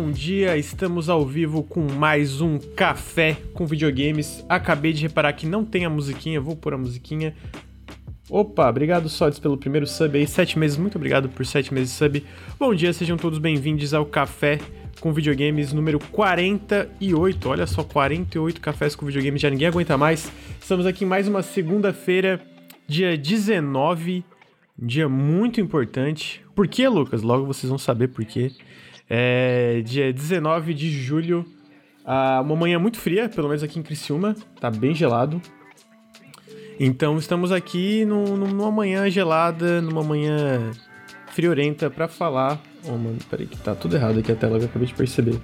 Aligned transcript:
bom 0.00 0.10
dia. 0.10 0.56
Estamos 0.56 1.10
ao 1.10 1.26
vivo 1.26 1.62
com 1.62 1.82
mais 1.82 2.40
um 2.40 2.58
café 2.58 3.36
com 3.52 3.66
videogames. 3.66 4.42
Acabei 4.48 4.94
de 4.94 5.02
reparar 5.02 5.34
que 5.34 5.44
não 5.44 5.62
tem 5.62 5.84
a 5.84 5.90
musiquinha, 5.90 6.40
vou 6.40 6.56
pôr 6.56 6.72
a 6.72 6.78
musiquinha. 6.78 7.34
Opa, 8.30 8.70
obrigado 8.70 9.10
Sodes 9.10 9.38
pelo 9.38 9.58
primeiro 9.58 9.86
sub 9.86 10.16
aí, 10.16 10.26
sete 10.26 10.58
meses, 10.58 10.78
muito 10.78 10.96
obrigado 10.96 11.28
por 11.28 11.44
sete 11.44 11.74
meses 11.74 11.90
de 11.90 11.96
sub. 11.96 12.24
Bom 12.58 12.74
dia, 12.74 12.94
sejam 12.94 13.18
todos 13.18 13.38
bem-vindos 13.38 13.92
ao 13.92 14.06
café 14.06 14.58
com 15.00 15.12
videogames 15.12 15.70
número 15.74 15.98
48. 15.98 17.48
Olha 17.50 17.66
só, 17.66 17.84
48 17.84 18.58
cafés 18.58 18.96
com 18.96 19.04
videogames, 19.04 19.42
já 19.42 19.50
ninguém 19.50 19.68
aguenta 19.68 19.98
mais. 19.98 20.32
Estamos 20.58 20.86
aqui 20.86 21.04
em 21.04 21.08
mais 21.08 21.28
uma 21.28 21.42
segunda-feira, 21.42 22.40
dia 22.88 23.18
19, 23.18 24.24
um 24.82 24.86
dia 24.86 25.10
muito 25.10 25.60
importante. 25.60 26.40
Por 26.54 26.66
que, 26.66 26.88
Lucas? 26.88 27.20
Logo 27.20 27.44
vocês 27.44 27.68
vão 27.68 27.78
saber 27.78 28.08
por 28.08 28.24
quê. 28.24 28.50
É 29.12 29.82
dia 29.84 30.12
19 30.12 30.72
de 30.72 30.88
julho, 30.88 31.44
uma 32.04 32.54
manhã 32.54 32.78
muito 32.78 32.96
fria, 32.98 33.28
pelo 33.28 33.48
menos 33.48 33.60
aqui 33.60 33.76
em 33.78 33.82
Criciúma, 33.82 34.36
tá 34.60 34.70
bem 34.70 34.94
gelado. 34.94 35.42
Então 36.78 37.18
estamos 37.18 37.50
aqui 37.50 38.04
no, 38.04 38.36
numa 38.36 38.70
manhã 38.70 39.10
gelada, 39.10 39.82
numa 39.82 40.04
manhã 40.04 40.70
friorenta 41.32 41.90
para 41.90 42.06
falar. 42.06 42.60
Oh, 42.84 42.92
mano, 42.92 43.18
peraí 43.28 43.46
que 43.46 43.56
tá 43.58 43.74
tudo 43.74 43.96
errado 43.96 44.20
aqui 44.20 44.30
a 44.30 44.36
tela, 44.36 44.58
eu 44.58 44.64
acabei 44.64 44.86
de 44.86 44.94
perceber. 44.94 45.38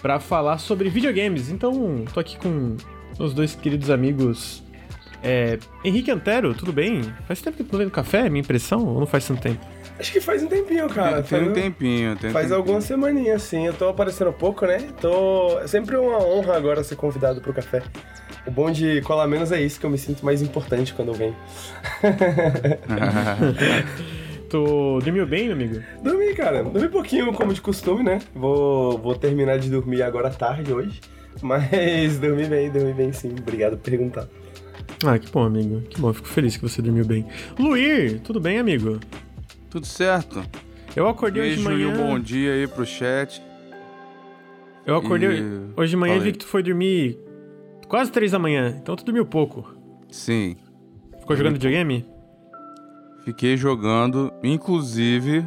Para 0.00 0.18
falar 0.18 0.58
sobre 0.58 0.88
videogames. 0.88 1.50
Então, 1.50 2.04
tô 2.12 2.18
aqui 2.18 2.38
com 2.38 2.76
os 3.18 3.34
dois 3.34 3.54
queridos 3.54 3.90
amigos. 3.90 4.62
É, 5.22 5.58
Henrique 5.84 6.10
Antero, 6.10 6.54
tudo 6.54 6.72
bem? 6.72 7.02
Faz 7.26 7.40
tempo 7.40 7.56
que 7.56 7.62
eu 7.62 7.66
tô 7.66 7.78
vendo 7.78 7.90
café, 7.90 8.28
minha 8.28 8.42
impressão, 8.42 8.84
ou 8.84 8.98
não 8.98 9.06
faz 9.06 9.26
tanto 9.26 9.42
tempo? 9.42 9.64
Acho 9.98 10.12
que 10.12 10.20
faz 10.20 10.42
um 10.42 10.48
tempinho, 10.48 10.88
cara. 10.88 11.22
Tem, 11.22 11.38
tem 11.40 11.48
um 11.48 11.52
tempinho, 11.52 12.16
tem 12.16 12.30
Faz 12.30 12.46
tempinho. 12.46 12.56
algumas 12.58 12.84
semaninhas, 12.84 13.42
sim. 13.42 13.66
Eu 13.66 13.72
tô 13.74 13.88
aparecendo 13.88 14.32
pouco, 14.32 14.66
né? 14.66 14.78
Tô... 15.00 15.58
É 15.60 15.66
sempre 15.68 15.96
uma 15.96 16.18
honra 16.18 16.56
agora 16.56 16.82
ser 16.82 16.96
convidado 16.96 17.40
pro 17.40 17.54
café. 17.54 17.82
O 18.46 18.50
bom 18.50 18.70
de 18.70 19.00
colar 19.02 19.28
menos 19.28 19.52
é 19.52 19.62
isso, 19.62 19.78
que 19.78 19.86
eu 19.86 19.90
me 19.90 19.96
sinto 19.96 20.24
mais 20.24 20.42
importante 20.42 20.92
quando 20.92 21.08
eu 21.08 21.14
venho. 21.14 21.36
Tu 24.50 25.00
dormiu 25.02 25.26
bem, 25.26 25.44
meu 25.46 25.54
amigo? 25.54 25.82
Dormi, 26.02 26.34
cara. 26.34 26.62
Dormi 26.62 26.88
pouquinho, 26.88 27.32
como 27.32 27.52
de 27.52 27.60
costume, 27.60 28.04
né? 28.04 28.20
Vou, 28.34 28.98
vou 28.98 29.14
terminar 29.14 29.58
de 29.58 29.70
dormir 29.70 30.02
agora 30.02 30.28
à 30.28 30.30
tarde 30.30 30.72
hoje. 30.72 31.00
Mas 31.42 31.68
dormi 32.20 32.44
bem, 32.44 32.70
dormi 32.70 32.92
bem 32.92 33.12
sim. 33.12 33.34
Obrigado 33.38 33.76
por 33.76 33.90
perguntar. 33.90 34.28
Ah, 35.04 35.18
que 35.18 35.30
bom, 35.30 35.42
amigo. 35.42 35.80
Que 35.82 36.00
bom, 36.00 36.12
fico 36.12 36.28
feliz 36.28 36.56
que 36.56 36.62
você 36.62 36.80
dormiu 36.80 37.04
bem. 37.04 37.26
Luir, 37.58 38.20
tudo 38.20 38.40
bem, 38.40 38.58
amigo? 38.58 39.00
Tudo 39.74 39.86
certo. 39.86 40.40
Eu 40.94 41.08
acordei 41.08 41.42
hoje 41.42 41.56
de 41.56 41.64
Beijo 41.64 41.80
e 41.82 41.84
manhã. 41.86 42.00
um 42.04 42.06
bom 42.12 42.20
dia 42.20 42.52
aí 42.52 42.64
pro 42.68 42.86
chat. 42.86 43.42
Eu 44.86 44.94
acordei 44.94 45.28
E- 45.40 45.60
hoje 45.76 45.90
de 45.90 45.96
manhã 45.96 46.14
e 46.14 46.20
vi 46.20 46.30
que 46.30 46.38
tu 46.38 46.46
foi 46.46 46.62
dormir 46.62 47.18
quase 47.88 48.12
três 48.12 48.30
da 48.30 48.38
manhã, 48.38 48.78
então 48.80 48.94
tu 48.94 49.04
dormiu 49.04 49.26
pouco. 49.26 49.74
Sim, 50.08 50.54
Ficou 51.18 51.34
jogando 51.34 51.54
videogame? 51.54 52.06
fiquei 53.24 53.56
jogando. 53.56 54.32
Inclusive, 54.44 55.44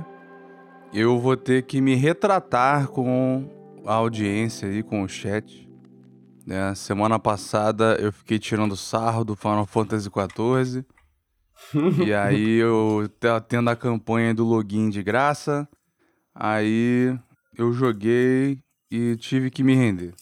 eu 0.94 1.17
vou 1.17 1.38
ter 1.38 1.62
que 1.64 1.80
me 1.80 1.95
retratar 1.95 2.89
com 2.89 3.47
a 3.86 3.94
audiência 3.94 4.67
aí, 4.67 4.84
com 4.84 5.03
o 5.03 5.08
chat. 5.08 5.69
Né? 6.45 6.75
Semana 6.75 7.17
passada 7.17 7.95
eu 8.02 8.12
fiquei 8.12 8.39
tirando 8.39 8.75
sarro 8.75 9.23
do 9.23 9.38
Final 9.38 9.66
Fantasy 9.66 10.09
XIV. 10.09 10.84
e 12.06 12.14
aí 12.14 12.56
eu 12.58 13.10
tá 13.20 13.40
tendo 13.40 13.69
a 13.69 13.75
campanha 13.75 14.34
do 14.34 14.46
login 14.46 14.90
de 14.90 15.02
graça. 15.03 15.68
Aí 16.34 17.18
eu 17.58 17.74
joguei 17.74 18.59
e 18.91 19.16
tive 19.18 19.50
que 19.50 19.64
me 19.64 19.74
render. 19.75 20.14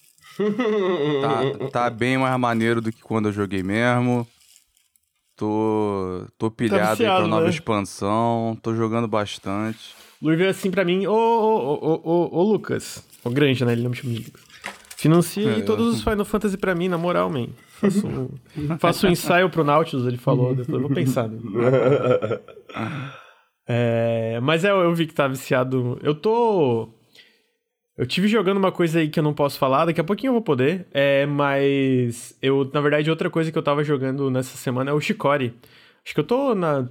Tá, 1.22 1.70
tá 1.70 1.90
bem 1.92 2.18
mais 2.18 2.40
maneiro 2.40 2.82
do 2.82 2.92
que 2.92 3.02
quando 3.02 3.30
eu 3.30 3.34
joguei 3.34 3.64
mesmo. 3.64 4.28
Tô, 5.36 6.26
tô 6.38 6.50
pilhado 6.50 6.84
aí 6.84 6.90
viciado, 6.92 7.20
pra 7.22 7.28
nova 7.28 7.44
né? 7.44 7.50
expansão. 7.50 8.58
Tô 8.62 8.74
jogando 8.74 9.08
bastante. 9.08 9.94
Luir 10.22 10.38
veio 10.38 10.50
assim 10.50 10.72
pra 10.72 10.86
mim, 10.86 11.06
ô, 11.08 11.14
ô, 11.14 12.02
ô, 12.04 12.40
ô, 12.40 12.44
Lucas. 12.44 13.04
O 13.24 13.30
grande, 13.30 13.66
né? 13.66 13.74
Ele 13.74 13.84
não 13.84 13.90
me 13.90 13.96
chama 13.98 14.14
de 14.14 14.20
Lucas. 14.24 14.42
Financia 14.96 15.54
aí 15.54 15.60
É. 15.60 15.64
todos 15.64 15.94
os 15.94 16.02
Final 16.02 16.24
Fantasy 16.24 16.58
pra 16.58 16.74
mim, 16.74 16.88
na 16.88 16.98
moral, 16.98 17.30
man. 17.30 17.48
Faço 17.80 18.08
um, 18.08 18.30
faço 18.80 19.08
um 19.08 19.10
ensaio 19.12 19.50
pro 19.50 19.64
Nautilus, 19.64 20.08
ele 20.08 20.18
falou. 20.18 20.56
Depois 20.56 20.70
eu 20.82 20.88
vou 20.88 20.96
pensar. 20.96 21.28
Né? 21.28 21.38
É, 23.68 24.40
mas 24.42 24.64
é, 24.64 24.72
eu 24.72 24.94
vi 24.94 25.08
que 25.08 25.14
tá 25.14 25.28
viciado. 25.28 26.00
Eu 26.04 26.14
tô. 26.16 26.90
Eu 27.98 28.06
tive 28.06 28.28
jogando 28.28 28.58
uma 28.58 28.72
coisa 28.72 29.00
aí 29.00 29.08
que 29.10 29.18
eu 29.18 29.24
não 29.24 29.34
posso 29.34 29.58
falar, 29.58 29.86
daqui 29.86 30.02
a 30.02 30.04
pouquinho 30.04 30.30
eu 30.30 30.34
vou 30.34 30.42
poder. 30.42 30.86
É, 30.94 31.26
mas 31.26 32.38
eu, 32.42 32.70
na 32.74 32.82
verdade, 32.82 33.10
outra 33.10 33.30
coisa 33.30 33.52
que 33.52 33.58
eu 33.58 33.64
tava 33.64 33.84
jogando 33.84 34.30
nessa 34.30 34.58
semana 34.58 34.92
é 34.92 34.94
o 34.94 35.00
Shikori. 35.00 35.54
Acho 36.06 36.14
que 36.14 36.20
eu 36.20 36.24
tô 36.26 36.54
na. 36.54 36.82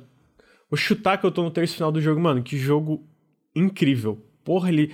Vou 0.70 0.76
chutar 0.78 1.18
que 1.18 1.26
eu 1.26 1.30
tô 1.30 1.42
no 1.42 1.50
terço 1.50 1.74
final 1.74 1.92
do 1.92 2.00
jogo, 2.00 2.20
mano. 2.20 2.42
Que 2.42 2.56
jogo 2.56 3.04
incrível. 3.54 4.18
Porra, 4.44 4.68
ele. 4.70 4.92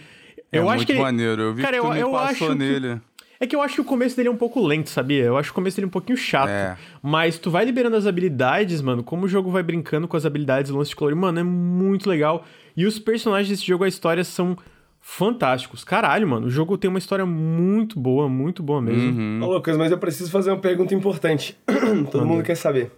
Eu 0.52 0.64
é 0.64 0.66
acho 0.66 0.76
muito 0.78 0.86
que 0.86 0.92
ele. 0.92 1.00
maneiro. 1.02 1.42
Eu 1.42 1.54
vi 1.54 1.62
Cara, 1.62 1.76
que 1.76 1.82
tu 1.82 1.86
eu- 1.88 1.92
me 1.94 2.00
eu 2.00 2.10
passou 2.10 2.28
acho 2.28 2.46
que- 2.48 2.54
nele. 2.54 3.00
É 3.42 3.46
que 3.46 3.56
eu 3.56 3.62
acho 3.62 3.76
que 3.76 3.80
o 3.80 3.84
começo 3.84 4.14
dele 4.14 4.28
é 4.28 4.30
um 4.30 4.36
pouco 4.36 4.60
lento, 4.60 4.90
sabia? 4.90 5.24
Eu 5.24 5.38
acho 5.38 5.48
que 5.48 5.52
o 5.52 5.54
começo 5.54 5.74
dele 5.74 5.86
é 5.86 5.88
um 5.88 5.90
pouquinho 5.90 6.16
chato. 6.16 6.50
É. 6.50 6.76
Mas 7.02 7.38
tu 7.38 7.50
vai 7.50 7.64
liberando 7.64 7.96
as 7.96 8.06
habilidades, 8.06 8.82
mano. 8.82 9.02
Como 9.02 9.24
o 9.24 9.28
jogo 9.28 9.50
vai 9.50 9.62
brincando 9.62 10.06
com 10.06 10.14
as 10.14 10.26
habilidades, 10.26 10.70
o 10.70 10.76
lance 10.76 10.90
de 10.90 10.96
color, 10.96 11.14
mano, 11.14 11.40
é 11.40 11.42
muito 11.42 12.06
legal. 12.08 12.44
E 12.76 12.84
os 12.84 12.98
personagens 12.98 13.48
desse 13.48 13.66
jogo, 13.66 13.84
a 13.84 13.88
história 13.88 14.22
são 14.24 14.58
fantásticos. 15.00 15.82
Caralho, 15.82 16.28
mano. 16.28 16.48
O 16.48 16.50
jogo 16.50 16.76
tem 16.76 16.90
uma 16.90 16.98
história 16.98 17.24
muito 17.24 17.98
boa, 17.98 18.28
muito 18.28 18.62
boa 18.62 18.82
mesmo. 18.82 19.18
Uhum. 19.18 19.42
Ô, 19.42 19.54
Lucas, 19.54 19.74
mas 19.78 19.90
eu 19.90 19.98
preciso 19.98 20.30
fazer 20.30 20.50
uma 20.50 20.60
pergunta 20.60 20.94
importante. 20.94 21.58
Todo 22.12 22.26
mundo 22.26 22.42
quer 22.42 22.56
saber. 22.56 22.92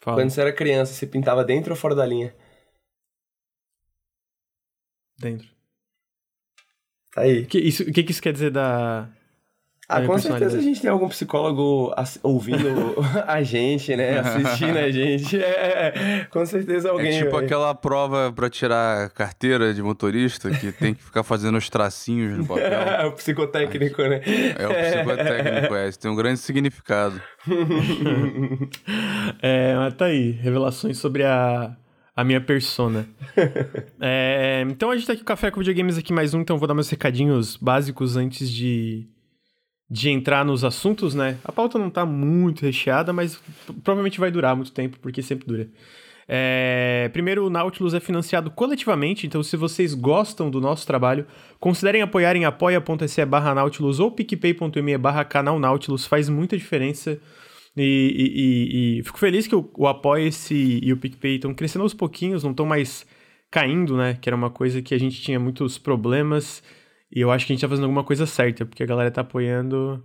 Fala. 0.00 0.16
Quando 0.16 0.30
você 0.30 0.40
era 0.40 0.52
criança, 0.52 0.94
você 0.94 1.06
pintava 1.06 1.44
dentro 1.44 1.72
ou 1.72 1.76
fora 1.76 1.94
da 1.94 2.06
linha? 2.06 2.34
Dentro. 5.18 5.46
Tá 7.12 7.20
aí. 7.22 7.42
O 7.42 7.46
que, 7.46 7.58
isso, 7.58 7.82
o 7.82 7.92
que 7.92 8.02
que 8.02 8.12
isso 8.12 8.22
quer 8.22 8.32
dizer 8.32 8.50
da. 8.50 9.10
Ah, 9.88 10.02
É, 10.02 10.06
com 10.06 10.18
certeza 10.18 10.58
a 10.58 10.60
gente 10.60 10.82
tem 10.82 10.90
algum 10.90 11.08
psicólogo 11.08 11.94
ouvindo 12.22 12.94
a 13.26 13.42
gente, 13.42 13.96
né? 13.96 14.18
Assistindo 14.20 14.76
a 14.76 14.90
gente. 14.90 15.42
É, 15.42 16.26
com 16.30 16.44
certeza 16.44 16.90
alguém. 16.90 17.16
É 17.16 17.22
tipo 17.22 17.30
vai. 17.30 17.44
aquela 17.46 17.74
prova 17.74 18.30
pra 18.30 18.50
tirar 18.50 19.08
carteira 19.10 19.72
de 19.72 19.82
motorista 19.82 20.50
que 20.50 20.72
tem 20.72 20.92
que 20.92 21.02
ficar 21.02 21.22
fazendo 21.22 21.56
os 21.56 21.70
tracinhos 21.70 22.36
no 22.36 22.46
papel. 22.46 23.08
o 23.08 23.12
psicotécnico, 23.12 24.02
né? 24.02 24.20
É 24.58 24.66
o 24.66 24.74
psicotécnico, 24.74 25.74
é. 25.74 25.88
Isso 25.88 25.98
tem 25.98 26.10
um 26.10 26.16
grande 26.16 26.40
significado. 26.40 27.20
É, 29.40 29.74
mas 29.74 29.94
tá 29.94 30.04
aí. 30.04 30.32
Revelações 30.32 30.98
sobre 30.98 31.24
a, 31.24 31.74
a 32.14 32.24
minha 32.24 32.42
persona. 32.42 33.06
É, 33.98 34.66
então 34.68 34.90
a 34.90 34.96
gente 34.96 35.06
tá 35.06 35.14
aqui 35.14 35.22
com 35.22 35.24
o 35.24 35.28
Café 35.28 35.50
com 35.50 35.60
Videogames 35.60 35.96
aqui 35.96 36.12
mais 36.12 36.34
um, 36.34 36.40
então 36.40 36.56
eu 36.56 36.60
vou 36.60 36.68
dar 36.68 36.74
meus 36.74 36.90
recadinhos 36.90 37.56
básicos 37.56 38.16
antes 38.16 38.50
de, 38.50 39.06
de 39.90 40.10
entrar 40.10 40.44
nos 40.44 40.64
assuntos, 40.64 41.14
né? 41.14 41.38
A 41.44 41.50
pauta 41.50 41.78
não 41.78 41.88
tá 41.90 42.04
muito 42.04 42.62
recheada, 42.62 43.12
mas 43.12 43.40
provavelmente 43.82 44.20
vai 44.20 44.30
durar 44.30 44.54
muito 44.54 44.70
tempo, 44.72 44.98
porque 45.00 45.22
sempre 45.22 45.46
dura. 45.46 45.68
É, 46.30 47.08
primeiro, 47.10 47.46
o 47.46 47.50
Nautilus 47.50 47.94
é 47.94 48.00
financiado 48.00 48.50
coletivamente, 48.50 49.26
então 49.26 49.42
se 49.42 49.56
vocês 49.56 49.94
gostam 49.94 50.50
do 50.50 50.60
nosso 50.60 50.86
trabalho, 50.86 51.26
considerem 51.58 52.02
apoiar 52.02 52.36
em 52.36 52.44
apoia.se 52.44 53.24
barra 53.24 53.54
Nautilus 53.54 53.98
ou 53.98 54.10
picpay.me 54.10 54.98
barra 54.98 55.24
canal 55.24 55.58
Nautilus, 55.58 56.04
faz 56.06 56.28
muita 56.28 56.56
diferença. 56.56 57.18
E, 57.74 57.82
e- 57.82 58.96
e- 58.96 58.98
e 58.98 59.02
fico 59.04 59.18
feliz 59.18 59.46
que 59.46 59.54
o, 59.54 59.70
o 59.76 59.86
Apoia-se 59.86 60.80
e 60.82 60.92
o 60.92 60.96
PicPay 60.96 61.36
estão 61.36 61.54
crescendo 61.54 61.82
aos 61.84 61.94
pouquinhos, 61.94 62.42
não 62.42 62.50
estão 62.50 62.66
mais 62.66 63.06
caindo, 63.50 63.96
né? 63.96 64.18
Que 64.20 64.28
era 64.28 64.34
uma 64.36 64.50
coisa 64.50 64.82
que 64.82 64.94
a 64.94 64.98
gente 64.98 65.22
tinha 65.22 65.38
muitos 65.38 65.78
problemas. 65.78 66.62
E 67.10 67.20
eu 67.20 67.30
acho 67.30 67.46
que 67.46 67.52
a 67.52 67.54
gente 67.54 67.62
tá 67.62 67.68
fazendo 67.68 67.84
alguma 67.84 68.04
coisa 68.04 68.26
certa, 68.26 68.66
porque 68.66 68.82
a 68.82 68.86
galera 68.86 69.10
tá 69.10 69.22
apoiando. 69.22 70.04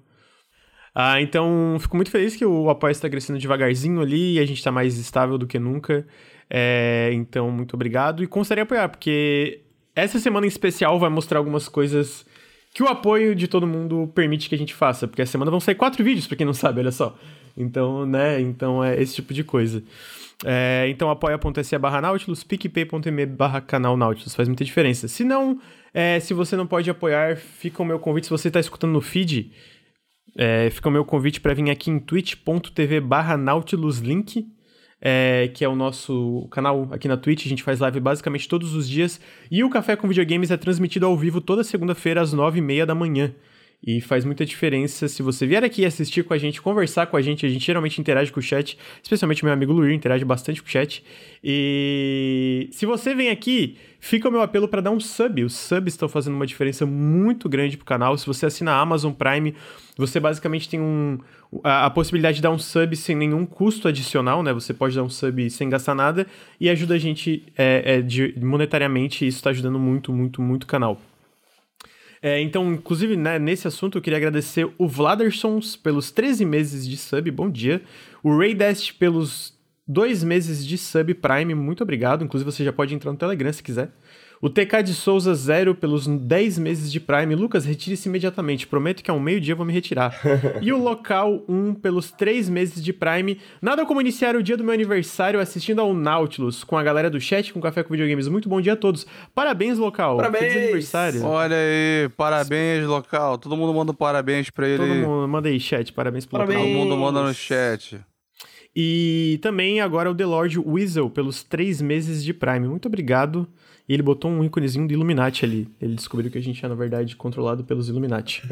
Ah, 0.96 1.20
então 1.22 1.78
fico 1.80 1.96
muito 1.96 2.12
feliz 2.12 2.36
que 2.36 2.46
o 2.46 2.70
Apoia 2.70 2.92
está 2.92 3.10
crescendo 3.10 3.40
devagarzinho 3.40 4.00
ali 4.02 4.36
e 4.36 4.40
a 4.40 4.46
gente 4.46 4.64
tá 4.64 4.72
mais 4.72 4.98
estável 4.98 5.38
do 5.38 5.48
que 5.48 5.58
nunca. 5.58 6.06
É, 6.50 7.10
então, 7.14 7.50
muito 7.52 7.74
obrigado. 7.74 8.24
E 8.24 8.28
considere 8.28 8.62
apoiar, 8.62 8.90
porque 8.90 9.62
essa 9.96 10.20
semana 10.20 10.46
em 10.46 10.50
especial 10.50 11.00
vai 11.00 11.10
mostrar 11.10 11.40
algumas 11.40 11.68
coisas 11.68 12.26
que 12.74 12.84
o 12.84 12.88
apoio 12.88 13.36
de 13.36 13.48
todo 13.48 13.68
mundo 13.68 14.12
permite 14.14 14.50
que 14.50 14.56
a 14.56 14.58
gente 14.58 14.74
faça. 14.74 15.08
Porque 15.08 15.22
a 15.22 15.26
semana 15.26 15.52
vão 15.52 15.60
sair 15.60 15.76
quatro 15.76 16.04
vídeos, 16.04 16.28
pra 16.28 16.38
quem 16.38 16.46
não 16.46 16.54
sabe, 16.54 16.80
olha 16.80 16.92
só. 16.92 17.18
Então, 17.56 18.06
né? 18.06 18.42
Então 18.42 18.84
é 18.84 19.00
esse 19.02 19.16
tipo 19.16 19.34
de 19.34 19.44
coisa. 19.44 19.84
É, 20.46 20.88
então 20.90 21.10
apoia.se 21.10 21.78
barra 21.78 22.02
Nautilus, 22.02 22.44
picpay.me 22.44 23.26
barra 23.26 23.62
canal 23.62 23.96
Nautilus, 23.96 24.36
faz 24.36 24.48
muita 24.48 24.66
diferença. 24.66 25.08
Se 25.08 25.24
não, 25.24 25.60
é, 25.94 26.20
se 26.20 26.34
você 26.34 26.56
não 26.56 26.68
pode 26.68 26.90
apoiar, 26.90 27.38
fica 27.38 27.82
o 27.82 27.86
meu 27.86 28.00
convite, 28.00 28.26
se 28.26 28.32
você 28.32 28.50
está 28.50 28.60
escutando 28.60 28.92
no 28.92 29.02
feed, 29.02 29.52
é, 30.38 30.70
fica 30.70 30.90
o 30.90 30.92
meu 30.92 31.06
convite 31.06 31.40
para 31.40 31.54
vir 31.54 31.70
aqui 31.70 31.92
em 31.92 32.00
twitch.tv 32.00 33.00
barra 33.00 33.38
Nautilus 33.38 34.00
Link. 34.00 34.46
é, 35.06 35.50
que 35.54 35.66
é 35.66 35.68
o 35.68 35.76
nosso 35.76 36.48
canal 36.50 36.88
aqui 36.92 37.10
na 37.10 37.18
Twitch. 37.18 37.46
A 37.46 37.50
gente 37.50 37.62
faz 37.62 37.82
live 37.82 38.00
basicamente 38.00 38.48
todos 38.48 38.74
os 38.74 38.88
dias. 38.88 39.20
E 39.52 39.62
o 39.62 39.70
Café 39.70 39.98
com 39.98 40.08
Videogames 40.08 40.50
é 40.50 40.56
transmitido 40.56 41.06
ao 41.06 41.18
vivo 41.18 41.42
toda 41.42 41.62
segunda-feira 41.62 42.22
às 42.22 42.32
nove 42.32 42.60
e 42.60 42.62
meia 42.62 42.86
da 42.86 42.96
manhã. 42.96 43.36
E 43.86 44.00
faz 44.00 44.24
muita 44.24 44.46
diferença 44.46 45.10
se 45.10 45.22
você 45.22 45.46
vier 45.46 45.62
aqui 45.62 45.84
assistir 45.84 46.24
com 46.24 46.34
a 46.34 46.38
gente, 46.38 46.62
conversar 46.62 47.08
com 47.08 47.18
a 47.18 47.22
gente. 47.22 47.46
A 47.46 47.50
gente 47.50 47.66
geralmente 47.66 48.00
interage 48.00 48.32
com 48.32 48.40
o 48.40 48.44
chat, 48.44 48.78
especialmente 49.02 49.44
meu 49.44 49.54
amigo 49.54 49.74
Luir, 49.74 49.94
interage 49.94 50.24
bastante 50.24 50.62
com 50.62 50.68
o 50.68 50.72
chat. 50.72 51.04
E 51.44 52.70
se 52.72 52.86
você 52.86 53.14
vem 53.14 53.30
aqui, 53.30 53.76
fica 54.00 54.30
o 54.30 54.32
meu 54.32 54.42
apelo 54.42 54.70
para 54.70 54.80
dar 54.80 54.92
um 54.92 55.02
sub. 55.02 55.44
Os 55.44 55.54
subs 55.54 55.96
estão 55.96 56.08
fazendo 56.08 56.36
uma 56.36 56.48
diferença 56.48 56.86
muito 56.86 57.50
grande 57.50 57.76
pro 57.76 57.86
canal. 57.86 58.18
Se 58.18 58.26
você 58.26 58.46
assina 58.46 58.72
a 58.72 58.80
Amazon 58.80 59.12
Prime, 59.12 59.54
você 59.98 60.18
basicamente 60.18 60.70
tem 60.70 60.80
um, 60.80 61.20
a, 61.62 61.88
a, 61.88 61.90
possibilidade 61.90 62.38
de 62.38 62.42
dar 62.42 62.52
um 62.52 62.60
sub 62.60 62.96
sem 62.96 63.18
nenhum 63.18 63.46
custo 63.46 63.90
adicional, 63.90 64.42
né? 64.42 64.54
Você 64.54 64.74
pode 64.74 64.96
dar 64.96 65.04
um 65.04 65.10
sub 65.10 65.50
sem 65.50 65.70
gastar 65.70 65.94
nada 65.94 66.26
e 66.58 66.70
ajuda 66.70 66.96
a 66.96 66.98
gente 66.98 67.44
é, 67.58 67.98
é, 67.98 68.02
de, 68.02 68.34
monetariamente. 68.40 69.28
Isso 69.28 69.40
está 69.40 69.50
ajudando 69.50 69.78
muito, 69.78 70.14
muito, 70.14 70.42
muito 70.42 70.64
o 70.64 70.68
canal. 70.68 71.02
É, 72.26 72.40
então, 72.40 72.72
inclusive, 72.72 73.18
né, 73.18 73.38
nesse 73.38 73.68
assunto, 73.68 73.98
eu 73.98 74.02
queria 74.02 74.16
agradecer 74.16 74.72
o 74.78 74.88
Vladersons 74.88 75.76
pelos 75.76 76.10
13 76.10 76.46
meses 76.46 76.88
de 76.88 76.96
sub, 76.96 77.30
bom 77.30 77.50
dia. 77.50 77.82
O 78.24 78.38
Raydest 78.38 78.94
pelos 78.94 79.54
dois 79.86 80.24
meses 80.24 80.66
de 80.66 80.78
sub 80.78 81.14
Prime, 81.16 81.54
muito 81.54 81.84
obrigado. 81.84 82.24
Inclusive, 82.24 82.50
você 82.50 82.64
já 82.64 82.72
pode 82.72 82.96
entrar 82.96 83.12
no 83.12 83.18
Telegram 83.18 83.52
se 83.52 83.62
quiser. 83.62 83.92
O 84.44 84.50
TK 84.50 84.84
de 84.84 84.94
Souza 84.94 85.34
zero 85.34 85.74
pelos 85.74 86.06
10 86.06 86.60
meses 86.60 86.92
de 86.92 87.00
Prime. 87.00 87.34
Lucas, 87.34 87.64
retire-se 87.64 88.10
imediatamente. 88.10 88.68
Prometo 88.68 89.02
que 89.02 89.10
ao 89.10 89.18
meio-dia 89.18 89.54
eu 89.54 89.56
vou 89.56 89.66
me 89.66 89.72
retirar. 89.72 90.20
e 90.62 90.74
o 90.74 90.78
Local 90.78 91.46
1 91.48 91.76
pelos 91.76 92.12
3 92.12 92.50
meses 92.50 92.84
de 92.84 92.92
Prime. 92.92 93.40
Nada 93.62 93.86
como 93.86 94.02
iniciar 94.02 94.36
o 94.36 94.44
dia 94.44 94.58
do 94.58 94.64
meu 94.66 94.74
aniversário 94.74 95.40
assistindo 95.40 95.80
ao 95.80 95.94
Nautilus 95.94 96.62
com 96.62 96.78
a 96.78 96.84
galera 96.84 97.10
do 97.10 97.22
chat 97.22 97.54
com 97.54 97.62
Café 97.62 97.84
com 97.84 97.92
Videogames. 97.92 98.28
Muito 98.28 98.50
bom 98.50 98.60
dia 98.60 98.74
a 98.74 98.76
todos. 98.76 99.08
Parabéns, 99.34 99.78
Local. 99.78 100.18
Parabéns. 100.18 100.52
Feliz 100.52 100.58
aniversário. 100.58 101.24
Olha 101.24 101.56
aí, 101.56 102.10
parabéns, 102.18 102.86
Local. 102.86 103.38
Todo 103.38 103.56
mundo 103.56 103.74
manda 103.74 103.94
parabéns 103.94 104.50
pra 104.50 104.68
ele. 104.68 104.78
Todo 104.80 105.08
mundo 105.08 105.26
manda 105.26 105.48
aí, 105.48 105.58
chat. 105.58 105.94
Parabéns 105.94 106.26
pro 106.26 106.40
Parabéns. 106.40 106.60
Local. 106.60 106.74
Todo 106.74 106.84
mundo 106.84 106.98
manda 107.00 107.24
no 107.24 107.34
chat. 107.34 107.98
E 108.76 109.40
também 109.42 109.80
agora 109.80 110.12
o 110.12 110.14
The 110.14 110.26
Lord 110.26 110.60
Weasel 110.60 111.10
pelos 111.10 111.44
3 111.44 111.82
meses 111.82 112.22
de 112.22 112.34
Prime. 112.34 112.68
Muito 112.68 112.90
obrigado. 112.90 113.48
E 113.88 113.94
ele 113.94 114.04
botou 114.04 114.32
um 114.32 114.44
íconezinho 114.44 114.88
do 114.88 114.94
Illuminati 114.94 115.44
ali. 115.44 115.68
Ele 115.82 115.96
descobriu 115.96 116.32
que 116.32 116.38
a 116.38 116.42
gente 116.42 116.64
é, 116.64 116.70
na 116.70 116.76
verdade, 116.76 117.16
controlado 117.16 117.64
pelos 117.64 117.90
Illuminati. 117.90 118.42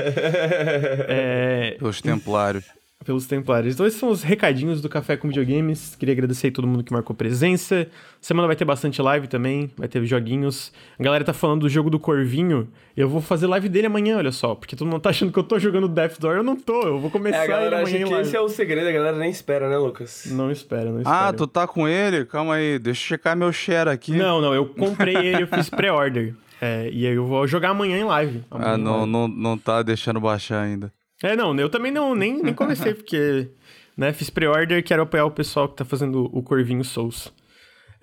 é, 1.08 1.76
Pelos 1.80 2.02
templários. 2.02 2.66
Pelos 3.04 3.26
Templários. 3.26 3.74
Então, 3.74 3.86
esses 3.86 4.00
são 4.00 4.10
os 4.10 4.22
recadinhos 4.24 4.82
do 4.82 4.88
Café 4.88 5.18
com 5.18 5.28
Videogames. 5.28 5.96
Queria 5.96 6.14
agradecer 6.14 6.48
a 6.48 6.52
todo 6.52 6.68
mundo 6.68 6.84
que 6.84 6.94
marcou 6.94 7.16
presença. 7.16 7.88
Semana 8.20 8.48
vai 8.48 8.56
ter 8.56 8.66
bastante 8.66 9.02
live 9.02 9.28
também, 9.28 9.72
vai 9.78 9.88
ter 9.88 10.04
joguinhos. 10.06 10.72
A 11.00 11.04
galera 11.04 11.24
tá 11.24 11.34
falando 11.34 11.62
do 11.62 11.70
jogo 11.70 11.90
do 11.90 12.00
Corvinho. 12.00 12.68
Eu 12.96 13.10
vou 13.10 13.22
fazer 13.22 13.48
live 13.48 13.68
dele 13.70 13.88
amanhã, 13.88 14.18
olha 14.18 14.32
só. 14.32 14.54
Porque 14.54 14.76
todo 14.76 14.88
mundo 14.88 15.02
tá 15.02 15.10
achando 15.10 15.32
que 15.32 15.40
eu 15.40 15.44
tô 15.44 15.58
jogando 15.58 15.88
Death 15.88 16.20
Door. 16.20 16.36
Eu 16.38 16.44
não 16.44 16.56
tô, 16.56 16.84
eu 16.84 17.00
vou 17.00 17.10
começar 17.10 17.38
É, 17.38 17.40
a 17.40 17.44
ele 17.46 17.54
galera 17.54 17.76
amanhã 17.80 17.88
acha 17.88 17.98
em 17.98 18.04
que 18.06 18.12
live. 18.12 18.28
esse 18.28 18.36
é 18.38 18.42
o 18.42 18.50
segredo, 18.50 18.88
a 18.88 18.92
galera 18.92 19.18
nem 19.18 19.32
espera, 19.32 19.70
né, 19.70 19.78
Lucas? 19.78 20.28
Não 20.32 20.52
espera, 20.52 20.92
não 20.92 21.00
espera. 21.00 21.28
Ah, 21.30 21.34
tu 21.34 21.48
tá 21.48 21.66
com 21.68 21.88
ele? 21.88 22.26
Calma 22.26 22.56
aí, 22.56 22.78
deixa 22.78 23.02
eu 23.02 23.08
checar 23.08 23.36
meu 23.36 23.52
share 23.52 23.90
aqui. 23.90 24.12
Não, 24.14 24.40
não, 24.42 24.54
eu 24.54 24.66
comprei 24.68 25.16
ele, 25.16 25.44
eu 25.44 25.48
fiz 25.48 25.70
pré-order. 25.70 26.36
É, 26.62 26.88
e 26.94 27.08
aí 27.08 27.16
eu 27.16 27.26
vou 27.26 27.48
jogar 27.48 27.70
amanhã 27.72 27.98
em 27.98 28.04
live. 28.04 28.44
Amanhã 28.52 28.74
Ah, 28.74 28.78
em 28.78 28.82
não, 28.84 28.92
live. 28.98 29.12
não, 29.12 29.28
não 29.28 29.58
tá 29.58 29.82
deixando 29.82 30.20
baixar 30.20 30.62
ainda. 30.62 30.94
É, 31.24 31.36
não, 31.36 31.56
eu 31.60 31.70
também 31.70 31.92
não, 31.92 32.16
nem, 32.16 32.42
nem 32.42 32.54
comecei, 32.54 32.94
porque, 32.94 33.50
né, 33.96 34.12
fiz 34.12 34.30
pre-order, 34.30 34.84
quero 34.84 35.04
apoiar 35.04 35.26
o 35.26 35.32
pessoal 35.32 35.70
que 35.70 35.76
tá 35.76 35.86
fazendo 35.86 36.30
o 36.36 36.42
Corvinho 36.42 36.84
Souls. 36.84 37.32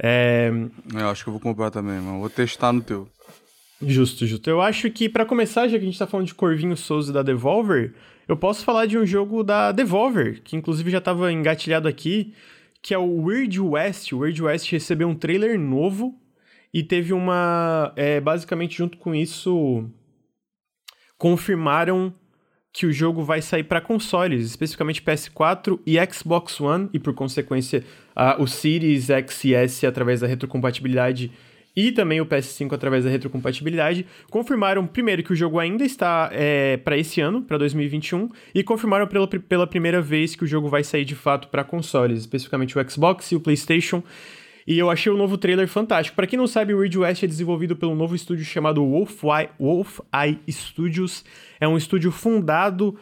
É, 0.01 0.51
Eu 0.95 1.09
acho 1.09 1.25
que 1.25 1.29
eu 1.29 1.33
vou 1.33 1.41
comprar 1.41 1.71
também, 1.71 1.99
mas 2.01 2.21
vou 2.21 2.31
testar 2.31 2.73
no 2.73 2.81
teu. 2.81 3.09
justo, 3.83 4.25
justo. 4.27 4.49
Eu 4.49 4.61
acho 4.63 4.89
que, 4.91 5.09
pra 5.09 5.25
começar, 5.25 5.67
já 5.67 5.77
que 5.77 5.83
a 5.83 5.87
gente 5.87 5.99
tá 5.99 6.07
falando 6.07 6.27
de 6.27 6.35
Corvinho 6.35 6.77
Souls 6.77 7.09
e 7.09 7.13
da 7.13 7.23
Devolver, 7.23 7.95
eu 8.29 8.37
posso 8.37 8.65
falar 8.65 8.87
de 8.87 8.97
um 8.97 9.05
jogo 9.07 9.43
da 9.43 9.73
Devolver, 9.73 10.41
que 10.43 10.57
inclusive 10.57 10.91
já 10.91 11.01
tava 11.01 11.33
engatilhado 11.33 11.89
aqui, 11.89 12.33
que 12.81 12.95
é 12.95 12.99
o 12.99 13.23
Weird 13.25 13.61
West. 13.61 14.13
O 14.13 14.19
Weird 14.19 14.41
West 14.41 14.71
recebeu 14.71 15.09
um 15.09 15.15
trailer 15.17 15.59
novo 15.59 16.15
e 16.73 16.85
teve 16.85 17.13
uma... 17.13 17.93
É, 17.97 18.21
basicamente, 18.21 18.77
junto 18.77 18.99
com 18.99 19.13
isso, 19.15 19.91
confirmaram 21.17 22.15
que 22.73 22.87
o 22.87 22.93
jogo 22.93 23.23
vai 23.23 23.43
sair 23.43 23.65
para 23.65 23.81
consoles, 23.81 24.45
especificamente 24.47 25.03
PS4 25.03 25.81
e 25.87 25.99
Xbox 26.13 26.61
One, 26.61 26.89
e 26.93 26.99
por 26.99 27.15
consequência 27.15 27.85
ah, 28.15 28.37
o 28.39 28.47
Series 28.47 29.11
X 29.11 29.45
e 29.45 29.55
S 29.55 29.87
através 29.87 30.21
da 30.21 30.27
retrocompatibilidade 30.27 31.33
e 31.79 31.93
também 31.93 32.21
o 32.21 32.27
PS5 32.27 32.73
através 32.73 33.05
da 33.05 33.11
retrocompatibilidade. 33.11 34.05
Confirmaram 34.31 34.85
primeiro 34.85 35.23
que 35.23 35.33
o 35.33 35.37
jogo 35.37 35.61
ainda 35.61 35.85
está 35.85 36.29
é, 36.33 36.77
para 36.77 36.99
esse 36.99 37.21
ano, 37.21 37.41
para 37.43 37.57
2021, 37.57 38.29
e 38.53 38.65
confirmaram 38.65 39.07
pela, 39.07 39.29
pela 39.29 39.65
primeira 39.65 40.03
vez 40.03 40.35
que 40.35 40.43
o 40.43 40.47
jogo 40.47 40.69
vai 40.69 40.83
sair 40.83 41.05
de 41.05 41.15
fato 41.15 41.47
para 41.47 41.63
consoles, 41.63 42.19
especificamente 42.19 42.77
o 42.77 42.91
Xbox 42.91 43.31
e 43.31 43.37
o 43.37 43.41
PlayStation. 43.41 44.03
E 44.69 44.79
eu 44.79 44.91
achei 44.91 45.11
o 45.11 45.17
novo 45.17 45.39
trailer 45.39 45.67
fantástico. 45.67 46.15
Para 46.15 46.27
quem 46.27 46.39
não 46.39 46.47
sabe, 46.47 46.75
o 46.75 46.83
Ridge 46.83 46.99
West 46.99 47.23
é 47.23 47.27
desenvolvido 47.27 47.75
pelo 47.75 47.95
novo 47.95 48.15
estúdio 48.15 48.45
chamado 48.45 48.85
Wolf 48.85 49.23
Eye, 49.25 49.49
Wolf 49.59 50.01
Eye 50.15 50.39
Studios. 50.47 51.25
É 51.59 51.67
um 51.67 51.79
estúdio 51.79 52.13
fundado 52.13 52.95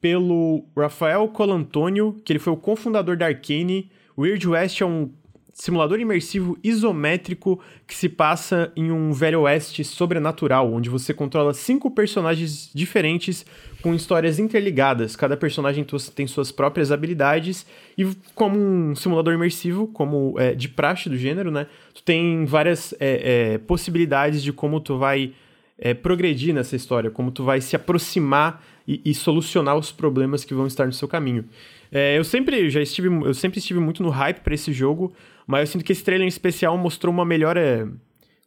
pelo 0.00 0.64
Rafael 0.74 1.28
Colantonio, 1.28 2.16
que 2.24 2.32
ele 2.32 2.38
foi 2.38 2.54
o 2.54 2.56
cofundador 2.56 3.18
da 3.18 3.26
Arcane. 3.26 3.90
O 4.16 4.22
Weird 4.22 4.48
West 4.48 4.80
é 4.80 4.86
um 4.86 5.10
simulador 5.60 6.00
imersivo 6.00 6.58
isométrico 6.64 7.60
que 7.86 7.94
se 7.94 8.08
passa 8.08 8.72
em 8.74 8.90
um 8.90 9.12
velho 9.12 9.42
oeste 9.42 9.84
sobrenatural, 9.84 10.72
onde 10.72 10.88
você 10.88 11.12
controla 11.12 11.52
cinco 11.52 11.90
personagens 11.90 12.70
diferentes 12.74 13.44
com 13.82 13.94
histórias 13.94 14.38
interligadas. 14.38 15.14
Cada 15.14 15.36
personagem 15.36 15.84
tem 16.14 16.26
suas 16.26 16.50
próprias 16.50 16.90
habilidades 16.90 17.66
e 17.96 18.06
como 18.34 18.58
um 18.58 18.94
simulador 18.96 19.34
imersivo, 19.34 19.86
como 19.86 20.34
é, 20.38 20.54
de 20.54 20.66
praxe 20.66 21.10
do 21.10 21.16
gênero, 21.18 21.50
né? 21.50 21.66
Tu 21.92 22.02
tem 22.02 22.46
várias 22.46 22.94
é, 22.94 23.52
é, 23.54 23.58
possibilidades 23.58 24.42
de 24.42 24.54
como 24.54 24.80
tu 24.80 24.96
vai 24.96 25.34
é, 25.78 25.92
progredir 25.92 26.54
nessa 26.54 26.74
história, 26.74 27.10
como 27.10 27.30
tu 27.30 27.44
vai 27.44 27.60
se 27.60 27.76
aproximar 27.76 28.64
e, 28.88 29.02
e 29.04 29.14
solucionar 29.14 29.76
os 29.76 29.92
problemas 29.92 30.42
que 30.42 30.54
vão 30.54 30.66
estar 30.66 30.86
no 30.86 30.92
seu 30.92 31.06
caminho. 31.06 31.44
É, 31.92 32.16
eu 32.16 32.24
sempre 32.24 32.70
já 32.70 32.80
estive, 32.80 33.08
eu 33.08 33.34
sempre 33.34 33.58
estive 33.58 33.80
muito 33.80 34.02
no 34.02 34.10
hype 34.10 34.40
para 34.40 34.54
esse 34.54 34.72
jogo, 34.72 35.12
mas 35.50 35.68
eu 35.68 35.72
sinto 35.72 35.84
que 35.84 35.90
esse 35.90 36.04
trailer 36.04 36.24
em 36.24 36.28
especial 36.28 36.78
mostrou 36.78 37.12
uma 37.12 37.24
melhora 37.24 37.92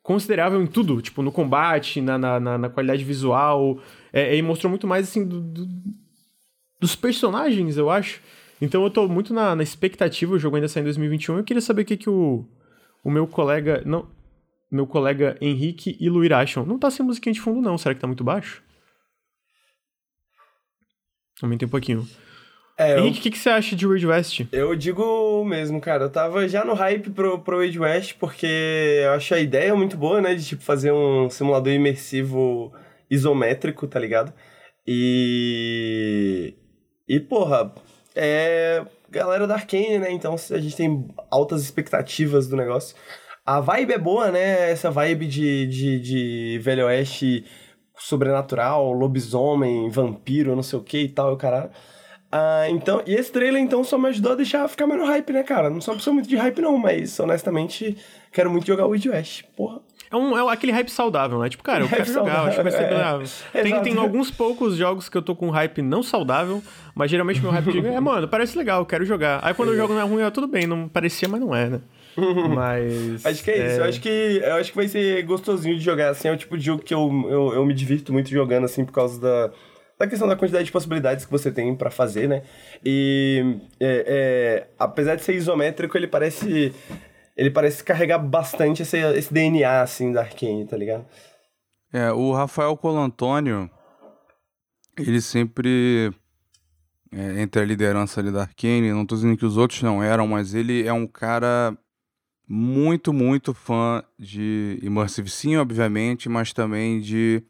considerável 0.01 0.61
em 0.61 0.67
tudo, 0.67 1.01
tipo 1.01 1.21
no 1.21 1.31
combate, 1.31 1.99
na, 2.01 2.17
na, 2.17 2.39
na, 2.39 2.69
qualidade 2.69 3.03
visual, 3.03 3.77
é, 4.11 4.35
e 4.35 4.41
mostrou 4.41 4.69
muito 4.69 4.87
mais 4.87 5.09
assim 5.09 5.27
do, 5.27 5.41
do, 5.41 5.67
dos 6.79 6.95
personagens, 6.95 7.75
eu 7.75 7.89
acho. 7.89 8.21
Então 8.61 8.83
eu 8.83 8.89
tô 8.89 9.05
muito 9.09 9.33
na, 9.33 9.53
na 9.53 9.63
expectativa, 9.63 10.33
o 10.33 10.39
jogo 10.39 10.55
ainda 10.55 10.69
sai 10.69 10.81
em 10.81 10.85
2021. 10.85 11.37
Eu 11.37 11.43
queria 11.43 11.61
saber 11.61 11.81
o 11.81 11.85
que, 11.85 11.97
que 11.97 12.09
o, 12.09 12.47
o 13.03 13.11
meu 13.11 13.27
colega. 13.27 13.83
Não, 13.85 14.09
meu 14.71 14.87
colega 14.87 15.37
Henrique 15.41 15.97
e 15.99 16.09
Luir 16.09 16.31
acham. 16.31 16.65
Não 16.65 16.79
tá 16.79 16.89
sem 16.89 17.05
musiquinha 17.05 17.33
de 17.33 17.41
fundo, 17.41 17.61
não. 17.61 17.77
Será 17.77 17.93
que 17.93 17.99
tá 17.99 18.07
muito 18.07 18.23
baixo? 18.23 18.63
Aumentei 21.41 21.65
um 21.65 21.71
pouquinho. 21.71 22.07
É, 22.77 22.93
eu, 22.93 22.99
Henrique, 22.99 23.19
o 23.19 23.21
que, 23.23 23.31
que 23.31 23.37
você 23.37 23.49
acha 23.49 23.75
de 23.75 23.85
Weird 23.85 24.07
West? 24.07 24.41
eu 24.51 24.75
digo 24.75 25.43
mesmo, 25.45 25.79
cara. 25.79 26.05
Eu 26.05 26.09
tava 26.09 26.47
já 26.47 26.65
no 26.65 26.73
hype 26.73 27.11
pro, 27.11 27.39
pro 27.39 27.57
West, 27.57 28.15
porque 28.19 29.01
eu 29.03 29.11
acho 29.11 29.33
a 29.33 29.39
ideia 29.39 29.75
muito 29.75 29.95
boa, 29.95 30.19
né? 30.19 30.33
De, 30.33 30.43
tipo, 30.43 30.63
fazer 30.63 30.91
um 30.91 31.29
simulador 31.29 31.71
imersivo 31.71 32.73
isométrico, 33.09 33.87
tá 33.87 33.99
ligado? 33.99 34.33
E... 34.87 36.55
E, 37.07 37.19
porra, 37.19 37.73
é... 38.15 38.83
Galera 39.09 39.45
da 39.45 39.53
Arkane, 39.53 39.99
né? 39.99 40.11
Então 40.11 40.33
a 40.33 40.57
gente 40.57 40.75
tem 40.75 41.07
altas 41.29 41.61
expectativas 41.61 42.47
do 42.47 42.57
negócio. 42.57 42.95
A 43.45 43.59
vibe 43.59 43.93
é 43.93 43.97
boa, 43.99 44.31
né? 44.31 44.71
Essa 44.71 44.89
vibe 44.89 45.27
de, 45.27 45.67
de, 45.67 45.99
de 45.99 46.59
Velho 46.63 46.87
Oeste 46.87 47.45
sobrenatural, 47.95 48.91
lobisomem, 48.91 49.89
vampiro, 49.89 50.55
não 50.55 50.63
sei 50.63 50.79
o 50.79 50.83
que 50.83 50.97
e 50.99 51.09
tal, 51.09 51.31
e 51.31 51.33
o 51.35 51.37
caralho. 51.37 51.69
Ah, 52.35 52.67
então, 52.67 52.99
e 53.05 53.13
esse 53.13 53.31
trailer, 53.31 53.61
então, 53.61 53.83
só 53.83 53.95
me 53.95 54.09
ajudou 54.09 54.31
a 54.31 54.35
deixar 54.35 54.67
ficar 54.67 54.87
mais 54.87 54.99
no 54.99 55.05
hype, 55.05 55.31
né, 55.31 55.43
cara? 55.43 55.69
Não 55.69 55.79
sou 55.79 55.93
uma 55.93 55.99
pessoa 55.99 56.15
muito 56.15 56.27
de 56.27 56.35
hype, 56.35 56.59
não, 56.61 56.75
mas, 56.79 57.19
honestamente, 57.19 57.95
quero 58.31 58.49
muito 58.49 58.65
jogar 58.65 58.87
o 58.87 58.89
Wild 58.89 59.07
West. 59.07 59.43
Porra. 59.55 59.81
É, 60.09 60.15
um, 60.15 60.35
é 60.35 60.51
aquele 60.51 60.71
hype 60.71 60.89
saudável, 60.89 61.37
né? 61.37 61.47
Tipo, 61.47 61.63
cara, 61.63 61.83
eu 61.83 61.87
Hype 61.87 62.01
quero 62.01 62.11
jogar, 62.11 62.39
eu 62.39 62.47
acho 62.47 62.57
que 62.57 62.63
vai 62.63 62.71
ser 62.71 62.89
saudável, 62.89 63.27
é. 63.53 63.61
Tem, 63.61 63.71
Exato. 63.71 63.83
tem 63.83 63.97
alguns 63.97 64.31
poucos 64.31 64.75
jogos 64.75 65.09
que 65.09 65.15
eu 65.15 65.21
tô 65.21 65.35
com 65.35 65.51
hype 65.51 65.83
não 65.83 66.01
saudável, 66.01 66.63
mas 66.95 67.11
geralmente 67.11 67.39
meu 67.39 67.51
hype 67.51 67.85
é, 67.85 67.99
mano, 67.99 68.27
parece 68.27 68.57
legal, 68.57 68.79
eu 68.79 68.85
quero 68.87 69.05
jogar. 69.05 69.39
Aí 69.43 69.53
quando 69.53 69.69
eu 69.69 69.77
jogo 69.77 69.93
não 69.93 70.01
é 70.01 70.03
ruim, 70.03 70.23
é 70.23 70.31
tudo 70.31 70.47
bem, 70.47 70.65
não 70.65 70.87
parecia, 70.87 71.29
mas 71.29 71.39
não 71.39 71.55
é, 71.55 71.69
né? 71.69 71.81
Mas. 72.55 73.25
Acho 73.25 73.43
que 73.43 73.49
é 73.49 73.67
isso. 73.67 73.79
Eu 73.79 73.83
acho 73.85 73.99
que, 73.99 74.41
eu 74.43 74.53
acho 74.55 74.69
que 74.69 74.75
vai 74.75 74.87
ser 74.87 75.23
gostosinho 75.23 75.75
de 75.75 75.83
jogar, 75.83 76.09
assim. 76.09 76.27
É 76.27 76.31
o 76.31 76.37
tipo 76.37 76.55
de 76.55 76.63
jogo 76.63 76.83
que 76.83 76.93
eu, 76.93 77.09
eu, 77.27 77.53
eu 77.55 77.65
me 77.65 77.73
divirto 77.73 78.13
muito 78.13 78.29
jogando, 78.29 78.65
assim, 78.65 78.85
por 78.85 78.91
causa 78.91 79.19
da, 79.19 79.51
da 80.03 80.09
questão 80.09 80.27
da 80.27 80.35
quantidade 80.35 80.65
de 80.65 80.71
possibilidades 80.71 81.25
que 81.25 81.31
você 81.31 81.51
tem 81.51 81.75
para 81.75 81.89
fazer, 81.89 82.27
né? 82.27 82.43
E 82.83 83.57
é, 83.79 84.05
é, 84.07 84.67
apesar 84.77 85.15
de 85.15 85.23
ser 85.23 85.35
isométrico, 85.35 85.97
ele 85.97 86.07
parece 86.07 86.73
ele 87.35 87.49
parece 87.49 87.83
carregar 87.83 88.19
bastante 88.19 88.83
esse, 88.83 88.97
esse 88.97 89.33
DNA 89.33 89.81
assim 89.81 90.11
da 90.11 90.21
Arkane, 90.21 90.65
tá 90.67 90.77
ligado? 90.77 91.05
É, 91.91 92.11
o 92.11 92.31
Rafael 92.31 92.75
Colantônio, 92.77 93.69
ele 94.97 95.21
sempre 95.21 96.11
é, 97.11 97.41
entre 97.41 97.61
a 97.61 97.65
liderança 97.65 98.19
ali 98.19 98.31
da 98.31 98.41
Arkane, 98.41 98.91
não 98.91 99.05
tô 99.05 99.15
dizendo 99.15 99.37
que 99.37 99.45
os 99.45 99.57
outros 99.57 99.81
não 99.81 100.03
eram, 100.03 100.27
mas 100.27 100.53
ele 100.53 100.85
é 100.85 100.93
um 100.93 101.07
cara 101.07 101.77
muito, 102.47 103.13
muito 103.13 103.53
fã 103.53 104.03
de 104.19 104.79
Immersive 104.83 105.29
Sim, 105.29 105.55
obviamente, 105.57 106.27
mas 106.27 106.51
também 106.51 106.99
de, 106.99 107.43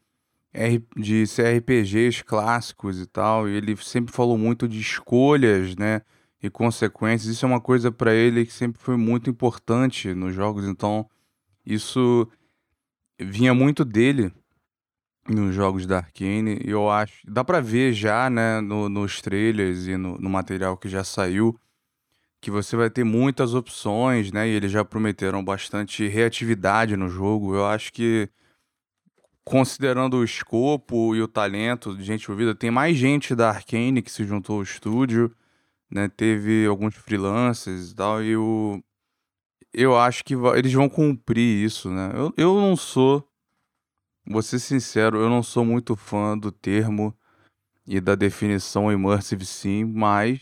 De 0.96 1.26
CRPGs 1.26 2.24
clássicos 2.24 3.02
e 3.02 3.06
tal. 3.06 3.50
E 3.50 3.54
ele 3.54 3.76
sempre 3.78 4.14
falou 4.14 4.38
muito 4.38 4.68
de 4.68 4.80
escolhas, 4.80 5.76
né? 5.76 6.02
E 6.42 6.50
consequências. 6.50 7.34
Isso 7.34 7.46
é 7.46 7.48
uma 7.48 7.62
coisa 7.62 7.92
para 7.92 8.14
ele 8.14 8.46
que 8.46 8.54
sempre 8.54 8.82
foi 8.82 8.98
muito 8.98 9.30
importante 9.30 10.14
nos 10.14 10.36
jogos. 10.36 10.68
Então, 10.68 11.10
isso 11.66 12.28
vinha 13.20 13.54
muito 13.54 13.84
dele 13.84 14.32
nos 15.28 15.56
jogos 15.56 15.86
da 15.86 15.98
Arkane. 15.98 16.60
E 16.64 16.70
eu 16.70 16.90
acho. 16.90 17.22
Dá 17.28 17.44
pra 17.44 17.60
ver 17.60 17.94
já, 17.94 18.30
né? 18.30 18.62
No, 18.62 18.90
nos 18.90 19.22
trailers 19.22 19.88
e 19.88 19.98
no, 19.98 20.18
no 20.18 20.30
material 20.30 20.78
que 20.78 20.90
já 20.90 21.04
saiu 21.04 21.58
que 22.44 22.52
você 22.52 22.76
vai 22.76 22.90
ter 22.90 23.06
muitas 23.06 23.54
opções, 23.56 24.30
né? 24.30 24.46
E 24.48 24.52
eles 24.52 24.70
já 24.70 24.84
prometeram 24.84 25.44
bastante 25.44 26.06
reatividade 26.10 26.98
no 26.98 27.08
jogo. 27.08 27.56
Eu 27.56 27.66
acho 27.66 27.94
que, 27.94 28.30
considerando 29.44 30.18
o 30.18 30.24
escopo 30.24 31.16
e 31.16 31.22
o 31.22 31.28
talento 31.28 31.96
de 31.96 32.04
gente 32.04 32.24
envolvida, 32.24 32.56
tem 32.56 32.72
mais 32.72 32.98
gente 32.98 33.36
da 33.36 33.50
Arkane 33.50 34.02
que 34.02 34.12
se 34.12 34.24
juntou 34.24 34.58
ao 34.58 34.64
estúdio, 34.64 35.36
né? 35.92 36.08
Teve 36.08 36.66
alguns 36.66 36.96
freelancers 36.96 37.92
e 37.92 37.96
tal, 37.96 38.24
e 38.24 38.30
eu, 38.30 38.84
eu 39.74 39.98
acho 39.98 40.24
que 40.24 40.34
eles 40.34 40.74
vão 40.74 40.90
cumprir 40.90 41.66
isso, 41.66 41.90
né? 41.90 42.12
Eu, 42.14 42.34
eu 42.38 42.62
não 42.62 42.76
sou, 42.76 43.28
vou 44.26 44.42
ser 44.42 44.60
sincero, 44.60 45.20
eu 45.20 45.30
não 45.30 45.44
sou 45.44 45.66
muito 45.66 45.96
fã 45.96 46.38
do 46.38 46.52
termo 46.52 47.16
e 47.86 48.00
da 48.00 48.16
definição 48.16 48.92
immersive 48.92 49.46
sim, 49.46 49.84
mas 49.84 50.40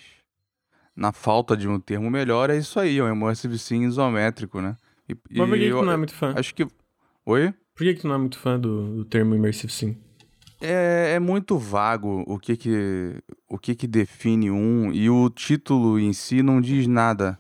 na 0.96 1.12
falta 1.12 1.56
de 1.56 1.68
um 1.68 1.80
termo 1.80 2.10
melhor, 2.10 2.50
é 2.50 2.58
isso 2.58 2.80
aí, 2.80 3.00
é 3.00 3.04
um 3.04 3.12
Immersive 3.12 3.58
Sim 3.58 3.84
isométrico, 3.84 4.62
né? 4.62 4.78
E, 5.10 5.16
Mas 5.38 5.50
por 5.50 5.58
que, 5.58 5.64
eu, 5.66 5.80
que 5.80 5.86
não 5.86 5.94
é 5.94 5.98
muito 5.98 6.14
fã? 6.14 6.34
Acho 6.38 6.54
que. 6.54 6.68
Oi? 7.26 7.54
Por 7.76 7.84
que, 7.84 7.94
que 7.96 8.02
tu 8.02 8.08
não 8.08 8.16
é 8.16 8.18
muito 8.18 8.38
fã 8.38 8.60
do, 8.60 8.98
do 8.98 9.06
termo 9.06 9.36
Immersive 9.36 9.72
Sim? 9.72 9.98
É, 10.62 11.14
é, 11.16 11.20
muito 11.20 11.58
vago 11.58 12.24
o 12.28 12.38
que 12.38 12.56
que, 12.56 13.16
o 13.50 13.58
que 13.58 13.74
que 13.74 13.88
define 13.88 14.52
um, 14.52 14.92
e 14.94 15.10
o 15.10 15.28
título 15.30 16.00
em 16.00 16.14
si 16.14 16.44
não 16.44 16.62
diz 16.62 16.86
nada. 16.86 17.40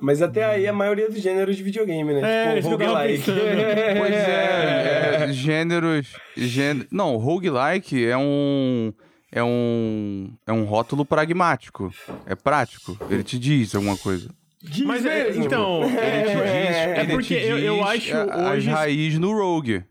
Mas 0.00 0.22
até 0.22 0.44
aí 0.44 0.66
a 0.66 0.72
maioria 0.72 1.10
dos 1.10 1.20
gêneros 1.20 1.56
de 1.56 1.62
videogame, 1.62 2.14
né? 2.14 2.20
É, 2.22 2.56
tipo, 2.56 2.70
roguelike. 2.70 3.24
pois 3.98 4.14
é, 4.14 5.24
é 5.24 5.32
gêneros, 5.32 6.14
gêneros... 6.36 6.88
Não, 6.90 7.16
roguelike 7.16 8.02
é 8.02 8.16
um 8.16 8.92
é 9.30 9.44
um, 9.44 10.32
é 10.46 10.52
um 10.52 10.64
rótulo 10.64 11.04
pragmático. 11.04 11.92
É 12.24 12.34
prático. 12.34 12.96
Ele 13.10 13.22
te 13.22 13.38
diz 13.38 13.74
alguma 13.74 13.96
coisa. 13.96 14.30
Diz 14.62 14.84
Mas 14.84 15.06
é, 15.06 15.36
então. 15.36 15.82
Ele 15.86 16.22
te 16.22 16.34
diz. 16.34 16.76
É 16.76 17.00
ele 17.00 17.12
porque 17.12 17.34
eu, 17.34 17.58
eu 17.58 17.84
acho. 17.84 18.14
A, 18.14 18.52
hoje... 18.52 18.68
As 18.68 18.74
raízes 18.76 19.18
no 19.18 19.32
Rogue. 19.32 19.84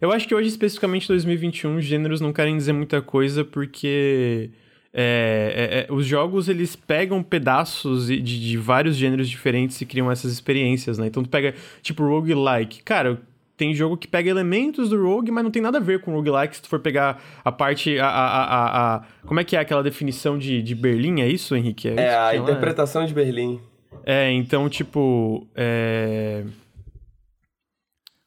Eu 0.00 0.12
acho 0.12 0.28
que 0.28 0.34
hoje, 0.34 0.48
especificamente 0.48 1.08
2021, 1.08 1.80
gêneros 1.80 2.20
não 2.20 2.32
querem 2.32 2.56
dizer 2.56 2.72
muita 2.72 3.00
coisa 3.02 3.44
porque. 3.44 4.50
É, 4.96 5.54
é, 5.56 5.78
é, 5.80 5.92
os 5.92 6.06
jogos 6.06 6.48
eles 6.48 6.76
pegam 6.76 7.20
pedaços 7.20 8.06
de, 8.06 8.20
de, 8.20 8.56
vários 8.56 8.94
gêneros 8.94 9.28
diferentes 9.28 9.80
e 9.80 9.86
criam 9.86 10.08
essas 10.08 10.30
experiências, 10.30 10.98
né? 10.98 11.08
Então 11.08 11.20
tu 11.20 11.28
pega, 11.28 11.52
tipo, 11.82 12.06
roguelike. 12.06 12.80
Cara, 12.84 13.20
tem 13.56 13.74
jogo 13.74 13.96
que 13.96 14.06
pega 14.06 14.30
elementos 14.30 14.90
do 14.90 15.02
rogue, 15.02 15.32
mas 15.32 15.42
não 15.42 15.50
tem 15.50 15.60
nada 15.60 15.78
a 15.78 15.80
ver 15.80 16.00
com 16.00 16.12
roguelike. 16.12 16.54
Se 16.54 16.62
tu 16.62 16.68
for 16.68 16.78
pegar 16.78 17.20
a 17.44 17.50
parte. 17.50 17.98
A, 17.98 18.06
a, 18.06 18.44
a, 18.44 18.94
a 18.96 19.02
como 19.26 19.40
é 19.40 19.44
que 19.44 19.56
é 19.56 19.58
aquela 19.58 19.82
definição 19.82 20.38
de, 20.38 20.62
de 20.62 20.74
Berlim? 20.76 21.22
É 21.22 21.28
isso, 21.28 21.56
Henrique? 21.56 21.88
É, 21.88 21.94
é 21.96 22.16
a 22.16 22.36
interpretação 22.36 23.04
de 23.04 23.12
Berlim. 23.12 23.60
É, 24.04 24.30
então, 24.32 24.68
tipo. 24.68 25.48
É... 25.54 26.44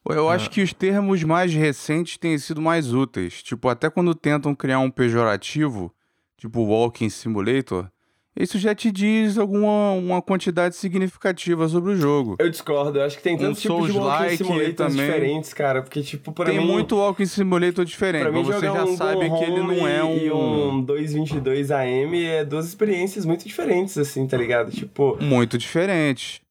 Eu 0.10 0.30
ah. 0.30 0.36
acho 0.36 0.50
que 0.50 0.62
os 0.62 0.74
termos 0.74 1.24
mais 1.24 1.54
recentes 1.54 2.18
têm 2.18 2.38
sido 2.38 2.62
mais 2.62 2.94
úteis. 2.94 3.44
Tipo, 3.44 3.70
até 3.70 3.90
quando 3.90 4.16
tentam 4.16 4.56
criar 4.56 4.80
um 4.80 4.90
pejorativo, 4.90 5.94
tipo 6.38 6.62
Walking 6.62 7.10
Simulator, 7.10 7.92
isso 8.40 8.60
já 8.60 8.76
te 8.76 8.92
diz 8.92 9.38
alguma 9.38 9.92
uma 9.92 10.22
quantidade 10.22 10.76
significativa 10.76 11.68
sobre 11.68 11.94
o 11.94 11.96
jogo. 11.96 12.36
Eu 12.40 12.50
discordo, 12.50 13.00
eu 13.00 13.04
acho 13.04 13.18
que 13.18 13.24
tem 13.24 13.38
tantos 13.38 13.60
um 13.60 13.62
tipos 13.62 13.92
de 13.92 13.98
Walking 13.98 14.24
like 14.24 14.38
Simulators 14.38 14.76
também. 14.76 15.06
diferentes, 15.06 15.54
cara, 15.54 15.82
porque 15.82 16.02
tipo, 16.02 16.32
pra 16.32 16.46
tem 16.46 16.60
mim... 16.60 16.66
Tem 16.66 16.72
muito 16.72 16.96
Walking 16.98 17.26
Simulator 17.26 17.84
diferente, 17.84 18.30
mas 18.30 18.46
você 18.46 18.66
já 18.66 18.84
um 18.84 18.96
sabe 18.96 19.30
que 19.30 19.44
ele 19.44 19.62
não 19.62 19.88
é 19.88 20.04
um... 20.04 20.18
E 20.18 20.32
um 20.32 20.82
222 20.82 21.72
AM 21.72 22.26
é 22.26 22.46
duas 22.46 22.68
experiências 22.68 23.26
muito 23.26 23.48
diferentes, 23.48 23.98
assim, 23.98 24.28
tá 24.28 24.38
ligado? 24.38 24.72
Tipo... 24.72 25.18
Muito 25.22 25.58
diferentes. 25.58 26.42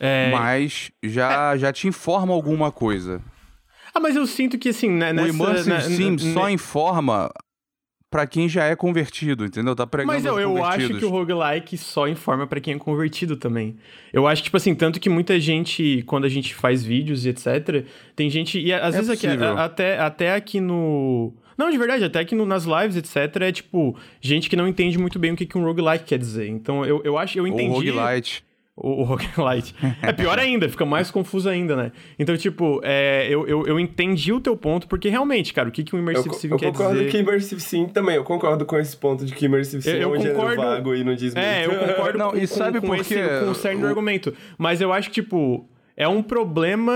É... 0.00 0.30
Mas 0.30 0.90
já, 1.02 1.54
é... 1.54 1.58
já 1.58 1.72
te 1.72 1.88
informa 1.88 2.32
alguma 2.32 2.72
coisa. 2.72 3.20
Ah, 3.94 4.00
mas 4.00 4.16
eu 4.16 4.26
sinto 4.26 4.58
que, 4.58 4.68
assim, 4.68 4.90
né, 4.90 5.12
nessa... 5.12 5.28
O 5.28 5.34
Immersive 5.34 6.18
Sim 6.18 6.32
só 6.32 6.48
informa 6.48 7.30
para 8.10 8.26
quem 8.26 8.48
já 8.48 8.64
é 8.64 8.74
convertido, 8.74 9.44
entendeu? 9.44 9.76
Tá 9.76 9.86
pregando 9.86 10.12
Mas 10.12 10.24
eu, 10.24 10.38
eu 10.40 10.64
acho 10.64 10.94
que 10.94 11.04
o 11.04 11.10
roguelike 11.10 11.76
só 11.76 12.08
informa 12.08 12.46
para 12.46 12.60
quem 12.60 12.74
é 12.74 12.78
convertido 12.78 13.36
também. 13.36 13.76
Eu 14.12 14.26
acho, 14.26 14.42
tipo 14.42 14.56
assim, 14.56 14.74
tanto 14.74 14.98
que 14.98 15.10
muita 15.10 15.38
gente, 15.38 16.02
quando 16.06 16.24
a 16.24 16.28
gente 16.28 16.54
faz 16.54 16.82
vídeos 16.82 17.26
e 17.26 17.28
etc., 17.28 17.84
tem 18.16 18.30
gente. 18.30 18.58
E 18.58 18.72
às 18.72 18.94
é 18.94 18.98
vezes 18.98 19.10
aqui, 19.10 19.26
até, 19.26 19.98
até 19.98 20.34
aqui 20.34 20.60
no. 20.60 21.34
Não, 21.56 21.70
de 21.70 21.76
verdade, 21.76 22.04
até 22.04 22.20
aqui 22.20 22.34
no, 22.34 22.46
nas 22.46 22.64
lives, 22.64 22.96
etc., 22.96 23.42
é 23.42 23.52
tipo, 23.52 23.96
gente 24.20 24.48
que 24.48 24.56
não 24.56 24.66
entende 24.66 24.96
muito 24.96 25.18
bem 25.18 25.32
o 25.32 25.36
que, 25.36 25.44
que 25.44 25.58
um 25.58 25.64
roguelike 25.64 26.04
quer 26.04 26.18
dizer. 26.18 26.48
Então 26.48 26.86
eu, 26.86 27.02
eu 27.04 27.18
acho, 27.18 27.38
eu 27.38 27.46
entendi. 27.46 27.68
O 27.68 27.74
roguelite 27.74 28.47
o, 28.80 29.00
o 29.00 29.02
Roguelite. 29.02 29.74
é 30.02 30.12
pior 30.12 30.38
ainda, 30.38 30.68
fica 30.68 30.84
mais 30.84 31.10
confuso 31.10 31.48
ainda, 31.48 31.76
né? 31.76 31.92
Então, 32.18 32.36
tipo, 32.36 32.80
é, 32.82 33.26
eu, 33.28 33.46
eu, 33.46 33.66
eu 33.66 33.80
entendi 33.80 34.32
o 34.32 34.40
teu 34.40 34.56
ponto, 34.56 34.86
porque 34.86 35.08
realmente, 35.08 35.52
cara, 35.52 35.68
o 35.68 35.72
que, 35.72 35.82
que 35.82 35.94
um 35.94 35.98
Immersive 35.98 36.34
Sim 36.34 36.48
quer 36.50 36.56
dizer... 36.56 36.66
Eu 36.66 36.72
concordo 36.72 37.04
que 37.06 37.18
Immersive 37.18 37.60
Sim 37.60 37.86
também, 37.86 38.16
eu 38.16 38.24
concordo 38.24 38.64
com 38.64 38.78
esse 38.78 38.96
ponto 38.96 39.24
de 39.24 39.34
que 39.34 39.46
Immersive 39.46 39.82
Sim 39.82 39.90
eu, 39.90 39.96
eu 39.96 40.14
é 40.14 40.18
um 40.18 40.34
concordo... 40.34 40.62
vago 40.62 40.94
e 40.94 41.04
não 41.04 41.14
diz 41.14 41.34
muito. 41.34 41.46
É, 41.46 41.66
eu 41.66 41.70
concordo 41.70 42.18
não, 42.18 42.30
com, 42.30 42.36
e 42.36 42.46
sabe 42.46 42.80
com, 42.80 42.88
com, 42.88 42.94
esse, 42.94 43.14
com 43.14 43.50
o 43.50 43.54
cerne 43.54 43.80
do 43.80 43.86
argumento. 43.86 44.34
Mas 44.56 44.80
eu 44.80 44.92
acho 44.92 45.08
que, 45.08 45.22
tipo, 45.22 45.68
é 45.96 46.06
um 46.06 46.22
problema 46.22 46.92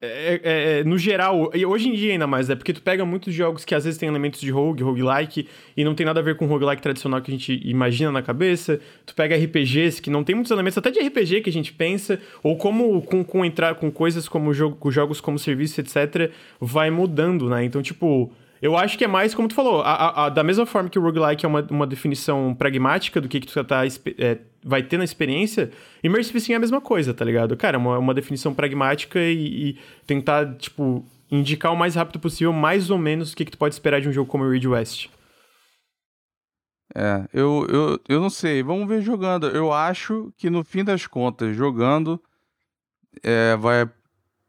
é, 0.00 0.40
é, 0.44 0.78
é, 0.78 0.84
no 0.84 0.96
geral, 0.96 1.50
e 1.52 1.66
hoje 1.66 1.88
em 1.88 1.92
dia 1.92 2.12
ainda 2.12 2.26
mais, 2.26 2.48
é 2.48 2.54
porque 2.54 2.72
tu 2.72 2.80
pega 2.80 3.04
muitos 3.04 3.34
jogos 3.34 3.64
que 3.64 3.74
às 3.74 3.84
vezes 3.84 3.98
tem 3.98 4.08
elementos 4.08 4.40
de 4.40 4.48
rogue, 4.48 4.82
roguelike, 4.82 5.48
e 5.76 5.84
não 5.84 5.92
tem 5.92 6.06
nada 6.06 6.20
a 6.20 6.22
ver 6.22 6.36
com 6.36 6.46
roguelike 6.46 6.80
tradicional 6.80 7.20
que 7.20 7.32
a 7.32 7.34
gente 7.34 7.60
imagina 7.64 8.12
na 8.12 8.22
cabeça. 8.22 8.80
Tu 9.04 9.12
pega 9.12 9.36
RPGs 9.36 10.00
que 10.00 10.08
não 10.08 10.22
tem 10.22 10.36
muitos 10.36 10.52
elementos, 10.52 10.78
até 10.78 10.92
de 10.92 11.00
RPG 11.00 11.40
que 11.40 11.50
a 11.50 11.52
gente 11.52 11.72
pensa, 11.72 12.20
ou 12.44 12.56
como 12.56 13.02
com, 13.02 13.24
com 13.24 13.44
entrar 13.44 13.74
com 13.74 13.90
coisas 13.90 14.28
como 14.28 14.54
jogo, 14.54 14.76
com 14.76 14.88
jogos 14.88 15.20
como 15.20 15.36
serviço, 15.36 15.80
etc., 15.80 16.30
vai 16.60 16.90
mudando, 16.90 17.48
né? 17.48 17.64
Então, 17.64 17.82
tipo, 17.82 18.32
eu 18.60 18.76
acho 18.76 18.98
que 18.98 19.04
é 19.04 19.08
mais 19.08 19.34
como 19.34 19.48
tu 19.48 19.54
falou, 19.54 19.82
a, 19.82 19.92
a, 19.92 20.26
a, 20.26 20.28
da 20.28 20.42
mesma 20.42 20.66
forma 20.66 20.88
que 20.88 20.98
o 20.98 21.02
roguelike 21.02 21.44
é 21.44 21.48
uma, 21.48 21.66
uma 21.70 21.86
definição 21.86 22.54
pragmática 22.54 23.20
do 23.20 23.28
que, 23.28 23.40
que 23.40 23.46
tu 23.46 23.64
tá, 23.64 23.82
é, 23.86 24.38
vai 24.64 24.82
ter 24.82 24.96
na 24.96 25.04
experiência, 25.04 25.70
Immersive 26.02 26.40
Sim 26.40 26.52
é 26.52 26.56
a 26.56 26.60
mesma 26.60 26.80
coisa, 26.80 27.14
tá 27.14 27.24
ligado? 27.24 27.56
Cara, 27.56 27.76
é 27.76 27.78
uma, 27.78 27.98
uma 27.98 28.14
definição 28.14 28.54
pragmática 28.54 29.20
e, 29.20 29.70
e, 29.70 29.78
tentar, 30.06 30.54
tipo, 30.56 31.04
indicar 31.30 31.72
o 31.72 31.76
mais 31.76 31.94
rápido 31.94 32.20
possível 32.20 32.52
mais 32.52 32.90
ou 32.90 32.98
menos 32.98 33.32
o 33.32 33.36
que, 33.36 33.44
que 33.44 33.50
tu 33.50 33.58
pode 33.58 33.74
esperar 33.74 34.00
de 34.00 34.08
um 34.08 34.12
jogo 34.12 34.30
como 34.30 34.44
o 34.44 34.50
Ridge 34.50 34.68
West. 34.68 35.08
É, 36.94 37.28
eu, 37.32 37.66
eu, 37.68 38.00
eu 38.08 38.20
não 38.20 38.30
sei, 38.30 38.62
vamos 38.62 38.88
ver 38.88 39.02
jogando. 39.02 39.46
Eu 39.48 39.72
acho 39.72 40.32
que 40.36 40.48
no 40.48 40.64
fim 40.64 40.82
das 40.82 41.06
contas, 41.06 41.54
jogando, 41.54 42.20
é, 43.22 43.56
vai 43.56 43.88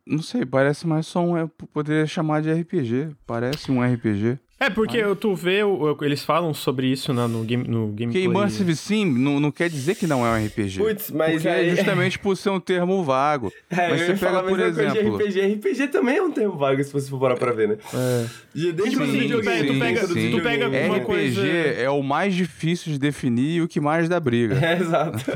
não 0.10 0.22
sei, 0.24 0.46
parece 0.46 0.88
mais 0.88 1.06
só 1.06 1.24
um. 1.24 1.48
Poderia 1.48 2.08
chamar 2.08 2.42
de 2.42 2.52
RPG. 2.52 3.16
Parece 3.28 3.72
um 3.72 3.82
RPG. 3.82 4.40
É, 4.60 4.70
porque 4.70 5.02
Mas... 5.02 5.18
tu 5.18 5.34
vê, 5.34 5.60
eles 6.02 6.24
falam 6.24 6.54
sobre 6.54 6.88
isso 6.88 7.14
na, 7.14 7.28
no, 7.28 7.44
game, 7.44 7.66
no 7.68 7.88
gameplay. 7.88 8.24
Que 8.24 8.28
Immersive 8.28 8.76
Sim 8.76 9.06
não, 9.06 9.40
não 9.40 9.52
quer 9.52 9.70
dizer 9.70 9.96
que 9.96 10.06
não 10.06 10.26
é 10.26 10.38
um 10.38 10.46
RPG. 10.46 10.80
Putz, 10.80 11.12
mas 11.12 11.34
porque 11.34 11.48
aí... 11.48 11.70
é 11.70 11.76
justamente 11.76 12.20
por 12.20 12.36
ser 12.36 12.50
um 12.50 12.60
termo 12.60 13.04
vago. 13.04 13.52
É, 13.80 13.90
mas 13.92 14.02
você 14.02 14.14
pega, 14.16 14.44
por 14.44 14.60
exemplo... 14.60 15.16
RPG, 15.16 15.42
RPG 15.54 15.88
também 15.90 16.18
é 16.18 16.22
um 16.22 16.32
termo 16.32 16.58
vago, 16.58 16.84
se 16.84 16.92
você 16.92 17.10
for 17.10 17.20
parar 17.20 17.36
pra 17.38 17.52
ver, 17.52 17.70
né? 17.70 17.78
É. 17.94 18.26
Desde 18.54 18.98
sim, 18.98 19.06
sim, 19.06 19.30
tu 19.30 19.42
pega, 19.42 19.68
tu 19.68 19.80
pega, 19.80 20.08
sim. 20.08 20.32
Tu 20.32 20.42
pega 20.42 20.66
alguma 20.66 20.98
RPG 20.98 21.06
coisa... 21.06 21.48
é 21.48 21.90
o 21.90 22.02
mais 22.02 22.34
difícil 22.34 22.92
de 22.92 23.00
definir 23.00 23.58
e 23.58 23.62
o 23.62 23.68
que 23.68 23.80
mais 23.80 24.10
dá 24.10 24.20
briga. 24.20 24.60
É, 24.70 24.74
exato. 24.78 25.24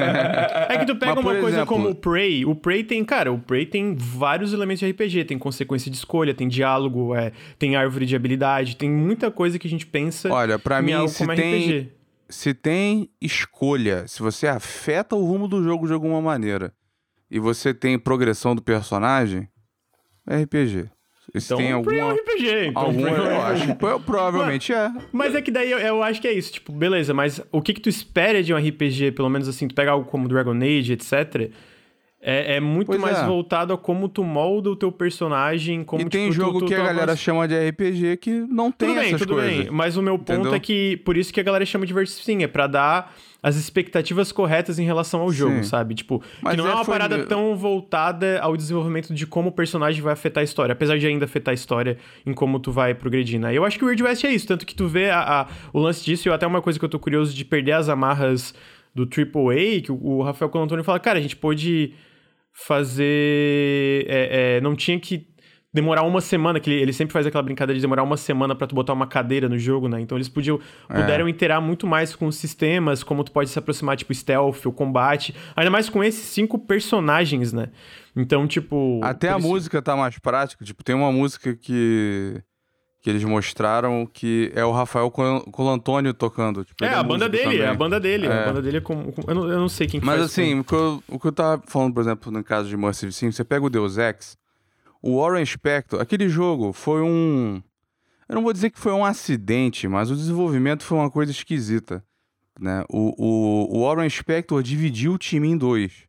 é 0.69 0.77
que 0.77 0.85
tu 0.85 0.95
pega 0.95 1.15
mas, 1.15 1.23
uma 1.23 1.35
coisa 1.35 1.57
exemplo... 1.57 1.65
como 1.65 1.89
o 1.89 1.95
Prey, 1.95 2.45
o 2.45 2.53
Prey 2.53 2.83
tem, 2.83 3.03
cara, 3.05 3.31
o 3.31 3.39
Prey 3.39 3.65
tem 3.65 3.95
vários 3.95 4.51
elementos 4.51 4.79
de 4.79 4.91
RPG, 4.91 5.25
tem 5.25 5.37
consequência 5.37 5.89
de 5.89 5.97
escolha, 5.97 6.33
tem 6.33 6.47
diálogo, 6.47 7.15
é, 7.15 7.31
tem 7.57 7.75
árvore 7.75 8.05
de 8.05 8.15
habilidade, 8.15 8.75
tem 8.75 8.89
muita 9.13 9.29
coisa 9.29 9.59
que 9.59 9.67
a 9.67 9.69
gente 9.69 9.85
pensa 9.85 10.31
Olha, 10.31 10.57
para 10.57 10.81
mim, 10.81 11.07
se 11.07 11.25
tem, 11.27 11.67
RPG. 11.67 11.91
se 12.27 12.53
tem 12.53 13.09
escolha, 13.21 14.07
se 14.07 14.21
você 14.21 14.47
afeta 14.47 15.15
o 15.15 15.23
rumo 15.23 15.47
do 15.47 15.63
jogo 15.63 15.85
de 15.85 15.93
alguma 15.93 16.21
maneira 16.21 16.73
e 17.29 17.39
você 17.39 17.73
tem 17.73 17.97
progressão 17.97 18.55
do 18.55 18.61
personagem, 18.61 19.47
é 20.27 20.41
RPG. 20.41 20.89
Se 21.31 21.45
então, 21.45 21.57
tem 21.57 21.71
alguma, 21.71 21.95
é 21.95 22.03
um 22.03 22.15
RPG. 22.15 22.65
Então, 22.67 22.83
alguma, 22.83 23.09
eu 23.09 23.41
acho 23.41 23.75
provavelmente 24.05 24.73
mas, 24.73 24.95
é. 24.95 25.07
Mas 25.11 25.35
é 25.35 25.41
que 25.41 25.51
daí 25.51 25.71
eu, 25.71 25.79
eu, 25.79 26.03
acho 26.03 26.19
que 26.19 26.27
é 26.27 26.33
isso. 26.33 26.51
Tipo, 26.51 26.73
beleza, 26.73 27.13
mas 27.13 27.41
o 27.51 27.61
que 27.61 27.73
que 27.73 27.79
tu 27.81 27.87
espera 27.87 28.43
de 28.43 28.53
um 28.53 28.57
RPG, 28.57 29.13
pelo 29.13 29.29
menos 29.29 29.47
assim, 29.47 29.67
tu 29.67 29.73
pega 29.73 29.91
algo 29.91 30.09
como 30.09 30.27
Dragon 30.27 30.55
Age, 30.57 30.93
etc., 30.93 31.51
é, 32.25 32.55
é 32.55 32.59
muito 32.61 32.87
Pois 32.87 33.01
mais 33.01 33.17
é. 33.19 33.25
voltado 33.25 33.73
a 33.73 33.77
como 33.77 34.07
tu 34.07 34.23
molda 34.23 34.69
o 34.69 34.75
teu 34.77 34.91
personagem, 34.93 35.83
como 35.83 36.01
e 36.01 36.05
tem 36.09 36.29
tipo, 36.29 36.33
tu- 36.33 36.45
jogo 36.45 36.59
tu- 36.59 36.65
que 36.67 36.73
tu 36.75 36.81
a 36.81 36.85
galera 36.85 37.15
chama 37.17 37.45
de 37.47 37.53
RPG 37.69 38.15
que 38.17 38.31
não 38.31 38.71
tem 38.71 38.87
Tudo 38.89 38.99
bem, 38.99 39.07
essas 39.09 39.19
tudo 39.21 39.33
coisas. 39.33 39.57
bem. 39.57 39.69
Mas 39.69 39.97
o 39.97 40.01
meu 40.01 40.17
ponto 40.17 40.31
Entendeu? 40.33 40.53
é 40.53 40.59
que, 40.59 40.97
por 41.03 41.17
isso 41.17 41.33
que 41.33 41.39
a 41.39 41.43
galera 41.43 41.65
chama 41.65 41.85
de 41.85 41.93
Sim, 42.07 42.41
é 42.43 42.47
pra 42.47 42.65
dar 42.67 43.13
as 43.41 43.57
expectativas 43.57 44.31
corretas 44.31 44.79
em 44.79 44.85
relação 44.85 45.19
ao 45.19 45.29
jogo, 45.29 45.57
Sim. 45.57 45.63
sabe? 45.63 45.95
Tipo, 45.95 46.23
Mas 46.41 46.51
que 46.55 46.57
não 46.61 46.65
é 46.67 46.71
é, 46.71 46.75
uma 46.75 46.85
parada 46.85 47.17
meu- 47.17 47.27
tão 47.27 47.57
voltada 47.57 48.39
ao 48.39 48.55
desenvolvimento 48.55 49.13
de 49.13 49.27
como 49.27 49.49
o 49.49 49.51
personagem 49.51 50.01
vai 50.01 50.13
afetar 50.13 50.39
a 50.39 50.45
história, 50.45 50.71
apesar 50.71 50.97
de 50.97 51.05
ainda 51.05 51.25
afetar 51.25 51.51
a 51.51 51.55
história 51.55 51.97
em 52.25 52.33
como 52.33 52.57
tu 52.57 52.71
vai 52.71 52.93
progredir, 52.93 53.37
né? 53.37 53.53
Eu 53.53 53.65
acho 53.65 53.77
que 53.77 53.83
o 53.83 53.87
Weird 53.87 54.01
West 54.01 54.23
é 54.23 54.29
isso, 54.31 54.47
tanto 54.47 54.65
que 54.65 54.73
tu 54.73 54.87
vê 54.87 55.09
a- 55.09 55.41
a- 55.41 55.47
o 55.73 55.79
lance 55.79 56.05
disso, 56.05 56.29
e 56.29 56.31
até 56.31 56.47
uma 56.47 56.61
coisa 56.61 56.79
que 56.79 56.85
eu 56.85 56.89
tô 56.89 56.97
curioso 56.99 57.33
de 57.35 57.43
perder 57.43 57.73
as 57.73 57.89
amarras 57.89 58.53
do 58.95 59.05
AAA, 59.05 59.81
que 59.81 59.91
o, 59.91 59.99
o 60.01 60.21
Rafael 60.23 60.49
Colantoni 60.49 60.81
fala, 60.83 60.99
cara, 60.99 61.19
a 61.19 61.21
gente 61.21 61.35
pôde 61.35 61.93
fazer... 62.53 64.05
é, 64.07 64.57
é, 64.57 64.61
não 64.61 64.75
tinha 64.75 64.99
que 64.99 65.27
demorar 65.73 66.03
uma 66.03 66.21
semana, 66.21 66.59
que 66.59 66.69
ele, 66.69 66.81
ele 66.83 66.93
sempre 66.93 67.11
faz 67.13 67.25
aquela 67.25 67.41
brincadeira 67.41 67.75
de 67.75 67.81
demorar 67.81 68.03
uma 68.03 68.15
semana 68.15 68.55
pra 68.55 68.67
tu 68.67 68.75
botar 68.75 68.93
uma 68.93 69.07
cadeira 69.07 69.49
no 69.49 69.57
jogo, 69.57 69.87
né? 69.89 69.99
Então 69.99 70.15
eles 70.15 70.29
podiam, 70.29 70.59
É. 70.87 71.01
puderam 71.01 71.27
interar 71.27 71.59
muito 71.59 71.87
mais 71.87 72.15
com 72.15 72.27
os 72.27 72.35
sistemas, 72.35 73.03
como 73.03 73.23
tu 73.23 73.31
pode 73.31 73.49
se 73.49 73.57
aproximar, 73.57 73.97
tipo, 73.97 74.13
stealth, 74.13 74.63
o 74.67 74.71
combate, 74.71 75.33
ainda 75.55 75.71
mais 75.71 75.89
com 75.89 76.03
esses 76.03 76.25
cinco 76.25 76.59
personagens, 76.59 77.51
né? 77.51 77.69
Então, 78.15 78.45
tipo... 78.47 78.99
Até 79.03 79.29
a 79.33 79.39
isso- 79.39 79.47
música 79.47 79.81
tá 79.81 79.95
mais 79.95 80.19
prática. 80.19 80.63
Tipo, 80.63 80.83
tem 80.83 80.93
uma 80.95 81.11
música 81.11 81.55
que 81.55 82.39
que 83.03 83.09
eles 83.09 83.23
mostraram 83.25 84.05
que 84.11 84.49
é 84.55 84.63
o 84.63 84.71
Rafael 84.71 85.11
Col- 85.11 85.41
Colantônio 85.51 86.13
tocando. 86.13 86.63
Tipo, 86.63 86.85
É, 86.85 86.93
a 86.95 87.03
banda 87.03 87.27
dele, 87.27 87.43
é 87.43 87.51
também. 87.57 87.67
a 87.67 87.73
banda 87.73 87.99
dele. 87.99 88.27
A 88.27 88.33
É. 88.33 88.45
banda 88.45 88.61
dele 88.61 88.77
é 88.77 88.81
eu, 89.27 89.35
não, 89.35 89.51
eu 89.51 89.59
não 89.59 89.67
sei 89.69 89.85
quem 89.87 89.99
que 89.99 90.05
Mas 90.05 90.21
assim, 90.21 90.57
o 90.59 90.63
que, 90.63 90.73
eu, 90.73 91.03
o 91.09 91.19
que 91.19 91.27
eu 91.27 91.31
tava 91.33 91.61
falando, 91.67 91.93
por 91.93 91.99
exemplo, 92.01 92.31
no 92.31 92.41
caso 92.43 92.69
de 92.69 92.75
Immersive 92.75 93.11
Sim, 93.11 93.29
você 93.29 93.43
pega 93.43 93.65
o 93.65 93.69
Deus 93.69 93.97
Ex, 93.97 94.37
o 95.01 95.19
Warren 95.21 95.45
Spector, 95.45 95.99
aquele 96.01 96.29
jogo 96.29 96.71
foi 96.71 97.01
um... 97.01 97.61
Eu 98.29 98.35
não 98.35 98.41
vou 98.43 98.53
dizer 98.53 98.69
que 98.69 98.79
foi 98.79 98.93
um 98.93 99.03
acidente, 99.03 99.85
mas 99.85 100.09
o 100.09 100.15
desenvolvimento 100.15 100.81
foi 100.83 100.97
uma 100.97 101.11
coisa 101.11 101.29
esquisita. 101.29 102.01
Né? 102.57 102.85
O, 102.89 103.13
o, 103.21 103.79
o 103.79 103.85
Warren 103.85 104.09
Spector 104.09 104.63
dividiu 104.63 105.11
o 105.13 105.17
time 105.17 105.49
em 105.49 105.57
dois. 105.57 106.05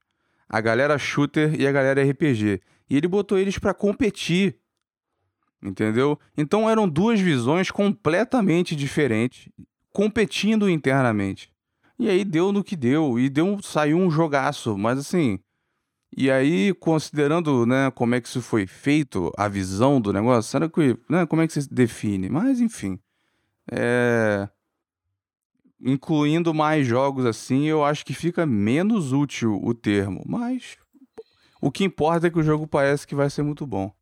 A 0.49 0.61
galera 0.61 0.97
shooter 0.97 1.61
e 1.61 1.67
a 1.67 1.73
galera 1.73 2.01
RPG. 2.09 2.61
E 2.89 2.97
ele 2.97 3.09
botou 3.09 3.37
eles 3.37 3.59
pra 3.59 3.75
competir. 3.75 4.57
Entendeu? 5.65 6.19
Então 6.37 6.69
eram 6.69 6.87
duas 6.87 7.19
visões 7.19 7.71
completamente 7.71 8.77
diferentes, 8.77 9.49
competindo 9.91 10.69
internamente. 10.69 11.51
E 11.99 12.11
aí 12.11 12.23
deu 12.23 12.53
no 12.53 12.63
que 12.63 12.77
deu, 12.77 13.19
e 13.19 13.31
deu, 13.31 13.59
saiu 13.63 13.97
um 13.97 14.11
jogaço, 14.11 14.77
mas 14.77 14.99
assim. 14.99 15.39
E 16.17 16.31
aí, 16.31 16.75
considerando, 16.75 17.65
né, 17.65 17.91
como 17.91 18.15
é 18.15 18.21
que 18.21 18.29
isso 18.29 18.43
foi 18.43 18.67
feito, 18.67 19.33
a 19.37 19.49
visão 19.49 20.01
do 20.01 20.13
negócio, 20.13 20.51
será 20.51 20.69
que, 20.69 20.97
né, 21.09 21.25
como 21.27 21.43
é 21.43 21.47
que 21.47 21.53
você 21.55 21.67
define? 21.69 22.29
Mas 22.29 22.61
enfim, 22.61 23.01
é... 23.73 24.49
incluindo 25.81 26.53
mais 26.53 26.87
jogos 26.87 27.25
assim, 27.27 27.65
eu 27.65 27.83
acho 27.85 28.05
que 28.05 28.13
fica 28.13 28.45
menos 28.47 29.13
útil 29.13 29.59
o 29.63 29.75
termo, 29.75 30.23
mas 30.27 30.77
o 31.61 31.71
que 31.71 31.85
importa 31.85 32.27
é 32.27 32.31
que 32.31 32.39
o 32.39 32.45
jogo 32.45 32.67
parece 32.67 33.07
que 33.07 33.15
vai 33.15 33.31
ser 33.31 33.43
muito 33.43 33.67
bom. 33.67 33.93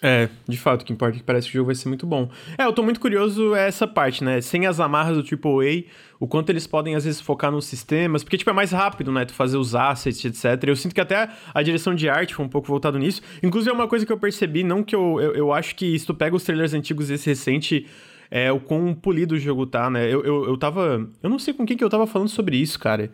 É, 0.00 0.28
de 0.48 0.56
fato, 0.56 0.82
o 0.82 0.84
que 0.84 0.92
importa 0.92 1.16
é 1.16 1.18
que 1.18 1.24
parece 1.24 1.48
que 1.48 1.54
o 1.54 1.58
jogo 1.58 1.66
vai 1.66 1.74
ser 1.74 1.88
muito 1.88 2.06
bom. 2.06 2.30
É, 2.56 2.64
eu 2.64 2.72
tô 2.72 2.84
muito 2.84 3.00
curioso 3.00 3.52
essa 3.56 3.84
parte, 3.84 4.22
né? 4.22 4.40
Sem 4.40 4.64
as 4.64 4.78
amarras 4.78 5.16
do 5.16 5.22
AAA, 5.24 5.84
o 6.20 6.28
quanto 6.28 6.50
eles 6.50 6.68
podem, 6.68 6.94
às 6.94 7.04
vezes, 7.04 7.20
focar 7.20 7.50
nos 7.50 7.64
sistemas, 7.64 8.22
porque, 8.22 8.38
tipo, 8.38 8.48
é 8.48 8.52
mais 8.52 8.70
rápido, 8.70 9.10
né? 9.10 9.24
Tu 9.24 9.34
fazer 9.34 9.56
os 9.56 9.74
assets, 9.74 10.24
etc. 10.24 10.68
Eu 10.68 10.76
sinto 10.76 10.94
que 10.94 11.00
até 11.00 11.28
a 11.52 11.62
direção 11.62 11.96
de 11.96 12.08
arte 12.08 12.32
foi 12.32 12.44
um 12.44 12.48
pouco 12.48 12.68
voltado 12.68 12.96
nisso. 12.96 13.20
Inclusive, 13.42 13.72
é 13.72 13.74
uma 13.74 13.88
coisa 13.88 14.06
que 14.06 14.12
eu 14.12 14.18
percebi, 14.18 14.62
não 14.62 14.84
que 14.84 14.94
eu... 14.94 15.20
Eu, 15.20 15.34
eu 15.34 15.52
acho 15.52 15.74
que 15.74 15.98
se 15.98 16.06
tu 16.06 16.14
pega 16.14 16.36
os 16.36 16.44
trailers 16.44 16.74
antigos 16.74 17.08
desse 17.08 17.28
recente, 17.28 17.84
é 18.30 18.52
o 18.52 18.60
quão 18.60 18.94
polido 18.94 19.34
o 19.34 19.38
jogo 19.38 19.66
tá, 19.66 19.90
né? 19.90 20.04
Eu, 20.06 20.22
eu, 20.24 20.44
eu 20.46 20.56
tava... 20.56 21.08
Eu 21.20 21.28
não 21.28 21.40
sei 21.40 21.52
com 21.52 21.66
quem 21.66 21.76
que 21.76 21.82
eu 21.82 21.90
tava 21.90 22.06
falando 22.06 22.28
sobre 22.28 22.56
isso, 22.56 22.78
cara. 22.78 23.10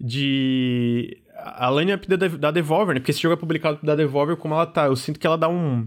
De... 0.00 1.18
A 1.38 1.70
lineup 1.70 2.04
da, 2.06 2.16
da 2.16 2.50
Devolver, 2.50 2.94
né? 2.94 3.00
Porque 3.00 3.12
esse 3.12 3.22
jogo 3.22 3.34
é 3.34 3.36
publicado 3.36 3.78
da 3.80 3.94
Devolver 3.94 4.36
como 4.36 4.54
ela 4.54 4.66
tá. 4.66 4.86
Eu 4.86 4.96
sinto 4.96 5.20
que 5.20 5.26
ela 5.26 5.38
dá 5.38 5.48
um 5.48 5.86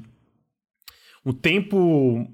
o 1.25 1.33
tempo 1.33 2.27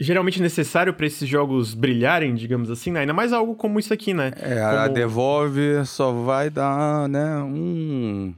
geralmente 0.00 0.40
necessário 0.42 0.92
para 0.94 1.06
esses 1.06 1.28
jogos 1.28 1.74
brilharem, 1.74 2.34
digamos 2.34 2.70
assim, 2.70 2.90
né? 2.90 3.00
ainda 3.00 3.12
mais 3.12 3.32
algo 3.32 3.54
como 3.54 3.78
isso 3.78 3.92
aqui, 3.94 4.12
né? 4.12 4.32
É, 4.36 4.60
a 4.60 4.82
Como- 4.84 4.94
Devolve 4.94 5.84
só 5.86 6.10
vai 6.12 6.50
dar, 6.50 7.08
né, 7.08 7.36
um... 7.38 8.34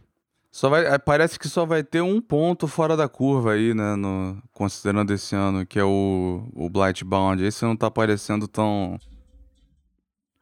Só 0.53 0.69
vai, 0.69 0.85
é, 0.87 0.99
parece 0.99 1.39
que 1.39 1.49
só 1.49 1.65
vai 1.67 1.83
ter 1.83 2.01
um 2.03 2.21
ponto 2.21 2.69
fora 2.69 2.97
da 2.97 3.09
curva 3.09 3.53
aí, 3.55 3.73
né, 3.75 3.97
no, 3.97 4.37
considerando 4.53 5.13
esse 5.13 5.35
ano, 5.35 5.65
que 5.67 5.79
é 5.79 5.85
o, 5.85 6.47
o 6.55 6.69
Blightbound. 6.69 7.43
Esse 7.43 7.65
não 7.65 7.75
tá 7.75 7.91
parecendo 7.91 8.47
tão... 8.47 8.99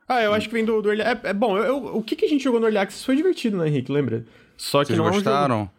Ah, 0.09 0.21
eu 0.23 0.35
acho 0.35 0.49
que 0.49 0.55
vem 0.55 0.65
do, 0.65 0.83
do 0.83 0.91
Early... 0.91 1.03
É, 1.03 1.21
é 1.31 1.33
bom, 1.33 1.57
eu- 1.57 1.65
eu- 1.65 1.97
o 1.97 2.03
que, 2.03 2.15
que 2.17 2.25
a 2.25 2.29
gente 2.29 2.43
jogou 2.45 2.61
no 2.61 2.67
Early 2.67 2.79
Access 2.79 3.05
foi 3.05 3.17
divertido, 3.17 3.57
né, 3.57 3.69
Henrique? 3.69 3.91
Lembra? 3.93 4.27
Só 4.57 4.81
que 4.81 4.89
Vocês 4.89 4.99
não 4.99 5.07
é 5.07 5.09
um 5.09 5.13
jogo- 5.15 5.25
gostaram? 5.25 5.71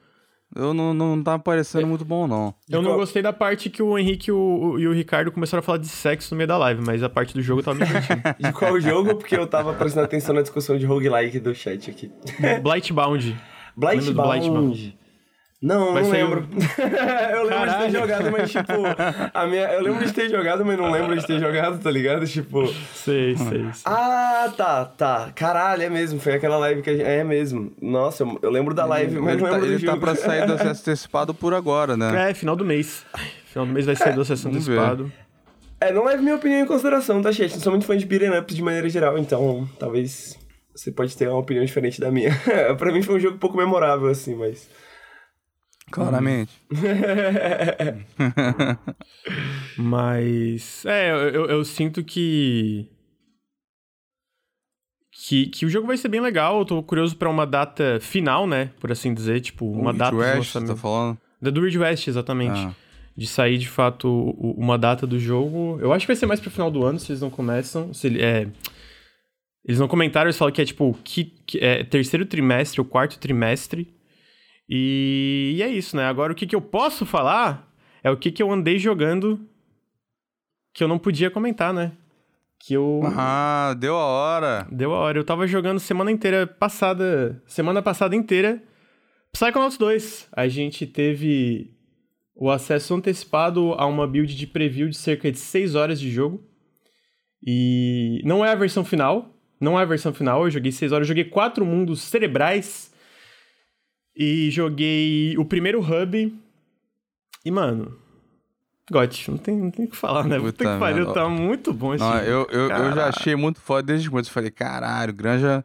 Eu 0.56 0.74
não, 0.74 0.94
não 0.94 1.22
tá 1.24 1.39
parecendo 1.39 1.88
muito 1.88 2.06
bom, 2.06 2.28
não. 2.28 2.54
Eu 2.70 2.82
não 2.82 2.96
gostei 2.96 3.22
da 3.22 3.34
parte 3.34 3.70
que 3.70 3.82
o 3.82 3.98
Henrique 3.98 4.30
e 4.30 4.32
o, 4.32 4.78
e 4.78 4.88
o 4.88 4.94
Ricardo 4.94 5.32
começaram 5.32 5.60
a 5.60 5.63
falar 5.63 5.80
de 5.80 5.88
sexo 5.88 6.34
no 6.34 6.38
meio 6.38 6.48
da 6.48 6.58
live, 6.58 6.82
mas 6.86 7.02
a 7.02 7.10
parte 7.10 7.34
do 7.34 7.42
jogo 7.42 7.63
tava 7.63 7.80
me 7.80 7.86
divertindo. 7.86 8.22
De 8.39 8.54
qual 8.54 8.80
jogo? 8.80 9.16
Porque 9.16 9.36
eu 9.36 9.48
tava 9.48 9.74
prestando 9.74 10.06
atenção 10.06 10.36
na 10.36 10.42
discussão 10.42 10.78
de 10.78 10.86
roguelike 10.86 11.39
do 11.39 11.56
chat 11.56 11.89
aqui. 11.89 12.12
Blightbound. 12.62 13.36
Blightbound. 13.76 14.13
Blightbound? 14.13 14.98
Não, 15.63 15.93
Vai 15.93 16.04
não 16.04 16.10
lembro. 16.10 16.45
eu 17.32 17.43
lembro 17.43 17.60
de 17.60 17.65
Caralho. 17.65 17.86
ter 17.86 17.97
jogado, 17.97 18.32
mas 18.34 18.52
tipo. 18.52 18.73
A 19.34 19.47
minha... 19.47 19.63
Eu 19.71 19.82
lembro 19.82 20.06
de 20.06 20.12
ter 20.12 20.30
jogado, 20.30 20.65
mas 20.65 20.78
não 20.78 20.91
lembro 20.91 21.17
de 21.17 21.26
ter 21.26 21.39
jogado, 21.39 21.82
tá 21.82 21.89
ligado? 21.89 22.28
Tipo. 22.28 22.67
Sei, 22.93 23.38
sei, 23.38 23.60
sei. 23.71 23.84
Ah, 23.86 24.52
tá, 24.58 24.84
tá. 24.84 25.32
Caralho, 25.34 25.84
é 25.84 25.89
mesmo. 25.89 26.19
Foi 26.19 26.34
aquela 26.34 26.58
live 26.58 26.82
que 26.82 26.89
a 26.89 26.93
gente. 26.97 27.06
É 27.06 27.23
mesmo. 27.23 27.71
Nossa, 27.82 28.23
eu, 28.23 28.39
eu 28.41 28.52
lembro 28.52 28.73
da 28.73 28.84
live, 28.84 29.17
mas 29.21 29.36
ele 29.36 29.41
não 29.41 29.49
tá, 29.49 29.56
lembro 29.56 29.67
do 29.69 29.73
ele 29.73 29.86
tá 29.86 29.91
jogo. 29.93 30.02
pra 30.02 30.15
sair 30.15 30.45
do 30.45 30.54
acesso 30.54 30.82
antecipado 30.91 31.34
por 31.34 31.54
agora, 31.54 31.95
né? 31.95 32.32
É, 32.32 32.34
final 32.34 32.58
do 32.58 32.65
mês. 32.65 33.06
Final 33.45 33.65
do 33.65 33.71
mês 33.71 33.86
vai 33.86 33.95
sair 33.95 34.15
do 34.15 34.21
acesso 34.21 34.49
ver. 34.49 34.56
antecipado. 34.58 35.10
É, 35.80 35.93
não 35.93 36.04
leve 36.04 36.21
minha 36.21 36.36
opinião 36.36 36.60
em 36.60 36.65
consideração, 36.65 37.21
tá, 37.21 37.32
chat? 37.32 37.54
Não 37.54 37.62
sou 37.62 37.71
muito 37.71 37.86
fã 37.86 37.95
de 37.95 38.06
beat'em 38.06 38.38
ups 38.38 38.54
de 38.54 38.62
maneira 38.62 38.89
geral, 38.89 39.17
então 39.17 39.65
talvez 39.80 40.38
você 40.76 40.91
pode 40.91 41.15
ter 41.15 41.30
uma 41.30 41.39
opinião 41.39 41.63
diferente 41.63 42.02
da 42.02 42.12
minha. 42.12 42.32
pra 42.78 42.91
mim 42.91 43.02
foi 43.02 43.15
um 43.15 43.19
jogo 43.19 43.38
pouco 43.38 43.56
memorável, 43.56 44.10
assim, 44.10 44.36
mas... 44.36 44.67
Claramente. 45.94 46.52
Mas. 49.78 50.84
É, 50.86 51.12
eu, 51.12 51.46
eu, 51.46 51.64
sinto 51.64 52.04
que. 52.04 52.90
Que, 55.12 55.46
que 55.46 55.66
o 55.68 55.70
jogo 55.70 55.86
vai 55.86 55.98
ser 55.98 56.08
bem 56.08 56.20
legal. 56.20 56.60
Eu 56.60 56.66
tô 56.66 56.82
curioso 56.82 57.16
pra 57.16 57.30
uma 57.30 57.46
data 57.46 58.00
final, 58.02 58.48
né? 58.48 58.72
Por 58.80 58.92
assim 58.92 59.14
dizer. 59.14 59.40
Tipo, 59.42 59.72
uma 59.72 59.92
O 59.92 59.94
data 59.94 60.16
West, 60.16 60.38
lançamento. 60.38 60.70
tá 60.70 60.76
falando? 60.76 61.18
Da 61.40 61.52
do 61.52 61.62
Ridge 61.62 61.78
West, 61.78 62.08
exatamente. 62.08 62.60
Ah. 62.60 62.74
De 63.16 63.28
sair 63.28 63.60
de 63.60 63.70
fato 63.70 64.10
uma 64.40 64.78
data 64.78 65.06
do 65.06 65.20
jogo. 65.20 65.78
Eu 65.80 65.94
acho 65.94 66.06
que 66.06 66.12
vai 66.12 66.16
ser 66.16 66.26
mais 66.26 66.40
pro 66.40 66.50
final 66.50 66.72
do 66.72 66.84
ano, 66.84 67.00
se 67.00 67.12
eles 67.12 67.22
não 67.22 67.30
começam. 67.30 67.94
Se, 67.94 68.20
é, 68.20 68.48
eles 69.64 69.80
não 69.80 69.88
comentaram, 69.88 70.26
eles 70.26 70.38
falam 70.38 70.52
que 70.52 70.62
é 70.62 70.66
tipo 70.66 70.98
que, 71.04 71.26
que 71.46 71.60
é 71.60 71.84
terceiro 71.84 72.26
trimestre 72.26 72.82
ou 72.82 72.86
quarto 72.86 73.20
trimestre. 73.20 73.94
E, 74.69 75.56
e 75.58 75.63
é 75.63 75.67
isso, 75.67 75.95
né? 75.95 76.06
Agora 76.06 76.32
o 76.32 76.36
que, 76.36 76.47
que 76.47 76.56
eu 76.56 76.62
posso 76.62 77.06
falar 77.06 77.71
é 78.04 78.10
o 78.10 78.17
que, 78.17 78.32
que 78.32 78.41
eu 78.41 78.52
andei 78.52 78.78
jogando 78.78 79.39
que 80.73 80.84
eu 80.84 80.88
não 80.88 80.97
podia 80.97 81.30
comentar, 81.30 81.73
né? 81.73 81.91
Que 82.60 82.73
eu. 82.73 83.02
Ah, 83.04 83.76
deu 83.78 83.95
a 83.95 84.06
hora. 84.06 84.67
Deu 84.71 84.93
a 84.93 84.97
hora. 84.97 85.19
Eu 85.19 85.23
tava 85.23 85.45
jogando 85.45 85.80
semana 85.80 86.12
inteira 86.12 86.47
passada. 86.47 87.41
Semana 87.45 87.82
passada 87.82 88.15
inteira. 88.15 88.63
Psychonauts 89.34 89.78
2. 89.78 90.30
A 90.32 90.47
gente 90.47 90.88
teve 90.88 91.76
o 92.36 92.49
acesso 92.49 92.95
antecipado 92.95 93.73
a 93.73 93.86
uma 93.86 94.08
build 94.08 94.34
de 94.34 94.47
preview 94.47 94.88
de 94.88 94.97
cerca 94.97 95.32
de 95.32 95.38
6 95.38 95.76
horas 95.76 95.99
de 95.99 96.10
jogo. 96.10 96.41
E 97.45 98.21
não 98.23 98.45
é 98.45 98.52
a 98.52 98.56
versão 98.56 98.86
final. 98.86 99.30
Não 99.60 99.78
é 99.78 99.84
a 99.84 99.86
versão 99.86 100.13
final. 100.13 100.43
Eu 100.45 100.52
joguei 100.52 100.71
6 100.71 100.93
horas. 100.93 101.06
Eu 101.06 101.10
joguei 101.10 101.26
quatro 101.26 101.65
mundos 101.65 102.02
cerebrais. 102.02 102.93
E 104.15 104.49
joguei 104.52 105.36
o 105.38 105.45
primeiro 105.45 105.80
hub. 105.82 106.36
E, 107.43 107.52
mano. 107.52 107.97
Gotti, 108.91 109.32
não 109.32 109.38
tem, 109.38 109.58
não 109.58 109.71
tem 109.71 109.86
o 109.86 109.89
que 109.89 109.95
falar, 109.95 110.26
né? 110.26 110.38
Puta, 110.39 110.58
que 110.58 110.80
pariu, 110.80 111.13
tá 111.13 111.28
muito 111.30 111.73
bom 111.73 111.95
esse 111.95 112.04
não, 112.04 112.17
eu, 112.19 112.45
eu, 112.52 112.69
eu, 112.69 112.91
já 112.93 113.08
achei 113.08 113.36
muito 113.36 113.62
foda 113.62 113.84
desde 113.84 114.10
quando 114.10 114.26
eu 114.26 114.32
falei, 114.32 114.52
caralho, 114.52 115.13
Granja. 115.13 115.63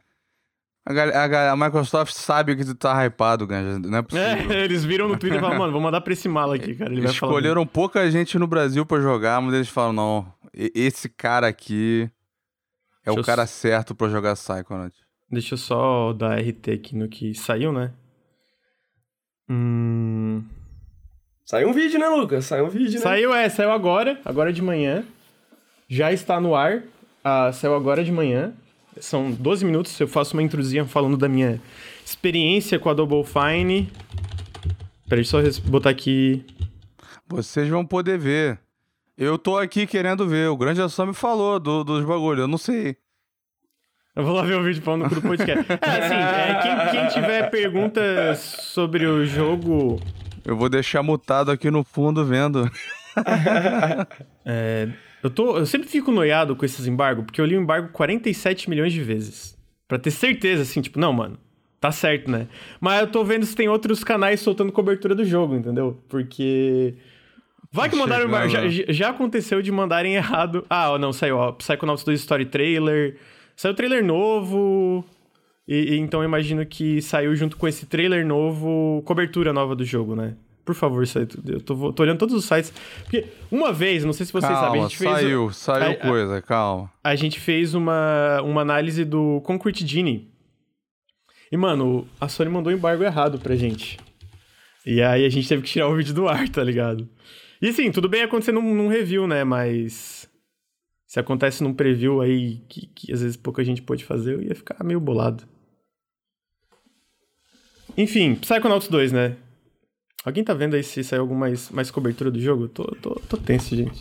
A, 0.86 0.92
a, 0.92 1.52
a, 1.52 1.56
Microsoft 1.56 2.14
sabe 2.14 2.54
que 2.54 2.64
tu 2.64 2.74
tá 2.74 3.04
hypado, 3.04 3.46
Granja. 3.46 3.78
Não 3.80 3.98
é 3.98 4.02
possível. 4.02 4.52
É, 4.52 4.62
eles 4.64 4.84
viram 4.84 5.08
no 5.08 5.18
Twitter 5.18 5.38
e 5.38 5.40
falaram, 5.40 5.58
mano, 5.58 5.72
vou 5.72 5.80
mandar 5.80 6.00
pra 6.00 6.12
esse 6.12 6.28
mala 6.28 6.54
aqui, 6.54 6.74
cara. 6.76 6.92
Ele 6.92 7.04
Escolheram 7.06 7.66
pouca 7.66 8.08
gente 8.10 8.38
no 8.38 8.46
Brasil 8.46 8.86
pra 8.86 9.00
jogar, 9.00 9.42
mas 9.42 9.52
eles 9.52 9.68
falam, 9.68 9.92
não, 9.92 10.32
esse 10.54 11.08
cara 11.08 11.48
aqui 11.48 12.08
é 13.04 13.10
Deixa 13.10 13.20
o 13.20 13.24
cara 13.24 13.46
certo 13.46 13.94
pra 13.94 14.08
jogar 14.08 14.34
Psychonaut. 14.34 14.96
Deixa 15.30 15.54
eu 15.54 15.58
só 15.58 16.12
dar 16.12 16.38
RT 16.38 16.70
aqui 16.70 16.96
no 16.96 17.08
que 17.08 17.34
saiu, 17.34 17.72
né? 17.72 17.92
Hum... 19.48 20.42
Saiu 21.44 21.68
um 21.68 21.72
vídeo, 21.72 21.98
né, 21.98 22.06
Lucas? 22.08 22.44
Saiu 22.44 22.66
um 22.66 22.68
vídeo, 22.68 22.94
né? 22.94 23.00
Saiu, 23.00 23.34
é, 23.34 23.48
saiu 23.48 23.70
agora, 23.70 24.20
agora 24.24 24.52
de 24.52 24.60
manhã. 24.60 25.02
Já 25.88 26.12
está 26.12 26.38
no 26.38 26.54
ar. 26.54 26.82
Ah, 27.24 27.50
saiu 27.52 27.74
agora 27.74 28.04
de 28.04 28.12
manhã. 28.12 28.52
São 29.00 29.30
12 29.30 29.64
minutos, 29.64 29.98
eu 29.98 30.06
faço 30.06 30.34
uma 30.34 30.42
intrusinha 30.42 30.84
falando 30.84 31.16
da 31.16 31.28
minha 31.28 31.60
experiência 32.04 32.78
com 32.78 32.90
a 32.90 32.94
Double 32.94 33.24
Fine. 33.24 33.90
Peraí, 35.08 35.24
só 35.24 35.38
botar 35.64 35.88
aqui. 35.88 36.44
Vocês 37.26 37.68
vão 37.68 37.84
poder 37.84 38.18
ver. 38.18 38.58
Eu 39.16 39.38
tô 39.38 39.56
aqui 39.56 39.86
querendo 39.86 40.28
ver. 40.28 40.50
O 40.50 40.56
grande 40.56 40.86
só 40.90 41.06
me 41.06 41.14
falou 41.14 41.58
do, 41.58 41.82
dos 41.82 42.04
bagulho, 42.04 42.42
eu 42.42 42.48
não 42.48 42.58
sei. 42.58 42.96
Eu 44.18 44.24
vou 44.24 44.34
lá 44.34 44.42
ver 44.42 44.56
o 44.56 44.62
vídeo 44.64 44.82
falando 44.82 45.14
do 45.14 45.22
podcast. 45.22 45.64
é, 45.70 45.74
assim, 45.74 46.14
é, 46.14 46.60
quem, 46.60 47.00
quem 47.00 47.08
tiver 47.08 47.48
perguntas 47.50 48.38
sobre 48.38 49.06
o 49.06 49.24
jogo 49.24 50.00
eu 50.48 50.56
vou 50.56 50.70
deixar 50.70 51.02
mutado 51.02 51.50
aqui 51.50 51.70
no 51.70 51.84
fundo 51.84 52.24
vendo. 52.24 52.70
é, 54.46 54.88
eu, 55.22 55.28
tô, 55.28 55.58
eu 55.58 55.66
sempre 55.66 55.86
fico 55.86 56.10
noiado 56.10 56.56
com 56.56 56.64
esses 56.64 56.86
embargos, 56.86 57.26
porque 57.26 57.38
eu 57.38 57.44
li 57.44 57.54
o 57.54 57.60
embargo 57.60 57.90
47 57.92 58.70
milhões 58.70 58.94
de 58.94 59.02
vezes. 59.02 59.54
Pra 59.86 59.98
ter 59.98 60.10
certeza, 60.10 60.62
assim, 60.62 60.80
tipo, 60.80 60.98
não, 60.98 61.12
mano, 61.12 61.38
tá 61.78 61.92
certo, 61.92 62.30
né? 62.30 62.46
Mas 62.80 63.02
eu 63.02 63.08
tô 63.08 63.22
vendo 63.24 63.44
se 63.44 63.54
tem 63.54 63.68
outros 63.68 64.02
canais 64.02 64.40
soltando 64.40 64.72
cobertura 64.72 65.14
do 65.14 65.22
jogo, 65.22 65.54
entendeu? 65.54 66.02
Porque. 66.08 66.94
Vai 67.70 67.90
que 67.90 67.96
mandaram 67.96 68.26
embargo. 68.26 68.48
Já, 68.48 68.62
já 68.88 69.10
aconteceu 69.10 69.60
de 69.60 69.70
mandarem 69.70 70.14
errado. 70.14 70.64
Ah, 70.70 70.96
não, 70.96 71.12
saiu, 71.12 71.36
ó. 71.36 71.52
Psychonauts 71.52 72.04
2 72.04 72.20
Story 72.20 72.46
Trailer. 72.46 73.18
Saiu 73.58 73.74
trailer 73.74 74.04
novo. 74.04 75.04
E, 75.66 75.94
e, 75.94 75.98
então 75.98 76.20
eu 76.20 76.24
imagino 76.24 76.64
que 76.64 77.02
saiu 77.02 77.34
junto 77.34 77.56
com 77.56 77.66
esse 77.66 77.86
trailer 77.86 78.24
novo, 78.24 79.02
cobertura 79.04 79.52
nova 79.52 79.74
do 79.74 79.84
jogo, 79.84 80.14
né? 80.14 80.36
Por 80.64 80.76
favor, 80.76 81.04
sai 81.08 81.26
tudo. 81.26 81.54
Eu 81.54 81.60
tô, 81.60 81.92
tô, 81.92 82.02
olhando 82.04 82.18
todos 82.20 82.36
os 82.36 82.44
sites. 82.44 82.72
Porque 83.02 83.26
uma 83.50 83.72
vez, 83.72 84.04
não 84.04 84.12
sei 84.12 84.26
se 84.26 84.32
vocês 84.32 84.52
calma, 84.52 84.66
sabem, 84.68 84.80
a 84.80 84.84
gente 84.84 84.96
fez. 84.96 85.10
Saiu, 85.10 85.52
saiu 85.52 85.90
a, 85.90 85.94
coisa, 85.96 86.40
calma. 86.40 86.88
A 87.02 87.16
gente 87.16 87.40
fez 87.40 87.74
uma, 87.74 88.40
uma 88.42 88.60
análise 88.60 89.04
do 89.04 89.40
Concrete 89.40 89.84
Genie. 89.84 90.30
E, 91.50 91.56
mano, 91.56 92.06
a 92.20 92.28
Sony 92.28 92.50
mandou 92.50 92.72
um 92.72 92.76
embargo 92.76 93.02
errado 93.02 93.40
pra 93.40 93.56
gente. 93.56 93.98
E 94.86 95.02
aí 95.02 95.24
a 95.24 95.28
gente 95.28 95.48
teve 95.48 95.62
que 95.62 95.68
tirar 95.68 95.88
o 95.88 95.96
vídeo 95.96 96.14
do 96.14 96.28
ar, 96.28 96.48
tá 96.48 96.62
ligado? 96.62 97.08
E 97.60 97.70
assim, 97.70 97.90
tudo 97.90 98.08
bem 98.08 98.22
acontecer 98.22 98.52
num, 98.52 98.72
num 98.72 98.88
review, 98.88 99.26
né? 99.26 99.42
Mas. 99.42 100.17
Se 101.08 101.18
acontece 101.18 101.64
num 101.64 101.72
preview 101.72 102.20
aí 102.20 102.58
que, 102.68 102.86
que 102.86 103.10
às 103.10 103.22
vezes 103.22 103.36
pouca 103.36 103.64
gente 103.64 103.80
pôde 103.80 104.04
fazer, 104.04 104.34
eu 104.34 104.42
ia 104.42 104.54
ficar 104.54 104.84
meio 104.84 105.00
bolado. 105.00 105.42
Enfim, 107.96 108.34
Psychonauts 108.34 108.88
2, 108.88 109.12
né? 109.12 109.36
Alguém 110.22 110.44
tá 110.44 110.52
vendo 110.52 110.76
aí 110.76 110.82
se 110.82 111.02
saiu 111.02 111.22
alguma 111.22 111.40
mais, 111.40 111.70
mais 111.70 111.90
cobertura 111.90 112.30
do 112.30 112.38
jogo? 112.38 112.68
Tô, 112.68 112.84
tô, 113.00 113.14
tô 113.26 113.36
tenso, 113.38 113.74
gente. 113.74 113.98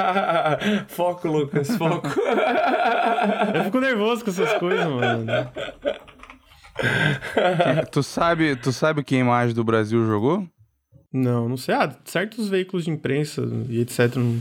foco, 0.88 1.28
Lucas, 1.28 1.76
foco. 1.76 2.08
Eu 3.54 3.64
fico 3.64 3.78
nervoso 3.78 4.24
com 4.24 4.30
essas 4.30 4.52
coisas, 4.54 4.86
mano. 4.86 5.26
tu 7.92 8.02
sabe, 8.02 8.56
tu 8.56 8.72
sabe 8.72 9.04
quem 9.04 9.22
mais 9.22 9.54
do 9.54 9.62
Brasil 9.62 10.04
jogou? 10.06 10.44
Não, 11.12 11.48
não 11.48 11.56
sei. 11.56 11.76
Ah, 11.76 11.94
certos 12.04 12.48
veículos 12.48 12.84
de 12.84 12.90
imprensa 12.90 13.42
e 13.68 13.80
etc. 13.80 14.16
Não, 14.16 14.40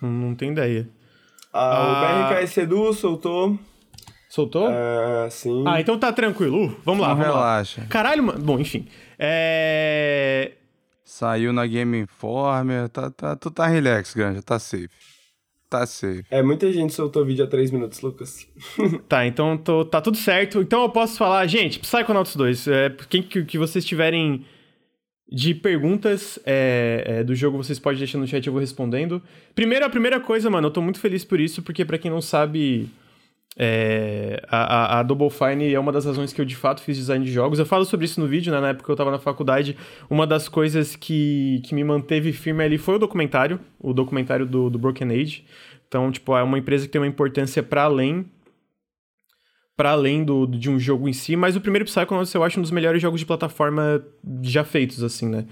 não, 0.00 0.34
tenho 0.34 0.52
ideia. 0.52 0.88
Ah, 1.52 1.76
ah, 1.76 2.30
o 2.30 2.34
BRK 2.34 2.46
Sedu 2.46 2.92
soltou 2.92 3.58
Soltou? 4.28 4.68
É, 4.70 5.30
sim. 5.30 5.64
Ah, 5.66 5.80
então 5.80 5.98
tá 5.98 6.12
tranquilo. 6.12 6.66
Uh, 6.66 6.76
vamos 6.84 7.00
lá, 7.00 7.08
Não 7.08 7.16
vamos 7.16 7.34
relaxa. 7.34 7.80
Lá. 7.80 7.86
Caralho, 7.86 8.22
mano. 8.22 8.38
Bom, 8.38 8.60
enfim. 8.60 8.86
É... 9.18 10.52
Saiu 11.02 11.52
na 11.52 11.66
Game 11.66 11.98
Informer. 11.98 12.90
Tá, 12.90 13.10
tá, 13.10 13.34
tu 13.34 13.50
tá 13.50 13.66
relax, 13.66 14.12
Granja. 14.12 14.42
Tá 14.42 14.58
safe. 14.58 14.90
Tá 15.70 15.86
safe. 15.86 16.24
É, 16.30 16.42
muita 16.42 16.70
gente 16.70 16.92
soltou 16.92 17.24
vídeo 17.24 17.44
há 17.44 17.48
3 17.48 17.70
minutos, 17.70 18.02
Lucas. 18.02 18.46
tá, 19.08 19.26
então 19.26 19.56
tô, 19.56 19.84
tá 19.84 20.00
tudo 20.02 20.18
certo. 20.18 20.60
Então 20.60 20.82
eu 20.82 20.90
posso 20.90 21.16
falar, 21.16 21.46
gente, 21.46 21.78
Psychonauts 21.78 22.36
2, 22.36 22.68
é, 22.68 22.96
quem 23.08 23.22
que, 23.22 23.44
que 23.44 23.56
vocês 23.56 23.84
tiverem 23.84 24.44
de 25.30 25.54
perguntas 25.54 26.38
é, 26.46 27.04
é, 27.06 27.24
do 27.24 27.34
jogo, 27.34 27.56
vocês 27.58 27.78
podem 27.78 27.98
deixar 27.98 28.18
no 28.18 28.26
chat, 28.26 28.46
eu 28.46 28.52
vou 28.52 28.60
respondendo. 28.60 29.22
Primeiro, 29.54 29.84
a 29.84 29.90
primeira 29.90 30.18
coisa, 30.18 30.48
mano, 30.48 30.68
eu 30.68 30.70
tô 30.70 30.80
muito 30.80 30.98
feliz 30.98 31.24
por 31.24 31.38
isso, 31.38 31.62
porque 31.62 31.84
para 31.84 31.98
quem 31.98 32.10
não 32.10 32.22
sabe, 32.22 32.88
é, 33.56 34.42
a, 34.48 35.00
a, 35.00 35.02
Double 35.02 35.28
Fine 35.28 35.74
é 35.74 35.78
uma 35.78 35.92
das 35.92 36.06
razões 36.06 36.32
que 36.32 36.40
eu 36.40 36.44
de 36.46 36.56
fato 36.56 36.80
fiz 36.80 36.96
design 36.96 37.24
de 37.24 37.30
jogos. 37.30 37.58
Eu 37.58 37.66
falo 37.66 37.84
sobre 37.84 38.06
isso 38.06 38.20
no 38.20 38.26
vídeo, 38.26 38.50
né? 38.50 38.60
Na 38.60 38.68
época 38.68 38.86
que 38.86 38.90
eu 38.90 38.96
tava 38.96 39.10
na 39.10 39.18
faculdade, 39.18 39.76
uma 40.08 40.26
das 40.26 40.48
coisas 40.48 40.96
que, 40.96 41.60
que 41.64 41.74
me 41.74 41.84
manteve 41.84 42.32
firme 42.32 42.64
ali 42.64 42.78
foi 42.78 42.94
o 42.94 42.98
documentário, 42.98 43.60
o 43.78 43.92
documentário 43.92 44.46
do, 44.46 44.70
do 44.70 44.78
Broken 44.78 45.10
Age. 45.10 45.44
Então, 45.88 46.10
tipo, 46.12 46.36
é 46.36 46.42
uma 46.42 46.58
empresa 46.58 46.86
que 46.86 46.92
tem 46.92 47.00
uma 47.00 47.06
importância 47.06 47.62
para 47.62 47.82
além 47.82 48.26
para 49.78 49.92
além 49.92 50.24
do, 50.24 50.44
de 50.44 50.68
um 50.68 50.76
jogo 50.76 51.08
em 51.08 51.12
si, 51.12 51.36
mas 51.36 51.54
o 51.54 51.60
primeiro 51.60 51.84
Psychonauts 51.84 52.34
eu 52.34 52.42
acho 52.42 52.58
um 52.58 52.62
dos 52.62 52.72
melhores 52.72 53.00
jogos 53.00 53.20
de 53.20 53.24
plataforma 53.24 54.04
já 54.42 54.64
feitos, 54.64 55.04
assim, 55.04 55.28
né? 55.28 55.46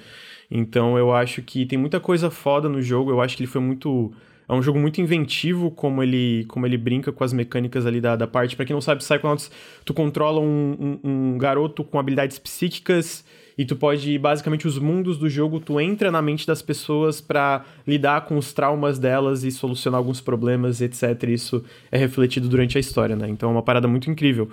Então 0.50 0.98
eu 0.98 1.14
acho 1.14 1.42
que 1.42 1.64
tem 1.64 1.78
muita 1.78 2.00
coisa 2.00 2.28
foda 2.28 2.68
no 2.68 2.82
jogo, 2.82 3.12
eu 3.12 3.20
acho 3.20 3.36
que 3.36 3.44
ele 3.44 3.50
foi 3.50 3.60
muito 3.60 4.12
é 4.48 4.52
um 4.52 4.60
jogo 4.60 4.80
muito 4.80 5.00
inventivo 5.00 5.70
como 5.70 6.02
ele, 6.02 6.44
como 6.48 6.66
ele 6.66 6.76
brinca 6.76 7.12
com 7.12 7.22
as 7.22 7.32
mecânicas 7.32 7.86
ali 7.86 8.00
da, 8.00 8.16
da 8.16 8.26
parte. 8.26 8.56
Para 8.56 8.64
quem 8.64 8.74
não 8.74 8.80
sabe, 8.80 9.00
Psychonauts, 9.00 9.48
tu 9.84 9.94
controla 9.94 10.40
um, 10.40 10.98
um, 11.04 11.10
um, 11.10 11.38
garoto 11.38 11.84
com 11.84 11.96
habilidades 11.96 12.38
psíquicas 12.38 13.24
e 13.58 13.64
tu 13.64 13.74
pode, 13.74 14.18
basicamente, 14.18 14.66
os 14.66 14.78
mundos 14.78 15.16
do 15.16 15.28
jogo, 15.28 15.60
tu 15.60 15.80
entra 15.80 16.10
na 16.10 16.20
mente 16.20 16.46
das 16.46 16.60
pessoas 16.60 17.20
para 17.20 17.64
lidar 17.86 18.26
com 18.26 18.36
os 18.36 18.52
traumas 18.52 18.98
delas 18.98 19.44
e 19.44 19.50
solucionar 19.50 19.98
alguns 19.98 20.20
problemas, 20.20 20.82
etc. 20.82 21.22
Isso 21.28 21.64
é 21.90 21.96
refletido 21.96 22.48
durante 22.48 22.76
a 22.76 22.80
história, 22.80 23.16
né? 23.16 23.28
Então 23.28 23.48
é 23.48 23.52
uma 23.52 23.62
parada 23.62 23.88
muito 23.88 24.10
incrível. 24.10 24.50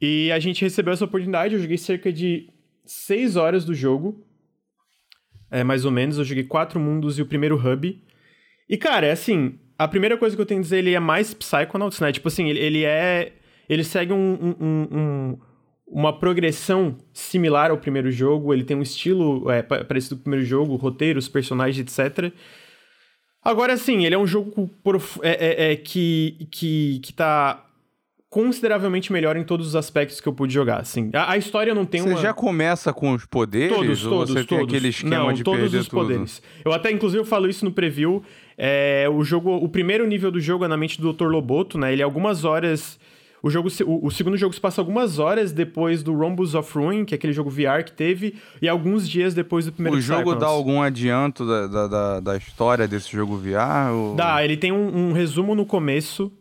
E 0.00 0.30
a 0.30 0.38
gente 0.38 0.62
recebeu 0.62 0.92
essa 0.92 1.04
oportunidade, 1.04 1.54
eu 1.54 1.60
joguei 1.60 1.76
cerca 1.76 2.12
de 2.12 2.48
6 2.86 3.34
horas 3.34 3.64
do 3.64 3.74
jogo, 3.74 4.24
é, 5.50 5.64
mais 5.64 5.84
ou 5.84 5.90
menos. 5.90 6.18
Eu 6.18 6.24
joguei 6.24 6.44
quatro 6.44 6.78
mundos 6.78 7.18
e 7.18 7.22
o 7.22 7.26
primeiro 7.26 7.56
hub. 7.56 8.00
E, 8.68 8.76
cara, 8.76 9.06
é 9.06 9.10
assim, 9.10 9.58
a 9.76 9.88
primeira 9.88 10.16
coisa 10.16 10.36
que 10.36 10.42
eu 10.42 10.46
tenho 10.46 10.60
a 10.60 10.62
dizer, 10.62 10.78
ele 10.78 10.94
é 10.94 11.00
mais 11.00 11.34
Psychonauts, 11.34 11.98
né? 12.00 12.12
Tipo 12.12 12.28
assim, 12.28 12.48
ele, 12.48 12.60
ele 12.60 12.84
é... 12.84 13.32
Ele 13.68 13.84
segue 13.84 14.12
um, 14.12 14.56
um, 14.58 14.88
um, 14.90 15.38
uma 15.90 16.12
progressão 16.12 16.96
similar 17.12 17.70
ao 17.70 17.78
primeiro 17.78 18.10
jogo, 18.10 18.52
ele 18.52 18.64
tem 18.64 18.76
um 18.76 18.82
estilo 18.82 19.50
é, 19.50 19.62
parecido 19.62 20.16
com 20.16 20.20
o 20.20 20.24
primeiro 20.24 20.44
jogo, 20.44 20.76
roteiros, 20.76 21.28
personagens, 21.28 21.78
etc. 21.78 22.32
Agora, 23.42 23.72
assim, 23.72 24.04
ele 24.04 24.14
é 24.14 24.18
um 24.18 24.26
jogo 24.26 24.68
por, 24.82 24.96
é, 25.22 25.30
é, 25.30 25.72
é, 25.72 25.76
que, 25.76 26.48
que, 26.50 27.00
que 27.02 27.12
tá 27.12 27.64
consideravelmente 28.28 29.10
melhor 29.10 29.36
em 29.38 29.44
todos 29.44 29.68
os 29.68 29.74
aspectos 29.74 30.20
que 30.20 30.28
eu 30.28 30.34
pude 30.34 30.52
jogar, 30.52 30.80
assim. 30.80 31.08
A, 31.14 31.32
a 31.32 31.36
história 31.38 31.74
não 31.74 31.86
tem 31.86 32.02
você 32.02 32.08
uma... 32.10 32.16
Você 32.16 32.22
já 32.22 32.34
começa 32.34 32.92
com 32.92 33.12
os 33.12 33.24
poderes? 33.24 33.74
Todos, 33.74 34.02
todos, 34.02 34.30
você 34.30 34.44
todos. 34.44 34.46
tem 34.46 34.58
aquele 34.60 34.88
esquema 34.88 35.24
não, 35.24 35.32
de 35.32 35.42
todos 35.42 35.72
os 35.72 35.88
tudo? 35.88 36.02
poderes. 36.02 36.42
Eu 36.62 36.72
até, 36.72 36.90
inclusive, 36.90 37.22
eu 37.22 37.24
falo 37.24 37.48
isso 37.48 37.64
no 37.64 37.72
preview. 37.72 38.22
É, 38.58 39.06
o 39.10 39.24
jogo, 39.24 39.56
o 39.56 39.68
primeiro 39.68 40.06
nível 40.06 40.30
do 40.30 40.40
jogo 40.40 40.66
é 40.66 40.68
na 40.68 40.76
mente 40.76 41.00
do 41.00 41.10
Dr. 41.12 41.28
Loboto, 41.28 41.78
né? 41.78 41.92
Ele 41.92 42.02
é 42.02 42.04
algumas 42.04 42.44
horas... 42.44 42.98
O, 43.42 43.50
jogo, 43.50 43.68
o, 43.86 44.06
o, 44.06 44.10
segundo 44.10 44.36
jogo 44.36 44.52
se 44.54 44.60
passa 44.60 44.80
algumas 44.80 45.18
horas 45.18 45.52
depois 45.52 46.02
do 46.02 46.12
Rhombus 46.12 46.54
of 46.54 46.76
Ruin, 46.76 47.04
que 47.04 47.14
é 47.14 47.16
aquele 47.16 47.32
jogo 47.32 47.50
VR 47.50 47.84
que 47.84 47.92
teve, 47.92 48.34
e 48.60 48.68
alguns 48.68 49.08
dias 49.08 49.32
depois 49.34 49.66
do 49.66 49.72
primeiro 49.72 49.96
O 49.96 50.00
jogo 50.00 50.34
dá 50.34 50.46
algum 50.46 50.82
adianto 50.82 51.46
da, 51.46 51.66
da, 51.66 51.86
da, 51.86 52.20
da, 52.20 52.36
história 52.36 52.88
desse 52.88 53.10
jogo 53.12 53.36
VR? 53.36 53.92
Ou... 53.92 54.16
Dá, 54.16 54.44
ele 54.44 54.56
tem 54.56 54.72
um, 54.72 55.10
um, 55.10 55.12
resumo 55.12 55.54
no 55.54 55.64
começo. 55.64 56.32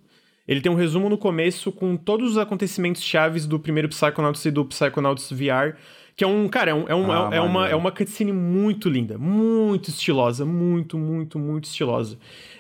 Ele 0.48 0.62
tem 0.62 0.72
um 0.72 0.76
resumo 0.76 1.10
no 1.10 1.18
começo 1.18 1.72
com 1.72 1.96
todos 1.98 2.32
os 2.32 2.38
acontecimentos 2.38 3.04
chaves 3.04 3.46
do 3.46 3.60
primeiro 3.60 3.90
Psychonauts 3.90 4.44
e 4.46 4.52
do 4.52 4.66
Psychonauts 4.66 5.30
VR. 5.32 5.76
Que 6.16 6.24
é 6.24 6.28
um, 6.28 6.48
cara, 6.48 6.72
é, 6.72 6.74
um, 6.74 6.88
é, 6.88 6.96
um, 6.96 7.12
ah, 7.12 7.30
é, 7.32 7.38
é 7.38 7.42
uma, 7.42 7.70
é 7.70 7.76
uma 7.76 7.92
cutscene 7.92 8.34
muito 8.34 8.90
linda, 8.90 9.20
muito 9.20 9.92
estilosa, 9.92 10.44
muito, 10.46 10.98
muito, 10.98 11.38
muito 11.38 11.66
estilosa. 11.66 12.18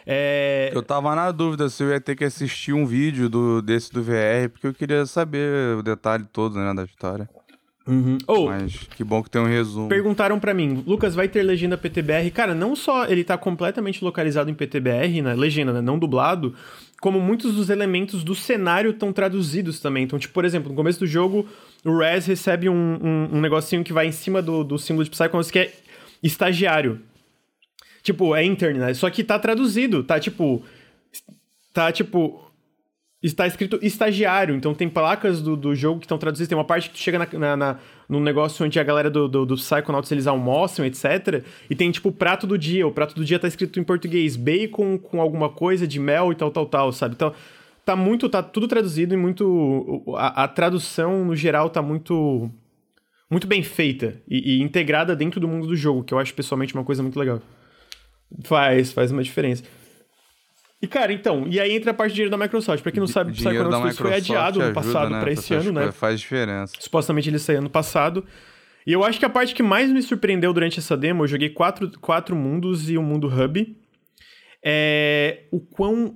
É... 0.10 0.72
Eu 0.74 0.82
tava 0.82 1.14
na 1.14 1.30
dúvida 1.32 1.68
se 1.70 1.84
eu 1.84 1.90
ia 1.90 2.00
ter 2.00 2.16
que 2.16 2.24
assistir 2.24 2.72
um 2.72 2.86
vídeo 2.86 3.28
do, 3.28 3.62
desse 3.62 3.92
do 3.92 4.02
VR, 4.02 4.50
porque 4.50 4.66
eu 4.66 4.74
queria 4.74 5.06
saber 5.06 5.76
o 5.78 5.84
detalhe 5.84 6.24
todo, 6.32 6.58
né, 6.58 6.74
da 6.74 6.86
história. 6.86 7.30
Uhum. 7.86 8.18
Oh, 8.26 8.48
Mas 8.48 8.88
que 8.96 9.04
bom 9.04 9.22
que 9.22 9.30
tem 9.30 9.42
um 9.42 9.46
resumo. 9.46 9.90
Perguntaram 9.90 10.40
para 10.40 10.54
mim, 10.54 10.84
Lucas, 10.88 11.14
vai 11.14 11.28
ter 11.28 11.44
legenda 11.44 11.78
PTBR? 11.78 12.32
Cara, 12.32 12.56
não 12.56 12.76
só 12.76 13.06
ele 13.06 13.24
tá 13.24 13.38
completamente 13.38 14.04
localizado 14.04 14.50
em 14.50 14.54
PTBR, 14.54 15.22
né, 15.22 15.34
legenda, 15.34 15.74
né, 15.74 15.82
não 15.82 16.00
dublado, 16.00 16.54
como 17.02 17.20
muitos 17.20 17.54
dos 17.56 17.70
elementos 17.70 18.24
do 18.24 18.34
cenário 18.34 18.92
estão 18.92 19.12
traduzidos 19.12 19.82
também. 19.82 20.06
Então, 20.06 20.18
tipo, 20.18 20.34
por 20.34 20.46
exemplo, 20.46 20.70
no 20.70 20.76
começo 20.76 21.00
do 21.00 21.08
jogo, 21.08 21.46
o 21.84 21.98
Rez 21.98 22.26
recebe 22.26 22.70
um, 22.70 22.74
um, 22.74 23.38
um 23.38 23.42
negocinho 23.42 23.84
que 23.84 23.92
vai 23.92 24.08
em 24.08 24.12
cima 24.14 24.42
do, 24.42 24.64
do 24.64 24.78
símbolo 24.78 25.04
de 25.04 25.10
Psychonauts 25.10 25.52
que 25.52 25.60
é 25.60 25.74
estagiário. 26.24 27.02
Tipo, 28.08 28.34
é 28.34 28.42
intern, 28.42 28.80
né? 28.80 28.94
Só 28.94 29.10
que 29.10 29.22
tá 29.22 29.38
traduzido, 29.38 30.02
tá 30.02 30.18
tipo. 30.18 30.64
Tá 31.74 31.92
tipo. 31.92 32.42
Está 33.22 33.46
escrito 33.46 33.78
estagiário, 33.82 34.56
então 34.56 34.74
tem 34.74 34.88
placas 34.88 35.42
do, 35.42 35.58
do 35.58 35.76
jogo 35.76 36.00
que 36.00 36.06
estão 36.06 36.18
traduzidas. 36.18 36.48
Tem 36.48 36.58
uma 36.58 36.64
parte 36.64 36.88
que 36.88 36.96
tu 36.96 37.02
chega 37.02 37.20
na, 37.20 37.28
na, 37.34 37.58
na, 37.58 37.80
num 38.08 38.22
negócio 38.22 38.66
onde 38.66 38.80
a 38.80 38.84
galera 38.84 39.10
do, 39.10 39.28
do, 39.28 39.46
do 39.46 39.56
Psychonauts 39.56 40.10
eles 40.10 40.26
almoçam, 40.26 40.86
etc. 40.86 41.44
E 41.70 41.76
tem 41.76 41.92
tipo 41.92 42.08
o 42.08 42.12
prato 42.14 42.48
do 42.48 42.58
dia. 42.58 42.88
O 42.88 42.94
prato 42.94 43.14
do 43.14 43.26
dia 43.26 43.38
tá 43.38 43.48
escrito 43.50 43.78
em 43.78 43.84
português: 43.84 44.38
bacon 44.38 44.98
com 44.98 45.20
alguma 45.20 45.50
coisa 45.50 45.86
de 45.86 46.00
mel 46.00 46.32
e 46.32 46.36
tal, 46.36 46.50
tal, 46.50 46.66
tal, 46.66 46.94
sabe? 46.94 47.16
Então 47.16 47.34
tá 47.84 47.94
muito. 47.94 48.30
Tá 48.30 48.42
tudo 48.42 48.70
traduzido 48.70 49.14
e 49.14 49.18
muito. 49.18 50.02
A, 50.16 50.46
a 50.46 50.48
tradução, 50.48 51.26
no 51.26 51.36
geral, 51.36 51.70
tá 51.70 51.82
muito. 51.82 52.50
Muito 53.30 53.48
bem 53.48 53.62
feita 53.62 54.22
e, 54.30 54.60
e 54.60 54.62
integrada 54.62 55.14
dentro 55.14 55.42
do 55.42 55.48
mundo 55.50 55.68
do 55.68 55.76
jogo, 55.76 56.06
que 56.06 56.14
eu 56.14 56.20
acho 56.20 56.34
pessoalmente 56.34 56.74
uma 56.74 56.86
coisa 56.86 57.04
muito 57.04 57.20
legal. 57.20 57.42
Faz, 58.44 58.92
faz 58.92 59.12
uma 59.12 59.24
diferença. 59.24 59.64
E, 60.82 60.88
cara, 60.88 61.12
então, 61.12 61.48
e 61.48 61.60
aí 61.60 61.72
entra 61.72 61.92
a 61.92 61.94
parte 61.94 62.10
de 62.10 62.16
dinheiro 62.16 62.32
da 62.32 62.38
Microsoft. 62.38 62.84
Pra 62.84 62.92
quem 62.92 63.00
não 63.00 63.08
sabe, 63.08 63.32
o 63.32 63.34
Psychonauts 63.34 63.82
2 63.82 63.98
foi 63.98 64.14
adiado 64.14 64.60
no 64.60 64.74
passado 64.74 65.10
né? 65.10 65.20
pra 65.20 65.32
esse 65.32 65.54
ano, 65.54 65.72
né? 65.72 65.92
Faz 65.92 66.20
diferença. 66.20 66.74
Supostamente 66.80 67.30
ele 67.30 67.40
saiu 67.40 67.60
ano 67.60 67.70
passado. 67.70 68.24
E 68.86 68.94
eu 68.94 69.04
acho 69.04 69.20
que 69.20 69.26
a 69.26 69.30
parte 69.30 69.56
que 69.56 69.64
mais 69.64 69.92
me 69.92 70.02
surpreendeu 70.02 70.54
durante 70.54 70.80
essa 70.80 70.96
demo, 70.96 71.24
eu 71.24 71.28
joguei 71.28 71.50
quatro, 71.50 71.92
quatro 72.00 72.36
mundos 72.36 72.90
e 72.90 72.98
um 72.98 73.04
mundo 73.04 73.28
hub, 73.28 73.76
é 74.64 75.46
o 75.52 75.60
quão 75.60 76.16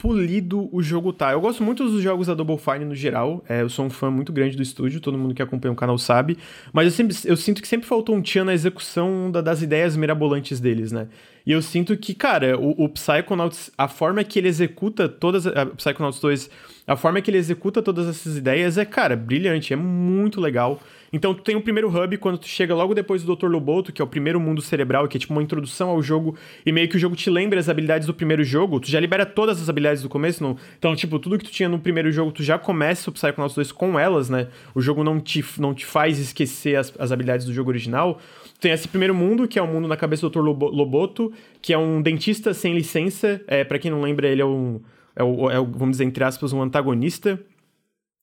polido 0.00 0.70
o 0.72 0.82
jogo 0.82 1.12
tá. 1.12 1.32
Eu 1.32 1.40
gosto 1.42 1.62
muito 1.62 1.84
dos 1.84 2.02
jogos 2.02 2.26
da 2.26 2.32
Double 2.32 2.56
Fine 2.56 2.86
no 2.86 2.94
geral. 2.94 3.44
É, 3.46 3.60
eu 3.60 3.68
sou 3.68 3.84
um 3.84 3.90
fã 3.90 4.10
muito 4.10 4.32
grande 4.32 4.56
do 4.56 4.62
estúdio, 4.62 4.98
todo 4.98 5.18
mundo 5.18 5.34
que 5.34 5.42
acompanha 5.42 5.72
o 5.72 5.76
canal 5.76 5.98
sabe. 5.98 6.38
Mas 6.72 6.86
eu, 6.86 6.90
sempre, 6.90 7.16
eu 7.26 7.36
sinto 7.36 7.60
que 7.60 7.68
sempre 7.68 7.86
faltou 7.86 8.16
um 8.16 8.22
tchan 8.22 8.44
na 8.44 8.54
execução 8.54 9.30
da, 9.30 9.42
das 9.42 9.60
ideias 9.60 9.96
mirabolantes 9.96 10.58
deles, 10.58 10.90
né? 10.90 11.06
E 11.44 11.52
eu 11.52 11.60
sinto 11.60 11.96
que, 11.98 12.14
cara, 12.14 12.58
o, 12.58 12.84
o 12.84 12.88
Psychonauts, 12.88 13.70
a 13.76 13.88
forma 13.88 14.24
que 14.24 14.38
ele 14.38 14.48
executa 14.48 15.06
todas. 15.06 15.46
A 15.46 15.66
Psychonauts 15.66 16.18
2, 16.18 16.50
a 16.86 16.96
forma 16.96 17.20
que 17.20 17.30
ele 17.30 17.38
executa 17.38 17.82
todas 17.82 18.08
essas 18.08 18.38
ideias 18.38 18.78
é, 18.78 18.86
cara, 18.86 19.14
brilhante, 19.14 19.74
é 19.74 19.76
muito 19.76 20.40
legal. 20.40 20.80
Então 21.12 21.34
tu 21.34 21.42
tem 21.42 21.56
o 21.56 21.60
primeiro 21.60 21.88
hub 21.88 22.16
quando 22.18 22.38
tu 22.38 22.46
chega 22.46 22.74
logo 22.74 22.94
depois 22.94 23.22
do 23.22 23.34
Dr. 23.34 23.46
Loboto, 23.46 23.92
que 23.92 24.00
é 24.00 24.04
o 24.04 24.08
primeiro 24.08 24.38
mundo 24.38 24.62
cerebral, 24.62 25.08
que 25.08 25.16
é 25.16 25.20
tipo 25.20 25.32
uma 25.32 25.42
introdução 25.42 25.90
ao 25.90 26.02
jogo, 26.02 26.36
e 26.64 26.70
meio 26.70 26.88
que 26.88 26.96
o 26.96 26.98
jogo 26.98 27.16
te 27.16 27.28
lembra 27.28 27.58
as 27.58 27.68
habilidades 27.68 28.06
do 28.06 28.14
primeiro 28.14 28.44
jogo, 28.44 28.78
tu 28.78 28.90
já 28.90 29.00
libera 29.00 29.26
todas 29.26 29.60
as 29.60 29.68
habilidades 29.68 30.02
do 30.02 30.08
começo, 30.08 30.42
não? 30.42 30.56
Então, 30.78 30.94
tipo, 30.94 31.18
tudo 31.18 31.38
que 31.38 31.44
tu 31.44 31.50
tinha 31.50 31.68
no 31.68 31.78
primeiro 31.78 32.12
jogo, 32.12 32.30
tu 32.30 32.42
já 32.42 32.58
começa 32.58 33.10
o 33.10 33.12
Psychonauts 33.12 33.54
2 33.54 33.72
com 33.72 33.98
elas, 33.98 34.30
né? 34.30 34.48
O 34.74 34.80
jogo 34.80 35.02
não 35.02 35.20
te, 35.20 35.44
não 35.58 35.74
te 35.74 35.84
faz 35.84 36.18
esquecer 36.18 36.76
as, 36.76 36.92
as 36.98 37.10
habilidades 37.10 37.44
do 37.44 37.52
jogo 37.52 37.70
original. 37.70 38.20
Tem 38.60 38.70
esse 38.72 38.86
primeiro 38.86 39.14
mundo, 39.14 39.48
que 39.48 39.58
é 39.58 39.62
o 39.62 39.66
mundo 39.66 39.88
na 39.88 39.96
cabeça 39.96 40.28
do 40.28 40.30
Dr. 40.30 40.40
Loboto, 40.40 41.32
que 41.60 41.72
é 41.72 41.78
um 41.78 42.00
dentista 42.00 42.54
sem 42.54 42.74
licença. 42.74 43.40
É, 43.46 43.64
para 43.64 43.78
quem 43.78 43.90
não 43.90 44.00
lembra, 44.00 44.28
ele 44.28 44.42
é 44.42 44.46
um. 44.46 44.80
É 45.16 45.24
o, 45.24 45.50
é 45.50 45.58
o, 45.58 45.66
vamos 45.66 45.92
dizer, 45.92 46.04
entre 46.04 46.22
aspas, 46.22 46.52
um 46.52 46.62
antagonista 46.62 47.40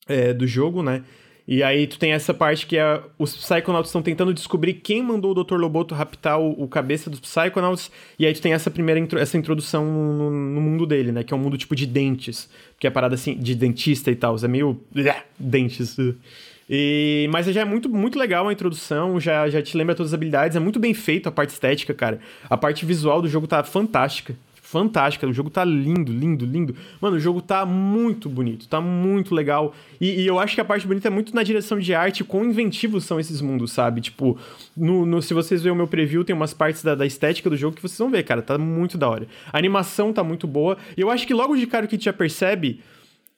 é, 0.08 0.34
do 0.34 0.48
jogo, 0.48 0.82
né? 0.82 1.04
E 1.48 1.64
aí 1.64 1.88
tu 1.88 1.98
tem 1.98 2.12
essa 2.12 2.34
parte 2.34 2.68
que 2.68 2.78
é 2.78 3.02
os 3.18 3.34
Psychonauts 3.36 3.88
estão 3.88 4.02
tentando 4.02 4.34
descobrir 4.34 4.74
quem 4.74 5.02
mandou 5.02 5.32
o 5.32 5.44
Dr. 5.44 5.56
Loboto 5.56 5.96
raptar 5.96 6.38
o, 6.40 6.64
o, 6.64 6.68
cabeça 6.68 7.10
dos 7.10 7.22
Psychonauts, 7.22 7.90
e 8.20 8.26
aí 8.26 8.34
tu 8.34 8.42
tem 8.42 8.52
essa 8.52 8.70
primeira 8.70 9.00
intro, 9.00 9.18
essa 9.18 9.38
introdução 9.38 9.86
no, 9.86 10.30
no, 10.30 10.62
mundo 10.62 10.86
dele, 10.86 11.14
né? 11.14 11.24
Que 11.24 11.34
é 11.34 11.38
um 11.38 11.40
mundo 11.40 11.58
tipo 11.58 11.74
de 11.74 11.86
dentes, 11.86 12.50
que 12.78 12.86
é 12.86 12.90
parada 12.90 13.16
assim, 13.16 13.38
de 13.38 13.56
dentista 13.56 14.12
e 14.12 14.16
tal, 14.16 14.36
é 14.44 14.48
meio... 14.48 14.80
dentes... 15.40 15.96
E, 16.70 17.30
mas 17.32 17.46
já 17.46 17.62
é 17.62 17.66
muito, 17.66 17.88
muito 17.88 18.20
legal 18.20 18.46
a 18.46 18.52
introdução, 18.52 19.22
já, 19.22 19.48
já 19.48 19.62
te 19.62 19.78
lembra 19.78 19.96
todas 19.96 20.10
as 20.10 20.14
habilidades, 20.14 20.58
é 20.58 20.60
muito 20.60 20.82
bem 20.82 20.94
feito 20.94 21.30
a 21.30 21.32
parte 21.32 21.52
estética, 21.52 21.94
cara. 21.94 22.20
A 22.50 22.58
parte 22.58 22.86
visual 22.86 23.22
do 23.22 23.30
jogo 23.30 23.48
tá 23.48 23.64
fantástica 23.64 24.36
fantástica. 24.70 25.26
O 25.26 25.32
jogo 25.32 25.50
tá 25.50 25.64
lindo, 25.64 26.12
lindo, 26.12 26.46
lindo. 26.46 26.76
Mano, 27.00 27.16
o 27.16 27.20
jogo 27.20 27.42
tá 27.42 27.66
muito 27.66 28.28
bonito, 28.28 28.68
tá 28.68 28.82
muito 28.82 29.34
legal. 29.34 29.74
E, 30.00 30.22
e 30.22 30.28
eu 30.28 30.38
acho 30.38 30.56
que 30.56 30.62
a 30.62 30.66
parte 30.66 30.86
bonita 30.86 31.08
é 31.08 31.12
muito 31.12 31.34
na 31.34 31.42
direção 31.42 31.80
de 31.80 31.94
arte, 31.94 32.24
quão 32.24 32.44
inventivos 32.44 33.06
são 33.06 33.18
esses 33.18 33.40
mundos, 33.40 33.72
sabe? 33.72 34.02
Tipo, 34.02 34.38
no, 34.76 35.06
no 35.06 35.22
se 35.22 35.34
vocês 35.34 35.62
verem 35.62 35.74
o 35.74 35.78
meu 35.78 35.88
preview, 35.88 36.26
tem 36.26 36.36
umas 36.36 36.54
partes 36.54 36.84
da, 36.84 36.96
da, 36.96 37.06
estética 37.06 37.50
do 37.50 37.56
jogo 37.56 37.78
que 37.78 37.82
vocês 37.82 37.98
vão 37.98 38.10
ver, 38.10 38.24
cara. 38.24 38.42
Tá 38.42 38.58
muito 38.58 38.98
da 38.98 39.08
hora. 39.08 39.28
A 39.54 39.58
animação 39.58 40.12
tá 40.12 40.22
muito 40.22 40.46
boa. 40.46 40.78
E 40.98 41.02
eu 41.02 41.10
acho 41.10 41.26
que 41.26 41.34
logo 41.34 41.56
de 41.56 41.66
cara 41.66 41.86
o 41.86 41.88
que 41.88 41.98
já 41.98 42.12
percebe 42.12 42.82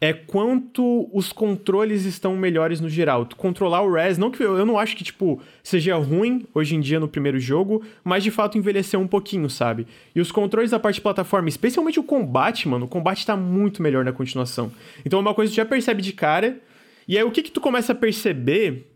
é 0.01 0.13
quanto 0.13 1.09
os 1.13 1.33
controles 1.33 2.05
estão 2.05 2.35
melhores 2.37 2.79
no 2.79 2.87
geral. 2.87 3.25
Tu 3.25 3.35
controlar 3.35 3.81
o 3.81 3.91
res, 3.91 4.17
não 4.17 4.31
que 4.31 4.41
eu, 4.41 4.57
eu 4.57 4.65
não 4.65 4.79
acho 4.79 4.95
que 4.95 5.03
tipo 5.03 5.41
seja 5.61 5.97
ruim 5.97 6.45
hoje 6.53 6.75
em 6.75 6.79
dia 6.79 6.99
no 6.99 7.07
primeiro 7.07 7.39
jogo, 7.39 7.83
mas 8.03 8.23
de 8.23 8.31
fato 8.31 8.57
envelheceu 8.57 8.99
um 8.99 9.07
pouquinho, 9.07 9.49
sabe? 9.49 9.85
E 10.15 10.21
os 10.21 10.31
controles 10.31 10.71
da 10.71 10.79
parte 10.79 10.95
de 10.95 11.01
plataforma, 11.01 11.49
especialmente 11.49 11.99
o 11.99 12.03
combate, 12.03 12.67
mano, 12.67 12.85
o 12.85 12.89
combate 12.89 13.25
tá 13.25 13.35
muito 13.35 13.83
melhor 13.83 14.05
na 14.05 14.13
continuação. 14.13 14.71
Então 15.05 15.19
é 15.19 15.21
uma 15.21 15.33
coisa 15.33 15.49
que 15.49 15.55
tu 15.55 15.57
já 15.57 15.65
percebe 15.65 16.01
de 16.01 16.13
cara. 16.13 16.59
E 17.05 17.17
aí 17.17 17.23
o 17.23 17.31
que 17.31 17.43
que 17.43 17.51
tu 17.51 17.59
começa 17.59 17.91
a 17.91 17.95
perceber 17.95 18.87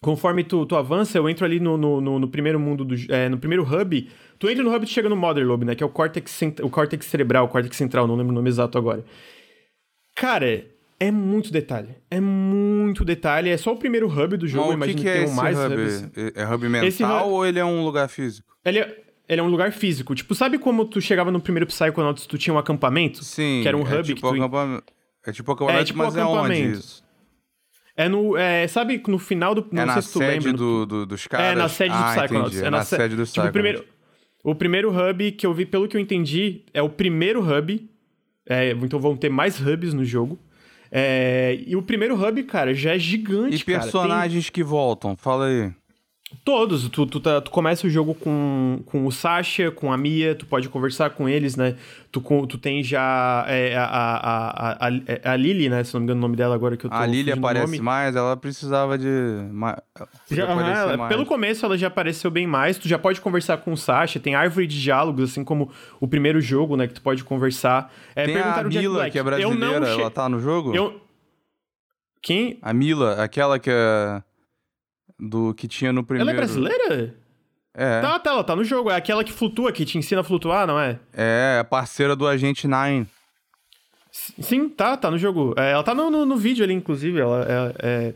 conforme 0.00 0.44
tu, 0.44 0.64
tu 0.66 0.76
avança, 0.76 1.18
eu 1.18 1.28
entro 1.28 1.44
ali 1.44 1.58
no, 1.58 1.76
no, 1.76 2.00
no, 2.00 2.18
no 2.20 2.28
primeiro 2.28 2.60
mundo, 2.60 2.84
do, 2.84 2.94
é, 3.12 3.28
no 3.28 3.38
primeiro 3.38 3.64
hub. 3.64 4.08
Tu 4.38 4.48
entra 4.48 4.62
no 4.62 4.72
hub 4.72 4.84
e 4.84 4.88
chega 4.88 5.08
no 5.08 5.16
Mother 5.16 5.44
Lobe, 5.44 5.64
né? 5.64 5.74
Que 5.74 5.82
é 5.82 5.86
o 5.86 5.88
córtex, 5.88 6.42
o 6.62 6.70
córtex 6.70 7.06
cerebral, 7.06 7.46
o 7.46 7.48
córtex 7.48 7.76
central, 7.76 8.06
não 8.06 8.14
lembro 8.14 8.30
o 8.30 8.34
nome 8.34 8.48
exato 8.48 8.78
agora. 8.78 9.04
Cara, 10.16 10.66
é 10.98 11.10
muito 11.10 11.52
detalhe. 11.52 11.94
É 12.10 12.18
muito 12.18 13.04
detalhe. 13.04 13.50
É 13.50 13.56
só 13.56 13.72
o 13.72 13.76
primeiro 13.76 14.08
hub 14.08 14.36
do 14.36 14.48
jogo, 14.48 14.68
Mas 14.68 14.76
imagino 14.76 14.98
que, 14.98 15.04
que, 15.04 15.12
que 15.12 15.30
é 15.30 15.34
mais 15.34 15.58
hub? 15.58 15.74
hubs. 15.74 16.10
É, 16.16 16.42
é 16.42 16.46
hub 16.46 16.68
mental 16.68 17.26
hub... 17.26 17.34
ou 17.34 17.46
ele 17.46 17.58
é 17.58 17.64
um 17.64 17.84
lugar 17.84 18.08
físico? 18.08 18.56
Ele 18.64 18.78
é, 18.78 19.04
ele 19.28 19.40
é 19.40 19.44
um 19.44 19.48
lugar 19.48 19.70
físico. 19.72 20.14
Tipo, 20.14 20.34
sabe 20.34 20.58
como 20.58 20.86
tu 20.86 21.00
chegava 21.00 21.30
no 21.30 21.40
primeiro 21.40 21.66
Psychonauts 21.66 22.26
tu 22.26 22.38
tinha 22.38 22.54
um 22.54 22.58
acampamento? 22.58 23.22
Sim. 23.22 23.60
Que 23.62 23.68
era 23.68 23.76
um 23.76 23.86
é 23.86 23.94
hub 23.94 24.04
tipo 24.04 24.20
que 24.22 24.36
tu... 24.36 24.42
acampamento. 24.42 24.84
É 25.26 25.32
tipo 25.32 25.52
acampamento, 25.52 25.82
é 25.82 25.84
tipo 25.84 25.98
mas 25.98 26.16
acampamento. 26.16 26.52
é 26.52 26.66
onde 26.66 26.78
isso? 26.78 27.04
É 27.96 28.08
no. 28.08 28.36
É, 28.36 28.66
sabe 28.68 29.02
no 29.08 29.18
final 29.18 29.54
do. 29.54 29.66
Não 29.70 29.82
é 29.82 29.92
sei 29.94 30.02
se 30.02 30.12
tu 30.12 30.18
lembra. 30.18 30.52
Do, 30.52 30.86
do, 30.86 31.06
dos 31.06 31.26
caras. 31.26 31.46
É 31.46 31.54
na 31.54 31.68
sede 31.68 31.94
ah, 31.94 32.14
do 32.14 32.20
Psychonauts. 32.20 32.58
É 32.58 32.64
na, 32.64 32.70
na 32.70 32.84
sede 32.84 33.16
do 33.16 33.26
tipo, 33.26 33.46
o 33.46 33.52
primeiro, 33.52 33.84
o 34.44 34.54
primeiro 34.54 34.90
hub 34.90 35.32
que 35.32 35.46
eu 35.46 35.52
vi, 35.52 35.66
pelo 35.66 35.88
que 35.88 35.96
eu 35.96 36.00
entendi, 36.00 36.62
é 36.72 36.80
o 36.80 36.88
primeiro 36.88 37.40
hub. 37.40 37.90
É, 38.48 38.70
então 38.70 39.00
vão 39.00 39.16
ter 39.16 39.28
mais 39.28 39.60
hubs 39.60 39.92
no 39.92 40.04
jogo. 40.04 40.38
É, 40.90 41.58
e 41.66 41.74
o 41.74 41.82
primeiro 41.82 42.14
hub, 42.14 42.42
cara, 42.44 42.72
já 42.72 42.94
é 42.94 42.98
gigante, 42.98 43.56
E 43.56 43.64
personagens 43.64 44.44
Tem... 44.44 44.52
que 44.52 44.62
voltam, 44.62 45.16
fala 45.16 45.46
aí. 45.46 45.72
Todos. 46.44 46.88
Tu, 46.88 47.06
tu, 47.06 47.20
tá, 47.20 47.40
tu, 47.40 47.52
começa 47.52 47.86
o 47.86 47.90
jogo 47.90 48.12
com, 48.12 48.80
com 48.86 49.06
o 49.06 49.12
Sasha, 49.12 49.70
com 49.70 49.92
a 49.92 49.96
Mia, 49.96 50.34
tu 50.34 50.44
pode 50.44 50.68
conversar 50.68 51.10
com 51.10 51.28
eles, 51.28 51.54
né? 51.54 51.76
Tu, 52.10 52.20
tu 52.48 52.58
tem 52.58 52.82
já 52.82 53.44
é, 53.46 53.76
a, 53.76 53.84
a, 53.84 54.72
a, 54.72 54.88
a, 54.88 55.32
a 55.32 55.36
Lily, 55.36 55.68
né? 55.68 55.84
Se 55.84 55.94
não 55.94 56.00
me 56.00 56.04
engano 56.04 56.18
o 56.18 56.22
nome 56.22 56.36
dela 56.36 56.52
agora 56.56 56.76
que 56.76 56.84
eu 56.86 56.90
tô 56.90 56.96
A 56.96 57.06
Lily 57.06 57.30
aparece 57.30 57.80
mais, 57.80 58.16
ela 58.16 58.36
precisava 58.36 58.98
de... 58.98 59.06
Já, 60.28 60.46
aham, 60.46 60.96
mais. 60.96 61.08
Pelo 61.08 61.24
começo 61.24 61.64
ela 61.64 61.78
já 61.78 61.86
apareceu 61.86 62.30
bem 62.30 62.46
mais, 62.46 62.76
tu 62.76 62.88
já 62.88 62.98
pode 62.98 63.20
conversar 63.20 63.58
com 63.58 63.72
o 63.72 63.76
Sasha, 63.76 64.18
tem 64.18 64.34
árvore 64.34 64.66
de 64.66 64.82
diálogos, 64.82 65.30
assim 65.30 65.44
como 65.44 65.70
o 66.00 66.08
primeiro 66.08 66.40
jogo, 66.40 66.76
né? 66.76 66.88
Que 66.88 66.94
tu 66.94 67.02
pode 67.02 67.22
conversar. 67.22 67.92
É, 68.16 68.24
tem 68.24 68.36
a 68.36 68.64
Mila, 68.64 69.08
que 69.10 69.18
é 69.18 69.22
brasileira, 69.22 69.86
ela 69.86 70.10
tá 70.10 70.28
no 70.28 70.40
jogo? 70.40 70.74
Eu... 70.74 71.00
Quem? 72.20 72.58
A 72.60 72.72
Mila, 72.72 73.22
aquela 73.22 73.60
que 73.60 73.70
é 73.70 74.22
do 75.18 75.54
que 75.54 75.66
tinha 75.66 75.92
no 75.92 76.04
primeiro. 76.04 76.30
Ela 76.30 76.36
é 76.36 76.40
brasileira? 76.40 77.14
É. 77.74 78.00
Tá, 78.00 78.18
tá, 78.18 78.30
ela 78.30 78.44
tá 78.44 78.56
no 78.56 78.64
jogo. 78.64 78.90
É 78.90 78.96
aquela 78.96 79.22
que 79.22 79.32
flutua, 79.32 79.70
que 79.70 79.84
te 79.84 79.98
ensina 79.98 80.22
a 80.22 80.24
flutuar, 80.24 80.66
não 80.66 80.80
é? 80.80 80.98
É, 81.12 81.58
é 81.60 81.64
parceira 81.64 82.16
do 82.16 82.26
Agente 82.26 82.66
Nine. 82.66 83.06
Sim, 84.40 84.68
tá, 84.68 84.96
tá 84.96 85.10
no 85.10 85.18
jogo. 85.18 85.54
É, 85.58 85.72
ela 85.72 85.82
tá 85.82 85.94
no, 85.94 86.10
no, 86.10 86.24
no, 86.24 86.36
vídeo 86.36 86.64
ali, 86.64 86.72
inclusive. 86.72 87.20
Ela 87.20 87.46
é. 87.46 87.74
é... 87.78 88.14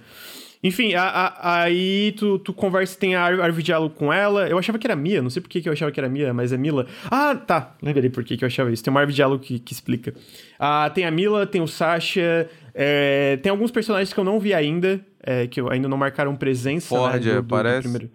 Enfim, 0.62 0.92
a, 0.92 1.04
a, 1.04 1.62
aí 1.62 2.12
tu, 2.18 2.38
tu 2.38 2.52
conversa, 2.52 2.98
tem 2.98 3.14
a 3.14 3.22
árvore 3.22 3.52
de 3.54 3.62
diálogo 3.62 3.94
com 3.94 4.12
ela. 4.12 4.46
Eu 4.46 4.58
achava 4.58 4.78
que 4.78 4.86
era 4.86 4.94
Mia, 4.94 5.22
não 5.22 5.30
sei 5.30 5.40
por 5.40 5.48
que, 5.48 5.62
que 5.62 5.68
eu 5.68 5.72
achava 5.72 5.90
que 5.90 5.98
era 5.98 6.08
Mia, 6.08 6.34
mas 6.34 6.52
é 6.52 6.58
Mila. 6.58 6.86
Ah, 7.10 7.34
tá, 7.34 7.74
lembrei 7.82 8.10
por 8.10 8.22
que, 8.24 8.36
que 8.36 8.44
eu 8.44 8.46
achava 8.46 8.70
isso. 8.70 8.84
Tem 8.84 8.90
uma 8.90 9.00
árvore 9.00 9.12
de 9.12 9.16
diálogo 9.16 9.42
que, 9.42 9.58
que 9.58 9.72
explica. 9.72 10.12
Ah, 10.58 10.90
tem 10.94 11.06
a 11.06 11.10
Mila, 11.10 11.46
tem 11.46 11.62
o 11.62 11.66
Sasha, 11.66 12.46
é, 12.74 13.38
tem 13.42 13.50
alguns 13.50 13.70
personagens 13.70 14.12
que 14.12 14.18
eu 14.18 14.24
não 14.24 14.38
vi 14.38 14.54
ainda, 14.54 15.00
é, 15.22 15.46
que 15.46 15.60
ainda 15.60 15.88
não 15.88 15.96
marcaram 15.96 16.34
presença. 16.36 16.88
Ford 16.88 17.24
né, 17.24 17.34
do, 17.34 17.42
do, 17.42 17.54
aparece? 17.54 17.88
Do 17.88 17.92
primeiro... 17.92 18.10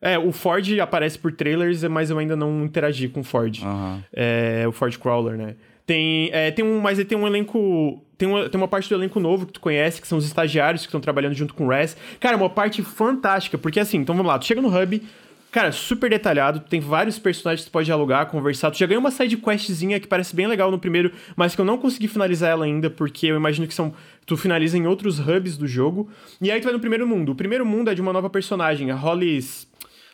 É, 0.00 0.18
o 0.18 0.30
Ford 0.30 0.78
aparece 0.78 1.18
por 1.18 1.32
trailers, 1.32 1.82
mas 1.84 2.10
eu 2.10 2.18
ainda 2.18 2.36
não 2.36 2.64
interagi 2.64 3.08
com 3.08 3.20
o 3.20 3.24
Ford. 3.24 3.60
Uhum. 3.62 4.02
É, 4.12 4.64
o 4.68 4.72
Ford 4.72 4.96
Crawler, 4.98 5.36
né? 5.36 5.56
Tem, 5.86 6.30
é, 6.32 6.50
tem 6.50 6.64
um, 6.64 6.80
mas 6.80 7.02
tem 7.04 7.16
um 7.16 7.26
elenco. 7.26 8.02
Tem 8.18 8.28
uma, 8.28 8.48
tem 8.48 8.60
uma 8.60 8.66
parte 8.66 8.88
do 8.88 8.94
elenco 8.94 9.20
novo 9.20 9.46
que 9.46 9.52
tu 9.52 9.60
conhece, 9.60 10.00
que 10.00 10.08
são 10.08 10.18
os 10.18 10.26
estagiários 10.26 10.82
que 10.82 10.88
estão 10.88 11.00
trabalhando 11.00 11.34
junto 11.34 11.54
com 11.54 11.66
o 11.66 11.68
Res. 11.68 11.96
Cara, 12.18 12.36
uma 12.36 12.50
parte 12.50 12.82
fantástica, 12.82 13.56
porque 13.56 13.78
assim, 13.78 13.98
então 13.98 14.14
vamos 14.14 14.30
lá, 14.30 14.38
tu 14.38 14.46
chega 14.46 14.60
no 14.60 14.68
hub, 14.68 15.02
cara, 15.50 15.72
super 15.72 16.10
detalhado, 16.10 16.60
tem 16.60 16.80
vários 16.80 17.18
personagens 17.18 17.64
que 17.64 17.70
tu 17.70 17.72
pode 17.72 17.86
dialogar, 17.86 18.26
conversar. 18.26 18.70
Tu 18.70 18.78
já 18.78 18.86
ganhou 18.86 19.00
uma 19.00 19.10
side 19.10 19.36
questzinha 19.36 19.98
que 19.98 20.06
parece 20.06 20.36
bem 20.36 20.46
legal 20.46 20.70
no 20.70 20.78
primeiro, 20.78 21.12
mas 21.34 21.54
que 21.54 21.60
eu 21.60 21.64
não 21.64 21.78
consegui 21.78 22.08
finalizar 22.08 22.50
ela 22.50 22.64
ainda, 22.64 22.90
porque 22.90 23.26
eu 23.26 23.36
imagino 23.36 23.66
que 23.66 23.74
são. 23.74 23.94
Tu 24.26 24.36
finaliza 24.36 24.76
em 24.76 24.86
outros 24.86 25.18
hubs 25.18 25.56
do 25.56 25.66
jogo. 25.66 26.10
E 26.40 26.50
aí 26.50 26.60
tu 26.60 26.64
vai 26.64 26.72
no 26.72 26.80
primeiro 26.80 27.06
mundo. 27.06 27.32
O 27.32 27.34
primeiro 27.34 27.64
mundo 27.64 27.90
é 27.90 27.94
de 27.94 28.00
uma 28.00 28.12
nova 28.12 28.28
personagem, 28.28 28.90
a 28.90 28.94
Hollis. 28.94 29.66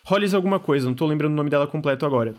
Hollis 0.04 0.34
alguma 0.34 0.58
coisa, 0.58 0.86
não 0.86 0.94
tô 0.94 1.06
lembrando 1.06 1.32
o 1.32 1.36
nome 1.36 1.50
dela 1.50 1.66
completo 1.66 2.04
agora. 2.04 2.34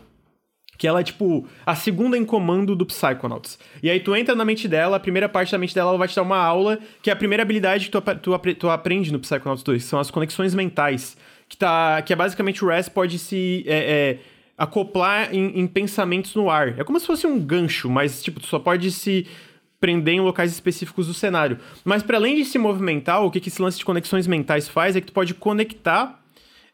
Que 0.76 0.88
ela 0.88 1.00
é, 1.00 1.04
tipo, 1.04 1.46
a 1.64 1.74
segunda 1.74 2.18
em 2.18 2.24
comando 2.24 2.74
do 2.74 2.84
Psychonauts. 2.84 3.58
E 3.82 3.88
aí 3.88 4.00
tu 4.00 4.14
entra 4.14 4.34
na 4.34 4.44
mente 4.44 4.66
dela, 4.66 4.96
a 4.96 5.00
primeira 5.00 5.28
parte 5.28 5.52
da 5.52 5.58
mente 5.58 5.74
dela 5.74 5.90
ela 5.90 5.98
vai 5.98 6.08
te 6.08 6.16
dar 6.16 6.22
uma 6.22 6.36
aula, 6.36 6.78
que 7.02 7.10
é 7.10 7.12
a 7.12 7.16
primeira 7.16 7.42
habilidade 7.42 7.86
que 7.86 7.90
tu, 7.90 8.00
tu, 8.00 8.54
tu 8.54 8.68
aprende 8.68 9.12
no 9.12 9.20
Psychonauts 9.20 9.62
2, 9.62 9.82
que 9.82 9.88
são 9.88 10.00
as 10.00 10.10
conexões 10.10 10.54
mentais. 10.54 11.16
Que, 11.54 11.58
tá, 11.58 12.02
que 12.02 12.12
é 12.12 12.16
basicamente 12.16 12.64
o 12.64 12.68
Res 12.68 12.88
pode 12.88 13.16
se 13.16 13.62
é, 13.68 13.76
é, 13.76 14.18
acoplar 14.58 15.32
em, 15.32 15.60
em, 15.60 15.66
pensamentos 15.68 16.34
no 16.34 16.50
ar. 16.50 16.80
É 16.80 16.82
como 16.82 16.98
se 16.98 17.06
fosse 17.06 17.28
um 17.28 17.38
gancho, 17.38 17.88
mas, 17.88 18.24
tipo, 18.24 18.40
tu 18.40 18.46
só 18.46 18.58
pode 18.58 18.90
se 18.90 19.24
prender 19.78 20.14
em 20.14 20.20
locais 20.20 20.50
específicos 20.50 21.06
do 21.06 21.14
cenário. 21.14 21.58
Mas 21.84 22.02
para 22.02 22.16
além 22.16 22.34
de 22.34 22.44
se 22.44 22.58
movimentar, 22.58 23.22
o 23.22 23.30
que, 23.30 23.38
que 23.38 23.48
esse 23.48 23.62
lance 23.62 23.78
de 23.78 23.84
conexões 23.84 24.26
mentais 24.26 24.68
faz 24.68 24.96
é 24.96 25.00
que 25.00 25.06
tu 25.06 25.12
pode 25.12 25.32
conectar 25.32 26.20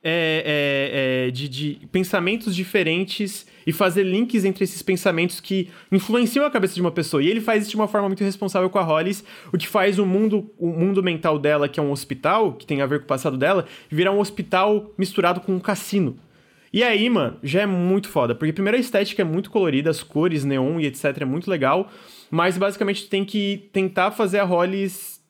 é, 0.03 1.27
é, 1.27 1.29
é, 1.29 1.31
de, 1.31 1.47
de, 1.47 1.87
pensamentos 1.93 2.57
diferentes 2.57 3.47
e 3.67 3.73
fazer 3.73 4.03
links 4.03 4.45
entre 4.45 4.65
esses 4.65 4.83
pensamentos 4.83 5.41
que 5.41 5.69
influenciam 5.91 6.45
a 6.45 6.51
cabeça 6.51 6.75
de 6.75 6.81
uma 6.81 6.91
pessoa. 6.91 7.23
E 7.23 7.29
ele 7.29 7.41
faz 7.41 7.63
isso 7.63 7.71
de 7.71 7.77
uma 7.77 7.89
forma 7.89 8.09
muito 8.09 8.25
responsável 8.25 8.69
com 8.71 8.79
a 8.79 8.83
Hollis, 8.83 9.25
o 9.53 9.59
que 9.59 9.67
faz 9.67 9.99
o 9.99 10.07
mundo, 10.07 10.51
o 10.59 10.69
mundo 10.69 11.03
mental 11.03 11.39
dela, 11.39 11.69
que 11.69 11.79
é 11.79 11.83
um 11.83 11.93
hospital, 11.93 12.53
que 12.53 12.67
tem 12.67 12.83
a 12.83 12.87
ver 12.87 13.01
com 13.01 13.05
o 13.05 13.09
passado 13.09 13.37
dela, 13.37 13.67
virar 13.89 14.13
um 14.13 14.21
hospital 14.21 14.93
misturado 14.97 15.41
com 15.41 15.53
um 15.53 15.61
cassino. 15.61 16.19
E 16.73 16.85
aí, 16.85 17.11
mano, 17.11 17.37
já 17.43 17.63
é 17.63 17.67
muito 17.67 18.09
foda, 18.09 18.33
porque 18.33 18.53
primeiro 18.53 18.77
a 18.77 18.81
estética 18.81 19.23
é 19.23 19.25
muito 19.25 19.51
colorida, 19.51 19.91
as 19.91 20.05
cores, 20.05 20.45
neon 20.45 20.79
e 20.79 20.87
etc 20.87 21.05
é 21.21 21.25
muito 21.25 21.51
legal, 21.51 21.91
mas 22.31 22.57
basicamente 22.57 23.09
tem 23.09 23.25
que 23.25 23.69
tentar 23.73 24.13
fazer 24.13 24.39
a 24.39 24.45
Hollis 24.45 25.21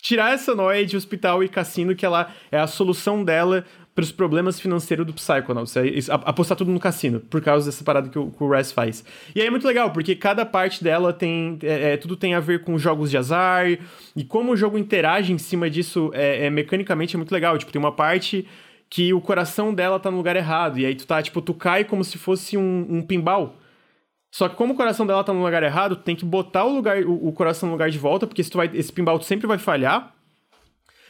tirar 0.00 0.34
essa 0.34 0.54
noia 0.54 0.84
de 0.84 0.96
hospital 0.96 1.42
e 1.42 1.48
cassino, 1.48 1.94
que 1.94 2.04
ela 2.04 2.32
é 2.50 2.58
a 2.58 2.66
solução 2.66 3.24
dela 3.24 3.64
para 3.94 4.02
os 4.02 4.12
problemas 4.12 4.58
financeiros 4.58 5.06
do 5.06 5.12
Psychonauts. 5.12 5.74
Apostar 6.08 6.56
tudo 6.56 6.70
no 6.70 6.80
cassino, 6.80 7.20
por 7.20 7.42
causa 7.42 7.66
dessa 7.66 7.84
parada 7.84 8.08
que 8.08 8.18
o, 8.18 8.30
que 8.30 8.42
o 8.42 8.64
faz. 8.72 9.04
E 9.34 9.40
aí 9.40 9.46
é 9.46 9.50
muito 9.50 9.66
legal, 9.66 9.90
porque 9.90 10.14
cada 10.14 10.46
parte 10.46 10.82
dela 10.82 11.12
tem. 11.12 11.58
É, 11.62 11.92
é, 11.92 11.96
tudo 11.96 12.16
tem 12.16 12.34
a 12.34 12.40
ver 12.40 12.64
com 12.64 12.78
jogos 12.78 13.10
de 13.10 13.18
azar. 13.18 13.66
E 14.16 14.24
como 14.24 14.52
o 14.52 14.56
jogo 14.56 14.78
interage 14.78 15.32
em 15.32 15.38
cima 15.38 15.68
disso 15.68 16.10
é, 16.14 16.46
é, 16.46 16.50
mecanicamente 16.50 17.16
é 17.16 17.18
muito 17.18 17.32
legal. 17.32 17.56
Tipo, 17.58 17.72
tem 17.72 17.80
uma 17.80 17.92
parte 17.92 18.48
que 18.88 19.12
o 19.12 19.20
coração 19.20 19.74
dela 19.74 19.98
tá 19.98 20.10
no 20.10 20.16
lugar 20.16 20.36
errado. 20.36 20.78
E 20.78 20.86
aí 20.86 20.94
tu 20.94 21.06
tá, 21.06 21.22
tipo, 21.22 21.42
tu 21.42 21.54
cai 21.54 21.84
como 21.84 22.02
se 22.04 22.18
fosse 22.18 22.56
um, 22.56 22.86
um 22.88 23.02
pinball. 23.02 23.56
Só 24.30 24.48
que 24.48 24.56
como 24.56 24.72
o 24.72 24.76
coração 24.76 25.06
dela 25.06 25.22
tá 25.22 25.32
no 25.32 25.44
lugar 25.44 25.62
errado, 25.62 25.96
tu 25.96 26.02
tem 26.02 26.16
que 26.16 26.24
botar 26.24 26.64
o, 26.64 26.74
lugar, 26.74 27.02
o, 27.04 27.28
o 27.28 27.32
coração 27.32 27.68
no 27.68 27.74
lugar 27.74 27.90
de 27.90 27.98
volta, 27.98 28.26
porque 28.26 28.42
se 28.42 28.50
tu 28.50 28.56
vai, 28.56 28.70
esse 28.72 28.90
pinball 28.90 29.20
sempre 29.20 29.46
vai 29.46 29.58
falhar. 29.58 30.14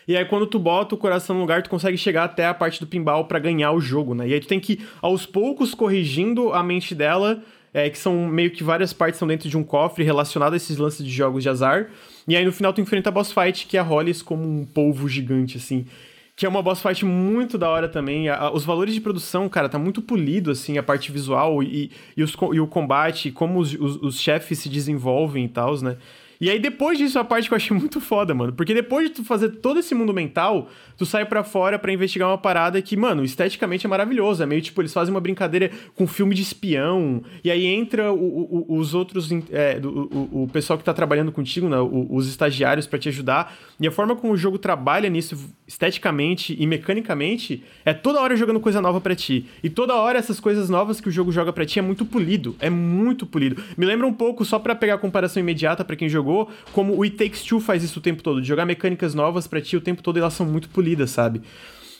E 0.07 0.17
aí, 0.17 0.25
quando 0.25 0.47
tu 0.47 0.59
bota 0.59 0.95
o 0.95 0.99
coração 0.99 1.37
no 1.37 1.43
lugar, 1.43 1.63
tu 1.63 1.71
consegue 1.71 1.97
chegar 1.97 2.25
até 2.25 2.47
a 2.47 2.55
parte 2.55 2.81
do 2.81 2.87
pinball 2.87 3.25
para 3.25 3.39
ganhar 3.39 3.73
o 3.73 3.81
jogo, 3.81 4.15
né? 4.15 4.29
E 4.29 4.35
aí 4.35 4.41
tu 4.41 4.49
tem 4.49 4.59
que, 4.59 4.81
aos 5.01 5.27
poucos, 5.27 5.75
corrigindo 5.75 6.53
a 6.53 6.63
mente 6.63 6.95
dela, 6.95 7.43
é, 7.73 7.89
que 7.89 7.99
são 7.99 8.27
meio 8.27 8.51
que 8.51 8.63
várias 8.63 8.93
partes 8.93 9.19
são 9.19 9.27
dentro 9.27 9.49
de 9.49 9.57
um 9.57 9.65
cofre 9.65 10.05
relacionado 10.05 10.53
a 10.53 10.57
esses 10.57 10.77
lances 10.77 11.05
de 11.05 11.13
jogos 11.13 11.43
de 11.43 11.49
azar. 11.49 11.89
E 12.27 12.37
aí, 12.37 12.45
no 12.45 12.53
final, 12.53 12.73
tu 12.73 12.81
enfrenta 12.81 13.09
a 13.09 13.13
boss 13.13 13.33
fight, 13.33 13.67
que 13.67 13.77
é 13.77 13.81
a 13.81 13.83
Hollis 13.83 14.23
como 14.23 14.45
um 14.47 14.65
polvo 14.65 15.09
gigante, 15.09 15.57
assim. 15.57 15.87
Que 16.35 16.47
é 16.47 16.49
uma 16.49 16.63
boss 16.63 16.83
fight 16.83 17.05
muito 17.05 17.57
da 17.57 17.69
hora 17.69 17.89
também. 17.89 18.29
A, 18.29 18.51
os 18.53 18.65
valores 18.65 18.95
de 18.95 19.01
produção, 19.01 19.49
cara, 19.49 19.69
tá 19.69 19.79
muito 19.79 20.03
polido, 20.03 20.51
assim, 20.51 20.77
a 20.77 20.83
parte 20.83 21.13
visual 21.13 21.63
e, 21.63 21.91
e, 22.17 22.23
os, 22.23 22.35
e 22.53 22.61
o 22.61 22.67
combate, 22.67 23.31
como 23.31 23.61
os, 23.61 23.73
os, 23.75 23.97
os 24.03 24.21
chefes 24.21 24.59
se 24.59 24.69
desenvolvem 24.69 25.45
e 25.45 25.49
tal, 25.49 25.81
né? 25.81 25.97
E 26.43 26.51
aí, 26.51 26.59
depois 26.59 26.99
disso, 26.99 27.21
a 27.21 27.25
parte 27.25 27.47
que 27.47 27.55
eu 27.55 27.57
achei 27.57 27.77
muito 27.77 28.01
foda, 28.01 28.35
mano. 28.35 28.53
Porque 28.53 28.75
depois 28.75 29.09
de 29.09 29.15
tu 29.15 29.25
fazer 29.25 29.49
todo 29.61 29.79
esse 29.79 29.95
mundo 29.95 30.13
mental, 30.13 30.69
tu 30.97 31.07
sai 31.07 31.25
para 31.25 31.43
fora 31.43 31.79
para 31.79 31.93
investigar 31.93 32.29
uma 32.29 32.39
parada 32.39 32.81
que, 32.83 32.97
mano, 32.97 33.25
esteticamente 33.25 33.87
é 33.87 33.89
maravilhoso. 33.89 34.43
É 34.43 34.47
meio 34.47 34.63
tipo, 34.63 34.81
eles 34.81 34.93
fazem 34.93 35.13
uma 35.13 35.21
brincadeira 35.21 35.71
com 35.95 36.07
filme 36.07 36.35
de 36.35 36.43
espião. 36.43 37.23
E 37.43 37.51
aí 37.51 37.67
entra 37.67 38.13
o, 38.13 38.67
o, 38.69 38.77
os 38.77 38.95
outros. 38.95 39.31
É, 39.51 39.81
o, 39.83 40.43
o, 40.43 40.49
pessoal 40.53 40.79
que 40.79 40.85
tá 40.85 40.93
trabalhando 40.93 41.33
contigo, 41.33 41.69
né? 41.69 41.77
os 41.81 42.29
estagiários 42.29 42.87
para 42.87 42.99
te 42.99 43.09
ajudar. 43.09 43.55
E 43.81 43.87
a 43.87 43.91
forma 43.91 44.15
como 44.15 44.33
o 44.33 44.37
jogo 44.37 44.59
trabalha 44.59 45.09
nisso 45.09 45.37
esteticamente 45.67 46.57
e 46.59 46.67
mecanicamente 46.67 47.65
é 47.85 47.95
toda 47.95 48.21
hora 48.21 48.37
jogando 48.37 48.61
coisa 48.61 48.81
nova 48.81 49.01
para 49.01 49.15
ti. 49.15 49.47
E 49.63 49.71
toda 49.71 49.95
hora 49.95 50.19
essas 50.19 50.39
coisas 50.39 50.69
novas 50.69 51.01
que 51.01 51.09
o 51.09 51.13
jogo 51.13 51.33
joga 51.33 51.53
para 51.53 51.65
ti 51.65 51.79
é 51.79 51.83
muito 51.83 52.05
polido. 52.05 52.55
É 52.61 52.69
muito 52.69 53.27
polido. 53.27 53.63
Me 53.77 53.87
lembra 53.87 54.07
um 54.07 54.13
pouco, 54.13 54.45
só 54.45 54.59
para 54.59 54.75
pegar 54.75 54.95
a 54.95 54.99
comparação 54.99 55.41
imediata 55.41 55.85
para 55.85 55.97
quem 55.97 56.09
jogou 56.09 56.51
como 56.73 56.97
o 56.97 57.03
It 57.03 57.17
Takes 57.17 57.43
Two 57.43 57.61
faz 57.61 57.83
isso 57.83 57.99
o 57.99 58.03
tempo 58.03 58.23
todo, 58.23 58.41
de 58.41 58.49
jogar 58.49 58.67
mecânicas 58.67 59.15
novas 59.15 59.47
para 59.47 59.61
ti 59.61 59.77
o 59.77 59.81
tempo 59.81 60.03
todo 60.03 60.19
elas 60.19 60.35
são 60.35 60.47
muito 60.47 60.69
polidas, 60.69 60.92
sabe? 61.07 61.43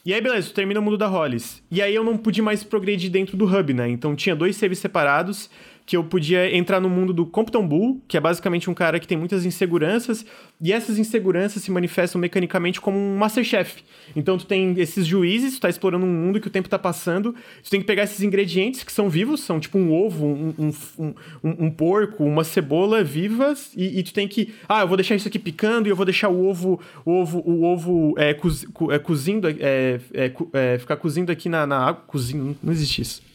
E 0.05 0.13
aí, 0.13 0.21
beleza, 0.21 0.53
termina 0.53 0.81
o 0.81 0.83
mundo 0.83 0.99
da 0.99 1.07
Hollis. 1.07 1.63
E 1.71 1.81
aí 1.81 1.95
eu 1.95 2.03
não 2.03 2.17
pude 2.17 2.43
mais 2.43 2.65
progredir 2.65 3.11
dentro 3.11 3.37
do 3.37 3.45
hub, 3.47 3.73
né? 3.73 3.89
Então 3.89 4.17
tinha 4.17 4.35
dois 4.35 4.57
saves 4.57 4.81
separados 4.81 5.49
que 5.85 5.97
eu 5.97 6.05
podia 6.05 6.55
entrar 6.55 6.81
no 6.81 6.89
mundo 6.89 7.13
do 7.13 7.27
Compton 7.27 7.67
Bull, 7.67 8.01
que 8.07 8.17
é 8.17 8.21
basicamente 8.21 8.71
um 8.71 8.75
cara 8.75 9.01
que 9.01 9.07
tem 9.07 9.19
muitas 9.19 9.45
inseguranças, 9.45 10.25
e 10.61 10.73
essas 10.73 10.99
inseguranças 10.99 11.63
se 11.63 11.71
manifestam 11.71 12.21
mecanicamente 12.21 12.81
como 12.81 12.97
um 12.97 13.17
Masterchef. 13.17 13.83
Então 14.15 14.39
tu 14.39 14.47
tem 14.47 14.75
esses 14.79 15.07
juízes, 15.07 15.55
tu 15.55 15.61
tá 15.61 15.69
explorando 15.69 16.07
um 16.07 16.13
mundo 16.13 16.41
que 16.41 16.47
o 16.47 16.51
tempo 16.51 16.69
tá 16.69 16.79
passando, 16.79 17.35
tu 17.63 17.71
tem 17.71 17.81
que 17.81 17.87
pegar 17.87 18.05
esses 18.05 18.23
ingredientes 18.23 18.85
que 18.85 18.93
são 18.93 19.09
vivos, 19.09 19.41
são 19.41 19.59
tipo 19.59 19.77
um 19.77 19.93
ovo, 19.93 20.27
um, 20.27 20.55
um, 20.59 21.15
um, 21.43 21.67
um 21.67 21.71
porco, 21.71 22.25
uma 22.25 22.45
cebola 22.45 23.03
vivas, 23.03 23.73
e, 23.77 23.99
e, 23.99 24.03
tu 24.03 24.13
tem 24.13 24.29
que, 24.29 24.55
ah, 24.69 24.83
eu 24.83 24.89
vou 24.89 24.97
deixar 24.97 25.17
isso 25.17 25.29
aqui 25.29 25.39
picando, 25.39 25.89
e 25.89 25.91
eu 25.91 25.97
vou 25.97 26.05
deixar 26.05 26.29
o 26.29 26.47
ovo, 26.47 26.81
o 27.05 27.11
ovo, 27.11 27.43
o 27.45 27.65
ovo 27.65 28.15
é, 28.17 28.31
é, 28.31 28.99
cozindo, 28.99 29.49
é, 29.49 30.01
é, 30.15 30.33
é, 30.53 30.79
ficar 30.79 30.97
cozindo 30.97 31.33
aqui 31.33 31.49
na, 31.49 31.67
na 31.67 31.79
água, 31.79 32.03
cozindo, 32.07 32.57
não 32.63 32.73
existe 32.73 33.03
isso 33.03 33.32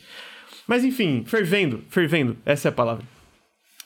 mas 0.67 0.84
enfim, 0.84 1.23
fervendo, 1.25 1.82
fervendo, 1.89 2.38
essa 2.45 2.67
é 2.67 2.69
a 2.69 2.73
palavra. 2.73 3.03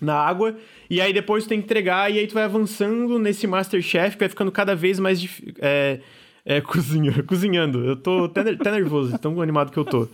Na 0.02 0.16
água, 0.16 0.58
e 0.90 1.00
aí 1.00 1.14
depois 1.14 1.44
tu 1.44 1.50
tem 1.50 1.60
que 1.60 1.66
entregar, 1.66 2.12
e 2.12 2.18
aí 2.18 2.26
tu 2.26 2.34
vai 2.34 2.44
avançando 2.44 3.20
nesse 3.20 3.46
Masterchef, 3.46 4.16
que 4.16 4.20
vai 4.22 4.30
ficando 4.30 4.52
cada 4.52 4.76
vez 4.76 5.00
mais 5.00 5.22
difícil. 5.22 5.54
É, 5.60 6.00
é, 6.44 6.60
cozinha, 6.62 7.24
cozinhando. 7.24 7.86
Eu 7.86 7.96
tô 7.96 8.26
até, 8.26 8.42
até 8.42 8.72
nervoso, 8.72 9.18
tão 9.20 9.40
animado 9.42 9.72
que 9.72 9.78
eu 9.78 9.86
tô. 9.86 10.08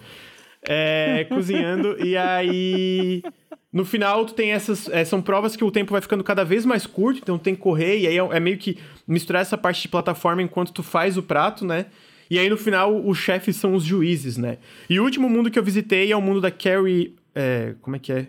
É, 0.67 1.25
cozinhando, 1.30 1.97
e 2.06 2.17
aí. 2.17 3.23
No 3.71 3.86
final, 3.86 4.25
tu 4.25 4.34
tem 4.34 4.51
essas. 4.51 4.89
É, 4.89 5.06
são 5.06 5.21
provas 5.21 5.56
que 5.56 5.63
o 5.63 5.71
tempo 5.71 5.91
vai 5.91 6.01
ficando 6.01 6.23
cada 6.23 6.43
vez 6.43 6.65
mais 6.65 6.86
curto, 6.86 7.19
então 7.21 7.38
tu 7.38 7.43
tem 7.43 7.56
que 7.56 7.62
correr, 7.62 7.99
e 7.99 8.08
aí 8.08 8.17
é, 8.17 8.38
é 8.38 8.39
meio 8.39 8.58
que 8.58 8.77
misturar 9.08 9.41
essa 9.41 9.58
parte 9.58 9.84
de 9.84 9.88
plataforma 9.88 10.41
enquanto 10.41 10.73
tu 10.73 10.84
faz 10.84 11.17
o 11.17 11.23
prato, 11.23 11.65
né? 11.65 11.86
E 12.30 12.38
aí, 12.38 12.50
no 12.50 12.58
final, 12.58 13.06
os 13.06 13.18
chefes 13.18 13.56
são 13.56 13.74
os 13.74 13.84
juízes, 13.84 14.38
né? 14.38 14.58
E 14.90 15.00
o 15.00 15.04
último 15.04 15.30
mundo 15.30 15.50
que 15.50 15.58
eu 15.58 15.63
visitei 15.63 16.12
é 16.12 16.16
o 16.16 16.22
mundo 16.22 16.42
da 16.42 16.52
Carrie... 16.52 17.16
É, 17.34 17.74
como 17.82 17.96
é 17.96 18.00
que 18.00 18.12
é? 18.12 18.28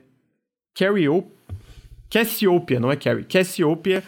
Carrie... 0.75 1.09
Cassiopeia, 2.11 2.81
não 2.81 2.91
é 2.91 2.97
Carrie. 2.97 3.25
Cassiopeia, 3.25 4.03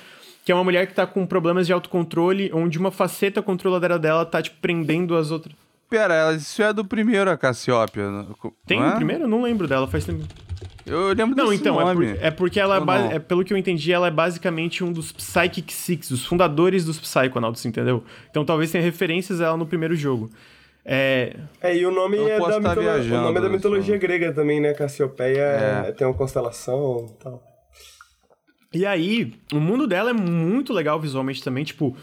que 0.45 0.51
é 0.51 0.55
uma 0.55 0.65
mulher 0.65 0.87
que 0.87 0.95
tá 0.95 1.07
com 1.07 1.27
problemas 1.27 1.67
de 1.67 1.73
autocontrole, 1.73 2.51
onde 2.53 2.79
uma 2.79 2.91
faceta 2.91 3.43
controladora 3.43 3.99
dela 3.99 4.25
tá, 4.25 4.41
tipo, 4.41 4.57
prendendo 4.61 5.17
as 5.17 5.31
outras... 5.31 5.55
Pera, 5.89 6.33
isso 6.35 6.63
é 6.63 6.73
do 6.73 6.85
primeiro, 6.85 7.31
a 7.31 7.37
Cassiopeia. 7.37 8.07
Tem 8.67 8.81
é? 8.81 8.89
o 8.89 8.97
primeiro? 8.97 9.25
Eu 9.25 9.29
não 9.29 9.43
lembro 9.43 9.67
dela, 9.67 9.87
faz 9.87 10.05
tempo... 10.05 10.25
Eu 10.91 11.09
lembro 11.15 11.37
Não, 11.37 11.51
desse 11.51 11.61
então, 11.61 11.81
é 11.81 11.85
nome. 11.85 12.07
É, 12.07 12.15
por, 12.15 12.25
é 12.25 12.31
porque 12.31 12.61
ela 12.61 12.77
é, 12.77 12.81
base, 12.81 13.15
é, 13.15 13.19
pelo 13.19 13.45
que 13.45 13.53
eu 13.53 13.57
entendi, 13.57 13.93
ela 13.93 14.09
é 14.09 14.11
basicamente 14.11 14.83
um 14.83 14.93
dos 14.93 15.13
Psychic 15.13 15.73
Six, 15.73 16.11
os 16.11 16.27
fundadores 16.27 16.85
dos 16.85 16.99
Psychonauts, 16.99 17.65
entendeu? 17.65 18.03
Então 18.31 18.45
talvez 18.45 18.71
tenha 18.71 18.83
referências 18.83 19.41
a 19.41 19.47
ela 19.47 19.57
no 19.57 19.67
primeiro 19.67 19.95
jogo. 19.95 20.31
É... 20.85 21.37
é, 21.61 21.77
e 21.77 21.87
o 21.87 21.91
nome, 21.91 22.19
é 22.19 22.39
da, 22.39 22.59
mitolo... 22.59 22.91
o 22.91 23.23
nome 23.23 23.39
é 23.39 23.41
da 23.43 23.49
mitologia 23.49 23.97
grega 23.99 24.33
também, 24.33 24.61
né? 24.61 24.73
Cassiopeia 24.73 25.43
é. 25.87 25.93
tem 25.93 26.07
uma 26.07 26.15
constelação 26.15 27.07
e 27.09 27.23
tal. 27.23 27.43
E 28.73 28.87
aí, 28.87 29.35
o 29.53 29.61
mundo 29.61 29.87
dela 29.87 30.11
é 30.11 30.13
muito 30.13 30.73
legal 30.73 30.99
visualmente 30.99 31.43
também, 31.43 31.65
tipo, 31.65 31.97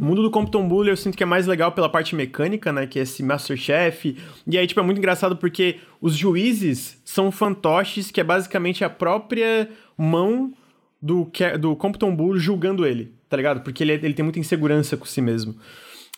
o 0.00 0.04
mundo 0.04 0.22
do 0.22 0.30
Compton 0.30 0.66
Bully 0.66 0.88
eu 0.90 0.96
sinto 0.96 1.16
que 1.16 1.22
é 1.22 1.26
mais 1.26 1.46
legal 1.46 1.72
pela 1.72 1.88
parte 1.88 2.14
mecânica, 2.14 2.72
né? 2.72 2.86
Que 2.86 2.98
é 2.98 3.02
esse 3.02 3.22
Masterchef. 3.22 4.16
E 4.46 4.56
aí, 4.56 4.66
tipo, 4.66 4.80
é 4.80 4.82
muito 4.82 4.98
engraçado 4.98 5.36
porque 5.36 5.80
os 6.00 6.16
juízes 6.16 7.00
são 7.04 7.30
fantoches, 7.30 8.10
que 8.10 8.20
é 8.20 8.24
basicamente 8.24 8.84
a 8.84 8.90
própria 8.90 9.68
mão 9.96 10.52
do, 11.00 11.30
do 11.60 11.76
Compton 11.76 12.16
Bully 12.16 12.40
julgando 12.40 12.86
ele, 12.86 13.12
tá 13.28 13.36
ligado? 13.36 13.60
Porque 13.60 13.84
ele, 13.84 13.92
é, 13.92 13.96
ele 13.96 14.14
tem 14.14 14.22
muita 14.22 14.38
insegurança 14.38 14.96
com 14.96 15.04
si 15.04 15.20
mesmo. 15.20 15.54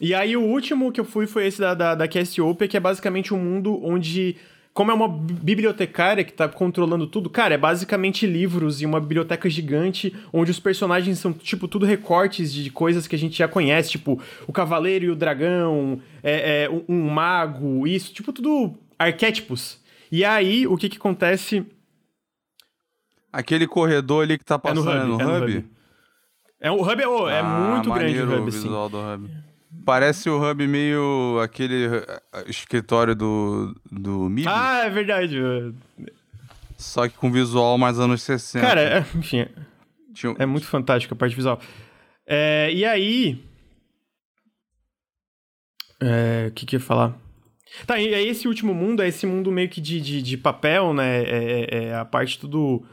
E 0.01 0.15
aí, 0.15 0.37
o 0.37 0.43
último 0.43 0.93
que 0.93 1.01
eu 1.01 1.05
fui 1.05 1.27
foi 1.27 1.47
esse 1.47 1.61
da, 1.61 1.75
da, 1.75 1.95
da 1.95 2.09
Cassiopeia, 2.09 2.69
que 2.69 2.77
é 2.77 2.81
basicamente 2.81 3.35
um 3.35 3.39
mundo 3.39 3.81
onde 3.83 4.37
como 4.75 4.91
é 4.91 4.95
uma 4.95 5.09
bibliotecária 5.09 6.25
que 6.25 6.33
tá 6.33 6.49
controlando 6.49 7.07
tudo, 7.07 7.31
cara, 7.31 7.55
é 7.55 7.59
basicamente 7.59 8.27
livros 8.27 8.83
e 8.83 8.87
uma 8.87 8.99
biblioteca 8.99 9.49
gigante 9.49 10.13
onde 10.33 10.51
os 10.51 10.59
personagens 10.59 11.21
são, 11.21 11.33
tipo, 11.33 11.69
tudo 11.69 11.87
recortes 11.87 12.53
de 12.53 12.69
coisas 12.71 13.07
que 13.07 13.15
a 13.15 13.19
gente 13.19 13.39
já 13.39 13.47
conhece, 13.47 13.93
tipo, 13.93 14.21
o 14.49 14.53
Cavaleiro 14.53 15.05
e 15.05 15.11
o 15.11 15.15
Dragão, 15.15 16.03
é, 16.25 16.65
é 16.65 16.71
um, 16.71 16.83
um, 16.89 17.09
mago, 17.09 17.87
isso, 17.87 18.13
tipo, 18.13 18.33
tudo 18.33 18.75
arquétipos. 18.99 19.79
E 20.11 20.25
aí, 20.25 20.67
o 20.67 20.77
que 20.77 20.89
que 20.89 20.97
acontece... 20.97 21.65
Aquele 23.33 23.69
corredor 23.69 24.25
ali 24.25 24.37
que 24.37 24.45
tá 24.45 24.59
passando 24.59 24.91
é 24.91 25.05
no 25.05 25.15
Hub? 25.15 25.65
É, 26.59 26.69
no 26.69 26.83
hub? 26.83 26.83
é 26.83 26.83
o 26.83 26.83
Hub 26.83 27.01
é, 27.01 27.09
oh, 27.09 27.29
é 27.29 27.43
muito 27.43 27.93
grande 27.93 28.21
o 28.21 28.25
Hub, 28.25 28.43
o 28.43 28.49
assim. 28.49 28.69
do 28.69 28.99
Hub. 28.99 29.44
Parece 29.85 30.31
o 30.31 30.41
hub 30.41 30.67
meio 30.67 31.39
aquele 31.43 31.87
eh, 31.87 32.23
escritório 32.47 33.15
do, 33.15 33.79
do 33.91 34.31
MIB. 34.31 34.49
Ah, 34.49 34.85
é 34.85 34.91
verdade. 34.91 35.39
Só 36.77 37.09
que 37.09 37.17
com 37.17 37.31
visual 37.31 37.77
mais 37.77 37.99
anos 37.99 38.23
60. 38.23 38.67
Cara, 38.67 38.81
é, 38.81 38.99
enfim. 39.17 39.47
Tinha... 40.13 40.35
É 40.39 40.47
muito 40.47 40.67
fantástico 40.67 41.15
a 41.15 41.17
parte 41.17 41.37
visual. 41.37 41.61
É, 42.27 42.71
e 42.73 42.85
aí. 42.85 43.45
É, 46.01 46.47
o 46.49 46.53
que 46.53 46.67
que 46.67 46.77
eu 46.77 46.81
ia 46.81 46.85
falar? 46.85 47.17
Tá, 47.87 47.99
e 47.99 48.15
aí 48.15 48.29
esse 48.29 48.47
último 48.47 48.73
mundo 48.73 49.03
é 49.03 49.09
esse 49.09 49.27
mundo 49.27 49.51
meio 49.51 49.69
que 49.69 49.81
de, 49.81 50.01
de, 50.01 50.23
de 50.23 50.37
papel, 50.37 50.95
né? 50.95 51.23
É, 51.23 51.67
é, 51.71 51.85
é 51.85 51.95
a 51.95 52.05
parte 52.05 52.39
tudo. 52.39 52.87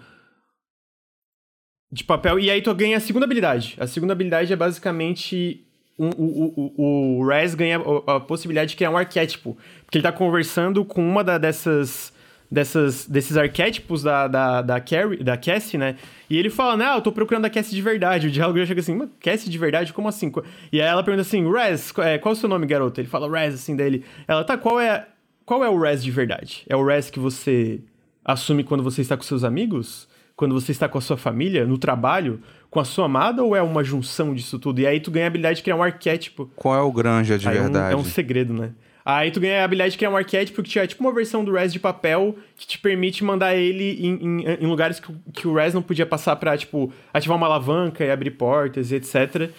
De 1.92 2.04
papel. 2.04 2.40
E 2.40 2.50
aí 2.50 2.62
tu 2.62 2.74
ganha 2.74 2.98
a 2.98 3.02
segunda 3.02 3.26
habilidade. 3.26 3.76
A 3.80 3.88
segunda 3.88 4.14
habilidade 4.14 4.52
é 4.52 4.56
basicamente 4.56 5.66
um, 6.02 6.10
o, 6.18 6.74
o, 6.78 7.22
o 7.22 7.56
ganha 7.56 7.80
a, 7.80 8.16
a, 8.16 8.20
possibilidade 8.20 8.72
de 8.72 8.76
criar 8.76 8.90
um 8.90 8.98
arquétipo. 8.98 9.56
Porque 9.86 10.00
ele 10.00 10.04
tá 10.04 10.12
conversando 10.12 10.84
com 10.84 11.08
uma 11.08 11.24
da, 11.24 11.38
dessas, 11.38 12.12
dessas, 12.50 13.06
desses 13.08 13.38
arquétipos 13.38 14.02
da, 14.02 14.28
da, 14.28 14.62
da, 14.64 14.80
Carrie, 14.80 15.24
da 15.24 15.38
Cassie, 15.38 15.78
né? 15.78 15.98
E 16.28 16.38
ele 16.38 16.50
fala, 16.50 16.76
né, 16.76 16.86
ah, 16.88 16.96
eu 16.96 17.02
tô 17.02 17.12
procurando 17.12 17.46
a 17.46 17.50
Cassie 17.50 17.76
de 17.76 17.82
verdade. 17.82 18.28
O 18.28 18.32
diálogo 18.32 18.58
já 18.58 18.66
chega 18.66 18.82
assim, 18.82 19.10
Cassie 19.20 19.50
de 19.50 19.58
verdade? 19.58 19.94
Como 19.94 20.08
assim? 20.08 20.32
E 20.72 20.82
aí 20.82 20.88
ela 20.88 21.04
pergunta 21.04 21.22
assim, 21.22 21.50
Rez, 21.52 21.92
qual 21.92 22.08
é 22.08 22.20
o 22.20 22.36
seu 22.36 22.50
nome, 22.50 22.66
garoto? 22.66 23.00
Ele 23.00 23.08
fala 23.08 23.30
Rez, 23.30 23.54
assim, 23.54 23.76
dele. 23.76 24.04
Ela, 24.28 24.44
tá, 24.44 24.58
qual 24.58 24.80
é, 24.80 25.06
qual 25.46 25.64
é 25.64 25.70
o 25.70 25.80
Rez 25.80 26.04
de 26.04 26.10
verdade? 26.10 26.66
É 26.68 26.76
o 26.76 26.84
Rez 26.84 27.12
que 27.12 27.20
você 27.20 27.80
assume 28.26 28.64
quando 28.64 28.84
você 28.84 29.02
está 29.02 29.16
com 29.16 29.24
seus 29.24 29.44
amigos? 29.44 30.10
Quando 30.36 30.60
você 30.60 30.72
está 30.72 30.90
com 30.90 30.98
a 30.98 31.02
sua 31.02 31.18
família? 31.18 31.66
No 31.68 31.78
trabalho? 31.78 32.42
Com 32.72 32.80
a 32.80 32.86
sua 32.86 33.06
amada 33.06 33.44
ou 33.44 33.54
é 33.54 33.62
uma 33.62 33.84
junção 33.84 34.34
disso 34.34 34.58
tudo? 34.58 34.80
E 34.80 34.88
aí 34.88 35.02
tu 35.02 35.12
ganha 35.12 35.26
a 35.26 35.28
habilidade 35.28 35.58
de 35.58 35.64
criar 35.64 35.76
um 35.76 35.84
arquétipo. 35.84 36.50
Qual 36.56 36.74
é 36.74 36.82
o 36.82 36.92
Granja 36.92 37.38
de 37.38 37.48
aí 37.48 37.60
verdade? 37.60 37.94
É 37.94 37.96
um, 37.96 38.00
é 38.00 38.02
um 38.02 38.06
segredo, 38.06 38.54
né? 38.54 38.72
Aí 39.04 39.30
tu 39.30 39.42
ganha 39.42 39.62
a 39.62 39.66
habilidade 39.66 39.92
de 39.92 39.98
criar 39.98 40.10
um 40.10 40.16
arquétipo 40.16 40.64
que 40.64 40.80
é 40.80 40.88
tipo 40.88 41.04
uma 41.04 41.14
versão 41.14 41.44
do 41.44 41.52
Res 41.52 41.74
de 41.74 41.80
papel 41.80 42.36
que 42.56 42.66
te 42.66 42.80
permite 42.80 43.24
mandar 43.26 43.56
ele 43.56 44.00
em, 44.00 44.14
em, 44.14 44.46
em 44.62 44.68
lugares 44.68 45.00
que, 45.02 45.14
que, 45.34 45.48
o 45.48 45.54
Res 45.54 45.74
não 45.74 45.82
podia 45.82 46.06
passar 46.06 46.36
pra, 46.38 46.58
tipo, 46.58 46.94
ativar 47.14 47.36
uma 47.36 47.48
alavanca 47.48 48.06
e 48.06 48.12
abrir 48.12 48.32
portas 48.32 48.92
e 48.92 48.96
etc. 48.96 49.52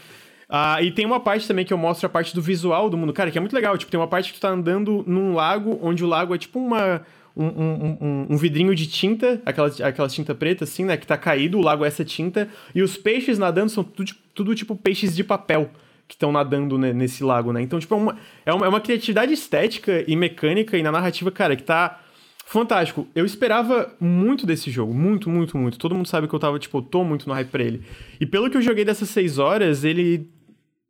Ah, 0.49 0.81
e 0.81 0.91
tem 0.91 1.05
uma 1.05 1.21
parte 1.21 1.47
também 1.47 1.65
que 1.65 1.73
eu 1.73 1.79
mostro 1.79 2.07
a 2.07 2.11
parte 2.11 2.35
do 2.35 2.41
visual 2.41 2.89
do 2.89 2.97
mundo. 2.97 3.13
Cara, 3.13 3.31
que 3.31 3.37
é 3.37 3.41
muito 3.41 3.55
legal. 3.55 3.77
Tipo, 3.77 3.91
tem 3.91 4.01
uma 4.01 4.09
parte 4.09 4.33
que 4.33 4.39
tu 4.39 4.43
tá 4.43 4.49
andando 4.49 5.05
num 5.07 5.35
lago, 5.35 5.79
onde 5.83 6.03
o 6.03 6.07
lago 6.07 6.35
é 6.35 6.39
tipo 6.39 6.59
uma 6.59 7.03
um, 7.37 7.47
um, 7.47 8.27
um, 8.31 8.37
vidrinho 8.37 8.75
de 8.75 8.87
tinta, 8.87 9.41
aquela, 9.45 9.69
aquela 9.69 10.09
tinta 10.09 10.35
preta, 10.35 10.65
assim, 10.65 10.85
né? 10.85 10.97
Que 10.97 11.07
tá 11.07 11.17
caído, 11.17 11.59
o 11.59 11.63
lago 11.63 11.85
é 11.85 11.89
essa 11.89 12.05
tinta. 12.05 12.49
E 12.75 12.83
os 12.83 12.97
peixes 12.97 13.39
nadando 13.39 13.71
são 13.71 13.83
tudo, 13.83 14.13
tudo 14.35 14.55
tipo 14.55 14.77
peixes 14.77 15.15
de 15.15 15.25
papel 15.25 15.71
que 16.07 16.15
estão 16.15 16.31
nadando 16.31 16.77
né, 16.77 16.93
nesse 16.93 17.25
lago, 17.25 17.53
né? 17.53 17.63
Então, 17.63 17.79
tipo, 17.79 17.95
é 17.95 17.97
uma, 17.97 18.19
é, 18.45 18.53
uma, 18.53 18.67
é 18.67 18.69
uma 18.69 18.81
criatividade 18.81 19.33
estética 19.33 20.05
e 20.07 20.15
mecânica 20.15 20.77
e 20.77 20.83
na 20.83 20.93
narrativa, 20.93 21.31
cara, 21.31 21.57
que 21.57 21.63
tá 21.63 22.01
fantástico. 22.45 23.09
Eu 23.15 23.25
esperava 23.25 23.95
muito 23.99 24.45
desse 24.45 24.71
jogo, 24.71 24.93
muito, 24.93 25.31
muito, 25.31 25.57
muito. 25.57 25.79
Todo 25.79 25.95
mundo 25.95 26.07
sabe 26.07 26.29
que 26.29 26.35
eu 26.35 26.39
tava, 26.39 26.59
tipo, 26.59 26.79
eu 26.79 26.83
tô 26.83 27.03
muito 27.03 27.27
no 27.27 27.33
hype 27.33 27.49
pra 27.49 27.63
ele. 27.63 27.83
E 28.21 28.27
pelo 28.27 28.51
que 28.51 28.57
eu 28.59 28.63
joguei 28.63 28.85
dessas 28.85 29.09
seis 29.09 29.39
horas, 29.39 29.85
ele 29.85 30.29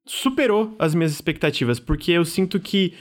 superou 0.05 0.75
as 0.79 0.95
minhas 0.95 1.13
expectativas, 1.13 1.79
porque 1.79 2.11
eu 2.11 2.25
sinto 2.25 2.59
que 2.59 2.95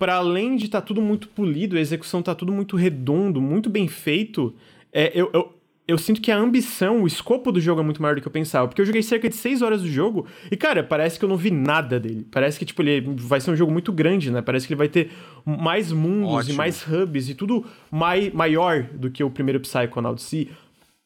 para 0.00 0.14
além 0.14 0.56
de 0.56 0.64
estar 0.64 0.80
tá 0.80 0.86
tudo 0.86 1.02
muito 1.02 1.28
polido, 1.28 1.76
a 1.76 1.80
execução 1.80 2.22
tá 2.22 2.34
tudo 2.34 2.50
muito 2.50 2.74
redondo, 2.74 3.38
muito 3.38 3.68
bem 3.68 3.86
feito, 3.86 4.54
é, 4.90 5.12
eu, 5.14 5.28
eu, 5.34 5.54
eu, 5.86 5.98
sinto 5.98 6.22
que 6.22 6.32
a 6.32 6.38
ambição, 6.38 7.02
o 7.02 7.06
escopo 7.06 7.52
do 7.52 7.60
jogo 7.60 7.82
é 7.82 7.84
muito 7.84 8.00
maior 8.00 8.14
do 8.14 8.22
que 8.22 8.26
eu 8.26 8.32
pensava. 8.32 8.66
Porque 8.66 8.80
eu 8.80 8.86
joguei 8.86 9.02
cerca 9.02 9.28
de 9.28 9.36
6 9.36 9.60
horas 9.60 9.82
do 9.82 9.88
jogo 9.88 10.26
e, 10.50 10.56
cara, 10.56 10.82
parece 10.82 11.18
que 11.18 11.24
eu 11.26 11.28
não 11.28 11.36
vi 11.36 11.50
nada 11.50 12.00
dele. 12.00 12.26
Parece 12.30 12.58
que, 12.58 12.64
tipo, 12.64 12.80
ele 12.80 13.14
vai 13.14 13.42
ser 13.42 13.50
um 13.50 13.56
jogo 13.56 13.70
muito 13.70 13.92
grande, 13.92 14.30
né? 14.30 14.40
Parece 14.40 14.66
que 14.66 14.72
ele 14.72 14.78
vai 14.78 14.88
ter 14.88 15.10
mais 15.44 15.92
mundos 15.92 16.32
Ótimo. 16.32 16.54
e 16.54 16.56
mais 16.56 16.82
hubs 16.88 17.28
e 17.28 17.34
tudo 17.34 17.66
mai, 17.90 18.30
maior 18.34 18.84
do 18.84 19.10
que 19.10 19.22
o 19.22 19.28
primeiro 19.28 19.60
Psychonauts. 19.60 20.32
E, 20.32 20.50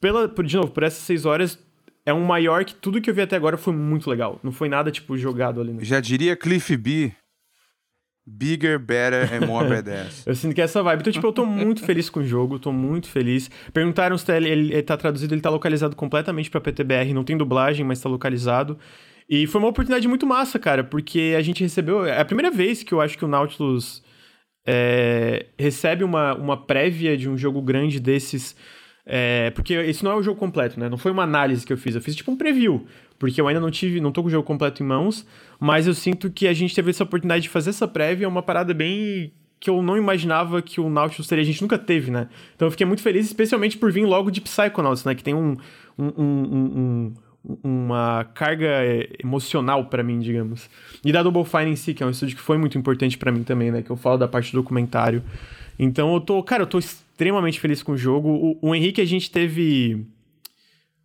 pela, 0.00 0.28
de 0.28 0.56
novo, 0.56 0.70
por 0.70 0.84
essas 0.84 1.02
6 1.02 1.26
horas, 1.26 1.58
é 2.06 2.14
um 2.14 2.24
maior 2.24 2.64
que 2.64 2.76
tudo 2.76 3.00
que 3.00 3.10
eu 3.10 3.14
vi 3.14 3.22
até 3.22 3.34
agora 3.34 3.56
foi 3.56 3.74
muito 3.74 4.08
legal. 4.08 4.38
Não 4.40 4.52
foi 4.52 4.68
nada, 4.68 4.92
tipo, 4.92 5.18
jogado 5.18 5.60
ali. 5.60 5.76
Já 5.80 5.98
diria 5.98 6.36
Cliff 6.36 6.76
B 6.76 7.12
Bigger, 8.26 8.78
better 8.78 9.30
and 9.34 9.46
more 9.46 9.68
badass. 9.68 10.26
eu 10.26 10.34
sinto 10.34 10.54
que 10.54 10.60
é 10.60 10.64
essa 10.64 10.82
vibe. 10.82 11.00
Então, 11.00 11.12
tipo, 11.12 11.26
eu 11.26 11.32
tô 11.32 11.44
muito 11.44 11.82
feliz 11.84 12.08
com 12.08 12.20
o 12.20 12.24
jogo, 12.24 12.58
tô 12.58 12.72
muito 12.72 13.08
feliz. 13.08 13.50
Perguntaram 13.72 14.16
se 14.16 14.34
ele, 14.34 14.48
ele, 14.48 14.72
ele 14.72 14.82
tá 14.82 14.96
traduzido, 14.96 15.34
ele 15.34 15.42
tá 15.42 15.50
localizado 15.50 15.94
completamente 15.94 16.50
pra 16.50 16.60
PTBR, 16.60 17.12
não 17.12 17.22
tem 17.22 17.36
dublagem, 17.36 17.84
mas 17.84 18.00
tá 18.00 18.08
localizado. 18.08 18.78
E 19.28 19.46
foi 19.46 19.60
uma 19.60 19.68
oportunidade 19.68 20.08
muito 20.08 20.26
massa, 20.26 20.58
cara, 20.58 20.82
porque 20.82 21.34
a 21.36 21.42
gente 21.42 21.62
recebeu. 21.62 22.06
É 22.06 22.20
a 22.20 22.24
primeira 22.24 22.50
vez 22.50 22.82
que 22.82 22.92
eu 22.92 23.00
acho 23.00 23.16
que 23.16 23.24
o 23.24 23.28
Nautilus 23.28 24.02
é, 24.66 25.46
recebe 25.58 26.02
uma, 26.02 26.34
uma 26.34 26.56
prévia 26.56 27.16
de 27.16 27.28
um 27.28 27.36
jogo 27.36 27.60
grande 27.60 28.00
desses. 28.00 28.56
É, 29.06 29.50
porque 29.50 29.74
esse 29.74 30.02
não 30.02 30.12
é 30.12 30.14
o 30.14 30.22
jogo 30.22 30.40
completo, 30.40 30.80
né? 30.80 30.88
Não 30.88 30.96
foi 30.96 31.12
uma 31.12 31.24
análise 31.24 31.66
que 31.66 31.72
eu 31.72 31.76
fiz, 31.76 31.94
eu 31.94 32.00
fiz 32.00 32.16
tipo 32.16 32.30
um 32.30 32.36
preview 32.36 32.86
porque 33.18 33.40
eu 33.40 33.48
ainda 33.48 33.60
não 33.60 33.70
tive, 33.70 34.00
não 34.00 34.12
tô 34.12 34.22
com 34.22 34.28
o 34.28 34.30
jogo 34.30 34.46
completo 34.46 34.82
em 34.82 34.86
mãos, 34.86 35.26
mas 35.58 35.86
eu 35.86 35.94
sinto 35.94 36.30
que 36.30 36.46
a 36.46 36.52
gente 36.52 36.74
teve 36.74 36.90
essa 36.90 37.04
oportunidade 37.04 37.42
de 37.42 37.48
fazer 37.48 37.70
essa 37.70 37.86
prévia, 37.88 38.26
é 38.26 38.28
uma 38.28 38.42
parada 38.42 38.74
bem 38.74 39.32
que 39.60 39.70
eu 39.70 39.80
não 39.82 39.96
imaginava 39.96 40.60
que 40.60 40.80
o 40.80 40.90
Nautilus 40.90 41.26
teria, 41.26 41.42
a 41.42 41.46
gente 41.46 41.62
nunca 41.62 41.78
teve, 41.78 42.10
né? 42.10 42.28
Então 42.54 42.66
eu 42.66 42.70
fiquei 42.70 42.86
muito 42.86 43.00
feliz, 43.00 43.24
especialmente 43.24 43.78
por 43.78 43.90
vir 43.90 44.04
logo 44.04 44.30
de 44.30 44.40
Psychonauts, 44.40 45.04
né? 45.04 45.14
Que 45.14 45.24
tem 45.24 45.32
um, 45.32 45.56
um, 45.98 46.04
um, 46.06 46.34
um 46.76 47.14
uma 47.62 48.24
carga 48.34 48.68
emocional 49.22 49.84
para 49.86 50.02
mim, 50.02 50.18
digamos. 50.18 50.68
E 51.04 51.12
da 51.12 51.22
Double 51.22 51.44
Fine 51.44 51.70
em 51.70 51.76
si, 51.76 51.92
que 51.92 52.02
é 52.02 52.06
um 52.06 52.10
estúdio 52.10 52.36
que 52.36 52.42
foi 52.42 52.56
muito 52.56 52.78
importante 52.78 53.18
para 53.18 53.30
mim 53.30 53.42
também, 53.42 53.70
né? 53.70 53.82
Que 53.82 53.90
eu 53.90 53.96
falo 53.96 54.16
da 54.16 54.26
parte 54.26 54.50
do 54.52 54.60
documentário. 54.62 55.22
Então 55.78 56.14
eu 56.14 56.20
tô, 56.20 56.42
cara, 56.42 56.62
eu 56.62 56.66
tô 56.66 56.78
extremamente 56.78 57.60
feliz 57.60 57.82
com 57.82 57.92
o 57.92 57.96
jogo. 57.96 58.28
O, 58.28 58.70
o 58.70 58.74
Henrique, 58.74 59.00
a 59.00 59.04
gente 59.04 59.30
teve 59.30 60.06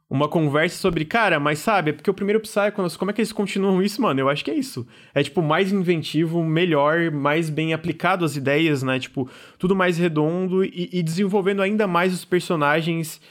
uma 0.09 0.27
conversa 0.27 0.75
sobre, 0.77 1.05
cara, 1.05 1.39
mas 1.39 1.59
sabe, 1.59 1.91
é 1.91 1.93
porque 1.93 2.09
o 2.09 2.13
primeiro 2.13 2.39
Psychonauts, 2.39 2.97
como 2.97 3.11
é 3.11 3.13
que 3.13 3.21
eles 3.21 3.31
continuam 3.31 3.79
isso, 3.81 4.01
mano? 4.01 4.19
Eu 4.19 4.27
acho 4.27 4.43
que 4.43 4.49
é 4.49 4.55
isso. 4.55 4.87
É, 5.13 5.21
tipo, 5.21 5.39
mais 5.41 5.71
inventivo, 5.71 6.43
melhor, 6.43 7.11
mais 7.11 7.49
bem 7.49 7.73
aplicado 7.73 8.25
as 8.25 8.35
ideias, 8.35 8.81
né? 8.81 8.99
Tipo, 8.99 9.29
tudo 9.59 9.75
mais 9.75 9.99
redondo 9.99 10.65
e, 10.65 10.89
e 10.91 11.03
desenvolvendo 11.03 11.61
ainda 11.61 11.85
mais 11.85 12.11
os 12.11 12.25
personagens, 12.25 13.21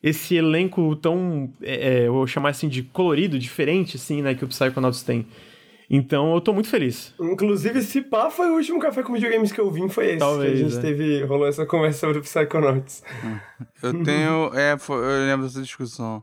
esse 0.00 0.36
elenco 0.36 0.94
tão, 0.94 1.52
é, 1.60 2.02
é, 2.02 2.06
eu 2.06 2.12
vou 2.12 2.26
chamar 2.26 2.50
assim, 2.50 2.68
de 2.68 2.84
colorido, 2.84 3.36
diferente, 3.36 3.96
assim, 3.96 4.22
né, 4.22 4.32
que 4.34 4.44
o 4.44 4.48
Psychonauts 4.48 5.02
tem. 5.02 5.26
Então 5.90 6.34
eu 6.34 6.40
tô 6.40 6.52
muito 6.52 6.68
feliz. 6.68 7.14
Inclusive, 7.18 7.78
esse 7.78 8.02
pá 8.02 8.30
foi 8.30 8.50
o 8.50 8.56
último 8.56 8.78
café 8.78 9.02
com 9.02 9.14
videogames 9.14 9.50
que 9.50 9.60
eu 9.60 9.70
vim, 9.70 9.88
foi 9.88 10.10
esse. 10.10 10.18
Talvez, 10.18 10.58
que 10.58 10.64
a 10.64 10.68
gente 10.68 10.78
é. 10.78 10.80
teve, 10.80 11.24
rolou 11.24 11.46
essa 11.46 11.64
conversa 11.64 12.00
sobre 12.00 12.18
o 12.18 12.22
Psychonauts. 12.22 13.02
Eu 13.82 14.04
tenho, 14.04 14.50
é, 14.54 14.74
eu 14.74 15.26
lembro 15.26 15.46
dessa 15.46 15.62
discussão. 15.62 16.22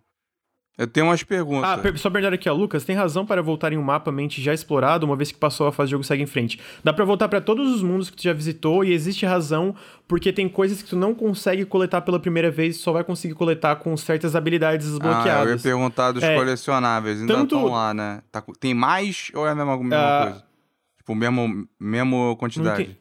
Eu 0.78 0.88
tenho 0.88 1.05
umas 1.05 1.23
perguntas. 1.23 1.69
Ah, 1.69 1.97
só 1.97 2.09
perguntar 2.09 2.34
aqui, 2.34 2.49
ó. 2.49 2.53
Lucas, 2.53 2.84
tem 2.84 2.95
razão 2.95 3.26
para 3.26 3.41
voltar 3.41 3.71
em 3.71 3.78
um 3.78 3.82
mapa 3.82 4.11
mente 4.11 4.41
já 4.41 4.53
explorado, 4.53 5.05
uma 5.05 5.15
vez 5.15 5.32
que 5.32 5.38
passou 5.38 5.67
a 5.67 5.71
fase 5.71 5.89
do 5.89 5.91
jogo 5.91 6.03
segue 6.03 6.23
em 6.23 6.26
frente. 6.26 6.59
Dá 6.84 6.91
para 6.91 7.05
voltar 7.05 7.30
para 7.30 7.39
todos 7.39 7.73
os 7.73 7.82
mundos 7.82 8.09
que 8.09 8.17
tu 8.17 8.23
já 8.23 8.34
visitou 8.34 8.84
e 8.84 8.91
existe 8.91 9.26
razão 9.26 9.73
porque 10.05 10.34
tem 10.34 10.49
coisas 10.49 10.82
que 10.82 10.89
tu 10.89 10.97
não 10.97 11.15
consegue 11.15 11.63
coletar 11.63 12.01
pela 12.01 12.19
primeira 12.19 12.51
vez, 12.51 12.78
só 12.78 12.91
vai 12.91 13.05
conseguir 13.05 13.36
coletar 13.36 13.78
com 13.78 13.95
certas 13.95 14.36
habilidades 14.36 14.88
desbloqueadas. 14.88 15.28
Ah, 15.28 15.45
eu 15.45 15.55
ia 15.55 15.59
perguntar 15.59 16.11
dos 16.11 16.23
é, 16.23 16.36
colecionáveis, 16.36 17.21
ainda 17.21 17.34
estão 17.34 17.47
tanto... 17.47 17.67
lá, 17.71 17.93
né? 17.93 18.21
Tá, 18.30 18.43
tem 18.59 18.73
mais 18.73 19.32
ou 19.34 19.47
é 19.47 19.51
a 19.51 19.55
mesma, 19.55 19.78
mesma 19.78 19.95
uh, 19.97 20.23
coisa? 20.23 20.43
Tipo, 20.97 21.15
mesmo, 21.15 21.67
mesmo 21.80 22.36
quantidade? 22.36 22.97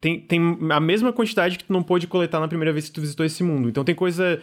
Tem, 0.00 0.18
tem 0.18 0.58
a 0.72 0.80
mesma 0.80 1.12
quantidade 1.12 1.56
que 1.56 1.62
tu 1.62 1.72
não 1.72 1.80
pôde 1.80 2.08
coletar 2.08 2.40
na 2.40 2.48
primeira 2.48 2.72
vez 2.72 2.88
que 2.88 2.92
tu 2.92 3.00
visitou 3.00 3.24
esse 3.24 3.44
mundo. 3.44 3.68
Então 3.68 3.84
tem 3.84 3.94
coisa 3.94 4.42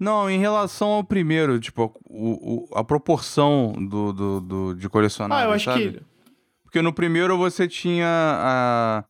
Não, 0.00 0.30
em 0.30 0.38
relação 0.38 0.88
ao 0.88 1.04
primeiro, 1.04 1.60
tipo, 1.60 1.92
o, 2.08 2.66
o 2.72 2.78
a 2.78 2.82
proporção 2.82 3.72
do, 3.72 4.12
do, 4.14 4.40
do 4.40 4.74
de 4.74 4.88
colecionável, 4.88 5.44
Ah, 5.44 5.50
eu 5.50 5.54
acho 5.54 5.64
sabe? 5.66 5.92
que. 5.92 6.00
Porque 6.64 6.80
no 6.80 6.92
primeiro 6.92 7.36
você 7.36 7.68
tinha 7.68 8.06
a, 8.08 9.04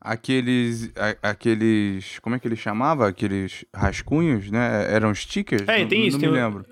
aqueles, 0.00 0.92
a- 0.96 1.30
aqueles, 1.30 2.18
como 2.18 2.36
é 2.36 2.38
que 2.38 2.46
ele 2.46 2.56
chamava? 2.56 3.08
Aqueles 3.08 3.64
rascunhos, 3.74 4.50
né? 4.50 4.92
Eram 4.92 5.14
stickers? 5.14 5.66
É, 5.66 5.80
Não- 5.80 5.88
tem 5.88 6.06
isso, 6.06 6.16
Não 6.18 6.20
tem 6.20 6.30
me 6.32 6.38
o- 6.38 6.42
lembro. 6.44 6.66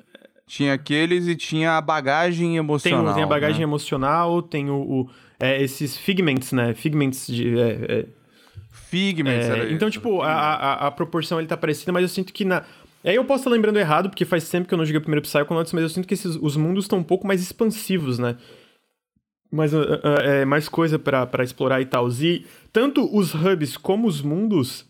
Tinha 0.46 0.74
aqueles 0.74 1.26
e 1.28 1.34
tinha 1.34 1.78
a 1.78 1.80
bagagem 1.80 2.48
Tem, 2.48 2.56
emocional. 2.56 3.12
o- 3.12 3.14
tem 3.14 3.22
a 3.22 3.26
bagagem 3.26 3.58
né? 3.58 3.62
emocional, 3.64 4.42
tem 4.42 4.68
o, 4.68 4.74
o- 4.82 5.10
é, 5.40 5.62
esses 5.62 5.96
figments, 5.96 6.52
né? 6.52 6.74
Figments 6.74 7.26
de. 7.26 7.58
é, 7.58 7.70
é, 7.88 8.06
Figments, 8.70 9.46
É, 9.48 9.52
era 9.52 9.72
então, 9.72 9.88
isso. 9.88 9.98
tipo, 9.98 10.20
a, 10.20 10.30
a, 10.32 10.86
a 10.88 10.90
proporção 10.90 11.38
ele 11.38 11.48
tá 11.48 11.56
parecida, 11.56 11.90
mas 11.92 12.02
eu 12.02 12.08
sinto 12.08 12.32
que 12.32 12.44
na. 12.44 12.62
Aí 13.04 13.16
eu 13.16 13.24
posso 13.24 13.40
estar 13.40 13.50
lembrando 13.50 13.78
errado, 13.78 14.08
porque 14.08 14.24
faz 14.24 14.48
tempo 14.48 14.68
que 14.68 14.74
eu 14.74 14.78
não 14.78 14.84
joguei 14.84 14.98
o 14.98 15.02
primeiro 15.02 15.22
Psychonauts, 15.22 15.72
mas 15.72 15.82
eu 15.82 15.88
sinto 15.88 16.06
que 16.06 16.14
esses, 16.14 16.36
os 16.36 16.56
mundos 16.56 16.84
estão 16.84 16.98
um 16.98 17.02
pouco 17.02 17.26
mais 17.26 17.40
expansivos, 17.42 18.18
né? 18.18 18.36
Mais, 19.50 19.74
ah, 19.74 19.78
ah, 20.02 20.22
é, 20.22 20.44
mais 20.44 20.68
coisa 20.68 20.98
pra 20.98 21.26
pra 21.26 21.44
explorar 21.44 21.80
e 21.80 21.84
tal. 21.86 22.08
E 22.10 22.46
tanto 22.72 23.04
os 23.14 23.34
hubs 23.34 23.76
como 23.76 24.06
os 24.06 24.22
mundos 24.22 24.86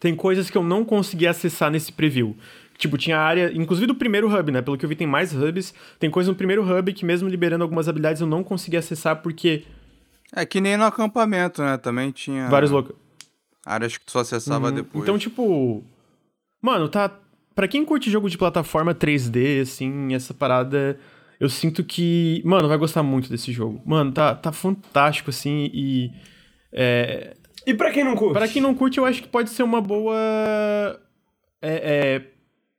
tem 0.00 0.14
coisas 0.14 0.48
que 0.48 0.56
eu 0.56 0.62
não 0.62 0.84
consegui 0.84 1.26
acessar 1.26 1.70
nesse 1.70 1.92
preview. 1.92 2.36
Tipo, 2.76 2.96
tinha 2.96 3.18
área, 3.18 3.52
inclusive 3.52 3.88
do 3.88 3.94
primeiro 3.94 4.32
hub, 4.32 4.52
né? 4.52 4.62
Pelo 4.62 4.78
que 4.78 4.84
eu 4.84 4.88
vi, 4.88 4.94
tem 4.94 5.06
mais 5.06 5.34
hubs. 5.34 5.74
Tem 5.98 6.08
coisa 6.08 6.30
no 6.30 6.36
primeiro 6.36 6.62
hub 6.62 6.92
que, 6.92 7.04
mesmo 7.04 7.28
liberando 7.28 7.64
algumas 7.64 7.88
habilidades, 7.88 8.20
eu 8.20 8.26
não 8.26 8.44
consegui 8.44 8.76
acessar 8.76 9.16
porque 9.16 9.64
É 10.32 10.46
que 10.46 10.60
nem 10.60 10.76
no 10.76 10.84
acampamento, 10.84 11.60
né? 11.60 11.76
Também 11.76 12.12
tinha 12.12 12.48
vários 12.48 12.70
locais. 12.70 12.96
áreas 13.66 13.96
que 13.96 14.04
tu 14.04 14.12
só 14.12 14.20
acessava 14.20 14.70
depois. 14.70 15.02
Então, 15.02 15.18
tipo. 15.18 15.84
Mano, 16.60 16.88
tá. 16.88 17.18
Pra 17.54 17.66
quem 17.68 17.84
curte 17.84 18.10
jogo 18.10 18.30
de 18.30 18.38
plataforma 18.38 18.94
3D, 18.94 19.62
assim, 19.62 20.14
essa 20.14 20.32
parada. 20.32 20.98
Eu 21.40 21.48
sinto 21.48 21.84
que. 21.84 22.42
Mano, 22.44 22.68
vai 22.68 22.76
gostar 22.78 23.02
muito 23.02 23.30
desse 23.30 23.52
jogo. 23.52 23.80
Mano, 23.84 24.12
tá, 24.12 24.34
tá 24.34 24.52
fantástico, 24.52 25.30
assim, 25.30 25.70
e. 25.72 26.10
É, 26.72 27.34
E 27.66 27.74
pra 27.74 27.90
quem 27.90 28.04
não 28.04 28.14
curte? 28.14 28.34
Pra 28.34 28.48
quem 28.48 28.60
não 28.62 28.74
curte, 28.74 28.98
eu 28.98 29.04
acho 29.04 29.22
que 29.22 29.28
pode 29.28 29.50
ser 29.50 29.62
uma 29.62 29.80
boa. 29.80 30.16
É, 31.60 32.20
é, 32.22 32.22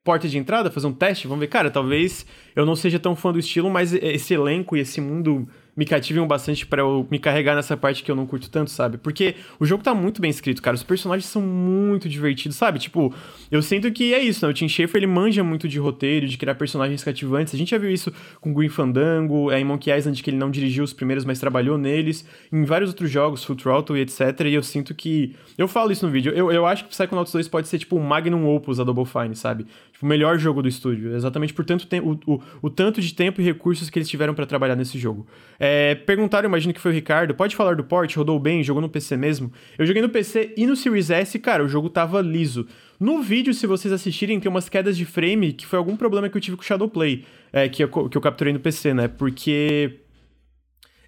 porta 0.03 0.27
de 0.27 0.37
entrada, 0.37 0.71
fazer 0.71 0.87
um 0.87 0.93
teste. 0.93 1.27
Vamos 1.27 1.41
ver, 1.41 1.47
cara, 1.47 1.69
talvez 1.69 2.25
eu 2.55 2.65
não 2.65 2.75
seja 2.75 2.99
tão 2.99 3.15
fã 3.15 3.31
do 3.31 3.39
estilo, 3.39 3.69
mas 3.69 3.93
esse 3.93 4.33
elenco 4.33 4.75
e 4.75 4.79
esse 4.79 4.99
mundo 5.01 5.47
me 5.79 5.85
cativam 5.85 6.27
bastante 6.27 6.65
pra 6.65 6.81
eu 6.81 7.07
me 7.09 7.17
carregar 7.17 7.55
nessa 7.55 7.77
parte 7.77 8.03
que 8.03 8.11
eu 8.11 8.15
não 8.15 8.25
curto 8.25 8.49
tanto, 8.49 8.69
sabe? 8.69 8.97
Porque 8.97 9.35
o 9.57 9.65
jogo 9.65 9.81
tá 9.81 9.95
muito 9.95 10.21
bem 10.21 10.29
escrito, 10.29 10.61
cara. 10.61 10.75
Os 10.75 10.83
personagens 10.83 11.25
são 11.25 11.41
muito 11.41 12.09
divertidos, 12.09 12.57
sabe? 12.57 12.79
Tipo, 12.79 13.15
eu 13.49 13.61
sinto 13.61 13.89
que 13.89 14.13
é 14.13 14.19
isso, 14.19 14.45
né? 14.45 14.51
O 14.51 14.53
Tim 14.53 14.67
Schafer, 14.67 14.97
ele 14.97 15.07
manja 15.07 15.41
muito 15.41 15.69
de 15.69 15.79
roteiro, 15.79 16.27
de 16.27 16.37
criar 16.37 16.55
personagens 16.55 17.01
cativantes. 17.01 17.55
A 17.55 17.57
gente 17.57 17.71
já 17.71 17.77
viu 17.77 17.89
isso 17.89 18.11
com 18.41 18.53
Green 18.53 18.67
Fandango, 18.67 19.49
é, 19.51 19.61
em 19.61 19.63
Monkey 19.63 19.89
Island, 19.89 20.21
que 20.21 20.29
ele 20.29 20.35
não 20.35 20.51
dirigiu 20.51 20.83
os 20.83 20.91
primeiros, 20.91 21.23
mas 21.23 21.39
trabalhou 21.39 21.77
neles. 21.77 22.27
Em 22.51 22.65
vários 22.65 22.89
outros 22.89 23.09
jogos, 23.09 23.45
Full 23.45 23.55
Throttle 23.55 23.97
e 23.97 24.01
etc. 24.01 24.19
E 24.47 24.55
eu 24.55 24.63
sinto 24.63 24.93
que... 24.93 25.33
Eu 25.57 25.69
falo 25.69 25.93
isso 25.93 26.05
no 26.05 26.11
vídeo. 26.11 26.33
Eu, 26.35 26.51
eu 26.51 26.65
acho 26.65 26.83
que 26.83 26.89
Psychonauts 26.89 27.31
2 27.31 27.47
pode 27.47 27.69
ser, 27.69 27.79
tipo, 27.79 27.95
o 27.95 28.03
Magnum 28.03 28.53
Opus 28.53 28.79
da 28.79 28.83
Double 28.83 29.05
Fine, 29.05 29.33
sabe? 29.33 29.65
O 30.01 30.05
melhor 30.05 30.37
jogo 30.37 30.61
do 30.61 30.67
estúdio. 30.67 31.13
Exatamente 31.13 31.53
por 31.53 31.65
tanto. 31.65 31.87
O, 32.03 32.33
o, 32.33 32.41
o 32.61 32.69
tanto 32.69 33.01
de 33.01 33.13
tempo 33.13 33.41
e 33.41 33.43
recursos 33.43 33.89
que 33.89 33.99
eles 33.99 34.07
tiveram 34.07 34.33
pra 34.33 34.45
trabalhar 34.45 34.75
nesse 34.75 34.97
jogo. 34.97 35.27
É, 35.59 35.93
perguntaram, 35.95 36.47
imagino 36.47 36.73
que 36.73 36.79
foi 36.79 36.91
o 36.91 36.93
Ricardo, 36.93 37.35
pode 37.35 37.55
falar 37.55 37.75
do 37.75 37.83
port? 37.83 38.15
Rodou 38.15 38.39
bem? 38.39 38.63
Jogou 38.63 38.81
no 38.81 38.89
PC 38.89 39.17
mesmo? 39.17 39.51
Eu 39.77 39.85
joguei 39.85 40.01
no 40.01 40.09
PC 40.09 40.53
e 40.55 40.65
no 40.65 40.75
Series 40.75 41.09
S, 41.09 41.37
cara, 41.39 41.63
o 41.63 41.67
jogo 41.67 41.89
tava 41.89 42.21
liso. 42.21 42.65
No 42.99 43.21
vídeo, 43.21 43.53
se 43.53 43.67
vocês 43.67 43.93
assistirem, 43.93 44.39
tem 44.39 44.49
umas 44.49 44.69
quedas 44.69 44.95
de 44.95 45.05
frame 45.05 45.53
que 45.53 45.65
foi 45.65 45.77
algum 45.77 45.95
problema 45.95 46.29
que 46.29 46.37
eu 46.37 46.41
tive 46.41 46.55
com 46.55 46.63
o 46.63 46.65
Shadowplay, 46.65 47.25
é, 47.51 47.67
que, 47.67 47.83
eu, 47.83 47.89
que 48.09 48.17
eu 48.17 48.21
capturei 48.21 48.53
no 48.53 48.59
PC, 48.59 48.93
né? 48.93 49.07
Porque 49.07 49.99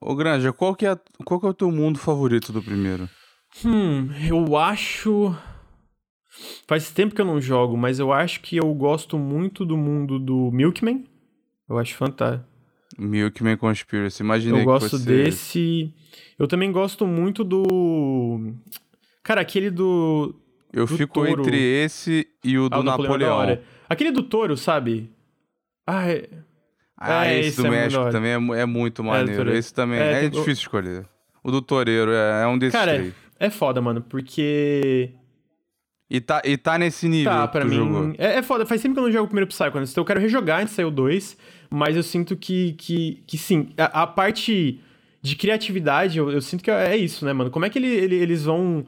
Ô, 0.00 0.14
Granja, 0.14 0.52
qual 0.52 0.74
que, 0.74 0.86
é, 0.86 0.96
qual 1.24 1.40
que 1.40 1.46
é 1.46 1.48
o 1.48 1.54
teu 1.54 1.70
mundo 1.70 1.98
favorito 1.98 2.52
do 2.52 2.62
primeiro? 2.62 3.08
Hum, 3.64 4.10
eu 4.28 4.56
acho. 4.56 5.34
Faz 6.66 6.90
tempo 6.90 7.14
que 7.14 7.20
eu 7.20 7.24
não 7.24 7.40
jogo, 7.40 7.76
mas 7.76 7.98
eu 7.98 8.12
acho 8.12 8.40
que 8.40 8.56
eu 8.56 8.72
gosto 8.74 9.18
muito 9.18 9.64
do 9.64 9.76
mundo 9.76 10.18
do 10.18 10.50
Milkman. 10.52 11.04
Eu 11.68 11.78
acho 11.78 11.94
fantástico. 11.94 12.46
Milkman 12.98 13.56
Conspiracy. 13.56 14.22
Imaginei 14.22 14.60
Eu 14.60 14.64
que 14.64 14.64
gosto 14.64 14.90
fosse 14.90 15.06
desse. 15.06 15.92
Eu 16.38 16.46
também 16.46 16.70
gosto 16.70 17.06
muito 17.06 17.42
do. 17.44 18.52
Cara, 19.22 19.40
aquele 19.40 19.70
do. 19.70 20.34
Eu 20.72 20.86
do 20.86 20.96
fico 20.96 21.14
touro. 21.14 21.40
entre 21.40 21.56
esse 21.56 22.26
e 22.42 22.58
o 22.58 22.68
do 22.68 22.76
Ah, 22.76 22.82
Napoleão. 22.82 23.58
Aquele 23.88 24.10
do 24.10 24.22
touro, 24.22 24.56
sabe? 24.56 25.10
Ah, 25.86 26.08
é... 26.10 26.28
Ah, 27.06 27.26
É, 27.26 27.38
esse 27.40 27.48
esse 27.50 27.56
do 27.62 27.66
é 27.66 27.70
muito 27.70 27.76
da 27.78 27.82
México 27.84 28.02
hora. 28.02 28.12
também 28.12 28.30
é, 28.30 28.60
é 28.62 28.66
muito 28.66 29.04
maneiro. 29.04 29.52
Esse 29.54 29.72
também 29.74 29.98
É, 30.00 30.24
é, 30.24 30.28
difícil 30.28 30.52
escolher. 30.52 31.04
O 31.42 31.50
do 31.50 31.60
Toreiro 31.60 32.10
é, 32.12 32.42
é 32.42 32.46
um 32.46 32.56
desses 32.58 32.72
Cara, 32.78 32.94
três. 32.94 33.14
é 33.38 33.50
foda, 33.50 33.80
mano, 33.80 34.00
porque. 34.00 35.10
E 36.10 36.20
tá, 36.20 36.42
e 36.44 36.56
tá 36.56 36.78
nesse 36.78 37.08
nível 37.08 37.32
Tá, 37.32 37.48
pra 37.48 37.64
mim. 37.64 38.14
É, 38.18 38.36
é 38.38 38.42
foda, 38.42 38.64
faz 38.66 38.80
tempo 38.80 38.94
que 38.94 39.00
eu 39.00 39.04
não 39.04 39.10
jogo 39.12 39.24
o 39.24 39.28
primeiro 39.28 39.48
Psychonauts, 39.48 39.90
então 39.90 40.02
eu 40.02 40.06
quero 40.06 40.20
rejogar 40.20 40.60
antes 40.60 40.70
de 40.70 40.76
sair 40.76 40.84
o 40.84 40.90
2, 40.90 41.36
mas 41.70 41.96
eu 41.96 42.02
sinto 42.02 42.36
que, 42.36 42.72
que, 42.74 43.22
que 43.26 43.38
sim, 43.38 43.70
a, 43.76 44.02
a 44.02 44.06
parte 44.06 44.80
de 45.22 45.34
criatividade, 45.36 46.18
eu, 46.18 46.30
eu 46.30 46.40
sinto 46.42 46.62
que 46.62 46.70
é 46.70 46.94
isso, 46.96 47.24
né, 47.24 47.32
mano? 47.32 47.50
Como 47.50 47.64
é 47.64 47.70
que 47.70 47.78
ele, 47.78 47.88
ele- 47.88 48.16
eles 48.16 48.44
vão, 48.44 48.84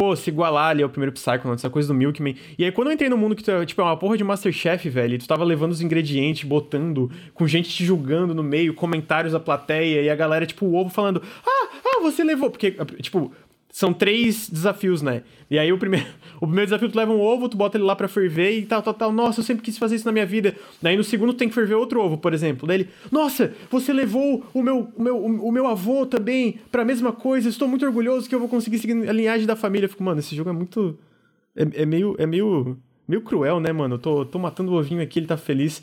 pô, 0.00 0.16
se 0.16 0.30
igualar 0.30 0.70
ali 0.70 0.82
ao 0.82 0.88
primeiro 0.88 1.12
Psychonauts, 1.12 1.62
essa 1.62 1.68
coisa 1.68 1.86
do 1.88 1.92
Milkman. 1.92 2.34
E 2.56 2.64
aí, 2.64 2.72
quando 2.72 2.88
eu 2.88 2.94
entrei 2.94 3.10
no 3.10 3.18
mundo 3.18 3.36
que 3.36 3.44
tu, 3.44 3.50
é, 3.50 3.66
tipo, 3.66 3.82
é 3.82 3.84
uma 3.84 3.98
porra 3.98 4.16
de 4.16 4.24
Masterchef, 4.24 4.88
velho, 4.88 5.18
tu 5.18 5.28
tava 5.28 5.44
levando 5.44 5.72
os 5.72 5.82
ingredientes, 5.82 6.48
botando, 6.48 7.10
com 7.34 7.46
gente 7.46 7.68
te 7.68 7.84
julgando 7.84 8.34
no 8.34 8.42
meio, 8.42 8.72
comentários 8.72 9.34
da 9.34 9.38
plateia, 9.38 10.00
e 10.00 10.08
a 10.08 10.16
galera, 10.16 10.46
tipo, 10.46 10.64
o 10.64 10.74
ovo 10.74 10.88
falando, 10.88 11.20
ah, 11.46 11.68
ah, 11.84 12.00
você 12.00 12.24
levou, 12.24 12.50
porque, 12.50 12.74
tipo... 13.02 13.30
São 13.72 13.92
três 13.92 14.48
desafios, 14.48 15.00
né? 15.00 15.22
E 15.48 15.58
aí 15.58 15.72
o 15.72 15.78
primeiro, 15.78 16.06
o 16.40 16.46
primeiro 16.46 16.66
desafio 16.66 16.88
tu 16.88 16.98
leva 16.98 17.12
um 17.12 17.20
ovo, 17.20 17.48
tu 17.48 17.56
bota 17.56 17.76
ele 17.76 17.84
lá 17.84 17.94
pra 17.94 18.08
ferver 18.08 18.58
e 18.58 18.66
tal, 18.66 18.82
tal, 18.82 18.94
tal. 18.94 19.12
Nossa, 19.12 19.40
eu 19.40 19.44
sempre 19.44 19.62
quis 19.62 19.78
fazer 19.78 19.96
isso 19.96 20.06
na 20.06 20.12
minha 20.12 20.26
vida. 20.26 20.56
Daí 20.82 20.96
no 20.96 21.04
segundo 21.04 21.32
tem 21.32 21.48
que 21.48 21.54
ferver 21.54 21.74
outro 21.74 22.00
ovo, 22.00 22.18
por 22.18 22.34
exemplo. 22.34 22.66
Daí 22.66 22.80
ele, 22.80 22.88
nossa, 23.12 23.54
você 23.70 23.92
levou 23.92 24.44
o 24.52 24.62
meu, 24.62 24.92
o 24.96 25.02
meu, 25.02 25.24
o 25.24 25.52
meu 25.52 25.66
avô 25.68 26.04
também 26.04 26.58
pra 26.70 26.84
mesma 26.84 27.12
coisa. 27.12 27.48
Estou 27.48 27.68
muito 27.68 27.86
orgulhoso 27.86 28.28
que 28.28 28.34
eu 28.34 28.40
vou 28.40 28.48
conseguir 28.48 28.78
seguir 28.78 29.08
a 29.08 29.12
linhagem 29.12 29.46
da 29.46 29.54
família. 29.54 29.86
Eu 29.86 29.90
fico, 29.90 30.02
mano, 30.02 30.18
esse 30.18 30.34
jogo 30.34 30.50
é 30.50 30.52
muito. 30.52 30.98
É, 31.54 31.82
é 31.82 31.86
meio. 31.86 32.16
É 32.18 32.26
meio. 32.26 32.76
Meio 33.06 33.22
cruel, 33.22 33.58
né, 33.58 33.72
mano? 33.72 33.96
Eu 33.96 33.98
tô, 33.98 34.24
tô 34.24 34.38
matando 34.38 34.70
o 34.70 34.78
ovinho 34.78 35.02
aqui, 35.02 35.18
ele 35.18 35.26
tá 35.26 35.36
feliz. 35.36 35.82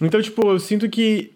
Então, 0.00 0.22
tipo, 0.22 0.46
eu 0.48 0.58
sinto 0.58 0.88
que. 0.88 1.32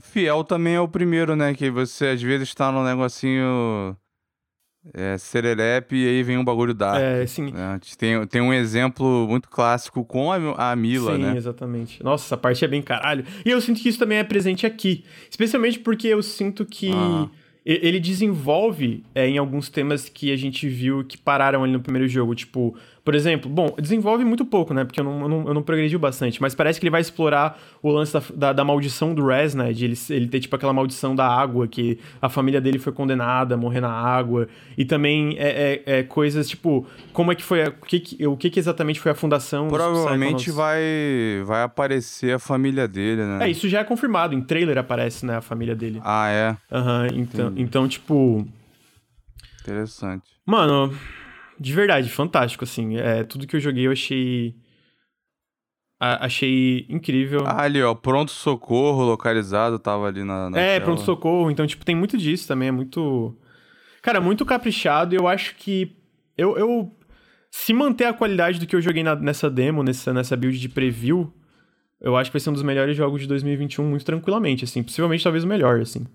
Fiel 0.00 0.44
também 0.44 0.74
é 0.74 0.80
o 0.80 0.86
primeiro, 0.86 1.34
né? 1.34 1.54
Que 1.54 1.70
você 1.70 2.06
às 2.06 2.22
vezes 2.22 2.54
tá 2.54 2.70
num 2.70 2.84
negocinho. 2.84 3.96
É, 4.94 5.18
serelepe 5.18 5.94
e 5.94 6.08
aí 6.08 6.22
vem 6.22 6.38
um 6.38 6.44
bagulho 6.44 6.72
dark. 6.72 7.00
É, 7.00 7.22
assim. 7.22 7.50
né? 7.52 7.78
Tem, 7.98 8.26
tem 8.26 8.40
um 8.40 8.52
exemplo 8.52 9.26
muito 9.28 9.48
clássico 9.48 10.02
com 10.04 10.32
a, 10.32 10.72
a 10.72 10.74
Mila, 10.76 11.16
Sim, 11.16 11.22
né? 11.22 11.36
exatamente. 11.36 12.02
Nossa, 12.02 12.24
essa 12.24 12.36
parte 12.36 12.64
é 12.64 12.68
bem 12.68 12.80
caralho. 12.80 13.24
E 13.44 13.50
eu 13.50 13.60
sinto 13.60 13.80
que 13.80 13.88
isso 13.90 13.98
também 13.98 14.18
é 14.18 14.24
presente 14.24 14.64
aqui. 14.64 15.04
Especialmente 15.30 15.78
porque 15.78 16.08
eu 16.08 16.22
sinto 16.22 16.64
que 16.64 16.90
Ah. 16.92 17.28
ele 17.64 18.00
desenvolve 18.00 19.04
é, 19.14 19.28
em 19.28 19.36
alguns 19.36 19.68
temas 19.68 20.08
que 20.08 20.32
a 20.32 20.36
gente 20.36 20.66
viu 20.66 21.04
que 21.04 21.18
pararam 21.18 21.62
ali 21.62 21.72
no 21.74 21.80
primeiro 21.80 22.08
jogo. 22.08 22.34
Tipo, 22.34 22.74
por 23.10 23.16
exemplo, 23.16 23.50
bom, 23.50 23.74
desenvolve 23.76 24.24
muito 24.24 24.44
pouco, 24.44 24.72
né? 24.72 24.84
Porque 24.84 25.00
eu 25.00 25.02
não, 25.02 25.22
eu 25.22 25.28
não, 25.28 25.48
eu 25.48 25.54
não 25.54 25.62
progredi 25.64 25.98
bastante, 25.98 26.40
mas 26.40 26.54
parece 26.54 26.78
que 26.78 26.86
ele 26.86 26.92
vai 26.92 27.00
explorar 27.00 27.58
o 27.82 27.90
lance 27.90 28.12
da, 28.12 28.22
da, 28.32 28.52
da, 28.52 28.64
maldição 28.64 29.12
do 29.12 29.26
Rez, 29.26 29.52
né? 29.52 29.72
De 29.72 29.84
ele, 29.84 29.98
ele 30.10 30.28
ter, 30.28 30.38
tipo, 30.38 30.54
aquela 30.54 30.72
maldição 30.72 31.16
da 31.16 31.26
água, 31.26 31.66
que 31.66 31.98
a 32.22 32.28
família 32.28 32.60
dele 32.60 32.78
foi 32.78 32.92
condenada 32.92 33.56
a 33.56 33.58
morrer 33.58 33.80
na 33.80 33.90
água. 33.90 34.46
E 34.78 34.84
também 34.84 35.34
é, 35.40 35.82
é, 35.84 35.98
é 35.98 36.02
coisas, 36.04 36.48
tipo, 36.48 36.86
como 37.12 37.32
é 37.32 37.34
que 37.34 37.42
foi, 37.42 37.64
a, 37.64 37.70
o, 37.70 37.84
que, 37.84 38.26
o 38.28 38.36
que, 38.36 38.48
que 38.48 38.60
exatamente 38.60 39.00
foi 39.00 39.10
a 39.10 39.14
fundação 39.16 39.66
Provavelmente 39.66 40.52
vai, 40.52 40.80
vai 41.44 41.64
aparecer 41.64 42.32
a 42.32 42.38
família 42.38 42.86
dele, 42.86 43.24
né? 43.24 43.48
É, 43.48 43.50
isso 43.50 43.68
já 43.68 43.80
é 43.80 43.84
confirmado. 43.84 44.36
Em 44.36 44.40
trailer 44.40 44.78
aparece, 44.78 45.26
né, 45.26 45.38
a 45.38 45.40
família 45.40 45.74
dele. 45.74 46.00
Ah, 46.04 46.28
é? 46.28 46.56
Aham, 46.70 47.08
uhum, 47.10 47.18
então, 47.18 47.52
então, 47.56 47.88
tipo... 47.88 48.46
Interessante. 49.62 50.30
Mano, 50.46 50.94
de 51.60 51.74
verdade, 51.74 52.08
fantástico, 52.08 52.64
assim. 52.64 52.96
É, 52.96 53.22
tudo 53.22 53.46
que 53.46 53.54
eu 53.54 53.60
joguei 53.60 53.86
eu 53.86 53.92
achei. 53.92 54.56
A, 56.00 56.24
achei 56.24 56.86
incrível. 56.88 57.44
Ah, 57.46 57.64
ali, 57.64 57.82
ó, 57.82 57.94
pronto-socorro 57.94 59.04
localizado, 59.04 59.78
tava 59.78 60.06
ali 60.06 60.24
na. 60.24 60.48
na 60.48 60.58
é, 60.58 60.80
pronto-socorro. 60.80 61.50
Então, 61.50 61.66
tipo, 61.66 61.84
tem 61.84 61.94
muito 61.94 62.16
disso 62.16 62.48
também. 62.48 62.68
É 62.68 62.72
muito. 62.72 63.36
Cara, 64.00 64.22
muito 64.22 64.46
caprichado. 64.46 65.14
E 65.14 65.18
eu 65.18 65.28
acho 65.28 65.54
que. 65.56 65.94
Eu, 66.38 66.56
eu. 66.56 66.96
Se 67.50 67.74
manter 67.74 68.06
a 68.06 68.14
qualidade 68.14 68.58
do 68.58 68.66
que 68.66 68.74
eu 68.74 68.80
joguei 68.80 69.02
na, 69.02 69.14
nessa 69.14 69.50
demo, 69.50 69.82
nessa, 69.82 70.14
nessa 70.14 70.36
build 70.36 70.58
de 70.58 70.68
preview, 70.68 71.30
eu 72.00 72.16
acho 72.16 72.30
que 72.30 72.34
vai 72.34 72.40
ser 72.40 72.48
um 72.48 72.54
dos 72.54 72.62
melhores 72.62 72.96
jogos 72.96 73.20
de 73.20 73.26
2021 73.26 73.84
muito 73.84 74.04
tranquilamente, 74.04 74.64
assim. 74.64 74.82
Possivelmente, 74.82 75.22
talvez 75.22 75.44
o 75.44 75.46
melhor, 75.46 75.80
assim. 75.80 76.06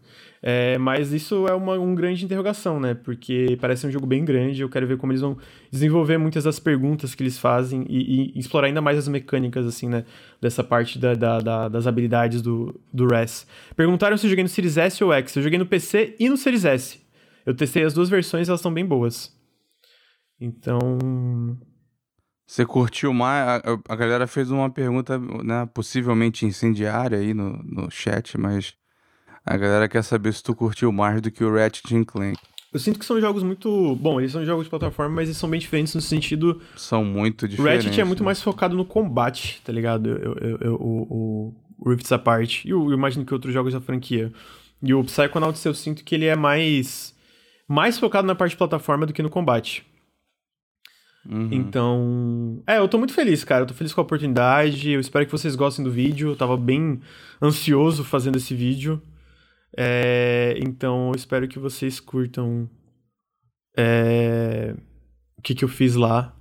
É, 0.41 0.77
mas 0.79 1.13
isso 1.13 1.47
é 1.47 1.53
uma 1.53 1.73
um 1.73 1.93
grande 1.93 2.25
interrogação, 2.25 2.79
né? 2.79 2.95
Porque 2.95 3.55
parece 3.61 3.85
um 3.85 3.91
jogo 3.91 4.07
bem 4.07 4.25
grande. 4.25 4.61
Eu 4.61 4.69
quero 4.69 4.87
ver 4.87 4.97
como 4.97 5.11
eles 5.11 5.21
vão 5.21 5.37
desenvolver 5.69 6.17
muitas 6.17 6.43
das 6.43 6.59
perguntas 6.59 7.13
que 7.13 7.21
eles 7.21 7.37
fazem 7.37 7.85
e, 7.87 8.31
e 8.35 8.39
explorar 8.39 8.67
ainda 8.67 8.81
mais 8.81 8.97
as 8.97 9.07
mecânicas, 9.07 9.65
assim, 9.67 9.87
né? 9.87 10.05
Dessa 10.41 10.63
parte 10.63 10.97
da, 10.97 11.13
da, 11.13 11.39
da, 11.39 11.67
das 11.67 11.85
habilidades 11.85 12.41
do, 12.41 12.79
do 12.91 13.05
RES. 13.05 13.45
Perguntaram 13.75 14.17
se 14.17 14.25
eu 14.25 14.29
joguei 14.29 14.43
no 14.43 14.49
Series 14.49 14.77
S 14.77 15.03
ou 15.03 15.13
X. 15.13 15.35
Eu 15.35 15.43
joguei 15.43 15.59
no 15.59 15.67
PC 15.67 16.15
e 16.19 16.27
no 16.27 16.37
Series 16.37 16.65
S. 16.65 16.99
Eu 17.45 17.53
testei 17.53 17.83
as 17.83 17.93
duas 17.93 18.09
versões 18.09 18.49
elas 18.49 18.59
estão 18.59 18.73
bem 18.73 18.85
boas. 18.85 19.31
Então. 20.41 20.97
Você 22.45 22.65
curtiu 22.65 23.13
mais? 23.13 23.61
A, 23.63 23.79
a 23.89 23.95
galera 23.95 24.27
fez 24.27 24.51
uma 24.51 24.69
pergunta, 24.69 25.17
né, 25.17 25.67
possivelmente 25.73 26.45
incendiária 26.45 27.17
aí 27.17 27.33
no, 27.33 27.57
no 27.63 27.89
chat, 27.89 28.37
mas 28.37 28.73
a 29.43 29.57
galera 29.57 29.87
quer 29.87 30.03
saber 30.03 30.33
se 30.33 30.43
tu 30.43 30.55
curtiu 30.55 30.91
mais 30.91 31.21
do 31.21 31.31
que 31.31 31.43
o 31.43 31.53
Ratchet 31.53 32.05
Clank. 32.05 32.37
Eu 32.73 32.79
sinto 32.79 32.99
que 32.99 33.05
são 33.05 33.21
jogos 33.21 33.41
muito. 33.41 33.95
Bom, 33.95 34.19
eles 34.19 34.33
são 34.33 34.45
jogos 34.45 34.65
de 34.65 34.69
plataforma, 34.69 35.15
mas 35.15 35.29
eles 35.29 35.37
são 35.37 35.49
bem 35.49 35.59
diferentes 35.59 35.95
no 35.95 36.01
sentido. 36.01 36.61
São 36.75 37.05
muito 37.05 37.47
diferentes. 37.47 37.85
O 37.85 37.87
Ratchet 37.87 38.01
é 38.01 38.03
muito 38.03 38.19
né? 38.19 38.25
mais 38.25 38.41
focado 38.41 38.75
no 38.75 38.83
combate, 38.83 39.61
tá 39.63 39.71
ligado? 39.71 40.09
Eu, 40.09 40.35
eu, 40.35 40.57
eu, 40.59 40.75
o, 40.75 41.55
o 41.77 41.89
Rifts 41.89 42.11
apart. 42.11 42.65
E 42.65 42.71
eu, 42.71 42.85
eu 42.89 42.93
imagino 42.93 43.25
que 43.25 43.33
outros 43.33 43.53
jogos 43.53 43.73
da 43.73 43.79
franquia. 43.79 44.29
E 44.83 44.93
o 44.93 45.01
Psychonauts 45.05 45.63
eu 45.63 45.73
sinto 45.73 46.03
que 46.03 46.15
ele 46.15 46.25
é 46.25 46.35
mais. 46.35 47.15
Mais 47.65 47.97
focado 47.97 48.27
na 48.27 48.35
parte 48.35 48.51
de 48.51 48.57
plataforma 48.57 49.05
do 49.05 49.13
que 49.13 49.23
no 49.23 49.29
combate. 49.29 49.85
Uhum. 51.29 51.49
Então. 51.51 52.63
É, 52.67 52.77
eu 52.77 52.87
tô 52.87 52.97
muito 52.97 53.13
feliz, 53.13 53.43
cara. 53.43 53.63
Eu 53.63 53.67
tô 53.67 53.73
feliz 53.73 53.93
com 53.93 54.01
a 54.01 54.03
oportunidade. 54.03 54.91
Eu 54.91 54.99
espero 54.99 55.25
que 55.25 55.31
vocês 55.31 55.55
gostem 55.55 55.83
do 55.83 55.91
vídeo. 55.91 56.29
Eu 56.29 56.35
tava 56.35 56.55
bem 56.55 57.01
ansioso 57.41 58.03
fazendo 58.03 58.37
esse 58.37 58.53
vídeo. 58.53 59.01
É, 59.77 60.55
então, 60.59 61.09
eu 61.09 61.15
espero 61.15 61.47
que 61.47 61.59
vocês 61.59 61.99
curtam 61.99 62.69
é, 63.77 64.73
o 65.37 65.41
que, 65.41 65.53
que 65.53 65.65
eu 65.65 65.69
fiz 65.69 65.95
lá. 65.95 66.33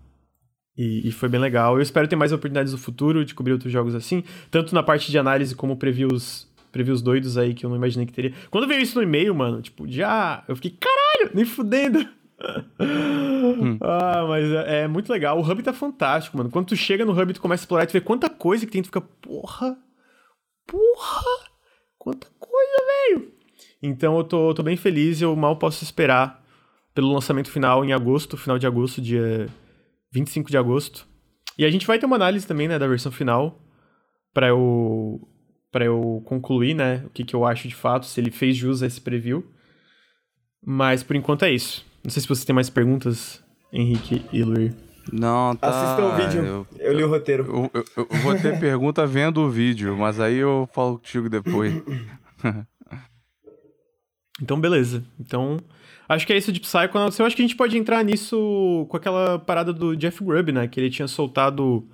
E, 0.76 1.08
e, 1.08 1.12
foi 1.12 1.28
bem 1.28 1.40
legal. 1.40 1.76
Eu 1.76 1.82
espero 1.82 2.08
ter 2.08 2.16
mais 2.16 2.32
oportunidades 2.32 2.72
no 2.72 2.78
futuro 2.78 3.24
de 3.24 3.34
cobrir 3.34 3.52
outros 3.52 3.72
jogos 3.72 3.94
assim, 3.94 4.24
tanto 4.50 4.74
na 4.74 4.82
parte 4.82 5.10
de 5.10 5.16
análise 5.16 5.54
como 5.54 5.76
previews, 5.76 6.48
previews 6.72 7.00
doidos 7.00 7.38
aí 7.38 7.54
que 7.54 7.64
eu 7.64 7.70
não 7.70 7.76
imaginei 7.76 8.06
que 8.06 8.12
teria. 8.12 8.32
Quando 8.50 8.66
veio 8.66 8.82
isso 8.82 8.96
no 8.96 9.02
e-mail, 9.02 9.34
mano, 9.34 9.62
tipo, 9.62 9.88
já. 9.88 10.44
Eu 10.48 10.56
fiquei, 10.56 10.72
caralho, 10.72 11.30
nem 11.34 11.44
fudendo. 11.44 12.04
Hum. 12.80 13.78
Ah, 13.80 14.24
mas 14.28 14.50
é, 14.50 14.82
é, 14.82 14.88
muito 14.88 15.12
legal. 15.12 15.38
O 15.38 15.42
hub 15.42 15.62
tá 15.62 15.72
fantástico, 15.72 16.36
mano. 16.36 16.50
Quando 16.50 16.66
tu 16.66 16.76
chega 16.76 17.04
no 17.04 17.12
hub, 17.12 17.32
tu 17.32 17.40
começa 17.40 17.62
a 17.62 17.64
explorar, 17.64 17.86
tu 17.86 17.92
vê 17.92 18.00
quanta 18.00 18.28
coisa 18.28 18.66
que 18.66 18.72
tem, 18.72 18.82
tu 18.82 18.86
fica, 18.86 19.00
porra, 19.00 19.76
porra, 20.66 21.50
quanta 21.98 22.26
coisa, 22.38 22.72
velho. 23.08 23.32
Então 23.82 24.16
eu 24.18 24.24
tô, 24.24 24.54
tô 24.54 24.62
bem 24.62 24.76
feliz 24.76 25.20
e 25.20 25.24
eu 25.24 25.34
mal 25.36 25.56
posso 25.56 25.84
esperar 25.84 26.42
pelo 26.94 27.12
lançamento 27.12 27.50
final 27.50 27.84
em 27.84 27.92
agosto, 27.92 28.36
final 28.36 28.58
de 28.58 28.66
agosto, 28.66 29.00
dia 29.00 29.48
25 30.12 30.50
de 30.50 30.56
agosto. 30.56 31.06
E 31.58 31.64
a 31.64 31.70
gente 31.70 31.86
vai 31.86 31.98
ter 31.98 32.06
uma 32.06 32.16
análise 32.16 32.46
também, 32.46 32.68
né, 32.68 32.78
da 32.78 32.86
versão 32.86 33.12
final 33.12 33.60
para 34.32 34.48
eu 34.48 35.28
para 35.70 35.84
eu 35.84 36.22
concluir, 36.24 36.72
né, 36.72 37.02
o 37.04 37.10
que, 37.10 37.24
que 37.24 37.34
eu 37.34 37.44
acho 37.44 37.66
de 37.66 37.74
fato, 37.74 38.06
se 38.06 38.20
ele 38.20 38.30
fez 38.30 38.56
jus 38.56 38.80
a 38.80 38.86
esse 38.86 39.00
preview. 39.00 39.44
Mas 40.64 41.02
por 41.02 41.16
enquanto 41.16 41.44
é 41.44 41.52
isso. 41.52 41.84
Não 42.04 42.10
sei 42.10 42.20
se 42.20 42.28
você 42.28 42.44
tem 42.44 42.54
mais 42.54 42.68
perguntas, 42.68 43.42
Henrique 43.72 44.22
e 44.30 44.44
Luir. 44.44 44.74
Não, 45.10 45.56
tá. 45.56 45.68
Assistam 45.68 46.06
o 46.06 46.16
vídeo. 46.16 46.44
Eu, 46.44 46.66
eu 46.78 46.92
li 46.92 47.02
o 47.02 47.08
roteiro. 47.08 47.44
Eu, 47.44 47.70
eu, 47.74 48.08
eu, 48.10 48.18
vou 48.20 48.34
ter 48.38 48.60
pergunta 48.60 49.06
vendo 49.06 49.40
o 49.40 49.50
vídeo, 49.50 49.96
mas 49.96 50.20
aí 50.20 50.36
eu 50.36 50.68
falo 50.72 50.98
contigo 50.98 51.28
depois. 51.28 51.74
então, 54.40 54.60
beleza. 54.60 55.02
Então, 55.18 55.58
acho 56.08 56.26
que 56.26 56.32
é 56.32 56.36
isso 56.36 56.52
de 56.52 56.60
Psychonauts. 56.60 57.18
Eu 57.18 57.26
acho 57.26 57.34
que 57.34 57.42
a 57.42 57.46
gente 57.46 57.56
pode 57.56 57.76
entrar 57.76 58.02
nisso 58.04 58.86
com 58.88 58.96
aquela 58.96 59.38
parada 59.38 59.72
do 59.72 59.96
Jeff 59.96 60.22
Grubb, 60.22 60.52
né? 60.52 60.68
Que 60.68 60.80
ele 60.80 60.90
tinha 60.90 61.08
soltado... 61.08 61.86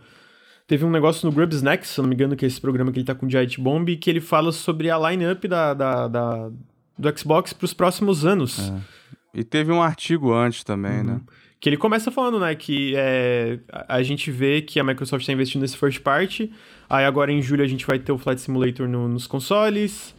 Teve 0.66 0.84
um 0.84 0.90
negócio 0.90 1.28
no 1.28 1.34
Grubb's 1.34 1.62
Next, 1.62 1.92
se 1.92 1.98
eu 1.98 2.02
não 2.02 2.08
me 2.08 2.14
engano, 2.14 2.36
que 2.36 2.44
é 2.44 2.48
esse 2.48 2.61
programa 2.61 2.92
que 2.92 2.98
ele 3.00 3.06
tá 3.06 3.14
com 3.14 3.26
o 3.26 3.30
Giant 3.30 3.58
Bomb, 3.58 3.96
que 3.96 4.08
ele 4.08 4.20
fala 4.20 4.52
sobre 4.52 4.88
a 4.88 5.11
line-up 5.11 5.48
da, 5.48 5.74
da, 5.74 6.06
da, 6.06 6.50
do 6.96 7.18
Xbox 7.18 7.52
para 7.52 7.64
os 7.64 7.74
próximos 7.74 8.24
anos. 8.24 8.70
É. 8.70 8.99
E 9.35 9.45
teve 9.45 9.72
um 9.72 9.83
artigo 9.83 10.33
antes 10.33 10.64
também, 10.64 10.99
uhum. 10.99 11.05
né? 11.05 11.20
Que 11.61 11.68
ele 11.68 11.76
começa 11.76 12.11
falando, 12.11 12.41
né, 12.41 12.55
que 12.55 12.95
é, 12.97 13.59
a 13.87 14.03
gente 14.03 14.31
vê 14.31 14.62
que 14.62 14.81
a 14.81 14.85
Microsoft 14.85 15.22
está 15.22 15.33
investindo 15.33 15.61
nesse 15.61 15.76
first 15.76 16.01
party. 16.01 16.51
Aí 16.89 17.05
agora 17.05 17.31
em 17.31 17.43
julho 17.43 17.62
a 17.62 17.66
gente 17.66 17.87
vai 17.87 17.99
ter 17.99 18.12
o 18.12 18.16
Flight 18.16 18.41
Simulator 18.41 18.89
no, 18.89 19.07
nos 19.07 19.26
consoles. 19.26 20.14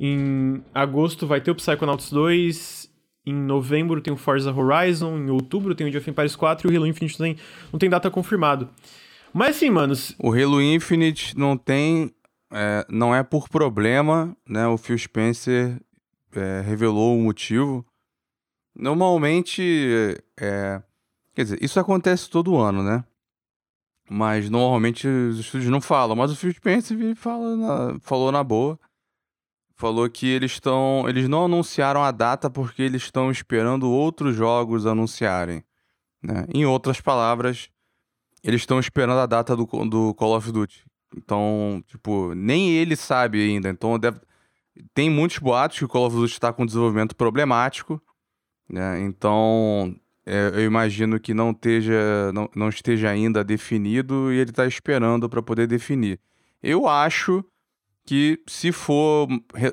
Em 0.00 0.62
agosto 0.74 1.26
vai 1.26 1.42
ter 1.42 1.50
o 1.50 1.54
Psychonauts 1.54 2.10
2. 2.10 2.90
Em 3.26 3.34
novembro 3.34 4.00
tem 4.00 4.12
o 4.12 4.16
Forza 4.16 4.50
Horizon. 4.50 5.18
Em 5.18 5.28
outubro 5.28 5.74
tem 5.74 5.86
o 5.86 5.88
Age 5.88 5.98
of 5.98 6.08
Empires 6.08 6.34
4. 6.34 6.66
E 6.66 6.74
o 6.74 6.76
Halo 6.76 6.86
Infinite 6.86 7.20
não 7.20 7.26
tem, 7.26 7.36
não 7.70 7.78
tem 7.78 7.90
data 7.90 8.10
confirmado. 8.10 8.70
Mas 9.34 9.56
assim, 9.56 9.68
manos. 9.68 10.14
O 10.18 10.32
Halo 10.32 10.62
Infinite 10.62 11.36
não 11.36 11.56
tem. 11.56 12.10
É, 12.50 12.86
não 12.88 13.14
é 13.14 13.22
por 13.22 13.48
problema, 13.50 14.34
né? 14.48 14.66
O 14.66 14.78
Phil 14.78 14.96
Spencer 14.96 15.78
é, 16.34 16.62
revelou 16.64 17.18
o 17.18 17.20
motivo. 17.20 17.84
Normalmente, 18.78 20.16
é, 20.40 20.80
quer 21.34 21.42
dizer, 21.42 21.58
isso 21.62 21.80
acontece 21.80 22.30
todo 22.30 22.56
ano, 22.56 22.82
né? 22.82 23.04
Mas 24.08 24.48
normalmente 24.48 25.06
os 25.06 25.38
estúdios 25.40 25.70
não 25.70 25.80
falam. 25.80 26.16
Mas 26.16 26.30
o 26.30 26.36
Phil 26.36 26.52
Spencer 26.52 26.96
fala 27.16 27.56
na, 27.56 28.00
falou 28.00 28.32
na 28.32 28.42
boa. 28.42 28.78
Falou 29.74 30.08
que 30.08 30.26
eles 30.26 30.52
estão. 30.52 31.04
Eles 31.08 31.28
não 31.28 31.44
anunciaram 31.44 32.02
a 32.02 32.10
data 32.10 32.48
porque 32.48 32.82
eles 32.82 33.02
estão 33.02 33.30
esperando 33.30 33.90
outros 33.90 34.34
jogos 34.34 34.86
anunciarem. 34.86 35.62
Né? 36.22 36.46
Em 36.52 36.64
outras 36.64 37.00
palavras, 37.00 37.68
eles 38.42 38.62
estão 38.62 38.80
esperando 38.80 39.18
a 39.18 39.26
data 39.26 39.54
do, 39.54 39.64
do 39.64 40.14
Call 40.14 40.36
of 40.36 40.50
Duty. 40.50 40.84
Então, 41.16 41.82
tipo, 41.86 42.34
nem 42.34 42.70
ele 42.70 42.96
sabe 42.96 43.40
ainda. 43.42 43.68
Então, 43.68 43.98
deve, 43.98 44.20
tem 44.94 45.10
muitos 45.10 45.38
boatos 45.38 45.78
que 45.78 45.84
o 45.84 45.88
Call 45.88 46.06
of 46.06 46.16
Duty 46.16 46.32
está 46.32 46.52
com 46.52 46.66
desenvolvimento 46.66 47.14
problemático. 47.14 48.00
Né? 48.68 49.00
Então, 49.02 49.94
é, 50.26 50.50
eu 50.54 50.64
imagino 50.64 51.18
que 51.18 51.32
não 51.32 51.52
esteja, 51.52 52.32
não, 52.32 52.50
não 52.54 52.68
esteja 52.68 53.10
ainda 53.10 53.42
definido 53.42 54.32
e 54.32 54.38
ele 54.38 54.50
está 54.50 54.66
esperando 54.66 55.28
para 55.28 55.42
poder 55.42 55.66
definir. 55.66 56.20
Eu 56.62 56.86
acho 56.86 57.44
que 58.08 58.40
se 58.46 58.72
for, 58.72 59.28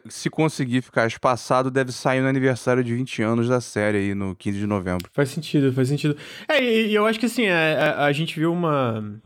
se 0.09 0.29
conseguir 0.29 0.81
ficar 0.81 1.07
espaçado, 1.07 1.71
deve 1.71 1.93
sair 1.93 2.19
no 2.19 2.27
aniversário 2.27 2.83
de 2.83 2.93
20 2.93 3.21
anos 3.21 3.47
da 3.47 3.61
série 3.61 3.97
aí 3.97 4.13
no 4.13 4.35
15 4.35 4.59
de 4.59 4.67
novembro. 4.67 5.09
Faz 5.13 5.29
sentido, 5.29 5.71
faz 5.71 5.87
sentido. 5.87 6.17
É, 6.47 6.61
e, 6.61 6.93
eu 6.93 7.05
acho 7.05 7.17
que 7.17 7.27
assim, 7.27 7.47
a, 7.47 7.55
é, 7.55 7.81
a, 7.81 7.85
é, 7.85 7.89
a 8.07 8.11
gente 8.11 8.37
viu 8.37 8.51
uma 8.51 9.21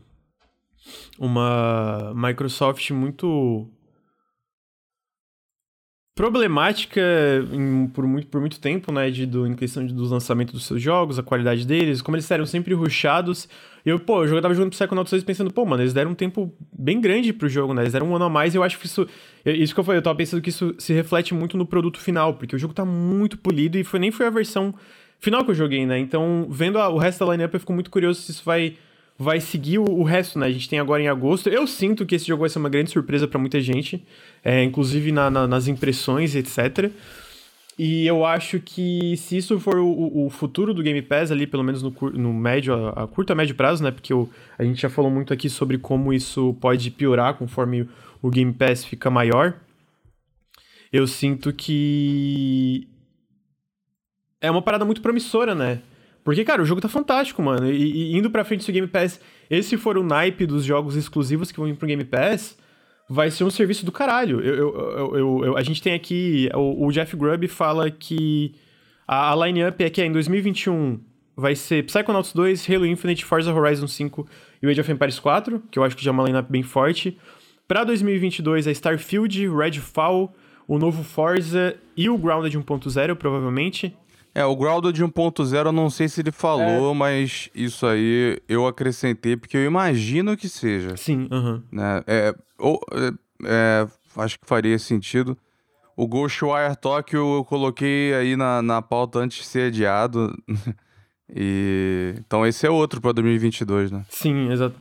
uma 1.18 2.12
Microsoft 2.14 2.90
muito 2.92 3.68
problemática 6.20 7.00
em, 7.50 7.86
por, 7.86 8.06
muito, 8.06 8.26
por 8.26 8.42
muito 8.42 8.60
tempo, 8.60 8.92
né, 8.92 9.10
de, 9.10 9.24
do, 9.24 9.46
em 9.46 9.54
questão 9.54 9.86
de, 9.86 9.94
dos 9.94 10.10
lançamentos 10.10 10.52
dos 10.52 10.66
seus 10.66 10.82
jogos, 10.82 11.18
a 11.18 11.22
qualidade 11.22 11.66
deles, 11.66 12.02
como 12.02 12.14
eles 12.14 12.30
eram 12.30 12.44
sempre 12.44 12.74
rushados. 12.74 13.48
Eu, 13.86 13.98
pô, 13.98 14.22
eu 14.22 14.42
tava 14.42 14.52
jogando 14.52 14.70
Psychonauts 14.70 15.10
2 15.10 15.24
pensando, 15.24 15.50
pô, 15.50 15.64
mano, 15.64 15.82
eles 15.82 15.94
deram 15.94 16.10
um 16.10 16.14
tempo 16.14 16.54
bem 16.70 17.00
grande 17.00 17.32
pro 17.32 17.48
jogo, 17.48 17.72
né? 17.72 17.84
Eles 17.84 17.94
deram 17.94 18.10
um 18.10 18.14
ano 18.14 18.26
a 18.26 18.28
mais 18.28 18.52
e 18.52 18.58
eu 18.58 18.62
acho 18.62 18.78
que 18.78 18.84
isso. 18.84 19.08
Isso 19.46 19.72
que 19.72 19.80
eu 19.80 19.84
falei, 19.84 19.96
eu 19.98 20.02
tava 20.02 20.14
pensando 20.14 20.42
que 20.42 20.50
isso 20.50 20.74
se 20.76 20.92
reflete 20.92 21.32
muito 21.32 21.56
no 21.56 21.64
produto 21.64 21.98
final, 21.98 22.34
porque 22.34 22.54
o 22.54 22.58
jogo 22.58 22.74
tá 22.74 22.84
muito 22.84 23.38
polido 23.38 23.78
e 23.78 23.82
foi, 23.82 23.98
nem 23.98 24.10
foi 24.10 24.26
a 24.26 24.30
versão 24.30 24.74
final 25.18 25.42
que 25.42 25.52
eu 25.52 25.54
joguei, 25.54 25.86
né? 25.86 25.98
Então, 25.98 26.46
vendo 26.50 26.78
a, 26.78 26.90
o 26.90 26.98
resto 26.98 27.24
da 27.24 27.32
lineup, 27.32 27.54
eu 27.54 27.60
fico 27.60 27.72
muito 27.72 27.90
curioso 27.90 28.20
se 28.20 28.32
isso 28.32 28.42
vai 28.44 28.76
vai 29.20 29.38
seguir 29.38 29.78
o, 29.78 30.02
resto, 30.02 30.38
né? 30.38 30.46
A 30.46 30.50
gente 30.50 30.66
tem 30.66 30.78
agora 30.78 31.02
em 31.02 31.06
agosto. 31.06 31.50
Eu 31.50 31.66
sinto 31.66 32.06
que 32.06 32.14
esse 32.14 32.26
jogo 32.26 32.40
vai 32.40 32.48
ser 32.48 32.58
uma 32.58 32.70
grande 32.70 32.90
surpresa 32.90 33.28
para 33.28 33.38
muita 33.38 33.60
gente, 33.60 34.02
é, 34.42 34.64
inclusive 34.64 35.12
na, 35.12 35.30
na, 35.30 35.46
nas 35.46 35.68
impressões, 35.68 36.34
etc. 36.34 36.90
E 37.78 38.06
eu 38.06 38.24
acho 38.24 38.58
que 38.60 39.14
se 39.18 39.36
isso 39.36 39.60
for 39.60 39.76
o, 39.76 40.24
o 40.24 40.30
futuro 40.30 40.72
do 40.72 40.82
Game 40.82 41.02
Pass 41.02 41.30
ali, 41.30 41.46
pelo 41.46 41.62
menos 41.62 41.82
no, 41.82 41.94
no 42.14 42.32
médio, 42.32 42.72
a, 42.72 43.04
a 43.04 43.06
curto 43.06 43.30
a 43.30 43.36
médio 43.36 43.54
prazo, 43.54 43.84
né? 43.84 43.90
Porque 43.90 44.14
a 44.58 44.64
gente 44.64 44.80
já 44.80 44.88
falou 44.88 45.10
muito 45.10 45.34
aqui 45.34 45.50
sobre 45.50 45.76
como 45.76 46.14
isso 46.14 46.56
pode 46.58 46.90
piorar 46.90 47.34
conforme 47.34 47.86
o 48.22 48.30
Game 48.30 48.54
Pass 48.54 48.86
fica 48.86 49.10
maior. 49.10 49.54
Eu 50.90 51.06
sinto 51.06 51.52
que 51.52 52.88
é 54.40 54.50
uma 54.50 54.62
parada 54.62 54.86
muito 54.86 55.02
promissora, 55.02 55.54
né? 55.54 55.82
Porque, 56.22 56.44
cara, 56.44 56.62
o 56.62 56.64
jogo 56.64 56.80
tá 56.80 56.88
fantástico, 56.88 57.42
mano. 57.42 57.70
E, 57.70 58.12
e 58.12 58.16
indo 58.16 58.30
pra 58.30 58.44
frente 58.44 58.66
do 58.66 58.72
Game 58.72 58.86
Pass, 58.86 59.20
esse 59.48 59.76
for 59.76 59.96
o 59.96 60.02
naipe 60.02 60.46
dos 60.46 60.64
jogos 60.64 60.96
exclusivos 60.96 61.50
que 61.50 61.58
vão 61.58 61.66
vir 61.66 61.76
pro 61.76 61.88
Game 61.88 62.04
Pass, 62.04 62.56
vai 63.08 63.30
ser 63.30 63.44
um 63.44 63.50
serviço 63.50 63.84
do 63.84 63.90
caralho. 63.90 64.40
Eu, 64.40 64.54
eu, 64.54 65.16
eu, 65.16 65.44
eu 65.46 65.56
a 65.56 65.62
gente 65.62 65.82
tem 65.82 65.94
aqui. 65.94 66.48
O, 66.54 66.86
o, 66.86 66.92
Jeff 66.92 67.16
Grubb 67.16 67.48
fala 67.48 67.90
que 67.90 68.54
a, 69.06 69.32
a 69.32 69.46
line-up 69.46 69.82
é 69.82 69.90
que 69.90 70.00
é 70.00 70.06
em 70.06 70.12
2021 70.12 71.00
vai 71.36 71.56
ser 71.56 71.84
Psychonauts 71.86 72.32
2, 72.32 72.68
Halo 72.70 72.86
Infinite, 72.86 73.24
Forza 73.24 73.52
Horizon 73.52 73.88
5 73.88 74.28
e 74.62 74.68
Age 74.68 74.80
of 74.80 74.92
Empires 74.92 75.18
4, 75.18 75.62
que 75.70 75.78
eu 75.78 75.84
acho 75.84 75.96
que 75.96 76.04
já 76.04 76.10
é 76.10 76.12
uma 76.12 76.24
line-up 76.24 76.50
bem 76.50 76.62
forte. 76.62 77.18
Pra 77.66 77.82
2022 77.82 78.66
é 78.66 78.70
Starfield, 78.72 79.48
Redfall, 79.48 80.34
o 80.68 80.78
novo 80.78 81.02
Forza 81.02 81.76
e 81.96 82.08
o 82.08 82.18
Grounded 82.18 82.56
1.0, 82.56 83.14
provavelmente. 83.16 83.96
É, 84.34 84.44
o 84.44 84.54
Grounded 84.54 85.02
1.0 85.02 85.66
eu 85.66 85.72
não 85.72 85.90
sei 85.90 86.08
se 86.08 86.20
ele 86.20 86.30
falou, 86.30 86.92
é. 86.92 86.94
mas 86.94 87.50
isso 87.54 87.86
aí 87.86 88.40
eu 88.48 88.66
acrescentei 88.66 89.36
porque 89.36 89.56
eu 89.56 89.64
imagino 89.64 90.36
que 90.36 90.48
seja. 90.48 90.96
Sim, 90.96 91.28
aham. 91.30 91.62
Uh 91.70 91.76
né? 91.76 92.04
É, 92.06 92.34
ou, 92.58 92.80
é, 92.92 93.12
é, 93.44 93.86
acho 94.16 94.38
que 94.38 94.46
faria 94.46 94.78
sentido. 94.78 95.36
O 95.96 96.06
Ghostwire 96.06 96.76
Tokyo 96.80 97.36
eu 97.36 97.44
coloquei 97.44 98.14
aí 98.14 98.36
na, 98.36 98.62
na 98.62 98.80
pauta 98.80 99.18
antes 99.18 99.38
de 99.38 99.44
ser 99.44 99.68
adiado. 99.68 100.32
e 101.34 102.14
então 102.18 102.46
esse 102.46 102.66
é 102.66 102.70
outro 102.70 103.00
para 103.00 103.12
2022, 103.12 103.90
né? 103.90 104.04
Sim, 104.08 104.50
exato. 104.50 104.76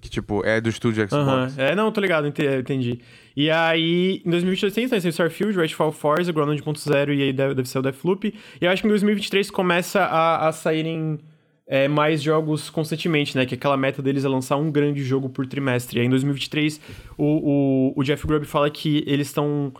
Que, 0.00 0.08
tipo, 0.08 0.44
é 0.44 0.60
do 0.60 0.68
estúdio 0.68 1.08
Xbox. 1.08 1.56
Uhum. 1.56 1.62
É, 1.62 1.74
não, 1.76 1.92
tô 1.92 2.00
ligado, 2.00 2.26
entendi. 2.26 3.00
E 3.36 3.50
aí, 3.50 4.22
em 4.24 4.30
2022 4.30 4.74
tem, 4.74 4.88
tem 4.88 5.10
Starfield, 5.10 5.58
Redfall 5.58 5.92
Forza, 5.92 6.32
Ground 6.32 6.58
1.0 6.58 7.14
e 7.14 7.22
aí 7.22 7.32
deve, 7.32 7.64
ser 7.64 7.78
o 7.78 7.82
Deathloop. 7.82 8.34
E 8.60 8.64
eu 8.64 8.70
acho 8.70 8.82
que 8.82 8.88
em 8.88 8.90
2023 8.90 9.50
começa 9.50 10.00
a, 10.00 10.48
a 10.48 10.52
saírem 10.52 11.18
é, 11.66 11.88
mais 11.88 12.22
jogos 12.22 12.68
constantemente, 12.70 13.36
né? 13.36 13.46
Que 13.46 13.54
aquela 13.54 13.76
meta 13.76 14.02
deles 14.02 14.24
é 14.24 14.28
lançar 14.28 14.56
um 14.56 14.70
grande 14.70 15.02
jogo 15.02 15.28
por 15.28 15.46
trimestre. 15.46 15.98
E 15.98 16.00
aí, 16.00 16.06
em 16.06 16.10
2023, 16.10 16.80
o, 17.16 17.24
o, 17.24 18.00
o 18.00 18.02
Jeff 18.02 18.26
Grubb 18.26 18.44
fala 18.46 18.70
que 18.70 19.04
eles 19.06 19.28
estão... 19.28 19.72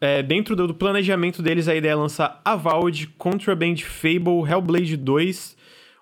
É, 0.00 0.22
dentro 0.22 0.54
do 0.54 0.72
planejamento 0.72 1.42
deles, 1.42 1.66
a 1.66 1.74
ideia 1.74 1.90
é 1.90 1.94
lançar 1.96 2.40
Avowed, 2.44 3.08
Contraband, 3.18 3.78
Fable, 3.78 4.48
Hellblade 4.48 4.96
2, 4.96 5.56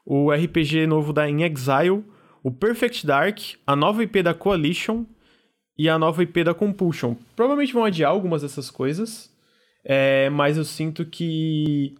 o 0.05 0.30
RPG 0.30 0.87
novo 0.87 1.14
da 1.14 1.28
In 1.28 1.43
Exile 1.43 2.05
o 2.47 2.51
Perfect 2.53 3.05
Dark, 3.05 3.41
a 3.66 3.74
nova 3.74 4.05
IP 4.05 4.22
da 4.22 4.32
Coalition 4.32 5.05
e 5.78 5.88
a 5.88 5.98
nova 5.98 6.22
IP 6.22 6.44
da 6.44 6.54
Compulsion. 6.54 7.14
Provavelmente 7.34 7.72
vão 7.72 7.84
adiar 7.84 8.10
algumas 8.10 8.42
dessas 8.42 8.70
coisas, 8.70 9.30
é, 9.84 10.30
mas 10.30 10.56
eu 10.56 10.64
sinto 10.64 11.04
que. 11.04 11.94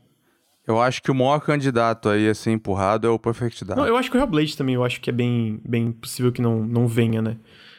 Eu 0.67 0.81
acho 0.81 1.01
que 1.01 1.11
o 1.11 1.15
maior 1.15 1.39
candidato 1.41 2.09
aí 2.09 2.29
a 2.29 2.35
ser 2.35 2.51
empurrado 2.51 3.07
é 3.07 3.11
o 3.11 3.19
Perfect 3.19 3.65
Dark. 3.65 3.79
Não, 3.79 3.87
eu 3.87 3.97
acho 3.97 4.11
que 4.11 4.17
o 4.17 4.21
Hellblade 4.21 4.57
também, 4.57 4.75
eu 4.75 4.85
acho 4.85 5.01
que 5.01 5.11
é 5.11 5.13
bem, 5.13 5.61
bem 5.65 5.93
possível 5.93 6.33
que 6.33 6.43
não, 6.43 6.65
não 6.65 6.89
venha, 6.89 7.23
né? 7.23 7.37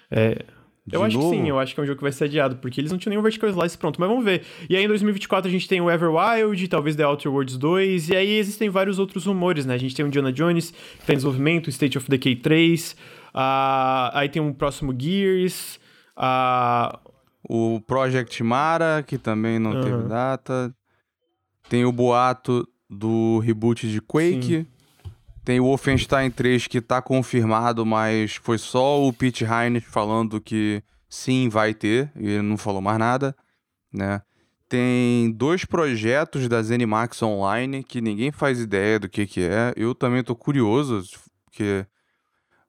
É, 0.10 0.46
eu 0.92 1.04
acho 1.04 1.18
que 1.18 1.30
sim, 1.30 1.50
eu 1.50 1.60
acho 1.60 1.74
que 1.74 1.82
é 1.82 1.84
um 1.84 1.86
jogo 1.86 1.98
que 1.98 2.04
vai 2.04 2.12
ser 2.14 2.26
adiado, 2.26 2.56
porque 2.58 2.80
eles 2.80 2.92
não 2.92 2.98
tinham 2.98 3.12
nenhum 3.12 3.22
Vertical 3.22 3.50
Slice 3.50 3.78
pronto, 3.78 4.00
mas 4.00 4.08
vamos 4.08 4.24
ver. 4.24 4.44
E 4.70 4.76
aí 4.76 4.86
em 4.86 4.88
2024 4.88 5.50
a 5.50 5.52
gente 5.52 5.68
tem 5.68 5.82
o 5.82 5.92
Everwild, 5.92 6.66
talvez 6.70 6.96
The 6.96 7.06
Outer 7.06 7.30
Worlds 7.30 7.58
2, 7.58 8.10
e 8.10 8.16
aí 8.16 8.38
existem 8.38 8.70
vários 8.70 8.98
outros 8.98 9.26
rumores, 9.26 9.66
né? 9.66 9.74
A 9.74 9.78
gente 9.78 9.94
tem 9.94 10.06
o 10.06 10.08
Indiana 10.08 10.32
Jones, 10.32 10.72
que 10.72 11.06
tá 11.06 11.12
em 11.12 11.18
desenvolvimento, 11.18 11.70
State 11.70 11.98
of 11.98 12.10
Decay 12.10 12.38
3, 12.38 12.96
uh, 13.36 13.38
aí 14.14 14.30
tem 14.30 14.42
um 14.42 14.54
próximo 14.54 14.96
Gears, 14.98 15.78
uh... 16.18 16.98
o 17.48 17.80
Project 17.82 18.44
Mara, 18.44 19.04
que 19.06 19.18
também 19.18 19.60
não 19.60 19.72
uhum. 19.72 19.82
teve 19.82 20.04
data, 20.10 20.76
tem 21.70 21.86
o 21.86 21.92
boato 21.92 22.68
do 22.90 23.40
reboot 23.40 23.90
de 23.90 24.02
Quake... 24.02 24.42
Sim. 24.42 24.68
Tem 25.48 25.62
o 25.62 25.64
Wolfenstein 25.64 26.30
3 26.30 26.68
que 26.68 26.82
tá 26.82 27.02
confirmado, 27.02 27.86
mas 27.86 28.36
foi 28.36 28.58
só 28.58 29.02
o 29.02 29.14
Pete 29.14 29.46
Heinz 29.46 29.82
falando 29.82 30.42
que 30.42 30.84
sim, 31.08 31.48
vai 31.48 31.74
ter, 31.74 32.12
e 32.18 32.28
ele 32.28 32.42
não 32.42 32.58
falou 32.58 32.82
mais 32.82 33.00
nada, 33.00 33.34
né? 33.90 34.22
Tem 34.68 35.32
dois 35.32 35.64
projetos 35.64 36.50
da 36.50 36.62
Zenimax 36.62 37.24
Online 37.24 37.82
que 37.82 38.02
ninguém 38.02 38.30
faz 38.30 38.60
ideia 38.60 39.00
do 39.00 39.08
que 39.08 39.26
que 39.26 39.42
é. 39.42 39.74
Eu 39.78 39.96
também 39.96 40.22
tô 40.22 40.36
curioso, 40.36 41.02
porque 41.46 41.86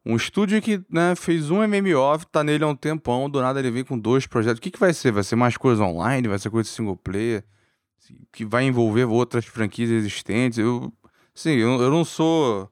um 0.09 0.17
estúdio 0.17 0.61
que 0.61 0.83
né, 0.91 1.15
fez 1.15 1.51
um 1.51 1.63
MMO, 1.63 2.25
tá 2.33 2.43
nele 2.43 2.65
há 2.65 2.67
um 2.67 2.75
tempão, 2.75 3.31
do 3.31 3.41
nada 3.41 3.61
ele 3.61 3.71
vem 3.71 3.85
com 3.85 3.99
dois 3.99 4.27
projetos. 4.27 4.59
O 4.59 4.63
que, 4.63 4.71
que 4.71 4.81
vai 4.81 4.93
ser? 4.93 5.13
Vai 5.13 5.23
ser 5.23 5.37
mais 5.37 5.57
coisa 5.57 5.85
online? 5.85 6.27
Vai 6.27 6.39
ser 6.39 6.51
coisa 6.51 6.69
single 6.69 6.97
player? 6.97 7.45
Que 8.33 8.45
vai 8.45 8.65
envolver 8.65 9.05
outras 9.05 9.45
franquias 9.45 9.91
existentes? 9.91 10.59
Eu 10.59 10.93
Sim, 11.39 11.51
eu, 11.51 11.81
eu 11.81 11.89
não 11.89 12.05
sou 12.05 12.69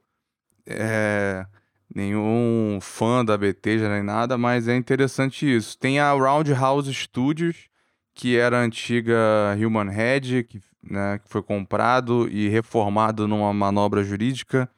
é, 0.66 1.46
nenhum 1.94 2.80
fã 2.82 3.24
da 3.24 3.38
Bethesda 3.38 3.88
nem 3.88 4.02
nada, 4.02 4.36
mas 4.36 4.66
é 4.66 4.74
interessante 4.74 5.46
isso. 5.46 5.78
Tem 5.78 6.00
a 6.00 6.10
Roundhouse 6.10 6.92
Studios, 6.92 7.68
que 8.12 8.36
era 8.36 8.58
a 8.58 8.62
antiga 8.62 9.16
Human 9.56 9.88
Head, 9.88 10.42
que, 10.42 10.60
né, 10.82 11.20
que 11.20 11.28
foi 11.28 11.44
comprado 11.44 12.28
e 12.28 12.48
reformado 12.48 13.28
numa 13.28 13.54
manobra 13.54 14.02
jurídica. 14.02 14.68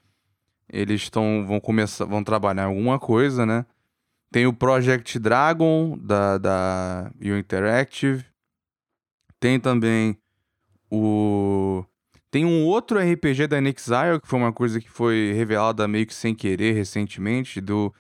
Eles 0.71 1.03
estão 1.03 1.45
vão 1.47 1.61
começar, 1.61 2.05
vão 2.05 2.23
trabalhar 2.23 2.65
alguma 2.65 2.99
coisa, 2.99 3.47
né? 3.47 3.65
Tem 4.31 4.47
o 4.47 4.53
Project 4.53 5.19
Dragon 5.19 5.97
da 5.99 6.39
da 6.39 7.11
U 7.21 7.37
Interactive. 7.37 8.25
Tem 9.41 9.59
também 9.59 10.17
o 10.91 11.85
tem 12.31 12.45
um 12.45 12.67
outro 12.67 12.99
RPG 12.99 13.47
da 13.47 13.59
Inexile, 13.59 14.21
que 14.21 14.29
foi 14.29 14.39
uma 14.39 14.53
coisa 14.53 14.81
que 14.81 14.91
foi 14.91 15.33
revelada 15.35 15.89
meio 15.89 16.07
que 16.07 16.15
sem 16.15 16.35
querer 16.35 16.73
recentemente, 16.73 17.61
do 17.61 17.93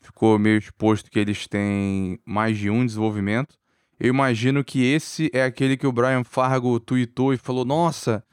ficou 0.00 0.38
meio 0.38 0.58
exposto 0.58 1.10
que 1.10 1.18
eles 1.18 1.46
têm 1.46 2.18
mais 2.24 2.58
de 2.58 2.70
um 2.70 2.84
desenvolvimento. 2.84 3.56
Eu 3.98 4.08
imagino 4.08 4.64
que 4.64 4.84
esse 4.84 5.30
é 5.32 5.42
aquele 5.42 5.76
que 5.76 5.86
o 5.86 5.92
Brian 5.92 6.24
Fargo 6.24 6.78
tweetou 6.80 7.32
e 7.32 7.38
falou: 7.38 7.64
Nossa, 7.64 8.24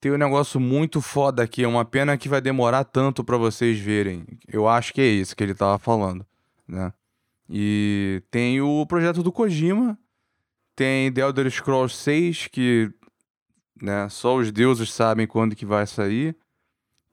tem 0.00 0.12
um 0.12 0.18
negócio 0.18 0.60
muito 0.60 1.00
foda 1.00 1.42
aqui, 1.42 1.64
é 1.64 1.68
uma 1.68 1.84
pena 1.84 2.16
que 2.16 2.28
vai 2.28 2.40
demorar 2.40 2.84
tanto 2.84 3.24
para 3.24 3.36
vocês 3.36 3.78
verem. 3.78 4.24
Eu 4.46 4.68
acho 4.68 4.92
que 4.92 5.00
é 5.00 5.06
esse 5.06 5.34
que 5.34 5.42
ele 5.42 5.54
tava 5.54 5.78
falando, 5.78 6.24
né? 6.66 6.92
E 7.48 8.22
tem 8.30 8.60
o 8.60 8.84
projeto 8.86 9.22
do 9.22 9.32
Kojima, 9.32 9.98
tem 10.74 11.12
The 11.12 11.20
Elder 11.22 11.50
Scrolls 11.50 11.94
6, 11.96 12.48
que 12.48 12.92
né? 13.80 14.08
Só 14.08 14.36
os 14.36 14.50
deuses 14.50 14.92
sabem 14.92 15.26
quando 15.26 15.56
que 15.56 15.66
vai 15.66 15.86
sair. 15.86 16.36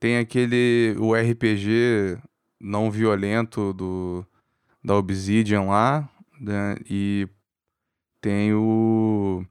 Tem 0.00 0.18
aquele 0.18 0.96
o 0.98 1.14
RPG 1.14 2.18
não 2.60 2.90
violento 2.90 3.72
do 3.72 4.24
da 4.82 4.96
Obsidian 4.96 5.62
lá, 5.62 6.08
né? 6.40 6.76
E 6.88 7.28
tem 8.20 8.52
o 8.54 9.44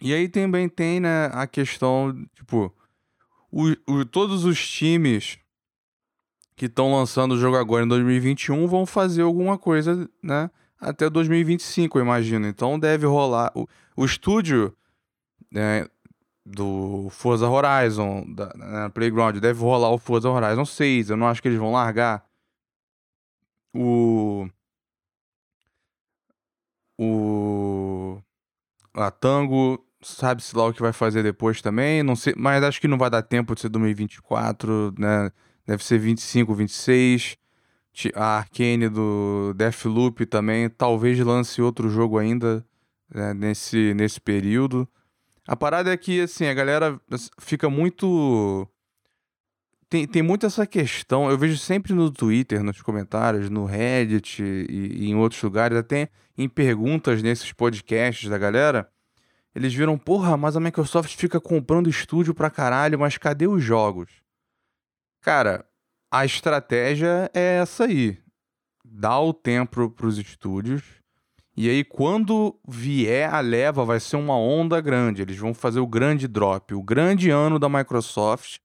e 0.00 0.12
aí 0.12 0.28
também 0.28 0.68
tem 0.68 1.00
né, 1.00 1.26
a 1.32 1.46
questão, 1.46 2.14
tipo, 2.34 2.74
o, 3.50 3.70
o, 3.86 4.04
todos 4.04 4.44
os 4.44 4.68
times 4.68 5.38
que 6.54 6.66
estão 6.66 6.92
lançando 6.92 7.32
o 7.32 7.38
jogo 7.38 7.56
agora 7.56 7.84
em 7.84 7.88
2021 7.88 8.66
vão 8.66 8.86
fazer 8.86 9.22
alguma 9.22 9.58
coisa, 9.58 10.08
né? 10.22 10.50
Até 10.78 11.08
2025, 11.08 11.98
eu 11.98 12.02
imagino. 12.02 12.46
Então 12.46 12.78
deve 12.78 13.06
rolar. 13.06 13.50
O, 13.54 13.66
o 13.96 14.04
estúdio, 14.04 14.76
né, 15.50 15.86
do 16.44 17.08
Forza 17.10 17.48
Horizon, 17.48 18.24
da, 18.34 18.52
na 18.54 18.90
Playground, 18.90 19.36
deve 19.38 19.60
rolar 19.60 19.90
o 19.90 19.98
Forza 19.98 20.30
Horizon 20.30 20.64
6. 20.64 21.10
Eu 21.10 21.16
não 21.16 21.26
acho 21.26 21.42
que 21.42 21.48
eles 21.48 21.58
vão 21.58 21.72
largar 21.72 22.24
o. 23.74 24.48
O. 26.98 28.18
a 28.94 29.10
Tango, 29.10 29.85
sabe-se 30.02 30.56
lá 30.56 30.66
o 30.66 30.72
que 30.72 30.82
vai 30.82 30.92
fazer 30.92 31.22
depois 31.22 31.60
também, 31.60 32.02
não 32.02 32.16
sei, 32.16 32.34
mas 32.36 32.62
acho 32.62 32.80
que 32.80 32.88
não 32.88 32.98
vai 32.98 33.10
dar 33.10 33.22
tempo 33.22 33.54
de 33.54 33.60
ser 33.62 33.68
2024, 33.68 34.94
né? 34.98 35.30
Deve 35.66 35.84
ser 35.84 35.98
25, 35.98 36.54
26. 36.54 37.36
A 38.14 38.38
Arcane 38.38 38.88
do 38.88 39.54
Deathloop 39.54 40.26
também, 40.26 40.68
talvez 40.68 41.18
lance 41.18 41.62
outro 41.62 41.88
jogo 41.88 42.18
ainda 42.18 42.64
né, 43.12 43.32
nesse, 43.34 43.94
nesse 43.94 44.20
período. 44.20 44.86
A 45.46 45.56
parada 45.56 45.92
é 45.92 45.96
que, 45.96 46.20
assim, 46.20 46.46
a 46.46 46.54
galera 46.54 47.00
fica 47.38 47.70
muito. 47.70 48.68
Tem, 49.88 50.06
tem 50.06 50.22
muito 50.22 50.44
essa 50.44 50.66
questão. 50.66 51.30
Eu 51.30 51.38
vejo 51.38 51.56
sempre 51.56 51.94
no 51.94 52.10
Twitter, 52.10 52.62
nos 52.62 52.82
comentários, 52.82 53.48
no 53.48 53.64
Reddit 53.64 54.42
e, 54.42 55.04
e 55.04 55.10
em 55.10 55.14
outros 55.14 55.40
lugares, 55.42 55.78
até 55.78 56.10
em 56.36 56.48
perguntas 56.48 57.22
nesses 57.22 57.52
podcasts 57.52 58.28
da 58.28 58.36
galera. 58.36 58.90
Eles 59.56 59.72
viram, 59.72 59.96
porra, 59.96 60.36
mas 60.36 60.54
a 60.54 60.60
Microsoft 60.60 61.16
fica 61.16 61.40
comprando 61.40 61.88
estúdio 61.88 62.34
pra 62.34 62.50
caralho, 62.50 62.98
mas 62.98 63.16
cadê 63.16 63.46
os 63.46 63.64
jogos? 63.64 64.10
Cara, 65.22 65.64
a 66.10 66.26
estratégia 66.26 67.30
é 67.32 67.60
essa 67.62 67.84
aí. 67.84 68.18
Dá 68.84 69.18
o 69.18 69.32
tempo 69.32 69.88
pros 69.88 70.18
estúdios. 70.18 70.82
E 71.56 71.70
aí, 71.70 71.82
quando 71.84 72.54
vier 72.68 73.32
a 73.32 73.40
leva, 73.40 73.82
vai 73.82 73.98
ser 73.98 74.16
uma 74.16 74.36
onda 74.36 74.78
grande. 74.78 75.22
Eles 75.22 75.38
vão 75.38 75.54
fazer 75.54 75.80
o 75.80 75.86
grande 75.86 76.28
drop. 76.28 76.74
O 76.74 76.82
grande 76.82 77.30
ano 77.30 77.58
da 77.58 77.66
Microsoft 77.66 78.58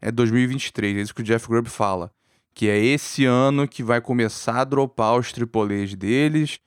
é 0.00 0.12
2023. 0.12 0.96
É 0.96 1.00
isso 1.00 1.12
que 1.12 1.22
o 1.22 1.24
Jeff 1.24 1.48
Grubb 1.48 1.68
fala. 1.68 2.12
Que 2.54 2.68
é 2.68 2.78
esse 2.78 3.24
ano 3.24 3.66
que 3.66 3.82
vai 3.82 4.00
começar 4.00 4.60
a 4.60 4.64
dropar 4.64 5.18
os 5.18 5.32
AAAs 5.32 5.96
deles. 5.96 6.60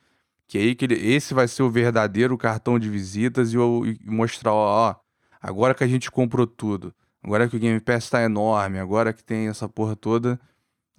Que 0.50 0.58
aí 0.58 0.76
que 0.76 0.84
ele, 0.84 0.96
esse 0.96 1.34
vai 1.34 1.48
ser 1.48 1.64
o 1.64 1.72
verdadeiro 1.72 2.38
cartão 2.38 2.78
de 2.78 2.90
visitas 2.90 3.54
e, 3.54 3.58
e 3.58 4.00
mostrar, 4.06 4.52
ó, 4.52 4.90
ó, 4.90 4.96
agora 5.42 5.74
que 5.74 5.86
a 5.86 5.88
gente 5.88 6.12
comprou 6.12 6.46
tudo 6.46 6.94
Agora 7.24 7.48
que 7.50 7.56
o 7.56 7.60
Game 7.60 7.80
Pass 7.80 8.06
está 8.06 8.24
enorme, 8.24 8.80
agora 8.80 9.12
que 9.12 9.24
tem 9.24 9.48
essa 9.48 9.68
porra 9.68 9.96
toda, 9.96 10.40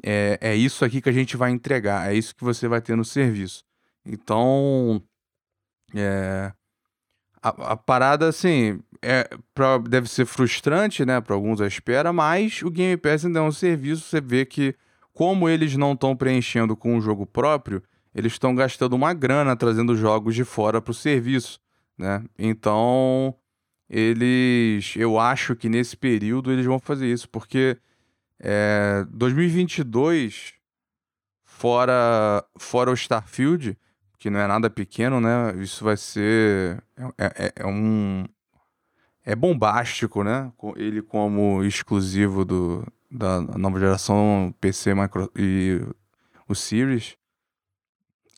é, 0.03 0.39
é 0.41 0.55
isso 0.55 0.85
aqui 0.85 1.01
que 1.01 1.09
a 1.09 1.13
gente 1.13 1.37
vai 1.37 1.51
entregar, 1.51 2.11
é 2.11 2.15
isso 2.15 2.35
que 2.35 2.45
você 2.45 2.69
vai 2.69 2.81
ter 2.81 2.97
no 2.97 3.05
serviço. 3.05 3.65
Então, 4.05 5.03
é, 5.95 6.53
a, 7.43 7.73
a, 7.73 7.77
parada, 7.77 8.29
assim, 8.29 8.81
é, 9.03 9.29
pra, 9.55 9.79
deve 9.79 10.09
ser 10.09 10.27
frustrante, 10.27 11.05
né, 11.07 11.21
para 11.21 11.35
alguns 11.35 11.61
a 11.61 11.67
espera, 11.67 12.13
mas 12.13 12.63
o 12.63 12.71
Game 12.71 12.97
Pass 12.99 13.25
ainda 13.25 13.39
é 13.41 13.43
um 13.43 13.53
serviço, 13.53 14.03
você 14.03 14.21
vê 14.21 14.45
que, 14.45 14.75
como 15.15 15.49
eles 15.49 15.75
não 15.77 15.95
estão 15.95 16.15
preenchendo 16.15 16.77
com 16.77 16.99
o 16.99 17.01
jogo 17.01 17.25
próprio, 17.27 17.83
eles 18.15 18.33
estão 18.33 18.55
gastando 18.55 18.95
uma 18.95 19.13
grana 19.15 19.57
trazendo 19.57 19.97
jogos 19.97 20.35
de 20.35 20.45
fora 20.45 20.81
para 20.81 20.91
o 20.91 20.95
serviço, 20.95 21.61
né? 21.97 22.25
Então, 22.39 23.35
eles, 23.89 24.95
eu 24.97 25.19
acho 25.19 25.55
que 25.57 25.69
nesse 25.69 25.97
período 25.97 26.53
eles 26.53 26.67
vão 26.67 26.79
fazer 26.79 27.11
isso, 27.11 27.29
porque 27.29 27.77
é, 28.39 29.05
2022, 29.11 30.55
fora, 31.45 32.45
fora 32.57 32.91
o 32.91 32.95
Starfield, 32.95 33.77
que 34.19 34.31
não 34.31 34.41
é 34.41 34.47
nada 34.47 34.71
pequeno, 34.71 35.21
né? 35.21 35.55
Isso 35.57 35.85
vai 35.85 35.97
ser. 35.97 36.83
É, 37.19 37.47
é, 37.47 37.53
é 37.57 37.67
um. 37.67 38.25
É 39.25 39.35
bombástico, 39.37 40.25
né? 40.25 40.51
Ele 40.77 41.03
como 41.03 41.63
exclusivo 41.63 42.45
do, 42.45 42.87
da 43.11 43.41
nova 43.41 43.79
geração 43.79 44.55
PC 44.61 44.95
micro, 44.95 45.31
e 45.37 45.81
o 46.49 46.55
Series. 46.55 47.20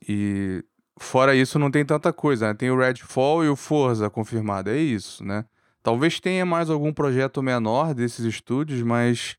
E 0.08 0.64
Fora 1.02 1.34
isso, 1.34 1.58
não 1.58 1.70
tem 1.70 1.84
tanta 1.84 2.12
coisa, 2.12 2.48
né? 2.48 2.54
Tem 2.54 2.70
o 2.70 2.78
Redfall 2.78 3.44
e 3.44 3.48
o 3.48 3.56
Forza 3.56 4.08
confirmado, 4.08 4.70
é 4.70 4.76
isso, 4.76 5.24
né? 5.24 5.44
Talvez 5.82 6.20
tenha 6.20 6.46
mais 6.46 6.70
algum 6.70 6.92
projeto 6.92 7.42
menor 7.42 7.92
desses 7.92 8.24
estúdios, 8.24 8.82
mas 8.82 9.36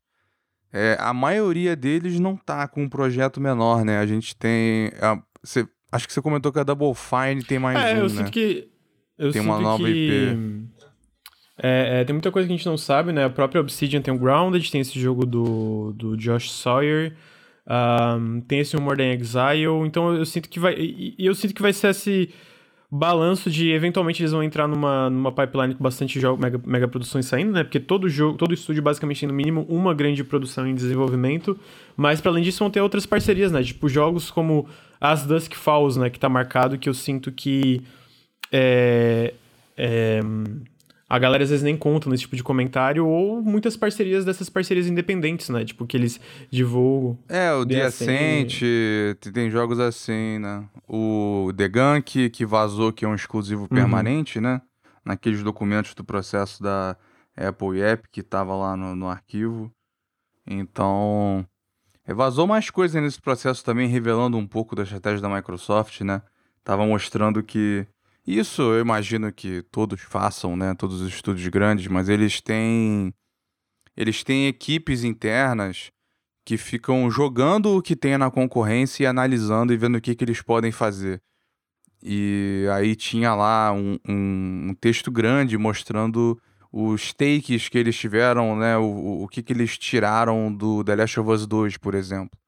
é, 0.70 0.96
a 1.00 1.14
maioria 1.14 1.74
deles 1.74 2.20
não 2.20 2.36
tá 2.36 2.68
com 2.68 2.82
um 2.82 2.88
projeto 2.88 3.40
menor, 3.40 3.82
né? 3.82 3.98
A 3.98 4.06
gente 4.06 4.36
tem. 4.36 4.92
A, 5.00 5.18
cê, 5.42 5.66
acho 5.90 6.06
que 6.06 6.12
você 6.12 6.20
comentou 6.20 6.52
que 6.52 6.58
a 6.58 6.64
Double 6.64 6.92
Fine 6.94 7.42
tem 7.42 7.58
mais 7.58 7.78
é, 7.78 7.94
um, 7.94 7.98
eu 7.98 8.02
né? 8.02 8.08
Sinto 8.08 8.30
que, 8.30 8.68
eu 9.16 9.32
tem 9.32 9.40
uma 9.40 9.58
nova 9.58 9.84
que... 9.84 9.90
IP. 9.90 10.68
É, 11.56 12.00
é, 12.00 12.04
tem 12.04 12.12
muita 12.12 12.30
coisa 12.30 12.46
que 12.46 12.52
a 12.52 12.56
gente 12.56 12.66
não 12.66 12.76
sabe, 12.76 13.10
né? 13.10 13.24
A 13.24 13.30
própria 13.30 13.60
Obsidian 13.60 14.02
tem 14.02 14.12
o 14.12 14.18
Grounded, 14.18 14.70
tem 14.70 14.80
esse 14.80 15.00
jogo 15.00 15.24
do, 15.24 15.94
do 15.94 16.16
Josh 16.16 16.50
Sawyer. 16.50 17.16
Um, 17.66 18.40
tem 18.42 18.60
esse 18.60 18.76
More 18.76 18.96
Than 18.96 19.14
Exile, 19.14 19.86
então 19.86 20.14
eu 20.14 20.24
sinto 20.26 20.48
que 20.48 20.60
vai. 20.60 20.74
Eu 21.18 21.34
sinto 21.34 21.54
que 21.54 21.62
vai 21.62 21.72
ser 21.72 21.88
esse 21.88 22.30
balanço 22.90 23.50
de 23.50 23.72
eventualmente 23.72 24.22
eles 24.22 24.30
vão 24.30 24.42
entrar 24.42 24.68
numa, 24.68 25.10
numa 25.10 25.32
pipeline 25.32 25.74
com 25.74 25.82
bastante 25.82 26.20
jogo, 26.20 26.40
mega, 26.40 26.60
mega 26.64 26.86
produções 26.86 27.26
saindo, 27.26 27.52
né? 27.52 27.64
Porque 27.64 27.80
todo 27.80 28.08
jogo, 28.08 28.38
todo 28.38 28.54
estúdio 28.54 28.82
basicamente 28.82 29.20
tem 29.20 29.28
no 29.28 29.34
mínimo 29.34 29.66
uma 29.68 29.92
grande 29.92 30.22
produção 30.22 30.66
em 30.66 30.74
desenvolvimento, 30.74 31.58
mas 31.96 32.20
para 32.20 32.30
além 32.30 32.44
disso 32.44 32.60
vão 32.60 32.70
ter 32.70 32.80
outras 32.80 33.04
parcerias, 33.04 33.50
né? 33.50 33.62
Tipo 33.64 33.88
jogos 33.88 34.30
como 34.30 34.68
As 35.00 35.26
Dusk 35.26 35.54
Falls, 35.54 35.98
né? 35.98 36.08
Que 36.08 36.20
tá 36.20 36.28
marcado, 36.28 36.78
que 36.78 36.88
eu 36.88 36.94
sinto 36.94 37.32
que 37.32 37.82
é, 38.52 39.34
é, 39.76 40.20
a 41.08 41.18
galera 41.18 41.44
às 41.44 41.50
vezes 41.50 41.62
nem 41.62 41.76
conta 41.76 42.08
nesse 42.08 42.22
tipo 42.22 42.36
de 42.36 42.42
comentário, 42.42 43.06
ou 43.06 43.42
muitas 43.42 43.76
parcerias 43.76 44.24
dessas 44.24 44.48
parcerias 44.48 44.86
independentes, 44.86 45.48
né? 45.48 45.64
Tipo, 45.64 45.86
que 45.86 45.96
eles 45.96 46.18
divulgam. 46.50 47.18
É, 47.28 47.52
o 47.52 47.64
The 47.66 47.82
Ascent, 47.82 48.60
tem 49.32 49.50
jogos 49.50 49.78
assim, 49.78 50.38
né? 50.38 50.64
O 50.88 51.52
The 51.56 51.68
Gunk, 51.68 52.30
que 52.30 52.46
vazou, 52.46 52.92
que 52.92 53.04
é 53.04 53.08
um 53.08 53.14
exclusivo 53.14 53.62
uhum. 53.62 53.68
permanente, 53.68 54.40
né? 54.40 54.62
Naqueles 55.04 55.42
documentos 55.42 55.94
do 55.94 56.02
processo 56.02 56.62
da 56.62 56.96
Apple 57.36 57.78
e 57.78 57.82
Epic, 57.82 58.10
que 58.10 58.22
tava 58.22 58.54
lá 58.54 58.76
no, 58.76 58.96
no 58.96 59.08
arquivo. 59.08 59.70
Então, 60.46 61.46
vazou 62.08 62.46
mais 62.46 62.70
coisas 62.70 63.02
nesse 63.02 63.20
processo 63.20 63.62
também, 63.62 63.88
revelando 63.88 64.38
um 64.38 64.46
pouco 64.46 64.74
da 64.74 64.82
estratégia 64.82 65.20
da 65.20 65.28
Microsoft, 65.28 66.00
né? 66.00 66.22
Tava 66.62 66.86
mostrando 66.86 67.42
que 67.42 67.86
isso 68.26 68.62
eu 68.62 68.80
imagino 68.80 69.32
que 69.32 69.62
todos 69.70 70.00
façam, 70.00 70.56
né? 70.56 70.74
Todos 70.74 71.00
os 71.00 71.08
estúdios 71.08 71.46
grandes, 71.48 71.86
mas 71.88 72.08
eles 72.08 72.40
têm 72.40 73.12
eles 73.96 74.24
têm 74.24 74.48
equipes 74.48 75.04
internas 75.04 75.92
que 76.44 76.56
ficam 76.56 77.10
jogando 77.10 77.76
o 77.76 77.82
que 77.82 77.96
tem 77.96 78.18
na 78.18 78.30
concorrência 78.30 79.04
e 79.04 79.06
analisando 79.06 79.72
e 79.72 79.76
vendo 79.76 79.96
o 79.96 80.00
que, 80.00 80.14
que 80.14 80.24
eles 80.24 80.42
podem 80.42 80.72
fazer. 80.72 81.22
E 82.02 82.66
aí 82.72 82.94
tinha 82.94 83.34
lá 83.34 83.72
um, 83.72 83.98
um, 84.06 84.68
um 84.70 84.74
texto 84.74 85.10
grande 85.10 85.56
mostrando 85.56 86.38
os 86.70 87.12
takes 87.14 87.68
que 87.68 87.78
eles 87.78 87.96
tiveram, 87.96 88.56
né? 88.56 88.76
O, 88.76 89.22
o 89.22 89.28
que, 89.28 89.42
que 89.42 89.52
eles 89.52 89.78
tiraram 89.78 90.52
do 90.52 90.84
The 90.84 90.96
Last 90.96 91.20
of 91.20 91.30
Us 91.30 91.46
2, 91.46 91.76
por 91.78 91.94
exemplo. 91.94 92.38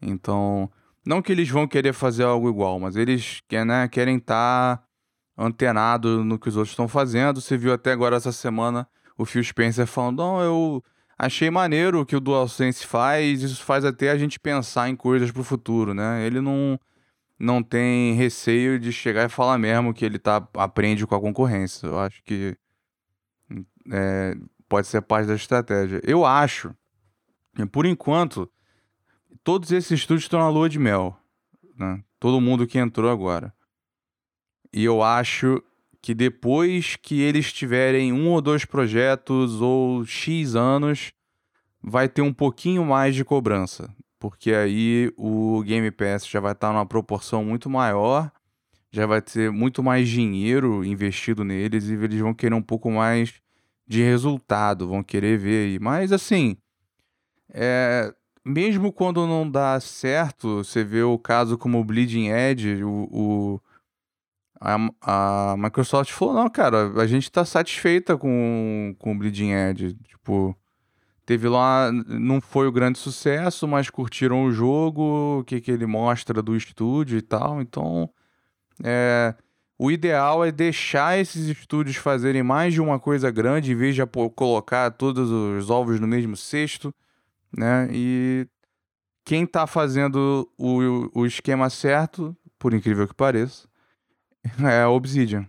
Então, 0.00 0.70
não 1.04 1.22
que 1.22 1.32
eles 1.32 1.48
vão 1.48 1.66
querer 1.66 1.92
fazer 1.92 2.24
algo 2.24 2.48
igual, 2.48 2.78
mas 2.78 2.96
eles 2.96 3.42
né, 3.66 3.88
querem 3.88 4.18
estar 4.18 4.76
tá 4.76 4.84
antenado 5.42 6.24
no 6.24 6.38
que 6.38 6.48
os 6.48 6.56
outros 6.56 6.72
estão 6.72 6.88
fazendo. 6.88 7.40
Você 7.40 7.56
viu 7.56 7.72
até 7.72 7.92
agora 7.92 8.16
essa 8.16 8.32
semana 8.32 8.86
o 9.16 9.24
Phil 9.24 9.42
Spencer 9.42 9.86
falando: 9.86 10.18
não, 10.18 10.40
eu 10.40 10.84
achei 11.18 11.50
maneiro 11.50 12.00
o 12.00 12.06
que 12.06 12.16
o 12.16 12.20
DualSense 12.20 12.86
faz, 12.86 13.42
isso 13.42 13.62
faz 13.64 13.84
até 13.84 14.10
a 14.10 14.18
gente 14.18 14.38
pensar 14.38 14.88
em 14.88 14.96
coisas 14.96 15.30
para 15.30 15.40
o 15.40 15.44
futuro, 15.44 15.94
né? 15.94 16.24
Ele 16.24 16.40
não, 16.40 16.78
não 17.38 17.62
tem 17.62 18.14
receio 18.14 18.78
de 18.78 18.92
chegar 18.92 19.26
e 19.26 19.28
falar 19.28 19.58
mesmo 19.58 19.92
que 19.92 20.04
ele 20.04 20.18
tá, 20.18 20.46
aprende 20.54 21.06
com 21.06 21.14
a 21.14 21.20
concorrência. 21.20 21.86
Eu 21.86 21.98
acho 21.98 22.22
que 22.22 22.56
é, 23.90 24.36
pode 24.68 24.86
ser 24.86 25.02
parte 25.02 25.26
da 25.26 25.34
estratégia. 25.34 26.00
Eu 26.04 26.24
acho, 26.24 26.74
por 27.70 27.86
enquanto, 27.86 28.50
todos 29.44 29.70
esses 29.70 29.90
estúdios 29.90 30.24
estão 30.24 30.40
na 30.40 30.48
lua 30.48 30.68
de 30.68 30.78
mel. 30.78 31.16
Né? 31.76 32.02
Todo 32.18 32.40
mundo 32.40 32.66
que 32.66 32.78
entrou 32.78 33.10
agora. 33.10 33.52
E 34.72 34.84
eu 34.84 35.02
acho 35.02 35.62
que 36.00 36.14
depois 36.14 36.96
que 36.96 37.20
eles 37.20 37.52
tiverem 37.52 38.12
um 38.12 38.30
ou 38.30 38.40
dois 38.40 38.64
projetos 38.64 39.60
ou 39.60 40.04
X 40.04 40.56
anos, 40.56 41.12
vai 41.82 42.08
ter 42.08 42.22
um 42.22 42.32
pouquinho 42.32 42.84
mais 42.84 43.14
de 43.14 43.24
cobrança. 43.24 43.88
Porque 44.18 44.52
aí 44.52 45.12
o 45.16 45.62
Game 45.62 45.90
Pass 45.90 46.26
já 46.26 46.40
vai 46.40 46.52
estar 46.52 46.72
numa 46.72 46.86
proporção 46.86 47.44
muito 47.44 47.68
maior, 47.68 48.30
já 48.90 49.06
vai 49.06 49.20
ter 49.20 49.50
muito 49.50 49.82
mais 49.82 50.08
dinheiro 50.08 50.84
investido 50.84 51.44
neles 51.44 51.88
e 51.88 51.94
eles 51.94 52.20
vão 52.20 52.34
querer 52.34 52.54
um 52.54 52.62
pouco 52.62 52.90
mais 52.90 53.34
de 53.86 54.02
resultado, 54.02 54.88
vão 54.88 55.02
querer 55.02 55.38
ver 55.38 55.66
aí. 55.66 55.78
Mas 55.78 56.12
assim, 56.12 56.56
é, 57.52 58.14
mesmo 58.44 58.92
quando 58.92 59.26
não 59.26 59.48
dá 59.48 59.78
certo, 59.80 60.64
você 60.64 60.84
vê 60.84 61.02
o 61.02 61.18
caso 61.18 61.58
como 61.58 61.80
o 61.80 61.84
Bleeding 61.84 62.28
Edge, 62.28 62.82
o, 62.84 63.08
o 63.10 63.60
a, 64.62 65.52
a 65.52 65.56
Microsoft 65.56 66.12
falou, 66.12 66.34
não, 66.34 66.48
cara, 66.48 66.92
a 67.00 67.06
gente 67.06 67.30
tá 67.30 67.44
satisfeita 67.44 68.16
com, 68.16 68.94
com 68.98 69.12
o 69.12 69.18
Bleeding 69.18 69.50
Edge. 69.50 69.94
Tipo, 70.04 70.56
teve 71.26 71.48
lá, 71.48 71.90
não 71.90 72.40
foi 72.40 72.68
o 72.68 72.72
grande 72.72 72.98
sucesso, 72.98 73.66
mas 73.66 73.90
curtiram 73.90 74.44
o 74.44 74.52
jogo, 74.52 75.40
o 75.40 75.44
que, 75.44 75.60
que 75.60 75.70
ele 75.70 75.84
mostra 75.84 76.40
do 76.40 76.56
estúdio 76.56 77.18
e 77.18 77.22
tal. 77.22 77.60
Então, 77.60 78.08
é, 78.84 79.34
o 79.76 79.90
ideal 79.90 80.44
é 80.44 80.52
deixar 80.52 81.18
esses 81.18 81.48
estúdios 81.48 81.96
fazerem 81.96 82.44
mais 82.44 82.72
de 82.72 82.80
uma 82.80 83.00
coisa 83.00 83.32
grande 83.32 83.72
em 83.72 83.76
vez 83.76 83.96
de 83.96 84.02
colocar 84.36 84.92
todos 84.92 85.28
os 85.28 85.70
ovos 85.70 85.98
no 85.98 86.06
mesmo 86.06 86.36
cesto, 86.36 86.94
né? 87.56 87.88
E 87.90 88.46
quem 89.24 89.42
está 89.42 89.66
fazendo 89.66 90.48
o, 90.56 91.10
o 91.12 91.26
esquema 91.26 91.68
certo, 91.68 92.36
por 92.60 92.72
incrível 92.72 93.08
que 93.08 93.14
pareça, 93.14 93.71
é 94.64 94.82
a 94.82 94.88
Obsidian. 94.88 95.46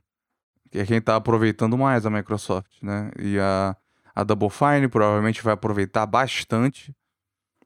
Que 0.72 0.80
é 0.80 0.86
quem 0.86 0.98
está 0.98 1.16
aproveitando 1.16 1.78
mais 1.78 2.06
a 2.06 2.10
Microsoft, 2.10 2.82
né? 2.82 3.12
E 3.20 3.38
a, 3.40 3.76
a 4.16 4.24
Double 4.24 4.50
Fine 4.50 4.88
provavelmente 4.88 5.44
vai 5.44 5.54
aproveitar 5.54 6.06
bastante, 6.06 6.96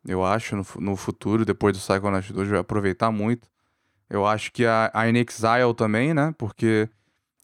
eu 0.05 0.23
acho, 0.23 0.55
no, 0.55 0.65
no 0.80 0.95
futuro, 0.95 1.45
depois 1.45 1.78
do 1.78 1.82
Psychonauts 1.82 2.32
2, 2.32 2.49
vai 2.49 2.59
aproveitar 2.59 3.11
muito. 3.11 3.49
Eu 4.09 4.25
acho 4.25 4.51
que 4.51 4.65
a, 4.65 4.89
a 4.93 5.07
Inexile 5.07 5.73
também, 5.75 6.13
né? 6.13 6.34
Porque 6.38 6.89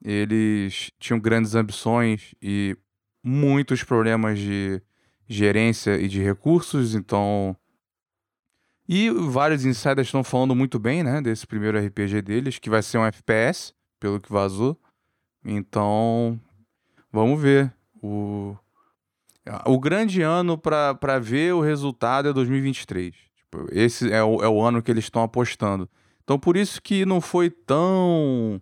eles 0.03 0.91
tinham 0.99 1.19
grandes 1.19 1.55
ambições 1.55 2.33
e 2.41 2.77
muitos 3.23 3.83
problemas 3.83 4.39
de 4.39 4.81
gerência 5.27 5.97
e 5.97 6.07
de 6.07 6.21
recursos, 6.21 6.95
então. 6.95 7.55
E 8.87 9.09
vários 9.09 9.65
insiders 9.65 10.07
estão 10.07 10.23
falando 10.23 10.55
muito 10.55 10.77
bem, 10.77 11.03
né? 11.03 11.21
Desse 11.21 11.47
primeiro 11.47 11.79
RPG 11.79 12.21
deles, 12.21 12.59
que 12.59 12.69
vai 12.69 12.81
ser 12.81 12.97
um 12.97 13.05
FPS, 13.05 13.73
pelo 13.99 14.19
que 14.19 14.31
vazou. 14.31 14.77
Então, 15.45 16.39
vamos 17.11 17.41
ver. 17.41 17.73
O, 18.01 18.57
o 19.65 19.79
grande 19.79 20.21
ano 20.21 20.57
para 20.57 21.19
ver 21.19 21.53
o 21.53 21.61
resultado 21.61 22.27
é 22.27 22.33
2023. 22.33 23.13
Tipo, 23.35 23.67
esse 23.71 24.11
é 24.11 24.23
o, 24.23 24.43
é 24.43 24.49
o 24.49 24.61
ano 24.61 24.81
que 24.81 24.91
eles 24.91 25.05
estão 25.05 25.23
apostando. 25.23 25.89
Então 26.23 26.39
por 26.39 26.57
isso 26.57 26.81
que 26.81 27.05
não 27.05 27.21
foi 27.21 27.49
tão 27.49 28.61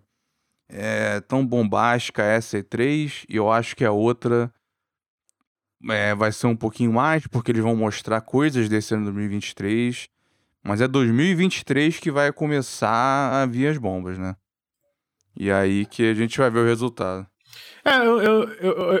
é, 0.68 1.20
tão 1.20 1.46
bombástica 1.46 2.22
essa 2.22 2.58
E3 2.58 3.24
e 3.28 3.36
eu 3.36 3.50
acho 3.50 3.76
que 3.76 3.84
a 3.84 3.92
outra 3.92 4.52
é, 5.88 6.14
vai 6.14 6.32
ser 6.32 6.46
um 6.46 6.56
pouquinho 6.56 6.92
mais, 6.92 7.26
porque 7.26 7.50
eles 7.50 7.62
vão 7.62 7.76
mostrar 7.76 8.20
coisas 8.20 8.68
desse 8.68 8.94
ano 8.94 9.04
2023. 9.04 10.08
Mas 10.62 10.80
é 10.80 10.86
2023 10.86 11.98
que 11.98 12.10
vai 12.10 12.32
começar 12.32 13.42
a 13.42 13.46
vir 13.46 13.66
as 13.66 13.78
bombas, 13.78 14.18
né? 14.18 14.36
E 15.36 15.50
aí 15.50 15.86
que 15.86 16.08
a 16.08 16.14
gente 16.14 16.38
vai 16.38 16.50
ver 16.50 16.60
o 16.60 16.66
resultado. 16.66 17.26
É, 17.84 17.96
eu, 17.98 18.20
eu, 18.20 18.48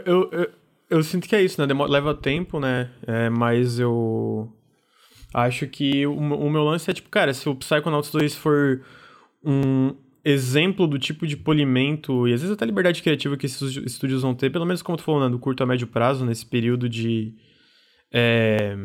eu, 0.04 0.50
eu, 0.90 1.02
sinto 1.04 1.28
que 1.28 1.36
é 1.36 1.42
isso, 1.42 1.64
né? 1.64 1.72
leva 1.88 2.14
tempo, 2.14 2.58
né? 2.58 2.90
É, 3.06 3.30
mas 3.30 3.78
eu 3.78 4.52
Acho 5.34 5.66
que 5.66 6.06
o, 6.06 6.12
o 6.12 6.50
meu 6.50 6.62
lance 6.62 6.90
é 6.90 6.94
tipo, 6.94 7.08
cara, 7.08 7.32
se 7.32 7.48
o 7.48 7.54
Psychonauts 7.54 8.10
2 8.10 8.34
for 8.34 8.82
um 9.42 9.94
exemplo 10.24 10.86
do 10.86 10.98
tipo 10.98 11.26
de 11.26 11.36
polimento 11.36 12.28
e 12.28 12.32
às 12.32 12.40
vezes 12.40 12.54
até 12.54 12.64
liberdade 12.64 13.02
criativa 13.02 13.36
que 13.36 13.46
esses 13.46 13.76
estúdios 13.78 14.22
vão 14.22 14.34
ter, 14.34 14.50
pelo 14.50 14.64
menos 14.64 14.82
como 14.82 14.96
tu 14.96 15.02
falou, 15.02 15.20
né, 15.20 15.28
do 15.28 15.38
curto 15.38 15.62
a 15.62 15.66
médio 15.66 15.86
prazo, 15.86 16.24
nesse 16.24 16.46
período 16.46 16.88
de. 16.88 17.34
É, 18.12 18.76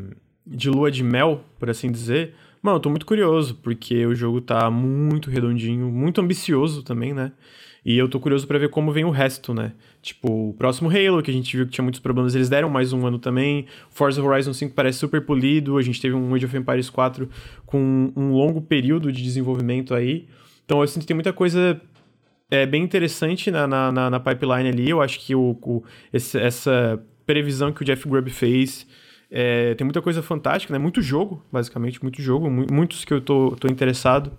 de 0.46 0.70
lua 0.70 0.90
de 0.90 1.04
mel, 1.04 1.44
por 1.60 1.70
assim 1.70 1.92
dizer. 1.92 2.34
Mano, 2.62 2.78
eu 2.78 2.82
tô 2.82 2.90
muito 2.90 3.06
curioso, 3.06 3.56
porque 3.56 4.06
o 4.06 4.16
jogo 4.16 4.40
tá 4.42 4.72
muito 4.72 5.30
redondinho, 5.30 5.92
muito 5.92 6.22
ambicioso 6.22 6.84
também, 6.84 7.14
né? 7.14 7.34
E 7.86 7.98
eu 7.98 8.10
tô 8.10 8.20
curioso 8.20 8.46
para 8.48 8.58
ver 8.58 8.70
como 8.70 8.92
vem 8.92 9.06
o 9.06 9.10
resto, 9.10 9.54
né? 9.54 9.74
Tipo, 10.02 10.50
o 10.50 10.54
próximo 10.54 10.90
Halo, 10.90 11.22
que 11.22 11.32
a 11.32 11.34
gente 11.34 11.56
viu 11.56 11.66
que 11.66 11.72
tinha 11.72 11.84
muitos 11.84 12.02
problemas, 12.02 12.36
eles 12.36 12.50
deram 12.50 12.70
mais 12.70 12.92
um 12.92 13.06
ano 13.06 13.20
também. 13.20 13.66
Forza 13.90 14.22
Horizon 14.22 14.54
5 14.54 14.74
parece 14.74 15.00
super 15.00 15.22
polido. 15.22 15.78
A 15.78 15.82
gente 15.82 16.02
teve 16.02 16.14
um 16.14 16.34
Age 16.34 16.46
of 16.46 16.58
Empires 16.58 16.90
4 16.90 17.30
com 17.66 18.12
um 18.16 18.34
longo 18.34 18.62
período 18.62 19.12
de 19.12 19.24
desenvolvimento 19.24 19.94
aí. 19.94 20.28
Então 20.68 20.82
eu 20.82 20.88
sinto 20.88 21.04
que 21.04 21.08
tem 21.08 21.16
muita 21.16 21.32
coisa 21.32 21.80
é, 22.52 22.66
bem 22.66 22.84
interessante 22.84 23.50
na, 23.50 23.66
na, 23.66 23.90
na, 23.90 24.10
na 24.10 24.20
pipeline 24.20 24.68
ali. 24.68 24.90
Eu 24.90 25.02
acho 25.02 25.18
que 25.18 25.34
o, 25.34 25.58
o 25.62 25.84
esse, 26.12 26.38
essa 26.38 27.02
previsão 27.26 27.72
que 27.72 27.82
o 27.82 27.86
Jeff 27.86 28.08
Grubb 28.08 28.30
fez. 28.30 28.86
É, 29.32 29.76
tem 29.76 29.86
muita 29.86 30.02
coisa 30.02 30.22
fantástica, 30.22 30.74
né? 30.74 30.80
Muito 30.80 31.02
jogo, 31.02 31.42
basicamente, 31.52 32.02
muito 32.02 32.22
jogo, 32.22 32.50
muitos 32.50 33.06
que 33.06 33.14
eu 33.14 33.22
tô, 33.22 33.56
tô 33.58 33.68
interessado. 33.68 34.32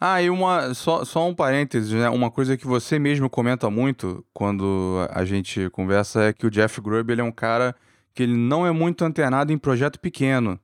Ah, 0.00 0.20
e 0.22 0.28
uma, 0.28 0.74
só, 0.74 1.04
só 1.04 1.26
um 1.26 1.34
parênteses, 1.34 1.92
né? 1.92 2.08
Uma 2.08 2.30
coisa 2.30 2.56
que 2.56 2.66
você 2.66 2.98
mesmo 2.98 3.28
comenta 3.28 3.70
muito 3.70 4.24
quando 4.32 5.06
a 5.10 5.24
gente 5.24 5.68
conversa 5.70 6.24
é 6.24 6.32
que 6.32 6.46
o 6.46 6.50
Jeff 6.50 6.80
Grubb 6.80 7.10
ele 7.10 7.20
é 7.20 7.24
um 7.24 7.32
cara 7.32 7.74
que 8.14 8.22
ele 8.22 8.36
não 8.36 8.66
é 8.66 8.70
muito 8.70 9.04
antenado 9.04 9.52
em 9.52 9.58
projeto 9.58 9.98
pequeno. 9.98 10.58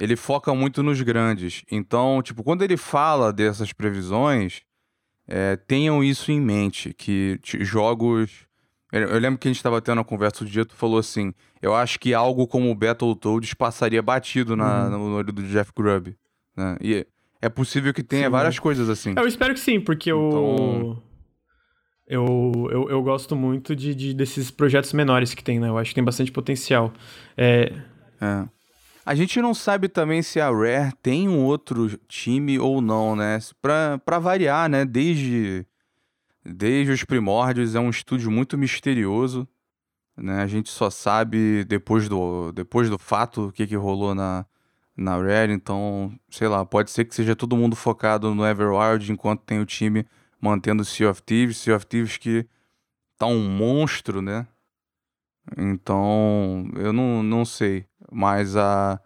Ele 0.00 0.16
foca 0.16 0.54
muito 0.54 0.82
nos 0.82 1.00
grandes. 1.02 1.62
Então, 1.70 2.22
tipo, 2.22 2.42
quando 2.42 2.62
ele 2.62 2.76
fala 2.76 3.32
dessas 3.32 3.72
previsões, 3.72 4.62
é, 5.28 5.56
tenham 5.56 6.02
isso 6.02 6.32
em 6.32 6.40
mente, 6.40 6.94
que 6.94 7.38
jogos... 7.42 8.48
Eu 8.92 9.20
lembro 9.20 9.38
que 9.38 9.46
a 9.46 9.50
gente 9.50 9.58
estava 9.58 9.80
tendo 9.80 9.98
uma 9.98 10.04
conversa 10.04 10.38
outro 10.38 10.52
dia, 10.52 10.64
tu 10.64 10.74
falou 10.74 10.98
assim, 10.98 11.32
eu 11.62 11.72
acho 11.72 12.00
que 12.00 12.12
algo 12.12 12.46
como 12.48 12.68
o 12.70 12.74
Battletoads 12.74 13.54
passaria 13.54 14.02
batido 14.02 14.56
na, 14.56 14.86
uhum. 14.86 14.90
no 14.90 15.16
olho 15.16 15.32
do 15.32 15.44
Jeff 15.44 15.70
Grubb. 15.76 16.16
Né? 16.56 16.76
E 16.80 17.06
é 17.40 17.48
possível 17.48 17.94
que 17.94 18.02
tenha 18.02 18.24
sim. 18.24 18.30
várias 18.30 18.58
coisas 18.58 18.88
assim. 18.88 19.14
Eu 19.16 19.28
espero 19.28 19.54
que 19.54 19.60
sim, 19.60 19.80
porque 19.80 20.10
então... 20.10 21.00
eu, 22.08 22.22
eu, 22.26 22.68
eu, 22.70 22.90
eu 22.90 23.02
gosto 23.02 23.36
muito 23.36 23.76
de, 23.76 23.94
de, 23.94 24.12
desses 24.12 24.50
projetos 24.50 24.92
menores 24.92 25.34
que 25.34 25.44
tem, 25.44 25.60
né? 25.60 25.68
Eu 25.68 25.78
acho 25.78 25.90
que 25.90 25.94
tem 25.94 26.04
bastante 26.04 26.32
potencial. 26.32 26.92
É... 27.36 27.72
é. 28.20 28.48
A 29.04 29.14
gente 29.14 29.40
não 29.40 29.54
sabe 29.54 29.88
também 29.88 30.22
se 30.22 30.40
a 30.40 30.50
Rare 30.50 30.92
tem 31.02 31.28
um 31.28 31.44
outro 31.44 31.98
time 32.06 32.58
ou 32.58 32.80
não, 32.80 33.16
né? 33.16 33.38
Pra, 33.60 34.18
variar, 34.18 34.68
né? 34.68 34.84
Desde, 34.84 35.66
desde 36.44 36.92
os 36.92 37.04
primórdios 37.04 37.74
é 37.74 37.80
um 37.80 37.90
estúdio 37.90 38.30
muito 38.30 38.58
misterioso. 38.58 39.48
Né? 40.16 40.42
A 40.42 40.46
gente 40.46 40.70
só 40.70 40.90
sabe 40.90 41.64
depois 41.64 42.08
do, 42.08 42.52
depois 42.52 42.90
do 42.90 42.98
fato 42.98 43.48
o 43.48 43.52
que, 43.52 43.66
que 43.66 43.76
rolou 43.76 44.14
na, 44.14 44.44
na 44.96 45.16
Rare, 45.16 45.52
então, 45.52 46.12
sei 46.28 46.46
lá, 46.46 46.64
pode 46.66 46.90
ser 46.90 47.06
que 47.06 47.14
seja 47.14 47.34
todo 47.34 47.56
mundo 47.56 47.74
focado 47.74 48.34
no 48.34 48.46
Everwild 48.46 49.10
enquanto 49.10 49.42
tem 49.42 49.58
o 49.58 49.66
time 49.66 50.06
mantendo 50.38 50.82
o 50.82 50.84
Sea 50.84 51.10
of 51.10 51.22
Thieves, 51.22 51.56
Sea 51.56 51.74
of 51.74 51.86
Thieves 51.86 52.18
que 52.18 52.46
tá 53.16 53.26
um 53.26 53.48
monstro, 53.48 54.20
né? 54.20 54.46
Então, 55.56 56.70
eu 56.76 56.92
não, 56.92 57.22
não 57.22 57.44
sei, 57.44 57.86
mas 58.10 58.56
a 58.56 59.00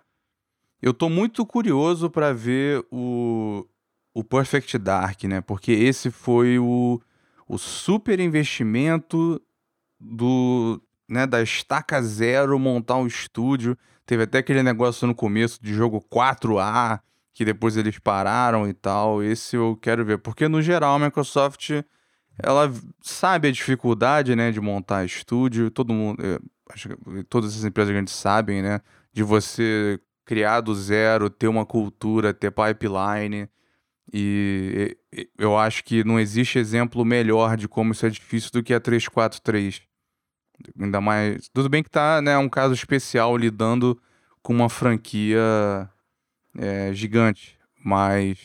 eu 0.82 0.92
tô 0.92 1.08
muito 1.08 1.46
curioso 1.46 2.10
para 2.10 2.32
ver 2.32 2.84
o 2.90 3.66
o 4.16 4.22
Perfect 4.22 4.78
Dark, 4.78 5.24
né? 5.24 5.40
Porque 5.40 5.72
esse 5.72 6.08
foi 6.08 6.56
o, 6.56 7.00
o 7.48 7.58
super 7.58 8.20
investimento 8.20 9.42
do, 9.98 10.80
né, 11.08 11.26
da 11.26 11.42
estaca 11.42 12.00
zero 12.00 12.56
montar 12.56 12.96
um 12.96 13.08
estúdio 13.08 13.76
Teve 14.06 14.24
até 14.24 14.38
aquele 14.38 14.62
negócio 14.62 15.06
no 15.06 15.14
começo 15.14 15.62
de 15.62 15.72
jogo 15.72 16.04
4A, 16.12 17.00
que 17.32 17.44
depois 17.44 17.76
eles 17.76 17.98
pararam 17.98 18.68
e 18.68 18.74
tal. 18.74 19.22
Esse 19.22 19.56
eu 19.56 19.78
quero 19.80 20.04
ver. 20.04 20.18
Porque, 20.18 20.46
no 20.46 20.60
geral, 20.60 20.96
a 20.96 20.98
Microsoft 20.98 21.70
ela 22.42 22.70
sabe 23.00 23.48
a 23.48 23.52
dificuldade, 23.52 24.34
né, 24.34 24.50
de 24.50 24.60
montar 24.60 25.04
estúdio. 25.04 25.70
Todo 25.70 25.94
mundo, 25.94 26.22
acho 26.70 26.88
que 26.88 27.24
todas 27.24 27.56
as 27.56 27.64
empresas 27.64 27.92
grandes 27.92 28.14
sabem, 28.14 28.62
né, 28.62 28.80
de 29.12 29.22
você 29.22 30.00
criar 30.24 30.60
do 30.60 30.74
zero, 30.74 31.28
ter 31.30 31.48
uma 31.48 31.66
cultura, 31.66 32.32
ter 32.32 32.50
pipeline. 32.50 33.48
E 34.12 34.96
eu 35.38 35.56
acho 35.58 35.84
que 35.84 36.04
não 36.04 36.18
existe 36.20 36.58
exemplo 36.58 37.04
melhor 37.04 37.56
de 37.56 37.68
como 37.68 37.92
isso 37.92 38.06
é 38.06 38.10
difícil 38.10 38.50
do 38.52 38.62
que 38.62 38.74
a 38.74 38.80
343. 38.80 39.82
Ainda 40.80 41.00
mais. 41.00 41.48
Tudo 41.48 41.68
bem 41.68 41.82
que 41.82 41.90
tá, 41.90 42.22
né? 42.22 42.36
um 42.38 42.48
caso 42.48 42.74
especial 42.74 43.36
lidando 43.36 44.00
com 44.42 44.52
uma 44.52 44.68
franquia 44.68 45.90
é, 46.56 46.92
gigante, 46.92 47.58
mas 47.82 48.38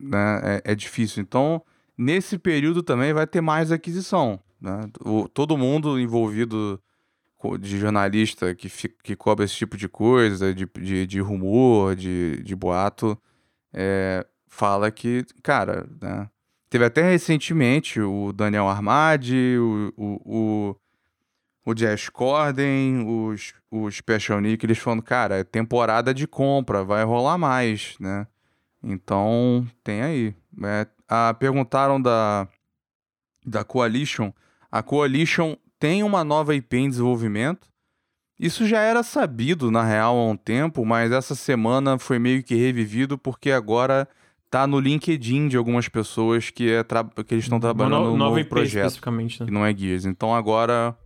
né, 0.00 0.40
é, 0.42 0.72
é, 0.72 0.74
difícil. 0.74 1.22
Então, 1.22 1.62
nesse 1.96 2.38
período 2.38 2.82
também 2.82 3.12
vai 3.12 3.26
ter 3.26 3.40
mais 3.40 3.70
aquisição. 3.70 4.40
Né? 4.60 4.80
O, 5.00 5.28
todo 5.28 5.58
mundo 5.58 6.00
envolvido 6.00 6.82
de 7.58 7.78
jornalista 7.78 8.54
que, 8.54 8.68
que 9.02 9.16
cobra 9.16 9.44
esse 9.44 9.54
tipo 9.54 9.76
de 9.76 9.88
coisa, 9.88 10.54
de, 10.54 10.66
de, 10.66 11.06
de 11.06 11.20
rumor, 11.20 11.94
de, 11.96 12.42
de 12.42 12.54
boato, 12.54 13.18
é, 13.72 14.26
fala 14.48 14.90
que, 14.90 15.24
cara, 15.42 15.86
né? 16.00 16.28
Teve 16.70 16.86
até 16.86 17.02
recentemente 17.02 18.00
o 18.00 18.32
Daniel 18.32 18.66
Armadi, 18.66 19.58
o, 19.58 19.92
o, 19.96 20.20
o 20.24 20.76
o 21.64 21.74
Jazz 21.74 22.08
Corden, 22.08 23.06
os, 23.06 23.54
os 23.70 23.96
Special 23.96 24.40
Nick, 24.40 24.64
eles 24.66 24.78
falando, 24.78 25.02
cara, 25.02 25.38
é 25.38 25.44
temporada 25.44 26.12
de 26.12 26.26
compra, 26.26 26.84
vai 26.84 27.04
rolar 27.04 27.38
mais, 27.38 27.96
né? 28.00 28.26
Então, 28.82 29.66
tem 29.84 30.02
aí. 30.02 30.34
É, 30.64 30.86
a, 31.08 31.32
perguntaram 31.34 32.02
da, 32.02 32.48
da 33.46 33.62
Coalition. 33.62 34.32
A 34.70 34.82
Coalition 34.82 35.56
tem 35.82 36.04
uma 36.04 36.22
nova 36.22 36.54
IP 36.54 36.76
em 36.76 36.88
desenvolvimento. 36.88 37.66
Isso 38.38 38.68
já 38.68 38.78
era 38.78 39.02
sabido, 39.02 39.68
na 39.68 39.82
real, 39.82 40.16
há 40.16 40.26
um 40.30 40.36
tempo, 40.36 40.84
mas 40.86 41.10
essa 41.10 41.34
semana 41.34 41.98
foi 41.98 42.20
meio 42.20 42.40
que 42.44 42.54
revivido 42.54 43.18
porque 43.18 43.50
agora 43.50 44.08
tá 44.48 44.64
no 44.64 44.78
LinkedIn 44.78 45.48
de 45.48 45.56
algumas 45.56 45.88
pessoas 45.88 46.50
que, 46.50 46.70
é 46.70 46.84
tra... 46.84 47.02
que 47.02 47.34
eles 47.34 47.46
estão 47.46 47.58
trabalhando 47.58 48.10
no 48.10 48.16
novo 48.16 48.38
IP 48.38 48.48
projeto. 48.48 48.86
especificamente, 48.86 49.40
né? 49.40 49.46
Que 49.46 49.52
não 49.52 49.66
é 49.66 49.76
Gears. 49.76 50.04
Então 50.04 50.32
agora. 50.32 50.96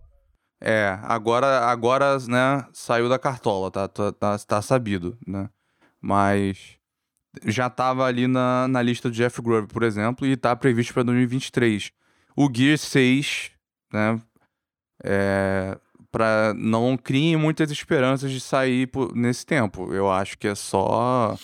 É, 0.61 0.99
agora, 1.01 1.65
agora, 1.65 2.19
né, 2.27 2.63
saiu 2.71 3.09
da 3.09 3.17
cartola, 3.17 3.71
tá, 3.71 3.87
tá, 3.87 4.11
tá, 4.11 4.37
tá 4.37 4.61
sabido, 4.61 5.17
né? 5.25 5.49
Mas 5.99 6.77
já 7.45 7.67
tava 7.67 8.05
ali 8.05 8.27
na, 8.27 8.67
na 8.67 8.81
lista 8.83 9.09
do 9.09 9.15
Jeff 9.15 9.41
Grove, 9.41 9.67
por 9.67 9.81
exemplo, 9.81 10.25
e 10.27 10.37
tá 10.37 10.55
previsto 10.55 10.93
para 10.93 11.03
2023. 11.03 11.91
O 12.35 12.49
Gears 12.51 12.81
6, 12.81 13.51
né, 13.91 14.19
é, 15.03 15.77
para 16.11 16.53
não 16.55 16.97
criem 16.97 17.35
muitas 17.37 17.69
esperanças 17.71 18.31
de 18.31 18.39
sair 18.39 18.87
por, 18.87 19.15
nesse 19.15 19.45
tempo. 19.45 19.93
Eu 19.93 20.09
acho 20.09 20.37
que 20.37 20.47
é 20.47 20.55
só 20.55 21.37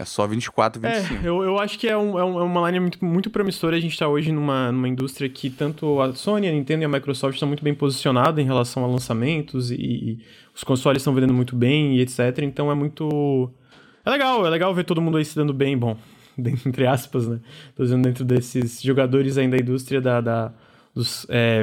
é 0.00 0.04
só 0.04 0.26
24, 0.26 0.80
25. 0.80 1.14
É, 1.14 1.28
eu, 1.28 1.42
eu 1.42 1.58
acho 1.58 1.78
que 1.78 1.86
é, 1.86 1.96
um, 1.96 2.18
é, 2.18 2.24
um, 2.24 2.40
é 2.40 2.42
uma 2.42 2.70
linha 2.70 2.80
muito, 2.80 3.04
muito 3.04 3.28
promissora. 3.28 3.76
A 3.76 3.80
gente 3.80 3.92
está 3.92 4.08
hoje 4.08 4.32
numa, 4.32 4.72
numa 4.72 4.88
indústria 4.88 5.28
que 5.28 5.50
tanto 5.50 6.00
a 6.00 6.14
Sony, 6.14 6.48
a 6.48 6.52
Nintendo 6.52 6.82
e 6.82 6.86
a 6.86 6.88
Microsoft 6.88 7.34
estão 7.34 7.46
muito 7.46 7.62
bem 7.62 7.74
posicionadas 7.74 8.42
em 8.42 8.46
relação 8.46 8.82
a 8.82 8.86
lançamentos 8.86 9.70
e, 9.70 9.74
e 9.74 10.18
os 10.54 10.64
consoles 10.64 11.02
estão 11.02 11.14
vendendo 11.14 11.34
muito 11.34 11.54
bem 11.54 11.96
e 11.96 12.00
etc. 12.00 12.38
Então 12.42 12.70
é 12.70 12.74
muito. 12.74 13.52
É 14.02 14.10
legal, 14.10 14.46
é 14.46 14.48
legal 14.48 14.74
ver 14.74 14.84
todo 14.84 15.02
mundo 15.02 15.18
aí 15.18 15.24
se 15.24 15.36
dando 15.36 15.52
bem, 15.52 15.76
bom, 15.76 15.94
entre 16.38 16.86
aspas, 16.86 17.28
né? 17.28 17.38
Tô 17.76 17.82
dizendo 17.82 18.02
dentro 18.02 18.24
desses 18.24 18.80
jogadores 18.80 19.36
ainda 19.36 19.56
da 19.56 19.62
indústria 19.62 20.00
da, 20.00 20.20
da 20.22 20.52
dos. 20.94 21.26
É, 21.28 21.62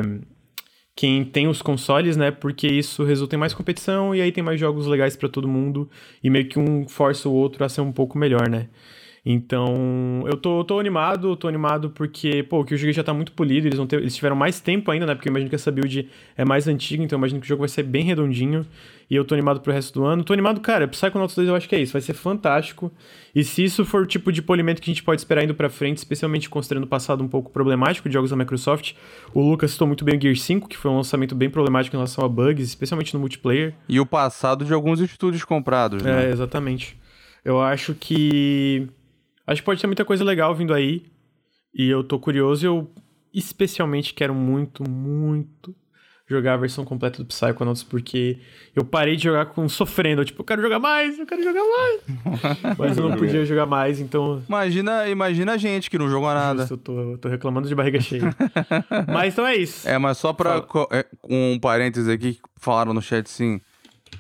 quem 0.97 1.23
tem 1.23 1.47
os 1.47 1.61
consoles, 1.61 2.17
né? 2.17 2.31
Porque 2.31 2.65
isso 2.67 3.03
resulta 3.03 3.35
em 3.35 3.39
mais 3.39 3.53
competição 3.53 4.15
e 4.15 4.21
aí 4.21 4.31
tem 4.31 4.43
mais 4.43 4.59
jogos 4.59 4.87
legais 4.87 5.15
para 5.15 5.29
todo 5.29 5.47
mundo 5.47 5.87
e 6.23 6.29
meio 6.29 6.49
que 6.49 6.57
um 6.57 6.87
força 6.87 7.29
o 7.29 7.33
outro 7.33 7.63
a 7.63 7.69
ser 7.69 7.81
um 7.81 7.91
pouco 7.91 8.17
melhor, 8.17 8.49
né? 8.49 8.67
Então, 9.23 10.23
eu 10.25 10.35
tô, 10.37 10.63
tô 10.63 10.79
animado, 10.79 11.35
tô 11.35 11.47
animado 11.47 11.91
porque, 11.91 12.41
pô, 12.43 12.63
que 12.65 12.73
o 12.73 12.77
jogo 12.77 12.91
já 12.93 13.03
tá 13.03 13.13
muito 13.13 13.31
polido, 13.33 13.67
eles, 13.67 13.77
vão 13.77 13.85
ter, 13.85 13.99
eles 13.99 14.15
tiveram 14.15 14.35
mais 14.35 14.59
tempo 14.59 14.89
ainda, 14.89 15.05
né? 15.05 15.13
Porque 15.13 15.29
eu 15.29 15.31
imagino 15.31 15.49
que 15.49 15.55
essa 15.55 15.71
build 15.71 16.09
é 16.35 16.43
mais 16.43 16.67
antiga, 16.67 17.03
então 17.03 17.17
eu 17.17 17.19
imagino 17.19 17.39
que 17.41 17.45
o 17.45 17.49
jogo 17.49 17.59
vai 17.59 17.69
ser 17.69 17.83
bem 17.83 18.03
redondinho. 18.03 18.65
E 19.09 19.15
eu 19.15 19.23
tô 19.23 19.33
animado 19.33 19.61
pro 19.61 19.71
resto 19.71 19.93
do 19.93 20.05
ano. 20.05 20.23
Tô 20.23 20.33
animado, 20.33 20.59
cara, 20.59 20.87
Psychonauts 20.87 21.35
2 21.35 21.47
eu 21.47 21.55
acho 21.55 21.69
que 21.69 21.75
é 21.75 21.81
isso, 21.81 21.93
vai 21.93 22.01
ser 22.01 22.13
fantástico. 22.13 22.91
E 23.33 23.43
se 23.43 23.63
isso 23.63 23.85
for 23.85 24.03
o 24.03 24.05
tipo 24.05 24.31
de 24.31 24.41
polimento 24.41 24.81
que 24.81 24.91
a 24.91 24.93
gente 24.93 25.03
pode 25.03 25.21
esperar 25.21 25.43
indo 25.43 25.55
pra 25.55 25.69
frente, 25.69 25.97
especialmente 25.97 26.49
considerando 26.49 26.83
o 26.83 26.87
passado 26.87 27.23
um 27.23 27.27
pouco 27.27 27.51
problemático 27.51 28.09
de 28.09 28.13
jogos 28.13 28.29
da 28.29 28.35
Microsoft, 28.35 28.93
o 29.33 29.41
Lucas 29.41 29.71
citou 29.71 29.87
muito 29.87 30.03
bem 30.03 30.17
o 30.17 30.21
Gear 30.21 30.35
5, 30.35 30.67
que 30.67 30.77
foi 30.77 30.91
um 30.91 30.97
lançamento 30.97 31.33
bem 31.35 31.49
problemático 31.49 31.95
em 31.95 31.99
relação 31.99 32.25
a 32.25 32.27
bugs, 32.27 32.67
especialmente 32.67 33.13
no 33.13 33.19
multiplayer. 33.19 33.73
E 33.87 33.99
o 33.99 34.05
passado 34.05 34.65
de 34.65 34.73
alguns 34.73 34.99
estúdios 34.99 35.45
comprados, 35.45 36.03
né? 36.03 36.25
É, 36.25 36.29
exatamente. 36.29 36.97
Eu 37.45 37.61
acho 37.61 37.93
que 37.93 38.89
Acho 39.47 39.61
que 39.61 39.65
pode 39.65 39.79
ter 39.79 39.87
muita 39.87 40.03
coisa 40.03 40.25
legal 40.25 40.53
vindo 40.53 40.73
aí. 40.73 41.05
E 41.73 41.87
eu 41.87 42.03
tô 42.03 42.19
curioso 42.19 42.65
e 42.65 42.67
eu 42.67 42.91
especialmente 43.33 44.13
quero 44.13 44.35
muito, 44.35 44.83
muito 44.89 45.73
jogar 46.27 46.55
a 46.55 46.57
versão 46.57 46.83
completa 46.83 47.23
do 47.23 47.25
Psychonauts, 47.25 47.83
porque 47.83 48.37
eu 48.75 48.83
parei 48.83 49.15
de 49.15 49.23
jogar 49.23 49.47
com 49.47 49.67
sofrendo. 49.69 50.21
Eu, 50.21 50.25
tipo, 50.25 50.41
eu 50.41 50.45
quero 50.45 50.61
jogar 50.61 50.77
mais, 50.77 51.17
eu 51.17 51.25
quero 51.25 51.41
jogar 51.41 51.63
mais. 51.63 52.01
Mas 52.77 52.97
eu 52.97 53.09
não 53.09 53.17
podia 53.17 53.45
jogar 53.45 53.65
mais, 53.65 53.99
então. 53.99 54.43
Imagina, 54.47 55.07
imagina 55.07 55.53
a 55.53 55.57
gente 55.57 55.89
que 55.89 55.97
não 55.97 56.09
jogou 56.09 56.29
nada. 56.33 56.61
Justo, 56.61 56.73
eu, 56.73 56.77
tô, 56.77 57.11
eu 57.11 57.17
tô 57.17 57.29
reclamando 57.29 57.67
de 57.67 57.73
barriga 57.73 57.99
cheia. 58.01 58.23
mas 59.07 59.33
então 59.33 59.47
é 59.47 59.55
isso. 59.55 59.87
É, 59.87 59.97
mas 59.97 60.17
só 60.17 60.33
pra. 60.33 60.65
É, 60.91 61.05
um 61.29 61.57
parênteses 61.59 62.09
aqui 62.09 62.33
que 62.33 62.41
falaram 62.57 62.93
no 62.93 63.01
chat 63.01 63.25
assim. 63.25 63.61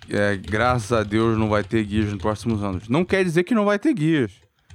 É, 0.09 0.37
graças 0.37 0.91
a 0.91 1.03
Deus 1.03 1.37
não 1.37 1.49
vai 1.49 1.63
ter 1.63 1.83
guias 1.83 2.11
nos 2.11 2.21
próximos 2.21 2.63
anos. 2.63 2.87
Não 2.87 3.03
quer 3.03 3.23
dizer 3.23 3.43
que 3.43 3.53
não 3.53 3.65
vai 3.65 3.77
ter 3.77 3.93
guias. 3.93 4.31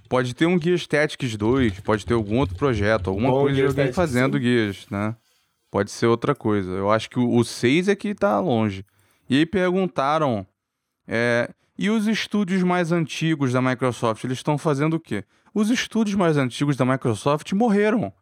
Pode 0.08 0.34
ter 0.34 0.44
um 0.44 0.60
Gears 0.60 0.86
Tactics 0.86 1.36
2, 1.38 1.80
pode 1.80 2.04
ter 2.04 2.12
algum 2.12 2.36
outro 2.36 2.54
projeto, 2.54 3.08
alguma 3.08 3.30
Bom, 3.30 3.40
coisa 3.42 3.56
de 3.56 3.64
alguém 3.66 3.92
fazendo 3.94 4.36
sim. 4.36 4.44
Gears, 4.44 4.86
né? 4.90 5.16
Pode 5.72 5.90
ser 5.90 6.06
outra 6.06 6.34
coisa. 6.34 6.70
Eu 6.70 6.90
acho 6.90 7.08
que 7.08 7.18
o, 7.18 7.42
6 7.42 7.88
é 7.88 7.96
que 7.96 8.14
tá 8.14 8.38
longe. 8.38 8.84
E 9.26 9.38
aí 9.38 9.46
perguntaram. 9.46 10.46
É, 11.08 11.48
e 11.78 11.88
os 11.88 12.06
estúdios 12.06 12.62
mais 12.62 12.92
antigos 12.92 13.54
da 13.54 13.62
Microsoft, 13.62 14.22
eles 14.22 14.36
estão 14.36 14.58
fazendo 14.58 14.94
o 14.94 15.00
quê? 15.00 15.24
Os 15.54 15.70
estúdios 15.70 16.14
mais 16.14 16.36
antigos 16.36 16.76
da 16.76 16.84
Microsoft 16.84 17.50
morreram. 17.54 18.12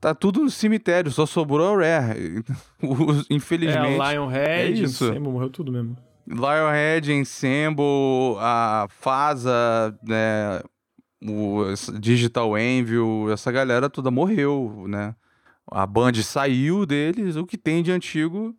Tá 0.00 0.16
tudo 0.16 0.40
no 0.40 0.50
cemitério, 0.50 1.12
só 1.12 1.26
sobrou 1.26 1.80
a 1.80 2.00
Rare. 2.00 2.42
Infelizmente. 3.30 4.00
É, 4.02 4.12
Lionhead, 4.12 4.50
é 4.50 4.84
isso. 4.84 5.20
morreu 5.20 5.48
tudo 5.48 5.70
mesmo. 5.70 5.96
Lionhead, 6.26 7.12
Ensemble, 7.12 8.36
a 8.40 8.88
FASA, 8.90 9.96
né, 10.02 10.60
o 11.22 11.66
Digital 12.00 12.56
Anvil, 12.56 13.30
essa 13.32 13.52
galera 13.52 13.88
toda 13.88 14.10
morreu, 14.10 14.86
né? 14.88 15.14
A 15.70 15.86
Band 15.86 16.14
saiu 16.22 16.84
deles, 16.84 17.36
o 17.36 17.46
que 17.46 17.56
tem 17.56 17.82
de 17.82 17.92
antigo, 17.92 18.56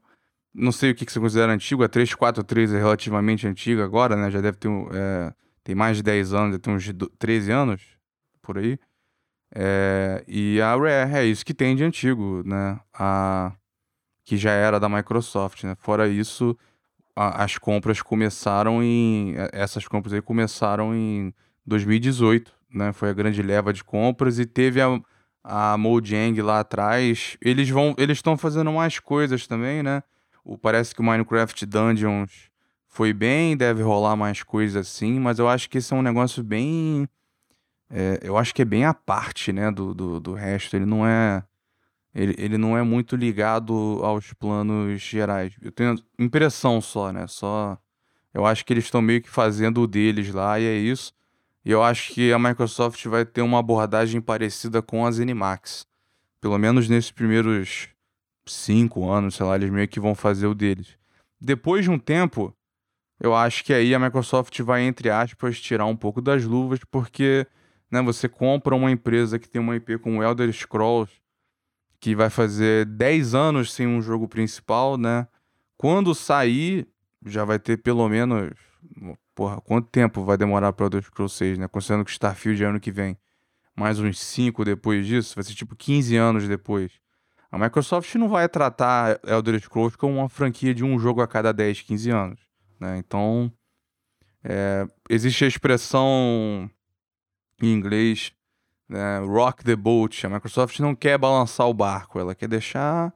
não 0.54 0.72
sei 0.72 0.92
o 0.92 0.96
que, 0.96 1.06
que 1.06 1.12
você 1.12 1.20
considera 1.20 1.52
antigo, 1.52 1.84
a 1.84 1.90
343 1.90 2.74
é 2.74 2.78
relativamente 2.78 3.48
antiga 3.48 3.84
agora, 3.84 4.16
né? 4.16 4.30
Já 4.30 4.42
deve 4.42 4.58
ter, 4.58 4.70
é, 4.94 5.34
tem 5.64 5.76
mais 5.76 5.98
de 5.98 6.04
10 6.04 6.34
anos, 6.34 6.58
deve 6.58 6.76
uns 6.76 6.92
13 7.18 7.52
anos, 7.52 7.82
por 8.42 8.58
aí. 8.58 8.78
É, 9.54 10.24
e 10.28 10.62
a 10.62 10.76
Rare 10.76 11.14
é 11.14 11.26
isso 11.26 11.46
que 11.46 11.54
tem 11.54 11.76
de 11.76 11.84
antigo, 11.84 12.42
né? 12.46 12.80
A, 12.94 13.54
que 14.24 14.38
já 14.38 14.52
era 14.52 14.80
da 14.80 14.90
Microsoft, 14.90 15.64
né? 15.64 15.76
Fora 15.80 16.08
isso, 16.08 16.58
a, 17.16 17.44
as 17.44 17.58
compras 17.58 18.02
começaram 18.02 18.84
em... 18.84 19.36
Essas 19.52 19.88
compras 19.88 20.14
aí 20.14 20.22
começaram 20.22 20.96
em 20.96 21.34
2018, 21.66 22.54
né? 22.74 22.94
Foi 22.94 23.10
a 23.10 23.14
grande 23.14 23.42
leva 23.42 23.74
de 23.74 23.84
compras 23.84 24.40
e 24.40 24.46
teve 24.46 24.82
a, 24.82 24.88
a 25.44 25.78
Mojang 25.78 26.42
lá 26.42 26.60
atrás. 26.60 27.38
Eles 27.42 27.70
vão, 27.70 27.96
eles 27.98 28.18
estão 28.18 28.38
fazendo 28.38 28.72
mais 28.72 29.00
coisas 29.00 29.48
também, 29.48 29.82
né? 29.84 30.04
O, 30.44 30.58
parece 30.58 30.94
que 30.94 31.02
o 31.02 31.04
Minecraft 31.04 31.66
Dungeons 31.66 32.50
foi 32.88 33.14
bem, 33.14 33.56
deve 33.56 33.82
rolar 33.82 34.16
mais 34.16 34.44
coisas 34.44 34.76
assim, 34.76 35.20
mas 35.20 35.40
eu 35.40 35.48
acho 35.48 35.70
que 35.70 35.78
esse 35.78 35.94
é 35.94 35.96
um 35.96 36.02
negócio 36.02 36.44
bem. 36.44 37.08
É, 37.90 38.20
eu 38.22 38.38
acho 38.38 38.54
que 38.54 38.62
é 38.62 38.66
bem 38.66 38.86
a 38.86 38.94
parte, 38.94 39.52
né, 39.52 39.72
do, 39.72 39.94
do, 39.94 40.20
do 40.20 40.34
resto. 40.34 40.76
Ele 40.76 40.86
não 40.86 41.06
é. 41.06 41.44
Ele, 42.14 42.36
ele 42.38 42.58
não 42.58 42.78
é 42.78 42.84
muito 42.84 43.16
ligado 43.16 44.02
aos 44.04 44.34
planos 44.34 45.02
gerais. 45.02 45.56
Eu 45.62 45.72
tenho 45.72 45.96
impressão 46.20 46.82
só, 46.82 47.12
né? 47.12 47.26
Só. 47.28 47.78
Eu 48.34 48.46
acho 48.46 48.66
que 48.66 48.74
eles 48.74 48.86
estão 48.86 49.02
meio 49.02 49.22
que 49.22 49.30
fazendo 49.30 49.82
o 49.82 49.88
deles 49.88 50.34
lá 50.34 50.60
e 50.60 50.66
é 50.66 50.76
isso. 50.76 51.14
E 51.64 51.72
eu 51.72 51.84
acho 51.84 52.14
que 52.14 52.34
a 52.34 52.40
Microsoft 52.40 53.06
vai 53.06 53.26
ter 53.26 53.42
uma 53.42 53.60
abordagem 53.60 54.20
parecida 54.20 54.82
com 54.82 55.06
a 55.06 55.12
ZeniMax. 55.12 55.86
Pelo 56.40 56.58
menos 56.58 56.90
nesses 56.90 57.12
primeiros 57.12 57.90
cinco 58.48 59.10
anos, 59.10 59.36
sei 59.36 59.46
lá, 59.46 59.56
eles 59.56 59.70
meio 59.70 59.88
que 59.88 60.00
vão 60.00 60.16
fazer 60.16 60.48
o 60.48 60.56
deles. 60.56 60.98
Depois 61.40 61.84
de 61.84 61.92
um 61.92 62.00
tempo, 62.00 62.56
eu 63.20 63.36
acho 63.36 63.64
que 63.64 63.74
aí 63.74 63.94
a 63.94 64.00
Microsoft 64.00 64.60
vai, 64.62 64.82
entre 64.82 65.10
aspas, 65.10 65.60
tirar 65.60 65.86
um 65.86 65.96
pouco 65.96 66.22
das 66.22 66.44
luvas, 66.44 66.80
porque 66.90 67.46
né, 67.92 68.02
você 68.02 68.28
compra 68.28 68.76
uma 68.76 68.90
empresa 68.90 69.38
que 69.38 69.48
tem 69.48 69.62
uma 69.62 69.76
IP 69.76 70.00
com 70.00 70.24
Elder 70.24 70.52
Scrolls, 70.52 71.14
que 72.00 72.16
vai 72.16 72.32
fazer 72.32 72.86
10 72.86 73.36
anos 73.36 73.72
sem 73.72 73.86
um 73.86 74.02
jogo 74.02 74.28
principal, 74.28 74.98
né? 74.98 75.28
Quando 75.78 76.16
sair, 76.16 76.88
já 77.24 77.46
vai 77.46 77.60
ter 77.60 77.78
pelo 77.78 78.08
menos 78.10 78.54
porra, 79.36 79.60
quanto 79.62 79.88
tempo 79.90 80.24
vai 80.24 80.38
demorar 80.38 80.74
para 80.74 80.86
Elder 80.86 81.04
Scrolls 81.04 81.36
6, 81.38 81.58
né? 81.58 81.68
Considerando 81.68 82.06
que 82.06 82.12
Starfield 82.12 82.64
é 82.64 82.68
ano 82.68 82.80
que 82.80 82.92
vem. 82.92 83.18
Mais 83.76 84.00
uns 84.00 84.20
5 84.20 84.66
depois 84.66 85.06
disso, 85.06 85.36
vai 85.36 85.44
ser 85.44 85.54
tipo 85.54 85.76
15 85.76 86.16
anos 86.16 86.48
depois. 86.48 86.92
A 87.52 87.58
Microsoft 87.58 88.14
não 88.16 88.30
vai 88.30 88.48
tratar 88.48 89.20
Elder 89.26 89.60
Scrolls 89.60 89.98
como 89.98 90.20
uma 90.20 90.30
franquia 90.30 90.74
de 90.74 90.84
um 90.84 90.98
jogo 90.98 91.22
a 91.22 91.28
cada 91.28 91.52
10, 91.52 91.82
15 91.82 92.10
anos, 92.10 92.40
né? 92.80 92.98
Então, 92.98 93.52
é, 94.44 94.88
existe 95.10 95.44
a 95.44 95.48
expressão 95.48 96.70
em 97.62 97.74
inglês, 97.74 98.34
né, 98.88 99.20
rock 99.20 99.64
the 99.64 99.76
boat. 99.76 100.26
A 100.26 100.30
Microsoft 100.30 100.80
não 100.80 100.96
quer 100.96 101.18
balançar 101.18 101.68
o 101.68 101.74
barco, 101.74 102.20
ela 102.20 102.34
quer 102.34 102.48
deixar 102.48 103.14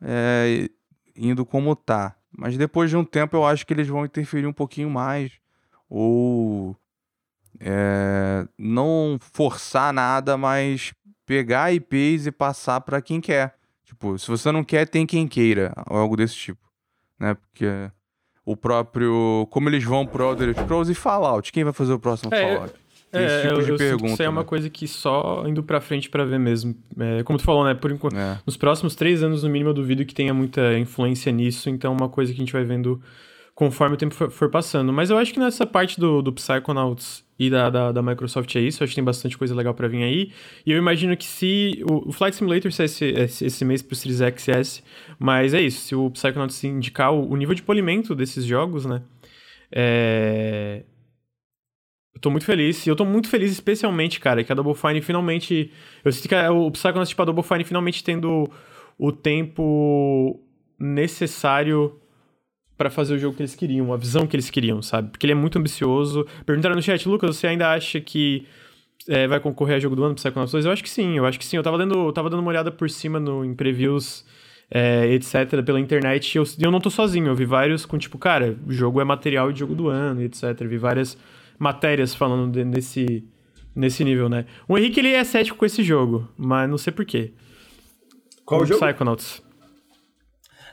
é, 0.00 0.68
indo 1.16 1.44
como 1.44 1.74
tá. 1.76 2.16
Mas 2.36 2.56
depois 2.56 2.90
de 2.90 2.96
um 2.96 3.04
tempo 3.04 3.36
eu 3.36 3.44
acho 3.44 3.66
que 3.66 3.72
eles 3.72 3.88
vão 3.88 4.04
interferir 4.04 4.46
um 4.46 4.52
pouquinho 4.52 4.88
mais 4.88 5.32
ou 5.88 6.76
é, 7.60 8.46
não 8.58 9.18
forçar 9.20 9.92
nada, 9.92 10.36
mas 10.36 10.94
pegar 11.26 11.72
IPs 11.72 12.26
e 12.26 12.32
passar 12.32 12.80
para 12.80 13.02
quem 13.02 13.20
quer. 13.20 13.54
Tipo, 13.84 14.18
se 14.18 14.26
você 14.28 14.50
não 14.50 14.64
quer, 14.64 14.88
tem 14.88 15.06
quem 15.06 15.28
queira, 15.28 15.72
ou 15.88 15.98
algo 15.98 16.16
desse 16.16 16.34
tipo, 16.34 16.66
né? 17.18 17.34
Porque 17.34 17.90
o 18.44 18.56
próprio, 18.56 19.46
como 19.50 19.68
eles 19.68 19.84
vão 19.84 20.06
pro 20.06 20.30
Elder 20.30 20.54
Scrolls 20.58 20.90
e 20.90 20.94
Fallout, 20.94 21.52
quem 21.52 21.62
vai 21.62 21.72
fazer 21.72 21.92
o 21.92 21.98
próximo 21.98 22.34
é, 22.34 22.54
Fallout? 22.54 22.74
É, 23.12 23.24
esse 23.24 23.42
tipo 23.42 23.60
eu, 23.60 23.64
de 23.64 23.70
eu 23.70 23.76
pergunta. 23.76 24.12
Isso 24.12 24.22
é 24.22 24.24
né? 24.24 24.30
uma 24.30 24.44
coisa 24.44 24.70
que 24.70 24.88
só 24.88 25.44
indo 25.46 25.62
pra 25.62 25.80
frente 25.80 26.08
para 26.08 26.24
ver 26.24 26.38
mesmo. 26.38 26.74
É, 26.98 27.22
como 27.22 27.38
tu 27.38 27.44
falou, 27.44 27.64
né? 27.64 27.74
Por 27.74 27.90
enquanto, 27.90 28.16
é. 28.16 28.38
nos 28.46 28.56
próximos 28.56 28.94
três 28.94 29.22
anos, 29.22 29.42
no 29.42 29.50
mínimo, 29.50 29.70
eu 29.70 29.74
duvido 29.74 30.04
que 30.04 30.14
tenha 30.14 30.32
muita 30.32 30.78
influência 30.78 31.30
nisso. 31.30 31.68
Então, 31.68 31.92
é 31.92 31.96
uma 31.96 32.08
coisa 32.08 32.32
que 32.32 32.38
a 32.38 32.42
gente 32.42 32.52
vai 32.52 32.64
vendo 32.64 33.00
conforme 33.54 33.94
o 33.94 33.98
tempo 33.98 34.14
for, 34.14 34.30
for, 34.30 34.50
passando. 34.50 34.92
Mas 34.92 35.10
eu 35.10 35.18
acho 35.18 35.32
que 35.32 35.38
nessa 35.38 35.66
parte 35.66 36.00
do, 36.00 36.22
do 36.22 36.32
Psychonauts 36.32 37.24
e 37.38 37.50
da, 37.50 37.68
da, 37.68 37.92
da, 37.92 38.02
Microsoft 38.02 38.54
é 38.56 38.60
isso. 38.60 38.82
Acho 38.82 38.92
que 38.92 38.96
tem 38.96 39.04
bastante 39.04 39.36
coisa 39.36 39.54
legal 39.54 39.74
para 39.74 39.88
vir 39.88 40.02
aí. 40.02 40.32
E 40.64 40.72
eu 40.72 40.78
imagino 40.78 41.16
que 41.16 41.26
se. 41.26 41.84
O, 41.88 42.08
o 42.08 42.12
Flight 42.12 42.36
Simulator 42.36 42.72
sai 42.72 42.86
esse, 42.86 43.04
esse, 43.04 43.44
esse 43.44 43.64
mês 43.64 43.82
pro 43.82 43.94
Series 43.94 44.20
X 44.22 44.48
e 44.48 44.50
S. 44.52 44.82
Mas 45.18 45.52
é 45.52 45.60
isso. 45.60 45.80
Se 45.82 45.94
o 45.94 46.10
Psychonauts 46.10 46.64
indicar 46.64 47.12
o, 47.12 47.30
o 47.30 47.36
nível 47.36 47.54
de 47.54 47.62
polimento 47.62 48.14
desses 48.14 48.44
jogos, 48.44 48.86
né? 48.86 49.02
É. 49.70 50.84
Eu 52.14 52.20
tô 52.20 52.30
muito 52.30 52.44
feliz. 52.44 52.86
E 52.86 52.90
eu 52.90 52.96
tô 52.96 53.04
muito 53.04 53.28
feliz, 53.28 53.50
especialmente, 53.50 54.20
cara, 54.20 54.44
que 54.44 54.52
a 54.52 54.54
Double 54.54 54.74
Fine 54.74 55.00
finalmente. 55.00 55.70
Eu 56.04 56.12
sinto 56.12 56.28
que 56.28 56.34
o 56.34 56.70
Psychonauts, 56.70 57.08
tipo, 57.08 57.22
a 57.22 57.24
Double 57.24 57.44
Fine 57.44 57.64
finalmente 57.64 58.04
tendo 58.04 58.50
o 58.98 59.10
tempo 59.10 60.40
necessário 60.78 61.98
para 62.76 62.90
fazer 62.90 63.14
o 63.14 63.18
jogo 63.18 63.36
que 63.36 63.42
eles 63.42 63.54
queriam, 63.54 63.92
a 63.92 63.96
visão 63.96 64.26
que 64.26 64.34
eles 64.34 64.50
queriam, 64.50 64.82
sabe? 64.82 65.10
Porque 65.10 65.24
ele 65.24 65.32
é 65.32 65.36
muito 65.36 65.58
ambicioso. 65.58 66.26
Perguntaram 66.44 66.74
no 66.74 66.82
chat, 66.82 67.08
Lucas, 67.08 67.36
você 67.36 67.46
ainda 67.46 67.72
acha 67.72 68.00
que 68.00 68.46
é, 69.08 69.26
vai 69.26 69.40
concorrer 69.40 69.76
a 69.76 69.78
jogo 69.78 69.94
do 69.94 70.04
ano 70.04 70.14
pro 70.14 70.22
Psychonauts 70.22 70.52
2? 70.52 70.64
Eu 70.64 70.72
acho 70.72 70.82
que 70.82 70.90
sim, 70.90 71.16
eu 71.16 71.24
acho 71.24 71.38
que 71.38 71.44
sim. 71.44 71.56
Eu 71.56 71.62
tava, 71.62 71.76
lendo, 71.76 71.94
eu 71.94 72.12
tava 72.12 72.28
dando 72.28 72.40
uma 72.40 72.48
olhada 72.48 72.70
por 72.70 72.90
cima 72.90 73.20
no, 73.20 73.44
em 73.44 73.54
previews, 73.54 74.24
é, 74.70 75.06
etc., 75.12 75.62
pela 75.64 75.78
internet, 75.78 76.34
e 76.34 76.38
eu, 76.38 76.44
eu 76.58 76.70
não 76.70 76.80
tô 76.80 76.90
sozinho. 76.90 77.28
Eu 77.28 77.36
vi 77.36 77.44
vários 77.44 77.86
com 77.86 77.96
tipo, 77.98 78.18
cara, 78.18 78.56
o 78.66 78.72
jogo 78.72 79.00
é 79.00 79.04
material 79.04 79.52
de 79.52 79.60
jogo 79.60 79.74
do 79.74 79.88
ano, 79.88 80.22
etc. 80.22 80.42
Vi 80.66 80.78
várias 80.78 81.16
matérias 81.62 82.12
falando 82.12 82.50
de, 82.50 82.64
nesse, 82.64 83.24
nesse 83.74 84.02
nível, 84.02 84.28
né? 84.28 84.46
O 84.66 84.76
Henrique, 84.76 84.98
ele 84.98 85.12
é 85.12 85.22
cético 85.22 85.56
com 85.56 85.64
esse 85.64 85.82
jogo, 85.84 86.28
mas 86.36 86.68
não 86.68 86.76
sei 86.76 86.92
porquê. 86.92 87.32
Qual 88.44 88.62
o 88.62 88.66
jogo? 88.66 88.84
Psychonauts. 88.84 89.40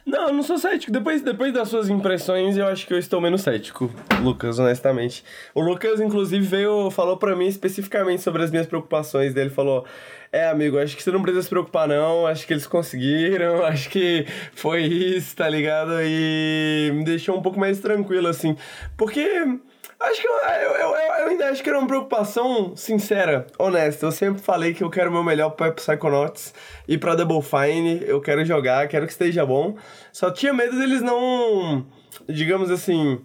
Não, 0.04 0.28
eu 0.28 0.34
não 0.34 0.42
sou 0.42 0.58
cético. 0.58 0.90
Depois, 0.90 1.22
depois 1.22 1.52
das 1.52 1.68
suas 1.68 1.88
impressões, 1.88 2.56
eu 2.56 2.66
acho 2.66 2.84
que 2.86 2.92
eu 2.92 2.98
estou 2.98 3.20
menos 3.20 3.42
cético, 3.42 3.88
Lucas, 4.20 4.58
honestamente. 4.58 5.22
O 5.54 5.60
Lucas, 5.60 6.00
inclusive, 6.00 6.44
veio, 6.44 6.90
falou 6.90 7.16
para 7.16 7.36
mim 7.36 7.46
especificamente 7.46 8.22
sobre 8.22 8.42
as 8.42 8.50
minhas 8.50 8.66
preocupações 8.66 9.32
dele. 9.32 9.50
Falou: 9.50 9.84
É, 10.32 10.48
amigo, 10.48 10.78
acho 10.78 10.96
que 10.96 11.02
você 11.04 11.12
não 11.12 11.22
precisa 11.22 11.42
se 11.42 11.48
preocupar, 11.48 11.86
não. 11.86 12.26
Acho 12.26 12.44
que 12.44 12.52
eles 12.52 12.66
conseguiram. 12.66 13.62
Acho 13.64 13.88
que 13.90 14.26
foi 14.54 14.82
isso, 14.82 15.36
tá 15.36 15.48
ligado? 15.48 15.92
E 16.02 16.90
me 16.92 17.04
deixou 17.04 17.38
um 17.38 17.42
pouco 17.42 17.60
mais 17.60 17.78
tranquilo, 17.78 18.26
assim. 18.26 18.56
Porque 18.96 19.60
Acho 20.00 20.22
que 20.22 20.26
eu, 20.26 20.32
eu, 20.32 20.70
eu, 20.76 20.96
eu, 20.96 21.28
ainda 21.28 21.50
acho 21.50 21.62
que 21.62 21.68
era 21.68 21.78
uma 21.78 21.86
preocupação 21.86 22.74
sincera, 22.74 23.46
honesta. 23.58 24.06
Eu 24.06 24.12
sempre 24.12 24.40
falei 24.40 24.72
que 24.72 24.82
eu 24.82 24.88
quero 24.88 25.10
o 25.10 25.12
meu 25.12 25.22
melhor 25.22 25.50
para 25.50 25.72
Psychonauts 25.72 26.54
e 26.88 26.96
pra 26.96 27.14
Double 27.14 27.42
Fine. 27.42 28.02
Eu 28.06 28.18
quero 28.18 28.42
jogar, 28.42 28.88
quero 28.88 29.04
que 29.04 29.12
esteja 29.12 29.44
bom. 29.44 29.76
Só 30.10 30.30
tinha 30.30 30.54
medo 30.54 30.78
deles 30.78 31.02
não, 31.02 31.84
digamos 32.26 32.70
assim, 32.70 33.20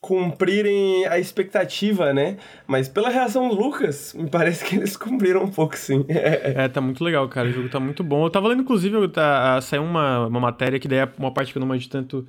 cumprirem 0.00 1.06
a 1.06 1.18
expectativa, 1.18 2.12
né? 2.12 2.36
Mas 2.68 2.88
pela 2.88 3.08
reação 3.08 3.48
do 3.48 3.56
Lucas, 3.56 4.14
me 4.14 4.30
parece 4.30 4.64
que 4.64 4.76
eles 4.76 4.96
cumpriram 4.96 5.42
um 5.42 5.50
pouco, 5.50 5.76
sim. 5.76 6.04
é, 6.10 6.68
tá 6.68 6.80
muito 6.80 7.02
legal, 7.02 7.28
cara. 7.28 7.48
O 7.48 7.52
jogo 7.52 7.68
tá 7.68 7.80
muito 7.80 8.04
bom. 8.04 8.24
Eu 8.24 8.30
tava 8.30 8.46
lendo, 8.46 8.62
inclusive, 8.62 9.08
tá, 9.08 9.60
saiu 9.60 9.82
uma, 9.82 10.28
uma 10.28 10.40
matéria 10.40 10.78
que 10.78 10.86
daí 10.86 11.00
é 11.00 11.08
uma 11.18 11.32
parte 11.32 11.52
que 11.52 11.58
eu 11.58 11.60
não 11.60 11.66
manjo 11.66 11.88
tanto 11.88 12.28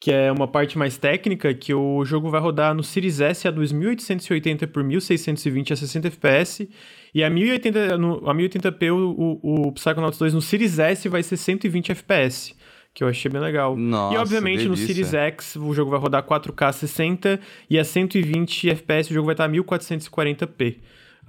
que 0.00 0.12
é 0.12 0.30
uma 0.30 0.46
parte 0.46 0.78
mais 0.78 0.96
técnica, 0.96 1.52
que 1.52 1.74
o 1.74 2.04
jogo 2.04 2.30
vai 2.30 2.40
rodar 2.40 2.72
no 2.72 2.84
Series 2.84 3.20
S 3.20 3.48
a 3.48 3.50
2880 3.50 4.66
por 4.68 4.84
1620 4.84 5.72
a 5.72 5.76
60 5.76 6.08
FPS, 6.08 6.68
e 7.12 7.24
a, 7.24 7.28
1080, 7.28 7.98
no, 7.98 8.28
a 8.28 8.34
1080p 8.34 8.92
o, 8.92 9.40
o, 9.42 9.68
o 9.68 9.72
Psychonauts 9.72 10.18
2 10.18 10.34
no 10.34 10.40
Series 10.40 10.78
S 10.78 11.08
vai 11.08 11.22
ser 11.22 11.36
120 11.36 11.90
FPS, 11.92 12.54
que 12.94 13.02
eu 13.02 13.08
achei 13.08 13.30
bem 13.30 13.40
legal. 13.40 13.76
Nossa, 13.76 14.14
e 14.14 14.18
obviamente 14.18 14.62
delícia. 14.62 14.68
no 14.68 14.76
Series 14.76 15.14
X 15.14 15.56
o 15.56 15.74
jogo 15.74 15.90
vai 15.90 15.98
rodar 15.98 16.22
4K 16.22 16.72
60 16.72 17.40
e 17.68 17.78
a 17.78 17.84
120 17.84 18.70
FPS 18.70 19.10
o 19.10 19.14
jogo 19.14 19.26
vai 19.26 19.34
estar 19.34 19.46
a 19.46 19.48
1440p. 19.48 20.76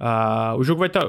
Uh, 0.00 0.58
o 0.58 0.64
jogo 0.64 0.78
vai 0.78 0.88
estar... 0.88 1.06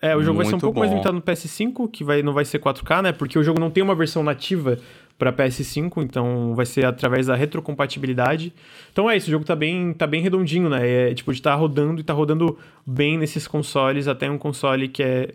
É, 0.00 0.16
o 0.16 0.22
jogo 0.22 0.34
Muito 0.34 0.36
vai 0.38 0.46
ser 0.46 0.54
um 0.56 0.58
pouco 0.58 0.74
bom. 0.74 0.80
mais 0.80 0.90
limitado 0.90 1.14
no 1.14 1.22
PS5, 1.22 1.88
que 1.88 2.02
vai, 2.02 2.24
não 2.24 2.32
vai 2.32 2.44
ser 2.44 2.58
4K, 2.58 3.02
né? 3.02 3.12
Porque 3.12 3.38
o 3.38 3.42
jogo 3.44 3.60
não 3.60 3.70
tem 3.70 3.84
uma 3.84 3.94
versão 3.94 4.24
nativa 4.24 4.76
para 5.22 5.32
PS5, 5.32 6.02
então 6.02 6.52
vai 6.52 6.66
ser 6.66 6.84
através 6.84 7.28
da 7.28 7.36
retrocompatibilidade. 7.36 8.52
Então 8.92 9.08
é 9.08 9.16
isso, 9.16 9.28
o 9.28 9.30
jogo 9.30 9.44
tá 9.44 9.54
bem, 9.54 9.92
tá 9.92 10.04
bem 10.04 10.20
redondinho, 10.20 10.68
né? 10.68 11.10
É 11.10 11.14
tipo 11.14 11.32
de 11.32 11.38
estar 11.38 11.52
tá 11.52 11.56
rodando 11.56 12.00
e 12.00 12.04
tá 12.04 12.12
rodando 12.12 12.58
bem 12.84 13.16
nesses 13.16 13.46
consoles, 13.46 14.08
até 14.08 14.28
um 14.28 14.36
console 14.36 14.88
que 14.88 15.00
é 15.00 15.28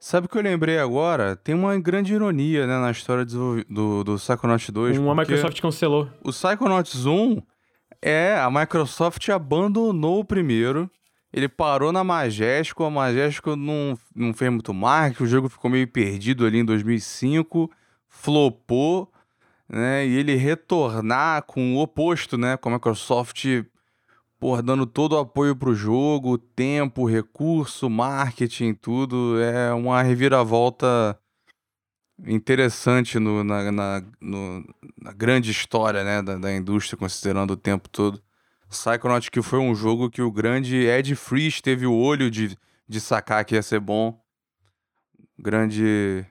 Sabe 0.00 0.26
o 0.26 0.30
que 0.30 0.38
eu 0.38 0.42
lembrei 0.42 0.78
agora? 0.78 1.36
Tem 1.36 1.54
uma 1.54 1.78
grande 1.78 2.14
ironia 2.14 2.66
né, 2.66 2.78
na 2.78 2.90
história 2.90 3.24
do, 3.24 3.64
do, 3.68 4.04
do 4.04 4.14
Psychonauts 4.14 4.70
2. 4.70 4.96
Uma 4.96 5.14
Microsoft 5.14 5.60
cancelou. 5.60 6.08
O 6.22 6.30
Psychonauts 6.30 7.04
1 7.04 7.42
é. 8.00 8.38
A 8.38 8.48
Microsoft 8.48 9.28
abandonou 9.28 10.20
o 10.20 10.24
primeiro. 10.24 10.88
Ele 11.32 11.48
parou 11.48 11.90
na 11.90 12.04
Majesco. 12.04 12.84
A 12.84 12.90
Majesco 12.90 13.56
não, 13.56 13.98
não 14.14 14.32
fez 14.32 14.50
muito 14.52 14.72
marketing. 14.72 15.24
O 15.24 15.26
jogo 15.26 15.48
ficou 15.48 15.68
meio 15.68 15.88
perdido 15.88 16.46
ali 16.46 16.58
em 16.60 16.64
2005. 16.64 17.68
Flopou 18.08 19.12
né? 19.68 20.06
E 20.06 20.14
ele 20.14 20.34
retornar 20.34 21.42
com 21.42 21.76
o 21.76 21.80
oposto, 21.80 22.38
né? 22.38 22.56
Com 22.56 22.70
a 22.70 22.72
Microsoft 22.72 23.44
por 24.38 24.62
dando 24.62 24.86
todo 24.86 25.14
o 25.14 25.18
apoio 25.18 25.56
para 25.56 25.70
o 25.70 25.74
jogo, 25.74 26.38
tempo, 26.38 27.06
recurso, 27.06 27.90
marketing, 27.90 28.72
tudo. 28.74 29.40
É 29.40 29.72
uma 29.72 30.02
reviravolta 30.02 31.18
interessante 32.26 33.18
no, 33.18 33.42
na, 33.44 33.70
na, 33.70 34.02
no, 34.20 34.64
na 35.00 35.12
grande 35.12 35.50
história 35.50 36.04
né, 36.04 36.22
da, 36.22 36.36
da, 36.36 36.54
indústria, 36.54 36.98
considerando 36.98 37.52
o 37.52 37.56
tempo 37.56 37.88
todo. 37.88 38.22
Psychonaut 38.68 39.30
que 39.30 39.42
foi 39.42 39.58
um 39.58 39.74
jogo 39.74 40.10
que 40.10 40.22
o 40.22 40.30
grande 40.30 40.76
Ed 40.76 41.14
Freeze 41.16 41.62
teve 41.62 41.86
o 41.86 41.94
olho 41.94 42.30
de, 42.30 42.56
de 42.86 43.00
sacar 43.00 43.44
que 43.44 43.54
ia 43.54 43.62
ser 43.62 43.80
bom. 43.80 44.20
Grande 45.38 46.26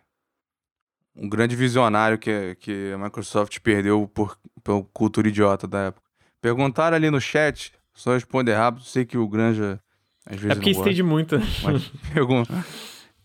um 1.17 1.27
grande 1.27 1.55
visionário 1.55 2.17
que, 2.17 2.55
que 2.59 2.91
a 2.93 2.97
Microsoft 2.97 3.59
perdeu 3.59 4.07
por, 4.07 4.37
por 4.63 4.83
cultura 4.93 5.27
idiota 5.27 5.67
da 5.67 5.79
época. 5.85 6.07
Perguntaram 6.39 6.95
ali 6.95 7.09
no 7.09 7.19
chat, 7.19 7.73
só 7.93 8.13
responder 8.13 8.53
rápido, 8.53 8.83
sei 8.83 9.05
que 9.05 9.17
o 9.17 9.27
Granja 9.27 9.81
às 10.25 10.35
vezes 10.39 10.51
É 10.51 10.55
porque 10.55 10.69
estende 10.69 11.01
muito. 11.01 11.39
Mas 11.63 11.87
pergun 12.13 12.43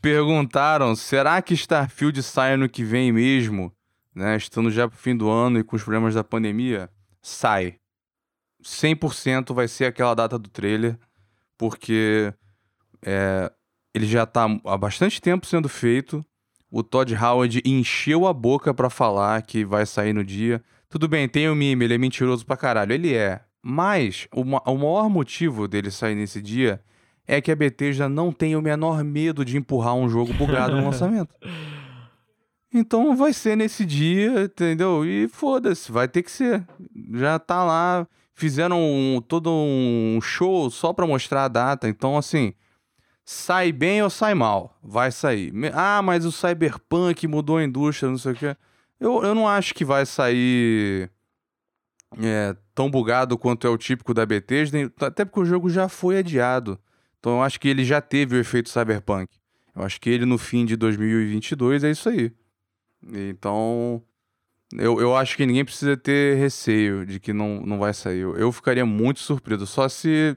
perguntaram, 0.01 0.97
será 0.97 1.41
que 1.43 1.55
Starfield 1.55 2.23
sai 2.23 2.55
ano 2.55 2.69
que 2.69 2.83
vem 2.83 3.13
mesmo? 3.13 3.73
Né, 4.15 4.37
estando 4.37 4.71
já 4.71 4.87
pro 4.89 4.99
fim 4.99 5.17
do 5.17 5.31
ano 5.31 5.59
e 5.59 5.65
com 5.65 5.77
os 5.77 5.83
problemas 5.83 6.15
da 6.15 6.25
pandemia? 6.25 6.91
Sai. 7.23 7.77
100% 8.63 9.55
vai 9.55 9.67
ser 9.67 9.87
aquela 9.87 10.15
data 10.15 10.39
do 10.39 10.49
trailer, 10.49 10.99
porque 11.57 12.33
é, 13.05 13.51
ele 13.95 14.07
já 14.07 14.27
tá 14.27 14.47
há 14.65 14.77
bastante 14.77 15.21
tempo 15.21 15.47
sendo 15.47 15.69
feito, 15.69 16.25
o 16.73 16.83
Todd 16.83 17.15
Howard 17.15 17.61
encheu 17.67 18.27
a 18.27 18.33
boca 18.33 18.73
para 18.73 18.89
falar 18.89 19.43
que 19.43 19.63
vai 19.63 19.85
sair 19.85 20.15
no 20.15 20.25
dia. 20.25 20.65
Tudo 20.89 21.07
bem, 21.07 21.29
tem 21.29 21.47
o 21.51 21.55
mime, 21.55 21.85
ele 21.85 21.95
é 21.95 21.99
mentiroso 21.99 22.47
pra 22.47 22.57
caralho. 22.57 22.95
Ele 22.95 23.15
é. 23.15 23.43
Mas 23.63 24.27
o, 24.33 24.41
o 24.41 24.79
maior 24.79 25.11
motivo 25.11 25.69
dele 25.69 25.91
sair 25.91 26.15
nesse 26.15 26.41
dia 26.41 26.81
é 27.27 27.43
que 27.43 27.53
a 27.53 27.57
Bethesda 27.57 28.09
não 28.09 28.33
tem 28.33 28.57
o 28.57 28.63
menor 28.63 29.05
medo 29.05 29.45
de 29.45 29.59
empurrar 29.59 29.95
um 29.95 30.09
jogo 30.09 30.33
bugado 30.33 30.75
no 30.75 30.85
lançamento. 30.89 31.35
Então 32.73 33.15
vai 33.15 33.35
ser 33.35 33.55
nesse 33.55 33.85
dia, 33.85 34.45
entendeu? 34.45 35.05
E 35.05 35.29
foda-se, 35.29 35.93
vai 35.93 36.09
ter 36.09 36.23
que 36.23 36.31
ser. 36.31 36.67
Já 37.13 37.39
tá 37.39 37.63
lá, 37.63 38.09
fizeram 38.35 38.81
um, 38.81 39.21
todo 39.21 39.51
um 39.51 40.19
show 40.23 40.71
só 40.71 40.95
pra 40.95 41.07
mostrar 41.07 41.45
a 41.45 41.49
data. 41.49 41.87
Então, 41.87 42.17
assim, 42.17 42.55
sai 43.25 43.73
bem 43.73 44.03
ou 44.03 44.11
sai 44.11 44.35
mal? 44.35 44.79
Vai 44.83 45.11
sair. 45.13 45.53
Ah, 45.75 46.03
mas 46.03 46.25
o 46.25 46.33
Cyberpunk 46.33 47.27
mudou 47.27 47.59
a 47.59 47.65
indústria, 47.65 48.11
não 48.11 48.19
sei 48.19 48.33
o 48.33 48.35
quê. 48.35 48.57
Eu, 49.01 49.23
eu 49.25 49.35
não 49.35 49.49
acho 49.49 49.75
que 49.75 49.85
vai 49.85 50.07
sair 50.07 51.11
é, 52.21 52.57
tão 52.75 52.91
bugado 52.91 53.39
quanto 53.39 53.67
é 53.67 53.71
o 53.71 53.79
típico 53.79 54.15
da 54.15 54.27
Bethesda, 54.27 54.79
até 55.01 55.25
porque 55.25 55.41
o 55.41 55.45
jogo 55.45 55.69
já 55.69 55.89
foi 55.89 56.19
adiado. 56.19 56.79
Então 57.19 57.33
eu 57.35 57.43
acho 57.43 57.59
que 57.61 57.69
ele 57.69 57.85
já 57.85 58.01
teve 58.01 58.37
o 58.37 58.41
efeito 58.41 58.69
Cyberpunk. 58.69 59.29
Eu 59.75 59.83
acho 59.83 60.01
que 60.01 60.11
ele 60.11 60.27
no 60.27 60.37
fim 60.39 60.65
de 60.65 60.77
2022 60.77 61.85
é 61.85 61.91
isso 61.91 62.09
aí. 62.09 62.33
Então, 63.13 64.03
eu, 64.75 65.01
eu 65.01 65.17
acho 65.17 65.37
que 65.37 65.47
ninguém 65.47 65.65
precisa 65.65 65.97
ter 65.97 66.37
receio 66.37 67.05
de 67.07 67.19
que 67.19 67.33
não, 67.33 67.61
não 67.61 67.79
vai 67.79 67.93
sair. 67.93 68.21
Eu, 68.21 68.37
eu 68.37 68.53
ficaria 68.53 68.87
muito 68.87 69.21
surpreso. 69.21 69.67
Só 69.67 69.89
se 69.89 70.37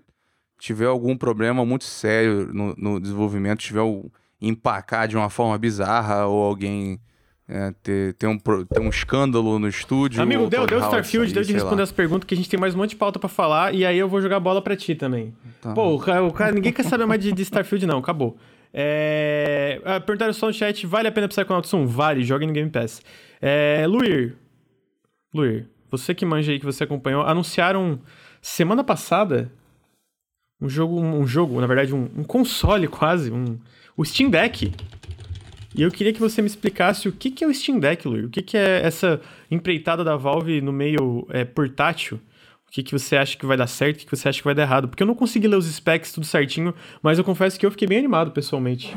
tiver 0.59 0.85
algum 0.85 1.15
problema 1.17 1.65
muito 1.65 1.83
sério 1.83 2.49
no, 2.53 2.73
no 2.77 2.99
desenvolvimento, 2.99 3.59
tiver 3.59 3.81
o, 3.81 4.11
empacar 4.41 5.07
de 5.07 5.15
uma 5.15 5.29
forma 5.29 5.57
bizarra 5.57 6.25
ou 6.25 6.43
alguém 6.43 6.99
é, 7.47 7.73
ter, 7.83 8.13
ter, 8.13 8.27
um, 8.27 8.37
ter 8.37 8.79
um 8.79 8.89
escândalo 8.89 9.59
no 9.59 9.67
estúdio. 9.67 10.21
Amigo, 10.21 10.47
deu, 10.47 10.65
deu 10.65 10.79
Starfield, 10.79 11.33
deu 11.33 11.43
de 11.43 11.53
responder 11.53 11.77
lá. 11.77 11.83
as 11.83 11.91
perguntas 11.91 12.25
que 12.25 12.33
a 12.33 12.37
gente 12.37 12.49
tem 12.49 12.59
mais 12.59 12.73
um 12.73 12.79
monte 12.79 12.91
de 12.91 12.95
pauta 12.95 13.19
para 13.19 13.29
falar 13.29 13.73
e 13.73 13.85
aí 13.85 13.97
eu 13.97 14.09
vou 14.09 14.21
jogar 14.21 14.39
bola 14.39 14.61
para 14.61 14.75
ti 14.75 14.95
também. 14.95 15.33
Tá. 15.61 15.73
Pô, 15.73 15.95
o 15.95 15.99
cara, 15.99 16.23
o 16.23 16.33
cara, 16.33 16.51
ninguém 16.51 16.73
quer 16.73 16.83
saber 16.83 17.05
mais 17.05 17.21
de, 17.21 17.31
de 17.31 17.41
Starfield 17.41 17.85
não, 17.85 17.99
acabou. 17.99 18.37
É... 18.73 19.79
Ah, 19.85 19.99
perguntaram 20.01 20.33
só 20.33 20.47
no 20.47 20.53
chat, 20.53 20.85
vale 20.85 21.07
a 21.07 21.11
pena 21.11 21.27
Psychonauts 21.27 21.73
1? 21.73 21.87
Vale, 21.87 22.23
joga 22.23 22.45
no 22.45 22.51
Game 22.51 22.69
Pass. 22.69 23.01
É... 23.41 23.85
Luir, 23.87 24.35
Luir, 25.33 25.67
você 25.89 26.13
que 26.13 26.25
manja 26.25 26.51
aí, 26.51 26.59
que 26.59 26.65
você 26.65 26.83
acompanhou, 26.83 27.21
anunciaram 27.21 27.99
semana 28.41 28.83
passada 28.83 29.51
um 30.61 30.69
jogo, 30.69 30.99
um 30.99 31.27
jogo, 31.27 31.59
na 31.59 31.67
verdade, 31.67 31.93
um, 31.93 32.09
um 32.15 32.23
console 32.23 32.87
quase, 32.87 33.31
um, 33.31 33.57
o 33.95 34.03
Steam 34.05 34.29
Deck. 34.29 34.71
E 35.75 35.81
eu 35.81 35.91
queria 35.91 36.13
que 36.13 36.19
você 36.19 36.41
me 36.41 36.47
explicasse 36.47 37.09
o 37.09 37.11
que, 37.11 37.29
que 37.29 37.43
é 37.43 37.47
o 37.47 37.53
Steam 37.53 37.79
Deck, 37.79 38.07
Luiz. 38.07 38.25
O 38.25 38.29
que, 38.29 38.41
que 38.41 38.57
é 38.57 38.81
essa 38.81 39.19
empreitada 39.51 40.03
da 40.03 40.15
Valve 40.15 40.61
no 40.61 40.71
meio 40.71 41.27
é, 41.29 41.43
portátil? 41.43 42.19
O 42.67 42.71
que, 42.71 42.81
que 42.81 42.91
você 42.91 43.17
acha 43.17 43.37
que 43.37 43.45
vai 43.45 43.57
dar 43.57 43.67
certo, 43.67 43.97
o 43.97 43.99
que, 43.99 44.05
que 44.05 44.15
você 44.15 44.29
acha 44.29 44.39
que 44.39 44.45
vai 44.45 44.55
dar 44.55 44.63
errado? 44.63 44.87
Porque 44.87 45.03
eu 45.03 45.07
não 45.07 45.15
consegui 45.15 45.47
ler 45.47 45.57
os 45.57 45.65
specs 45.65 46.11
tudo 46.11 46.25
certinho, 46.25 46.73
mas 47.01 47.17
eu 47.17 47.23
confesso 47.23 47.59
que 47.59 47.65
eu 47.65 47.71
fiquei 47.71 47.87
bem 47.87 47.99
animado 47.99 48.31
pessoalmente. 48.31 48.95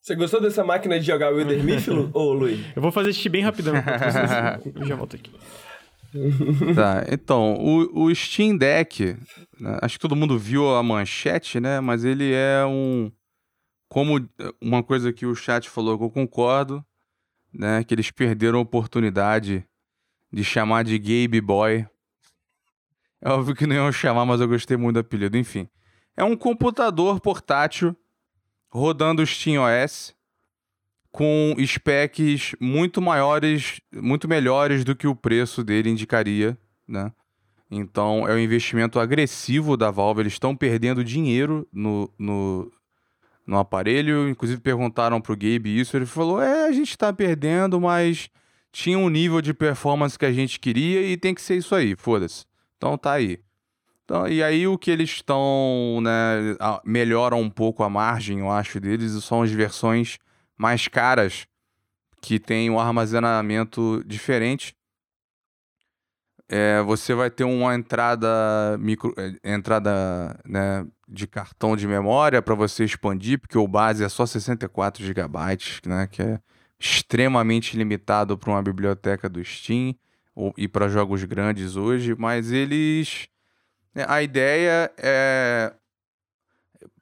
Você 0.00 0.14
gostou 0.14 0.40
dessa 0.40 0.62
máquina 0.62 1.00
de 1.00 1.06
jogar 1.06 1.30
Wilder 1.30 1.60
Myth, 1.64 1.88
ô 2.12 2.32
Luiz? 2.34 2.60
Eu 2.76 2.82
vou 2.82 2.92
fazer 2.92 3.12
xixi 3.12 3.30
bem 3.30 3.42
rapidão. 3.42 3.74
eu 3.74 4.84
já 4.86 4.94
volto 4.94 5.16
aqui. 5.16 5.30
tá, 6.74 7.04
então, 7.10 7.54
o, 7.54 8.04
o 8.04 8.14
Steam 8.14 8.56
Deck, 8.56 9.16
né, 9.58 9.78
acho 9.82 9.96
que 9.96 10.02
todo 10.02 10.14
mundo 10.14 10.38
viu 10.38 10.74
a 10.74 10.82
manchete, 10.82 11.58
né? 11.58 11.80
Mas 11.80 12.04
ele 12.04 12.32
é 12.32 12.64
um. 12.64 13.10
Como 13.88 14.28
uma 14.60 14.82
coisa 14.82 15.12
que 15.12 15.26
o 15.26 15.34
chat 15.34 15.68
falou 15.68 15.98
que 15.98 16.04
eu 16.04 16.10
concordo, 16.10 16.84
né? 17.52 17.82
Que 17.84 17.94
eles 17.94 18.10
perderam 18.10 18.58
a 18.58 18.62
oportunidade 18.62 19.66
de 20.32 20.44
chamar 20.44 20.84
de 20.84 20.98
Gabe 20.98 21.40
Boy. 21.40 21.86
É 23.20 23.30
óbvio 23.30 23.54
que 23.54 23.66
não 23.66 23.74
iam 23.74 23.92
chamar, 23.92 24.24
mas 24.24 24.40
eu 24.40 24.48
gostei 24.48 24.76
muito 24.76 24.94
do 24.94 25.00
apelido. 25.00 25.36
Enfim, 25.36 25.68
é 26.16 26.22
um 26.22 26.36
computador 26.36 27.20
portátil 27.20 27.96
rodando 28.70 29.26
Steam 29.26 29.62
OS 29.62 30.13
com 31.14 31.54
specs 31.64 32.56
muito 32.58 33.00
maiores, 33.00 33.80
muito 33.94 34.26
melhores 34.26 34.82
do 34.82 34.96
que 34.96 35.06
o 35.06 35.14
preço 35.14 35.62
dele 35.62 35.88
indicaria, 35.88 36.58
né? 36.88 37.12
Então 37.70 38.26
é 38.26 38.34
um 38.34 38.38
investimento 38.38 38.98
agressivo 38.98 39.76
da 39.76 39.92
Valve, 39.92 40.22
eles 40.22 40.32
estão 40.32 40.56
perdendo 40.56 41.04
dinheiro 41.04 41.68
no, 41.72 42.12
no, 42.18 42.68
no 43.46 43.58
aparelho. 43.60 44.28
Inclusive 44.28 44.60
perguntaram 44.60 45.20
pro 45.20 45.36
Gabe 45.36 45.78
isso, 45.78 45.96
ele 45.96 46.04
falou: 46.04 46.42
é, 46.42 46.66
a 46.66 46.72
gente 46.72 46.90
está 46.90 47.12
perdendo, 47.12 47.80
mas 47.80 48.28
tinha 48.72 48.98
um 48.98 49.08
nível 49.08 49.40
de 49.40 49.54
performance 49.54 50.18
que 50.18 50.26
a 50.26 50.32
gente 50.32 50.58
queria 50.58 51.00
e 51.00 51.16
tem 51.16 51.32
que 51.32 51.42
ser 51.42 51.54
isso 51.54 51.76
aí, 51.76 51.94
foda-se. 51.94 52.44
Então 52.76 52.98
tá 52.98 53.12
aí. 53.12 53.38
Então, 54.04 54.26
e 54.26 54.42
aí 54.42 54.66
o 54.66 54.76
que 54.76 54.90
eles 54.90 55.10
estão, 55.10 56.00
né, 56.02 56.56
melhoram 56.84 57.40
um 57.40 57.48
pouco 57.48 57.84
a 57.84 57.88
margem, 57.88 58.40
eu 58.40 58.50
acho, 58.50 58.80
deles, 58.80 59.12
são 59.22 59.42
as 59.42 59.52
versões 59.52 60.18
mais 60.56 60.88
caras, 60.88 61.46
que 62.20 62.38
tem 62.38 62.70
um 62.70 62.80
armazenamento 62.80 64.02
diferente. 64.06 64.74
É, 66.48 66.82
você 66.82 67.14
vai 67.14 67.30
ter 67.30 67.44
uma 67.44 67.74
entrada 67.74 68.76
micro, 68.78 69.14
é, 69.16 69.54
entrada 69.54 70.38
né, 70.44 70.86
de 71.08 71.26
cartão 71.26 71.76
de 71.76 71.86
memória 71.86 72.40
para 72.42 72.54
você 72.54 72.84
expandir, 72.84 73.38
porque 73.38 73.58
o 73.58 73.68
base 73.68 74.04
é 74.04 74.08
só 74.08 74.26
64 74.26 75.04
GB, 75.04 75.38
né, 75.86 76.06
que 76.06 76.22
é 76.22 76.38
extremamente 76.78 77.76
limitado 77.76 78.36
para 78.36 78.50
uma 78.50 78.62
biblioteca 78.62 79.28
do 79.28 79.42
Steam 79.44 79.94
ou, 80.34 80.52
e 80.56 80.68
para 80.68 80.88
jogos 80.88 81.24
grandes 81.24 81.76
hoje, 81.76 82.14
mas 82.14 82.52
eles 82.52 83.28
né, 83.94 84.04
a 84.08 84.22
ideia 84.22 84.92
é 84.98 85.72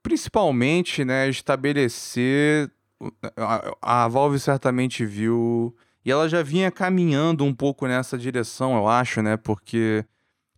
principalmente 0.02 1.04
né, 1.04 1.28
estabelecer 1.28 2.70
a, 3.36 4.04
a 4.04 4.08
Valve 4.08 4.38
certamente 4.38 5.04
viu. 5.04 5.74
E 6.04 6.10
ela 6.10 6.28
já 6.28 6.42
vinha 6.42 6.70
caminhando 6.70 7.44
um 7.44 7.54
pouco 7.54 7.86
nessa 7.86 8.18
direção, 8.18 8.76
eu 8.76 8.88
acho, 8.88 9.22
né? 9.22 9.36
Porque 9.36 10.04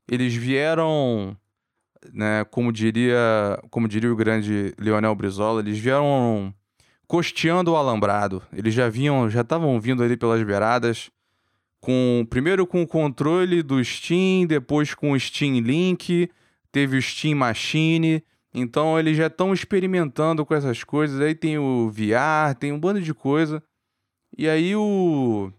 eles 0.08 0.34
vieram, 0.34 1.36
né, 2.12 2.44
como 2.50 2.72
diria, 2.72 3.18
como 3.70 3.86
diria 3.86 4.12
o 4.12 4.16
grande 4.16 4.74
Leonel 4.78 5.14
Brizola, 5.14 5.60
eles 5.60 5.78
vieram 5.78 6.54
costeando 7.06 7.72
o 7.72 7.76
alambrado. 7.76 8.42
Eles 8.52 8.72
já 8.72 8.88
vinham, 8.88 9.28
já 9.28 9.42
estavam 9.42 9.78
vindo 9.80 10.02
ali 10.02 10.16
pelas 10.16 10.42
beiradas 10.42 11.10
com 11.84 12.26
primeiro 12.30 12.66
com 12.66 12.82
o 12.82 12.86
controle 12.86 13.62
do 13.62 13.84
Steam, 13.84 14.46
depois 14.46 14.94
com 14.94 15.12
o 15.12 15.20
Steam 15.20 15.60
Link, 15.60 16.30
teve 16.72 16.96
o 16.96 17.02
Steam 17.02 17.36
Machine, 17.36 18.24
então 18.54 18.98
eles 18.98 19.16
já 19.16 19.26
estão 19.26 19.52
experimentando 19.52 20.46
com 20.46 20.54
essas 20.54 20.84
coisas. 20.84 21.20
Aí 21.20 21.34
tem 21.34 21.58
o 21.58 21.90
VR, 21.90 22.54
tem 22.58 22.72
um 22.72 22.78
bando 22.78 23.00
de 23.00 23.12
coisa. 23.12 23.62
E 24.38 24.48
aí 24.48 24.76
o 24.76 25.52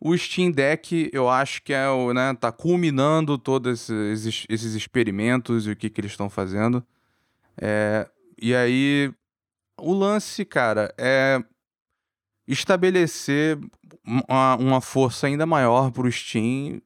o 0.00 0.16
Steam 0.16 0.50
Deck, 0.50 1.10
eu 1.12 1.28
acho 1.28 1.62
que 1.62 1.74
é 1.74 1.88
o, 1.90 2.14
né, 2.14 2.34
tá 2.34 2.50
culminando 2.50 3.36
todos 3.36 3.90
esses, 3.90 4.46
esses 4.48 4.74
experimentos 4.74 5.66
e 5.66 5.70
o 5.70 5.76
que, 5.76 5.90
que 5.90 6.00
eles 6.00 6.12
estão 6.12 6.30
fazendo. 6.30 6.82
É, 7.60 8.08
e 8.40 8.54
aí, 8.54 9.12
o 9.78 9.92
lance, 9.92 10.44
cara, 10.46 10.94
é 10.96 11.44
estabelecer 12.48 13.58
uma, 14.26 14.56
uma 14.56 14.80
força 14.80 15.26
ainda 15.26 15.44
maior 15.44 15.90
para 15.90 16.06
o 16.06 16.10
Steam, 16.10 16.80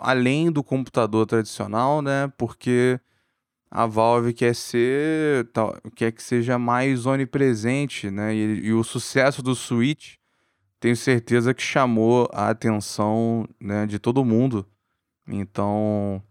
além 0.00 0.50
do 0.50 0.64
computador 0.64 1.26
tradicional, 1.26 2.02
né? 2.02 2.32
Porque 2.36 2.98
a 3.74 3.86
Valve 3.86 4.34
quer 4.34 4.54
ser, 4.54 5.48
quer 5.96 6.12
que 6.12 6.22
seja 6.22 6.58
mais 6.58 7.06
onipresente, 7.06 8.10
né? 8.10 8.34
E, 8.34 8.66
e, 8.66 8.72
o 8.74 8.84
sucesso 8.84 9.42
do 9.42 9.54
Switch, 9.54 10.16
tenho 10.78 10.94
certeza 10.94 11.54
que 11.54 11.62
chamou 11.62 12.28
a 12.34 12.50
atenção 12.50 13.48
né, 13.58 13.86
de 13.86 13.98
todo 13.98 14.26
mundo. 14.26 14.66
Então, 15.26 16.22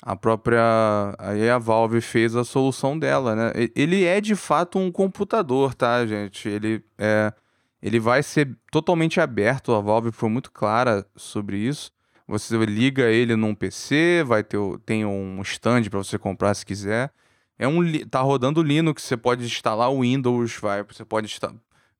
a 0.00 0.14
própria, 0.14 0.62
aí 1.18 1.50
a 1.50 1.58
Valve 1.58 2.00
fez 2.00 2.36
a 2.36 2.44
solução 2.44 2.96
dela, 2.96 3.34
né? 3.34 3.52
Ele 3.74 4.04
é 4.04 4.20
de 4.20 4.36
fato 4.36 4.78
um 4.78 4.92
computador, 4.92 5.74
tá, 5.74 6.06
gente? 6.06 6.48
Ele 6.48 6.84
é, 6.96 7.32
ele 7.82 7.98
vai 7.98 8.22
ser 8.22 8.56
totalmente 8.70 9.20
aberto. 9.20 9.72
A 9.74 9.80
Valve 9.80 10.12
foi 10.12 10.28
muito 10.28 10.52
clara 10.52 11.04
sobre 11.16 11.56
isso. 11.56 11.90
Você 12.28 12.56
liga 12.66 13.04
ele 13.10 13.34
num 13.34 13.54
PC, 13.54 14.22
vai 14.26 14.44
ter 14.44 14.58
tem 14.84 15.06
um 15.06 15.40
stand 15.40 15.84
para 15.84 15.98
você 15.98 16.18
comprar 16.18 16.54
se 16.54 16.64
quiser. 16.64 17.10
É 17.58 17.66
um 17.66 17.80
tá 18.06 18.20
rodando 18.20 18.62
Linux, 18.62 19.02
você 19.02 19.16
pode 19.16 19.44
instalar 19.44 19.90
o 19.90 20.02
Windows, 20.02 20.54
vai, 20.60 20.84
você 20.84 21.06
pode 21.06 21.34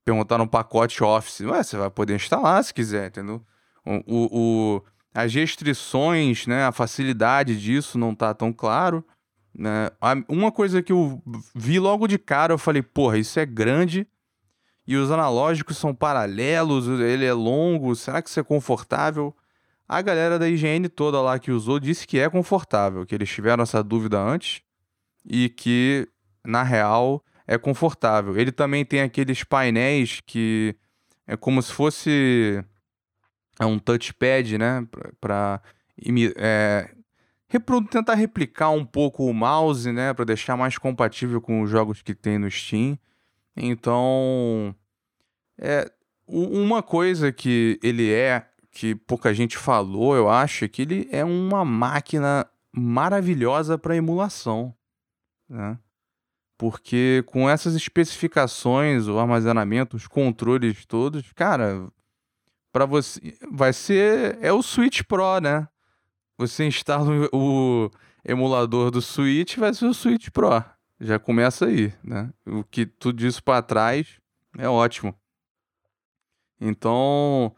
perguntar 0.05 0.39
no 0.39 0.47
pacote 0.47 1.03
Office, 1.03 1.41
Ué, 1.41 1.63
você 1.63 1.77
vai 1.79 1.91
poder 1.91 2.15
instalar 2.15 2.63
se 2.63 2.73
quiser, 2.75 3.09
entendeu? 3.09 3.43
O, 3.85 3.95
o, 4.07 4.29
o, 4.77 4.85
as 5.15 5.35
restrições, 5.35 6.47
né, 6.47 6.65
a 6.65 6.73
facilidade 6.73 7.59
disso 7.59 7.99
não 7.99 8.15
tá 8.15 8.35
tão 8.35 8.53
claro. 8.53 9.03
Né? 9.55 9.91
Uma 10.29 10.53
coisa 10.53 10.83
que 10.83 10.93
eu 10.93 11.23
vi 11.55 11.81
logo 11.81 12.07
de 12.07 12.19
cara, 12.19 12.53
eu 12.53 12.59
falei, 12.59 12.83
porra, 12.83 13.19
isso 13.19 13.41
é 13.41 13.47
grande 13.47 14.07
e 14.87 14.97
os 14.97 15.11
analógicos 15.11 15.77
são 15.77 15.95
paralelos, 15.95 16.87
ele 17.01 17.25
é 17.25 17.33
longo, 17.33 17.95
será 17.97 18.23
que 18.23 18.29
isso 18.29 18.41
é 18.41 18.45
confortável? 18.45 19.35
A 19.89 20.03
galera 20.03 20.39
da 20.39 20.47
IGN 20.47 20.87
toda 20.89 21.21
lá 21.23 21.39
que 21.39 21.51
usou 21.51 21.81
disse 21.81 22.07
que 22.07 22.19
é 22.19 22.29
confortável, 22.29 23.07
que 23.07 23.15
eles 23.15 23.31
tiveram 23.31 23.63
essa 23.63 23.83
dúvida 23.83 24.21
antes 24.21 24.61
e 25.25 25.49
que, 25.49 26.07
na 26.45 26.63
real, 26.63 27.25
é 27.47 27.57
confortável. 27.57 28.37
Ele 28.37 28.53
também 28.53 28.85
tem 28.85 29.01
aqueles 29.01 29.43
painéis 29.43 30.21
que 30.27 30.77
é 31.27 31.37
como 31.37 31.63
se 31.63 31.73
fosse 31.73 32.63
é 33.59 33.65
um 33.65 33.79
touchpad, 33.79 34.59
né? 34.59 34.87
Para 35.21 35.61
é, 36.47 36.91
tentar 37.91 38.15
replicar 38.15 38.71
um 38.71 38.85
pouco 38.85 39.25
o 39.25 39.33
mouse, 39.33 39.91
né? 39.91 40.13
Para 40.13 40.27
deixar 40.27 40.57
mais 40.57 40.77
compatível 40.77 41.41
com 41.41 41.63
os 41.63 41.71
jogos 41.71 42.03
que 42.03 42.15
tem 42.15 42.39
no 42.39 42.51
Steam. 42.51 42.99
Então, 43.57 44.75
é, 45.59 45.91
uma 46.27 46.83
coisa 46.83 47.33
que 47.33 47.81
ele 47.83 48.13
é 48.13 48.48
que 48.79 48.95
pouca 48.95 49.35
gente 49.35 49.59
falou, 49.59 50.15
eu 50.15 50.31
acho, 50.31 50.69
que 50.69 50.83
ele 50.83 51.09
é 51.11 51.25
uma 51.25 51.65
máquina 51.65 52.47
maravilhosa 52.73 53.77
para 53.77 53.97
emulação, 53.97 54.73
né? 55.49 55.77
Porque 56.57 57.25
com 57.27 57.51
essas 57.51 57.75
especificações, 57.75 59.09
o 59.09 59.19
armazenamento, 59.19 59.97
os 59.97 60.07
controles 60.07 60.87
todos, 60.87 61.33
cara, 61.33 61.89
para 62.73 62.87
você 62.87 63.37
vai 63.51 63.73
ser 63.73 64.39
é 64.41 64.53
o 64.53 64.63
Switch 64.63 65.03
Pro, 65.03 65.41
né? 65.41 65.67
Você 66.37 66.65
instala 66.65 67.29
o 67.33 67.91
emulador 68.25 68.93
do 68.93 69.03
Switch, 69.03 69.57
vai 69.57 69.75
ser 69.75 69.87
o 69.87 69.95
Switch 69.95 70.31
Pro. 70.31 70.65
Já 71.01 71.19
começa 71.19 71.67
aí, 71.67 71.93
né? 72.05 72.33
O 72.47 72.63
que 72.63 72.87
tudo 72.87 73.27
isso 73.27 73.43
para 73.43 73.61
trás 73.61 74.21
é 74.57 74.69
ótimo. 74.69 75.13
Então, 76.61 77.57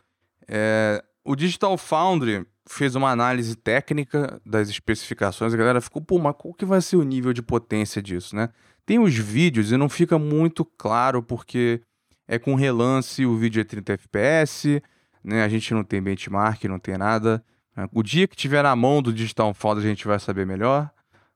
é, 0.48 1.04
o 1.24 1.36
Digital 1.36 1.76
Foundry 1.76 2.46
fez 2.68 2.94
uma 2.94 3.10
análise 3.10 3.56
técnica 3.56 4.40
das 4.44 4.68
especificações, 4.68 5.52
a 5.52 5.56
galera 5.56 5.80
ficou, 5.80 6.00
pô, 6.00 6.18
mas 6.18 6.34
qual 6.38 6.54
que 6.54 6.64
vai 6.64 6.80
ser 6.80 6.96
o 6.96 7.02
nível 7.02 7.32
de 7.32 7.42
potência 7.42 8.00
disso, 8.00 8.36
né? 8.36 8.48
Tem 8.86 8.98
os 8.98 9.14
vídeos 9.14 9.72
e 9.72 9.76
não 9.76 9.88
fica 9.88 10.18
muito 10.18 10.64
claro 10.64 11.22
porque 11.22 11.80
é 12.26 12.38
com 12.38 12.54
relance, 12.54 13.26
o 13.26 13.36
vídeo 13.36 13.60
é 13.60 13.64
30 13.64 13.94
FPS, 13.94 14.82
né? 15.22 15.42
A 15.42 15.48
gente 15.48 15.74
não 15.74 15.82
tem 15.84 16.00
benchmark, 16.00 16.64
não 16.64 16.78
tem 16.78 16.96
nada. 16.96 17.44
Né? 17.76 17.88
O 17.92 18.02
dia 18.02 18.26
que 18.28 18.36
tiver 18.36 18.62
na 18.62 18.74
mão 18.74 19.02
do 19.02 19.12
Digital 19.12 19.52
Foundry 19.52 19.84
a 19.84 19.88
gente 19.88 20.06
vai 20.06 20.18
saber 20.18 20.46
melhor, 20.46 20.90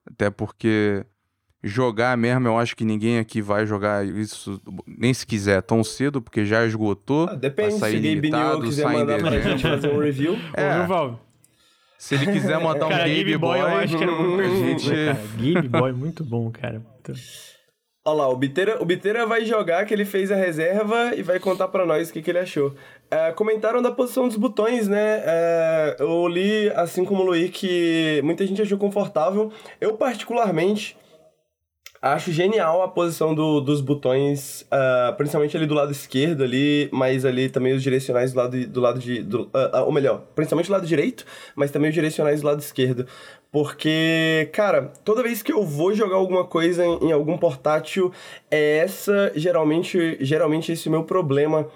Até 0.06 0.30
porque 0.30 1.04
jogar 1.64 2.16
mesmo, 2.16 2.46
eu 2.46 2.58
acho 2.58 2.76
que 2.76 2.84
ninguém 2.84 3.18
aqui 3.18 3.40
vai 3.40 3.66
jogar 3.66 4.06
isso, 4.06 4.60
nem 4.86 5.12
se 5.14 5.26
quiser, 5.26 5.62
tão 5.62 5.82
cedo, 5.82 6.20
porque 6.20 6.44
já 6.44 6.64
esgotou. 6.66 7.26
Ah, 7.30 7.34
depende, 7.34 7.74
se 7.74 7.80
Gabe 7.80 8.30
New 8.30 8.60
quiser 8.60 8.86
mandar 8.86 9.18
pra 9.18 9.40
gente 9.40 9.62
fazer 9.62 9.90
um 9.90 9.98
review. 9.98 10.38
É. 10.54 10.82
Ô, 10.82 10.86
Valve. 10.86 11.16
Se 11.98 12.14
ele 12.14 12.26
quiser 12.26 12.60
mandar 12.60 12.86
um 12.86 12.90
cara, 12.90 13.08
Game 13.08 13.36
Boy, 13.38 13.58
Boy, 13.58 13.60
eu 13.60 13.76
acho 13.78 13.96
que 13.96 14.02
era 14.02 14.12
muito 14.20 14.82
gente... 14.82 14.90
Game 15.38 15.68
Boy, 15.68 15.92
muito 15.92 16.22
bom, 16.22 16.50
cara. 16.50 16.82
Olha 18.06 18.16
lá, 18.18 18.28
o 18.28 18.36
Biteira, 18.36 18.82
o 18.82 18.84
Biteira 18.84 19.26
vai 19.26 19.46
jogar 19.46 19.86
que 19.86 19.94
ele 19.94 20.04
fez 20.04 20.30
a 20.30 20.36
reserva 20.36 21.14
e 21.16 21.22
vai 21.22 21.40
contar 21.40 21.68
para 21.68 21.86
nós 21.86 22.10
o 22.10 22.12
que, 22.12 22.20
que 22.20 22.30
ele 22.30 22.38
achou. 22.38 22.74
É, 23.10 23.32
comentaram 23.32 23.80
da 23.80 23.90
posição 23.90 24.28
dos 24.28 24.36
botões, 24.36 24.86
né? 24.86 25.22
É, 25.24 25.96
eu 25.98 26.28
li, 26.28 26.68
assim 26.76 27.04
como 27.04 27.22
o 27.22 27.26
Luiz, 27.26 27.50
que 27.50 28.20
muita 28.22 28.46
gente 28.46 28.60
achou 28.60 28.76
confortável. 28.76 29.50
Eu, 29.80 29.94
particularmente, 29.94 30.96
Acho 32.06 32.30
genial 32.32 32.82
a 32.82 32.88
posição 32.88 33.34
do, 33.34 33.62
dos 33.62 33.80
botões, 33.80 34.60
uh, 34.70 35.16
principalmente 35.16 35.56
ali 35.56 35.64
do 35.64 35.72
lado 35.72 35.90
esquerdo 35.90 36.44
ali, 36.44 36.86
mas 36.92 37.24
ali 37.24 37.48
também 37.48 37.72
os 37.72 37.82
direcionais 37.82 38.34
do 38.34 38.36
lado, 38.36 38.66
do 38.66 38.78
lado 38.78 39.00
de... 39.00 39.22
Do, 39.22 39.44
uh, 39.44 39.78
uh, 39.80 39.84
ou 39.86 39.90
melhor, 39.90 40.22
principalmente 40.34 40.66
do 40.66 40.72
lado 40.72 40.86
direito, 40.86 41.24
mas 41.56 41.70
também 41.70 41.88
os 41.88 41.94
direcionais 41.94 42.42
do 42.42 42.46
lado 42.46 42.60
esquerdo. 42.60 43.06
Porque, 43.50 44.50
cara, 44.52 44.92
toda 45.02 45.22
vez 45.22 45.42
que 45.42 45.50
eu 45.50 45.62
vou 45.62 45.94
jogar 45.94 46.16
alguma 46.16 46.44
coisa 46.44 46.84
em, 46.84 47.06
em 47.06 47.12
algum 47.12 47.38
portátil, 47.38 48.12
é 48.50 48.76
essa, 48.80 49.32
geralmente, 49.34 50.18
geralmente 50.20 50.72
esse 50.72 50.86
é 50.86 50.90
o 50.90 50.92
meu 50.92 51.04
problema 51.04 51.66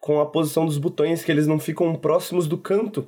com 0.00 0.18
a 0.18 0.24
posição 0.24 0.64
dos 0.64 0.78
botões, 0.78 1.22
que 1.22 1.30
eles 1.30 1.46
não 1.46 1.58
ficam 1.58 1.94
próximos 1.94 2.46
do 2.46 2.56
canto. 2.56 3.06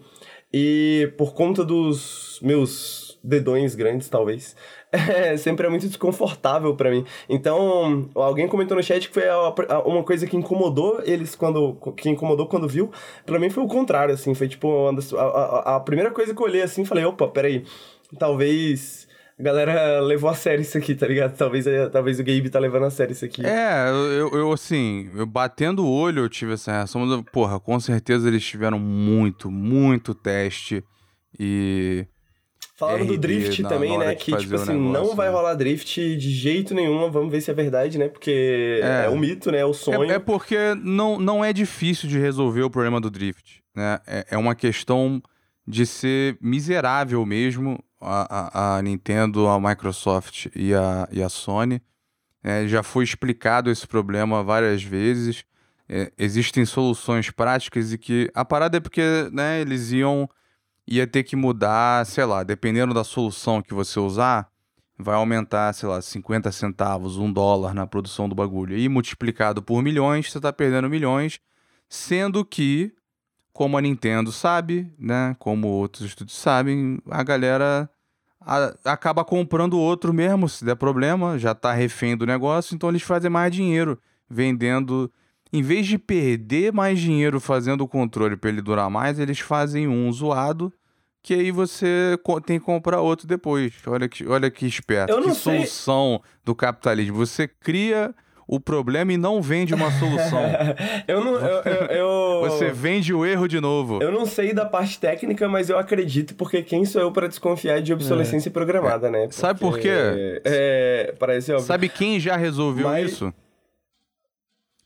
E 0.52 1.10
por 1.16 1.32
conta 1.32 1.64
dos 1.64 2.38
meus 2.42 3.18
dedões 3.24 3.74
grandes, 3.74 4.08
talvez, 4.08 4.54
é, 4.96 5.36
sempre 5.36 5.66
é 5.66 5.70
muito 5.70 5.86
desconfortável 5.86 6.74
para 6.74 6.90
mim. 6.90 7.04
Então, 7.28 8.08
alguém 8.14 8.48
comentou 8.48 8.76
no 8.76 8.82
chat 8.82 9.08
que 9.08 9.14
foi 9.14 9.24
uma 9.84 10.02
coisa 10.02 10.26
que 10.26 10.36
incomodou 10.36 11.00
eles 11.04 11.34
quando. 11.34 11.74
que 11.96 12.08
incomodou 12.08 12.46
quando 12.46 12.68
viu. 12.68 12.90
Pra 13.24 13.38
mim 13.38 13.50
foi 13.50 13.62
o 13.62 13.68
contrário, 13.68 14.14
assim. 14.14 14.34
Foi 14.34 14.48
tipo, 14.48 14.88
a, 15.16 15.22
a, 15.22 15.76
a 15.76 15.80
primeira 15.80 16.10
coisa 16.10 16.34
que 16.34 16.40
eu 16.40 16.46
olhei 16.46 16.62
assim, 16.62 16.84
falei, 16.84 17.04
opa, 17.04 17.28
peraí. 17.28 17.64
Talvez 18.18 19.06
a 19.38 19.42
galera 19.42 20.00
levou 20.00 20.30
a 20.30 20.34
sério 20.34 20.62
isso 20.62 20.78
aqui, 20.78 20.94
tá 20.94 21.06
ligado? 21.06 21.36
Talvez, 21.36 21.66
é, 21.66 21.88
talvez 21.90 22.18
o 22.18 22.24
Gabe 22.24 22.48
tá 22.48 22.58
levando 22.58 22.84
a 22.84 22.90
sério 22.90 23.12
isso 23.12 23.24
aqui. 23.24 23.44
É, 23.44 23.88
eu, 23.90 24.30
eu 24.30 24.52
assim, 24.52 25.10
eu 25.14 25.26
batendo 25.26 25.84
o 25.84 25.90
olho 25.90 26.22
eu 26.22 26.28
tive 26.28 26.54
essa 26.54 26.72
reação, 26.72 27.04
mas, 27.04 27.22
porra, 27.30 27.60
com 27.60 27.78
certeza 27.78 28.26
eles 28.28 28.42
tiveram 28.42 28.78
muito, 28.78 29.50
muito 29.50 30.14
teste 30.14 30.82
e 31.38 32.06
Falaram 32.76 33.04
RD 33.04 33.06
do 33.06 33.18
drift 33.18 33.62
também, 33.62 33.96
né? 33.96 34.14
Que, 34.14 34.36
tipo 34.36 34.54
assim, 34.54 34.74
negócio, 34.74 34.92
não 34.92 35.16
vai 35.16 35.28
né? 35.28 35.34
rolar 35.34 35.54
drift 35.54 36.16
de 36.16 36.30
jeito 36.30 36.74
nenhum. 36.74 37.10
Vamos 37.10 37.32
ver 37.32 37.40
se 37.40 37.50
é 37.50 37.54
verdade, 37.54 37.96
né? 37.96 38.06
Porque 38.06 38.80
é, 38.82 39.06
é 39.06 39.08
um 39.08 39.18
mito, 39.18 39.50
né? 39.50 39.60
É 39.60 39.64
o 39.64 39.72
sonho. 39.72 40.10
É, 40.10 40.16
é, 40.16 40.18
porque 40.18 40.74
não, 40.74 41.18
não 41.18 41.42
é 41.42 41.54
difícil 41.54 42.06
de 42.06 42.18
resolver 42.18 42.62
o 42.62 42.70
problema 42.70 43.00
do 43.00 43.10
drift, 43.10 43.62
né? 43.74 43.98
É, 44.06 44.26
é 44.32 44.36
uma 44.36 44.54
questão 44.54 45.22
de 45.66 45.86
ser 45.86 46.36
miserável 46.38 47.24
mesmo 47.24 47.82
a, 47.98 48.74
a, 48.74 48.76
a 48.76 48.82
Nintendo, 48.82 49.48
a 49.48 49.58
Microsoft 49.58 50.48
e 50.54 50.74
a, 50.74 51.08
e 51.10 51.22
a 51.22 51.30
Sony. 51.30 51.80
É, 52.44 52.68
já 52.68 52.82
foi 52.82 53.04
explicado 53.04 53.70
esse 53.70 53.86
problema 53.86 54.42
várias 54.42 54.82
vezes. 54.82 55.44
É, 55.88 56.12
existem 56.18 56.66
soluções 56.66 57.30
práticas 57.30 57.90
e 57.90 57.96
que 57.96 58.30
a 58.34 58.44
parada 58.44 58.76
é 58.76 58.80
porque 58.80 59.02
né, 59.32 59.62
eles 59.62 59.92
iam 59.92 60.28
ia 60.86 61.06
ter 61.06 61.24
que 61.24 61.34
mudar, 61.34 62.06
sei 62.06 62.24
lá, 62.24 62.42
dependendo 62.42 62.94
da 62.94 63.02
solução 63.02 63.60
que 63.60 63.74
você 63.74 63.98
usar, 63.98 64.48
vai 64.98 65.14
aumentar, 65.14 65.72
sei 65.72 65.88
lá, 65.88 66.00
50 66.00 66.50
centavos, 66.52 67.18
um 67.18 67.30
dólar 67.30 67.74
na 67.74 67.86
produção 67.86 68.28
do 68.28 68.34
bagulho. 68.34 68.76
E 68.76 68.88
multiplicado 68.88 69.62
por 69.62 69.82
milhões, 69.82 70.30
você 70.30 70.38
está 70.38 70.52
perdendo 70.52 70.88
milhões, 70.88 71.40
sendo 71.88 72.44
que, 72.44 72.92
como 73.52 73.76
a 73.76 73.80
Nintendo 73.80 74.32
sabe, 74.32 74.92
né, 74.98 75.36
como 75.38 75.68
outros 75.68 76.06
estudos 76.06 76.36
sabem, 76.36 76.98
a 77.10 77.22
galera 77.22 77.90
a, 78.40 78.74
acaba 78.84 79.24
comprando 79.24 79.78
outro 79.78 80.14
mesmo, 80.14 80.48
se 80.48 80.64
der 80.64 80.76
problema, 80.76 81.38
já 81.38 81.50
está 81.52 81.72
refém 81.72 82.16
do 82.16 82.24
negócio, 82.24 82.74
então 82.74 82.88
eles 82.88 83.02
fazem 83.02 83.30
mais 83.30 83.52
dinheiro 83.52 83.98
vendendo 84.30 85.10
em 85.52 85.62
vez 85.62 85.86
de 85.86 85.98
perder 85.98 86.72
mais 86.72 86.98
dinheiro 86.98 87.40
fazendo 87.40 87.82
o 87.82 87.88
controle 87.88 88.36
para 88.36 88.50
ele 88.50 88.60
durar 88.60 88.90
mais, 88.90 89.18
eles 89.18 89.38
fazem 89.38 89.88
um 89.88 90.10
zoado 90.12 90.72
que 91.22 91.34
aí 91.34 91.50
você 91.50 92.16
tem 92.44 92.58
que 92.58 92.64
comprar 92.64 93.00
outro 93.00 93.26
depois. 93.26 93.72
Olha 93.84 94.08
que, 94.08 94.24
olha 94.28 94.48
que 94.48 94.64
esperto. 94.64 95.10
Eu 95.10 95.20
não 95.20 95.30
que 95.30 95.34
sei. 95.34 95.56
solução 95.56 96.22
do 96.44 96.54
capitalismo. 96.54 97.16
Você 97.16 97.48
cria 97.48 98.14
o 98.46 98.60
problema 98.60 99.12
e 99.12 99.16
não 99.16 99.42
vende 99.42 99.74
uma 99.74 99.90
solução. 99.90 100.40
eu 101.08 101.24
não. 101.24 101.34
Eu, 101.34 101.62
eu, 101.64 101.86
eu, 101.86 102.40
Você 102.42 102.70
vende 102.70 103.12
o 103.12 103.26
erro 103.26 103.48
de 103.48 103.60
novo. 103.60 104.00
Eu 104.00 104.12
não 104.12 104.24
sei 104.24 104.52
da 104.52 104.64
parte 104.64 105.00
técnica, 105.00 105.48
mas 105.48 105.68
eu 105.68 105.76
acredito, 105.76 106.36
porque 106.36 106.62
quem 106.62 106.84
sou 106.84 107.02
eu 107.02 107.10
para 107.10 107.26
desconfiar 107.26 107.82
de 107.82 107.92
obsolescência 107.92 108.48
é. 108.48 108.52
programada, 108.52 109.10
né? 109.10 109.22
Porque, 109.22 109.34
Sabe 109.34 109.58
por 109.58 109.78
quê? 109.80 110.40
É, 110.44 111.12
parece 111.18 111.50
óbvio. 111.50 111.66
Sabe 111.66 111.88
quem 111.88 112.20
já 112.20 112.36
resolveu 112.36 112.86
mas... 112.86 113.10
isso? 113.10 113.34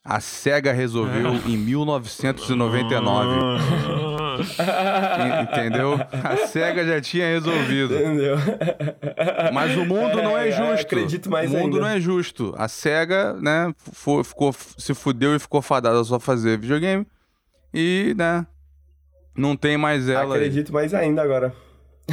A 0.04 0.18
SEGA 0.18 0.72
resolveu 0.72 1.34
em 1.46 1.56
1999. 1.58 3.60
Entendeu? 5.42 5.98
A 6.24 6.36
SEGA 6.46 6.86
já 6.86 7.00
tinha 7.00 7.26
resolvido. 7.26 7.94
Entendeu? 7.94 8.36
Mas 9.52 9.76
o 9.76 9.84
mundo 9.84 10.18
é, 10.18 10.22
não 10.22 10.38
é 10.38 10.50
justo. 10.50 10.86
Acredito 10.86 11.30
mais 11.30 11.50
O 11.50 11.54
mundo 11.54 11.76
ainda. 11.76 11.80
não 11.80 11.88
é 11.88 12.00
justo. 12.00 12.54
A 12.56 12.66
SEGA, 12.66 13.34
né, 13.34 13.74
ficou, 14.24 14.54
se 14.78 14.94
fudeu 14.94 15.36
e 15.36 15.38
ficou 15.38 15.60
fadada 15.60 16.02
só 16.02 16.18
fazer 16.18 16.58
videogame. 16.58 17.06
E, 17.72 18.14
né, 18.16 18.46
não 19.36 19.54
tem 19.54 19.76
mais 19.76 20.08
ela. 20.08 20.34
Acredito 20.34 20.72
mais 20.72 20.94
ainda 20.94 21.22
agora. 21.22 21.52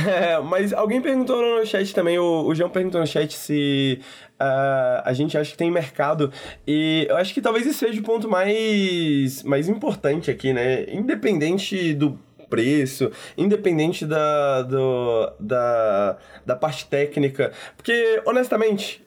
É, 0.06 0.40
mas 0.42 0.74
alguém 0.74 1.02
perguntou 1.02 1.42
no 1.42 1.66
chat 1.66 1.94
também, 1.94 2.20
o, 2.20 2.46
o 2.46 2.54
João 2.54 2.70
perguntou 2.70 3.02
no 3.02 3.08
chat 3.08 3.34
se 3.34 4.00
uh, 4.34 5.02
a 5.04 5.14
gente 5.14 5.38
acha 5.38 5.52
que 5.52 5.58
tem 5.58 5.72
mercado. 5.72 6.32
E 6.68 7.08
eu 7.10 7.18
acho 7.18 7.34
que 7.34 7.42
talvez 7.42 7.66
esse 7.66 7.80
seja 7.80 8.00
o 8.00 8.04
ponto 8.04 8.30
mais, 8.30 9.44
mais 9.44 9.70
importante 9.70 10.30
aqui, 10.30 10.54
né? 10.54 10.86
Independente 10.90 11.94
do 11.94 12.20
preço, 12.50 13.12
independente 13.38 14.06
da, 14.06 14.62
do, 14.62 15.34
da, 15.40 16.18
da 16.46 16.56
parte 16.56 16.86
técnica. 16.86 17.52
Porque, 17.76 18.22
honestamente, 18.26 19.07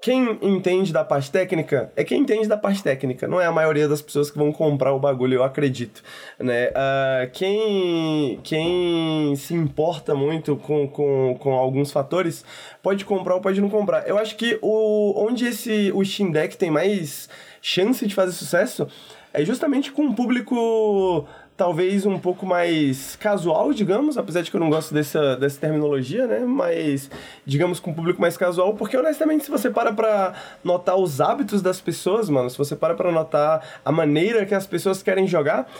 quem 0.00 0.38
entende 0.40 0.92
da 0.92 1.04
parte 1.04 1.30
técnica 1.30 1.92
é 1.94 2.02
quem 2.02 2.20
entende 2.20 2.48
da 2.48 2.56
parte 2.56 2.82
técnica, 2.82 3.28
não 3.28 3.40
é 3.40 3.46
a 3.46 3.52
maioria 3.52 3.86
das 3.86 4.00
pessoas 4.00 4.30
que 4.30 4.38
vão 4.38 4.50
comprar 4.52 4.92
o 4.92 4.98
bagulho, 4.98 5.34
eu 5.34 5.44
acredito, 5.44 6.02
né? 6.38 6.68
Uh, 6.68 7.30
quem, 7.32 8.40
quem 8.42 9.36
se 9.36 9.54
importa 9.54 10.14
muito 10.14 10.56
com, 10.56 10.88
com, 10.88 11.36
com 11.38 11.52
alguns 11.52 11.92
fatores 11.92 12.44
pode 12.82 13.04
comprar 13.04 13.34
ou 13.34 13.40
pode 13.40 13.60
não 13.60 13.68
comprar. 13.68 14.08
Eu 14.08 14.16
acho 14.16 14.36
que 14.36 14.58
o, 14.62 15.26
onde 15.26 15.46
esse, 15.46 15.92
o 15.94 16.04
Steam 16.04 16.30
Deck 16.30 16.56
tem 16.56 16.70
mais 16.70 17.28
chance 17.60 18.06
de 18.06 18.14
fazer 18.14 18.32
sucesso 18.32 18.88
é 19.32 19.44
justamente 19.44 19.92
com 19.92 20.06
o 20.06 20.14
público 20.14 21.26
talvez 21.60 22.06
um 22.06 22.18
pouco 22.18 22.46
mais 22.46 23.16
casual, 23.16 23.74
digamos, 23.74 24.16
apesar 24.16 24.40
de 24.40 24.50
que 24.50 24.56
eu 24.56 24.60
não 24.60 24.70
gosto 24.70 24.94
dessa, 24.94 25.36
dessa 25.36 25.60
terminologia, 25.60 26.26
né? 26.26 26.38
Mas, 26.38 27.10
digamos, 27.44 27.78
com 27.78 27.90
um 27.90 27.94
público 27.94 28.18
mais 28.18 28.34
casual, 28.34 28.72
porque 28.72 28.96
honestamente, 28.96 29.44
se 29.44 29.50
você 29.50 29.68
para 29.68 29.92
pra 29.92 30.32
notar 30.64 30.96
os 30.96 31.20
hábitos 31.20 31.60
das 31.60 31.78
pessoas, 31.78 32.30
mano, 32.30 32.48
se 32.48 32.56
você 32.56 32.74
para 32.74 32.94
pra 32.94 33.12
notar 33.12 33.62
a 33.84 33.92
maneira 33.92 34.46
que 34.46 34.54
as 34.54 34.66
pessoas 34.66 35.02
querem 35.02 35.26
jogar, 35.26 35.70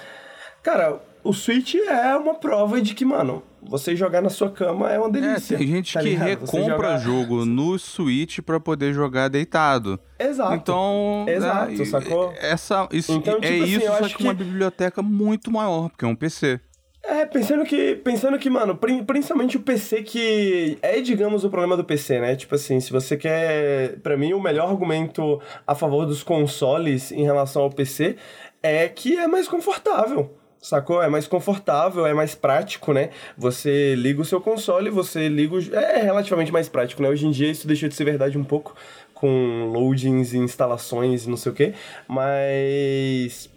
cara, 0.62 1.00
o 1.24 1.32
Switch 1.32 1.74
é 1.76 2.14
uma 2.14 2.34
prova 2.34 2.78
de 2.82 2.94
que, 2.94 3.06
mano, 3.06 3.42
você 3.62 3.94
jogar 3.94 4.20
na 4.20 4.30
sua 4.30 4.50
cama 4.50 4.90
é 4.90 4.98
uma 4.98 5.10
delícia. 5.10 5.54
É, 5.54 5.58
tem 5.58 5.66
gente 5.66 5.92
tá 5.92 6.00
que 6.00 6.10
ligado? 6.10 6.28
recompra 6.28 6.60
jogar... 6.68 6.98
jogo 6.98 7.44
no 7.44 7.78
Switch 7.78 8.40
para 8.40 8.58
poder 8.58 8.92
jogar 8.92 9.28
deitado. 9.28 9.98
Exato. 10.18 10.54
Então, 10.54 11.24
Exato, 11.28 11.72
né, 11.72 11.84
sacou? 11.84 12.32
Essa, 12.38 12.88
isso, 12.92 13.12
então, 13.12 13.34
é 13.34 13.40
tipo 13.40 13.46
é 13.46 13.56
isso, 13.56 13.92
assim, 13.92 14.02
só 14.02 14.08
que, 14.08 14.14
que 14.16 14.22
uma 14.22 14.34
biblioteca 14.34 15.02
muito 15.02 15.50
maior, 15.50 15.88
porque 15.88 16.04
é 16.04 16.08
um 16.08 16.14
PC. 16.16 16.60
É, 17.02 17.24
pensando 17.24 17.64
que, 17.64 17.96
pensando 17.96 18.38
que, 18.38 18.50
mano, 18.50 18.78
principalmente 19.06 19.56
o 19.56 19.60
PC 19.60 20.02
que 20.02 20.78
é, 20.82 21.00
digamos, 21.00 21.44
o 21.44 21.50
problema 21.50 21.76
do 21.76 21.82
PC, 21.82 22.20
né? 22.20 22.36
Tipo 22.36 22.54
assim, 22.54 22.78
se 22.78 22.92
você 22.92 23.16
quer, 23.16 23.98
para 24.00 24.16
mim 24.16 24.34
o 24.34 24.40
melhor 24.40 24.68
argumento 24.68 25.40
a 25.66 25.74
favor 25.74 26.04
dos 26.04 26.22
consoles 26.22 27.10
em 27.10 27.24
relação 27.24 27.62
ao 27.62 27.70
PC 27.70 28.16
é 28.62 28.86
que 28.86 29.16
é 29.16 29.26
mais 29.26 29.48
confortável 29.48 30.30
sacou? 30.60 31.02
É 31.02 31.08
mais 31.08 31.26
confortável, 31.26 32.06
é 32.06 32.12
mais 32.12 32.34
prático, 32.34 32.92
né? 32.92 33.10
Você 33.36 33.94
liga 33.94 34.20
o 34.20 34.24
seu 34.24 34.40
console, 34.40 34.90
você 34.90 35.28
liga 35.28 35.54
o... 35.54 35.74
É 35.74 36.02
relativamente 36.02 36.52
mais 36.52 36.68
prático, 36.68 37.02
né? 37.02 37.08
Hoje 37.08 37.26
em 37.26 37.30
dia 37.30 37.50
isso 37.50 37.66
deixou 37.66 37.88
de 37.88 37.94
ser 37.94 38.04
verdade 38.04 38.36
um 38.36 38.44
pouco, 38.44 38.74
com 39.14 39.70
loadings 39.72 40.32
e 40.32 40.38
instalações 40.38 41.24
e 41.26 41.30
não 41.30 41.36
sei 41.36 41.52
o 41.52 41.54
quê, 41.54 41.74
mas... 42.08 43.50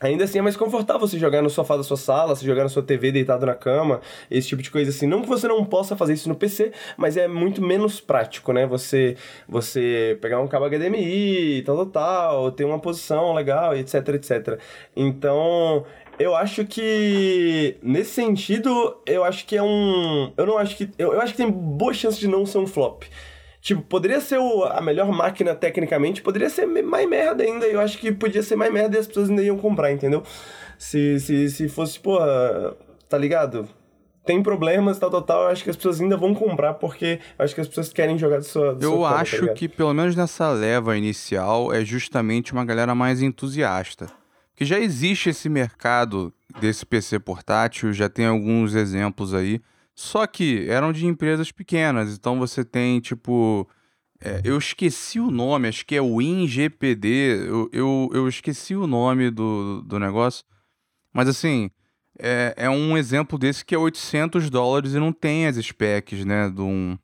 Ainda 0.00 0.24
assim 0.24 0.38
é 0.38 0.42
mais 0.42 0.56
confortável 0.56 1.06
você 1.06 1.18
jogar 1.18 1.42
no 1.42 1.50
sofá 1.50 1.76
da 1.76 1.82
sua 1.82 1.96
sala, 1.96 2.34
você 2.34 2.46
jogar 2.46 2.62
na 2.62 2.70
sua 2.70 2.82
TV 2.82 3.12
deitado 3.12 3.44
na 3.44 3.54
cama, 3.54 4.00
esse 4.30 4.48
tipo 4.48 4.62
de 4.62 4.70
coisa 4.70 4.88
assim. 4.88 5.06
Não 5.06 5.20
que 5.20 5.28
você 5.28 5.46
não 5.46 5.62
possa 5.62 5.94
fazer 5.94 6.14
isso 6.14 6.26
no 6.26 6.34
PC, 6.34 6.72
mas 6.96 7.18
é 7.18 7.28
muito 7.28 7.60
menos 7.60 8.00
prático, 8.00 8.50
né? 8.50 8.66
Você 8.66 9.14
você 9.46 10.16
pegar 10.22 10.40
um 10.40 10.48
cabo 10.48 10.64
HDMI, 10.70 11.62
tal, 11.66 11.76
tal, 11.76 11.86
tal, 11.86 12.52
ter 12.52 12.64
uma 12.64 12.78
posição 12.78 13.34
legal, 13.34 13.76
etc, 13.76 14.08
etc. 14.14 14.58
Então, 14.96 15.84
eu 16.20 16.36
acho 16.36 16.66
que 16.66 17.78
nesse 17.82 18.10
sentido, 18.10 19.00
eu 19.06 19.24
acho 19.24 19.46
que 19.46 19.56
é 19.56 19.62
um, 19.62 20.30
eu 20.36 20.44
não 20.44 20.58
acho 20.58 20.76
que 20.76 20.90
eu, 20.98 21.14
eu 21.14 21.20
acho 21.20 21.32
que 21.32 21.38
tem 21.38 21.50
boa 21.50 21.94
chance 21.94 22.20
de 22.20 22.28
não 22.28 22.44
ser 22.44 22.58
um 22.58 22.66
flop. 22.66 23.04
Tipo, 23.62 23.80
poderia 23.80 24.20
ser 24.20 24.38
o, 24.38 24.64
a 24.64 24.82
melhor 24.82 25.10
máquina 25.10 25.54
tecnicamente, 25.54 26.20
poderia 26.20 26.50
ser 26.50 26.66
mais 26.66 27.08
merda 27.08 27.42
ainda. 27.42 27.66
Eu 27.66 27.80
acho 27.80 27.98
que 27.98 28.12
podia 28.12 28.42
ser 28.42 28.54
mais 28.54 28.70
merda 28.70 28.96
e 28.96 29.00
as 29.00 29.06
pessoas 29.06 29.30
ainda 29.30 29.42
iam 29.42 29.56
comprar, 29.56 29.92
entendeu? 29.92 30.22
Se, 30.78 31.18
se, 31.20 31.48
se 31.48 31.68
fosse, 31.70 31.98
pô, 31.98 32.18
tá 33.08 33.16
ligado? 33.16 33.66
Tem 34.22 34.42
problemas, 34.42 34.98
tal, 34.98 35.10
tal, 35.10 35.22
tal. 35.22 35.42
Eu 35.44 35.48
acho 35.48 35.64
que 35.64 35.70
as 35.70 35.76
pessoas 35.76 36.02
ainda 36.02 36.18
vão 36.18 36.34
comprar 36.34 36.74
porque 36.74 37.18
eu 37.38 37.44
acho 37.44 37.54
que 37.54 37.62
as 37.62 37.68
pessoas 37.68 37.92
querem 37.94 38.18
jogar 38.18 38.40
de 38.40 38.46
sua. 38.46 38.74
De 38.74 38.84
eu 38.84 38.92
sua 38.92 39.20
acho 39.20 39.40
conta, 39.40 39.48
tá 39.48 39.54
que, 39.54 39.68
pelo 39.68 39.94
menos 39.94 40.14
nessa 40.14 40.50
leva 40.50 40.98
inicial, 40.98 41.72
é 41.72 41.82
justamente 41.82 42.52
uma 42.52 42.64
galera 42.64 42.94
mais 42.94 43.22
entusiasta. 43.22 44.19
Porque 44.60 44.66
já 44.66 44.78
existe 44.78 45.30
esse 45.30 45.48
mercado 45.48 46.30
desse 46.60 46.84
PC 46.84 47.18
portátil, 47.18 47.94
já 47.94 48.10
tem 48.10 48.26
alguns 48.26 48.74
exemplos 48.74 49.32
aí. 49.32 49.58
Só 49.94 50.26
que 50.26 50.68
eram 50.68 50.92
de 50.92 51.06
empresas 51.06 51.50
pequenas, 51.50 52.12
então 52.12 52.38
você 52.38 52.62
tem, 52.62 53.00
tipo. 53.00 53.66
É, 54.22 54.42
eu 54.44 54.58
esqueci 54.58 55.18
o 55.18 55.30
nome, 55.30 55.66
acho 55.66 55.86
que 55.86 55.96
é 55.96 56.02
o 56.02 56.20
InGPD. 56.20 57.08
Eu, 57.48 57.70
eu, 57.72 58.10
eu 58.12 58.28
esqueci 58.28 58.76
o 58.76 58.86
nome 58.86 59.30
do, 59.30 59.80
do 59.80 59.98
negócio. 59.98 60.44
Mas 61.10 61.26
assim, 61.26 61.70
é, 62.18 62.52
é 62.54 62.68
um 62.68 62.98
exemplo 62.98 63.38
desse 63.38 63.64
que 63.64 63.74
é 63.74 63.78
800 63.78 64.50
dólares 64.50 64.92
e 64.92 64.98
não 64.98 65.10
tem 65.10 65.46
as 65.46 65.56
specs, 65.56 66.22
né? 66.26 66.50
Do, 66.50 66.98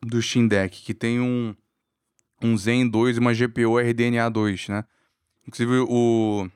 do 0.00 0.22
Steam 0.22 0.48
Deck, 0.48 0.80
que 0.82 0.94
tem 0.94 1.20
um, 1.20 1.54
um 2.42 2.56
Zen 2.56 2.88
2 2.88 3.18
e 3.18 3.20
uma 3.20 3.34
GPU 3.34 3.78
RDNA 3.78 4.30
2, 4.30 4.68
né? 4.68 4.84
Inclusive 5.46 5.84
o, 5.88 6.48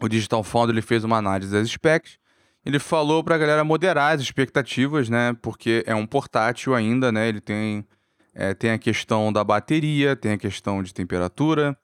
o 0.00 0.08
Digital 0.08 0.42
Foundry 0.42 0.74
ele 0.74 0.82
fez 0.82 1.04
uma 1.04 1.16
análise 1.16 1.52
das 1.52 1.68
specs 1.68 2.18
ele 2.66 2.80
falou 2.80 3.22
pra 3.22 3.38
galera 3.38 3.62
moderar 3.62 4.16
as 4.16 4.20
expectativas, 4.20 5.08
né? 5.08 5.32
Porque 5.40 5.84
é 5.86 5.94
um 5.94 6.04
portátil 6.04 6.74
ainda, 6.74 7.12
né? 7.12 7.28
Ele 7.28 7.40
tem, 7.40 7.86
é, 8.34 8.54
tem 8.54 8.72
a 8.72 8.78
questão 8.78 9.32
da 9.32 9.44
bateria, 9.44 10.16
tem 10.16 10.32
a 10.32 10.38
questão 10.38 10.82
de 10.82 10.92
temperatura. 10.92 11.78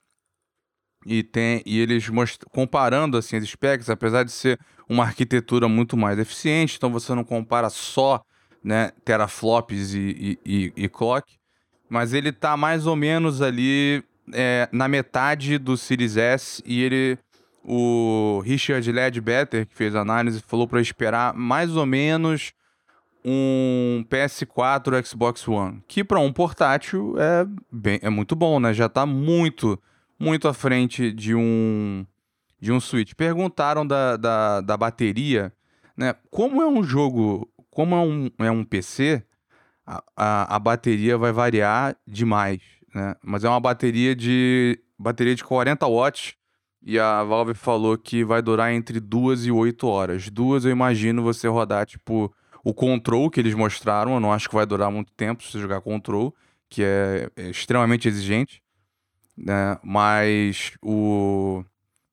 E, 1.07 1.23
tem, 1.23 1.63
e 1.65 1.79
eles 1.79 2.11
comparando 2.51 3.17
assim, 3.17 3.37
as 3.37 3.45
specs, 3.45 3.89
apesar 3.89 4.25
de 4.25 4.33
ser 4.33 4.59
uma 4.89 5.05
arquitetura 5.05 5.69
muito 5.69 5.97
mais 5.97 6.19
eficiente, 6.19 6.77
então 6.77 6.91
você 6.93 7.15
não 7.15 7.25
compara 7.25 7.71
só 7.71 8.21
né, 8.63 8.91
teraflops 9.05 9.95
e, 9.95 10.39
e, 10.45 10.73
e, 10.77 10.85
e 10.85 10.89
clock, 10.89 11.39
mas 11.89 12.13
ele 12.13 12.33
tá 12.33 12.57
mais 12.57 12.87
ou 12.87 12.95
menos 12.95 13.43
ali 13.43 14.05
é, 14.33 14.69
na 14.73 14.89
metade 14.89 15.59
do 15.59 15.77
Series 15.77 16.17
S 16.17 16.63
e 16.67 16.83
ele 16.83 17.19
o 17.65 18.43
Richard 18.45 18.91
Ledbetter, 18.91 19.67
que 19.67 19.75
fez 19.75 19.95
a 19.95 20.01
análise, 20.01 20.43
falou 20.47 20.67
para 20.67 20.81
esperar 20.81 21.33
mais 21.35 21.77
ou 21.77 21.87
menos 21.87 22.53
um 23.25 24.05
PS4 24.11 25.05
Xbox 25.07 25.47
One, 25.47 25.83
que 25.87 26.03
para 26.03 26.19
um 26.19 26.33
portátil 26.33 27.15
é, 27.19 27.47
bem, 27.71 28.01
é 28.03 28.11
muito 28.11 28.35
bom, 28.35 28.59
né? 28.59 28.75
Já 28.75 28.87
está 28.87 29.07
muito, 29.07 29.81
muito 30.19 30.49
à 30.49 30.55
frente 30.55 31.13
de 31.13 31.35
um, 31.35 32.05
de 32.61 32.73
um 32.73 32.81
Switch. 32.81 33.15
Perguntaram 33.15 33.87
da, 33.87 34.17
da, 34.17 34.61
da 34.61 34.77
bateria, 34.77 35.53
né? 35.97 36.17
Como 36.31 36.61
é 36.61 36.67
um 36.67 36.83
jogo, 36.83 37.49
como 37.71 37.95
é 37.95 38.01
um, 38.01 38.31
é 38.41 38.51
um 38.51 38.65
PC, 38.65 39.23
a, 39.87 40.03
a, 40.17 40.57
a 40.57 40.59
bateria 40.59 41.17
vai 41.17 41.33
variar 41.33 41.97
demais, 42.07 42.61
né? 42.95 43.15
Mas 43.23 43.45
é 43.45 43.49
uma 43.49 43.61
bateria 43.61 44.15
de 44.15 44.79
bateria 44.99 45.35
de 45.35 45.43
40 45.43 45.87
watts 45.87 46.35
e 46.85 46.99
a 46.99 47.23
Valve 47.23 47.55
falou 47.55 47.97
que 47.97 48.25
vai 48.25 48.43
durar 48.43 48.73
entre 48.73 48.99
duas 48.99 49.47
e 49.47 49.51
oito 49.53 49.87
horas. 49.87 50.29
Duas 50.29 50.65
eu 50.65 50.71
imagino 50.71 51.23
você 51.23 51.47
rodar, 51.47 51.87
tipo, 51.87 52.33
o 52.65 52.75
Control 52.75 53.31
que 53.31 53.41
eles 53.41 53.55
mostraram. 53.55 54.15
Eu 54.15 54.21
não 54.21 54.33
acho 54.33 54.49
que 54.49 54.55
vai 54.55 54.67
durar 54.67 54.91
muito 54.91 55.13
tempo 55.13 55.43
se 55.43 55.53
você 55.53 55.61
jogar 55.61 55.81
Control, 55.81 56.35
que 56.69 56.83
é, 56.83 57.31
é 57.37 57.51
extremamente 57.51 58.09
exigente. 58.09 58.63
Né? 59.37 59.79
Mas 59.83 60.73
o. 60.83 61.65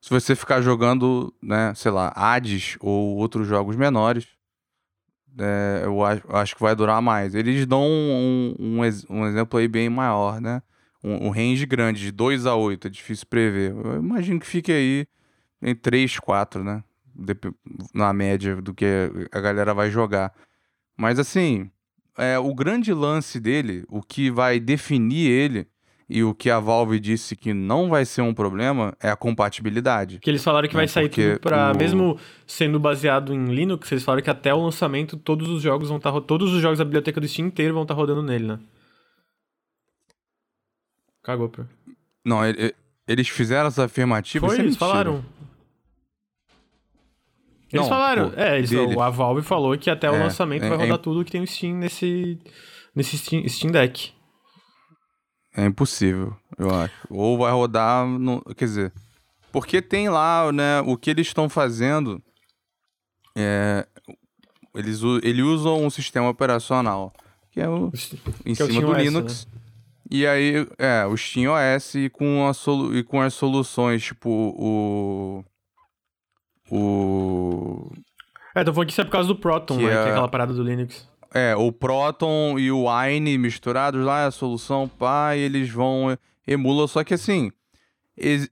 Se 0.01 0.09
você 0.09 0.33
ficar 0.35 0.61
jogando, 0.61 1.33
né, 1.43 1.73
sei 1.75 1.91
lá, 1.91 2.13
Hades 2.15 2.77
ou 2.79 3.17
outros 3.17 3.45
jogos 3.45 3.75
menores, 3.75 4.27
é, 5.37 5.81
eu 5.83 6.03
acho, 6.05 6.23
acho, 6.29 6.55
que 6.55 6.61
vai 6.61 6.73
durar 6.73 7.01
mais. 7.01 7.35
Eles 7.35 7.65
dão 7.65 7.83
um, 7.83 8.55
um, 8.57 8.79
um 9.09 9.27
exemplo 9.27 9.59
aí 9.59 9.67
bem 9.67 9.89
maior, 9.89 10.39
né? 10.39 10.61
Um, 11.03 11.27
um 11.27 11.29
range 11.29 11.65
grande, 11.65 12.01
de 12.01 12.11
2 12.11 12.45
a 12.45 12.55
8, 12.55 12.87
é 12.87 12.89
difícil 12.89 13.25
prever. 13.29 13.71
Eu 13.71 13.97
imagino 13.97 14.39
que 14.39 14.45
fique 14.45 14.71
aí 14.71 15.05
em 15.61 15.75
3, 15.75 16.19
4, 16.19 16.63
né? 16.63 16.83
Na 17.93 18.13
média 18.13 18.61
do 18.61 18.73
que 18.73 18.85
a 19.31 19.39
galera 19.39 19.73
vai 19.73 19.89
jogar. 19.91 20.33
Mas 20.95 21.19
assim, 21.19 21.69
é, 22.17 22.37
o 22.37 22.53
grande 22.53 22.93
lance 22.93 23.39
dele, 23.39 23.83
o 23.89 24.01
que 24.01 24.29
vai 24.29 24.59
definir 24.59 25.29
ele 25.29 25.67
e 26.09 26.23
o 26.23 26.33
que 26.33 26.49
a 26.49 26.59
Valve 26.59 26.99
disse 26.99 27.35
que 27.35 27.53
não 27.53 27.87
vai 27.87 28.03
ser 28.03 28.21
um 28.21 28.33
problema 28.33 28.95
é 28.99 29.11
a 29.11 29.15
compatibilidade. 29.15 30.19
Que 30.19 30.29
eles 30.29 30.43
falaram 30.43 30.67
que 30.67 30.75
vai 30.75 30.87
sair 30.87 31.07
tudo 31.07 31.39
para 31.39 31.71
o... 31.71 31.77
mesmo 31.77 32.17
sendo 32.47 32.79
baseado 32.79 33.33
em 33.33 33.45
Linux, 33.45 33.91
eles 33.91 34.03
falaram 34.03 34.23
que 34.23 34.29
até 34.29 34.53
o 34.53 34.61
lançamento 34.61 35.15
todos 35.15 35.47
os 35.47 35.61
jogos 35.61 35.87
vão 35.87 35.97
estar 35.97 36.11
tá, 36.11 36.19
todos 36.19 36.51
os 36.51 36.61
jogos 36.61 36.79
da 36.79 36.83
biblioteca 36.83 37.21
do 37.21 37.27
Steam 37.27 37.47
inteiro 37.47 37.75
vão 37.75 37.83
estar 37.83 37.93
tá 37.93 37.99
rodando 37.99 38.23
nele, 38.23 38.47
né? 38.47 38.59
Cagou, 41.23 41.49
pô. 41.49 41.63
Não, 42.25 42.45
ele, 42.45 42.73
eles 43.07 43.27
fizeram 43.27 43.67
essa 43.67 43.85
afirmativa. 43.85 44.47
Foi, 44.47 44.57
é 44.57 44.59
eles 44.59 44.77
falaram. 44.77 45.23
Eles 47.71 47.83
não, 47.83 47.89
falaram. 47.89 48.29
Tipo, 48.29 48.41
é, 48.41 48.57
eles, 48.57 48.71
a 48.73 49.09
Valve 49.09 49.41
falou 49.41 49.77
que 49.77 49.89
até 49.89 50.09
o 50.09 50.15
é, 50.15 50.23
lançamento 50.23 50.63
é, 50.63 50.69
vai 50.69 50.77
rodar 50.77 50.95
é, 50.95 51.01
tudo 51.01 51.23
que 51.23 51.31
tem 51.31 51.41
o 51.41 51.47
Steam 51.47 51.75
nesse, 51.75 52.39
nesse 52.95 53.17
Steam, 53.17 53.47
Steam 53.47 53.71
Deck. 53.71 54.11
É 55.55 55.65
impossível, 55.65 56.35
eu 56.57 56.73
acho. 56.73 56.95
Ou 57.09 57.37
vai 57.37 57.51
rodar. 57.51 58.07
No, 58.07 58.41
quer 58.55 58.65
dizer. 58.65 58.93
Porque 59.51 59.81
tem 59.81 60.09
lá, 60.09 60.51
né? 60.51 60.81
O 60.81 60.95
que 60.95 61.09
eles 61.09 61.27
estão 61.27 61.49
fazendo. 61.49 62.21
É, 63.35 63.87
eles, 64.75 65.01
eles 65.23 65.43
usam 65.43 65.83
um 65.83 65.89
sistema 65.89 66.29
operacional. 66.29 67.13
Que 67.51 67.61
é 67.61 67.67
o, 67.67 67.91
em 68.45 68.53
que 68.53 68.65
cima 68.65 68.81
do 68.81 68.93
Linux. 68.93 69.45
Né? 69.45 69.58
E 70.09 70.25
aí, 70.25 70.67
é, 70.77 71.05
o 71.05 71.15
SteamOS 71.15 71.95
e 71.95 72.09
com, 72.09 72.47
a 72.47 72.53
solu 72.53 72.97
e 72.97 73.03
com 73.03 73.21
as 73.21 73.33
soluções, 73.33 74.03
tipo, 74.03 74.29
o. 74.29 75.43
O. 76.71 77.91
É, 78.55 78.63
tô 78.63 78.73
falando 78.73 78.87
que 78.87 78.93
isso 78.93 79.01
é 79.01 79.05
por 79.05 79.11
causa 79.11 79.27
do 79.27 79.35
Proton, 79.35 79.77
que, 79.77 79.83
né, 79.83 79.91
é... 79.91 80.03
que 80.03 80.09
é 80.09 80.11
aquela 80.11 80.27
parada 80.27 80.53
do 80.53 80.63
Linux. 80.63 81.07
É, 81.31 81.55
o 81.55 81.71
Proton 81.71 82.57
e 82.57 82.71
o 82.71 82.85
Wine 82.89 83.37
misturados 83.37 84.03
lá, 84.03 84.25
a 84.25 84.31
solução, 84.31 84.87
pá, 84.87 85.35
e 85.35 85.41
eles 85.41 85.69
vão. 85.69 86.17
Emula, 86.47 86.87
só 86.87 87.03
que 87.03 87.13
assim, 87.13 87.51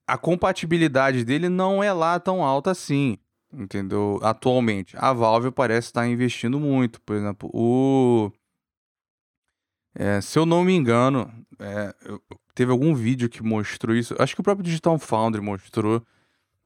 a 0.05 0.17
compatibilidade 0.17 1.25
dele 1.25 1.49
não 1.49 1.83
é 1.83 1.91
lá 1.91 2.19
tão 2.19 2.43
alta 2.43 2.71
assim, 2.71 3.17
entendeu? 3.51 4.19
Atualmente. 4.21 4.95
A 4.97 5.11
Valve 5.11 5.51
parece 5.51 5.87
estar 5.87 6.07
investindo 6.07 6.59
muito. 6.59 7.01
Por 7.01 7.15
exemplo, 7.15 7.49
o. 7.53 8.31
É, 9.99 10.21
se 10.21 10.37
eu 10.37 10.45
não 10.45 10.63
me 10.63 10.75
engano, 10.75 11.27
é, 11.59 11.93
eu, 12.05 12.21
teve 12.53 12.71
algum 12.71 12.93
vídeo 12.93 13.27
que 13.27 13.41
mostrou 13.41 13.95
isso. 13.95 14.15
Acho 14.19 14.35
que 14.35 14.41
o 14.41 14.43
próprio 14.43 14.63
Digital 14.63 14.99
Foundry 14.99 15.41
mostrou, 15.41 16.05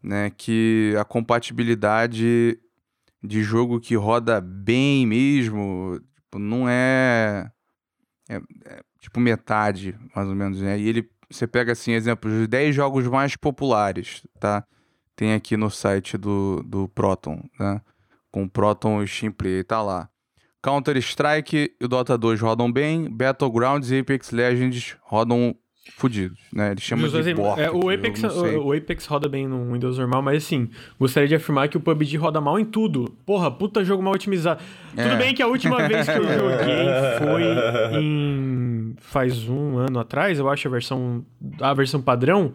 né, 0.03 0.29
que 0.31 0.93
a 0.99 1.05
compatibilidade 1.05 2.59
de 3.23 3.41
jogo 3.41 3.79
que 3.79 3.95
roda 3.95 4.41
bem 4.41 5.07
mesmo, 5.07 5.97
tipo, 6.15 6.39
não 6.39 6.67
é, 6.67 7.49
é, 8.27 8.35
é, 8.65 8.81
tipo 8.99 9.19
metade, 9.21 9.97
mais 10.13 10.27
ou 10.27 10.35
menos, 10.35 10.59
né? 10.59 10.77
E 10.77 10.89
ele 10.89 11.09
você 11.29 11.47
pega 11.47 11.71
assim 11.71 11.93
exemplos 11.93 12.33
de 12.33 12.47
10 12.47 12.75
jogos 12.75 13.07
mais 13.07 13.37
populares, 13.37 14.27
tá? 14.39 14.65
Tem 15.15 15.33
aqui 15.33 15.55
no 15.55 15.69
site 15.69 16.17
do, 16.17 16.61
do 16.63 16.89
Proton, 16.89 17.41
né? 17.57 17.81
Com 18.29 18.47
Proton 18.49 19.01
e 19.01 19.07
Steam 19.07 19.31
Play, 19.31 19.63
tá 19.63 19.81
lá. 19.81 20.09
Counter-Strike 20.61 21.75
e 21.79 21.85
o 21.85 21.87
Dota 21.87 22.17
2 22.17 22.39
rodam 22.39 22.71
bem, 22.71 23.09
Battlegrounds 23.09 23.91
e 23.91 23.99
Apex 23.99 24.31
Legends 24.31 24.95
rodam 25.01 25.55
fodidos, 25.97 26.39
né? 26.53 26.71
Eles 26.71 26.83
chamam 26.83 27.07
de 27.07 27.35
porca, 27.35 27.61
é, 27.61 27.71
o, 27.71 27.89
Apex, 27.89 28.23
o, 28.23 28.71
Apex 28.71 29.05
roda 29.07 29.27
bem 29.27 29.47
no 29.47 29.73
Windows 29.73 29.97
normal, 29.97 30.21
mas 30.21 30.43
assim, 30.43 30.69
gostaria 30.99 31.27
de 31.27 31.35
afirmar 31.35 31.69
que 31.69 31.77
o 31.77 31.79
PUBG 31.79 32.17
roda 32.17 32.39
mal 32.39 32.59
em 32.59 32.65
tudo. 32.65 33.05
Porra, 33.25 33.49
puta 33.49 33.83
jogo 33.83 34.03
mal 34.03 34.13
otimizado. 34.13 34.61
É. 34.95 35.03
Tudo 35.03 35.17
bem 35.17 35.33
que 35.33 35.41
a 35.41 35.47
última 35.47 35.77
vez 35.87 36.07
que 36.07 36.17
eu 36.17 36.23
joguei 36.23 36.85
foi 37.17 37.99
em... 37.99 38.95
faz 38.99 39.49
um 39.49 39.77
ano 39.77 39.99
atrás, 39.99 40.37
eu 40.37 40.47
acho, 40.47 40.67
a 40.67 40.71
versão, 40.71 41.25
a 41.59 41.73
versão 41.73 42.01
padrão. 42.01 42.53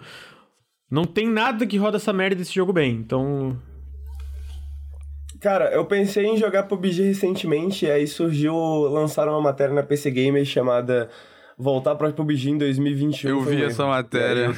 Não 0.89 1.05
tem 1.05 1.29
nada 1.29 1.67
que 1.67 1.77
roda 1.77 1.97
essa 1.97 2.13
merda 2.13 2.37
desse 2.37 2.55
jogo 2.55 2.73
bem, 2.73 2.95
então. 2.95 3.59
Cara, 5.41 5.71
eu 5.73 5.85
pensei 5.85 6.27
em 6.27 6.37
jogar 6.37 6.65
PUBG 6.65 7.03
recentemente, 7.03 7.91
aí 7.91 8.07
surgiu, 8.07 8.55
lançaram 8.55 9.33
uma 9.33 9.41
matéria 9.41 9.75
na 9.75 9.83
PC 9.83 10.11
Gamer 10.11 10.45
chamada 10.45 11.09
voltar 11.59 11.95
pra 11.95 12.13
PUBG 12.13 12.51
em 12.51 12.59
2021. 12.59 13.31
Eu 13.31 13.41
vi 13.41 13.65
essa 13.65 13.87
matéria. 13.87 14.51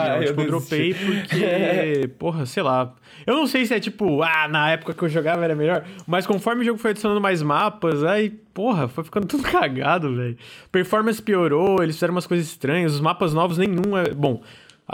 É, 0.00 0.18
eu, 0.18 0.26
tipo, 0.28 0.40
eu 0.40 0.46
dropei 0.46 0.94
porque, 0.94 2.08
porra, 2.18 2.46
sei 2.46 2.62
lá. 2.62 2.94
Eu 3.26 3.34
não 3.34 3.46
sei 3.46 3.66
se 3.66 3.74
é 3.74 3.80
tipo, 3.80 4.22
ah, 4.22 4.48
na 4.48 4.70
época 4.70 4.94
que 4.94 5.02
eu 5.02 5.08
jogava 5.08 5.44
era 5.44 5.54
melhor, 5.54 5.84
mas 6.06 6.26
conforme 6.26 6.62
o 6.62 6.64
jogo 6.64 6.78
foi 6.78 6.92
adicionando 6.92 7.20
mais 7.20 7.42
mapas, 7.42 8.02
aí, 8.04 8.30
porra, 8.30 8.88
foi 8.88 9.04
ficando 9.04 9.26
tudo 9.28 9.42
cagado, 9.42 10.14
velho. 10.14 10.36
Performance 10.70 11.20
piorou, 11.20 11.82
eles 11.82 11.96
fizeram 11.96 12.14
umas 12.14 12.26
coisas 12.26 12.46
estranhas, 12.46 12.94
os 12.94 13.00
mapas 13.00 13.34
novos 13.34 13.58
nenhum 13.58 13.96
é. 13.96 14.10
Bom, 14.14 14.40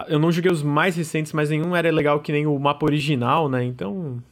eu 0.09 0.19
não 0.19 0.33
joguei 0.33 0.51
os 0.51 0.63
mais 0.63 0.97
recentes, 0.97 1.33
mas 1.33 1.51
nenhum 1.51 1.75
era 1.75 1.91
legal 1.91 2.21
que 2.21 2.33
nem 2.33 2.47
o 2.47 2.59
mapa 2.59 2.85
original, 2.85 3.49
né? 3.49 3.65
Então. 3.65 4.23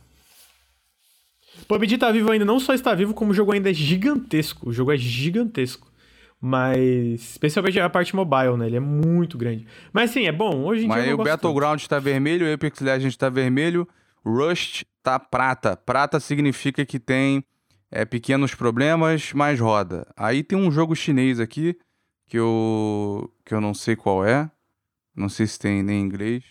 PUBG 1.68 1.98
tá 1.98 2.10
vivo 2.10 2.30
ainda, 2.30 2.44
não 2.44 2.60
só 2.60 2.74
está 2.74 2.94
vivo, 2.94 3.14
como 3.14 3.30
o 3.30 3.34
jogo 3.34 3.52
ainda 3.52 3.70
é 3.70 3.74
gigantesco. 3.74 4.68
O 4.68 4.72
jogo 4.72 4.92
é 4.92 4.96
gigantesco. 4.96 5.90
Mas, 6.40 7.30
especialmente 7.30 7.80
a 7.80 7.88
parte 7.88 8.14
mobile, 8.14 8.56
né? 8.58 8.66
Ele 8.66 8.76
é 8.76 8.80
muito 8.80 9.38
grande. 9.38 9.66
Mas 9.92 10.10
sim, 10.10 10.26
é 10.26 10.32
bom. 10.32 10.64
Hoje 10.64 10.84
em 10.84 10.88
Mas 10.88 11.04
dia. 11.04 11.16
Mas 11.16 11.26
o 11.26 11.30
Battleground 11.30 11.80
está 11.80 11.98
vermelho, 11.98 12.46
o 12.46 12.52
Apex 12.52 12.80
Legends 12.80 13.14
está 13.14 13.30
vermelho, 13.30 13.88
Rust 14.22 14.82
tá 15.02 15.18
prata. 15.18 15.74
Prata 15.74 16.20
significa 16.20 16.84
que 16.84 16.98
tem 16.98 17.42
é, 17.90 18.04
pequenos 18.04 18.54
problemas, 18.54 19.32
mas 19.32 19.58
roda. 19.58 20.06
Aí 20.16 20.42
tem 20.42 20.58
um 20.58 20.70
jogo 20.70 20.94
chinês 20.94 21.40
aqui, 21.40 21.78
que 22.26 22.38
eu, 22.38 23.32
que 23.44 23.54
eu 23.54 23.60
não 23.60 23.72
sei 23.72 23.96
qual 23.96 24.22
é. 24.24 24.50
Não 25.14 25.28
sei 25.28 25.46
se 25.46 25.58
tem 25.58 25.82
nem 25.82 26.00
em 26.00 26.04
inglês. 26.04 26.44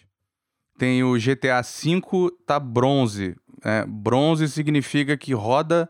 Tem 0.77 1.03
o 1.03 1.13
GTA 1.17 1.61
V, 1.61 2.31
tá 2.45 2.59
bronze. 2.59 3.35
É, 3.63 3.85
bronze 3.85 4.49
significa 4.49 5.15
que 5.15 5.33
roda, 5.33 5.89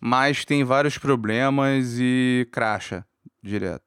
mas 0.00 0.44
tem 0.44 0.64
vários 0.64 0.96
problemas 0.98 1.96
e 1.98 2.48
cracha 2.50 3.04
direto. 3.42 3.84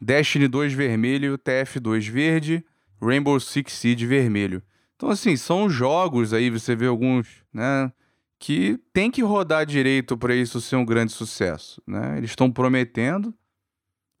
Destiny 0.00 0.48
2 0.48 0.72
vermelho, 0.72 1.38
TF2 1.38 2.08
verde, 2.10 2.64
Rainbow 3.00 3.38
Six 3.38 3.72
Siege 3.72 4.06
vermelho. 4.06 4.62
Então, 4.96 5.10
assim, 5.10 5.36
são 5.36 5.68
jogos 5.68 6.32
aí, 6.32 6.50
você 6.50 6.74
vê 6.76 6.86
alguns, 6.86 7.44
né? 7.52 7.92
Que 8.38 8.78
tem 8.92 9.10
que 9.10 9.22
rodar 9.22 9.66
direito 9.66 10.16
para 10.16 10.34
isso 10.34 10.60
ser 10.60 10.76
um 10.76 10.84
grande 10.84 11.12
sucesso, 11.12 11.82
né? 11.86 12.18
Eles 12.18 12.30
estão 12.30 12.50
prometendo, 12.50 13.34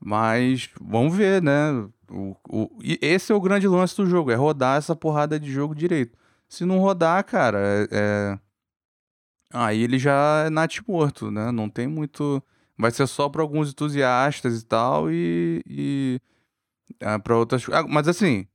mas 0.00 0.68
vamos 0.80 1.16
ver, 1.16 1.42
né? 1.42 1.88
O, 2.12 2.36
o, 2.48 2.78
esse 3.00 3.32
é 3.32 3.34
o 3.34 3.40
grande 3.40 3.66
lance 3.66 3.96
do 3.96 4.06
jogo, 4.06 4.30
é 4.30 4.34
rodar 4.34 4.78
essa 4.78 4.94
porrada 4.94 5.40
de 5.40 5.50
jogo 5.50 5.74
direito. 5.74 6.18
Se 6.48 6.64
não 6.64 6.78
rodar, 6.78 7.24
cara, 7.24 7.58
é, 7.58 7.88
é... 7.90 8.38
aí 9.52 9.82
ele 9.82 9.98
já 9.98 10.44
é 10.46 10.50
nat 10.50 10.80
morto, 10.86 11.30
né? 11.30 11.50
Não 11.50 11.68
tem 11.68 11.86
muito 11.86 12.42
vai 12.82 12.90
ser 12.90 13.06
só 13.06 13.28
para 13.28 13.42
alguns 13.42 13.70
entusiastas 13.70 14.60
e 14.60 14.64
tal, 14.64 15.10
e, 15.10 15.62
e 15.66 16.20
é, 17.00 17.18
para 17.18 17.36
outras. 17.36 17.64
Ah, 17.70 17.84
mas 17.86 18.08
assim, 18.08 18.46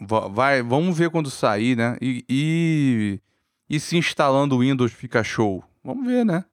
vai, 0.00 0.62
vamos 0.62 0.96
ver 0.96 1.10
quando 1.10 1.30
sair, 1.30 1.76
né? 1.76 1.96
E, 2.00 2.24
e, 2.28 3.20
e 3.68 3.80
se 3.80 3.96
instalando 3.96 4.56
o 4.56 4.60
Windows 4.60 4.92
fica 4.92 5.24
show. 5.24 5.64
Vamos 5.82 6.06
ver, 6.06 6.24
né? 6.24 6.44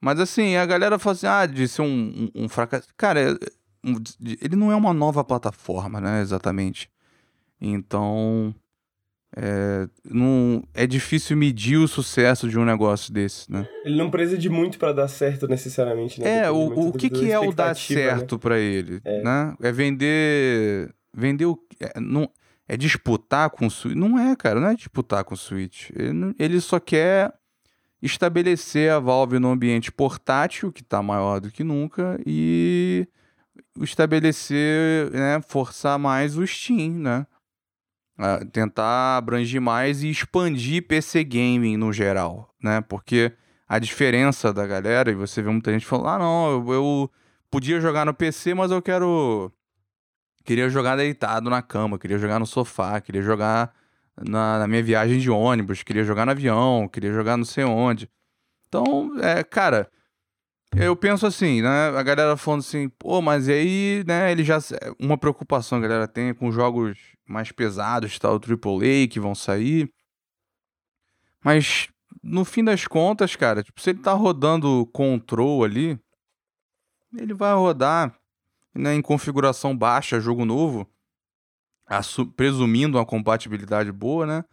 Mas 0.00 0.18
assim, 0.18 0.56
a 0.56 0.64
galera 0.64 0.98
fala 0.98 1.14
assim, 1.14 1.26
ah, 1.26 1.46
de 1.46 1.68
ser 1.68 1.82
um, 1.82 2.30
um, 2.34 2.44
um 2.44 2.48
fracasso. 2.48 2.88
Cara, 2.96 3.32
é, 3.32 3.34
ele 4.42 4.56
não 4.56 4.70
é 4.70 4.76
uma 4.76 4.92
nova 4.92 5.24
plataforma, 5.24 6.00
né? 6.00 6.20
Exatamente. 6.20 6.90
Então. 7.60 8.54
É, 9.36 9.88
não, 10.04 10.60
é 10.74 10.88
difícil 10.88 11.36
medir 11.36 11.76
o 11.76 11.86
sucesso 11.86 12.48
de 12.48 12.58
um 12.58 12.64
negócio 12.64 13.12
desse, 13.12 13.50
né? 13.50 13.64
Ele 13.84 13.96
não 13.96 14.10
precisa 14.10 14.36
de 14.36 14.48
muito 14.48 14.76
para 14.76 14.92
dar 14.92 15.06
certo 15.06 15.46
necessariamente, 15.46 16.20
né? 16.20 16.38
É, 16.38 16.50
o, 16.50 16.88
o 16.88 16.92
que, 16.92 17.08
que 17.08 17.30
é 17.30 17.38
o 17.38 17.52
dar 17.52 17.68
né? 17.68 17.74
certo 17.74 18.34
né? 18.34 18.40
para 18.40 18.58
ele, 18.58 19.00
é. 19.04 19.22
né? 19.22 19.54
É 19.62 19.70
vender, 19.70 20.92
vender 21.14 21.46
o, 21.46 21.56
é, 21.78 22.00
não, 22.00 22.28
é 22.66 22.76
disputar 22.76 23.50
com 23.50 23.66
o 23.66 23.70
Switch? 23.70 23.96
Não 23.96 24.18
é, 24.18 24.34
cara, 24.34 24.58
não 24.58 24.68
é 24.68 24.74
disputar 24.74 25.22
com 25.22 25.34
o 25.34 25.38
Switch. 25.38 25.90
Ele, 25.90 26.34
ele 26.36 26.60
só 26.60 26.80
quer 26.80 27.32
estabelecer 28.02 28.90
a 28.90 28.98
Valve 28.98 29.38
no 29.38 29.50
ambiente 29.50 29.92
portátil, 29.92 30.72
que 30.72 30.80
está 30.80 31.02
maior 31.02 31.40
do 31.40 31.50
que 31.50 31.62
nunca, 31.62 32.18
e 32.26 33.06
estabelecer, 33.80 35.10
né, 35.10 35.40
forçar 35.42 35.98
mais 35.98 36.36
o 36.36 36.46
Steam, 36.46 36.92
né? 36.92 37.26
Uh, 38.18 38.44
tentar 38.50 39.16
abranger 39.16 39.60
mais 39.60 40.02
e 40.02 40.10
expandir 40.10 40.86
PC 40.86 41.24
gaming 41.24 41.76
no 41.76 41.92
geral, 41.92 42.54
né? 42.62 42.80
Porque 42.82 43.32
a 43.66 43.78
diferença 43.78 44.52
da 44.52 44.66
galera, 44.66 45.10
e 45.10 45.14
você 45.14 45.40
vê 45.40 45.48
muita 45.48 45.72
gente 45.72 45.86
falando, 45.86 46.08
ah, 46.08 46.18
não, 46.18 46.50
eu, 46.50 46.72
eu 46.74 47.10
podia 47.50 47.80
jogar 47.80 48.04
no 48.04 48.12
PC, 48.12 48.52
mas 48.52 48.70
eu 48.70 48.82
quero. 48.82 49.52
Queria 50.44 50.68
jogar 50.68 50.96
deitado 50.96 51.48
na 51.48 51.62
cama, 51.62 51.98
queria 51.98 52.18
jogar 52.18 52.38
no 52.38 52.46
sofá, 52.46 53.00
queria 53.00 53.22
jogar 53.22 53.72
na, 54.18 54.58
na 54.58 54.66
minha 54.66 54.82
viagem 54.82 55.18
de 55.18 55.30
ônibus, 55.30 55.82
queria 55.82 56.04
jogar 56.04 56.26
no 56.26 56.32
avião, 56.32 56.88
queria 56.88 57.12
jogar 57.12 57.36
não 57.36 57.44
sei 57.44 57.64
onde. 57.64 58.10
Então, 58.68 59.12
é, 59.20 59.42
cara, 59.44 59.90
eu 60.76 60.94
penso 60.94 61.26
assim, 61.26 61.62
né? 61.62 61.88
A 61.88 62.02
galera 62.02 62.36
falando 62.36 62.60
assim, 62.60 62.88
pô, 62.88 63.20
mas 63.20 63.48
aí, 63.48 64.04
né, 64.06 64.30
ele 64.30 64.44
já. 64.44 64.58
Uma 64.98 65.18
preocupação 65.18 65.78
a 65.78 65.80
galera 65.80 66.06
tem 66.06 66.32
com 66.32 66.52
jogos 66.52 66.98
mais 67.26 67.50
pesados, 67.50 68.18
tal, 68.18 68.34
AAA 68.34 69.08
que 69.10 69.18
vão 69.18 69.34
sair. 69.34 69.92
Mas 71.44 71.88
no 72.22 72.44
fim 72.44 72.62
das 72.62 72.86
contas, 72.86 73.34
cara, 73.34 73.62
tipo, 73.62 73.80
se 73.80 73.90
ele 73.90 74.00
tá 74.00 74.12
rodando 74.12 74.86
Control 74.92 75.64
ali, 75.64 75.98
ele 77.16 77.34
vai 77.34 77.54
rodar 77.54 78.14
né, 78.74 78.94
em 78.94 79.02
configuração 79.02 79.76
baixa, 79.76 80.20
jogo 80.20 80.44
novo, 80.44 80.86
presumindo 82.36 82.98
uma 82.98 83.06
compatibilidade 83.06 83.90
boa, 83.90 84.26
né? 84.26 84.44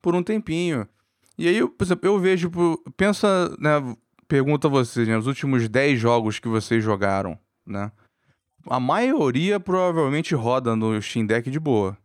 Por 0.00 0.14
um 0.14 0.22
tempinho. 0.22 0.88
E 1.36 1.48
aí, 1.48 1.66
por 1.66 1.84
exemplo, 1.84 2.08
eu 2.08 2.18
vejo, 2.20 2.50
pensa, 2.96 3.48
né? 3.58 3.96
Pergunta 4.28 4.68
a 4.68 4.70
vocês, 4.70 5.06
né, 5.06 5.16
os 5.16 5.26
últimos 5.26 5.68
10 5.68 5.98
jogos 5.98 6.38
que 6.38 6.48
vocês 6.48 6.82
jogaram, 6.82 7.38
né? 7.66 7.92
A 8.66 8.80
maioria 8.80 9.60
provavelmente 9.60 10.34
roda 10.34 10.74
no 10.74 11.00
Steam 11.00 11.26
Deck 11.26 11.50
de 11.50 11.60
boa. 11.60 11.96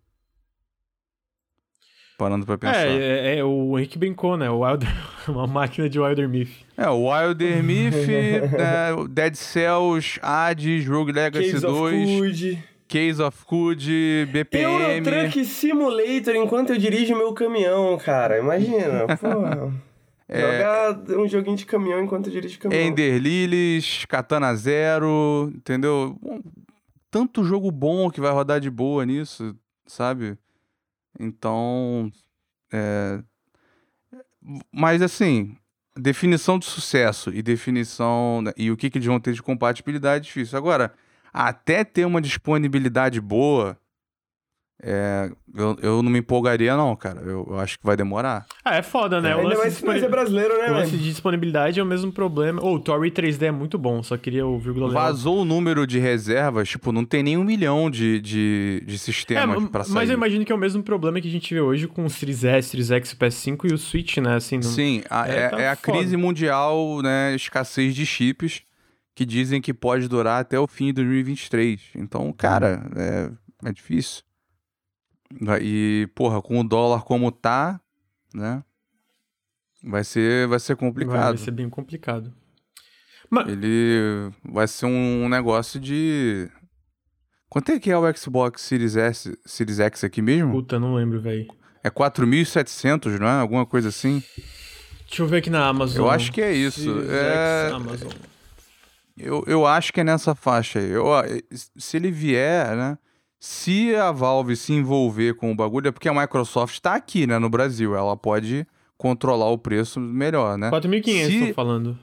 Parando 2.18 2.46
pra 2.46 2.58
pensar. 2.58 2.86
É, 2.86 3.36
é, 3.36 3.38
é 3.38 3.44
o 3.46 3.80
Henrique 3.80 3.98
brincou, 3.98 4.36
né? 4.36 4.50
O 4.50 4.60
Wilder, 4.60 4.90
uma 5.30 5.48
máquina 5.48 5.90
de 5.90 5.98
Wilder 5.98 6.28
Myth. 6.28 6.52
É, 6.76 6.90
o 6.90 7.10
Wilder 7.10 7.64
Myth, 7.64 7.96
é, 8.10 9.08
Dead 9.10 9.36
Cells, 9.36 10.20
Hades, 10.22 10.86
Rogue 10.86 11.14
Legacy 11.14 11.52
Case 11.52 11.66
2. 11.66 12.44
Of 12.44 12.70
Case 12.90 13.22
of 13.22 13.46
Code, 13.46 14.28
BPM. 14.34 14.64
Euro 14.64 15.04
Truck 15.04 15.46
Simulator 15.46 16.36
enquanto 16.36 16.72
eu 16.72 16.78
dirijo 16.78 17.16
meu 17.16 17.32
caminhão, 17.34 17.96
cara. 18.00 18.40
Imagina, 18.40 19.06
pô. 19.16 19.72
É... 20.30 20.42
Jogar 20.42 21.20
um 21.20 21.28
joguinho 21.28 21.58
de 21.58 21.66
caminhão 21.66 22.04
enquanto 22.04 22.28
eu 22.28 22.32
dirijo 22.32 22.60
caminhão. 22.60 22.86
Ender 22.86 23.20
Lilies, 23.20 24.06
Katana 24.06 24.56
Zero, 24.56 25.52
entendeu? 25.56 26.16
Tanto 27.10 27.44
jogo 27.44 27.72
bom 27.72 28.12
que 28.12 28.22
vai 28.22 28.32
rodar 28.32 28.60
de 28.60 28.70
boa 28.70 29.04
nisso, 29.06 29.56
sabe? 29.88 30.38
Então, 31.20 32.12
é... 32.72 33.24
mas 34.72 35.02
assim, 35.02 35.58
definição 35.98 36.60
de 36.60 36.66
sucesso 36.66 37.34
e 37.34 37.42
definição 37.42 38.44
e 38.56 38.70
o 38.70 38.78
que, 38.78 38.92
que 38.92 39.00
eles 39.00 39.08
vão 39.08 39.20
ter 39.20 39.34
de 39.34 39.42
compatibilidade 39.42 40.18
é 40.18 40.28
difícil. 40.28 40.60
Agora, 40.60 40.94
até 41.34 41.84
ter 41.84 42.06
uma 42.06 42.22
disponibilidade 42.22 43.20
boa, 43.20 43.76
é, 44.82 45.30
eu, 45.54 45.78
eu 45.82 46.02
não 46.02 46.10
me 46.10 46.20
empolgaria, 46.20 46.76
não, 46.78 46.96
cara. 46.96 47.20
Eu, 47.22 47.46
eu, 47.50 47.60
acho 47.60 47.78
que 47.78 47.86
vai 47.86 47.98
demorar. 47.98 48.46
Ah, 48.64 48.78
é 48.78 48.82
foda, 48.82 49.20
né? 49.20 49.32
É, 49.32 49.36
o 49.36 49.42
lance 49.42 49.58
mais, 49.58 49.74
disponibil... 49.74 50.06
é 50.06 50.10
brasileiro, 50.10 50.58
né? 50.58 50.72
O 50.72 50.74
lance 50.74 50.98
de 50.98 51.04
disponibilidade 51.04 51.80
é 51.80 51.84
o 51.84 51.86
mesmo 51.86 52.14
problema. 52.14 52.62
Ou 52.64 52.74
oh, 52.74 52.76
o 52.76 52.80
Tory 52.80 53.12
3D 53.12 53.44
é 53.44 53.52
muito 53.52 53.78
bom, 53.78 54.02
só 54.02 54.16
queria 54.16 54.48
o 54.48 54.58
vírgula 54.58 54.90
Vazou 54.90 55.42
o 55.42 55.46
número 55.46 55.86
de 55.86 56.00
reservas, 56.00 56.70
tipo, 56.70 56.94
não 56.94 57.04
tem 57.04 57.22
nem 57.22 57.36
um 57.36 57.44
milhão 57.44 57.90
de, 57.90 58.22
de, 58.22 58.84
de 58.86 58.98
sistemas 58.98 59.62
é, 59.62 59.68
pra 59.68 59.84
sair. 59.84 59.94
Mas 59.94 60.10
eu 60.10 60.16
imagino 60.16 60.46
que 60.46 60.52
é 60.52 60.56
o 60.56 60.60
mesmo 60.60 60.82
problema 60.82 61.20
que 61.20 61.28
a 61.28 61.32
gente 61.32 61.54
vê 61.54 61.60
hoje 61.60 61.86
com 61.86 62.06
o 62.06 62.10
Series 62.10 62.46
S, 62.46 62.70
Series 62.70 62.90
X, 62.90 63.14
PS5 63.14 63.70
e 63.70 63.74
o 63.74 63.78
Switch, 63.78 64.18
né? 64.18 64.36
Assim, 64.36 64.56
não... 64.56 64.64
Sim, 64.64 65.04
a, 65.10 65.28
é, 65.28 65.40
é, 65.40 65.50
tá 65.50 65.62
é 65.62 65.70
a 65.70 65.76
crise 65.76 66.16
mundial, 66.16 67.02
né? 67.02 67.36
Escassez 67.36 67.94
de 67.94 68.06
chips 68.06 68.62
que 69.14 69.26
dizem 69.26 69.60
que 69.60 69.74
pode 69.74 70.08
durar 70.08 70.40
até 70.40 70.58
o 70.58 70.66
fim 70.66 70.86
de 70.86 70.94
2023. 70.94 71.82
Então, 71.96 72.32
cara, 72.32 72.90
é, 72.96 73.30
é 73.68 73.74
difícil. 73.74 74.24
E, 75.62 76.08
porra, 76.16 76.42
com 76.42 76.60
o 76.60 76.64
dólar 76.64 77.04
como 77.04 77.32
tá, 77.32 77.80
né? 78.34 78.64
Vai 79.84 80.04
ser, 80.04 80.48
vai 80.48 80.60
ser 80.60 80.76
complicado. 80.76 81.16
Vai, 81.16 81.28
vai 81.34 81.38
ser 81.38 81.52
bem 81.52 81.70
complicado. 81.70 82.34
Mas... 83.30 83.48
Ele 83.48 84.32
vai 84.44 84.68
ser 84.68 84.88
um 84.88 85.30
negócio 85.30 85.80
de. 85.80 86.50
Quanto 87.48 87.72
é 87.72 87.80
que 87.80 87.92
é 87.92 87.98
o 87.98 88.16
Xbox 88.16 88.62
Series 88.62 88.96
S, 88.96 89.38
Series 89.46 89.80
X 89.80 90.04
aqui 90.04 90.22
mesmo? 90.22 90.52
Puta, 90.52 90.80
não 90.80 90.96
lembro, 90.96 91.22
velho. 91.22 91.48
É 91.84 91.90
4.700, 91.90 93.18
não 93.20 93.28
é? 93.28 93.40
Alguma 93.40 93.66
coisa 93.66 93.90
assim? 93.90 94.22
Deixa 95.08 95.24
eu 95.24 95.28
ver 95.28 95.38
aqui 95.38 95.50
na 95.50 95.66
Amazon. 95.66 95.98
Eu 96.06 96.10
acho 96.10 96.32
que 96.32 96.42
é 96.42 96.52
isso. 96.52 96.82
Series 96.82 97.10
É... 97.10 97.66
X, 97.68 97.74
Amazon. 97.74 98.12
Eu, 99.18 99.44
eu 99.48 99.66
acho 99.66 99.92
que 99.92 100.00
é 100.00 100.04
nessa 100.04 100.34
faixa 100.34 100.80
aí. 100.80 100.90
Eu, 100.90 101.06
se 101.76 101.98
ele 101.98 102.12
vier, 102.12 102.76
né? 102.76 102.98
Se 103.40 103.96
a 103.96 104.12
Valve 104.12 104.56
se 104.56 104.74
envolver 104.74 105.34
com 105.36 105.52
o 105.52 105.56
bagulho, 105.56 105.88
é 105.88 105.92
porque 105.92 106.10
a 106.10 106.14
Microsoft 106.14 106.74
está 106.74 106.96
aqui, 106.96 107.26
né, 107.26 107.40
no 107.40 107.50
Brasil. 107.50 107.96
Ela 107.96 108.18
pode 108.18 108.68
controlar 108.98 109.50
o 109.50 109.58
preço 109.58 110.00
melhor, 110.00 110.58
né? 110.58 110.70
4.500, 110.70 111.26
Se- 111.28 111.48
tô 111.48 111.54
falando. 111.54 111.98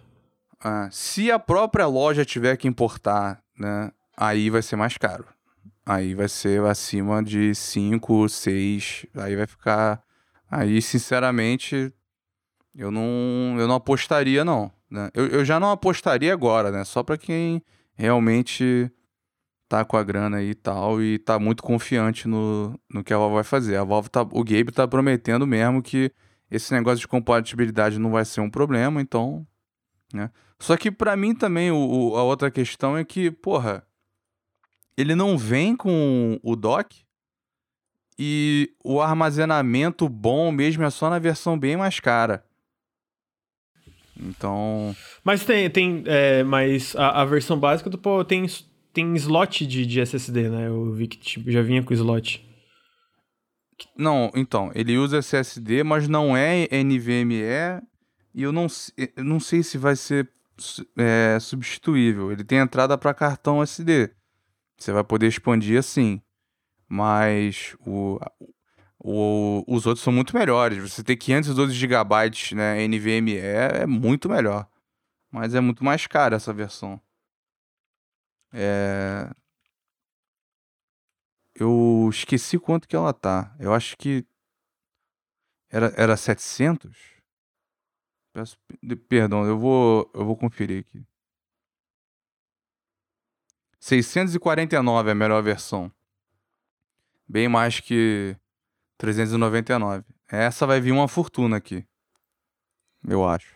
Ah, 0.65 0.89
se 0.91 1.31
a 1.31 1.39
própria 1.39 1.87
loja 1.87 2.25
tiver 2.25 2.57
que 2.57 2.67
importar, 2.67 3.43
né, 3.59 3.93
aí 4.17 4.49
vai 4.49 4.63
ser 4.63 4.77
mais 4.77 4.97
caro. 4.97 5.27
Aí 5.85 6.15
vai 6.15 6.29
ser 6.29 6.65
acima 6.65 7.23
de 7.23 7.55
5, 7.55 8.29
6, 8.29 9.07
aí 9.15 9.37
vai 9.37 9.47
ficar... 9.47 10.03
Aí, 10.51 10.81
sinceramente, 10.81 11.93
eu 12.75 12.91
não, 12.91 13.57
eu 13.59 13.69
não 13.69 13.75
apostaria, 13.75 14.45
não. 14.45 14.73
Né? 14.91 15.11
Eu, 15.13 15.27
eu 15.27 15.45
já 15.45 15.61
não 15.61 15.71
apostaria 15.71 16.33
agora, 16.33 16.71
né? 16.71 16.83
Só 16.85 17.03
pra 17.03 17.19
quem 17.19 17.63
realmente 17.95 18.91
tá 19.69 19.85
com 19.85 19.97
a 19.97 20.03
grana 20.03 20.39
aí 20.39 20.51
e 20.51 20.55
tal 20.55 21.03
e 21.03 21.19
tá 21.19 21.39
muito 21.39 21.63
confiante 21.63 22.29
no, 22.29 22.79
no 22.93 23.03
que 23.03 23.13
a 23.13 23.19
Valve 23.19 23.35
vai 23.35 23.45
fazer. 23.45 23.77
A 23.77 23.85
Valve 23.85 24.09
tá, 24.09 24.23
o 24.23 24.45
Gabe 24.45 24.71
tá 24.73 24.87
prometendo 24.87 25.47
mesmo 25.47 25.83
que 25.83 26.11
esse 26.51 26.73
negócio 26.73 27.01
de 27.01 27.09
compatibilidade 27.09 27.99
não 27.99 28.11
vai 28.11 28.25
ser 28.25 28.41
um 28.41 28.51
problema, 28.51 29.01
então, 29.01 29.47
né? 30.13 30.31
Só 30.59 30.77
que 30.77 30.91
pra 30.91 31.17
mim 31.17 31.35
também 31.35 31.71
o, 31.71 31.77
o- 32.13 32.17
a 32.17 32.23
outra 32.23 32.51
questão 32.51 32.97
é 32.97 33.05
que, 33.05 33.31
porra, 33.31 33.85
ele 34.97 35.15
não 35.15 35.37
vem 35.37 35.77
com 35.77 36.39
o 36.43 36.57
dock 36.57 37.05
e 38.19 38.73
o 38.83 39.01
armazenamento 39.01 40.09
bom 40.09 40.51
mesmo 40.51 40.85
é 40.85 40.91
só 40.91 41.11
na 41.11 41.19
versão 41.19 41.59
bem 41.59 41.77
mais 41.77 42.01
cara. 42.01 42.45
Então, 44.19 44.97
Mas 45.23 45.45
tem, 45.45 45.69
tem 45.69 46.03
é, 46.07 46.43
mas 46.43 46.97
a, 46.97 47.21
a 47.21 47.25
versão 47.27 47.59
básica 47.59 47.91
do 47.91 48.25
tem, 48.25 48.47
tem 48.97 49.15
slot 49.15 49.67
de, 49.67 49.85
de 49.85 50.01
SSD, 50.01 50.49
né? 50.49 50.69
Eu 50.69 50.91
vi 50.93 51.07
que 51.07 51.19
tipo, 51.19 51.51
já 51.51 51.61
vinha 51.61 51.83
com 51.83 51.93
slot. 51.93 52.43
não, 53.97 54.31
então, 54.35 54.71
ele 54.75 54.97
usa 54.97 55.19
SSD, 55.19 55.83
mas 55.85 56.09
não 56.09 56.35
é 56.37 56.67
NVMe 56.83 57.43
e 58.35 58.43
eu 58.43 58.53
não, 58.53 58.67
eu 58.97 59.25
não 59.25 59.39
sei 59.39 59.63
se 59.63 59.77
vai 59.77 59.95
ser 59.97 60.31
é, 60.97 61.39
substituível. 61.41 62.33
Ele 62.33 62.43
tem 62.45 62.59
entrada 62.59 62.97
para 62.97 63.13
cartão 63.13 63.63
SD. 63.63 64.11
Você 64.79 64.93
vai 64.93 65.05
poder 65.05 65.27
expandir 65.27 65.79
assim. 65.79 66.21
Mas 66.89 67.75
o, 67.87 68.19
o- 68.99 69.65
os 69.67 69.87
outros 69.87 70.03
são 70.05 70.13
muito 70.13 70.37
melhores. 70.37 70.79
Você 70.79 71.03
ter 71.03 71.17
512 71.17 71.75
GB 71.75 72.55
né, 72.55 72.87
NVMe 72.87 73.37
é 73.37 73.87
muito 73.87 74.29
melhor. 74.29 74.67
Mas 75.31 75.55
é 75.55 75.61
muito 75.61 75.85
mais 75.85 76.07
cara 76.07 76.37
essa 76.37 76.53
versão. 76.53 77.01
É... 78.53 79.31
Eu 81.55 82.09
esqueci 82.11 82.59
quanto 82.59 82.87
que 82.87 82.95
ela 82.95 83.13
tá. 83.13 83.55
Eu 83.59 83.73
acho 83.73 83.97
que 83.97 84.27
era, 85.71 85.93
era 85.97 86.17
700? 86.17 86.97
Peço 88.33 88.59
pe- 88.67 88.97
perdão, 88.97 89.47
eu 89.47 89.59
vou, 89.59 90.11
eu 90.15 90.25
vou 90.25 90.37
conferir 90.37 90.81
aqui. 90.87 91.07
649 93.81 95.09
é 95.09 95.13
a 95.13 95.15
melhor 95.15 95.43
versão. 95.43 95.91
Bem 97.29 97.49
mais 97.49 97.81
que 97.81 98.37
399. 98.99 100.05
Essa 100.29 100.67
vai 100.67 100.81
vir 100.81 100.93
uma 100.93 101.09
fortuna 101.09 101.57
aqui. 101.57 101.87
Eu 103.09 103.25
acho. 103.27 103.56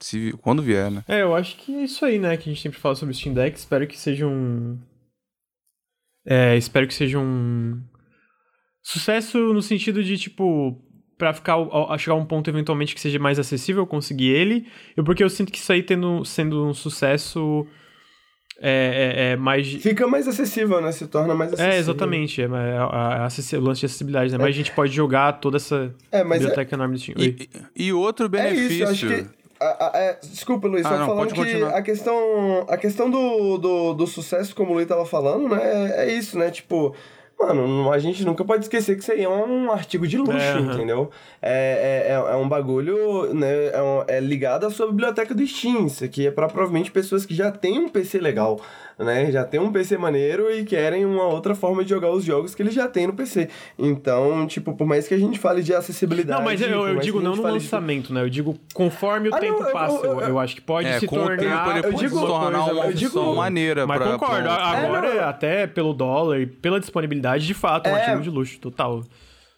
Se, 0.00 0.32
quando 0.42 0.62
vier, 0.62 0.90
né? 0.90 1.02
É, 1.08 1.22
eu 1.22 1.34
acho 1.34 1.56
que 1.56 1.74
é 1.74 1.84
isso 1.84 2.04
aí, 2.04 2.18
né? 2.18 2.36
Que 2.36 2.50
a 2.50 2.52
gente 2.52 2.62
sempre 2.62 2.78
fala 2.78 2.94
sobre 2.94 3.14
o 3.14 3.16
Steam 3.16 3.34
Deck. 3.34 3.56
Espero 3.56 3.86
que 3.86 3.98
seja 3.98 4.26
um. 4.26 4.78
É, 6.26 6.56
espero 6.56 6.86
que 6.86 6.94
seja 6.94 7.18
um. 7.18 7.80
Sucesso 8.82 9.38
no 9.52 9.62
sentido 9.62 10.02
de, 10.04 10.16
tipo, 10.18 10.80
pra 11.16 11.32
ficar 11.32 11.56
a 11.56 11.96
chegar 11.98 12.14
a 12.14 12.18
um 12.18 12.26
ponto 12.26 12.48
eventualmente 12.50 12.94
que 12.94 13.00
seja 13.00 13.18
mais 13.18 13.38
acessível 13.38 13.82
eu 13.82 13.86
conseguir 13.86 14.28
ele. 14.28 14.66
E 14.96 15.02
porque 15.02 15.24
eu 15.24 15.30
sinto 15.30 15.50
que 15.50 15.58
isso 15.58 15.72
aí 15.72 15.82
tendo, 15.82 16.24
sendo 16.24 16.66
um 16.66 16.74
sucesso. 16.74 17.66
É, 18.60 19.14
é, 19.28 19.32
é 19.32 19.36
mais. 19.36 19.66
Fica 19.66 20.06
mais 20.06 20.26
acessível, 20.28 20.80
né? 20.80 20.90
Se 20.92 21.06
torna 21.06 21.34
mais 21.34 21.52
acessível. 21.52 21.74
É, 21.74 21.78
exatamente. 21.78 22.40
É, 22.42 22.44
é, 22.44 22.48
a- 22.78 23.26
a 23.26 23.28
o 23.58 23.60
lance 23.60 23.80
de 23.80 23.86
acessibilidade, 23.86 24.32
né? 24.32 24.38
Mais 24.38 24.54
gente 24.54 24.72
pode 24.72 24.92
jogar 24.92 25.32
toda 25.34 25.56
essa 25.56 25.94
É, 26.12 26.22
mas 26.22 26.36
é, 26.42 26.46
biblioteca 26.46 26.74
enorme 26.74 26.94
do 26.94 27.00
Steam. 27.00 27.16
E, 27.18 27.48
e 27.74 27.92
outro 27.92 28.26
é 28.34 28.52
isso, 28.52 28.58
benefício. 28.68 28.84
eu 28.84 28.88
acho 28.88 29.06
que... 29.08 29.45
a- 29.60 29.90
a- 29.94 29.98
é, 29.98 30.18
desculpa, 30.22 30.68
Luiz, 30.68 30.84
Ah, 30.86 30.90
só 30.90 30.98
não, 30.98 31.06
falando 31.06 31.28
que 31.32 31.34
continuar. 31.36 31.70
a 31.76 31.82
questão, 31.82 32.64
a 32.68 32.76
questão 32.76 33.10
do, 33.10 33.58
do, 33.58 33.94
do 33.94 34.06
sucesso, 34.06 34.54
como 34.54 34.70
o 34.72 34.74
Luiz 34.74 34.86
tava 34.88 35.04
falando, 35.06 35.48
né? 35.48 35.60
É, 35.96 36.04
é 36.06 36.12
isso, 36.12 36.38
né? 36.38 36.50
Tipo, 36.50 36.94
mano, 37.38 37.92
a 37.92 37.98
gente 37.98 38.24
nunca 38.24 38.44
pode 38.44 38.64
esquecer 38.64 38.96
que 38.96 39.02
isso 39.02 39.12
aí 39.12 39.22
é 39.24 39.28
um 39.28 39.70
artigo 39.70 40.06
de 40.06 40.16
luxo, 40.18 40.36
É, 40.38 40.58
entendeu? 40.58 41.10
É, 41.42 42.06
é, 42.08 42.12
é, 42.12 42.32
é 42.32 42.36
um 42.36 42.48
bagulho, 42.48 43.32
né? 43.34 43.66
É, 43.72 43.82
um- 43.82 44.04
é 44.08 44.20
ligado 44.20 44.66
à 44.66 44.70
sua 44.70 44.86
biblioteca 44.88 45.34
do 45.34 45.46
Steam. 45.46 45.86
Isso 45.86 46.04
aqui 46.04 46.26
é 46.26 46.30
pra 46.30 46.48
provavelmente 46.48 46.90
pessoas 46.90 47.24
que 47.26 47.34
já 47.34 47.50
têm 47.50 47.78
um 47.78 47.88
PC 47.88 48.18
legal, 48.18 48.60
né? 48.98 49.30
Já 49.30 49.44
tem 49.44 49.60
um 49.60 49.70
PC 49.70 49.98
maneiro 49.98 50.50
e 50.50 50.64
querem 50.64 51.04
uma 51.04 51.24
outra 51.24 51.54
forma 51.54 51.82
de 51.84 51.90
jogar 51.90 52.10
os 52.10 52.24
jogos 52.24 52.54
que 52.54 52.62
eles 52.62 52.72
já 52.74 52.88
têm 52.88 53.06
no 53.06 53.12
PC. 53.12 53.48
Então, 53.78 54.46
tipo, 54.46 54.74
por 54.74 54.86
mais 54.86 55.06
que 55.06 55.14
a 55.14 55.18
gente 55.18 55.38
fale 55.38 55.62
de 55.62 55.74
acessibilidade. 55.74 56.38
Não, 56.38 56.44
mas 56.44 56.60
eu, 56.60 56.68
eu 56.88 56.96
digo 56.98 57.20
não 57.20 57.36
no 57.36 57.42
fale 57.42 57.58
de- 57.58 57.64
lançamento, 57.64 58.12
né? 58.12 58.22
Eu 58.22 58.30
digo 58.30 58.56
conforme 58.74 59.28
o 59.28 59.34
Ah, 59.34 59.36
não, 59.36 59.40
tempo 59.40 59.62
eu- 59.62 59.72
passa. 59.72 59.96
eu- 59.96 60.04
Eu, 60.04 60.20
eu- 60.20 60.28
eu 60.28 60.38
acho 60.38 60.54
que 60.54 60.60
pode 60.62 60.88
É, 60.88 60.98
se 60.98 61.06
com 61.06 61.16
o 61.16 61.18
tempo 61.28 61.36
tornar. 61.42 61.68
ele 61.70 61.78
eu 61.78 61.82
pode 61.92 61.96
digo- 61.96 62.18
se 62.20 62.26
tornar 62.26 62.58
coisa 62.64 62.72
uma 62.86 62.92
digo- 62.92 63.34
maneira 63.34 63.86
Mas 63.86 63.98
pra- 63.98 64.12
concordo, 64.12 64.42
pra- 64.42 64.54
agora, 64.54 65.06
É, 65.08 65.20
não. 65.20 65.28
até 65.28 65.66
pelo 65.66 65.92
dólar 65.92 66.40
e 66.40 66.46
pela 66.46 66.80
disponibilidade, 66.80 67.46
de 67.46 67.54
fato, 67.54 67.86
é 67.88 67.92
um 67.92 67.96
É. 67.96 68.00
artigo 68.04 68.22
de 68.22 68.30
luxo, 68.30 68.58
total. 68.58 69.02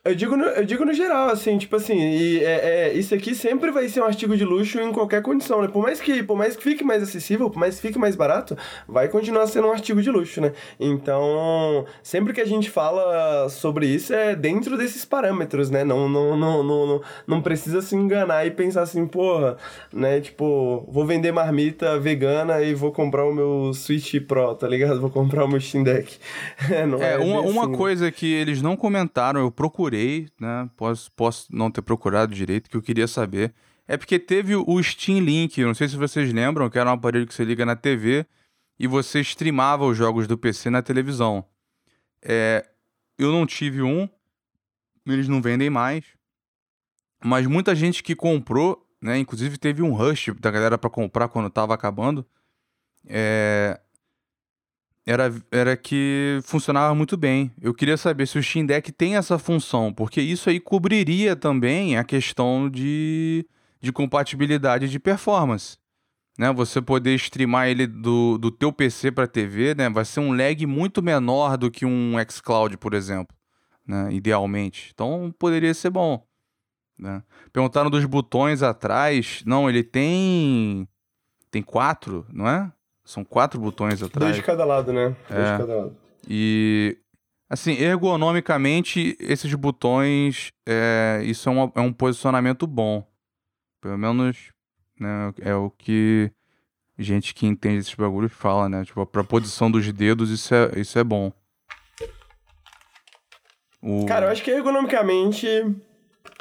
Eu 0.09 0.14
digo, 0.14 0.36
no, 0.36 0.44
eu 0.44 0.64
digo 0.64 0.85
no 0.86 0.94
geral, 0.94 1.28
assim, 1.28 1.59
tipo 1.59 1.76
assim, 1.76 1.98
e 1.98 2.43
é, 2.43 2.89
é, 2.89 2.93
isso 2.94 3.14
aqui 3.14 3.35
sempre 3.35 3.70
vai 3.70 3.89
ser 3.89 4.01
um 4.01 4.05
artigo 4.05 4.35
de 4.36 4.44
luxo 4.44 4.80
em 4.80 4.90
qualquer 4.90 5.20
condição, 5.20 5.60
né? 5.60 5.68
Por 5.68 5.82
mais 5.82 6.01
que, 6.01 6.22
por 6.22 6.36
mais 6.36 6.56
que 6.56 6.62
fique 6.62 6.82
mais 6.82 7.02
acessível, 7.02 7.51
por 7.51 7.59
mais 7.59 7.76
que 7.76 7.82
fique 7.82 7.98
mais 7.98 8.16
barato, 8.16 8.56
vai 8.89 9.09
continuar 9.09 9.47
sendo 9.47 9.68
um 9.68 9.72
artigo 9.72 10.01
de 10.01 10.10
luxo, 10.10 10.40
né? 10.40 10.52
Então, 10.80 11.85
sempre 12.02 12.32
que 12.32 12.40
a 12.40 12.47
gente 12.47 12.70
fala 12.70 13.51
sobre 13.51 13.86
isso 13.86 14.14
é 14.14 14.35
dentro 14.35 14.78
desses 14.78 15.05
parâmetros, 15.05 15.68
né? 15.70 15.85
Não, 15.85 16.09
não, 16.09 16.36
não, 16.36 16.62
não, 16.62 16.86
não, 16.86 17.02
não 17.26 17.43
precisa 17.43 17.82
se 17.82 17.94
enganar 17.94 18.47
e 18.47 18.51
pensar 18.51 18.82
assim, 18.82 19.06
porra, 19.06 19.59
né? 19.93 20.20
Tipo, 20.20 20.86
vou 20.89 21.05
vender 21.05 21.32
marmita 21.32 21.98
vegana 21.98 22.62
e 22.62 22.74
vou 22.74 22.93
comprar 22.93 23.26
o 23.26 23.35
meu 23.35 23.72
Switch 23.74 24.14
Pro, 24.26 24.55
tá 24.55 24.66
ligado? 24.66 25.01
Vou 25.01 25.10
comprar 25.10 25.44
o 25.44 25.48
meu 25.48 25.60
Steam 25.60 25.85
Deck. 25.85 26.16
É, 27.01 27.16
uma, 27.18 27.43
bem 27.43 27.51
uma 27.51 27.62
assim, 27.62 27.70
né? 27.72 27.76
coisa 27.76 28.12
que 28.12 28.32
eles 28.32 28.62
não 28.62 28.76
comentaram, 28.76 29.40
eu 29.40 29.51
procurei, 29.51 29.98
né? 30.41 30.69
Posso, 30.77 31.11
posso 31.12 31.47
não 31.51 31.70
ter 31.70 31.83
procurado 31.83 32.35
direito, 32.35 32.70
que 32.70 32.77
eu 32.77 32.83
queria 32.83 33.07
saber. 33.07 33.55
É 33.87 33.97
porque 33.97 34.19
teve 34.19 34.55
o 34.55 34.83
Steam 34.83 35.20
Link, 35.20 35.62
não 35.62 35.75
sei 35.75 35.89
se 35.89 35.97
vocês 35.97 36.33
lembram, 36.33 36.69
que 36.69 36.79
era 36.79 36.91
um 36.91 36.95
aparelho 36.95 37.27
que 37.27 37.35
você 37.35 37.45
liga 37.45 37.65
na 37.65 37.75
TV 37.75 38.27
e 38.79 38.87
você 38.87 39.20
streamava 39.20 39.85
os 39.85 39.97
jogos 39.97 40.27
do 40.27 40.37
PC 40.37 40.70
na 40.70 40.83
televisão. 40.83 41.45
É, 42.23 42.69
eu 43.19 43.33
não 43.33 43.47
tive 43.47 43.83
um, 43.83 44.09
eles 45.07 45.29
não 45.29 45.41
vendem 45.41 45.70
mais. 45.70 46.05
Mas 47.25 47.47
muita 47.47 47.75
gente 47.75 48.03
que 48.03 48.15
comprou, 48.15 48.87
né? 49.01 49.19
Inclusive 49.19 49.59
teve 49.59 49.83
um 49.83 49.93
rush 49.93 50.31
da 50.39 50.51
galera 50.51 50.79
pra 50.79 50.91
comprar 50.91 51.29
quando 51.29 51.51
tava 51.51 51.75
acabando. 51.75 52.25
É, 53.07 53.81
era, 55.09 55.35
era 55.51 55.74
que 55.74 56.39
funcionava 56.44 56.94
muito 56.94 57.16
bem. 57.16 57.51
Eu 57.62 57.72
queria 57.72 57.97
saber 57.97 58.26
se 58.28 58.39
o 58.39 58.43
Steam 58.43 58.66
Deck 58.66 58.93
tem 58.93 59.16
essa 59.16 59.39
função, 59.39 59.90
porque 59.90 60.20
isso 60.20 60.51
aí 60.51 60.60
cobriria 60.60 61.35
também 61.35 61.97
a 61.97 62.05
questão 62.05 62.68
de, 62.68 63.47
de 63.80 63.90
compatibilidade 63.90 64.86
de 64.86 64.98
performance. 64.98 65.78
Né? 66.39 66.52
Você 66.52 66.82
poder 66.82 67.14
streamar 67.14 67.68
ele 67.68 67.86
do, 67.86 68.36
do 68.36 68.51
teu 68.51 68.70
PC 68.70 69.10
para 69.10 69.26
TV, 69.26 69.74
né? 69.74 69.89
vai 69.89 70.05
ser 70.05 70.20
um 70.20 70.36
lag 70.36 70.66
muito 70.66 71.02
menor 71.02 71.56
do 71.56 71.70
que 71.70 71.86
um 71.86 72.12
xCloud, 72.28 72.76
por 72.76 72.93
exemplo, 72.93 73.35
né? 73.86 74.12
idealmente. 74.12 74.90
Então 74.93 75.35
poderia 75.39 75.72
ser 75.72 75.89
bom. 75.89 76.22
Né? 76.98 77.22
Perguntaram 77.51 77.89
dos 77.89 78.05
botões 78.05 78.62
atrás. 78.62 79.43
Não, 79.47 79.70
ele 79.70 79.82
tem. 79.82 80.86
Tem 81.51 81.62
quatro, 81.62 82.26
não 82.30 82.47
é? 82.47 82.70
São 83.09 83.24
quatro 83.24 83.59
botões 83.59 84.01
Dois 84.01 84.10
atrás. 84.12 84.36
de 84.36 84.43
cada 84.43 84.66
lado, 84.66 84.93
né? 84.93 85.16
Dois 85.30 85.40
É. 85.40 85.52
de 85.52 85.59
cada 85.59 85.76
lado. 85.76 85.97
E 86.28 86.98
assim, 87.48 87.72
ergonomicamente, 87.72 89.16
esses 89.18 89.52
botões, 89.55 90.52
é, 90.68 91.22
isso 91.24 91.48
é, 91.48 91.52
uma- 91.52 91.72
é 91.74 91.80
um 91.80 91.90
posicionamento 91.90 92.66
bom. 92.66 93.02
Pelo 93.80 93.97
menos 93.97 94.52
né, 95.01 95.32
é 95.40 95.55
o 95.55 95.70
que 95.70 96.30
gente 96.98 97.32
que 97.32 97.47
entende 97.47 97.78
esses 97.78 97.94
bagulhos 97.94 98.30
fala, 98.32 98.68
né? 98.68 98.85
Tipo, 98.85 99.06
pra 99.06 99.24
posição 99.24 99.70
dos 99.70 99.90
dedos, 99.90 100.28
isso 100.28 100.55
é, 100.55 100.78
isso 100.78 100.98
é 100.98 101.05
bom. 101.05 101.32
O... 103.80 104.05
Cara, 104.06 104.26
eu 104.26 104.30
acho 104.32 104.43
que 104.43 104.51
ergonomicamente 104.51 105.47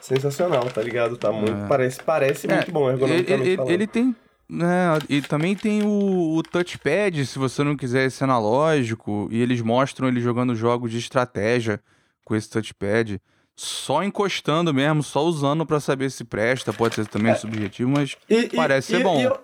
sensacional, 0.02 0.65
tá 0.65 0.81
ligado? 0.81 1.15
Tá 1.15 1.31
muito. 1.31 1.64
É. 1.64 1.68
Parece, 1.68 2.03
parece 2.03 2.52
é, 2.52 2.56
muito 2.56 2.72
bom 2.73 2.89
ergonomicamente. 2.89 3.49
Ele, 3.52 3.61
ele, 3.61 3.73
ele 3.73 3.88
tem. 3.88 4.14
Né, 4.49 4.98
e 5.10 5.22
também 5.22 5.56
tem 5.56 5.84
o, 5.84 6.38
o, 6.38 6.41
touchpad, 6.41 7.26
se 7.26 7.38
você 7.38 7.65
não 7.65 7.76
quiser 7.76 8.06
esse 8.06 8.24
analógico. 8.24 9.28
E 9.32 9.41
eles 9.41 9.61
mostram 9.61 10.07
ele 10.07 10.22
jogando 10.22 10.56
jogos 10.56 10.91
de 10.91 10.98
estratégia 10.98 11.82
com 12.24 12.36
esse 12.36 12.49
touchpad. 12.49 13.22
Só 13.56 14.03
encostando 14.03 14.74
mesmo, 14.74 15.02
só 15.03 15.26
usando 15.26 15.65
para 15.65 15.80
saber 15.80 16.11
se 16.11 16.24
presta. 16.24 16.72
Pode 16.72 16.95
ser 16.95 17.07
também 17.07 17.32
é. 17.32 17.36
subjetivo, 17.36 17.90
mas 17.90 18.15
e, 18.30 18.48
parece 18.49 18.94
e, 18.94 18.98
ser 18.98 19.03
bom. 19.03 19.19
Eu, 19.19 19.38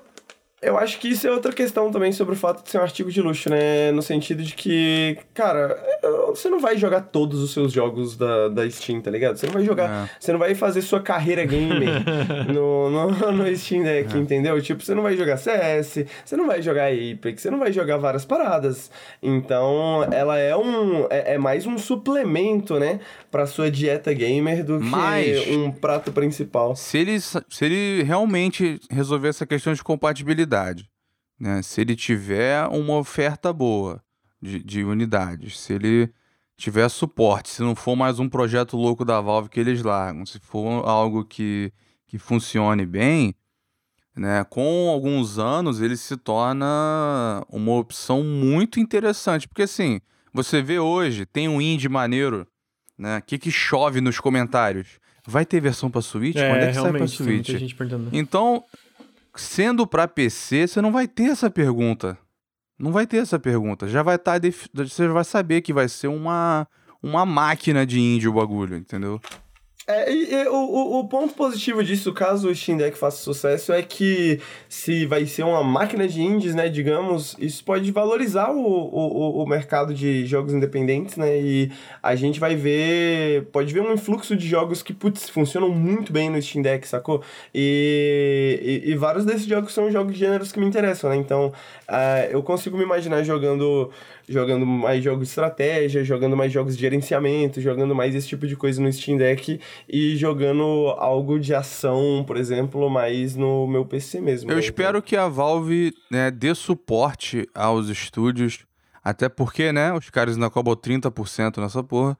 eu 0.64 0.78
acho 0.78 0.98
que 0.98 1.10
isso 1.10 1.28
é 1.28 1.32
outra 1.32 1.52
questão 1.52 1.92
também 1.92 2.12
sobre 2.12 2.34
o 2.34 2.38
fato 2.38 2.64
de 2.64 2.70
ser 2.70 2.78
um 2.78 2.82
artigo 2.82 3.12
de 3.12 3.22
luxo, 3.22 3.50
né? 3.50 3.92
No 3.92 4.02
sentido 4.02 4.42
de 4.42 4.56
que, 4.56 5.18
cara, 5.34 5.78
você 6.30 6.50
não 6.50 6.60
vai 6.60 6.78
jogar 6.78 7.02
todos 7.02 7.42
os 7.42 7.52
seus 7.52 7.72
jogos 7.72 8.16
da, 8.16 8.48
da 8.48 8.70
Steam, 8.70 9.02
tá 9.02 9.12
ligado? 9.12 9.38
Você 9.38 9.46
não 9.46 9.54
vai 9.54 9.66
jogar. 9.66 10.10
Você 10.20 10.32
não 10.32 10.40
vai 10.40 10.56
fazer 10.56 10.82
sua 10.82 11.02
carreira 11.02 11.44
gamer 11.46 12.04
no, 12.48 12.90
no, 12.90 13.32
no 13.32 13.58
Steam 13.58 13.84
Deck, 13.84 14.16
é. 14.16 14.20
entendeu? 14.20 14.62
Tipo, 14.62 14.82
você 14.82 14.96
não 14.96 15.04
vai 15.04 15.18
jogar 15.18 15.38
CS, 15.38 16.06
você 16.24 16.38
não 16.38 16.48
vai 16.48 16.62
jogar 16.62 16.88
Apex, 16.88 17.42
você 17.42 17.52
não 17.52 17.60
vai 17.60 17.72
jogar 17.74 17.98
várias 17.98 18.24
paradas. 18.24 18.90
Então, 19.22 20.08
ela 20.12 20.40
é 20.40 20.56
um. 20.56 21.08
É, 21.10 21.34
é 21.34 21.38
mais 21.38 21.66
um 21.66 21.78
suplemento, 21.78 22.80
né? 22.80 23.00
Pra 23.30 23.46
sua 23.46 23.70
dieta 23.70 24.14
gamer 24.14 24.64
do 24.64 24.80
que 24.80 24.86
Mas, 24.86 25.48
um 25.50 25.72
prato 25.72 26.12
principal. 26.12 26.76
Se 26.76 26.98
ele, 26.98 27.20
se 27.20 27.42
ele 27.62 28.04
realmente 28.04 28.80
resolver 28.90 29.28
essa 29.28 29.46
questão 29.46 29.74
de 29.74 29.84
compatibilidade 29.84 30.53
unidade. 30.54 30.90
Né? 31.40 31.62
Se 31.62 31.82
ele 31.82 31.96
tiver 31.96 32.66
uma 32.68 32.98
oferta 32.98 33.52
boa 33.52 34.02
de, 34.42 34.64
de 34.64 34.84
unidades, 34.84 35.60
se 35.60 35.74
ele 35.74 36.14
tiver 36.56 36.88
suporte, 36.90 37.50
se 37.50 37.62
não 37.62 37.76
for 37.76 37.96
mais 37.96 38.20
um 38.20 38.30
projeto 38.30 38.78
louco 38.78 39.04
da 39.04 39.20
Valve 39.20 39.50
que 39.50 39.60
eles 39.60 39.82
largam, 39.82 40.26
se 40.26 40.40
for 40.40 40.88
algo 40.88 41.26
que, 41.26 41.74
que 42.08 42.18
funcione 42.18 42.86
bem, 42.86 43.36
né, 44.16 44.44
com 44.44 44.90
alguns 44.90 45.40
anos 45.40 45.82
ele 45.82 45.98
se 45.98 46.16
torna 46.16 47.44
uma 47.50 47.74
opção 47.74 48.24
muito 48.24 48.80
interessante. 48.80 49.48
Porque 49.48 49.64
assim, 49.64 50.00
você 50.32 50.62
vê 50.62 50.78
hoje, 50.78 51.26
tem 51.26 51.50
um 51.50 51.60
indie 51.60 51.90
maneiro, 51.90 52.48
né? 52.98 53.18
O 53.18 53.22
que, 53.24 53.40
que 53.40 53.50
chove 53.50 54.00
nos 54.02 54.20
comentários? 54.20 55.00
Vai 55.26 55.46
ter 55.46 55.60
versão 55.60 55.90
para 55.90 56.02
Switch? 56.02 56.36
É, 56.36 56.50
Quando 56.50 56.62
é 56.62 56.68
que 56.68 56.74
sai 56.74 56.92
pra 56.92 57.08
Switch? 57.08 57.50
Então, 58.12 58.64
sendo 59.36 59.88
para 59.88 60.08
PC, 60.08 60.68
você 60.68 60.82
não 60.82 60.92
vai 60.92 61.08
ter 61.08 61.32
essa 61.32 61.50
pergunta. 61.50 62.18
Não 62.78 62.92
vai 62.92 63.08
ter 63.08 63.18
essa 63.18 63.40
pergunta. 63.40 63.88
Já 63.88 64.04
vai 64.04 64.16
estar. 64.16 64.40
Tá 64.40 64.48
Você 64.74 65.08
vai 65.08 65.24
saber 65.24 65.62
que 65.62 65.72
vai 65.72 65.88
ser 65.88 66.08
uma, 66.08 66.68
uma 67.02 67.26
máquina 67.26 67.86
de 67.86 68.00
índio 68.00 68.32
o 68.32 68.34
bagulho, 68.34 68.76
entendeu? 68.76 69.22
É, 69.86 70.10
e, 70.10 70.34
e, 70.34 70.48
o, 70.48 71.00
o 71.00 71.08
ponto 71.10 71.34
positivo 71.34 71.84
disso, 71.84 72.14
caso 72.14 72.50
o 72.50 72.56
Steam 72.56 72.78
Deck 72.78 72.98
faça 72.98 73.18
sucesso, 73.18 73.74
é 73.74 73.82
que 73.82 74.40
se 74.70 75.06
vai 75.06 75.26
ser 75.26 75.44
uma 75.44 75.62
máquina 75.62 76.08
de 76.08 76.22
indies, 76.22 76.56
né, 76.56 76.70
digamos, 76.70 77.36
isso 77.38 77.66
pode 77.66 77.92
valorizar 77.92 78.52
o, 78.52 78.62
o, 78.62 79.44
o 79.44 79.46
mercado 79.46 79.94
de 79.94 80.26
jogos 80.26 80.54
independentes, 80.54 81.18
né, 81.18 81.38
e 81.38 81.70
a 82.02 82.16
gente 82.16 82.40
vai 82.40 82.56
ver, 82.56 83.46
pode 83.52 83.74
ver 83.74 83.82
um 83.82 83.92
influxo 83.92 84.38
de 84.38 84.48
jogos 84.48 84.82
que, 84.82 84.94
putz, 84.94 85.30
funcionam 85.30 85.68
muito 85.68 86.14
bem 86.14 86.30
no 86.30 86.42
Steam 86.42 86.62
Deck, 86.62 86.88
sacou? 86.88 87.22
E, 87.54 88.82
e, 88.86 88.92
e 88.92 88.96
vários 88.96 89.26
desses 89.26 89.46
jogos 89.46 89.74
são 89.74 89.92
jogos 89.92 90.14
de 90.14 90.20
gêneros 90.20 90.54
que 90.54 90.62
me 90.62 90.66
interessam, 90.66 91.10
né, 91.10 91.18
então 91.18 91.48
uh, 91.90 92.32
eu 92.32 92.42
consigo 92.42 92.78
me 92.78 92.86
imaginar 92.86 93.22
jogando 93.24 93.92
jogando 94.28 94.66
mais 94.66 95.04
jogos 95.04 95.28
de 95.28 95.30
estratégia, 95.30 96.04
jogando 96.04 96.36
mais 96.36 96.52
jogos 96.52 96.76
de 96.76 96.82
gerenciamento, 96.82 97.62
jogando 97.62 97.94
mais 97.94 98.16
esse 98.16 98.28
tipo 98.28 98.48
de 98.48 98.56
coisa 98.56 98.82
no 98.82 98.92
Steam 98.92 99.18
Deck 99.18 99.60
e 99.88 100.16
jogando 100.16 100.64
algo 100.98 101.40
de 101.40 101.54
ação, 101.54 102.24
por 102.26 102.38
exemplo, 102.38 102.90
mais 102.90 103.36
no 103.36 103.68
meu 103.68 103.86
PC 103.86 104.22
mesmo. 104.22 104.50
Eu 104.50 104.56
né? 104.56 104.62
espero 104.62 105.02
que 105.02 105.16
a 105.16 105.28
Valve 105.28 105.94
né, 106.10 106.32
dê 106.32 106.56
suporte 106.56 107.48
aos 107.54 107.90
estúdios, 107.90 108.66
até 109.04 109.28
porque, 109.28 109.72
né, 109.72 109.94
os 109.94 110.10
caras 110.10 110.36
ainda 110.36 110.50
cobram 110.50 110.76
30% 110.76 111.58
nessa 111.62 111.84
porra. 111.84 112.18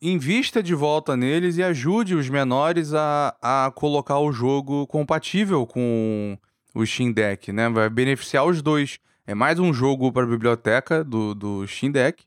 Invista 0.00 0.62
de 0.62 0.74
volta 0.74 1.16
neles 1.16 1.56
e 1.56 1.62
ajude 1.62 2.14
os 2.14 2.28
menores 2.28 2.92
a, 2.94 3.34
a 3.42 3.72
colocar 3.74 4.18
o 4.18 4.30
jogo 4.30 4.86
compatível 4.86 5.66
com 5.66 6.38
o 6.74 6.86
Steam 6.86 7.10
Deck, 7.12 7.52
né? 7.52 7.68
Vai 7.68 7.88
beneficiar 7.88 8.44
os 8.46 8.62
dois. 8.62 8.98
É 9.24 9.34
mais 9.34 9.58
um 9.60 9.72
jogo 9.72 10.10
para 10.12 10.24
a 10.24 10.28
biblioteca 10.28 11.04
do, 11.04 11.32
do 11.34 11.66
Steam 11.66 11.92
Deck 11.92 12.24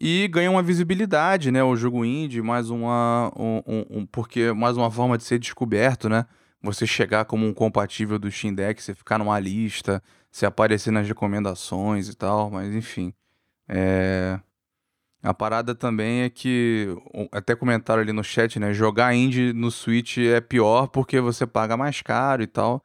e 0.00 0.26
ganha 0.28 0.50
uma 0.50 0.62
visibilidade, 0.62 1.50
né? 1.50 1.62
O 1.62 1.76
jogo 1.76 2.02
indie, 2.04 2.40
mais 2.40 2.70
uma. 2.70 3.30
Um, 3.36 3.62
um, 3.66 3.86
um, 3.90 4.06
porque 4.06 4.50
mais 4.52 4.76
uma 4.76 4.90
forma 4.90 5.18
de 5.18 5.24
ser 5.24 5.38
descoberto, 5.38 6.08
né? 6.08 6.24
Você 6.62 6.86
chegar 6.86 7.26
como 7.26 7.46
um 7.46 7.52
compatível 7.52 8.18
do 8.18 8.30
Steam 8.30 8.54
Deck, 8.54 8.82
você 8.82 8.94
ficar 8.94 9.18
numa 9.18 9.38
lista, 9.38 10.02
você 10.30 10.46
aparecer 10.46 10.90
nas 10.90 11.06
recomendações 11.06 12.08
e 12.08 12.16
tal, 12.16 12.50
mas 12.50 12.74
enfim. 12.74 13.12
É... 13.68 14.40
A 15.22 15.34
parada 15.34 15.74
também 15.74 16.22
é 16.22 16.30
que, 16.30 16.88
até 17.30 17.54
comentaram 17.54 18.00
ali 18.00 18.12
no 18.12 18.24
chat, 18.24 18.58
né? 18.58 18.72
Jogar 18.72 19.14
indie 19.14 19.52
no 19.52 19.70
Switch 19.70 20.16
é 20.16 20.40
pior 20.40 20.86
porque 20.88 21.20
você 21.20 21.46
paga 21.46 21.76
mais 21.76 22.00
caro 22.00 22.42
e 22.42 22.46
tal. 22.46 22.82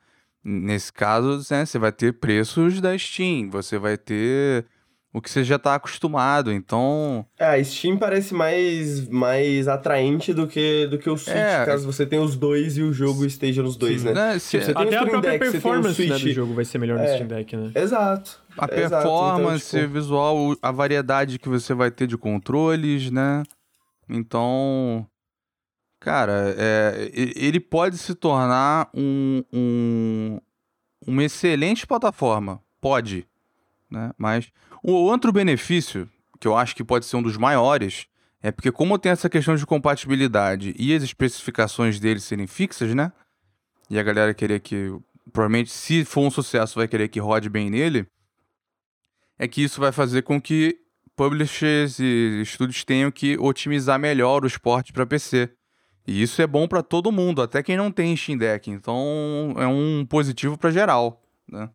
Nesse 0.48 0.94
caso, 0.94 1.42
né, 1.52 1.66
você 1.66 1.80
vai 1.80 1.92
ter 1.92 2.14
preços 2.14 2.80
da 2.80 2.96
Steam, 2.96 3.50
você 3.50 3.80
vai 3.80 3.98
ter 3.98 4.66
o 5.12 5.20
que 5.20 5.32
você 5.32 5.44
já 5.44 5.56
está 5.56 5.74
acostumado, 5.74 6.52
então... 6.52 7.26
É, 7.40 7.46
a 7.46 7.64
Steam 7.64 7.98
parece 7.98 8.34
mais, 8.34 9.08
mais 9.08 9.68
atraente 9.68 10.34
do 10.34 10.46
que, 10.46 10.86
do 10.88 11.00
que 11.00 11.10
o 11.10 11.18
Switch, 11.18 11.36
é, 11.36 11.66
caso 11.66 11.92
você 11.92 12.06
tenha 12.06 12.22
os 12.22 12.36
dois 12.36 12.78
e 12.78 12.84
o 12.84 12.92
jogo 12.92 13.26
esteja 13.26 13.64
nos 13.64 13.78
dois, 13.78 14.02
sim, 14.02 14.08
né? 14.08 14.14
né? 14.14 14.40
Se, 14.40 14.60
você 14.60 14.72
Até 14.72 14.98
a 14.98 15.06
própria 15.06 15.40
Deck, 15.40 15.52
performance 15.52 15.96
Switch... 15.96 16.10
né, 16.10 16.20
do 16.20 16.32
jogo 16.34 16.54
vai 16.54 16.66
ser 16.66 16.78
melhor 16.80 17.00
no 17.00 17.06
é, 17.06 17.14
Steam 17.14 17.28
Deck, 17.28 17.56
né? 17.56 17.72
Exato. 17.74 18.44
A 18.58 18.66
exato, 18.66 18.90
performance, 18.90 19.76
então, 19.78 19.88
tipo... 19.88 19.94
visual, 19.94 20.58
a 20.62 20.72
variedade 20.72 21.40
que 21.40 21.48
você 21.48 21.74
vai 21.74 21.90
ter 21.90 22.08
de 22.08 22.18
controles, 22.18 23.10
né? 23.10 23.42
Então... 24.10 25.08
Cara, 26.06 26.54
é, 26.56 27.10
ele 27.16 27.60
pode 27.60 27.98
se 27.98 28.14
tornar 28.14 28.92
um, 28.94 29.44
um, 29.52 30.40
uma 31.08 31.24
excelente 31.24 31.88
plataforma. 31.88 32.62
Pode. 32.80 33.28
Né? 33.90 34.12
Mas 34.16 34.52
o 34.84 34.92
outro 34.92 35.32
benefício, 35.32 36.08
que 36.40 36.48
eu 36.48 36.56
acho 36.56 36.76
que 36.76 36.84
pode 36.84 37.08
ser 37.08 37.16
um 37.16 37.24
dos 37.24 37.38
maiores, 37.38 38.06
é 38.40 38.52
porque 38.52 38.72
como 38.72 39.00
tem 39.00 39.14
essa 39.14 39.28
questão 39.28 39.56
de 39.56 39.66
compatibilidade 39.66 40.76
e 40.78 40.94
as 40.94 41.02
especificações 41.02 42.00
dele 42.00 42.20
serem 42.20 42.46
fixas, 42.46 42.94
né? 42.94 43.12
E 43.90 43.98
a 43.98 44.04
galera 44.04 44.32
querer 44.32 44.60
que, 44.60 44.96
provavelmente, 45.34 45.72
se 45.72 46.06
for 46.06 46.22
um 46.22 46.30
sucesso, 46.30 46.76
vai 46.76 46.88
querer 46.88 47.08
que 47.08 47.20
rode 47.20 47.50
bem 47.50 47.72
nele, 47.72 48.06
é 49.40 49.48
que 49.48 49.64
isso 49.64 49.82
vai 49.82 49.92
fazer 49.92 50.22
com 50.22 50.40
que 50.40 50.78
publishers 51.16 51.98
e 51.98 52.42
estúdios 52.44 52.84
tenham 52.84 53.10
que 53.10 53.40
otimizar 53.40 53.98
melhor 53.98 54.44
o 54.44 54.48
esporte 54.48 54.94
para 54.94 55.04
PC. 55.04 55.50
E 56.08 56.22
isso 56.22 56.42
é 56.42 56.48
bom 56.48 56.68
para 56.68 56.84
todo 56.84 57.12
mundo, 57.12 57.42
até 57.42 57.64
quem 57.64 57.76
não 57.76 57.92
tem 57.92 58.16
Steam 58.16 58.38
Deck. 58.38 58.70
Então 58.70 59.56
é 59.58 59.68
um 59.68 60.06
positivo 60.08 60.58
para 60.58 60.72
geral, 60.72 61.22
né? 61.50 61.70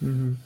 Uhum. 0.00 0.36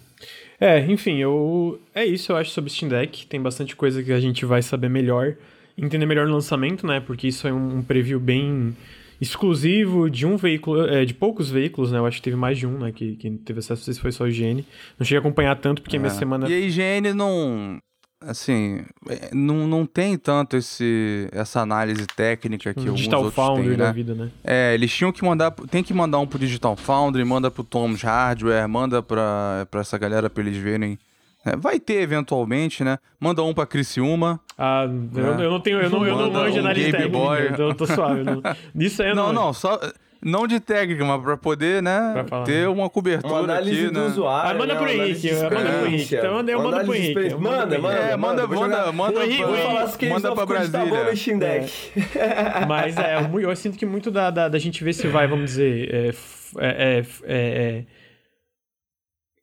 É, 0.60 0.78
enfim, 0.86 1.18
eu 1.18 1.80
é 1.92 2.04
isso 2.04 2.30
eu 2.30 2.36
acho 2.36 2.50
sobre 2.50 2.70
Steam 2.70 2.88
Deck. 2.88 3.26
Tem 3.26 3.40
bastante 3.40 3.74
coisa 3.74 4.02
que 4.02 4.12
a 4.12 4.20
gente 4.20 4.44
vai 4.44 4.62
saber 4.62 4.88
melhor, 4.88 5.34
entender 5.76 6.06
melhor 6.06 6.28
no 6.28 6.34
lançamento, 6.34 6.86
né? 6.86 7.00
Porque 7.00 7.26
isso 7.26 7.48
é 7.48 7.52
um 7.52 7.82
preview 7.82 8.20
bem 8.20 8.76
exclusivo 9.20 10.08
de 10.08 10.24
um 10.26 10.36
veículo, 10.36 10.84
é, 10.86 11.04
de 11.04 11.14
poucos 11.14 11.50
veículos, 11.50 11.90
né? 11.90 11.98
Eu 11.98 12.06
acho 12.06 12.18
que 12.18 12.22
teve 12.22 12.36
mais 12.36 12.58
de 12.58 12.66
um, 12.66 12.78
né? 12.78 12.92
Que, 12.92 13.16
que 13.16 13.30
teve 13.30 13.58
acesso, 13.58 13.80
não 13.80 13.84
sei 13.84 13.94
se 13.94 14.00
foi 14.00 14.12
só 14.12 14.24
a 14.24 14.28
IGN. 14.28 14.64
Não 14.98 15.04
cheguei 15.04 15.18
a 15.18 15.20
acompanhar 15.20 15.56
tanto, 15.56 15.82
porque 15.82 15.96
é. 15.96 15.98
minha 15.98 16.10
semana. 16.10 16.48
E 16.48 16.54
a 16.54 16.60
IGN 16.60 17.12
não 17.12 17.80
assim, 18.26 18.84
é, 19.08 19.30
não, 19.32 19.66
não 19.66 19.86
tem 19.86 20.16
tanto 20.16 20.56
esse, 20.56 21.28
essa 21.32 21.60
análise 21.60 22.06
técnica 22.06 22.72
que 22.74 22.88
um 22.88 22.94
Digital 22.94 23.30
Foundry 23.30 23.68
têm, 23.68 23.76
né? 23.76 23.84
da 23.84 23.92
vida, 23.92 24.14
né? 24.14 24.30
É, 24.44 24.74
eles 24.74 24.92
tinham 24.92 25.12
que 25.12 25.24
mandar, 25.24 25.50
tem 25.70 25.82
que 25.82 25.92
mandar 25.92 26.18
um 26.18 26.26
pro 26.26 26.38
Digital 26.38 26.76
Foundry, 26.76 27.24
manda 27.24 27.50
pro 27.50 27.64
Tom's 27.64 28.02
Hardware, 28.02 28.68
manda 28.68 29.02
pra, 29.02 29.66
pra 29.70 29.80
essa 29.80 29.96
galera 29.98 30.28
pra 30.28 30.42
eles 30.42 30.56
verem. 30.56 30.98
É, 31.44 31.56
vai 31.56 31.80
ter 31.80 32.00
eventualmente, 32.02 32.84
né? 32.84 32.98
Manda 33.18 33.42
um 33.42 33.52
pra 33.52 33.66
Criciúma. 33.66 34.38
Ah, 34.56 34.84
eu, 35.14 35.24
eu 35.40 35.50
não 35.50 35.60
tenho, 35.60 35.80
eu 35.80 35.90
não, 35.90 36.06
eu 36.06 36.16
não 36.16 36.30
manjo 36.30 36.56
um 36.56 36.60
análise 36.60 36.92
técnica, 36.92 37.48
então 37.52 37.68
eu 37.68 37.74
tô 37.74 37.86
suave. 37.86 38.22
Não, 38.22 38.40
nisso 38.72 39.02
aí 39.02 39.08
eu 39.08 39.16
não. 39.16 39.32
Não, 39.32 39.46
não, 39.46 39.52
só 39.52 39.80
não 40.24 40.46
de 40.46 40.60
técnica, 40.60 41.04
mas 41.04 41.22
pra 41.22 41.36
poder, 41.36 41.82
né, 41.82 42.24
pra 42.28 42.42
ter 42.42 42.68
uma 42.68 42.88
cobertura 42.88 43.34
uma 43.34 43.40
análise 43.40 43.84
aqui, 43.86 43.92
do 43.92 44.00
né? 44.00 44.06
usuário. 44.06 44.50
Ah, 44.50 44.54
manda 44.54 44.74
né? 44.74 44.80
pro 44.80 44.90
Henrique, 44.90 45.32
manda 45.32 45.48
pro 45.48 45.86
Henrique. 45.86 46.14
Então 46.14 46.48
eu 46.48 46.62
mando 46.62 46.84
pro 46.84 46.94
Henrique. 46.94 47.34
Manda, 47.34 47.78
manda. 47.78 47.98
É, 47.98 48.16
manda, 48.16 48.46
manda, 48.46 48.92
manda. 48.92 49.18
O 49.18 49.22
Henrique, 49.22 49.42
pra, 49.42 50.08
manda 50.08 50.34
pra 50.34 50.46
Brasília. 50.46 50.86
Tá 50.86 51.38
Deck. 51.38 51.92
É. 52.16 52.66
Mas 52.66 52.96
é, 52.96 53.18
eu 53.40 53.56
sinto 53.56 53.76
que 53.76 53.84
muito 53.84 54.10
da, 54.10 54.30
da, 54.30 54.48
da 54.48 54.58
gente 54.58 54.84
ver 54.84 54.92
se 54.92 55.08
vai, 55.08 55.26
vamos 55.26 55.46
dizer, 55.46 55.92
é, 55.92 56.10
é, 56.58 56.98
é, 56.98 57.04
é 57.24 57.84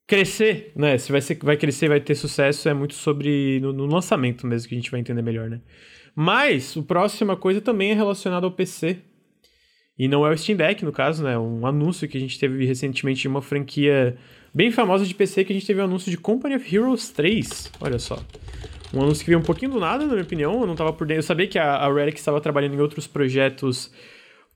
crescer, 0.09 0.71
né? 0.75 0.97
Se 0.97 1.11
vai, 1.11 1.21
ser, 1.21 1.37
vai 1.43 1.55
crescer, 1.55 1.87
vai 1.87 1.99
ter 1.99 2.15
sucesso, 2.15 2.67
é 2.67 2.73
muito 2.73 2.95
sobre 2.95 3.59
no, 3.59 3.71
no, 3.71 3.85
lançamento 3.85 4.47
mesmo 4.47 4.67
que 4.67 4.73
a 4.73 4.77
gente 4.77 4.89
vai 4.89 4.99
entender 4.99 5.21
melhor, 5.21 5.49
né? 5.49 5.61
Mas 6.15 6.75
a 6.75 6.81
próxima 6.81 7.37
coisa 7.37 7.61
também 7.61 7.91
é 7.91 7.93
relacionada 7.93 8.45
ao 8.45 8.51
PC. 8.51 8.97
E 9.99 10.07
não 10.07 10.25
é 10.25 10.31
o 10.31 10.37
Steam 10.37 10.55
Deck, 10.55 10.83
no 10.85 10.93
caso, 10.93 11.23
né? 11.23 11.37
Um 11.37 11.67
anúncio 11.67 12.07
que 12.07 12.17
a 12.17 12.21
gente 12.21 12.39
teve 12.39 12.65
recentemente 12.65 13.21
de 13.21 13.27
uma 13.27 13.41
franquia 13.41 14.17
bem 14.53 14.71
famosa 14.71 15.05
de 15.05 15.13
PC, 15.13 15.43
que 15.43 15.51
a 15.51 15.55
gente 15.55 15.67
teve 15.67 15.81
o 15.81 15.83
um 15.83 15.85
anúncio 15.87 16.09
de 16.09 16.17
Company 16.17 16.55
of 16.55 16.75
Heroes 16.75 17.09
3. 17.09 17.73
Olha 17.81 17.99
só. 17.99 18.17
Um 18.93 19.01
anúncio 19.03 19.25
que 19.25 19.29
veio 19.29 19.39
um 19.39 19.43
pouquinho 19.43 19.71
do 19.71 19.79
nada, 19.79 20.05
na 20.05 20.13
minha 20.13 20.23
opinião. 20.23 20.61
Eu 20.61 20.67
não 20.67 20.75
tava 20.75 20.93
por 20.93 21.05
dentro. 21.05 21.19
Eu 21.19 21.23
sabia 21.23 21.47
que 21.47 21.59
a, 21.59 21.85
Relic 21.93 22.17
estava 22.17 22.39
trabalhando 22.39 22.75
em 22.75 22.79
outros 22.79 23.07
projetos 23.07 23.91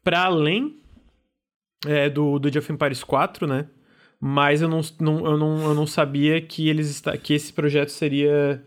para 0.02 0.22
além 0.24 0.78
é, 1.86 2.10
do, 2.10 2.40
do 2.40 2.48
Age 2.48 2.60
of 2.60 2.72
Empires 2.72 3.04
4, 3.04 3.46
né? 3.46 3.68
mas 4.26 4.62
eu 4.62 4.70
não, 4.70 4.80
não, 5.02 5.26
eu 5.26 5.38
não, 5.38 5.62
eu 5.64 5.74
não 5.74 5.86
sabia 5.86 6.42
que, 6.42 6.70
eles 6.70 7.04
que 7.22 7.34
esse 7.34 7.52
projeto 7.52 7.90
seria 7.90 8.66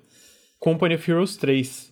Company 0.59 0.97
of 0.97 1.11
Heroes 1.11 1.39
3. 1.39 1.86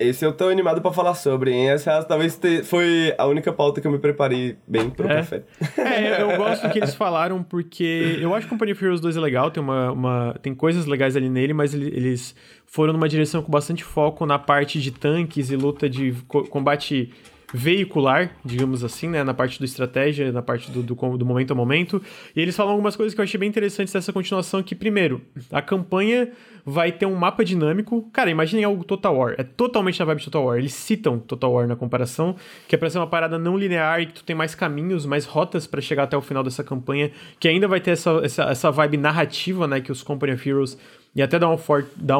Esse 0.00 0.24
eu 0.24 0.32
tô 0.32 0.48
animado 0.48 0.80
para 0.80 0.90
falar 0.92 1.14
sobre, 1.14 1.52
hein? 1.52 1.68
Essa 1.68 2.02
talvez 2.02 2.34
te... 2.34 2.62
foi 2.62 3.14
a 3.18 3.26
única 3.26 3.52
pauta 3.52 3.82
que 3.82 3.86
eu 3.86 3.92
me 3.92 3.98
preparei 3.98 4.56
bem 4.66 4.88
pro 4.88 5.06
é. 5.06 5.16
café. 5.16 5.42
É, 5.76 6.22
eu 6.22 6.36
gosto 6.38 6.66
do 6.66 6.72
que 6.72 6.78
eles 6.78 6.94
falaram, 6.94 7.42
porque 7.42 8.18
eu 8.20 8.34
acho 8.34 8.46
que 8.46 8.50
Company 8.50 8.72
of 8.72 8.82
Heroes 8.82 9.00
2 9.00 9.16
é 9.16 9.20
legal, 9.20 9.50
tem, 9.50 9.62
uma, 9.62 9.92
uma, 9.92 10.36
tem 10.40 10.54
coisas 10.54 10.86
legais 10.86 11.16
ali 11.16 11.28
nele, 11.28 11.52
mas 11.52 11.74
eles 11.74 12.34
foram 12.64 12.92
numa 12.92 13.08
direção 13.08 13.42
com 13.42 13.50
bastante 13.50 13.84
foco 13.84 14.24
na 14.24 14.38
parte 14.38 14.80
de 14.80 14.90
tanques 14.90 15.50
e 15.50 15.56
luta 15.56 15.88
de 15.88 16.14
combate 16.48 17.12
veicular, 17.52 18.36
digamos 18.44 18.84
assim, 18.84 19.08
né? 19.08 19.24
Na 19.24 19.34
parte 19.34 19.58
do 19.58 19.64
estratégia, 19.64 20.30
na 20.32 20.42
parte 20.42 20.70
do, 20.70 20.82
do, 20.82 20.94
do, 20.94 21.26
momento 21.26 21.52
a 21.52 21.54
momento. 21.54 22.02
E 22.34 22.40
eles 22.40 22.56
falam 22.56 22.72
algumas 22.72 22.96
coisas 22.96 23.14
que 23.14 23.20
eu 23.20 23.24
achei 23.24 23.38
bem 23.38 23.48
interessantes 23.48 23.92
dessa 23.92 24.12
continuação, 24.12 24.62
que, 24.62 24.74
primeiro, 24.74 25.20
a 25.50 25.60
campanha 25.60 26.30
vai 26.64 26.92
ter 26.92 27.06
um 27.06 27.14
mapa 27.14 27.44
dinâmico. 27.44 28.08
Cara, 28.12 28.30
imaginem 28.30 28.64
algo 28.64 28.84
Total 28.84 29.14
War. 29.14 29.34
É 29.38 29.42
totalmente 29.42 29.98
na 29.98 30.06
vibe 30.06 30.18
de 30.18 30.24
Total 30.26 30.44
War. 30.44 30.58
Eles 30.58 30.74
citam 30.74 31.18
Total 31.18 31.52
War 31.52 31.66
na 31.66 31.76
comparação, 31.76 32.36
que 32.68 32.74
é 32.74 32.78
pra 32.78 32.88
ser 32.88 32.98
uma 32.98 33.06
parada 33.06 33.38
não 33.38 33.56
linear 33.56 34.00
e 34.00 34.06
que 34.06 34.14
tu 34.14 34.24
tem 34.24 34.36
mais 34.36 34.54
caminhos, 34.54 35.06
mais 35.06 35.24
rotas 35.24 35.66
para 35.66 35.80
chegar 35.80 36.04
até 36.04 36.16
o 36.16 36.20
final 36.20 36.42
dessa 36.42 36.62
campanha, 36.62 37.10
que 37.38 37.48
ainda 37.48 37.66
vai 37.66 37.80
ter 37.80 37.92
essa, 37.92 38.20
essa, 38.22 38.44
essa 38.44 38.70
vibe 38.70 38.96
narrativa, 38.96 39.66
né? 39.66 39.80
Que 39.80 39.90
os 39.90 40.02
Company 40.02 40.32
of 40.32 40.48
Heroes 40.48 40.78
e 41.14 41.22
até 41.22 41.38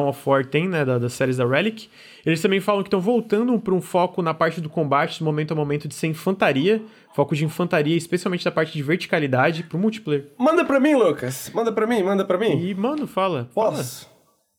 of 0.07 0.29
War 0.29 0.45
tem, 0.45 0.67
né, 0.67 0.83
da, 0.83 0.97
das 0.97 1.13
séries 1.13 1.37
da 1.37 1.45
Relic. 1.45 1.89
Eles 2.25 2.41
também 2.41 2.59
falam 2.59 2.83
que 2.83 2.87
estão 2.87 2.99
voltando 2.99 3.57
para 3.59 3.73
um 3.73 3.81
foco 3.81 4.21
na 4.21 4.33
parte 4.33 4.59
do 4.59 4.69
combate, 4.69 5.23
momento 5.23 5.53
a 5.53 5.55
momento 5.55 5.87
de 5.87 5.95
ser 5.95 6.07
infantaria, 6.07 6.81
foco 7.13 7.35
de 7.35 7.45
infantaria, 7.45 7.95
especialmente 7.95 8.43
da 8.43 8.51
parte 8.51 8.73
de 8.73 8.83
verticalidade 8.83 9.63
pro 9.63 9.77
multiplayer. 9.77 10.27
Manda 10.37 10.65
pra 10.65 10.79
mim, 10.79 10.95
Lucas. 10.95 11.51
Manda 11.53 11.71
pra 11.71 11.87
mim, 11.87 12.03
manda 12.03 12.25
pra 12.25 12.37
mim. 12.37 12.61
E, 12.61 12.75
mano, 12.75 13.07
fala. 13.07 13.49
Posso? 13.53 14.05
Fala. 14.05 14.11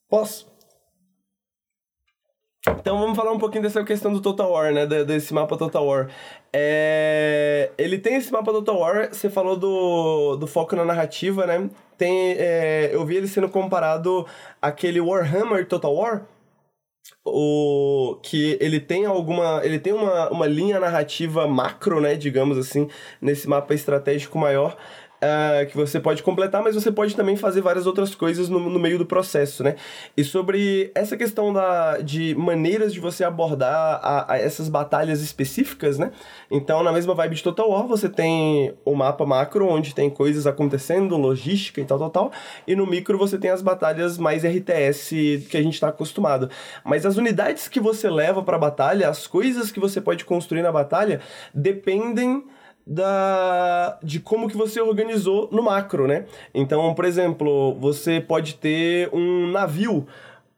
Posso? 0.09 0.52
Então 2.69 2.97
vamos 2.97 3.17
falar 3.17 3.33
um 3.33 3.39
pouquinho 3.39 3.65
dessa 3.65 3.83
questão 3.83 4.13
do 4.13 4.21
Total 4.21 4.49
War, 4.49 4.73
né? 4.73 4.87
Desse 4.87 5.35
mapa 5.35 5.57
Total 5.57 5.85
War. 5.85 6.09
É... 6.53 7.73
Ele 7.77 7.99
tem 7.99 8.15
esse 8.15 8.31
mapa 8.31 8.53
Total 8.53 8.79
War, 8.79 9.09
você 9.13 9.29
falou 9.29 9.57
do, 9.57 10.37
do 10.37 10.47
foco 10.47 10.77
na 10.77 10.85
narrativa, 10.85 11.45
né? 11.45 11.69
Tem, 11.99 12.37
é... 12.39 12.91
Eu 12.93 13.05
vi 13.05 13.17
ele 13.17 13.27
sendo 13.27 13.49
comparado 13.49 14.25
àquele 14.61 15.01
Warhammer 15.01 15.67
Total 15.67 15.93
War, 15.93 16.23
o 17.25 18.19
que 18.23 18.57
ele 18.61 18.81
tem 18.81 19.07
alguma 19.07 19.61
ele 19.65 19.79
tem 19.79 19.93
uma, 19.93 20.31
uma 20.31 20.47
linha 20.47 20.81
narrativa 20.81 21.47
macro 21.47 22.01
né 22.01 22.15
digamos 22.17 22.59
assim 22.59 22.89
nesse 23.21 23.49
mapa 23.49 23.75
estratégico 23.75 24.39
maior 24.39 24.77
uh, 25.23 25.67
que 25.67 25.77
você 25.77 26.01
pode 26.01 26.23
completar, 26.23 26.63
mas 26.63 26.75
você 26.75 26.91
pode 26.91 27.15
também 27.15 27.37
fazer 27.37 27.61
várias 27.61 27.87
outras 27.87 28.15
coisas 28.15 28.49
no, 28.49 28.59
no 28.59 28.79
meio 28.79 28.99
do 28.99 29.07
processo, 29.07 29.63
né? 29.63 29.77
E 30.17 30.25
sobre 30.25 30.91
essa 30.95 31.17
questão 31.17 31.53
da, 31.53 31.99
de 31.99 32.35
maneiras 32.35 32.93
de 32.93 33.01
você 33.01 33.25
abordar 33.25 34.01
a, 34.03 34.33
a 34.33 34.39
essas 34.39 34.69
batalhas 34.69 35.23
específicas, 35.23 35.99
né? 35.99 36.11
Então, 36.51 36.83
na 36.83 36.93
mesma 36.93 37.15
vibe 37.15 37.37
de 37.37 37.43
Total 37.43 37.71
War, 37.71 37.87
você 37.87 38.09
tem 38.09 38.75
o 38.85 38.95
mapa 38.95 39.25
macro, 39.25 39.69
onde 39.69 39.95
tem 39.95 40.11
coisas 40.11 40.47
acontecendo, 40.47 41.17
logística 41.17 41.81
e 41.81 41.85
tal, 41.85 41.99
tal, 41.99 42.11
tal. 42.11 42.33
E 42.67 42.75
no 42.75 42.87
micro 42.87 43.17
você 43.17 43.39
tem 43.39 43.51
as 43.51 43.63
batalhas 43.63 44.19
mais 44.19 44.45
RTS 44.45 45.47
que 45.49 45.57
a 45.57 45.63
gente 45.63 45.75
está 45.75 45.89
acostumado. 45.89 46.51
Mas 46.85 47.07
as 47.07 47.17
unidades 47.17 47.69
que 47.69 47.81
você 47.81 48.11
leva 48.11 48.43
para 48.43 48.57
a 48.57 48.61
batalha, 48.61 49.09
as 49.09 49.27
coisas 49.27 49.71
que 49.71 49.79
você 49.79 50.01
pode 50.01 50.25
construir 50.25 50.63
na 50.63 50.73
batalha, 50.73 51.21
dependem 51.55 52.45
da 52.87 53.99
de 54.03 54.21
como 54.21 54.49
que 54.49 54.57
você 54.57 54.81
organizou 54.81 55.49
no 55.53 55.63
macro, 55.63 56.07
né? 56.07 56.27
Então, 56.55 56.95
por 56.95 57.05
exemplo, 57.05 57.75
você 57.79 58.21
pode 58.21 58.55
ter 58.55 59.09
um 59.13 59.51
navio 59.51 60.07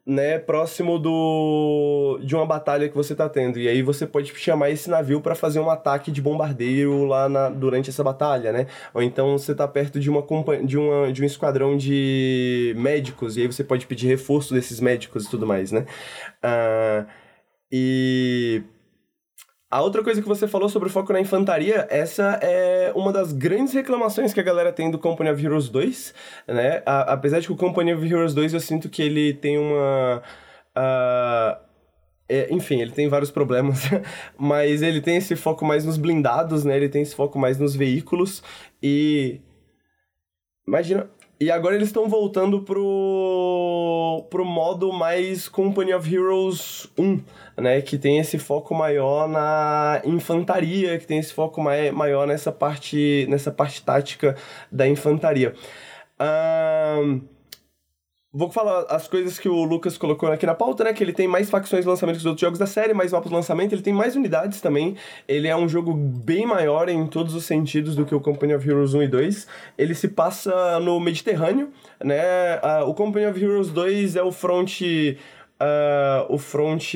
né, 0.06 0.38
próximo 0.38 0.98
do 0.98 2.18
de 2.22 2.34
uma 2.36 2.44
batalha 2.44 2.88
que 2.88 2.94
você 2.94 3.14
está 3.14 3.28
tendo. 3.28 3.58
E 3.58 3.68
aí 3.68 3.82
você 3.82 4.06
pode 4.06 4.34
chamar 4.36 4.70
esse 4.70 4.90
navio 4.90 5.20
para 5.20 5.34
fazer 5.34 5.60
um 5.60 5.70
ataque 5.70 6.10
de 6.10 6.20
bombardeio 6.20 7.04
lá 7.06 7.28
na, 7.28 7.48
durante 7.48 7.90
essa 7.90 8.04
batalha, 8.04 8.52
né? 8.52 8.66
Ou 8.92 9.02
então 9.02 9.38
você 9.38 9.52
está 9.52 9.66
perto 9.66 9.98
de 9.98 10.10
uma 10.10 10.22
de 10.64 10.78
uma 10.78 11.12
de 11.12 11.22
um 11.22 11.26
esquadrão 11.26 11.76
de 11.76 12.74
médicos 12.76 13.36
e 13.36 13.42
aí 13.42 13.46
você 13.46 13.64
pode 13.64 13.86
pedir 13.86 14.08
reforço 14.08 14.52
desses 14.52 14.80
médicos 14.80 15.24
e 15.24 15.30
tudo 15.30 15.46
mais, 15.46 15.72
né? 15.72 15.86
Uh, 16.44 17.06
e 17.72 18.62
a 19.74 19.82
outra 19.82 20.04
coisa 20.04 20.22
que 20.22 20.28
você 20.28 20.46
falou 20.46 20.68
sobre 20.68 20.88
o 20.88 20.92
foco 20.92 21.12
na 21.12 21.20
infantaria, 21.20 21.84
essa 21.90 22.38
é 22.40 22.92
uma 22.94 23.12
das 23.12 23.32
grandes 23.32 23.74
reclamações 23.74 24.32
que 24.32 24.38
a 24.38 24.42
galera 24.44 24.72
tem 24.72 24.88
do 24.88 25.00
Company 25.00 25.30
of 25.30 25.44
Heroes 25.44 25.68
2, 25.68 26.14
né? 26.46 26.80
A, 26.86 27.14
apesar 27.14 27.40
de 27.40 27.48
que 27.48 27.52
o 27.52 27.56
Company 27.56 27.92
of 27.92 28.06
Heroes 28.06 28.32
2 28.34 28.54
eu 28.54 28.60
sinto 28.60 28.88
que 28.88 29.02
ele 29.02 29.34
tem 29.34 29.58
uma. 29.58 30.22
Uh, 30.76 31.60
é, 32.28 32.54
enfim, 32.54 32.80
ele 32.80 32.92
tem 32.92 33.08
vários 33.08 33.32
problemas, 33.32 33.80
mas 34.38 34.80
ele 34.80 35.00
tem 35.00 35.16
esse 35.16 35.34
foco 35.34 35.64
mais 35.64 35.84
nos 35.84 35.96
blindados, 35.96 36.64
né? 36.64 36.76
Ele 36.76 36.88
tem 36.88 37.02
esse 37.02 37.16
foco 37.16 37.36
mais 37.36 37.58
nos 37.58 37.74
veículos 37.74 38.44
e. 38.80 39.40
Imagina, 40.68 41.10
e 41.40 41.50
agora 41.50 41.74
eles 41.74 41.88
estão 41.88 42.08
voltando 42.08 42.62
pro, 42.62 44.24
pro 44.30 44.44
modo 44.44 44.92
mais 44.92 45.48
Company 45.48 45.92
of 45.92 46.14
Heroes 46.14 46.88
1, 46.96 47.20
né? 47.58 47.80
Que 47.82 47.98
tem 47.98 48.18
esse 48.18 48.38
foco 48.38 48.74
maior 48.74 49.28
na 49.28 50.00
infantaria, 50.04 50.98
que 50.98 51.06
tem 51.06 51.18
esse 51.18 51.32
foco 51.32 51.60
mai, 51.60 51.90
maior 51.90 52.26
nessa 52.26 52.52
parte, 52.52 53.26
nessa 53.28 53.50
parte 53.50 53.82
tática 53.82 54.36
da 54.70 54.86
infantaria. 54.86 55.54
Um, 56.20 57.20
Vou 58.36 58.50
falar 58.50 58.86
as 58.88 59.06
coisas 59.06 59.38
que 59.38 59.48
o 59.48 59.62
Lucas 59.62 59.96
colocou 59.96 60.28
aqui 60.28 60.44
na 60.44 60.56
pauta, 60.56 60.82
né? 60.82 60.92
Que 60.92 61.04
ele 61.04 61.12
tem 61.12 61.28
mais 61.28 61.48
facções 61.48 61.82
de 61.84 61.88
lançamento 61.88 62.16
que 62.16 62.22
os 62.22 62.26
outros 62.26 62.40
jogos 62.40 62.58
da 62.58 62.66
série, 62.66 62.92
mais 62.92 63.12
mapas 63.12 63.28
de 63.28 63.34
lançamento, 63.36 63.72
ele 63.72 63.82
tem 63.82 63.92
mais 63.92 64.16
unidades 64.16 64.60
também. 64.60 64.96
Ele 65.28 65.46
é 65.46 65.56
um 65.56 65.68
jogo 65.68 65.94
bem 65.94 66.44
maior 66.44 66.88
em 66.88 67.06
todos 67.06 67.32
os 67.32 67.44
sentidos 67.44 67.94
do 67.94 68.04
que 68.04 68.12
o 68.12 68.18
Company 68.18 68.52
of 68.52 68.68
Heroes 68.68 68.92
1 68.92 69.04
e 69.04 69.08
2. 69.08 69.46
Ele 69.78 69.94
se 69.94 70.08
passa 70.08 70.80
no 70.80 70.98
Mediterrâneo, 70.98 71.70
né? 72.02 72.58
O 72.88 72.92
Company 72.92 73.24
of 73.24 73.40
Heroes 73.40 73.70
2 73.70 74.16
é 74.16 74.22
o 74.24 74.32
front. 74.32 74.80
Uh, 74.80 76.26
o 76.28 76.36
front 76.36 76.94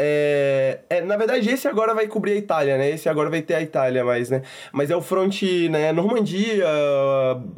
é, 0.00 0.78
é, 0.88 1.00
na 1.00 1.16
verdade, 1.16 1.50
esse 1.50 1.66
agora 1.66 1.92
vai 1.92 2.06
cobrir 2.06 2.32
a 2.32 2.36
Itália, 2.36 2.78
né? 2.78 2.88
Esse 2.90 3.08
agora 3.08 3.28
vai 3.28 3.42
ter 3.42 3.54
a 3.54 3.60
Itália 3.60 4.04
mais, 4.04 4.30
né? 4.30 4.42
Mas 4.72 4.90
é 4.92 4.96
o 4.96 5.02
front, 5.02 5.42
né? 5.68 5.90
Normandia, 5.92 6.64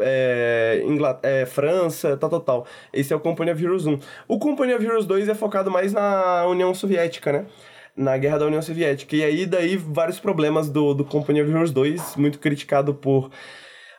é, 0.00 0.82
é, 1.22 1.46
França, 1.46 2.16
tal, 2.16 2.30
tal, 2.30 2.40
tal. 2.40 2.66
Esse 2.94 3.12
é 3.12 3.16
o 3.16 3.20
Company 3.20 3.50
of 3.50 3.62
Heroes 3.62 3.84
1. 3.86 3.98
O 4.26 4.38
Company 4.38 4.72
of 4.72 4.82
Heroes 4.82 5.04
2 5.04 5.28
é 5.28 5.34
focado 5.34 5.70
mais 5.70 5.92
na 5.92 6.46
União 6.46 6.72
Soviética, 6.74 7.30
né? 7.30 7.46
Na 7.94 8.16
Guerra 8.16 8.38
da 8.38 8.46
União 8.46 8.62
Soviética. 8.62 9.14
E 9.16 9.22
aí, 9.22 9.44
daí, 9.44 9.76
vários 9.76 10.18
problemas 10.18 10.70
do, 10.70 10.94
do 10.94 11.04
Company 11.04 11.42
of 11.42 11.50
Heroes 11.50 11.72
2, 11.72 12.16
muito 12.16 12.38
criticado 12.38 12.94
por 12.94 13.30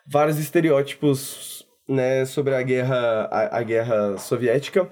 vários 0.07 0.39
estereótipos, 0.39 1.67
né? 1.87 2.25
Sobre 2.25 2.55
a 2.55 2.61
guerra, 2.63 3.29
a, 3.31 3.59
a 3.59 3.63
guerra 3.63 4.17
soviética. 4.17 4.89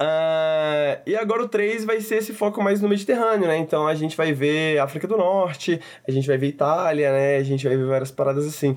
Uh, 0.00 0.96
e 1.04 1.14
agora 1.14 1.42
o 1.42 1.48
3 1.48 1.84
vai 1.84 2.00
ser 2.00 2.16
esse 2.16 2.32
foco 2.32 2.62
mais 2.62 2.80
no 2.80 2.88
Mediterrâneo, 2.88 3.46
né? 3.46 3.58
Então 3.58 3.86
a 3.86 3.94
gente 3.94 4.16
vai 4.16 4.32
ver 4.32 4.78
África 4.78 5.06
do 5.06 5.18
Norte, 5.18 5.78
a 6.08 6.10
gente 6.10 6.26
vai 6.26 6.38
ver 6.38 6.46
Itália, 6.48 7.12
né? 7.12 7.36
A 7.36 7.42
gente 7.42 7.68
vai 7.68 7.76
ver 7.76 7.84
várias 7.84 8.10
paradas 8.10 8.46
assim. 8.46 8.76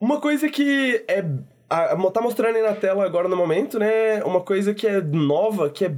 Uma 0.00 0.20
coisa 0.20 0.48
que 0.48 1.04
é. 1.06 1.24
A, 1.70 1.96
tá 2.10 2.20
mostrando 2.20 2.56
aí 2.56 2.62
na 2.62 2.74
tela 2.74 3.04
agora 3.04 3.28
no 3.28 3.36
momento, 3.36 3.78
né? 3.78 4.22
Uma 4.24 4.40
coisa 4.40 4.74
que 4.74 4.86
é 4.86 5.00
nova, 5.00 5.70
que 5.70 5.84
é 5.84 5.94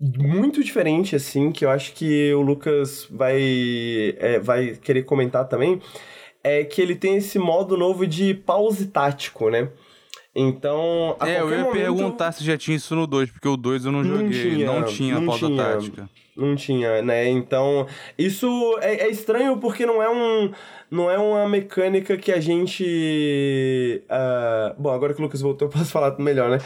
muito 0.00 0.64
diferente, 0.64 1.14
assim, 1.14 1.52
que 1.52 1.64
eu 1.64 1.70
acho 1.70 1.92
que 1.92 2.32
o 2.34 2.40
Lucas 2.40 3.06
vai, 3.10 4.16
é, 4.18 4.38
vai 4.38 4.76
querer 4.76 5.04
comentar 5.04 5.46
também, 5.46 5.80
é 6.42 6.64
que 6.64 6.82
ele 6.82 6.94
tem 6.94 7.16
esse 7.16 7.38
modo 7.38 7.76
novo 7.76 8.06
de 8.06 8.34
pause 8.34 8.86
tático, 8.86 9.48
né? 9.48 9.68
Então, 10.34 11.16
a 11.20 11.28
é, 11.28 11.40
eu 11.40 11.50
ia 11.50 11.58
momento... 11.58 11.72
perguntar 11.72 12.32
se 12.32 12.42
já 12.42 12.58
tinha 12.58 12.76
isso 12.76 12.94
no 12.96 13.06
2, 13.06 13.30
porque 13.30 13.46
o 13.46 13.56
2 13.56 13.84
eu 13.84 13.92
não, 13.92 14.02
não 14.02 14.18
joguei, 14.18 14.50
tinha, 14.50 14.66
não 14.66 14.84
tinha 14.84 15.14
não 15.14 15.26
pausa 15.26 15.46
tinha, 15.46 15.62
tática. 15.62 16.10
Não 16.36 16.56
tinha, 16.56 17.02
né? 17.02 17.28
Então, 17.28 17.86
isso 18.18 18.78
é, 18.80 19.06
é, 19.06 19.10
estranho 19.10 19.58
porque 19.58 19.86
não 19.86 20.02
é 20.02 20.10
um 20.10 20.50
não 20.90 21.10
é 21.10 21.16
uma 21.18 21.48
mecânica 21.48 22.16
que 22.16 22.32
a 22.32 22.40
gente. 22.40 24.02
Uh... 24.08 24.74
Bom, 24.80 24.90
agora 24.90 25.14
que 25.14 25.20
o 25.20 25.22
Lucas 25.22 25.40
voltou, 25.40 25.68
eu 25.68 25.72
posso 25.72 25.90
falar 25.90 26.18
melhor, 26.18 26.50
né? 26.50 26.58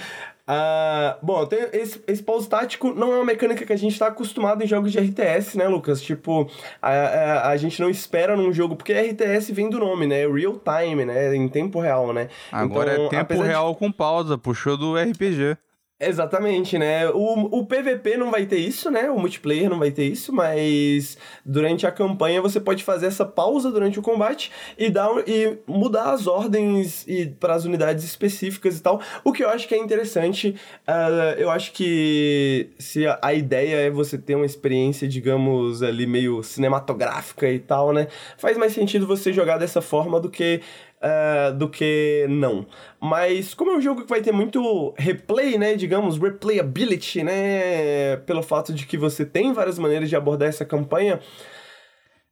Uh, 0.48 1.14
bom, 1.20 1.46
esse, 1.74 2.02
esse 2.06 2.22
pause 2.22 2.48
tático 2.48 2.94
não 2.94 3.12
é 3.12 3.16
uma 3.16 3.24
mecânica 3.26 3.66
que 3.66 3.72
a 3.72 3.76
gente 3.76 3.92
está 3.92 4.06
acostumado 4.06 4.64
em 4.64 4.66
jogos 4.66 4.90
de 4.90 4.98
RTS, 4.98 5.58
né, 5.58 5.68
Lucas? 5.68 6.00
Tipo, 6.00 6.48
a, 6.80 6.90
a, 6.90 7.48
a, 7.50 7.56
gente 7.58 7.78
não 7.82 7.90
espera 7.90 8.34
num 8.34 8.50
jogo, 8.50 8.74
porque 8.74 8.94
RTS 8.94 9.52
vem 9.52 9.68
do 9.68 9.78
nome, 9.78 10.06
né? 10.06 10.26
Real 10.26 10.58
time, 10.58 11.04
né? 11.04 11.36
Em 11.36 11.48
tempo 11.48 11.78
real, 11.78 12.14
né? 12.14 12.28
Agora 12.50 12.94
então, 12.94 13.06
é 13.06 13.24
tempo 13.24 13.42
real 13.42 13.72
de... 13.74 13.78
com 13.78 13.92
pausa, 13.92 14.38
puxou 14.38 14.78
do 14.78 14.96
RPG. 14.96 15.58
Exatamente, 16.00 16.78
né? 16.78 17.10
O, 17.10 17.58
o 17.58 17.66
PVP 17.66 18.16
não 18.16 18.30
vai 18.30 18.46
ter 18.46 18.58
isso, 18.58 18.88
né? 18.88 19.10
O 19.10 19.18
multiplayer 19.18 19.68
não 19.68 19.80
vai 19.80 19.90
ter 19.90 20.04
isso, 20.04 20.32
mas 20.32 21.18
durante 21.44 21.88
a 21.88 21.90
campanha 21.90 22.40
você 22.40 22.60
pode 22.60 22.84
fazer 22.84 23.06
essa 23.06 23.26
pausa 23.26 23.68
durante 23.68 23.98
o 23.98 24.02
combate 24.02 24.52
e 24.78 24.90
dar 24.90 25.10
e 25.26 25.58
mudar 25.66 26.12
as 26.12 26.28
ordens 26.28 27.04
e 27.08 27.26
para 27.26 27.54
as 27.54 27.64
unidades 27.64 28.04
específicas 28.04 28.78
e 28.78 28.82
tal. 28.82 29.00
O 29.24 29.32
que 29.32 29.42
eu 29.42 29.48
acho 29.48 29.66
que 29.66 29.74
é 29.74 29.78
interessante. 29.78 30.54
Uh, 30.86 31.34
eu 31.36 31.50
acho 31.50 31.72
que 31.72 32.70
se 32.78 33.04
a, 33.04 33.18
a, 33.20 33.34
ideia 33.34 33.88
é 33.88 33.90
você 33.90 34.16
ter 34.16 34.36
uma 34.36 34.46
experiência, 34.46 35.08
digamos, 35.08 35.82
ali 35.82 36.06
meio 36.06 36.44
cinematográfica 36.44 37.50
e 37.50 37.58
tal, 37.58 37.92
né? 37.92 38.06
Faz 38.36 38.56
mais 38.56 38.72
sentido 38.72 39.04
você 39.04 39.32
jogar 39.32 39.58
dessa 39.58 39.82
forma 39.82 40.20
do 40.20 40.30
que 40.30 40.60
uh, 41.02 41.52
do 41.56 41.68
que 41.68 42.26
não. 42.28 42.66
Mas 43.00 43.54
como 43.54 43.72
é 43.72 43.76
um 43.76 43.80
jogo 43.80 44.02
que 44.02 44.08
vai 44.08 44.20
ter 44.20 44.32
muito 44.32 44.94
replay, 44.98 45.58
né, 45.58 45.74
digamos, 45.74 46.18
replayability, 46.18 47.22
né, 47.22 48.16
pelo 48.18 48.42
fato 48.42 48.72
de 48.72 48.86
que 48.86 48.96
você 48.96 49.24
tem 49.24 49.52
várias 49.52 49.78
maneiras 49.78 50.08
de 50.08 50.16
abordar 50.16 50.48
essa 50.48 50.64
campanha, 50.64 51.20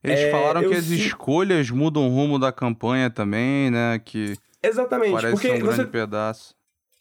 eles 0.02 0.20
é, 0.20 0.30
falaram 0.30 0.68
que 0.68 0.74
as 0.74 0.84
se... 0.84 0.96
escolhas 0.96 1.70
mudam 1.70 2.06
o 2.06 2.10
rumo 2.10 2.38
da 2.38 2.52
campanha 2.52 3.10
também, 3.10 3.70
né? 3.70 4.00
Que 4.04 4.36
Exatamente, 4.62 5.12
parece 5.12 5.32
porque 5.32 5.50
um 5.50 5.58
grande 5.58 5.76
você... 5.76 5.84
pedaço. 5.84 6.55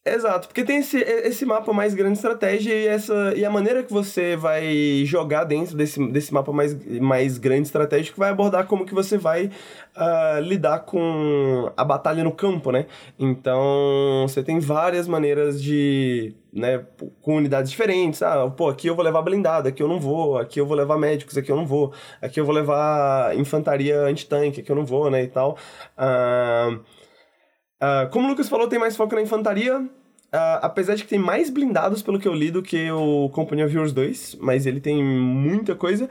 Exato, 0.08 0.48
porque 0.48 0.64
tem 0.64 0.78
esse, 0.78 1.00
esse 1.00 1.48
mapa 1.48 1.74
mais 1.74 1.96
grande 1.96 2.14
estratégia 2.14 2.72
e, 2.76 2.86
essa, 2.86 3.34
e 3.36 3.44
a 3.44 3.50
maneira 3.50 3.82
que 3.82 3.92
você 3.92 4.36
vai 4.36 5.04
jogar 5.04 5.46
dentro 5.46 5.76
desse, 5.76 6.00
desse 6.12 6.32
mapa 6.32 6.52
mais, 6.52 6.76
mais 7.00 7.40
grande 7.40 7.64
estratégico 7.64 8.20
vai 8.20 8.30
abordar 8.30 8.68
como 8.68 8.86
que 8.86 8.94
você 8.94 9.18
vai 9.18 9.50
uh, 9.98 10.40
lidar 10.42 10.82
com 10.82 11.72
a 11.76 11.84
batalha 11.84 12.24
no 12.24 12.32
campo, 12.32 12.72
né? 12.72 12.86
Então, 13.18 14.28
você 14.28 14.44
tem 14.44 14.60
várias 14.60 15.08
maneiras 15.08 15.60
de, 15.60 16.36
né, 16.54 16.86
com 17.20 17.38
unidades 17.38 17.72
diferentes. 17.72 18.22
Ah, 18.22 18.48
pô, 18.48 18.70
aqui 18.70 18.86
eu 18.86 18.96
vou 18.96 19.04
levar 19.04 19.24
blindada, 19.24 19.70
aqui 19.70 19.82
eu 19.82 19.88
não 19.88 20.00
vou, 20.00 20.38
aqui 20.38 20.62
eu 20.62 20.68
vou 20.68 20.78
levar 20.78 21.00
médicos, 21.00 21.36
aqui 21.36 21.52
eu 21.52 21.56
não 21.56 21.66
vou, 21.66 21.92
aqui 22.22 22.40
eu 22.40 22.46
vou 22.46 22.54
levar 22.54 23.36
infantaria 23.36 24.02
anti-tanque, 24.02 24.62
aqui 24.62 24.72
eu 24.72 24.76
não 24.76 24.86
vou, 24.86 25.10
né, 25.10 25.24
e 25.24 25.28
tal. 25.28 25.58
Uh, 25.98 26.80
Uh, 27.82 28.10
como 28.10 28.28
o 28.28 28.30
Lucas 28.30 28.50
falou, 28.50 28.68
tem 28.68 28.80
mais 28.80 28.96
foco 28.96 29.16
na 29.16 29.22
infantaria. 29.22 29.80
Uh, 29.80 30.60
apesar 30.62 30.96
de 30.96 31.04
que 31.04 31.10
tem 31.10 31.20
mais 31.20 31.50
blindados, 31.50 32.02
pelo 32.02 32.20
que 32.20 32.28
eu 32.28 32.34
li, 32.34 32.52
do 32.52 32.62
que 32.62 32.92
o 32.92 33.30
Company 33.30 33.64
of 33.64 33.74
Heroes 33.74 33.94
2, 33.94 34.38
mas 34.42 34.66
ele 34.66 34.80
tem 34.80 35.02
muita 35.04 35.76
coisa. 35.76 36.10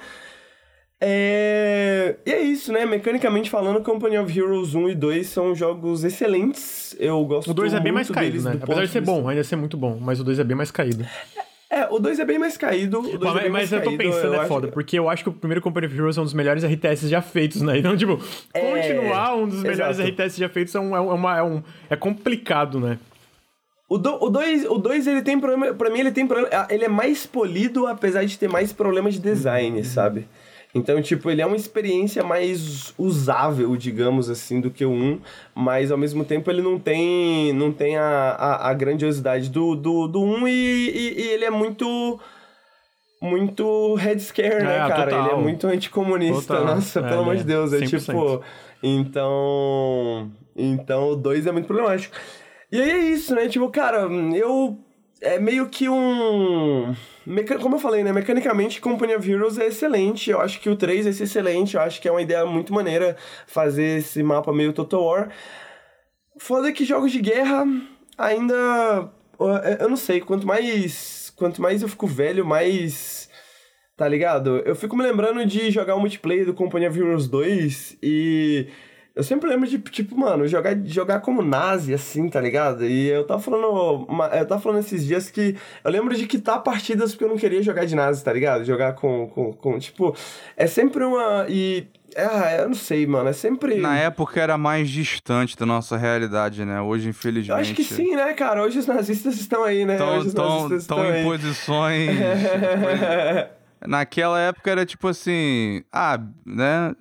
É... 1.00 2.16
E 2.24 2.32
é 2.32 2.40
isso, 2.40 2.72
né? 2.72 2.86
Mecanicamente 2.86 3.50
falando, 3.50 3.82
Company 3.82 4.16
of 4.16 4.38
Heroes 4.38 4.74
1 4.74 4.88
e 4.88 4.94
2 4.94 5.26
são 5.26 5.54
jogos 5.54 6.04
excelentes. 6.04 6.96
Eu 6.98 7.22
gosto 7.26 7.50
O 7.50 7.54
2 7.54 7.74
é 7.74 7.80
bem 7.80 7.92
mais 7.92 8.10
caído, 8.10 8.42
né? 8.42 8.58
Apesar 8.62 8.86
de 8.86 8.90
ser 8.90 9.02
bom, 9.02 9.28
ainda 9.28 9.44
ser 9.44 9.56
muito 9.56 9.76
bom, 9.76 9.98
mas 10.00 10.20
o 10.20 10.24
2 10.24 10.38
é 10.38 10.44
bem 10.44 10.56
mais 10.56 10.70
caído. 10.70 11.04
É, 11.74 11.88
o 11.90 11.98
2 11.98 12.20
é 12.20 12.24
bem 12.24 12.38
mais 12.38 12.56
caído. 12.56 13.00
O 13.00 13.18
dois 13.18 13.34
mas, 13.34 13.44
é 13.44 13.48
mas 13.48 13.72
eu 13.72 13.82
tô 13.82 13.96
pensando, 13.96 14.34
é 14.34 14.46
foda, 14.46 14.68
que... 14.68 14.72
porque 14.72 14.96
eu 14.96 15.08
acho 15.10 15.24
que 15.24 15.28
o 15.28 15.32
primeiro 15.32 15.60
Company 15.60 15.88
of 15.88 15.96
Heroes 15.96 16.16
é 16.16 16.20
um 16.20 16.24
dos 16.24 16.32
melhores 16.32 16.62
RTS 16.62 17.08
já 17.08 17.20
feitos, 17.20 17.62
né? 17.62 17.78
Então, 17.78 17.96
tipo, 17.96 18.20
é... 18.54 18.60
continuar 18.60 19.34
um 19.34 19.48
dos 19.48 19.60
melhores 19.60 19.98
Exato. 19.98 20.08
RTS 20.08 20.38
já 20.38 20.48
feitos 20.48 20.72
é, 20.72 20.78
um, 20.78 20.94
é, 20.94 21.00
uma, 21.00 21.36
é, 21.36 21.42
um, 21.42 21.62
é 21.90 21.96
complicado, 21.96 22.78
né? 22.78 22.96
O 23.88 23.98
2, 23.98 24.22
o 24.22 24.30
dois, 24.30 24.64
o 24.66 24.78
dois, 24.78 25.06
ele 25.06 25.20
tem 25.22 25.38
problema. 25.38 25.74
Pra 25.74 25.90
mim, 25.90 25.98
ele 25.98 26.12
tem 26.12 26.26
problema. 26.26 26.66
Ele 26.70 26.84
é 26.84 26.88
mais 26.88 27.26
polido, 27.26 27.86
apesar 27.86 28.24
de 28.24 28.38
ter 28.38 28.48
mais 28.48 28.72
problemas 28.72 29.14
de 29.14 29.20
design, 29.20 29.84
sabe? 29.84 30.28
Então, 30.74 31.00
tipo, 31.00 31.30
ele 31.30 31.40
é 31.40 31.46
uma 31.46 31.54
experiência 31.54 32.24
mais 32.24 32.92
usável, 32.98 33.76
digamos 33.76 34.28
assim, 34.28 34.60
do 34.60 34.70
que 34.70 34.84
o 34.84 34.90
1, 34.90 35.20
mas 35.54 35.92
ao 35.92 35.96
mesmo 35.96 36.24
tempo 36.24 36.50
ele 36.50 36.62
não 36.62 36.80
tem, 36.80 37.52
não 37.52 37.72
tem 37.72 37.96
a, 37.96 38.04
a, 38.04 38.70
a 38.70 38.74
grandiosidade 38.74 39.48
do, 39.50 39.76
do, 39.76 40.08
do 40.08 40.20
1 40.20 40.48
e, 40.48 40.50
e, 40.52 41.20
e 41.20 41.28
ele 41.28 41.44
é 41.44 41.50
muito 41.50 42.18
muito 43.22 43.94
head 43.94 44.20
scare, 44.20 44.62
né, 44.62 44.74
é, 44.74 44.88
cara? 44.88 45.10
Total. 45.10 45.26
Ele 45.26 45.34
é 45.34 45.42
muito 45.42 45.66
anticomunista. 45.66 46.56
Total. 46.56 46.74
Nossa, 46.74 47.00
é, 47.00 47.08
pelo 47.08 47.22
amor 47.22 47.36
de 47.36 47.42
é. 47.42 47.44
Deus. 47.44 47.72
É 47.72 47.78
100%. 47.78 47.88
tipo. 47.88 48.42
Então. 48.82 50.30
Então 50.56 51.10
o 51.12 51.16
2 51.16 51.46
é 51.46 51.52
muito 51.52 51.66
problemático. 51.66 52.14
E 52.70 52.80
aí 52.80 52.90
é 52.90 52.98
isso, 52.98 53.34
né? 53.34 53.48
Tipo, 53.48 53.70
cara, 53.70 54.08
eu 54.34 54.78
é 55.20 55.38
meio 55.38 55.68
que 55.68 55.88
um. 55.88 56.94
Como 57.60 57.76
eu 57.76 57.80
falei, 57.80 58.04
né? 58.04 58.12
Mecanicamente, 58.12 58.80
Company 58.80 59.14
of 59.14 59.30
Heroes 59.30 59.58
é 59.58 59.66
excelente. 59.66 60.30
Eu 60.30 60.40
acho 60.40 60.60
que 60.60 60.68
o 60.68 60.76
3 60.76 61.06
é 61.06 61.10
excelente. 61.10 61.74
Eu 61.74 61.80
acho 61.80 62.00
que 62.00 62.08
é 62.08 62.10
uma 62.10 62.22
ideia 62.22 62.44
muito 62.44 62.72
maneira 62.72 63.16
fazer 63.46 63.98
esse 63.98 64.22
mapa 64.22 64.52
meio 64.52 64.72
Total 64.72 65.02
War. 65.02 65.30
Foda 66.36 66.72
que 66.72 66.84
jogos 66.84 67.12
de 67.12 67.20
guerra 67.20 67.64
ainda. 68.18 69.10
Eu 69.80 69.88
não 69.88 69.96
sei, 69.96 70.20
quanto 70.20 70.46
mais. 70.46 71.32
Quanto 71.36 71.60
mais 71.62 71.82
eu 71.82 71.88
fico 71.88 72.06
velho, 72.06 72.44
mais. 72.44 73.28
Tá 73.96 74.08
ligado? 74.08 74.58
Eu 74.64 74.74
fico 74.74 74.96
me 74.96 75.04
lembrando 75.04 75.46
de 75.46 75.70
jogar 75.70 75.94
o 75.94 76.00
multiplayer 76.00 76.44
do 76.44 76.52
Company 76.52 76.86
of 76.88 76.98
Heroes 76.98 77.28
2 77.28 77.98
e 78.02 78.66
eu 79.14 79.22
sempre 79.22 79.48
lembro 79.48 79.68
de, 79.68 79.78
tipo, 79.78 80.18
mano, 80.18 80.48
jogar, 80.48 80.76
jogar 80.84 81.20
como 81.20 81.40
nazi, 81.40 81.94
assim, 81.94 82.28
tá 82.28 82.40
ligado? 82.40 82.84
E 82.84 83.08
eu 83.08 83.24
tava 83.24 83.40
falando. 83.40 84.08
Eu 84.32 84.44
tava 84.46 84.60
falando 84.60 84.80
esses 84.80 85.06
dias 85.06 85.30
que. 85.30 85.56
Eu 85.84 85.90
lembro 85.90 86.16
de 86.16 86.26
quitar 86.26 86.60
partidas 86.64 87.12
porque 87.12 87.22
eu 87.24 87.28
não 87.28 87.36
queria 87.36 87.62
jogar 87.62 87.84
de 87.84 87.94
nazi, 87.94 88.24
tá 88.24 88.32
ligado? 88.32 88.64
Jogar 88.64 88.94
com. 88.94 89.28
com, 89.28 89.52
com 89.52 89.78
tipo. 89.78 90.16
É 90.56 90.66
sempre 90.66 91.04
uma. 91.04 91.46
E. 91.48 91.86
Ah, 92.16 92.56
eu 92.58 92.66
não 92.68 92.74
sei, 92.74 93.06
mano. 93.06 93.28
É 93.28 93.32
sempre. 93.32 93.76
Na 93.76 93.96
época 93.96 94.40
era 94.40 94.58
mais 94.58 94.90
distante 94.90 95.56
da 95.56 95.64
nossa 95.64 95.96
realidade, 95.96 96.64
né? 96.64 96.80
Hoje, 96.80 97.08
infelizmente. 97.08 97.50
Eu 97.50 97.56
acho 97.56 97.72
que 97.72 97.84
sim, 97.84 98.16
né, 98.16 98.32
cara? 98.32 98.64
Hoje 98.64 98.80
os 98.80 98.86
nazistas 98.86 99.36
estão 99.36 99.62
aí, 99.62 99.84
né? 99.84 99.96
Tão, 99.96 100.18
Hoje 100.18 100.28
os 100.28 100.34
tão, 100.34 100.54
nazistas 100.54 100.82
estão 100.82 101.04
em 101.04 101.12
aí. 101.12 101.22
posições. 101.22 102.10
Naquela 103.86 104.40
época 104.40 104.70
era 104.72 104.84
tipo 104.84 105.06
assim. 105.06 105.84
Ah, 105.92 106.18
né? 106.44 106.94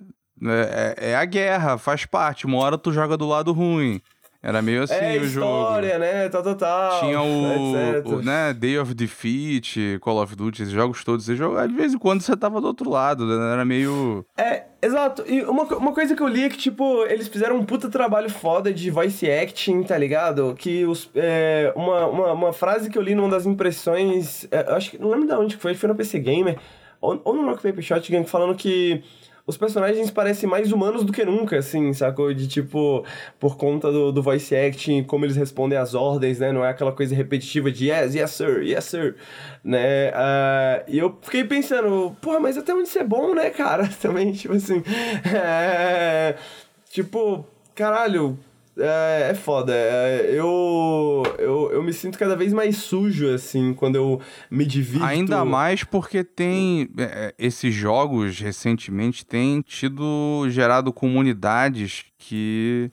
É, 0.46 0.94
é, 0.98 1.10
é, 1.10 1.16
a 1.16 1.24
guerra, 1.24 1.78
faz 1.78 2.04
parte. 2.04 2.46
Uma 2.46 2.58
hora 2.58 2.78
tu 2.78 2.92
joga 2.92 3.16
do 3.16 3.26
lado 3.26 3.52
ruim. 3.52 4.00
Era 4.42 4.60
meio 4.60 4.82
assim 4.82 4.94
é, 4.94 5.16
o 5.16 5.24
jogo. 5.24 5.46
história, 5.46 5.98
né? 5.98 6.28
Tal, 6.28 6.42
tal, 6.42 6.54
tal. 6.54 7.00
Tinha 7.00 7.22
o, 7.22 8.16
o, 8.16 8.22
né, 8.22 8.52
Day 8.52 8.78
of 8.78 8.92
Defeat, 8.92 9.98
Call 10.02 10.22
of 10.22 10.36
Duty, 10.36 10.64
esses 10.64 10.74
jogos 10.74 11.02
todos. 11.02 11.24
Você 11.24 11.34
jogava, 11.34 11.66
de 11.66 11.74
vez 11.74 11.94
em 11.94 11.98
quando 11.98 12.20
você 12.20 12.36
tava 12.36 12.60
do 12.60 12.66
outro 12.66 12.90
lado, 12.90 13.24
né? 13.24 13.52
Era 13.54 13.64
meio... 13.64 14.22
É, 14.36 14.64
exato. 14.82 15.24
E 15.26 15.42
uma, 15.44 15.62
uma 15.62 15.92
coisa 15.94 16.14
que 16.14 16.22
eu 16.22 16.28
li 16.28 16.44
é 16.44 16.50
que, 16.50 16.58
tipo, 16.58 17.04
eles 17.06 17.26
fizeram 17.26 17.56
um 17.56 17.64
puta 17.64 17.88
trabalho 17.88 18.28
foda 18.28 18.70
de 18.70 18.90
voice 18.90 19.30
acting, 19.30 19.82
tá 19.82 19.96
ligado? 19.96 20.54
Que 20.58 20.84
os, 20.84 21.08
é, 21.14 21.72
uma, 21.74 22.06
uma, 22.06 22.32
uma 22.32 22.52
frase 22.52 22.90
que 22.90 22.98
eu 22.98 23.02
li 23.02 23.14
numa 23.14 23.30
das 23.30 23.46
impressões... 23.46 24.46
É, 24.50 24.74
acho 24.74 24.90
que... 24.90 24.98
Não 24.98 25.08
lembro 25.08 25.26
de 25.26 25.32
onde 25.32 25.56
foi, 25.56 25.74
foi 25.74 25.88
no 25.88 25.94
PC 25.94 26.18
Gamer. 26.18 26.58
Ou, 27.00 27.18
ou 27.24 27.34
no 27.34 27.46
Rock 27.46 27.62
Paper 27.62 27.82
Shotgun, 27.82 28.26
falando 28.26 28.54
que 28.54 29.02
os 29.46 29.58
personagens 29.58 30.10
parecem 30.10 30.48
mais 30.48 30.72
humanos 30.72 31.04
do 31.04 31.12
que 31.12 31.24
nunca, 31.24 31.58
assim, 31.58 31.92
sacou? 31.92 32.32
De 32.32 32.48
tipo, 32.48 33.04
por 33.38 33.56
conta 33.56 33.92
do, 33.92 34.10
do 34.10 34.22
voice 34.22 34.56
acting, 34.56 35.04
como 35.04 35.26
eles 35.26 35.36
respondem 35.36 35.76
às 35.76 35.94
ordens, 35.94 36.38
né? 36.38 36.50
Não 36.50 36.64
é 36.64 36.70
aquela 36.70 36.92
coisa 36.92 37.14
repetitiva 37.14 37.70
de 37.70 37.88
yes, 37.88 38.14
yes, 38.14 38.30
sir, 38.30 38.62
yes, 38.62 38.84
sir, 38.84 39.16
né? 39.62 40.08
Uh, 40.10 40.84
e 40.88 40.98
eu 40.98 41.18
fiquei 41.20 41.44
pensando, 41.44 42.16
porra, 42.22 42.40
mas 42.40 42.56
até 42.56 42.74
onde 42.74 42.88
isso 42.88 42.98
é 42.98 43.04
bom, 43.04 43.34
né, 43.34 43.50
cara? 43.50 43.86
Também, 44.00 44.32
tipo 44.32 44.54
assim. 44.54 44.82
É, 45.34 46.36
tipo, 46.90 47.44
caralho, 47.74 48.38
é, 48.76 49.30
é 49.30 49.34
foda. 49.34 49.72
É, 49.74 50.30
eu, 50.30 51.22
eu, 51.38 51.70
eu 51.72 51.82
me 51.82 51.92
sinto 51.92 52.18
cada 52.18 52.36
vez 52.36 52.52
mais 52.52 52.76
sujo, 52.76 53.32
assim, 53.32 53.72
quando 53.74 53.96
eu 53.96 54.20
me 54.50 54.64
divido. 54.64 55.04
Ainda 55.04 55.44
mais 55.44 55.84
porque 55.84 56.24
tem. 56.24 56.88
É, 56.98 57.02
é, 57.02 57.34
esses 57.38 57.74
jogos 57.74 58.38
recentemente 58.38 59.24
têm 59.24 59.60
tido. 59.60 60.46
gerado 60.48 60.92
comunidades 60.92 62.06
que. 62.18 62.90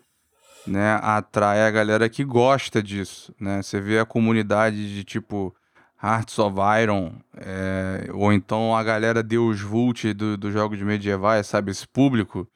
Né, 0.67 0.99
atrai 1.01 1.63
a 1.63 1.71
galera 1.71 2.07
que 2.07 2.23
gosta 2.23 2.83
disso, 2.83 3.33
né? 3.41 3.63
Você 3.63 3.81
vê 3.81 3.97
a 3.97 4.05
comunidade 4.05 4.93
de 4.93 5.03
tipo 5.03 5.55
Hearts 6.03 6.37
of 6.37 6.55
Iron, 6.79 7.13
é, 7.35 8.07
ou 8.13 8.31
então 8.31 8.75
a 8.75 8.83
galera 8.83 9.23
Deus 9.23 9.59
Vult 9.59 10.13
dos 10.13 10.37
do 10.37 10.51
jogos 10.51 10.79
medievais, 10.79 11.47
sabe? 11.47 11.71
Esse 11.71 11.87
público 11.87 12.47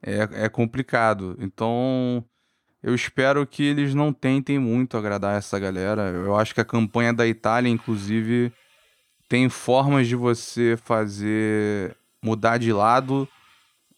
é, 0.00 0.44
é 0.44 0.48
complicado. 0.48 1.36
Então, 1.40 2.24
eu 2.88 2.94
espero 2.94 3.46
que 3.46 3.62
eles 3.62 3.94
não 3.94 4.12
tentem 4.12 4.58
muito 4.58 4.96
agradar 4.96 5.36
essa 5.36 5.58
galera. 5.58 6.08
Eu 6.08 6.34
acho 6.36 6.54
que 6.54 6.60
a 6.60 6.64
campanha 6.64 7.12
da 7.12 7.26
Itália, 7.26 7.68
inclusive, 7.68 8.50
tem 9.28 9.48
formas 9.50 10.08
de 10.08 10.16
você 10.16 10.74
fazer 10.82 11.94
mudar 12.22 12.56
de 12.56 12.72
lado 12.72 13.28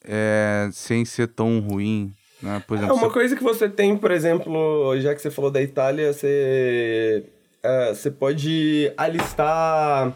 é, 0.04 0.68
sem 0.72 1.04
ser 1.04 1.28
tão 1.28 1.60
ruim. 1.60 2.12
Né? 2.42 2.60
Por 2.66 2.76
exemplo, 2.76 2.94
é 2.94 2.98
uma 2.98 3.06
você... 3.08 3.12
coisa 3.14 3.36
que 3.36 3.42
você 3.44 3.68
tem, 3.68 3.96
por 3.96 4.10
exemplo, 4.10 4.98
já 5.00 5.14
que 5.14 5.22
você 5.22 5.30
falou 5.30 5.50
da 5.52 5.62
Itália, 5.62 6.12
você, 6.12 7.24
uh, 7.64 7.94
você 7.94 8.10
pode 8.10 8.92
alistar 8.96 10.12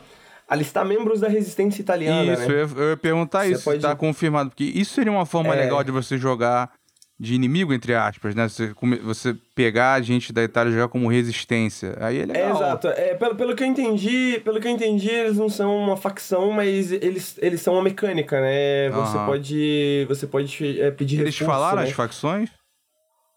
alistar 0.49 0.85
membros 0.85 1.21
da 1.21 1.29
resistência 1.29 1.81
italiana, 1.81 2.33
isso, 2.35 2.49
né? 2.49 2.63
eu, 2.63 2.69
eu 2.77 2.91
ia 2.91 2.97
perguntar 2.97 3.45
Você 3.47 3.53
isso, 3.53 3.65
pode- 3.65 3.81
tá 3.81 3.95
confirmado. 3.97 4.51
Porque 4.51 4.65
isso 4.65 4.95
seria 4.95 5.13
uma 5.13 5.25
forma 5.25 5.55
É. 5.55 5.61
legal 5.61 5.83
de 5.83 5.91
você 5.91 6.19
jogar 6.19 6.71
de 7.19 7.35
inimigo, 7.35 7.73
entre 7.73 7.95
aspas, 7.95 8.35
né? 8.35 8.49
Você, 8.49 8.75
você 9.03 9.37
pegar 9.55 9.95
a 9.95 10.03
gente 10.03 10.33
da 10.33 10.43
Itália 10.43 10.71
e 10.71 10.75
jogar 10.75 10.89
como 10.89 11.09
resistência. 11.09 11.97
Aí 12.01 12.19
é 12.19 12.27
É, 12.37 12.51
exato. 12.51 12.89
É, 12.89 13.15
pelo, 13.15 13.35
pelo 13.37 13.55
que 13.55 13.63
eu 13.63 13.69
entendi, 13.69 14.41
pelo 14.45 14.61
que 14.61 14.67
eu 14.67 14.73
entendi, 14.73 15.09
eles 15.09 15.39
não 15.39 15.49
são 15.49 15.77
uma 15.77 15.97
facção, 15.97 16.51
mas 16.51 16.91
eles, 16.91 17.39
eles 17.41 17.61
são 17.61 17.75
uma 17.75 17.83
mecânica, 17.83 18.41
né? 18.41 18.91
Você 18.91 19.17
Aham. 19.17 19.27
pode 19.27 20.07
você 20.09 20.27
pode 20.27 20.81
é, 20.81 20.91
pedir 20.91 21.21
Eles 21.21 21.39
reforço, 21.39 21.61
falaram 21.61 21.83
né? 21.83 21.85
as 21.89 21.93
facções? 21.93 22.51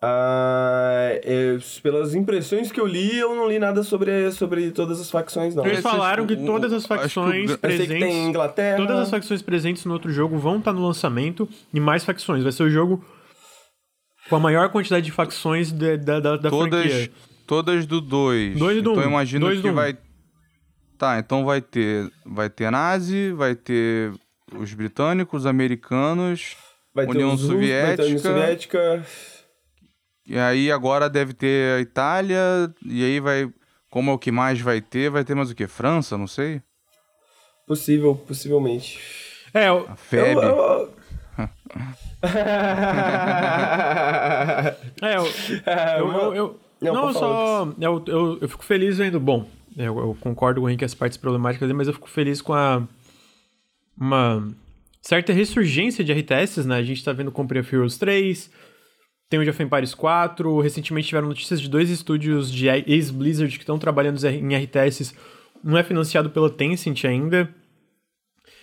Ah, 0.01 1.09
é, 1.23 1.57
pelas 1.81 2.13
impressões 2.13 2.71
que 2.71 2.79
eu 2.79 2.85
li, 2.85 3.17
eu 3.17 3.35
não 3.35 3.47
li 3.47 3.57
nada 3.57 3.81
sobre, 3.81 4.31
sobre 4.31 4.69
todas 4.69 5.01
as 5.01 5.09
facções, 5.09 5.55
não. 5.55 5.65
Eles 5.65 5.79
falaram 5.81 6.25
que 6.27 6.33
o- 6.35 6.45
todas 6.45 6.71
as 6.71 6.85
que 6.85 6.93
o 6.93 6.97
facções 6.97 7.51
que 7.51 7.57
tem 7.57 7.77
presentes. 7.77 8.15
Inglaterra. 8.15 8.77
Todas 8.77 8.99
as 8.99 9.09
facções 9.09 9.41
presentes 9.41 9.85
no 9.85 9.93
outro 9.93 10.11
jogo 10.11 10.37
vão 10.37 10.59
estar 10.59 10.71
no 10.71 10.85
lançamento 10.85 11.49
e 11.73 11.79
mais 11.79 12.05
facções. 12.05 12.43
Vai 12.43 12.51
ser 12.51 12.63
o 12.63 12.69
jogo 12.69 13.03
com 14.29 14.35
a 14.35 14.39
maior 14.39 14.69
quantidade 14.69 15.05
de 15.05 15.11
facções 15.11 15.71
da, 15.71 15.95
da, 15.95 16.19
da, 16.19 16.37
da 16.37 16.49
todas, 16.49 16.81
franquia. 16.91 17.11
todas 17.45 17.85
do 17.85 18.01
2. 18.01 18.57
Dois 18.57 18.81
do 18.83 18.91
então 18.91 19.01
um, 19.01 19.05
eu 19.05 19.09
imagino 19.09 19.45
dois 19.45 19.57
que 19.57 19.63
do 19.67 19.69
um. 19.71 19.75
vai. 19.75 19.97
Tá, 20.97 21.19
então 21.19 21.45
vai 21.45 21.61
ter. 21.61 22.11
Vai 22.25 22.49
ter 22.49 22.71
nazi, 22.71 23.31
vai 23.31 23.55
ter 23.55 24.11
os 24.55 24.73
britânicos, 24.73 25.41
os 25.41 25.45
americanos. 25.45 26.55
vai 26.93 27.05
ter 27.05 27.11
União 27.11 27.31
russos, 27.31 27.47
vai 27.47 27.57
ter 27.95 28.03
União 28.03 28.17
Soviética. 28.17 28.29
Soviética. 28.29 29.05
E 30.25 30.37
aí 30.37 30.71
agora 30.71 31.09
deve 31.09 31.33
ter 31.33 31.77
a 31.77 31.81
Itália. 31.81 32.39
E 32.85 33.03
aí 33.03 33.19
vai. 33.19 33.47
Como 33.89 34.11
é 34.11 34.13
o 34.13 34.17
que 34.19 34.31
mais 34.31 34.59
vai 34.59 34.81
ter? 34.81 35.09
Vai 35.09 35.23
ter 35.23 35.35
mais 35.35 35.49
o 35.49 35.55
que? 35.55 35.67
França? 35.67 36.17
Não 36.17 36.27
sei. 36.27 36.61
Possível, 37.65 38.15
possivelmente. 38.15 38.99
É, 39.53 39.71
o- 39.71 39.85
A 39.87 39.95
FEB. 39.95 40.35
Eu- 40.35 40.41
eu- 40.41 40.93
é, 45.01 45.15
eu, 45.15 45.23
É, 45.65 45.99
eu, 45.99 46.05
uma- 46.05 46.17
eu, 46.19 46.35
eu- 46.35 46.59
Não, 46.81 46.93
não, 46.93 47.13
só. 47.13 47.73
Eu, 47.79 48.03
eu, 48.07 48.37
eu 48.41 48.49
fico 48.49 48.63
feliz 48.63 48.97
vendo. 48.97 49.19
Bom, 49.19 49.47
eu, 49.77 49.97
eu 49.97 50.17
concordo 50.19 50.59
com 50.61 50.67
o 50.67 50.69
Henrique 50.69 50.85
as 50.85 50.93
partes 50.93 51.17
problemáticas 51.17 51.67
dele, 51.67 51.77
mas 51.77 51.87
eu 51.87 51.93
fico 51.93 52.09
feliz 52.09 52.41
com 52.41 52.53
a. 52.53 52.83
Uma 53.99 54.47
certa 55.01 55.33
ressurgência 55.33 56.03
de 56.03 56.13
RTS, 56.13 56.65
né? 56.67 56.75
A 56.77 56.83
gente 56.83 57.03
tá 57.03 57.11
vendo 57.13 57.31
Company 57.31 57.61
of 57.61 57.75
Heroes 57.75 57.97
3, 57.97 58.51
tem 59.29 59.39
o 59.39 59.49
of 59.49 59.63
Empires 59.63 59.95
4, 59.95 60.59
recentemente 60.59 61.07
tiveram 61.07 61.27
notícias 61.27 61.59
de 61.59 61.67
dois 61.67 61.89
estúdios 61.89 62.51
de 62.51 62.67
ex-Blizzard 62.67 63.51
que 63.57 63.63
estão 63.63 63.79
trabalhando 63.79 64.23
em 64.27 64.55
RTS. 64.55 65.15
Um 65.65 65.75
é 65.75 65.83
financiado 65.83 66.29
pela 66.29 66.49
Tencent 66.49 67.05
ainda. 67.05 67.49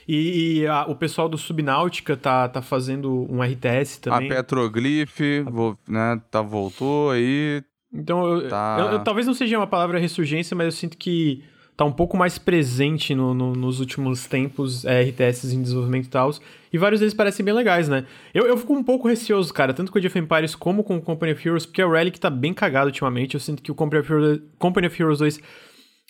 E, 0.06 0.60
e 0.60 0.66
a- 0.66 0.86
o 0.88 0.94
pessoal 0.94 1.28
do 1.28 1.38
Subnáutica 1.38 2.16
tá, 2.16 2.48
tá 2.48 2.60
fazendo 2.62 3.26
um 3.30 3.42
RTS 3.42 4.00
também. 4.00 4.30
A 4.30 4.36
Petroglyph, 4.36 5.20
vo- 5.50 5.78
né? 5.88 6.20
Tá, 6.30 6.42
voltou 6.42 7.10
aí. 7.10 7.62
Então, 7.92 8.26
eu, 8.26 8.48
Tá. 8.48 8.76
eu- 8.80 8.86
eu- 8.92 8.98
talvez 9.04 9.26
não 9.26 9.34
seja 9.34 9.56
uma 9.56 9.66
palavra 9.66 9.98
ressurgência, 9.98 10.56
mas 10.56 10.66
eu 10.66 10.72
sinto 10.72 10.96
que 10.98 11.42
tá 11.76 11.84
um 11.84 11.92
pouco 11.92 12.16
mais 12.16 12.38
presente 12.38 13.14
no- 13.14 13.34
no- 13.34 13.52
nos 13.54 13.80
últimos 13.80 14.26
tempos 14.26 14.84
é, 14.84 15.02
RTS 15.02 15.54
em 15.54 15.62
desenvolvimento 15.62 16.06
e 16.06 16.10
tal. 16.10 16.30
E 16.72 16.78
vários 16.78 17.00
deles 17.00 17.14
parecem 17.14 17.44
bem 17.44 17.54
legais, 17.54 17.88
né? 17.88 18.04
Eu, 18.32 18.46
eu 18.46 18.56
fico 18.56 18.72
um 18.74 18.82
pouco 18.82 19.08
receoso, 19.08 19.52
cara, 19.54 19.72
tanto 19.72 19.90
com 19.90 19.98
o 19.98 20.04
of 20.06 20.18
Empires 20.18 20.54
como 20.54 20.84
com 20.84 20.96
o 20.96 21.00
Company 21.00 21.32
of 21.32 21.48
Heroes, 21.48 21.66
porque 21.66 21.82
o 21.82 21.90
Relic 21.90 22.18
tá 22.20 22.28
bem 22.30 22.52
cagado 22.52 22.86
ultimamente. 22.86 23.34
Eu 23.34 23.40
sinto 23.40 23.62
que 23.62 23.72
o 23.72 23.74
Company 23.74 24.00
of 24.02 24.12
Heroes, 24.12 24.40
Company 24.58 24.86
of 24.86 25.02
Heroes 25.02 25.18
2 25.18 25.40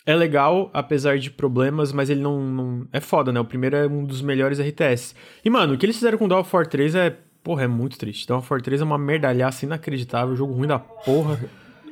é 0.05 0.15
legal, 0.15 0.69
apesar 0.73 1.17
de 1.17 1.31
problemas, 1.31 1.91
mas 1.91 2.09
ele 2.09 2.21
não, 2.21 2.39
não- 2.41 2.87
É 2.93 2.99
foda, 2.99 3.31
né? 3.31 3.39
O 3.39 3.45
primeiro 3.45 3.75
é 3.75 3.87
um 3.87 4.03
dos 4.03 4.21
melhores 4.21 4.59
RTS. 4.59 5.15
E, 5.43 5.49
mano, 5.49 5.73
o 5.73 5.77
que 5.77 5.85
eles 5.85 5.95
fizeram 5.95 6.17
com 6.17 6.25
o 6.25 6.27
Dawn 6.27 6.41
of 6.41 6.55
War 6.55 6.67
3 6.67 6.95
é. 6.95 7.17
Porra, 7.43 7.63
é 7.63 7.67
muito 7.67 7.97
triste. 7.97 8.25
War 8.31 8.61
3 8.61 8.81
é 8.81 8.83
uma 8.83 8.97
merdalhaça 8.97 9.65
inacreditável, 9.65 10.35
jogo 10.35 10.53
ruim 10.53 10.67
da 10.67 10.79
porra. 10.79 11.39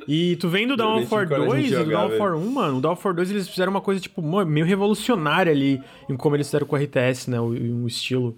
E 0.06 0.36
tu 0.36 0.48
vem 0.48 0.66
do 0.66 0.74
a 0.74 0.76
2 0.76 1.62
gente 1.62 1.74
e 1.74 1.84
do 1.84 2.18
War 2.20 2.36
1, 2.36 2.50
mano. 2.50 2.78
O 2.78 2.86
War 2.86 3.14
2 3.14 3.30
eles 3.30 3.48
fizeram 3.48 3.70
uma 3.70 3.80
coisa, 3.80 4.00
tipo, 4.00 4.20
meio 4.44 4.66
revolucionária 4.66 5.50
ali 5.52 5.80
em 6.08 6.16
como 6.16 6.36
eles 6.36 6.46
fizeram 6.48 6.66
com 6.66 6.76
o 6.76 6.78
RTS, 6.78 7.30
né? 7.30 7.40
O, 7.40 7.46
o 7.46 7.86
estilo. 7.86 8.36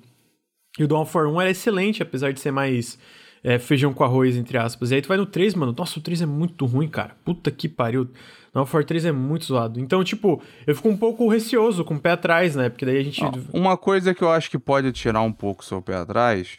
E 0.78 0.84
o 0.84 0.88
War 0.94 1.26
1 1.26 1.40
era 1.40 1.50
excelente, 1.50 2.02
apesar 2.02 2.32
de 2.32 2.40
ser 2.40 2.50
mais 2.50 2.98
é, 3.46 3.60
feijão 3.60 3.94
com 3.94 4.02
arroz, 4.02 4.36
entre 4.36 4.58
aspas. 4.58 4.90
E 4.90 4.96
aí 4.96 5.00
tu 5.00 5.06
vai 5.06 5.16
no 5.16 5.24
3, 5.24 5.54
mano. 5.54 5.72
Nossa, 5.72 6.00
o 6.00 6.02
3 6.02 6.22
é 6.22 6.26
muito 6.26 6.66
ruim, 6.66 6.88
cara. 6.88 7.16
Puta 7.24 7.48
que 7.48 7.68
pariu. 7.68 8.10
Dawn 8.52 8.64
of 8.64 8.74
War 8.74 8.84
3 8.84 9.04
é 9.04 9.12
muito 9.12 9.44
zoado. 9.44 9.78
Então, 9.78 10.02
tipo, 10.02 10.42
eu 10.66 10.74
fico 10.74 10.88
um 10.88 10.96
pouco 10.96 11.28
receoso, 11.28 11.84
com 11.84 11.94
o 11.94 12.00
pé 12.00 12.10
atrás, 12.10 12.56
né? 12.56 12.68
Porque 12.68 12.84
daí 12.84 12.98
a 12.98 13.04
gente. 13.04 13.22
Uma 13.52 13.76
coisa 13.76 14.12
que 14.12 14.24
eu 14.24 14.32
acho 14.32 14.50
que 14.50 14.58
pode 14.58 14.90
tirar 14.90 15.22
um 15.22 15.32
pouco 15.32 15.62
o 15.62 15.64
seu 15.64 15.80
pé 15.80 15.94
atrás, 15.94 16.58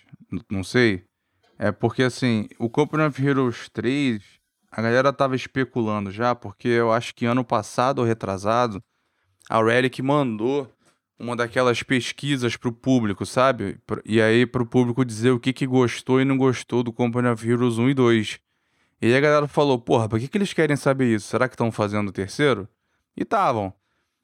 não 0.49 0.64
sei, 0.64 1.03
é 1.59 1.73
porque 1.73 2.03
assim, 2.03 2.47
o 2.57 2.69
Company 2.69 3.03
of 3.03 3.26
Heroes 3.26 3.68
3, 3.73 4.22
a 4.72 4.81
galera 4.81 5.11
tava 5.11 5.35
especulando 5.35 6.09
já, 6.09 6.34
porque 6.34 6.69
eu 6.69 6.93
acho 6.93 7.14
que 7.14 7.26
ano 7.26 7.43
passado 7.43 7.99
ou 7.99 8.05
retrasado, 8.05 8.81
a 9.49 9.61
Relic 9.61 10.01
mandou 10.01 10.72
uma 11.19 11.35
daquelas 11.35 11.81
pesquisas 11.81 12.56
pro 12.56 12.72
público, 12.72 13.26
sabe? 13.26 13.80
E 14.06 14.22
aí 14.22 14.45
pro 14.45 14.65
público 14.65 15.03
dizer 15.03 15.31
o 15.31 15.39
que 15.39 15.52
que 15.52 15.65
gostou 15.65 16.22
e 16.22 16.26
não 16.26 16.38
gostou 16.38 16.84
do 16.84 16.94
Company 16.94 17.27
of 17.27 17.48
Heroes 17.49 17.77
1 17.77 17.89
e 17.89 17.94
2. 17.94 18.39
E 19.02 19.07
aí 19.07 19.15
a 19.15 19.19
galera 19.19 19.48
falou, 19.48 19.80
porra, 19.80 20.07
por 20.10 20.19
que, 20.19 20.27
que 20.27 20.38
eles 20.38 20.53
querem 20.53 20.76
saber 20.76 21.14
isso? 21.14 21.27
Será 21.27 21.48
que 21.48 21.56
estão 21.56 21.72
fazendo 21.72 22.10
o 22.10 22.11
terceiro? 22.11 22.68
E 23.15 23.23
estavam. 23.23 23.73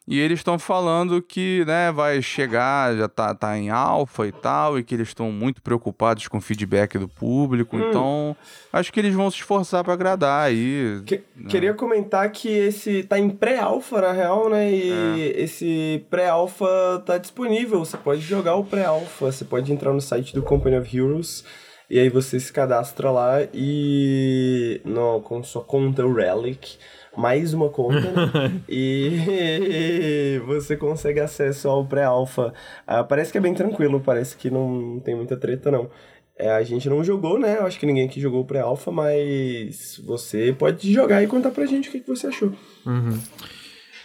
E 0.05 0.19
eles 0.19 0.39
estão 0.39 0.59
falando 0.59 1.21
que, 1.21 1.63
né, 1.65 1.89
vai 1.89 2.21
chegar, 2.21 2.93
já 2.97 3.07
tá, 3.07 3.33
tá 3.33 3.57
em 3.57 3.69
alfa 3.69 4.27
e 4.27 4.33
tal, 4.33 4.77
e 4.77 4.83
que 4.83 4.93
eles 4.93 5.07
estão 5.07 5.31
muito 5.31 5.61
preocupados 5.61 6.27
com 6.27 6.39
o 6.39 6.41
feedback 6.41 6.97
do 6.97 7.07
público. 7.07 7.77
Então, 7.77 8.35
acho 8.73 8.91
que 8.91 8.99
eles 8.99 9.13
vão 9.13 9.31
se 9.31 9.37
esforçar 9.37 9.81
pra 9.81 9.93
agradar 9.93 10.45
aí. 10.47 11.01
Que- 11.05 11.23
Queria 11.47 11.73
comentar 11.73 12.29
que 12.31 12.49
esse 12.49 13.03
tá 13.03 13.17
em 13.17 13.29
pré-alpha, 13.29 14.01
na 14.01 14.11
real, 14.11 14.49
né? 14.49 14.69
E 14.69 14.91
É. 15.31 15.41
esse 15.41 16.05
pré-alpha 16.09 16.67
tá 17.05 17.17
disponível. 17.17 17.79
Você 17.79 17.95
pode 17.95 18.19
jogar 18.19 18.55
o 18.55 18.65
pré-alpha. 18.65 19.31
Você 19.31 19.45
pode 19.45 19.71
entrar 19.71 19.93
no 19.93 20.01
site 20.01 20.33
do 20.33 20.43
Company 20.43 20.75
of 20.77 20.97
Heroes. 20.97 21.45
E 21.89 21.97
aí 21.99 22.09
você 22.09 22.39
se 22.41 22.51
cadastra 22.51 23.09
lá 23.09 23.35
e. 23.53 24.81
No, 24.83 25.21
com 25.21 25.41
sua 25.43 25.61
conta 25.63 26.03
Relic. 26.05 26.77
Mais 27.15 27.53
uma 27.53 27.69
conta. 27.69 28.01
né? 28.01 28.61
e 28.67 30.41
você 30.45 30.75
consegue 30.75 31.19
acesso 31.19 31.69
ao 31.69 31.85
pré-alpha. 31.85 32.53
Ah, 32.85 33.03
parece 33.03 33.31
que 33.31 33.37
é 33.37 33.41
bem 33.41 33.53
tranquilo, 33.53 33.99
parece 33.99 34.35
que 34.35 34.49
não 34.49 34.99
tem 34.99 35.15
muita 35.15 35.37
treta, 35.37 35.71
não. 35.71 35.89
É, 36.37 36.49
a 36.49 36.63
gente 36.63 36.89
não 36.89 37.03
jogou, 37.03 37.39
né? 37.39 37.57
Eu 37.59 37.65
acho 37.65 37.79
que 37.79 37.85
ninguém 37.85 38.05
aqui 38.05 38.19
jogou 38.19 38.41
o 38.41 38.45
pré-alpha, 38.45 38.91
mas 38.91 40.01
você 40.05 40.53
pode 40.57 40.91
jogar 40.91 41.21
e 41.21 41.27
contar 41.27 41.51
pra 41.51 41.65
gente 41.65 41.89
o 41.89 41.91
que, 41.91 41.99
que 41.99 42.07
você 42.07 42.27
achou. 42.27 42.51
Uhum. 42.85 43.19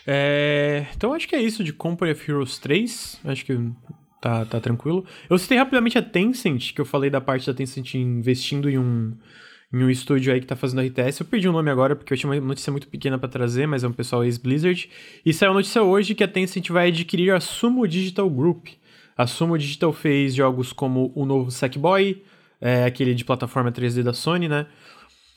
É, 0.06 0.86
então 0.94 1.12
acho 1.12 1.26
que 1.26 1.34
é 1.34 1.40
isso 1.40 1.64
de 1.64 1.72
Company 1.72 2.12
of 2.12 2.30
Heroes 2.30 2.58
3. 2.58 3.20
Acho 3.24 3.44
que 3.46 3.58
tá, 4.20 4.44
tá 4.44 4.60
tranquilo. 4.60 5.06
Eu 5.28 5.38
citei 5.38 5.56
rapidamente 5.56 5.96
a 5.96 6.02
Tencent, 6.02 6.74
que 6.74 6.80
eu 6.80 6.84
falei 6.84 7.08
da 7.08 7.20
parte 7.20 7.46
da 7.46 7.54
Tencent 7.54 7.94
investindo 7.94 8.68
em 8.68 8.78
um, 8.78 9.16
em 9.72 9.84
um 9.84 9.90
estúdio 9.90 10.32
aí 10.32 10.40
que 10.40 10.46
tá 10.46 10.56
fazendo 10.56 10.82
RTS. 10.82 11.20
Eu 11.20 11.26
perdi 11.26 11.48
o 11.48 11.52
nome 11.52 11.70
agora 11.70 11.94
porque 11.94 12.12
eu 12.12 12.16
tinha 12.16 12.30
uma 12.30 12.40
notícia 12.40 12.70
muito 12.70 12.88
pequena 12.88 13.18
pra 13.18 13.28
trazer, 13.28 13.66
mas 13.66 13.84
é 13.84 13.88
um 13.88 13.92
pessoal 13.92 14.24
ex-Blizzard. 14.24 14.90
E 15.24 15.32
saiu 15.32 15.50
a 15.50 15.54
notícia 15.54 15.82
hoje 15.82 16.14
que 16.14 16.24
a 16.24 16.28
Tencent 16.28 16.68
vai 16.70 16.88
adquirir 16.88 17.32
a 17.32 17.40
Sumo 17.40 17.86
Digital 17.86 18.28
Group. 18.30 18.68
A 19.16 19.26
Sumo 19.26 19.58
Digital 19.58 19.92
fez 19.92 20.34
jogos 20.34 20.72
como 20.72 21.12
o 21.14 21.26
novo 21.26 21.50
Sackboy, 21.50 22.22
é, 22.60 22.84
aquele 22.84 23.14
de 23.14 23.24
plataforma 23.24 23.70
3D 23.70 24.02
da 24.02 24.12
Sony, 24.12 24.48
né? 24.48 24.66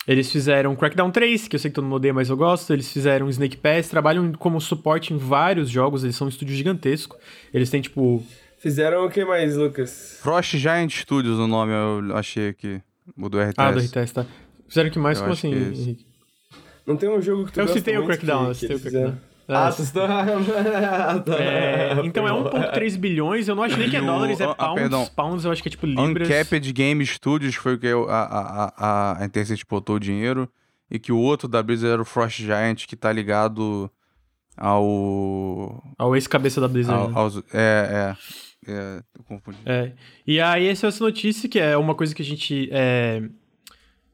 Eles 0.08 0.32
fizeram 0.32 0.76
Crackdown 0.76 1.12
3, 1.12 1.48
que 1.48 1.56
eu 1.56 1.60
sei 1.60 1.70
que 1.70 1.76
todo 1.76 1.84
mundo 1.84 1.98
odeia, 1.98 2.14
mas 2.14 2.30
eu 2.30 2.38
gosto. 2.38 2.74
Eles 2.74 2.92
fizeram 2.92 3.30
Snake 3.30 3.58
Pass, 3.58 3.88
trabalham 3.88 4.32
como 4.34 4.60
suporte 4.60 5.14
em 5.14 5.18
vários 5.18 5.70
jogos. 5.70 6.04
Eles 6.04 6.16
são 6.16 6.26
um 6.26 6.30
estúdio 6.30 6.56
gigantesco. 6.56 7.16
Eles 7.54 7.70
têm, 7.70 7.82
tipo. 7.82 8.26
Fizeram 8.58 9.06
o 9.06 9.10
que 9.10 9.24
mais, 9.24 9.56
Lucas? 9.56 10.20
Frost 10.22 10.56
Giant 10.58 10.92
Studios 10.92 11.38
o 11.38 11.48
nome, 11.48 11.72
eu 11.72 12.16
achei 12.16 12.50
aqui. 12.50 12.82
O 13.18 13.30
do 13.30 13.40
RTS. 13.40 13.56
Ah, 13.58 13.72
do 13.72 13.80
RTS, 13.80 14.14
tá. 14.14 14.26
Fizeram 14.68 14.90
que 14.90 15.00
mais? 15.00 15.18
Eu 15.18 15.24
Como 15.24 15.34
assim, 15.34 15.50
que 15.52 15.56
é. 15.56 15.60
Henrique? 15.60 16.06
Não 16.88 16.96
tem 16.98 17.10
um 17.10 17.22
jogo 17.22 17.46
que 17.46 17.52
tu 17.54 17.60
Eu 17.60 17.66
gosta 17.66 17.80
citei 17.80 17.98
o 17.98 18.06
Crackdown, 18.06 18.44
que- 18.46 18.50
eu 18.50 18.56
citei 18.56 18.76
o 18.76 18.80
Crackdown. 18.80 19.12
fizeram? 19.12 19.32
Ah, 19.48 19.72
vocês 19.72 19.88
estão... 19.90 20.06
É, 21.40 21.94
então 22.06 22.28
é 22.28 22.32
1.3 22.32 22.98
bilhões, 22.98 23.48
eu 23.48 23.56
não 23.56 23.64
acho 23.64 23.78
nem 23.78 23.90
que 23.90 23.98
é 23.98 24.02
dólares, 24.02 24.40
é 24.40 24.46
ah, 24.46 24.56
pounds. 24.56 24.82
perdão. 24.82 25.06
pounds 25.16 25.44
eu 25.46 25.52
acho 25.52 25.62
que 25.62 25.68
é 25.68 25.72
tipo 25.72 25.86
libras. 25.86 26.28
Uncapped 26.28 26.72
Game 26.72 27.06
Studios 27.06 27.56
foi 27.56 27.76
o 27.76 27.80
que 27.80 27.88
eu- 27.88 28.10
a, 28.10 28.22
a, 28.24 28.74
a, 28.78 29.12
a 29.24 29.30
Tencent 29.30 29.62
botou 29.70 29.96
o 29.98 30.00
dinheiro. 30.00 30.50
E 30.90 31.00
que 31.00 31.12
o 31.12 31.18
outro 31.18 31.48
da 31.48 31.64
Blizzard 31.64 31.94
era 31.94 32.02
o 32.02 32.06
Frost 32.06 32.42
Giant, 32.42 32.86
que 32.86 32.98
tá 32.98 33.14
ligado 33.14 33.90
ao. 34.58 35.82
Ao 35.98 36.14
ex-cabeça 36.16 36.60
da 36.60 36.68
Blizzard. 36.68 37.02
ao 37.02 37.10
né? 37.10 37.14
aos, 37.16 37.38
é, 37.54 38.14
é. 38.14 38.18
É, 38.68 39.02
eu 39.18 39.24
confundi. 39.24 39.58
É. 39.66 39.94
E 40.26 40.40
aí, 40.40 40.68
essa 40.68 40.86
é 40.86 40.90
essa 40.90 41.04
notícia, 41.04 41.50
que 41.50 41.60
é 41.60 41.76
uma 41.78 41.96
coisa 41.96 42.14
que 42.14 42.22
a 42.22 42.26
gente 42.26 42.70
é, 42.72 43.24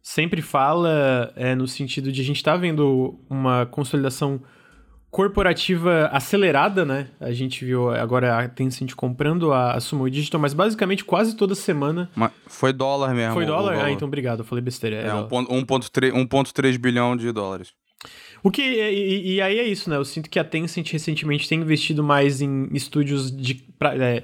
sempre 0.01 0.41
fala, 0.41 1.33
é, 1.35 1.53
no 1.55 1.67
sentido 1.67 2.11
de 2.11 2.21
a 2.21 2.23
gente 2.23 2.43
tá 2.43 2.55
vendo 2.55 3.19
uma 3.29 3.65
consolidação 3.65 4.41
corporativa 5.09 6.07
acelerada, 6.11 6.85
né? 6.85 7.07
A 7.19 7.31
gente 7.31 7.63
viu 7.65 7.89
agora 7.89 8.37
a 8.39 8.47
Tencent 8.47 8.93
comprando 8.93 9.51
a, 9.53 9.73
a 9.73 9.79
Sumo 9.79 10.09
Digital, 10.09 10.39
mas 10.39 10.53
basicamente 10.53 11.03
quase 11.03 11.35
toda 11.35 11.55
semana. 11.55 12.09
Mas 12.15 12.31
foi 12.45 12.73
dólar 12.73 13.13
mesmo. 13.13 13.33
Foi 13.33 13.43
o 13.43 13.47
dólar? 13.47 13.83
Ah, 13.83 13.91
então 13.91 14.07
obrigado, 14.07 14.39
eu 14.39 14.45
falei 14.45 14.63
besteira. 14.63 14.97
É, 14.97 15.09
dólar. 15.09 15.27
1,3 15.29 16.11
1,3 16.11 16.77
bilhão 16.77 17.15
de 17.15 17.31
dólares. 17.31 17.73
O 18.43 18.51
que. 18.51 18.61
E, 18.61 19.35
e 19.35 19.41
aí 19.41 19.57
é 19.57 19.63
isso, 19.63 19.89
né? 19.89 19.95
Eu 19.95 20.05
sinto 20.05 20.29
que 20.29 20.37
a 20.37 20.43
Tencent 20.43 20.91
recentemente 20.91 21.49
tem 21.49 21.61
investido 21.61 22.03
mais 22.03 22.41
em 22.41 22.67
estúdios 22.73 23.35
de. 23.35 23.55
pra- 23.55 23.95
é, 23.95 24.23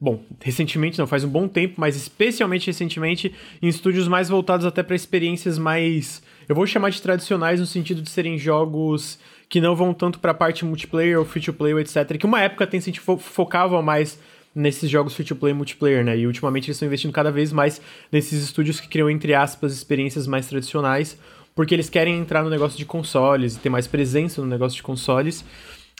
bom, 0.00 0.22
recentemente 0.40 0.98
não, 0.98 1.06
faz 1.06 1.24
um 1.24 1.28
bom 1.28 1.48
tempo, 1.48 1.74
mas 1.78 1.96
especialmente 1.96 2.66
recentemente 2.66 3.32
em 3.62 3.68
estúdios 3.68 4.06
mais 4.08 4.28
voltados 4.28 4.66
até 4.66 4.82
para 4.82 4.96
experiências 4.96 5.58
mais. 5.58 6.22
Eu 6.48 6.54
vou 6.54 6.66
chamar 6.66 6.90
de 6.90 7.00
tradicionais 7.00 7.60
no 7.60 7.66
sentido 7.66 8.02
de 8.02 8.10
serem 8.10 8.38
jogos 8.38 9.18
que 9.48 9.60
não 9.60 9.74
vão 9.74 9.94
tanto 9.94 10.18
para 10.18 10.32
a 10.32 10.34
parte 10.34 10.64
multiplayer 10.64 11.18
ou 11.18 11.24
free 11.24 11.42
to 11.42 11.52
play, 11.52 11.72
etc. 11.74 12.18
Que 12.18 12.26
uma 12.26 12.40
época 12.40 12.64
a 12.64 12.66
Tencent 12.66 12.98
fo 12.98 13.16
focava 13.16 13.80
mais 13.80 14.18
nesses 14.54 14.90
jogos 14.90 15.14
free 15.14 15.24
to 15.24 15.36
play 15.36 15.52
e 15.52 15.54
multiplayer, 15.54 16.04
né? 16.04 16.16
E 16.16 16.26
ultimamente 16.26 16.66
eles 16.66 16.76
estão 16.76 16.86
investindo 16.86 17.12
cada 17.12 17.30
vez 17.30 17.52
mais 17.52 17.80
nesses 18.10 18.42
estúdios 18.42 18.80
que 18.80 18.88
criam, 18.88 19.08
entre 19.08 19.34
aspas, 19.34 19.72
experiências 19.72 20.26
mais 20.26 20.46
tradicionais, 20.48 21.18
porque 21.54 21.74
eles 21.74 21.88
querem 21.88 22.18
entrar 22.18 22.42
no 22.42 22.50
negócio 22.50 22.78
de 22.78 22.84
consoles 22.84 23.54
e 23.54 23.60
ter 23.60 23.68
mais 23.68 23.86
presença 23.86 24.40
no 24.40 24.46
negócio 24.48 24.76
de 24.76 24.82
consoles. 24.82 25.44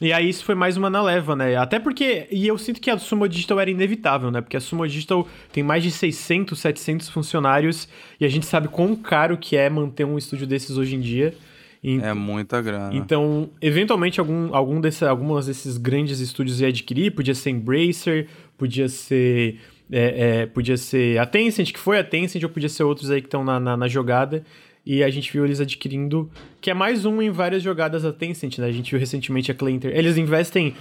E 0.02 0.12
aí 0.12 0.28
isso 0.28 0.44
foi 0.44 0.54
mais 0.54 0.76
uma 0.76 0.90
na 0.90 1.02
leva, 1.02 1.34
né? 1.34 1.56
Até 1.56 1.78
porque, 1.78 2.26
e 2.30 2.46
eu 2.46 2.58
sinto 2.58 2.80
que 2.82 2.90
a 2.90 2.98
Sumo 2.98 3.26
Digital 3.26 3.58
era 3.60 3.70
inevitável, 3.70 4.30
né? 4.30 4.42
Porque 4.42 4.56
a 4.56 4.60
Sumo 4.60 4.86
Digital 4.86 5.26
tem 5.50 5.62
mais 5.64 5.82
de 5.82 5.90
600, 5.90 6.58
700 6.58 7.08
funcionários 7.08 7.88
e 8.20 8.26
a 8.26 8.28
gente 8.28 8.44
sabe 8.44 8.68
quão 8.68 8.94
caro 8.94 9.38
que 9.38 9.56
é 9.56 9.70
manter 9.70 10.04
um 10.04 10.18
estúdio 10.18 10.46
desses 10.46 10.76
hoje 10.76 10.96
em 10.96 11.00
dia. 11.00 11.34
E- 11.82 11.98
É 12.00 12.12
muita 12.12 12.60
grana. 12.60 12.94
então, 12.94 13.48
eventualmente, 13.62 14.20
algum, 14.20 14.54
algum 14.54 14.80
desse, 14.82 15.02
algumas 15.04 15.46
desses 15.46 15.78
grandes 15.78 16.20
estúdios 16.20 16.60
ia 16.60 16.68
adquirir, 16.68 17.12
podia 17.12 17.34
ser 17.34 17.50
Embracer, 17.50 18.26
podia 18.58 18.88
ser. 18.90 19.58
é, 19.90 20.40
é, 20.42 20.46
podia 20.46 20.76
ser 20.76 21.16
a 21.18 21.24
Tencent, 21.24 21.72
que 21.72 21.78
foi 21.78 21.98
a 21.98 22.04
Tencent, 22.04 22.42
ou 22.42 22.50
podia 22.50 22.68
ser 22.68 22.82
outros 22.82 23.10
aí 23.10 23.20
que 23.22 23.28
estão 23.28 23.42
na, 23.44 23.58
na, 23.58 23.76
na 23.78 23.88
jogada. 23.88 24.44
E 24.86 25.02
a 25.02 25.10
gente 25.10 25.32
viu 25.32 25.44
eles 25.44 25.60
adquirindo, 25.60 26.30
que 26.60 26.70
é 26.70 26.74
mais 26.74 27.04
um 27.04 27.20
em 27.20 27.28
várias 27.30 27.60
jogadas 27.62 28.04
da 28.04 28.12
Tencent, 28.12 28.58
né? 28.58 28.66
A 28.68 28.72
gente 28.72 28.90
viu 28.92 29.00
recentemente 29.00 29.50
a 29.50 29.54
Clay 29.54 29.74
Inter... 29.74 29.90
Eles 29.96 30.16
investem 30.16 30.74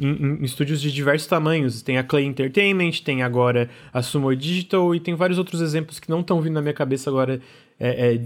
em, 0.00 0.06
em- 0.10 0.38
em 0.40 0.44
estúdios 0.44 0.80
de 0.82 0.90
diversos 0.90 1.28
tamanhos. 1.28 1.80
Tem 1.80 1.96
a 1.96 2.02
Clay 2.02 2.24
Entertainment, 2.24 3.02
tem 3.04 3.22
agora 3.22 3.70
a 3.92 4.02
Sumo 4.02 4.34
Digital 4.34 4.92
e 4.96 4.98
tem 5.00 5.14
vários 5.14 5.38
outros 5.38 5.60
exemplos 5.60 6.00
que 6.00 6.10
não 6.10 6.20
estão 6.22 6.40
vindo 6.40 6.54
na 6.54 6.60
minha 6.60 6.74
cabeça 6.74 7.08
agora, 7.08 7.40
é, 7.78 8.14
é, 8.14 8.20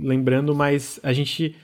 lembrando, 0.00 0.54
mas 0.54 0.98
a 1.02 1.12
gente 1.12 1.54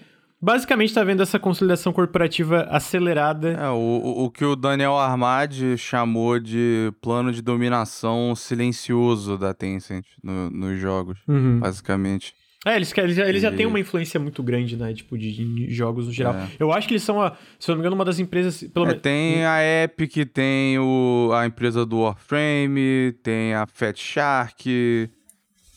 basicamente 0.40 0.90
está 0.90 1.02
vendo 1.02 1.22
essa 1.22 1.38
consolidação 1.38 1.94
corporativa 1.94 2.64
acelerada. 2.70 3.52
É, 3.52 3.70
o, 3.70 4.24
o, 4.24 4.30
que 4.30 4.44
o 4.44 4.54
Daniel 4.54 4.98
Armadi 4.98 5.78
chamou 5.78 6.38
de 6.38 6.92
plano 7.00 7.32
de 7.32 7.40
dominação 7.40 8.34
silencioso 8.36 9.38
da 9.38 9.54
Tencent 9.54 10.04
no- 10.22 10.50
nos 10.50 10.78
jogos, 10.78 11.18
Uhum. 11.26 11.60
basicamente. 11.60 12.34
É, 12.64 12.76
eles, 12.76 12.92
eles, 12.96 13.16
já- 13.16 13.28
eles 13.28 13.42
já 13.42 13.50
E- 13.52 13.56
têm 13.56 13.66
uma 13.66 13.78
influência 13.78 14.18
muito 14.18 14.42
grande, 14.42 14.76
né? 14.76 14.92
Tipo, 14.94 15.18
de, 15.18 15.32
de 15.32 15.74
jogos 15.74 16.06
no 16.06 16.12
geral. 16.12 16.34
É. 16.34 16.48
Eu 16.58 16.72
acho 16.72 16.88
que 16.88 16.94
eles 16.94 17.02
são, 17.02 17.20
a, 17.20 17.36
se 17.58 17.70
eu 17.70 17.74
não 17.74 17.76
me 17.76 17.82
engano, 17.82 17.94
uma 17.96 18.04
das 18.04 18.18
empresas. 18.18 18.62
Pelo 18.72 18.86
É, 18.86 18.88
menos. 18.88 19.02
tem 19.02 19.44
a 19.44 19.58
Epic, 19.84 20.26
tem 20.32 20.78
o, 20.78 21.30
a 21.34 21.44
empresa 21.46 21.84
do 21.84 22.00
Warframe, 22.00 23.12
tem 23.22 23.54
a 23.54 23.66
Fat 23.66 23.96
Shark, 23.98 25.10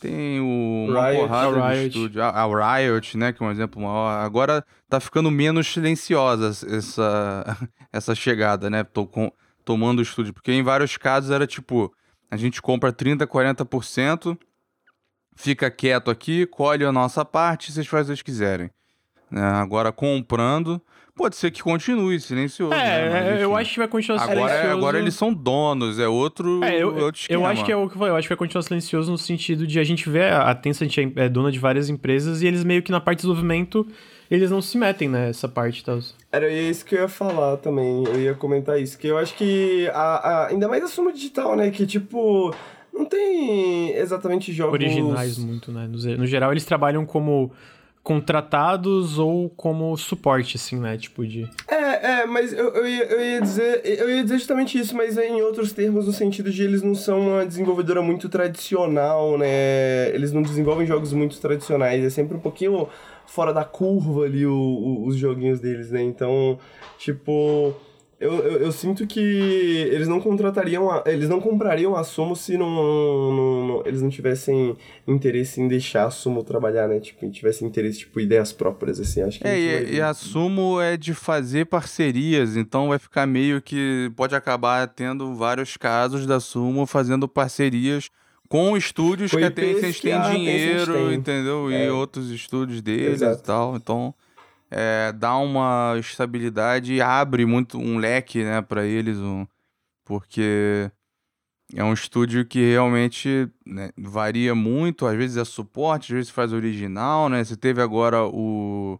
tem 0.00 0.40
o, 0.40 0.86
Riot. 0.92 1.20
porrada 1.20 1.62
A 1.62 1.70
Riot. 1.72 1.88
estúdio. 1.88 2.22
A, 2.22 2.28
a 2.30 2.76
Riot, 2.78 3.16
né, 3.18 3.32
que 3.32 3.42
é 3.42 3.46
um 3.46 3.50
exemplo 3.50 3.82
maior. 3.82 4.24
Agora 4.24 4.64
tá 4.88 4.98
ficando 5.00 5.30
menos 5.30 5.66
silenciosa 5.66 6.48
essa, 6.74 7.56
essa 7.92 8.14
chegada, 8.16 8.70
né, 8.70 8.84
tô 8.84 9.06
com, 9.06 9.30
tomando 9.64 9.98
o 9.98 10.02
estúdio. 10.02 10.32
Porque 10.32 10.52
em 10.52 10.62
vários 10.62 10.96
casos 10.96 11.30
era 11.30 11.46
tipo, 11.46 11.92
a 12.30 12.36
gente 12.36 12.62
compra 12.62 12.92
30%, 12.92 13.26
40%, 13.26 14.38
fica 15.38 15.70
quieto 15.70 16.10
aqui, 16.10 16.44
colhe 16.46 16.84
a 16.84 16.90
nossa 16.92 17.24
parte, 17.24 17.70
vocês 17.72 17.86
fazem 17.86 18.02
o 18.02 18.04
que 18.04 18.08
vocês 18.08 18.22
quiserem. 18.22 18.70
Né, 19.30 19.42
agora 19.42 19.92
comprando, 19.92 20.80
pode 21.14 21.36
ser 21.36 21.50
que 21.50 21.62
continue 21.62 22.18
silencioso. 22.18 22.70
né, 22.74 23.10
mas, 23.10 23.40
É, 23.40 23.44
eu 23.44 23.54
acho 23.54 23.72
que 23.74 23.78
vai 23.78 23.86
continuar 23.88 24.22
Agora, 24.22 24.40
é- 24.40 24.46
silencioso. 24.48 24.76
agora 24.76 24.98
eles 24.98 25.14
são 25.14 25.32
donos, 25.34 25.98
é 25.98 26.08
outro, 26.08 26.64
É, 26.64 26.82
eu, 26.82 26.88
outro 26.96 27.26
eu 27.28 27.44
acho 27.46 27.62
que 27.64 27.70
é 27.70 27.76
o 27.76 27.86
que 27.88 27.94
eu 27.94 27.98
falei, 27.98 28.12
eu 28.12 28.16
acho 28.16 28.26
que 28.26 28.34
vai 28.34 28.38
continuar 28.38 28.62
silencioso 28.62 29.10
no 29.12 29.18
sentido 29.18 29.66
de 29.66 29.78
a 29.78 29.84
gente 29.84 30.08
ver 30.08 30.32
a 30.32 30.54
Tencent 30.54 30.96
é 30.98 31.12
é 31.24 31.28
dona 31.28 31.52
de 31.52 31.58
várias 31.58 31.88
empresas 31.90 32.40
e 32.42 32.46
eles 32.46 32.64
meio 32.64 32.82
que 32.82 32.90
na 32.90 33.00
parte 33.00 33.18
de 33.18 33.22
desenvolvimento 33.26 33.86
eles 34.30 34.50
não 34.50 34.60
se 34.62 34.76
metem 34.78 35.08
nessa 35.08 35.46
parte 35.48 35.80
e 35.80 35.84
tal. 35.84 35.98
Era 36.32 36.50
isso 36.50 36.84
que 36.86 36.94
eu 36.94 37.00
ia 37.02 37.08
falar 37.08 37.58
também, 37.58 38.04
eu 38.06 38.20
ia 38.20 38.34
comentar 38.34 38.80
isso, 38.80 38.98
que 38.98 39.06
eu 39.08 39.18
acho 39.18 39.34
que, 39.34 39.90
a, 39.92 40.00
a- 40.00 40.46
ainda 40.48 40.66
mais 40.68 40.82
a 40.84 40.88
Suma 40.88 41.12
Digital, 41.12 41.54
né, 41.56 41.70
que 41.70 41.86
tipo, 41.86 42.54
não 42.98 43.04
tem 43.06 43.92
exatamente 43.96 44.52
jogos... 44.52 44.74
Originais 44.74 45.38
muito, 45.38 45.70
né? 45.72 45.86
No, 45.88 46.26
geral 46.26 46.50
eles 46.52 46.64
trabalham 46.64 47.06
como 47.06 47.50
contratados 48.02 49.18
ou 49.18 49.50
como 49.50 49.94
suporte, 49.96 50.56
assim, 50.56 50.76
né? 50.80 50.96
Tipo 50.96 51.26
de... 51.26 51.46
É, 51.68 52.20
é, 52.22 52.26
mas 52.26 52.52
eu, 52.52 52.68
eu, 52.74 52.86
ia, 52.88 53.04
eu 53.04 53.20
ia 53.20 53.40
dizer, 53.42 53.82
eu 53.84 54.08
ia 54.10 54.22
dizer 54.22 54.38
justamente 54.38 54.78
isso, 54.78 54.96
mas 54.96 55.18
é 55.18 55.28
em 55.28 55.42
outros 55.42 55.72
termos, 55.72 56.06
no 56.06 56.12
sentido 56.12 56.50
de 56.50 56.62
eles 56.62 56.82
não 56.82 56.94
são 56.94 57.20
uma 57.20 57.44
desenvolvedora 57.46 58.00
muito 58.00 58.28
tradicional, 58.28 59.36
né? 59.36 60.08
Eles 60.14 60.32
não 60.32 60.40
desenvolvem 60.42 60.86
jogos 60.86 61.12
muito 61.12 61.38
tradicionais, 61.38 62.02
é 62.02 62.08
sempre 62.08 62.36
um 62.36 62.40
pouquinho 62.40 62.88
fora 63.26 63.52
da 63.52 63.62
curva 63.64 64.24
ali 64.24 64.46
o- 64.46 64.52
o- 64.54 65.06
os 65.06 65.14
joguinhos 65.16 65.60
deles, 65.60 65.90
né? 65.90 66.02
Então, 66.02 66.58
tipo, 66.98 67.74
eu, 68.20 68.32
eu, 68.32 68.58
eu 68.62 68.72
sinto 68.72 69.06
que 69.06 69.20
eles 69.20 70.08
não 70.08 70.20
contratariam, 70.20 70.90
a- 70.90 71.04
eles 71.06 71.28
não 71.28 71.40
comprariam 71.40 71.94
a 71.94 72.02
Sumo 72.02 72.34
se 72.34 72.56
não, 72.58 72.68
não- 72.70 73.66
não- 73.66 73.82
eles 73.86 74.02
não 74.02 74.10
tivessem 74.10 74.76
interesse 75.06 75.60
em 75.60 75.68
deixar 75.68 76.04
a 76.06 76.10
Sumo 76.10 76.42
trabalhar, 76.42 76.88
né? 76.88 76.98
Tipo, 77.00 77.30
tivessem 77.30 77.66
interesse, 77.68 78.00
tipo, 78.00 78.18
ideias 78.20 78.52
próprias, 78.52 78.98
assim, 78.98 79.22
acho 79.22 79.38
que 79.38 79.46
É, 79.46 79.50
vai 79.50 79.84
e, 79.92 79.94
e 79.96 80.00
a 80.00 80.12
Sumo 80.14 80.80
é 80.80 80.96
de 80.96 81.14
fazer 81.14 81.66
parcerias, 81.66 82.56
então 82.56 82.88
vai 82.88 82.98
ficar 82.98 83.26
meio 83.26 83.62
que. 83.62 84.10
Pode 84.16 84.34
acabar 84.34 84.86
tendo 84.88 85.34
vários 85.34 85.76
casos 85.76 86.26
da 86.26 86.40
Sumo 86.40 86.86
fazendo 86.86 87.28
parcerias 87.28 88.10
com 88.48 88.76
estúdios 88.76 89.30
Com 89.30 89.36
que 89.36 89.44
a 89.44 89.48
IPs 89.48 89.74
Tencent 89.80 89.94
que 89.96 90.02
tem 90.10 90.20
dinheiro, 90.22 90.92
tem. 90.94 91.14
entendeu? 91.14 91.70
E 91.70 91.74
É. 91.74 91.92
outros 91.92 92.30
estúdios 92.30 92.80
deles 92.80 93.20
Exato. 93.22 93.40
e 93.40 93.44
tal. 93.44 93.76
Então, 93.76 94.14
é, 94.70 95.12
dá 95.12 95.36
uma 95.36 95.96
estabilidade 95.98 96.94
e 96.94 97.00
abre 97.02 97.46
muito 97.46 97.78
um 97.78 97.98
leque, 97.98 98.44
né, 98.44 98.62
pra 98.62 98.84
eles, 98.84 99.18
um, 99.18 99.46
porque 100.04 100.90
é 101.74 101.84
um 101.84 101.92
estúdio 101.92 102.46
que 102.46 102.60
realmente 102.60 103.50
né, 103.66 103.90
varia 103.96 104.54
muito, 104.54 105.06
às 105.06 105.16
vezes 105.16 105.36
é 105.36 105.44
suporte, 105.44 106.12
às 106.12 106.16
vezes 106.16 106.30
faz 106.30 106.52
original, 106.52 107.28
né? 107.28 107.44
Você 107.44 107.56
teve 107.56 107.82
agora 107.82 108.24
o 108.26 108.98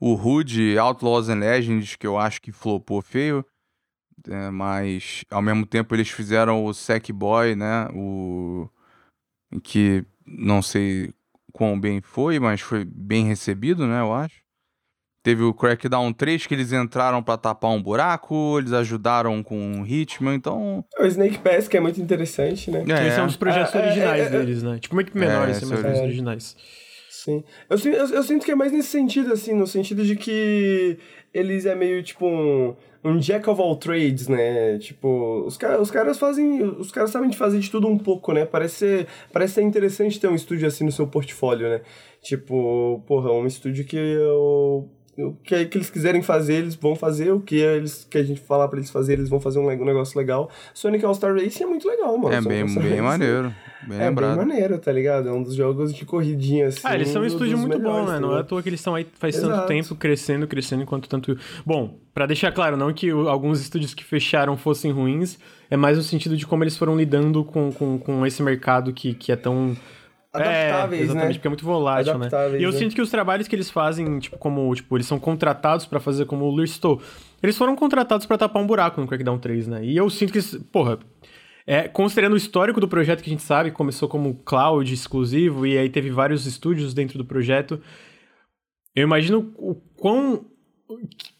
o 0.00 0.14
Hood 0.14 0.78
Outlaws 0.78 1.28
and 1.28 1.40
Legends, 1.40 1.96
que 1.96 2.06
eu 2.06 2.18
acho 2.18 2.40
que 2.40 2.52
flopou 2.52 3.02
feio, 3.02 3.44
é, 4.28 4.50
mas 4.50 5.24
ao 5.30 5.42
mesmo 5.42 5.66
tempo 5.66 5.94
eles 5.94 6.08
fizeram 6.10 6.64
o 6.64 6.74
Sackboy, 6.74 7.56
né? 7.56 7.88
O 7.94 8.68
que 9.62 10.04
não 10.26 10.62
sei 10.62 11.12
quão 11.52 11.78
bem 11.80 12.00
foi, 12.00 12.38
mas 12.38 12.60
foi 12.60 12.84
bem 12.84 13.26
recebido, 13.26 13.86
né? 13.86 14.00
Eu 14.00 14.12
acho. 14.14 14.42
Teve 15.28 15.42
o 15.42 15.52
Crackdown 15.52 16.10
3 16.10 16.46
que 16.46 16.54
eles 16.54 16.72
entraram 16.72 17.22
pra 17.22 17.36
tapar 17.36 17.70
um 17.70 17.82
buraco, 17.82 18.58
eles 18.58 18.72
ajudaram 18.72 19.42
com 19.42 19.82
o 19.82 19.86
Hitman, 19.86 20.34
então. 20.34 20.82
O 20.98 21.04
Snake 21.04 21.36
Pass, 21.40 21.68
que 21.68 21.76
é 21.76 21.80
muito 21.80 22.00
interessante, 22.00 22.70
né? 22.70 22.82
Esse 23.06 23.20
é 23.20 23.22
um 23.22 23.26
dos 23.26 23.36
projetos 23.36 23.74
É, 23.74 23.78
é, 23.78 23.82
originais 23.82 24.22
é, 24.22 24.24
é. 24.24 24.30
deles, 24.30 24.62
né? 24.62 24.78
Tipo, 24.78 24.94
muito 24.94 25.14
menores, 25.18 25.58
esse 25.58 25.66
assim, 25.66 25.74
é 25.74 25.76
mas 25.76 25.82
são 25.82 25.92
os 25.92 26.00
original. 26.00 26.32
originais. 26.32 26.56
Sim. 27.10 27.44
Eu, 27.68 27.76
eu, 27.92 28.06
eu 28.14 28.22
sinto 28.22 28.42
que 28.42 28.50
é 28.50 28.54
mais 28.54 28.72
nesse 28.72 28.88
sentido, 28.88 29.30
assim, 29.30 29.52
no 29.52 29.66
sentido 29.66 30.02
de 30.02 30.16
que 30.16 30.96
eles 31.34 31.66
é 31.66 31.74
meio 31.74 32.02
tipo 32.02 32.26
um, 32.26 32.74
um 33.04 33.18
jack 33.18 33.50
of 33.50 33.60
all 33.60 33.76
trades, 33.76 34.28
né? 34.28 34.78
Tipo, 34.78 35.44
os, 35.46 35.58
ca 35.58 35.78
os 35.78 35.90
caras 35.90 36.18
fazem. 36.18 36.62
Os 36.62 36.90
caras 36.90 37.10
sabem 37.10 37.28
de 37.28 37.36
fazer 37.36 37.58
de 37.58 37.70
tudo 37.70 37.86
um 37.86 37.98
pouco, 37.98 38.32
né? 38.32 38.46
Parece 38.46 38.76
ser, 38.76 39.06
parece 39.30 39.52
ser 39.54 39.62
interessante 39.62 40.18
ter 40.18 40.28
um 40.28 40.34
estúdio 40.34 40.66
assim 40.66 40.84
no 40.84 40.92
seu 40.92 41.06
portfólio, 41.06 41.68
né? 41.68 41.82
Tipo, 42.22 43.04
porra, 43.06 43.30
um 43.30 43.46
estúdio 43.46 43.84
que 43.84 43.94
eu. 43.94 44.88
O 45.18 45.36
que, 45.42 45.64
que 45.66 45.78
eles 45.78 45.90
quiserem 45.90 46.22
fazer, 46.22 46.54
eles 46.54 46.76
vão 46.76 46.94
fazer. 46.94 47.32
O 47.32 47.40
que, 47.40 47.56
eles, 47.56 48.06
que 48.08 48.18
a 48.18 48.22
gente 48.22 48.40
falar 48.40 48.68
pra 48.68 48.78
eles 48.78 48.90
fazer, 48.90 49.14
eles 49.14 49.28
vão 49.28 49.40
fazer 49.40 49.58
um, 49.58 49.68
um 49.68 49.84
negócio 49.84 50.16
legal. 50.16 50.48
Sonic 50.72 51.04
All-Star 51.04 51.34
Racing 51.34 51.64
é 51.64 51.66
muito 51.66 51.88
legal, 51.88 52.16
mano. 52.16 52.34
É 52.34 52.40
bem, 52.40 52.64
bem 52.74 53.02
maneiro. 53.02 53.52
Bem 53.86 53.98
é 53.98 54.04
lembrado. 54.08 54.36
bem 54.36 54.46
maneiro, 54.46 54.78
tá 54.78 54.92
ligado? 54.92 55.28
É 55.28 55.32
um 55.32 55.42
dos 55.42 55.54
jogos 55.54 55.92
de 55.92 56.04
corridinha, 56.04 56.68
assim. 56.68 56.80
Ah, 56.84 56.94
eles 56.94 57.08
são 57.08 57.22
um 57.22 57.24
estúdio 57.24 57.58
muito 57.58 57.78
melhores, 57.78 58.06
bom, 58.06 58.06
né? 58.06 58.14
tá 58.14 58.20
Não 58.20 58.36
é 58.36 58.40
à 58.40 58.44
toa 58.44 58.62
que 58.62 58.68
eles 58.68 58.80
estão 58.80 58.94
aí 58.94 59.06
faz 59.14 59.36
Exato. 59.36 59.52
tanto 59.52 59.66
tempo 59.66 59.94
crescendo, 59.96 60.46
crescendo, 60.46 60.82
enquanto 60.82 61.08
tanto. 61.08 61.36
Bom, 61.64 61.98
pra 62.14 62.26
deixar 62.26 62.52
claro, 62.52 62.76
não 62.76 62.92
que 62.92 63.10
alguns 63.10 63.60
estúdios 63.60 63.94
que 63.94 64.04
fecharam 64.04 64.56
fossem 64.56 64.90
ruins, 64.90 65.38
é 65.70 65.76
mais 65.76 65.96
no 65.96 66.02
sentido 66.02 66.36
de 66.36 66.46
como 66.46 66.64
eles 66.64 66.76
foram 66.76 66.96
lidando 66.96 67.44
com, 67.44 67.72
com, 67.72 67.98
com 67.98 68.26
esse 68.26 68.42
mercado 68.42 68.92
que, 68.92 69.14
que 69.14 69.32
é 69.32 69.36
tão. 69.36 69.76
Adaptáveis, 70.32 71.00
é, 71.00 71.04
exatamente, 71.04 71.28
né? 71.28 71.34
porque 71.34 71.48
é 71.48 71.50
muito 71.50 71.64
volátil, 71.64 72.18
né? 72.18 72.28
E 72.58 72.62
eu 72.62 72.70
né? 72.70 72.78
sinto 72.78 72.94
que 72.94 73.00
os 73.00 73.10
trabalhos 73.10 73.48
que 73.48 73.56
eles 73.56 73.70
fazem, 73.70 74.18
tipo, 74.18 74.36
como, 74.38 74.74
tipo, 74.74 74.96
eles 74.96 75.06
são 75.06 75.18
contratados 75.18 75.86
pra 75.86 75.98
fazer 75.98 76.26
como 76.26 76.44
o 76.44 76.50
Luiz 76.50 76.72
Stowe, 76.72 77.00
eles 77.42 77.56
foram 77.56 77.74
contratados 77.74 78.26
pra 78.26 78.36
tapar 78.36 78.62
um 78.62 78.66
buraco 78.66 79.00
no 79.00 79.06
Crackdown 79.06 79.38
3, 79.38 79.68
né? 79.68 79.84
E 79.84 79.96
eu 79.96 80.08
sinto 80.10 80.32
que, 80.32 80.58
porra, 80.64 80.98
é, 81.66 81.88
considerando 81.88 82.34
o 82.34 82.36
histórico 82.36 82.80
do 82.80 82.88
projeto 82.88 83.22
que 83.22 83.30
a 83.30 83.32
gente 83.32 83.42
sabe, 83.42 83.70
começou 83.70 84.08
como 84.08 84.34
cloud 84.44 84.92
exclusivo 84.92 85.66
e 85.66 85.78
aí 85.78 85.88
teve 85.88 86.10
vários 86.10 86.46
estúdios 86.46 86.92
dentro 86.92 87.16
do 87.16 87.24
projeto. 87.24 87.80
Eu 88.94 89.04
imagino 89.04 89.52
o 89.56 89.74
quão 89.96 90.44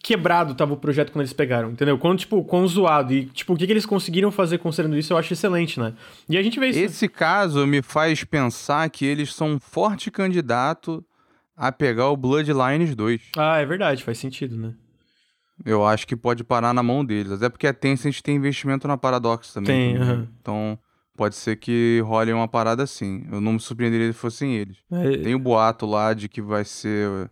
quebrado 0.09 0.55
tava 0.55 0.73
o 0.73 0.77
projeto 0.79 1.13
quando 1.13 1.21
eles 1.21 1.35
pegaram, 1.35 1.71
entendeu? 1.71 1.99
Quão, 1.99 2.17
tipo, 2.17 2.43
quão 2.43 2.67
zoado. 2.67 3.13
E, 3.13 3.27
tipo, 3.27 3.53
o 3.53 3.57
que, 3.59 3.67
que 3.67 3.73
eles 3.75 3.85
conseguiram 3.85 4.31
fazer 4.31 4.57
considerando 4.57 4.97
isso, 4.97 5.13
eu 5.13 5.19
acho 5.19 5.35
excelente, 5.35 5.79
né? 5.79 5.93
E 6.27 6.39
a 6.39 6.43
gente 6.43 6.59
vê 6.59 6.69
isso. 6.69 6.79
Esse 6.79 7.09
caso 7.09 7.67
me 7.67 7.83
faz 7.83 8.25
pensar 8.25 8.89
que 8.89 9.05
eles 9.05 9.35
são 9.35 9.51
um 9.53 9.61
forte 9.61 10.11
candidato 10.11 11.05
a 11.55 11.71
pegar 11.71 12.09
o 12.09 12.17
Bloodlines 12.17 12.97
2. 12.97 13.21
Ah, 13.37 13.59
é 13.59 13.67
verdade, 13.67 14.03
faz 14.03 14.17
sentido, 14.17 14.57
né? 14.57 14.73
Eu 15.63 15.85
acho 15.85 16.07
que 16.07 16.17
pode 16.17 16.43
parar 16.43 16.73
na 16.73 16.83
mão 16.83 17.05
deles. 17.05 17.33
Até 17.33 17.51
porque 17.51 17.67
a 17.67 17.75
Tencent 17.75 18.23
tem 18.23 18.37
investimento 18.37 18.89
na 18.89 18.97
Paradox 18.97 19.53
também. 19.53 19.93
Tem, 19.95 20.03
aham. 20.03 20.29
Então, 20.41 20.79
pode 21.15 21.35
ser 21.35 21.57
que 21.57 22.03
role 22.07 22.33
uma 22.33 22.49
parada 22.49 22.83
assim. 22.83 23.27
Eu 23.31 23.43
não 23.43 23.53
me 23.55 23.61
surpreenderia 23.61 24.11
se 24.11 24.19
fossem 24.19 24.55
eles. 24.55 24.79
É, 24.91 25.19
Tem 25.19 25.35
o 25.35 25.39
boato 25.39 25.85
lá 25.85 26.15
de 26.15 26.31
que 26.31 26.41
vai 26.41 26.65
ser 26.65 27.31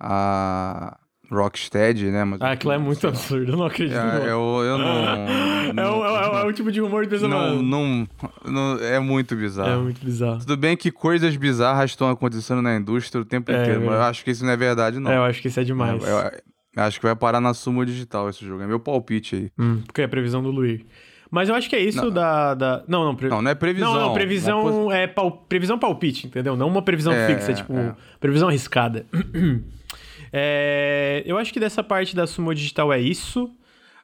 a 0.00 0.97
Rocksteady, 1.30 2.06
né? 2.10 2.24
Mas 2.24 2.40
Ah, 2.40 2.52
aquilo 2.52 2.72
é 2.72 2.78
muito 2.78 3.06
absurdo, 3.06 3.52
eu 3.52 3.56
não 3.56 3.66
acredito. 3.66 3.96
É, 3.96 4.30
eu, 4.30 4.62
eu 4.64 4.78
não. 4.78 5.48
É, 5.68 5.72
não- 5.74 5.98
o, 6.00 6.04
é, 6.06 6.30
o- 6.30 6.38
é 6.38 6.44
o 6.46 6.52
tipo 6.54 6.72
de 6.72 6.80
que 6.80 7.06
pensa, 7.08 7.28
não, 7.28 7.60
não, 7.62 8.08
não- 8.44 8.78
é 8.80 8.98
muito 8.98 9.36
bizarro. 9.36 9.68
É 9.70 9.76
muito 9.76 10.02
bizarro. 10.02 10.38
Tudo 10.38 10.56
bem 10.56 10.74
que 10.74 10.90
coisas 10.90 11.36
bizarras 11.36 11.90
estão 11.90 12.08
acontecendo 12.08 12.62
na 12.62 12.74
indústria 12.74 13.20
o 13.20 13.24
tempo 13.24 13.52
É, 13.52 13.60
inteiro, 13.60 13.82
mas 13.84 13.94
eu 13.94 14.02
acho 14.02 14.24
que 14.24 14.30
isso 14.30 14.44
não 14.46 14.52
é 14.52 14.56
verdade, 14.56 14.98
não. 14.98 15.10
É, 15.10 15.16
eu 15.18 15.24
acho 15.24 15.42
que 15.42 15.48
isso 15.48 15.60
é 15.60 15.64
demais. 15.64 16.02
Eu 16.02 16.82
acho 16.84 16.98
que 16.98 17.04
vai 17.06 17.14
parar 17.14 17.40
na 17.40 17.52
Sumo 17.52 17.84
Digital 17.84 18.30
esse 18.30 18.44
jogo. 18.46 18.62
É 18.62 18.66
meu 18.66 18.80
palpite 18.80 19.36
aí. 19.36 19.50
Hum, 19.58 19.82
porque 19.84 20.00
é 20.00 20.04
a 20.04 20.08
previsão 20.08 20.42
do 20.42 20.50
Luiz. 20.50 20.80
Mas 21.30 21.50
eu 21.50 21.54
acho 21.54 21.68
que 21.68 21.76
é 21.76 21.80
isso 21.80 22.02
Não. 22.02 22.10
da, 22.10 22.54
da. 22.54 22.82
Não, 22.88 23.04
não. 23.04 23.14
Pre... 23.14 23.28
Não, 23.28 23.42
não 23.42 23.50
é 23.50 23.54
previsão. 23.54 23.92
Não, 23.92 24.00
não, 24.06 24.14
previsão 24.14 24.62
posi- 24.62 24.96
é 24.96 25.06
pal... 25.06 25.30
previsão 25.46 25.78
palpite, 25.78 26.26
entendeu? 26.26 26.56
Não 26.56 26.68
uma 26.68 26.80
previsão 26.80 27.12
É, 27.12 27.26
fixa, 27.26 27.52
tipo, 27.52 27.74
é. 27.76 27.94
previsão 28.18 28.48
arriscada. 28.48 29.04
É, 30.32 31.22
eu 31.26 31.38
acho 31.38 31.52
que 31.52 31.60
dessa 31.60 31.82
parte 31.82 32.14
da 32.14 32.26
Sumo 32.26 32.54
Digital 32.54 32.92
é 32.92 33.00
isso. 33.00 33.50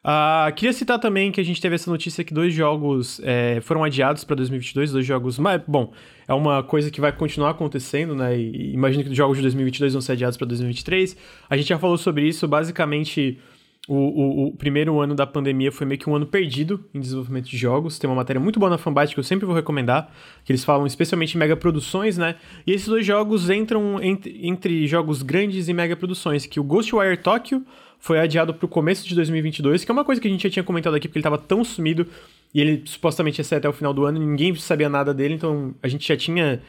Ah, 0.07 0.53
queria 0.55 0.73
citar 0.75 0.99
também 0.99 1.33
que 1.33 1.41
a 1.41 1.45
gente 1.45 1.59
teve 1.59 1.77
essa 1.77 1.91
notícia 1.91 2.23
que 2.23 2.35
dois 2.35 2.53
jogos 2.53 3.23
é, 3.25 3.59
foram 3.63 3.83
adiados 3.83 4.23
para 4.23 4.37
2022, 4.37 4.93
dois 4.93 5.07
jogos, 5.07 5.39
mas 5.39 5.63
bom, 5.67 5.95
é 6.29 6.35
uma 6.35 6.63
coisa 6.63 6.91
que 6.91 7.01
vai 7.01 7.11
continuar 7.11 7.51
acontecendo, 7.51 8.15
né? 8.15 8.37
E 8.39 8.75
imagino 8.75 9.03
que 9.03 9.09
os 9.09 9.17
jogos 9.17 9.39
de 9.39 9.43
2022 9.43 9.95
vão 9.95 10.03
ser 10.03 10.13
adiados 10.13 10.37
para 10.37 10.47
2023. 10.47 11.17
A 11.49 11.57
gente 11.57 11.69
já 11.69 11.79
falou 11.79 11.97
sobre 11.97 12.29
isso, 12.29 12.47
basicamente 12.47 13.39
o, 13.87 13.95
o- 13.95 14.47
o 14.49 14.57
primeiro 14.57 14.99
ano 15.01 15.15
da 15.15 15.27
pandemia 15.27 15.71
foi 15.71 15.87
meio 15.87 15.99
que 16.01 16.09
um 16.09 16.17
ano 16.17 16.27
perdido 16.27 16.85
em 16.95 17.01
desenvolvimento 17.01 17.47
de 17.51 17.57
jogos. 17.57 17.99
Tem 17.99 18.09
uma 18.09 18.17
matéria 18.17 18.41
muito 18.41 18.59
boa 18.59 18.71
na 18.71 18.79
Fanbyte 18.79 19.13
que 19.15 19.21
eu 19.21 19.25
sempre 19.25 19.45
vou 19.45 19.55
recomendar, 19.55 20.11
que 20.45 20.51
eles 20.53 20.65
falam 20.65 20.87
especialmente 20.87 21.35
em 21.35 21.39
mega 21.39 21.55
produções, 21.57 22.17
né? 22.17 22.37
E 22.67 22.73
esses 22.73 22.89
dois 22.89 23.05
jogos 23.05 23.51
entram 23.51 24.03
entre, 24.03 24.39
entre 24.47 24.87
jogos 24.87 25.21
grandes 25.23 25.69
e 25.69 25.75
mega 25.75 25.95
produções, 25.97 26.47
que 26.47 26.59
o 26.59 26.65
Ghostwire 26.65 27.17
Tokyo 27.19 27.63
foi 27.99 28.19
adiado 28.21 28.53
para 28.55 28.65
o 28.67 28.69
começo 28.69 29.07
de 29.07 29.15
2022, 29.15 29.85
que 29.85 29.91
é 29.91 29.93
uma 29.93 30.05
coisa 30.05 30.21
que 30.21 30.29
a 30.29 30.31
gente 30.31 30.43
já 30.45 30.51
tinha 30.51 30.63
comentado 30.65 30.95
aqui, 30.95 31.07
porque 31.09 31.19
ele 31.19 31.23
estava 31.23 31.39
tão 31.39 31.63
sumido 31.65 32.07
e 32.55 32.61
ele 32.61 32.83
supostamente 32.87 33.41
ia 33.41 33.45
ser 33.45 33.57
até 33.57 33.69
o 33.69 33.73
final 33.73 33.93
do 33.93 34.05
ano, 34.05 34.19
ninguém 34.21 34.55
sabia 34.55 34.89
nada 34.89 35.13
dele, 35.13 35.35
então 35.35 35.75
a 35.83 35.89
gente 35.89 36.07
já 36.07 36.17
tinha 36.17 36.63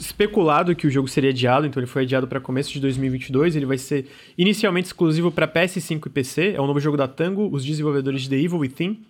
especulado 0.00 0.74
que 0.74 0.86
o 0.86 0.90
jogo 0.90 1.08
seria 1.08 1.30
adiado, 1.30 1.66
então 1.66 1.80
ele 1.80 1.86
foi 1.86 2.02
adiado 2.02 2.26
para 2.26 2.40
começo 2.40 2.72
de 2.72 2.80
2022. 2.80 3.56
Ele 3.56 3.66
vai 3.66 3.78
ser 3.78 4.06
inicialmente 4.36 4.86
exclusivo 4.86 5.30
para 5.30 5.46
PS5 5.46 6.06
e 6.06 6.10
PC. 6.10 6.52
É 6.56 6.60
um 6.60 6.66
novo 6.66 6.80
jogo 6.80 6.96
da 6.96 7.06
Tango, 7.06 7.48
os 7.52 7.64
desenvolvedores 7.64 8.22
de 8.22 8.30
The 8.30 8.36
Evil 8.36 8.58
Within. 8.58 9.04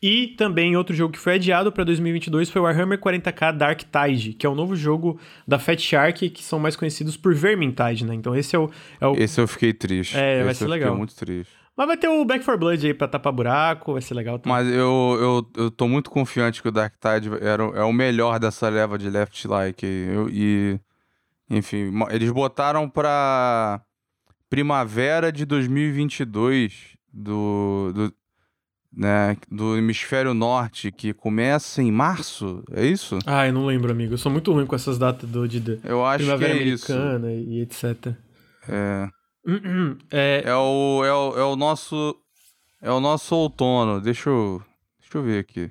E 0.00 0.28
também 0.28 0.76
outro 0.76 0.94
jogo 0.94 1.12
que 1.12 1.18
foi 1.18 1.34
adiado 1.34 1.72
para 1.72 1.82
2022 1.82 2.50
foi 2.50 2.62
o 2.62 2.64
Warhammer 2.64 2.98
40k 2.98 3.56
Dark 3.56 3.80
Tide, 3.82 4.32
que 4.32 4.46
é 4.46 4.48
o 4.48 4.54
novo 4.54 4.76
jogo 4.76 5.18
da 5.46 5.58
Fat 5.58 5.80
Shark, 5.80 6.30
que 6.30 6.42
são 6.44 6.60
mais 6.60 6.76
conhecidos 6.76 7.16
por 7.16 7.34
Vermintide, 7.34 8.04
né? 8.04 8.14
Então 8.14 8.34
esse 8.36 8.54
é 8.54 8.58
o... 8.60 8.70
É 9.00 9.06
o... 9.08 9.16
Esse 9.16 9.40
eu 9.40 9.48
fiquei 9.48 9.72
triste. 9.72 10.16
É, 10.16 10.42
vai 10.42 10.52
Esse 10.52 10.60
ser 10.60 10.66
eu 10.66 10.70
legal. 10.70 10.96
Muito 10.96 11.16
triste. 11.16 11.52
Mas 11.78 11.86
vai 11.86 11.96
ter 11.96 12.08
o 12.08 12.24
Back 12.24 12.44
4 12.44 12.58
Blood 12.58 12.86
aí 12.88 12.92
pra 12.92 13.06
tapar 13.06 13.32
buraco, 13.32 13.92
vai 13.92 14.02
ser 14.02 14.12
legal 14.12 14.36
também. 14.36 14.52
Mas 14.52 14.66
eu, 14.66 15.16
eu, 15.56 15.64
eu 15.64 15.70
tô 15.70 15.86
muito 15.86 16.10
confiante 16.10 16.60
que 16.60 16.66
o 16.66 16.72
Dark 16.72 16.94
Tide 16.94 17.30
era, 17.40 17.62
é 17.62 17.84
o 17.84 17.92
melhor 17.92 18.40
dessa 18.40 18.68
leva 18.68 18.98
de 18.98 19.08
Left 19.08 19.46
Like. 19.46 19.86
Eu- 19.86 20.28
e, 20.28 20.80
enfim, 21.48 21.92
eles 22.10 22.32
botaram 22.32 22.90
pra 22.90 23.80
primavera 24.50 25.30
de 25.30 25.44
2022 25.44 26.96
do, 27.12 27.92
do, 27.94 28.14
né, 28.92 29.36
do 29.48 29.76
hemisfério 29.76 30.34
norte, 30.34 30.90
que 30.90 31.12
começa 31.12 31.80
em 31.80 31.92
março, 31.92 32.60
é 32.72 32.84
isso? 32.84 33.20
Ah, 33.24 33.46
eu 33.46 33.52
não 33.52 33.64
lembro, 33.64 33.92
amigo. 33.92 34.14
Eu 34.14 34.18
sou 34.18 34.32
muito 34.32 34.52
ruim 34.52 34.66
com 34.66 34.74
essas 34.74 34.98
datas 34.98 35.30
do, 35.30 35.46
de, 35.46 35.60
de 35.60 35.78
Eu 35.84 36.04
acho 36.04 36.24
que 36.24 36.30
Primavera 36.30 36.58
é 36.58 36.62
isso. 36.64 36.92
Americana 36.92 37.32
e 37.32 37.60
etc. 37.60 38.14
É, 38.68 39.08
É, 40.10 40.42
é, 40.44 40.54
o, 40.54 41.04
é, 41.04 41.12
o, 41.12 41.38
é 41.38 41.44
o 41.44 41.56
nosso... 41.56 42.16
É 42.80 42.90
o 42.92 43.00
nosso 43.00 43.34
outono. 43.34 44.00
Deixa 44.00 44.30
eu, 44.30 44.62
deixa 45.00 45.18
eu 45.18 45.22
ver 45.22 45.40
aqui. 45.40 45.70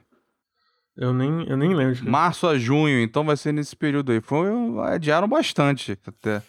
eu, 0.98 1.14
nem, 1.14 1.48
eu 1.48 1.56
nem 1.56 1.74
lembro. 1.74 2.10
Março 2.10 2.46
a 2.48 2.58
junho, 2.58 3.00
então 3.00 3.24
vai 3.24 3.38
ser 3.38 3.54
nesse 3.54 3.76
período 3.76 4.12
aí. 4.12 4.20
Foi, 4.20 4.50
adiaram 4.88 5.28
bastante 5.28 5.98
até. 6.06 6.42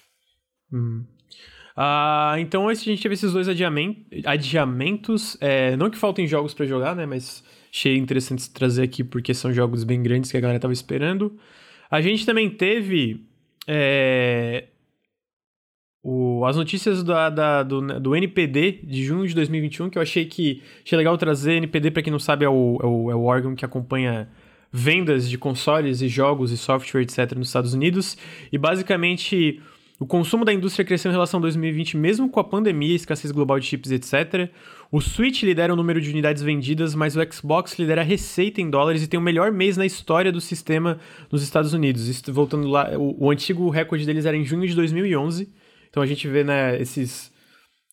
Hum. 0.72 1.04
Ah, 1.76 2.34
então 2.38 2.68
esse, 2.68 2.82
a 2.82 2.92
gente 2.92 3.00
teve 3.02 3.14
esses 3.14 3.32
dois 3.32 3.48
adiamen- 3.48 4.04
adiamentos. 4.24 5.36
É, 5.40 5.76
não 5.76 5.88
que 5.90 5.96
faltem 5.96 6.26
jogos 6.26 6.52
pra 6.54 6.66
jogar, 6.66 6.96
né? 6.96 7.06
Mas 7.06 7.44
achei 7.72 7.96
interessante 7.96 8.50
trazer 8.50 8.82
aqui 8.82 9.04
porque 9.04 9.32
são 9.32 9.52
jogos 9.52 9.84
bem 9.84 10.02
grandes 10.02 10.30
que 10.32 10.36
a 10.36 10.40
galera 10.40 10.58
tava 10.58 10.72
esperando. 10.72 11.38
A 11.88 12.00
gente 12.00 12.26
também 12.26 12.50
teve 12.50 13.24
é, 13.64 14.66
o- 16.02 16.44
as 16.46 16.56
notícias 16.56 17.02
da, 17.02 17.28
da- 17.30 17.62
do, 17.62 17.80
do 18.00 18.14
NPD 18.16 18.80
de 18.84 19.04
junho 19.04 19.26
de 19.26 19.34
2021, 19.34 19.90
que 19.90 19.98
eu 19.98 20.02
achei 20.02 20.24
que 20.24 20.62
achei 20.84 20.96
legal 20.96 21.16
trazer. 21.18 21.54
NPD, 21.54 21.90
pra 21.90 22.02
quem 22.02 22.10
não 22.12 22.18
sabe, 22.20 22.44
é 22.44 22.48
o, 22.48 22.78
é 22.82 22.86
o, 22.86 23.10
é 23.10 23.14
o 23.14 23.24
órgão 23.24 23.54
que 23.54 23.64
acompanha 23.64 24.28
vendas 24.70 25.28
de 25.28 25.38
consoles 25.38 26.02
e 26.02 26.08
jogos 26.08 26.50
e 26.52 26.56
software, 26.56 27.02
etc., 27.02 27.32
nos 27.36 27.48
Estados 27.48 27.72
Unidos. 27.74 28.16
E 28.52 28.58
basicamente, 28.58 29.60
o 29.98 30.06
consumo 30.06 30.44
da 30.44 30.52
indústria 30.52 30.84
cresceu 30.84 31.10
em 31.10 31.14
relação 31.14 31.38
a 31.38 31.40
2020, 31.42 31.96
mesmo 31.96 32.28
com 32.28 32.38
a 32.38 32.44
pandemia, 32.44 32.94
escassez 32.94 33.32
global 33.32 33.58
de 33.58 33.66
chips, 33.66 33.90
etc. 33.90 34.50
O 34.92 35.00
Switch 35.00 35.42
lidera 35.42 35.72
o 35.72 35.76
número 35.76 36.00
de 36.00 36.10
unidades 36.10 36.42
vendidas, 36.42 36.94
mas 36.94 37.16
o 37.16 37.32
Xbox 37.32 37.78
lidera 37.78 38.02
a 38.02 38.04
receita 38.04 38.60
em 38.60 38.70
dólares 38.70 39.02
e 39.02 39.08
tem 39.08 39.18
o 39.18 39.22
melhor 39.22 39.50
mês 39.50 39.76
na 39.76 39.84
história 39.84 40.30
do 40.30 40.40
sistema 40.40 40.98
nos 41.32 41.42
Estados 41.42 41.72
Unidos. 41.74 42.06
Isso, 42.06 42.32
voltando 42.32 42.68
lá, 42.68 42.90
o, 42.96 43.24
o 43.26 43.30
antigo 43.30 43.68
recorde 43.70 44.06
deles 44.06 44.24
era 44.26 44.36
em 44.36 44.44
junho 44.44 44.66
de 44.66 44.74
2011. 44.74 45.50
Então 45.98 46.04
a 46.04 46.06
gente 46.06 46.28
vê, 46.28 46.44
né, 46.44 46.80
esses 46.80 47.32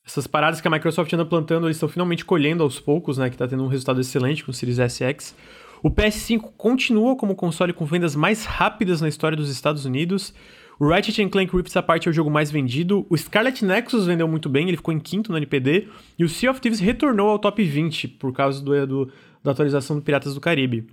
essas 0.06 0.28
paradas 0.28 0.62
que 0.62 0.68
a 0.68 0.72
Microsoft 0.72 1.12
anda 1.12 1.26
plantando, 1.26 1.66
eles 1.66 1.78
estão 1.78 1.90
finalmente 1.90 2.24
colhendo 2.24 2.62
aos 2.62 2.80
poucos, 2.80 3.18
né? 3.18 3.28
Que 3.32 3.36
tá 3.36 3.48
tendo 3.48 3.64
um 3.64 3.68
resultado 3.68 4.00
excelente 4.00 4.44
com 4.46 4.52
o 4.52 4.54
Series 4.54 4.78
SX. 4.78 5.34
O 5.82 5.90
PS5 5.90 6.52
continua 6.56 7.16
como 7.16 7.34
console 7.36 7.74
com 7.74 7.84
vendas 7.84 8.16
mais 8.16 8.46
rápidas 8.46 9.02
na 9.02 9.08
história 9.10 9.36
dos 9.36 9.50
Estados 9.50 9.84
Unidos. 9.86 10.32
O 10.80 10.88
Ratchet 10.88 11.28
Clank 11.30 11.56
Rift 11.58 11.76
Apart 11.76 12.06
é 12.06 12.10
o 12.12 12.14
jogo 12.14 12.30
mais 12.30 12.52
vendido. 12.52 13.08
O 13.10 13.18
Scarlet 13.18 13.66
Nexus 13.66 14.06
vendeu 14.06 14.28
muito 14.28 14.48
bem, 14.48 14.68
ele 14.68 14.78
ficou 14.78 14.94
em 14.94 15.00
quinto 15.00 15.32
no 15.32 15.38
NPD. 15.40 15.88
E 16.20 16.24
o 16.24 16.30
Sea 16.30 16.52
of 16.52 16.62
Thieves 16.62 16.80
retornou 16.80 17.30
ao 17.30 17.40
top 17.40 17.64
20 17.64 18.08
por 18.08 18.32
causa 18.32 18.64
do, 18.64 18.86
do- 18.86 19.12
da 19.44 19.50
atualização 19.54 19.96
do 19.96 20.04
Piratas 20.04 20.36
do 20.36 20.40
Caribe. 20.42 20.86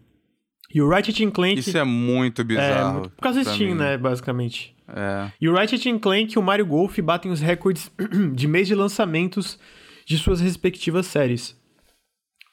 E 0.75 0.81
o 0.81 0.89
Ratchet 0.89 1.31
Clank... 1.31 1.59
Isso 1.59 1.77
é 1.77 1.85
muito 1.85 2.43
é, 2.43 2.45
bizarro. 2.45 2.93
muito- 3.01 3.11
por 3.11 3.23
causa 3.23 3.43
do 3.43 3.51
Steam, 3.51 3.71
mim. 3.71 3.77
né, 3.77 3.97
basicamente. 3.99 4.75
É. 4.89 5.31
E 5.41 5.49
o 5.49 5.55
Ratchet 5.55 5.99
Clank 5.99 6.35
e 6.35 6.39
o 6.39 6.43
Mario 6.43 6.67
Golf 6.67 6.99
batem 7.01 7.31
os 7.31 7.41
recordes 7.41 7.91
de 8.35 8.47
mês 8.47 8.67
de 8.67 8.75
lançamentos 8.75 9.59
de 10.07 10.19
suas 10.19 10.41
respectivas 10.41 11.07
séries. 11.07 11.57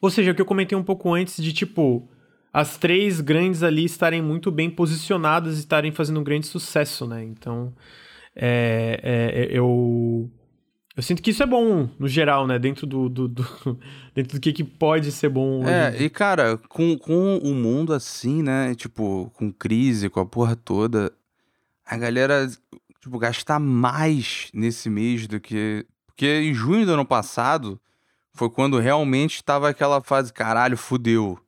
Ou 0.02 0.10
seja, 0.10 0.32
o 0.32 0.36
que 0.36 0.42
eu 0.42 0.46
comentei 0.46 0.78
um 0.78 0.84
pouco 0.84 1.14
antes 1.14 1.44
de, 1.44 1.52
tipo, 1.52 2.10
as 2.54 2.78
três 2.78 3.20
grandes 3.22 3.64
ali 3.64 3.84
estarem 3.86 4.22
muito 4.22 4.52
bem 4.52 4.70
posicionadas 4.70 5.58
e 5.58 5.60
estarem 5.60 5.92
fazendo 5.92 6.20
um 6.20 6.24
grande 6.24 6.48
sucesso, 6.48 7.06
né? 7.06 7.24
Então, 7.24 7.74
é, 8.36 9.00
é, 9.04 9.48
eu 9.52 10.32
eu 11.00 11.02
sinto 11.02 11.22
que 11.22 11.30
isso 11.30 11.42
é 11.42 11.46
bom, 11.46 11.90
no 11.98 12.10
geral, 12.10 12.46
né? 12.46 12.60
Dentro 12.60 12.86
do, 12.86 13.08
do, 13.08 13.26
do 13.30 13.46
dentro 14.14 14.38
do 14.38 14.42
que, 14.42 14.52
que 14.52 14.66
pode 14.66 15.14
ser 15.14 15.30
bom. 15.30 15.66
É, 15.66 15.92
hoje. 15.92 16.04
e 16.04 16.10
cara, 16.10 16.58
com, 16.68 16.98
com 16.98 17.38
o 17.38 17.56
mundo 17.56 17.94
assim, 17.94 18.44
né? 18.44 18.76
Tipo, 18.76 19.32
com 19.34 19.50
crise, 19.50 20.10
com 20.10 20.20
a 20.20 20.26
porra 20.26 20.58
toda, 20.58 21.10
a 21.86 21.96
galera, 21.96 22.50
tipo, 23.00 23.18
gastar 23.18 23.60
mais 23.60 24.50
nesse 24.54 24.90
mês 24.90 25.26
do 25.26 25.40
que. 25.40 25.86
Porque 26.06 26.42
em 26.42 26.54
junho 26.54 26.86
do 26.86 26.92
ano 26.92 27.06
passado 27.06 27.80
foi 28.34 28.50
quando 28.50 28.78
realmente 28.78 29.36
estava 29.36 29.70
aquela 29.70 30.02
fase, 30.02 30.34
caralho, 30.34 30.76
fudeu, 30.76 31.40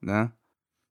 né? 0.00 0.30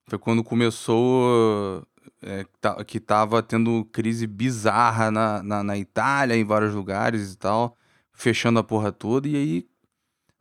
Foi 0.08 0.20
quando 0.20 0.44
começou. 0.44 1.88
É, 2.22 2.46
que 2.86 3.00
tava 3.00 3.42
tendo 3.42 3.86
crise 3.94 4.28
bizarra 4.28 5.10
na, 5.10 5.42
na, 5.42 5.64
na 5.64 5.78
Itália, 5.78 6.36
em 6.36 6.44
vários 6.44 6.74
lugares 6.74 7.32
e 7.32 7.38
tal 7.38 7.78
fechando 8.14 8.60
a 8.60 8.64
porra 8.64 8.92
toda, 8.92 9.28
e 9.28 9.36
aí 9.36 9.68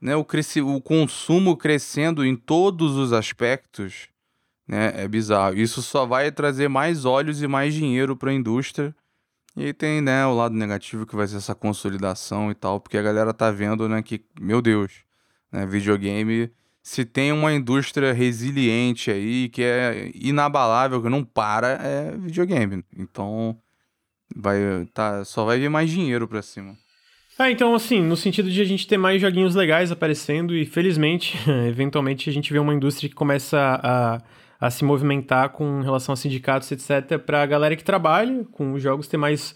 né, 0.01 0.17
o, 0.17 0.25
cresci 0.25 0.61
o 0.61 0.81
consumo 0.81 1.57
crescendo 1.57 2.25
em 2.25 2.35
todos 2.35 2.97
os 2.97 3.13
aspectos 3.13 4.09
né, 4.67 4.93
é 4.97 5.09
bizarro. 5.09 5.57
Isso 5.57 5.83
só 5.83 6.07
vai 6.07 6.33
trazer 6.33 6.69
mais 6.69 7.05
olhos 7.05 7.43
e 7.43 7.47
mais 7.47 7.75
dinheiro 7.75 8.17
para 8.17 8.31
a 8.31 8.35
indústria. 8.35 8.95
E 9.57 9.73
tem 9.73 10.01
né, 10.01 10.25
o 10.27 10.35
lado 10.35 10.55
negativo 10.55 11.07
que 11.07 11.15
vai 11.15 11.27
ser 11.27 11.37
essa 11.37 11.55
consolidação 11.55 12.51
e 12.51 12.55
tal, 12.55 12.81
porque 12.81 12.97
a 12.97 13.03
galera 13.03 13.35
tá 13.35 13.51
vendo 13.51 13.89
né, 13.89 14.03
que, 14.03 14.25
meu 14.41 14.63
Deus, 14.63 15.05
né, 15.53 15.67
videogame, 15.67 16.51
se 16.83 17.05
tem 17.05 17.33
uma 17.33 17.53
indústria 17.53 18.13
resiliente 18.13 19.11
aí, 19.11 19.49
que 19.51 19.63
é 19.63 20.11
inabalável, 20.15 21.03
que 21.03 21.09
não 21.09 21.23
para, 21.23 21.79
é 21.83 22.17
videogame. 22.17 22.83
Então, 22.97 23.57
vai, 24.35 24.59
tá, 24.95 25.25
só 25.25 25.45
vai 25.45 25.59
vir 25.59 25.69
mais 25.69 25.91
dinheiro 25.91 26.27
para 26.27 26.41
cima. 26.43 26.77
Ah, 27.39 27.51
então 27.51 27.75
assim, 27.75 28.01
no 28.01 28.17
sentido 28.17 28.51
de 28.51 28.61
a 28.61 28.65
gente 28.65 28.87
ter 28.87 28.97
mais 28.97 29.21
joguinhos 29.21 29.55
legais 29.55 29.91
aparecendo 29.91 30.55
e 30.55 30.67
felizmente, 30.67 31.37
eventualmente 31.69 32.29
a 32.29 32.33
gente 32.33 32.53
vê 32.53 32.59
uma 32.59 32.75
indústria 32.75 33.09
que 33.09 33.15
começa 33.15 33.59
a, 33.83 34.23
a 34.61 34.71
se 34.71 34.85
movimentar 34.85 35.51
com 35.51 35.81
relação 35.81 36.13
a 36.13 36.17
sindicatos, 36.17 36.71
etc, 36.71 37.19
para 37.19 37.43
a 37.43 37.47
galera 37.47 37.77
que 37.77 37.85
trabalha 37.85 38.45
com 38.53 38.75
os 38.75 38.83
jogos 38.83 39.09
ter 39.09 39.17
mais 39.17 39.55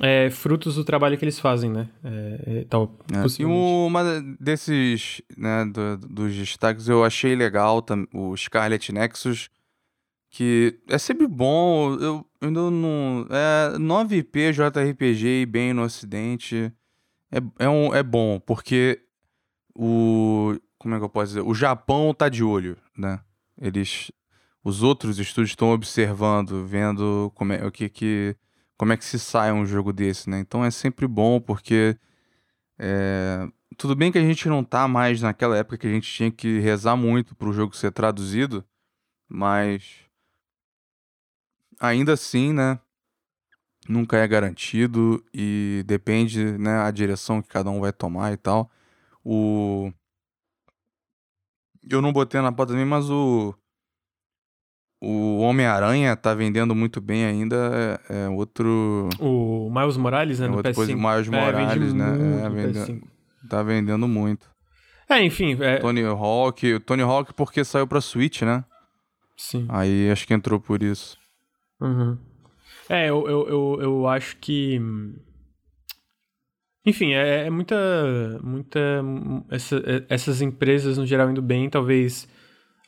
é, 0.00 0.30
frutos 0.30 0.76
do 0.76 0.84
trabalho 0.84 1.18
que 1.18 1.24
eles 1.24 1.38
fazem, 1.38 1.70
né? 1.70 1.88
É, 2.02 2.60
é, 2.60 2.64
tal, 2.64 2.98
é, 3.12 3.42
e 3.42 3.44
uma 3.44 4.02
desses, 4.40 5.20
né, 5.36 5.66
do, 5.66 5.98
dos 5.98 6.34
destaques 6.34 6.88
eu 6.88 7.04
achei 7.04 7.34
legal, 7.34 7.84
o 8.14 8.34
Scarlet 8.34 8.90
Nexus, 8.90 9.50
que 10.30 10.78
é 10.88 10.96
sempre 10.96 11.26
bom, 11.26 11.94
eu 12.00 12.26
ainda 12.40 12.70
não... 12.70 13.26
É 13.28 13.76
9P 13.76 14.52
JRPG 14.52 15.44
bem 15.44 15.74
no 15.74 15.82
ocidente 15.82 16.72
é, 17.32 17.64
é, 17.64 17.68
um, 17.68 17.94
é 17.94 18.02
bom, 18.02 18.38
porque 18.38 19.02
o. 19.74 20.54
Como 20.78 20.94
é 20.94 20.98
que 20.98 21.04
eu 21.04 21.08
posso 21.08 21.28
dizer? 21.28 21.40
O 21.40 21.54
Japão 21.54 22.12
tá 22.12 22.28
de 22.28 22.44
olho, 22.44 22.76
né? 22.96 23.20
Eles. 23.58 24.12
Os 24.62 24.82
outros 24.82 25.18
estúdios 25.18 25.50
estão 25.50 25.72
observando, 25.72 26.64
vendo 26.66 27.32
como 27.34 27.52
é, 27.52 27.66
o 27.66 27.72
que, 27.72 27.88
que, 27.88 28.36
como 28.76 28.92
é 28.92 28.96
que 28.96 29.04
se 29.04 29.18
sai 29.18 29.50
um 29.52 29.66
jogo 29.66 29.92
desse, 29.92 30.30
né? 30.30 30.38
Então 30.38 30.64
é 30.64 30.70
sempre 30.70 31.06
bom, 31.06 31.40
porque. 31.40 31.96
É, 32.78 33.48
tudo 33.78 33.96
bem 33.96 34.12
que 34.12 34.18
a 34.18 34.22
gente 34.22 34.48
não 34.48 34.62
tá 34.62 34.86
mais 34.86 35.22
naquela 35.22 35.56
época 35.56 35.78
que 35.78 35.86
a 35.86 35.90
gente 35.90 36.10
tinha 36.10 36.30
que 36.30 36.58
rezar 36.58 36.96
muito 36.96 37.34
pro 37.34 37.52
jogo 37.52 37.74
ser 37.74 37.92
traduzido, 37.92 38.64
mas. 39.26 40.02
Ainda 41.80 42.12
assim, 42.12 42.52
né? 42.52 42.78
Nunca 43.88 44.16
é 44.16 44.26
garantido 44.26 45.22
e 45.32 45.82
depende, 45.86 46.56
né, 46.58 46.80
a 46.80 46.90
direção 46.90 47.42
que 47.42 47.48
cada 47.48 47.70
um 47.70 47.80
vai 47.80 47.92
tomar 47.92 48.32
e 48.32 48.36
tal. 48.36 48.70
O 49.24 49.92
eu 51.90 52.00
não 52.00 52.12
botei 52.12 52.40
na 52.40 52.52
pauta 52.52 52.72
também, 52.72 52.86
mas 52.86 53.10
o 53.10 53.54
o 55.00 55.40
Homem-Aranha 55.40 56.14
tá 56.14 56.32
vendendo 56.32 56.76
muito 56.76 57.00
bem 57.00 57.24
ainda, 57.24 58.00
é, 58.08 58.24
é 58.24 58.28
outro 58.28 59.08
o 59.18 59.68
Miles 59.68 59.96
Morales, 59.96 60.38
né, 60.38 60.46
é, 60.46 60.48
no 60.48 60.58
PS5. 60.58 60.62
Depois 60.62 60.88
o 60.88 60.96
Miles 60.96 61.28
Morales, 61.28 61.92
é, 61.92 61.96
né, 61.96 62.44
é, 62.44 62.48
vende... 62.48 63.02
tá 63.48 63.62
vendendo 63.62 64.06
muito. 64.06 64.50
É, 65.08 65.22
enfim, 65.22 65.58
é... 65.60 65.78
Tony 65.78 66.04
Hawk, 66.04 66.80
Tony 66.80 67.02
Hawk 67.02 67.34
porque 67.34 67.64
saiu 67.64 67.86
pra 67.86 68.00
Switch, 68.00 68.42
né? 68.42 68.64
Sim. 69.36 69.66
Aí 69.68 70.08
acho 70.10 70.26
que 70.26 70.32
entrou 70.32 70.60
por 70.60 70.82
isso. 70.82 71.18
Uhum. 71.80 72.16
É, 72.92 73.08
eu, 73.08 73.26
eu, 73.26 73.48
eu, 73.48 73.78
eu 73.80 74.06
acho 74.06 74.36
que. 74.36 74.78
Enfim, 76.84 77.14
é, 77.14 77.46
é 77.46 77.50
muita. 77.50 78.38
muita 78.42 78.78
essa, 79.50 79.76
é, 79.76 80.04
essas 80.10 80.42
empresas, 80.42 80.98
no 80.98 81.06
geral, 81.06 81.30
indo 81.30 81.40
bem, 81.40 81.70
talvez 81.70 82.28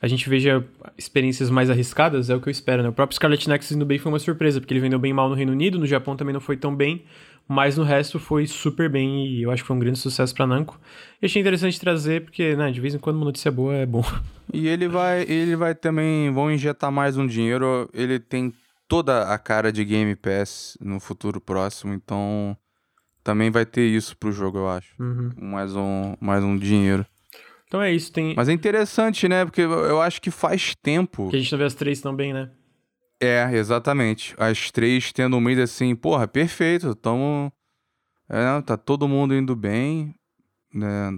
a 0.03 0.07
gente 0.07 0.29
veja 0.29 0.63
experiências 0.99 1.49
mais 1.49 1.71
arriscadas, 1.71 2.29
é 2.29 2.37
o 2.37 2.41
que 2.41 2.49
eu 2.49 2.51
espero, 2.51 2.83
né? 2.83 2.91
O 2.91 2.93
próprio 2.93 3.15
Scarlet 3.15 3.49
Nexus 3.49 3.73
indo 3.73 3.87
bem 3.87 3.99
foi 3.99 4.13
uma 4.13 4.19
surpresa, 4.19 4.61
porque 4.61 4.75
ele 4.75 4.81
vendeu 4.81 4.99
bem 4.99 5.15
mal 5.15 5.31
no 5.31 5.35
Reino 5.35 5.53
Unido, 5.53 5.79
no 5.79 5.87
Japão 5.87 6.15
também 6.15 6.35
não 6.35 6.41
foi 6.41 6.59
tão 6.59 6.77
bem, 6.77 7.07
mas 7.49 7.79
no 7.79 7.85
resto 7.85 8.19
foi 8.19 8.47
super 8.47 8.91
bem 8.91 9.27
e 9.27 9.43
eu 9.43 9.51
acho 9.51 9.63
que 9.63 9.67
foi 9.67 9.77
um 9.77 9.81
grande 9.81 9.99
sucesso 9.99 10.35
pra 10.35 10.47
Namco. 10.47 10.79
E 11.23 11.25
achei 11.25 11.41
interessante 11.41 11.81
trazer, 11.81 12.25
porque, 12.25 12.55
né, 12.55 12.71
de 12.71 12.83
vez 12.83 12.95
em 12.95 12.99
quando 12.99 13.17
uma 13.17 13.25
notícia 13.25 13.51
boa 13.51 13.75
é 13.75 13.87
bom. 13.87 14.05
E 14.53 14.69
ele 14.69 14.87
vai, 14.87 15.23
ele 15.23 15.57
vai 15.57 15.75
também, 15.75 16.31
vão 16.31 16.53
injetar 16.53 16.93
mais 16.93 17.17
um 17.17 17.27
dinheiro, 17.27 17.89
ele 17.95 18.19
tem 18.19 18.53
toda 18.95 19.25
a 19.25 19.37
cara 19.37 19.73
de 19.73 19.85
Game 19.85 20.15
Pass 20.15 20.79
no 20.81 21.01
futuro 21.01 21.41
próximo, 21.41 21.93
então 21.93 22.57
também 23.25 23.51
vai 23.51 23.66
ter 23.66 23.85
isso 23.89 24.16
pro 24.16 24.31
jogo, 24.31 24.59
eu 24.59 24.69
acho. 24.69 24.95
Uhum. 25.03 25.33
Mais, 25.37 25.75
um, 25.75 26.15
mais 26.21 26.45
um 26.45 26.57
dinheiro. 26.57 27.05
Então 27.66 27.83
é 27.83 27.93
isso, 27.93 28.12
tem. 28.12 28.37
Mas 28.37 28.49
é 28.49 28.53
interessante, 28.53 29.27
né? 29.27 29.45
Porque 29.45 29.62
eu 29.62 30.01
acho 30.01 30.23
que 30.23 30.31
faz 30.31 30.77
tempo. 30.77 31.29
Que 31.29 31.35
a 31.35 31.39
gente 31.41 31.51
não 31.51 31.59
vê 31.59 31.65
as 31.65 31.75
três 31.75 32.01
também, 32.01 32.33
né? 32.33 32.53
É, 33.21 33.51
exatamente. 33.55 34.33
As 34.39 34.71
três 34.71 35.12
tendo 35.12 35.37
um 35.37 35.41
mês 35.41 35.59
assim, 35.59 35.97
porra, 35.97 36.29
perfeito. 36.29 36.95
Tamo. 36.95 37.53
É, 38.29 38.62
tá 38.62 38.77
todo 38.77 39.09
mundo 39.09 39.35
indo 39.35 39.57
bem. 39.57 40.15
Né? 40.73 41.11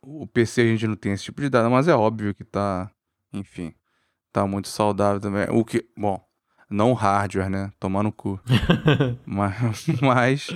O 0.00 0.26
PC 0.26 0.62
a 0.62 0.64
gente 0.64 0.86
não 0.86 0.96
tem 0.96 1.12
esse 1.12 1.24
tipo 1.24 1.42
de 1.42 1.50
dado, 1.50 1.70
mas 1.70 1.88
é 1.88 1.94
óbvio 1.94 2.34
que 2.34 2.42
tá. 2.44 2.90
Enfim. 3.34 3.74
Tá 4.32 4.46
muito 4.46 4.68
saudável 4.68 5.20
também. 5.20 5.46
O 5.50 5.62
que. 5.62 5.84
Bom, 5.94 6.26
não 6.70 6.92
hardware, 6.92 7.50
né? 7.50 7.72
Tomar 7.78 8.02
no 8.02 8.12
cu. 8.12 8.40
mas. 9.24 9.86
mas... 10.00 10.48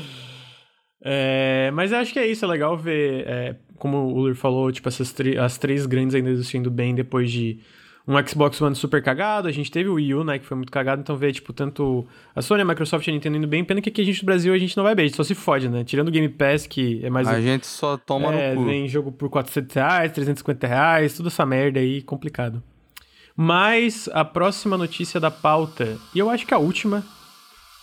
É, 1.05 1.71
mas 1.73 1.91
eu 1.91 1.99
acho 1.99 2.13
que 2.13 2.19
é 2.19 2.27
isso, 2.27 2.45
é 2.45 2.49
legal 2.49 2.77
ver, 2.77 3.25
é, 3.27 3.57
como 3.77 3.97
o 3.99 4.15
Uller 4.15 4.37
falou, 4.37 4.71
tipo, 4.71 4.89
essas 4.89 5.13
as 5.41 5.59
três 5.59 5.85
grandes 5.85 6.15
ainda 6.15 6.31
existindo 6.31 6.71
bem 6.71 6.95
depois 6.95 7.29
de 7.29 7.59
um 8.07 8.15
Xbox 8.27 8.61
One 8.61 8.75
super 8.75 9.03
cagado, 9.03 9.49
a 9.49 9.53
gente 9.53 9.71
teve 9.71 9.89
o 9.89 9.95
Wii 9.95 10.15
U, 10.15 10.25
né, 10.25 10.39
que 10.39 10.45
foi 10.45 10.57
muito 10.57 10.71
cagado, 10.71 11.01
então 11.01 11.17
ver, 11.17 11.33
tipo, 11.33 11.53
tanto 11.53 12.07
a 12.35 12.43
Sony, 12.43 12.63
a 12.63 12.65
Microsoft 12.65 13.07
e 13.07 13.11
a 13.11 13.13
Nintendo 13.13 13.37
indo 13.37 13.47
bem, 13.47 13.65
pena 13.65 13.81
que 13.81 13.89
aqui 13.89 14.01
a 14.01 14.05
gente 14.05 14.23
no 14.23 14.27
Brasil 14.27 14.53
a 14.55 14.59
gente 14.59 14.77
não 14.77 14.85
vai 14.85 14.95
bem, 14.95 15.05
a 15.05 15.07
gente 15.09 15.17
só 15.17 15.25
se 15.25 15.35
fode, 15.35 15.69
né, 15.69 15.85
tirando 15.85 16.09
o 16.09 16.11
Game 16.11 16.29
Pass, 16.29 16.67
que 16.67 17.05
é 17.05 17.11
mais... 17.11 17.29
A 17.29 17.41
gente 17.41 17.67
só 17.67 17.97
toma 17.97 18.33
é, 18.33 18.55
no 18.55 18.61
cu. 18.61 18.67
vem 18.67 18.89
jogo 18.89 19.13
por 19.13 19.29
400 19.29 19.75
reais, 19.75 20.13
350 20.13 20.67
reais, 20.67 21.15
tudo 21.15 21.29
essa 21.29 21.47
merda 21.47 21.81
aí, 21.81 22.03
complicado. 22.03 22.63
Mas 23.37 24.09
a 24.13 24.25
próxima 24.25 24.77
notícia 24.77 25.19
da 25.19 25.31
pauta, 25.31 25.97
e 26.15 26.19
eu 26.19 26.29
acho 26.29 26.47
que 26.47 26.55
a 26.55 26.59
última, 26.59 27.03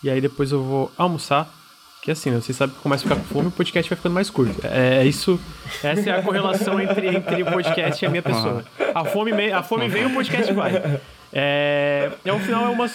e 0.03 0.09
aí 0.09 0.21
depois 0.21 0.51
eu 0.51 0.63
vou 0.63 0.91
almoçar, 0.97 1.49
que 2.01 2.11
assim, 2.11 2.29
né, 2.29 2.39
vocês 2.39 2.55
sabem 2.55 2.75
que 2.75 2.81
começa 2.81 3.05
a 3.05 3.09
ficar 3.09 3.21
com 3.21 3.27
fome, 3.27 3.47
o 3.47 3.51
podcast 3.51 3.89
vai 3.89 3.97
ficando 3.97 4.13
mais 4.13 4.29
curto. 4.29 4.55
É, 4.65 4.99
é 5.01 5.05
isso, 5.05 5.39
essa 5.83 6.09
é 6.09 6.19
a 6.19 6.21
correlação 6.21 6.79
entre, 6.79 7.07
entre 7.07 7.43
o 7.43 7.45
podcast 7.45 8.03
e 8.03 8.05
a 8.05 8.09
minha 8.09 8.23
pessoa. 8.23 8.63
A 8.93 9.03
fome, 9.05 9.51
a 9.51 9.63
fome 9.63 9.89
vem, 9.89 10.05
o 10.05 10.13
podcast 10.13 10.53
vai. 10.53 11.01
É, 11.33 12.11
e 12.23 12.29
ao 12.29 12.39
final 12.39 12.65
é 12.65 12.69
uma 12.69 12.87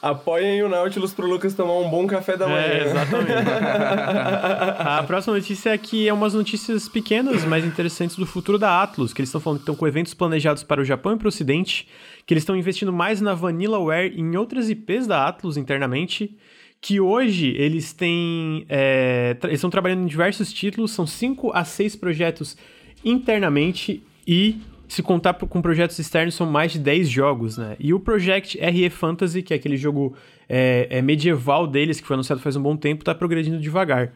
Apoiem 0.00 0.62
o 0.62 0.68
Nautilus 0.68 1.14
pro 1.14 1.26
Lucas 1.26 1.54
tomar 1.54 1.78
um 1.78 1.88
bom 1.88 2.06
café 2.06 2.36
da 2.36 2.44
é, 2.44 2.48
manhã. 2.48 2.62
É, 2.62 2.84
exatamente. 2.84 3.32
a 4.78 5.02
próxima 5.04 5.34
notícia 5.34 5.70
é 5.70 5.78
que 5.78 6.06
é 6.06 6.12
umas 6.12 6.34
notícias 6.34 6.88
pequenas, 6.88 7.44
mas 7.44 7.64
interessantes 7.64 8.16
do 8.16 8.26
futuro 8.26 8.58
da 8.58 8.82
Atlus, 8.82 9.12
que 9.12 9.20
eles 9.20 9.28
estão 9.28 9.40
falando 9.40 9.58
que 9.58 9.62
estão 9.62 9.74
com 9.74 9.86
eventos 9.86 10.14
planejados 10.14 10.62
para 10.62 10.80
o 10.80 10.84
Japão 10.84 11.14
e 11.14 11.16
para 11.16 11.26
o 11.26 11.28
Ocidente, 11.28 11.88
que 12.26 12.34
eles 12.34 12.42
estão 12.42 12.54
investindo 12.54 12.92
mais 12.92 13.20
na 13.20 13.34
Vanillaware 13.34 14.12
e 14.14 14.20
em 14.20 14.36
outras 14.36 14.68
IPs 14.68 15.06
da 15.06 15.26
Atlus 15.26 15.56
internamente, 15.56 16.36
que 16.80 17.00
hoje 17.00 17.54
eles 17.56 17.92
têm... 17.92 18.66
É, 18.68 19.36
eles 19.44 19.54
estão 19.54 19.70
trabalhando 19.70 20.02
em 20.02 20.06
diversos 20.06 20.52
títulos, 20.52 20.90
são 20.90 21.06
5 21.06 21.52
a 21.54 21.64
6 21.64 21.96
projetos 21.96 22.56
internamente 23.02 24.02
e 24.26 24.60
se 24.88 25.02
contar 25.02 25.34
com 25.34 25.60
projetos 25.60 25.98
externos, 25.98 26.34
são 26.34 26.46
mais 26.46 26.72
de 26.72 26.78
10 26.78 27.08
jogos, 27.08 27.58
né? 27.58 27.76
E 27.78 27.92
o 27.92 28.00
Project 28.00 28.58
RE 28.58 28.90
Fantasy, 28.90 29.42
que 29.42 29.52
é 29.52 29.56
aquele 29.56 29.76
jogo 29.76 30.14
é, 30.48 30.86
é 30.90 31.02
medieval 31.02 31.66
deles, 31.66 32.00
que 32.00 32.06
foi 32.06 32.14
anunciado 32.14 32.40
faz 32.40 32.56
um 32.56 32.62
bom 32.62 32.76
tempo, 32.76 33.04
tá 33.04 33.14
progredindo 33.14 33.58
devagar. 33.58 34.12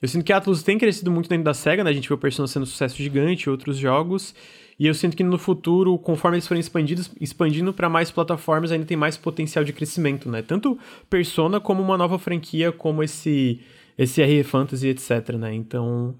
Eu 0.00 0.08
sinto 0.08 0.24
que 0.24 0.32
a 0.32 0.38
Atlus 0.38 0.62
tem 0.62 0.78
crescido 0.78 1.10
muito 1.10 1.28
dentro 1.28 1.44
da 1.44 1.52
SEGA, 1.52 1.84
né? 1.84 1.90
A 1.90 1.92
gente 1.92 2.08
vê 2.08 2.14
o 2.14 2.18
Persona 2.18 2.48
sendo 2.48 2.62
um 2.62 2.66
sucesso 2.66 2.96
gigante, 2.96 3.50
outros 3.50 3.76
jogos. 3.76 4.34
E 4.78 4.86
eu 4.86 4.94
sinto 4.94 5.14
que 5.14 5.22
no 5.22 5.36
futuro, 5.36 5.98
conforme 5.98 6.38
eles 6.38 6.48
forem 6.48 6.60
expandidos, 6.60 7.10
expandindo 7.20 7.72
para 7.72 7.86
mais 7.88 8.10
plataformas, 8.10 8.72
ainda 8.72 8.86
tem 8.86 8.96
mais 8.96 9.18
potencial 9.18 9.62
de 9.62 9.74
crescimento, 9.74 10.30
né? 10.30 10.40
Tanto 10.40 10.78
Persona 11.10 11.60
como 11.60 11.82
uma 11.82 11.98
nova 11.98 12.18
franquia 12.18 12.72
como 12.72 13.02
esse 13.02 13.60
esse 13.98 14.24
RE 14.24 14.42
Fantasy, 14.42 14.88
etc, 14.88 15.34
né? 15.34 15.54
Então, 15.54 16.14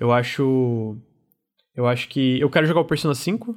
eu 0.00 0.10
acho 0.10 0.96
eu 1.76 1.86
acho 1.86 2.08
que 2.08 2.40
eu 2.40 2.48
quero 2.48 2.66
jogar 2.66 2.80
o 2.80 2.84
Persona 2.84 3.14
5. 3.14 3.56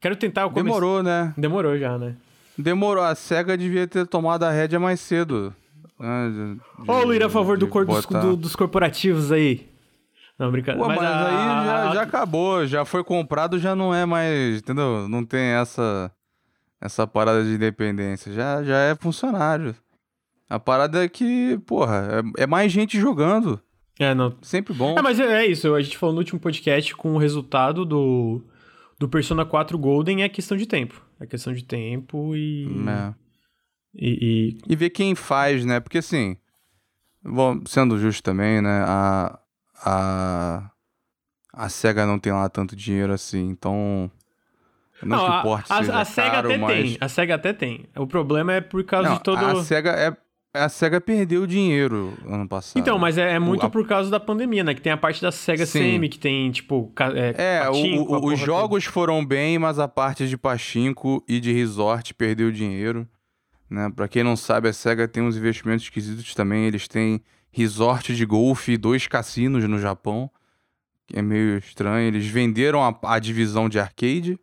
Quero 0.00 0.16
tentar 0.16 0.46
o 0.46 0.50
começo. 0.50 0.64
Demorou, 0.64 1.02
né? 1.02 1.34
Demorou 1.36 1.78
já, 1.78 1.98
né? 1.98 2.16
Demorou. 2.56 3.04
A 3.04 3.14
SEGA 3.14 3.56
devia 3.56 3.86
ter 3.86 4.06
tomado 4.06 4.44
a 4.44 4.50
rédea 4.50 4.80
mais 4.80 5.00
cedo. 5.00 5.54
Né? 5.98 6.56
Ô, 6.86 6.92
oh, 6.92 7.04
Luir, 7.04 7.22
a 7.22 7.28
favor 7.28 7.58
do 7.58 7.68
cor 7.68 7.84
dos, 7.84 8.06
dos 8.36 8.56
corporativos 8.56 9.30
aí. 9.30 9.68
Não, 10.38 10.50
brincadeira. 10.50 10.82
Pô, 10.82 10.88
mas, 10.88 10.98
mas 10.98 11.10
a, 11.10 11.26
aí 11.26 11.66
já, 11.66 11.90
a... 11.90 11.94
já 11.94 12.02
acabou, 12.02 12.66
já 12.66 12.84
foi 12.84 13.02
comprado, 13.02 13.58
já 13.58 13.74
não 13.74 13.92
é 13.92 14.06
mais, 14.06 14.58
entendeu? 14.58 15.08
Não 15.08 15.24
tem 15.24 15.40
essa 15.40 16.12
essa 16.80 17.06
parada 17.06 17.42
de 17.42 17.50
independência. 17.50 18.32
Já, 18.32 18.62
já 18.62 18.78
é 18.78 18.94
funcionário. 18.94 19.74
A 20.48 20.58
parada 20.58 21.04
é 21.04 21.08
que, 21.08 21.58
porra, 21.66 22.22
é, 22.36 22.44
é 22.44 22.46
mais 22.46 22.72
gente 22.72 22.98
jogando. 22.98 23.60
É, 23.98 24.14
não. 24.14 24.36
Sempre 24.42 24.72
bom. 24.72 24.96
É, 24.96 25.02
mas 25.02 25.18
é, 25.18 25.44
é, 25.44 25.46
isso. 25.46 25.74
A 25.74 25.82
gente 25.82 25.98
falou 25.98 26.14
no 26.14 26.20
último 26.20 26.38
podcast 26.38 26.94
com 26.94 27.14
o 27.14 27.18
resultado 27.18 27.84
do, 27.84 28.40
do 28.98 29.08
Persona 29.08 29.44
4 29.44 29.76
Golden 29.78 30.22
é 30.22 30.28
questão 30.28 30.56
de 30.56 30.66
tempo. 30.66 31.02
É 31.20 31.26
questão 31.26 31.52
de 31.52 31.64
tempo 31.64 32.36
e. 32.36 32.66
É. 32.88 33.14
E, 33.94 34.58
e... 34.68 34.72
e 34.72 34.76
ver 34.76 34.90
quem 34.90 35.14
faz, 35.14 35.64
né? 35.64 35.80
Porque 35.80 35.98
assim, 35.98 36.36
bom, 37.24 37.60
sendo 37.66 37.98
justo 37.98 38.22
também, 38.22 38.60
né? 38.60 38.84
A, 38.86 39.38
a, 39.84 40.70
a 41.52 41.68
SEGA 41.68 42.06
não 42.06 42.18
tem 42.18 42.32
lá 42.32 42.48
tanto 42.48 42.76
dinheiro 42.76 43.12
assim, 43.12 43.48
então. 43.48 44.10
Não, 45.02 45.16
não 45.16 45.26
que 45.26 45.30
o 45.32 45.42
porte 45.42 45.72
a, 45.72 45.76
seja 45.78 46.00
a, 46.00 46.04
SEGA 46.04 46.30
caro, 46.30 46.48
até 46.48 46.58
mas... 46.58 46.72
tem. 46.72 46.98
A 47.00 47.08
SEGA 47.08 47.34
até 47.34 47.52
tem. 47.52 47.86
O 47.96 48.06
problema 48.06 48.52
é 48.52 48.60
por 48.60 48.84
causa 48.84 49.08
não, 49.08 49.16
de 49.16 49.22
todo. 49.22 49.44
A 49.44 49.64
SEGA 49.64 49.90
é. 49.90 50.16
A 50.54 50.68
SEGA 50.68 51.00
perdeu 51.00 51.46
dinheiro 51.46 52.16
ano 52.26 52.48
passado. 52.48 52.80
Então, 52.80 52.98
mas 52.98 53.18
é, 53.18 53.34
é 53.34 53.38
muito 53.38 53.66
o, 53.66 53.70
por 53.70 53.86
causa 53.86 54.10
da 54.10 54.18
pandemia, 54.18 54.64
né? 54.64 54.74
Que 54.74 54.80
tem 54.80 54.92
a 54.92 54.96
parte 54.96 55.20
da 55.20 55.30
SEGA 55.30 55.66
Sim. 55.66 55.78
Semi, 55.80 56.08
que 56.08 56.18
tem, 56.18 56.50
tipo. 56.50 56.90
É, 57.14 57.58
é 57.58 57.64
pachinko, 57.66 58.14
o, 58.14 58.18
o, 58.18 58.32
os 58.32 58.38
jogos 58.38 58.84
toda. 58.84 58.94
foram 58.94 59.24
bem, 59.24 59.58
mas 59.58 59.78
a 59.78 59.86
parte 59.86 60.26
de 60.26 60.38
Pachinko 60.38 61.22
e 61.28 61.38
de 61.38 61.52
Resort 61.52 62.14
perdeu 62.14 62.50
dinheiro. 62.50 63.06
Né? 63.68 63.90
Pra 63.94 64.08
quem 64.08 64.24
não 64.24 64.36
sabe, 64.36 64.68
a 64.68 64.72
SEGA 64.72 65.06
tem 65.06 65.22
uns 65.22 65.36
investimentos 65.36 65.84
esquisitos 65.84 66.34
também. 66.34 66.64
Eles 66.64 66.88
têm 66.88 67.20
resort 67.52 68.14
de 68.14 68.24
golfe 68.24 68.72
e 68.72 68.78
dois 68.78 69.06
cassinos 69.06 69.68
no 69.68 69.78
Japão. 69.78 70.30
Que 71.06 71.18
é 71.18 71.22
meio 71.22 71.58
estranho. 71.58 72.08
Eles 72.08 72.26
venderam 72.26 72.82
a, 72.82 72.98
a 73.02 73.18
divisão 73.18 73.68
de 73.68 73.78
arcade, 73.78 74.38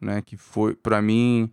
né? 0.00 0.22
Que 0.22 0.36
foi, 0.36 0.74
para 0.74 1.02
mim. 1.02 1.52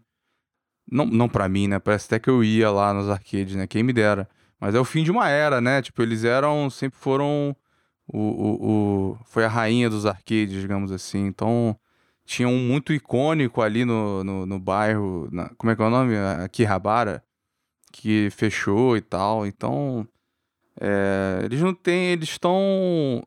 Não, 0.91 1.05
não 1.05 1.29
para 1.29 1.47
mim, 1.47 1.67
né? 1.67 1.79
Parece 1.79 2.07
até 2.07 2.19
que 2.19 2.29
eu 2.29 2.43
ia 2.43 2.71
lá 2.71 2.93
nos 2.93 3.09
arcades, 3.09 3.55
né? 3.55 3.67
Quem 3.67 3.83
me 3.83 3.93
dera. 3.93 4.27
Mas 4.59 4.75
é 4.75 4.79
o 4.79 4.85
fim 4.85 5.03
de 5.03 5.11
uma 5.11 5.29
era, 5.29 5.61
né? 5.61 5.81
Tipo, 5.81 6.01
eles 6.01 6.23
eram. 6.23 6.69
Sempre 6.69 6.99
foram. 6.99 7.55
O, 8.07 8.17
o, 8.17 9.11
o, 9.11 9.17
foi 9.25 9.45
a 9.45 9.47
rainha 9.47 9.89
dos 9.89 10.05
arcades, 10.05 10.61
digamos 10.61 10.91
assim. 10.91 11.25
Então, 11.27 11.77
tinha 12.25 12.47
um 12.47 12.57
muito 12.57 12.91
icônico 12.91 13.61
ali 13.61 13.85
no, 13.85 14.23
no, 14.23 14.45
no 14.45 14.59
bairro. 14.59 15.29
Na, 15.31 15.49
como 15.57 15.71
é 15.71 15.75
que 15.75 15.81
é 15.81 15.85
o 15.85 15.89
nome? 15.89 16.15
Akihabara. 16.43 17.23
Que 17.91 18.29
fechou 18.31 18.97
e 18.97 19.01
tal. 19.01 19.45
Então, 19.45 20.07
é, 20.79 21.41
eles 21.43 21.61
não 21.61 21.73
têm. 21.73 22.11
Eles 22.11 22.29
estão. 22.29 23.23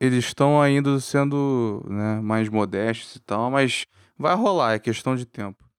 Eles 0.00 0.24
estão 0.24 0.60
ainda 0.60 0.98
sendo 1.00 1.84
né, 1.88 2.20
mais 2.20 2.48
modestos 2.48 3.16
e 3.16 3.20
tal, 3.20 3.50
mas 3.50 3.86
vai 4.18 4.34
rolar, 4.34 4.74
é 4.74 4.78
questão 4.78 5.16
de 5.16 5.24
tempo. 5.24 5.69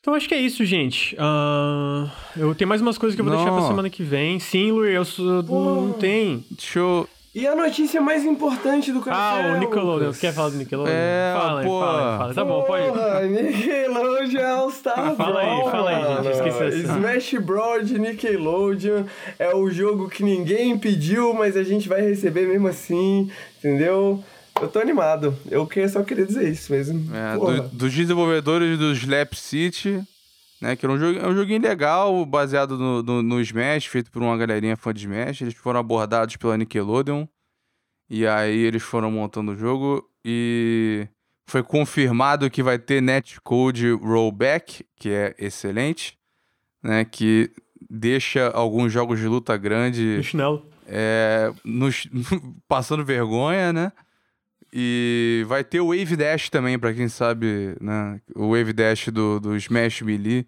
Então 0.00 0.14
acho 0.14 0.26
que 0.26 0.34
é 0.34 0.40
isso, 0.40 0.64
gente. 0.64 1.14
Uh, 1.16 2.10
eu 2.34 2.54
tenho 2.54 2.68
mais 2.68 2.80
umas 2.80 2.96
coisas 2.96 3.14
que 3.14 3.20
eu 3.20 3.24
vou 3.24 3.34
não. 3.34 3.42
deixar 3.42 3.54
pra 3.54 3.68
semana 3.68 3.90
que 3.90 4.02
vem. 4.02 4.38
Sim, 4.40 4.72
Luiz, 4.72 4.94
eu 4.94 5.04
sou, 5.04 5.42
não 5.42 5.92
tem. 5.92 6.42
Deixa 6.50 6.78
eu. 6.78 7.08
E 7.34 7.46
a 7.46 7.54
notícia 7.54 8.00
mais 8.00 8.24
importante 8.24 8.90
do 8.90 9.00
café? 9.00 9.16
Ah, 9.16 9.54
o 9.54 9.58
Nickelodeon. 9.58 10.12
Você 10.12 10.20
quer 10.20 10.32
falar 10.32 10.48
do 10.48 10.56
Nickelodeon? 10.56 10.92
É, 10.92 11.32
fala 11.36 11.60
aí, 11.60 11.66
fala 11.66 12.12
aí, 12.12 12.18
fala. 12.18 12.34
Tá 12.34 12.44
bom, 12.44 12.62
pode 12.62 12.84
ir. 12.86 13.28
Nickelodeon 13.28 14.40
é 14.40 14.62
o 14.62 14.70
Star 14.70 14.98
ah, 14.98 15.14
Fala 15.14 15.40
aí, 15.40 15.70
fala 15.70 15.90
aí, 15.90 16.24
gente. 16.24 16.34
Esqueci 16.34 16.62
assim. 16.62 16.80
Smash 16.80 17.34
Bros. 17.34 17.90
Nickelodeon 17.90 19.04
é 19.38 19.54
o 19.54 19.70
jogo 19.70 20.08
que 20.08 20.24
ninguém 20.24 20.78
pediu, 20.78 21.34
mas 21.34 21.58
a 21.58 21.62
gente 21.62 21.88
vai 21.90 22.00
receber 22.00 22.48
mesmo 22.48 22.68
assim, 22.68 23.30
entendeu? 23.58 24.24
Eu 24.60 24.68
tô 24.68 24.78
animado. 24.78 25.36
Eu 25.50 25.68
só 25.88 26.02
queria 26.02 26.26
dizer 26.26 26.48
isso 26.48 26.72
mesmo. 26.72 27.14
É, 27.14 27.34
do, 27.34 27.68
dos 27.68 27.92
desenvolvedores 27.92 28.78
do 28.78 28.92
Slap 28.92 29.34
City, 29.34 30.02
né? 30.60 30.76
Que 30.76 30.84
era 30.84 30.92
um, 30.92 30.98
jogo, 30.98 31.18
é 31.18 31.26
um 31.26 31.34
joguinho 31.34 31.62
legal, 31.62 32.24
baseado 32.26 32.76
no, 32.76 33.02
no, 33.02 33.22
no, 33.22 33.40
Smash, 33.40 33.86
feito 33.86 34.10
por 34.10 34.22
uma 34.22 34.36
galerinha 34.36 34.76
fã 34.76 34.92
de 34.92 35.00
Smash. 35.00 35.40
Eles 35.42 35.54
foram 35.54 35.80
abordados 35.80 36.36
pela 36.36 36.56
Nickelodeon. 36.56 37.26
E 38.08 38.26
aí 38.26 38.58
eles 38.58 38.82
foram 38.82 39.10
montando 39.10 39.52
o 39.52 39.56
jogo 39.56 40.04
e 40.24 41.06
foi 41.46 41.62
confirmado 41.62 42.50
que 42.50 42.62
vai 42.62 42.78
ter 42.78 43.00
netcode 43.00 43.90
rollback, 43.92 44.84
que 44.96 45.10
é 45.10 45.34
excelente, 45.38 46.18
né? 46.82 47.04
Que 47.04 47.50
deixa 47.88 48.48
alguns 48.50 48.92
jogos 48.92 49.18
de 49.18 49.26
luta 49.26 49.56
grande 49.56 50.20
é, 50.86 51.52
nos, 51.64 52.08
passando 52.68 53.04
vergonha, 53.04 53.72
né? 53.72 53.92
E 54.72 55.44
vai 55.48 55.64
ter 55.64 55.80
o 55.80 55.88
Wave 55.88 56.16
Dash 56.16 56.48
também, 56.48 56.78
para 56.78 56.94
quem 56.94 57.08
sabe, 57.08 57.76
né? 57.80 58.20
O 58.36 58.50
Wave 58.50 58.72
Dash 58.72 59.08
do, 59.08 59.40
do 59.40 59.56
Smash 59.56 60.02
Melee. 60.02 60.46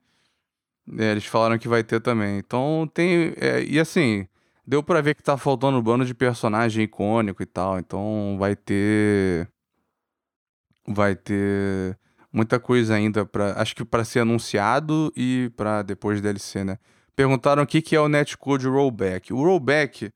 É, 0.98 1.12
eles 1.12 1.26
falaram 1.26 1.58
que 1.58 1.68
vai 1.68 1.82
ter 1.82 2.00
também. 2.00 2.38
Então 2.38 2.88
tem. 2.92 3.34
É, 3.36 3.62
e 3.64 3.78
assim, 3.80 4.26
deu 4.66 4.82
para 4.82 5.00
ver 5.00 5.14
que 5.14 5.22
tá 5.22 5.36
faltando 5.36 5.78
um 5.78 5.82
bando 5.82 6.04
de 6.04 6.14
personagem 6.14 6.84
icônico 6.84 7.42
e 7.42 7.46
tal. 7.46 7.78
Então 7.78 8.36
vai 8.38 8.54
ter. 8.54 9.48
Vai 10.86 11.14
ter 11.14 11.96
muita 12.32 12.58
coisa 12.58 12.94
ainda 12.94 13.24
para 13.24 13.60
Acho 13.60 13.74
que 13.76 13.84
para 13.84 14.04
ser 14.04 14.20
anunciado 14.20 15.12
e 15.16 15.50
para 15.56 15.82
depois 15.82 16.20
DLC, 16.20 16.64
né? 16.64 16.78
Perguntaram 17.14 17.62
o 17.62 17.66
que, 17.66 17.82
que 17.82 17.94
é 17.94 18.00
o 18.00 18.08
netcode 18.08 18.66
rollback. 18.66 19.32
O 19.32 19.42
rollback, 19.42 20.10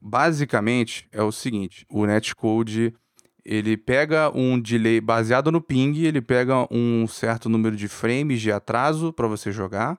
basicamente, 0.00 1.06
é 1.12 1.22
o 1.22 1.32
seguinte: 1.32 1.86
o 1.88 2.04
netcode 2.06 2.94
ele 3.44 3.76
pega 3.76 4.30
um 4.36 4.58
delay 4.60 5.00
baseado 5.00 5.50
no 5.50 5.60
ping, 5.60 5.98
ele 6.02 6.20
pega 6.20 6.66
um 6.70 7.06
certo 7.08 7.48
número 7.48 7.76
de 7.76 7.88
frames 7.88 8.40
de 8.40 8.52
atraso 8.52 9.12
para 9.12 9.26
você 9.26 9.50
jogar. 9.50 9.98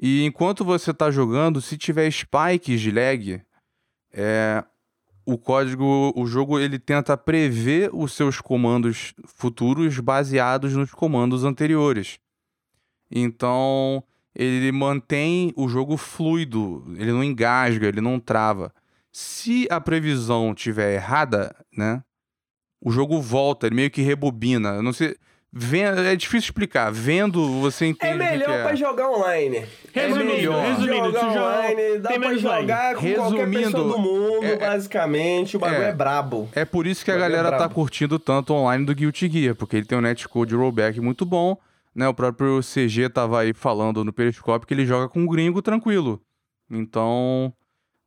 E 0.00 0.24
enquanto 0.24 0.64
você 0.64 0.90
está 0.90 1.10
jogando, 1.10 1.60
se 1.60 1.76
tiver 1.76 2.10
spikes 2.10 2.80
de 2.80 2.90
lag, 2.90 3.42
é, 4.12 4.64
o 5.24 5.38
código, 5.38 6.12
o 6.16 6.26
jogo 6.26 6.58
ele 6.58 6.78
tenta 6.78 7.16
prever 7.16 7.90
os 7.92 8.12
seus 8.12 8.40
comandos 8.40 9.14
futuros 9.26 9.98
baseados 10.00 10.74
nos 10.74 10.92
comandos 10.92 11.44
anteriores. 11.44 12.18
Então, 13.10 14.02
ele 14.34 14.72
mantém 14.72 15.52
o 15.56 15.68
jogo 15.68 15.96
fluido, 15.96 16.84
ele 16.96 17.12
não 17.12 17.22
engasga, 17.22 17.86
ele 17.86 18.00
não 18.00 18.18
trava. 18.18 18.72
Se 19.12 19.66
a 19.70 19.80
previsão 19.80 20.54
tiver 20.54 20.94
errada, 20.94 21.54
né? 21.76 22.02
O 22.80 22.90
jogo 22.90 23.20
volta, 23.20 23.66
ele 23.66 23.76
meio 23.76 23.90
que 23.90 24.02
rebobina. 24.02 24.70
Eu 24.70 24.82
não 24.82 24.92
sei. 24.92 25.16
Vendo, 25.52 26.00
é 26.00 26.14
difícil 26.14 26.46
explicar. 26.46 26.92
Vendo, 26.92 27.60
você 27.60 27.86
entende. 27.86 28.12
É 28.12 28.30
melhor 28.30 28.50
é. 28.50 28.62
pra 28.62 28.74
jogar 28.76 29.10
online. 29.10 29.66
Resumindo, 29.92 30.30
é 30.30 30.36
melhor. 30.36 30.64
resumindo, 30.64 31.12
jogar 31.12 31.26
online, 31.26 31.98
dá 31.98 32.10
pra 32.10 32.36
jogar 32.36 32.94
com 32.94 33.00
resumindo, 33.00 33.36
qualquer 33.36 33.50
pessoa 33.50 33.88
do 33.88 33.98
mundo, 33.98 34.44
é, 34.44 34.52
é, 34.52 34.56
basicamente. 34.56 35.56
O 35.56 35.60
bagulho 35.60 35.82
é, 35.82 35.88
é 35.88 35.92
brabo. 35.92 36.48
É 36.54 36.64
por 36.64 36.86
isso 36.86 37.04
que 37.04 37.10
a 37.10 37.16
galera 37.16 37.48
é 37.48 37.58
tá 37.58 37.68
curtindo 37.68 38.16
tanto 38.18 38.54
online 38.54 38.84
do 38.84 38.94
Guilty 38.94 39.28
Gear, 39.28 39.56
porque 39.56 39.76
ele 39.76 39.86
tem 39.86 39.98
um 39.98 40.02
netcode 40.02 40.54
rollback 40.54 41.00
muito 41.00 41.26
bom. 41.26 41.58
Né? 41.92 42.06
O 42.06 42.14
próprio 42.14 42.60
CG 42.60 43.08
tava 43.08 43.40
aí 43.40 43.52
falando 43.52 44.04
no 44.04 44.12
Periscope 44.12 44.64
que 44.64 44.72
ele 44.72 44.86
joga 44.86 45.08
com 45.08 45.20
um 45.20 45.26
gringo 45.26 45.60
tranquilo. 45.60 46.22
Então, 46.70 47.52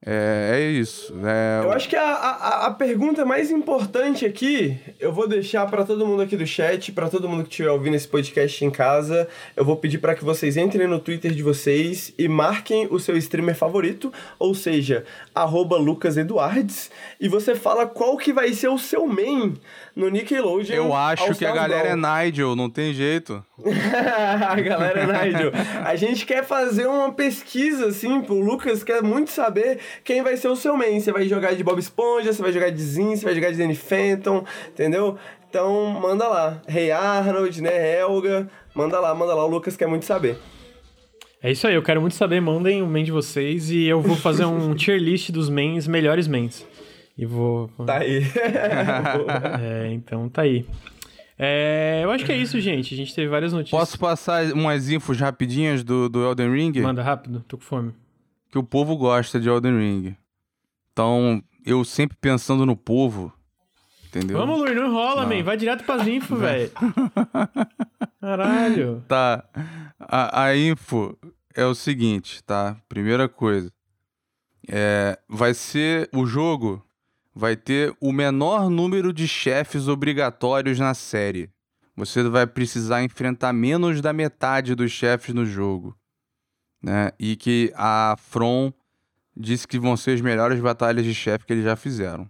é, 0.06 0.60
é 0.60 0.62
isso. 0.70 1.14
É... 1.24 1.64
Eu 1.64 1.72
acho 1.72 1.88
que 1.88 1.96
a, 1.96 2.04
a, 2.04 2.66
a, 2.68 2.72
pergunta 2.72 3.24
mais 3.24 3.50
importante 3.50 4.26
aqui, 4.26 4.78
eu 5.00 5.14
vou 5.14 5.28
deixar 5.28 5.66
para 5.68 5.86
todo 5.86 6.06
mundo 6.06 6.22
aqui 6.22 6.36
do 6.36 6.46
chat, 6.46 6.92
para 6.92 7.10
todo 7.10 7.30
mundo 7.30 7.44
que 7.44 7.50
estiver 7.50 7.72
ouvindo 7.72 7.96
esse 7.96 8.08
podcast 8.08 8.66
em 8.66 8.70
casa, 8.70 9.28
eu 9.56 9.64
vou 9.64 9.78
pedir 9.78 10.00
para 10.00 10.14
que 10.14 10.24
vocês 10.24 10.58
entrem 10.58 10.88
no 10.88 11.00
Twitter 11.00 11.32
de 11.32 11.42
vocês 11.42 12.14
e 12.18 12.28
marquem 12.28 12.88
o 12.92 13.00
seu 13.00 13.16
streamer 13.16 13.56
favorito, 13.56 14.12
ou 14.38 14.54
seja, 14.54 15.06
@lucaseduardes, 15.36 16.92
e 17.20 17.30
você 17.30 17.56
fala 17.56 17.86
qual 17.86 18.18
que 18.18 18.34
vai 18.34 18.54
ser 18.54 18.68
o 18.68 18.78
seu 18.78 19.08
main 19.08 19.54
no 19.96 20.10
Nickelodeon. 20.10 20.76
Eu 20.76 20.94
acho 20.94 21.34
que 21.36 21.46
a 21.46 21.54
galera 21.54 21.90
é 21.90 21.96
Nigel, 21.96 22.56
não 22.56 22.70
tem 22.70 22.94
jeito. 22.94 23.44
galera 24.66 25.06
Nigel, 25.06 25.52
a 25.86 25.96
gente 25.96 26.26
quer 26.26 26.44
fazer 26.44 26.88
uma 26.88 27.12
pesquisa, 27.12 27.88
assim, 27.88 28.22
pro 28.22 28.40
Lucas 28.40 28.84
quer 28.84 29.04
muito 29.04 29.30
saber 29.30 29.80
quem 30.04 30.24
vai 30.24 30.36
ser 30.38 30.48
o 30.48 30.56
seu 30.56 30.76
main. 30.76 31.00
Você 31.00 31.12
vai 31.12 31.28
jogar 31.28 31.54
de 31.54 31.64
Bob 31.64 31.78
Esponja, 31.78 32.34
você 32.34 32.42
vai 32.42 32.52
jogar 32.52 32.72
de 32.72 32.82
Zin, 32.82 33.16
você 33.16 33.24
vai 33.24 33.36
jogar 33.36 33.52
de 33.52 33.58
Danny 33.58 33.76
Phantom, 33.76 34.44
entendeu? 34.70 35.18
Então, 35.48 35.92
manda 36.02 36.28
lá. 36.28 36.62
Rei 36.68 36.86
hey 36.86 36.92
Arnold, 36.92 37.62
né, 37.62 38.00
Helga, 38.00 38.50
manda 38.74 39.00
lá, 39.00 39.14
manda 39.14 39.36
lá, 39.36 39.46
o 39.46 39.50
Lucas 39.50 39.78
quer 39.78 39.88
muito 39.88 40.06
saber. 40.06 40.36
É 41.42 41.52
isso 41.52 41.68
aí, 41.68 41.76
eu 41.76 41.84
quero 41.84 42.02
muito 42.02 42.16
saber, 42.16 42.42
mandem 42.42 42.82
o 42.82 42.88
main 42.88 43.04
de 43.04 43.12
vocês 43.12 43.70
e 43.70 43.86
eu 43.86 44.02
vou 44.02 44.16
fazer 44.16 44.46
um 44.46 44.74
tier 44.76 44.98
list 44.98 45.30
dos 45.30 45.50
mains, 45.50 45.88
melhores 45.88 46.28
mains. 46.28 46.66
E 47.16 47.24
vou... 47.24 47.70
Tá 47.86 47.98
aí. 47.98 48.24
é, 49.62 49.92
então 49.92 50.28
tá 50.28 50.42
aí. 50.42 50.66
É, 51.46 52.00
eu 52.02 52.10
acho 52.10 52.24
que 52.24 52.32
é 52.32 52.38
isso, 52.38 52.58
gente. 52.62 52.94
A 52.94 52.98
gente 52.98 53.14
teve 53.14 53.28
várias 53.28 53.52
notícias. 53.52 53.78
Posso 53.78 54.00
passar 54.00 54.46
umas 54.54 54.90
infos 54.90 55.20
rapidinhas 55.20 55.84
do, 55.84 56.08
do 56.08 56.24
Elden 56.24 56.50
Ring? 56.54 56.80
Manda 56.82 57.04
rápido, 57.04 57.44
tô 57.46 57.58
com 57.58 57.64
fome. 57.64 57.94
Que 58.50 58.58
o 58.58 58.64
povo 58.64 58.96
gosta 58.96 59.42
de 59.42 59.50
Elden 59.50 59.78
Ring. 59.78 60.16
Então, 60.94 61.44
eu 61.66 61.84
sempre 61.84 62.16
pensando 62.16 62.66
no 62.66 62.78
povo, 62.78 63.34
entendeu? 64.08 64.38
Vamos, 64.38 64.58
Luiz, 64.58 64.74
não 64.74 64.88
enrola, 64.88 65.26
man. 65.26 65.44
Vai 65.44 65.58
direto 65.58 65.84
pras 65.84 66.08
infos, 66.08 66.40
velho. 66.40 66.72
Caralho. 68.22 69.04
Tá. 69.10 69.44
A, 70.00 70.44
a 70.44 70.56
info 70.56 71.14
é 71.54 71.66
o 71.66 71.76
seguinte, 71.76 72.42
tá? 72.46 72.78
Primeira 72.88 73.28
coisa. 73.28 73.70
É, 74.66 75.20
vai 75.28 75.54
ser 75.54 76.10
o 76.14 76.26
jogo 76.26 76.82
vai 77.36 77.56
ter 77.56 77.96
o 78.00 78.12
menor 78.12 78.70
número 78.70 79.12
de 79.12 79.28
chefes 79.28 79.88
obrigatórios 79.88 80.80
na 80.80 80.94
série. 80.94 81.50
Você 81.96 82.24
vai 82.24 82.48
precisar 82.48 83.04
enfrentar 83.04 83.54
menos 83.54 84.02
da 84.02 84.14
metade 84.14 84.76
dos 84.76 84.92
chefes 84.92 85.34
no 85.34 85.46
jogo. 85.46 85.96
Né? 86.82 87.12
E 87.20 87.36
que 87.36 87.72
a 87.76 88.16
From 88.18 88.74
disse 89.36 89.68
que 89.68 89.80
vão 89.80 89.96
ser 89.98 90.12
as 90.12 90.22
melhores 90.22 90.60
batalhas 90.60 91.06
de 91.06 91.14
chefe 91.14 91.46
que 91.46 91.54
eles 91.54 91.66
já 91.66 91.76
fizeram. 91.76 92.30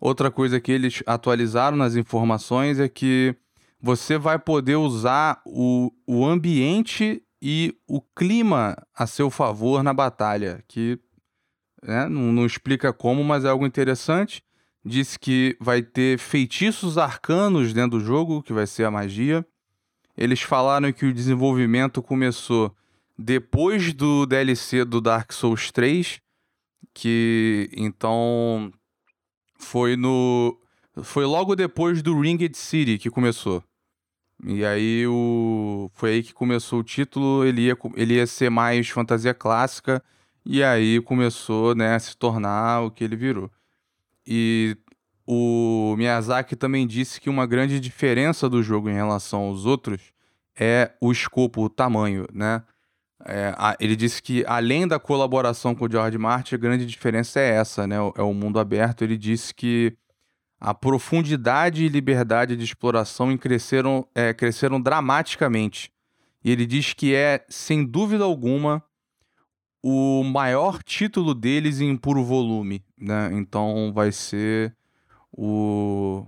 Outra 0.00 0.30
coisa 0.30 0.60
que 0.60 0.72
eles 0.72 1.02
atualizaram 1.06 1.76
nas 1.76 1.96
informações 1.96 2.78
é 2.78 2.88
que 2.88 3.34
você 3.80 4.16
vai 4.16 4.38
poder 4.38 4.76
usar 4.76 5.40
o, 5.44 5.90
o 6.06 6.24
ambiente 6.24 7.22
e 7.40 7.74
o 7.86 8.00
clima 8.00 8.76
a 8.94 9.06
seu 9.06 9.30
favor 9.30 9.82
na 9.82 9.92
batalha, 9.92 10.64
que 10.66 10.98
né? 11.84 12.08
não, 12.08 12.32
não 12.32 12.46
explica 12.46 12.92
como, 12.92 13.22
mas 13.22 13.44
é 13.44 13.48
algo 13.48 13.66
interessante. 13.66 14.42
Disse 14.84 15.18
que 15.18 15.56
vai 15.60 15.82
ter 15.82 16.18
feitiços 16.18 16.98
arcanos 16.98 17.72
dentro 17.72 17.98
do 17.98 18.04
jogo, 18.04 18.42
que 18.42 18.52
vai 18.52 18.66
ser 18.66 18.84
a 18.84 18.90
magia. 18.90 19.46
Eles 20.16 20.40
falaram 20.42 20.92
que 20.92 21.06
o 21.06 21.12
desenvolvimento 21.12 22.02
começou 22.02 22.74
depois 23.18 23.92
do 23.92 24.26
DLC 24.26 24.84
do 24.84 25.00
Dark 25.00 25.32
Souls 25.32 25.70
3, 25.70 26.20
que 26.92 27.70
então 27.76 28.72
foi 29.58 29.96
no 29.96 30.58
foi 31.02 31.24
logo 31.24 31.56
depois 31.56 32.02
do 32.02 32.20
Ringed 32.20 32.56
City 32.56 32.98
que 32.98 33.10
começou. 33.10 33.62
E 34.44 34.64
aí 34.64 35.06
o 35.06 35.90
foi 35.94 36.10
aí 36.14 36.22
que 36.22 36.34
começou 36.34 36.80
o 36.80 36.84
título, 36.84 37.44
ele 37.44 37.62
ia, 37.62 37.76
ele 37.96 38.14
ia 38.14 38.26
ser 38.26 38.50
mais 38.50 38.88
fantasia 38.88 39.32
clássica 39.32 40.02
e 40.44 40.62
aí 40.62 41.00
começou 41.00 41.74
né, 41.74 41.94
a 41.94 41.98
se 41.98 42.16
tornar 42.16 42.82
o 42.82 42.90
que 42.90 43.02
ele 43.02 43.16
virou. 43.16 43.50
E 44.26 44.76
o 45.26 45.94
Miyazaki 45.96 46.54
também 46.54 46.86
disse 46.86 47.20
que 47.20 47.30
uma 47.30 47.46
grande 47.46 47.80
diferença 47.80 48.48
do 48.48 48.62
jogo 48.62 48.90
em 48.90 48.94
relação 48.94 49.42
aos 49.42 49.64
outros 49.64 50.12
é 50.58 50.92
o 51.00 51.10
escopo, 51.10 51.62
o 51.62 51.68
tamanho, 51.68 52.26
né? 52.32 52.62
É, 53.26 53.54
a, 53.56 53.74
ele 53.80 53.96
disse 53.96 54.22
que 54.22 54.44
além 54.46 54.86
da 54.86 54.98
colaboração 54.98 55.74
com 55.74 55.86
o 55.86 55.90
George 55.90 56.18
Martin, 56.18 56.56
a 56.56 56.58
grande 56.58 56.84
diferença 56.84 57.40
é 57.40 57.56
essa, 57.56 57.86
né? 57.86 57.96
É 58.16 58.22
o 58.22 58.34
mundo 58.34 58.58
aberto. 58.58 59.02
Ele 59.02 59.16
disse 59.16 59.54
que 59.54 59.96
a 60.60 60.74
profundidade 60.74 61.84
e 61.84 61.88
liberdade 61.88 62.56
de 62.56 62.64
exploração 62.64 63.36
cresceram, 63.36 64.06
é, 64.14 64.32
cresceram 64.34 64.80
dramaticamente. 64.80 65.90
E 66.44 66.50
ele 66.50 66.66
diz 66.66 66.92
que 66.92 67.14
é, 67.14 67.44
sem 67.48 67.84
dúvida 67.84 68.24
alguma, 68.24 68.82
o 69.86 70.24
maior 70.24 70.82
título 70.82 71.34
deles 71.34 71.78
em 71.78 71.94
puro 71.94 72.24
volume, 72.24 72.82
né? 72.98 73.28
Então 73.34 73.92
vai 73.94 74.10
ser 74.10 74.74
o 75.30 76.26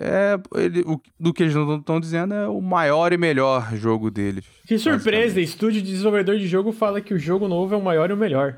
é, 0.00 0.38
ele, 0.54 0.80
o, 0.86 0.98
do 1.20 1.34
que 1.34 1.42
eles 1.42 1.54
estão 1.54 2.00
dizendo 2.00 2.32
é 2.32 2.48
o 2.48 2.62
maior 2.62 3.12
e 3.12 3.18
melhor 3.18 3.76
jogo 3.76 4.10
deles. 4.10 4.46
Que 4.66 4.78
surpresa! 4.78 5.38
Estúdio 5.38 5.82
de 5.82 5.90
desenvolvedor 5.90 6.38
de 6.38 6.46
jogo 6.46 6.72
fala 6.72 7.02
que 7.02 7.12
o 7.12 7.18
jogo 7.18 7.46
novo 7.46 7.74
é 7.74 7.76
o 7.76 7.82
maior 7.82 8.08
e 8.08 8.14
o 8.14 8.16
melhor. 8.16 8.56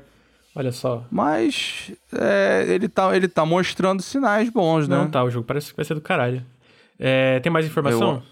Olha 0.55 0.71
só. 0.71 1.05
Mas 1.11 1.91
é, 2.13 2.65
ele, 2.69 2.87
tá, 2.87 3.13
ele 3.13 3.27
tá 3.27 3.45
mostrando 3.45 4.01
sinais 4.01 4.49
bons, 4.49 4.87
né? 4.87 4.95
Não 4.95 5.11
tá, 5.11 5.25
o 5.25 5.29
jogo 5.29 5.45
parece 5.45 5.71
que 5.71 5.75
vai 5.75 5.83
ser 5.83 5.93
do 5.93 6.01
caralho. 6.01 6.45
É, 6.97 7.41
tem 7.41 7.51
mais 7.51 7.65
informação? 7.65 8.15
Eu... 8.15 8.23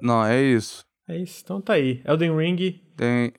Não, 0.00 0.24
é 0.24 0.40
isso. 0.40 0.84
É 1.08 1.18
isso, 1.18 1.40
então 1.42 1.60
tá 1.60 1.72
aí. 1.72 2.00
Elden 2.04 2.36
Ring. 2.36 2.80
Tem, 2.96 3.32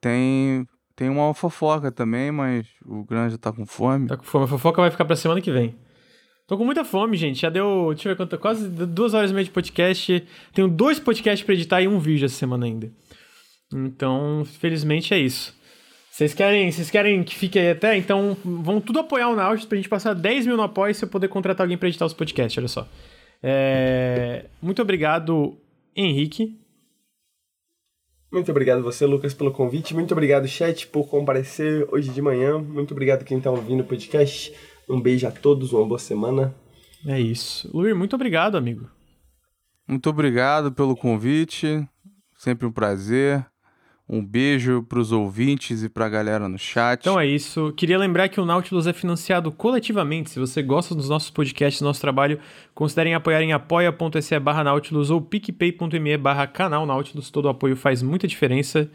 tem 0.00 0.66
tem 1.00 1.08
uma 1.08 1.32
fofoca 1.32 1.90
também, 1.90 2.30
mas 2.30 2.66
o 2.84 3.04
Granja 3.04 3.38
tá 3.38 3.50
com 3.50 3.64
fome. 3.64 4.06
Tá 4.06 4.18
com 4.18 4.22
fome. 4.22 4.44
A 4.44 4.48
fofoca 4.48 4.82
vai 4.82 4.90
ficar 4.90 5.06
pra 5.06 5.16
semana 5.16 5.40
que 5.40 5.50
vem. 5.50 5.74
Tô 6.46 6.58
com 6.58 6.64
muita 6.64 6.84
fome, 6.84 7.16
gente. 7.16 7.40
Já 7.40 7.48
deu, 7.48 7.86
deixa 7.94 8.08
eu 8.08 8.12
ver 8.12 8.16
quanto, 8.16 8.36
quase 8.36 8.68
duas 8.68 9.14
horas 9.14 9.30
e 9.30 9.34
meia 9.34 9.44
de 9.44 9.50
podcast. 9.50 10.26
Tenho 10.52 10.68
dois 10.68 11.00
podcasts 11.00 11.42
pra 11.42 11.54
editar 11.54 11.80
e 11.80 11.88
um 11.88 11.98
vídeo 11.98 12.26
essa 12.26 12.34
semana 12.34 12.66
ainda. 12.66 12.90
Então, 13.72 14.44
felizmente 14.44 15.14
é 15.14 15.18
isso. 15.18 15.58
Vocês 16.10 16.34
querem, 16.34 16.70
vocês 16.70 16.90
querem 16.90 17.22
que 17.22 17.34
fique 17.34 17.58
aí 17.58 17.70
até? 17.70 17.96
Então, 17.96 18.36
vão 18.44 18.78
tudo 18.78 18.98
apoiar 18.98 19.30
o 19.30 19.36
Nautilus 19.36 19.64
pra 19.64 19.76
gente 19.76 19.88
passar 19.88 20.12
10 20.12 20.46
mil 20.46 20.56
no 20.58 20.64
apoio 20.64 20.92
e 20.92 21.02
eu 21.02 21.08
poder 21.08 21.28
contratar 21.28 21.64
alguém 21.64 21.78
pra 21.78 21.88
editar 21.88 22.04
os 22.04 22.12
podcasts, 22.12 22.58
olha 22.58 22.68
só. 22.68 22.86
É... 23.42 24.44
Muito 24.60 24.82
obrigado, 24.82 25.56
Henrique. 25.96 26.60
Muito 28.32 28.50
obrigado 28.50 28.82
você, 28.82 29.04
Lucas, 29.06 29.34
pelo 29.34 29.50
convite. 29.50 29.92
Muito 29.92 30.12
obrigado, 30.12 30.46
chat, 30.46 30.86
por 30.86 31.08
comparecer 31.08 31.86
hoje 31.90 32.10
de 32.10 32.22
manhã. 32.22 32.58
Muito 32.58 32.92
obrigado 32.92 33.24
quem 33.24 33.38
está 33.38 33.50
ouvindo 33.50 33.80
o 33.80 33.84
podcast. 33.84 34.54
Um 34.88 35.00
beijo 35.00 35.26
a 35.26 35.32
todos, 35.32 35.72
uma 35.72 35.84
boa 35.84 35.98
semana. 35.98 36.54
É 37.06 37.18
isso. 37.18 37.68
Luir, 37.76 37.94
muito 37.94 38.14
obrigado, 38.14 38.56
amigo. 38.56 38.88
Muito 39.86 40.08
obrigado 40.08 40.70
pelo 40.70 40.96
convite. 40.96 41.84
Sempre 42.36 42.66
um 42.66 42.72
prazer. 42.72 43.44
Um 44.12 44.24
beijo 44.24 44.82
para 44.82 44.98
os 44.98 45.12
ouvintes 45.12 45.84
e 45.84 45.88
para 45.88 46.06
a 46.06 46.08
galera 46.08 46.48
no 46.48 46.58
chat. 46.58 46.98
Então 46.98 47.20
é 47.20 47.24
isso. 47.24 47.72
Queria 47.76 47.96
lembrar 47.96 48.28
que 48.28 48.40
o 48.40 48.44
Nautilus 48.44 48.88
é 48.88 48.92
financiado 48.92 49.52
coletivamente. 49.52 50.30
Se 50.30 50.40
você 50.40 50.60
gosta 50.62 50.96
dos 50.96 51.08
nossos 51.08 51.30
podcasts, 51.30 51.80
do 51.80 51.84
nosso 51.84 52.00
trabalho, 52.00 52.40
considerem 52.74 53.14
apoiar 53.14 53.40
em 53.40 53.52
apoia.se 53.52 54.36
barra 54.40 54.64
Nautilus 54.64 55.10
ou 55.10 55.20
picpay.me 55.20 56.16
barra 56.16 56.48
canal 56.48 56.84
Nautilus. 56.84 57.30
Todo 57.30 57.48
apoio 57.48 57.76
faz 57.76 58.02
muita 58.02 58.26
diferença. 58.26 58.90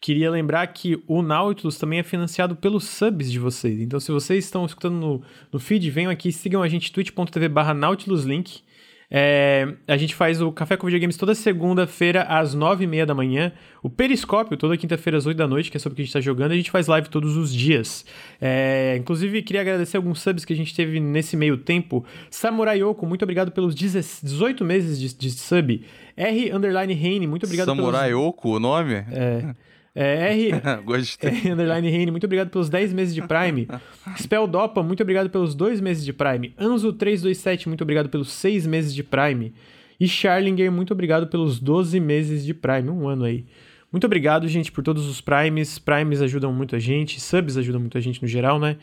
Queria 0.00 0.28
lembrar 0.28 0.66
que 0.68 1.00
o 1.06 1.22
Nautilus 1.22 1.78
também 1.78 2.00
é 2.00 2.02
financiado 2.02 2.56
pelos 2.56 2.82
subs 2.82 3.30
de 3.30 3.38
vocês. 3.38 3.80
Então, 3.80 4.00
se 4.00 4.10
vocês 4.10 4.44
estão 4.44 4.66
escutando 4.66 4.94
no, 4.94 5.22
no 5.52 5.60
feed, 5.60 5.88
venham 5.88 6.10
aqui, 6.10 6.32
sigam 6.32 6.64
a 6.64 6.68
gente 6.68 6.90
twitch.tv 6.90 7.48
barra 7.48 7.74
nautiluslink. 7.74 8.62
É, 9.10 9.66
a 9.86 9.96
gente 9.96 10.14
faz 10.14 10.42
o 10.42 10.52
Café 10.52 10.76
com 10.76 10.86
Videogames 10.86 11.16
toda 11.16 11.34
segunda-feira 11.34 12.24
às 12.24 12.52
nove 12.52 12.84
e 12.84 12.86
meia 12.86 13.06
da 13.06 13.14
manhã. 13.14 13.52
O 13.82 13.88
Periscópio 13.88 14.56
toda 14.56 14.76
quinta-feira 14.76 15.16
às 15.16 15.24
oito 15.24 15.38
da 15.38 15.46
noite, 15.46 15.70
que 15.70 15.76
é 15.76 15.80
sobre 15.80 15.94
o 15.94 15.96
que 15.96 16.02
a 16.02 16.04
gente 16.04 16.10
está 16.10 16.20
jogando. 16.20 16.52
A 16.52 16.56
gente 16.56 16.70
faz 16.70 16.86
live 16.86 17.08
todos 17.08 17.36
os 17.36 17.52
dias. 17.52 18.04
É, 18.40 18.96
inclusive, 18.98 19.42
queria 19.42 19.62
agradecer 19.62 19.96
alguns 19.96 20.20
subs 20.20 20.44
que 20.44 20.52
a 20.52 20.56
gente 20.56 20.74
teve 20.74 21.00
nesse 21.00 21.36
meio 21.36 21.56
tempo. 21.56 22.04
Samurai 22.30 22.80
Yoko, 22.80 23.06
muito 23.06 23.22
obrigado 23.22 23.50
pelos 23.50 23.74
18 23.74 24.64
meses 24.64 24.98
de, 25.00 25.14
de 25.14 25.30
sub. 25.30 25.82
R 26.16 26.52
Underline 26.52 26.92
Reine, 26.92 27.26
muito 27.26 27.46
obrigado 27.46 27.66
Samurai 27.66 28.08
pelos... 28.08 28.26
Yoko, 28.26 28.56
o 28.56 28.60
nome? 28.60 28.94
É. 29.10 29.54
É, 29.94 30.32
R. 30.32 30.52
Gostei. 30.84 31.50
Underline 31.50 31.90
Reine, 31.90 32.10
muito 32.10 32.24
obrigado 32.24 32.50
pelos 32.50 32.68
10 32.68 32.92
meses 32.92 33.14
de 33.14 33.22
Prime. 33.22 33.68
Spelldopa, 34.16 34.82
muito 34.82 35.02
obrigado 35.02 35.30
pelos 35.30 35.54
2 35.54 35.80
meses 35.80 36.04
de 36.04 36.12
Prime. 36.12 36.54
Anzo327, 36.58 37.66
muito 37.66 37.82
obrigado 37.82 38.08
pelos 38.08 38.30
6 38.32 38.66
meses 38.66 38.94
de 38.94 39.02
Prime. 39.02 39.52
E 39.98 40.06
Charlinger, 40.06 40.70
muito 40.70 40.92
obrigado 40.92 41.26
pelos 41.26 41.58
12 41.58 41.98
meses 41.98 42.44
de 42.44 42.54
Prime, 42.54 42.88
um 42.88 43.08
ano 43.08 43.24
aí. 43.24 43.46
Muito 43.90 44.04
obrigado, 44.04 44.46
gente, 44.46 44.70
por 44.70 44.84
todos 44.84 45.06
os 45.06 45.20
Primes. 45.20 45.78
Primes 45.78 46.20
ajudam 46.20 46.52
muito 46.52 46.76
a 46.76 46.78
gente, 46.78 47.20
subs 47.20 47.56
ajudam 47.56 47.80
muito 47.80 47.96
a 47.96 48.00
gente 48.00 48.20
no 48.20 48.28
geral, 48.28 48.60
né? 48.60 48.76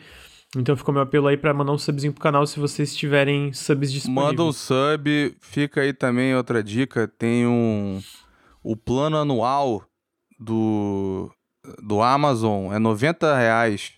Então 0.56 0.76
ficou 0.76 0.92
meu 0.92 1.02
apelo 1.02 1.26
aí 1.28 1.36
para 1.36 1.52
mandar 1.54 1.72
um 1.72 1.78
subzinho 1.78 2.12
pro 2.12 2.22
canal 2.22 2.46
se 2.46 2.58
vocês 2.58 2.94
tiverem 2.94 3.52
subs 3.52 3.92
disponíveis. 3.92 4.26
Manda 4.28 4.42
um 4.42 4.52
sub, 4.52 5.34
fica 5.40 5.80
aí 5.80 5.92
também 5.92 6.34
outra 6.34 6.62
dica, 6.62 7.06
tem 7.06 7.46
um 7.46 8.00
o 8.62 8.76
plano 8.76 9.16
anual 9.16 9.84
do, 10.38 11.30
do 11.82 12.02
Amazon 12.02 12.72
é 12.72 12.78
90 12.78 13.36
reais. 13.36 13.94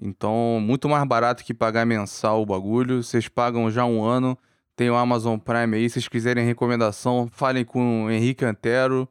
Então, 0.00 0.58
muito 0.60 0.88
mais 0.88 1.06
barato 1.06 1.44
que 1.44 1.54
pagar 1.54 1.84
mensal 1.84 2.42
o 2.42 2.46
bagulho. 2.46 3.02
Vocês 3.02 3.28
pagam 3.28 3.70
já 3.70 3.84
um 3.84 4.02
ano, 4.02 4.36
tem 4.74 4.90
o 4.90 4.96
Amazon 4.96 5.38
Prime 5.38 5.76
aí. 5.76 5.88
Se 5.88 5.94
vocês 5.94 6.08
quiserem 6.08 6.44
recomendação, 6.44 7.28
falem 7.32 7.64
com 7.64 8.04
o 8.04 8.10
Henrique 8.10 8.44
Antero, 8.44 9.08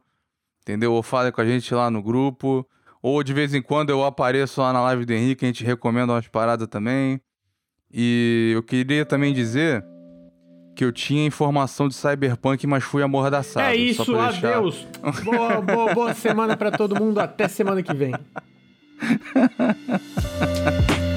entendeu? 0.62 0.92
Ou 0.92 1.02
falem 1.02 1.32
com 1.32 1.40
a 1.40 1.46
gente 1.46 1.72
lá 1.74 1.90
no 1.90 2.02
grupo. 2.02 2.66
Ou 3.00 3.22
de 3.22 3.32
vez 3.32 3.54
em 3.54 3.62
quando 3.62 3.90
eu 3.90 4.04
apareço 4.04 4.60
lá 4.60 4.72
na 4.72 4.80
live 4.82 5.04
do 5.04 5.12
Henrique, 5.12 5.44
a 5.44 5.48
gente 5.48 5.64
recomenda 5.64 6.12
umas 6.12 6.28
paradas 6.28 6.68
também. 6.68 7.20
E 7.92 8.52
eu 8.54 8.62
queria 8.62 9.04
também 9.04 9.34
dizer 9.34 9.84
que 10.74 10.84
eu 10.84 10.92
tinha 10.92 11.26
informação 11.26 11.88
de 11.88 11.94
Cyberpunk, 11.94 12.66
mas 12.66 12.82
fui 12.82 13.02
amordaçado. 13.02 13.66
É 13.66 13.76
isso, 13.76 14.04
deixar... 14.04 14.28
adeus. 14.28 14.86
boa, 15.22 15.60
boa, 15.60 15.94
boa 15.94 16.14
semana 16.14 16.56
para 16.56 16.70
todo 16.70 16.98
mundo. 16.98 17.20
Até 17.20 17.48
semana 17.48 17.82
que 17.82 17.94
vem. 17.94 18.12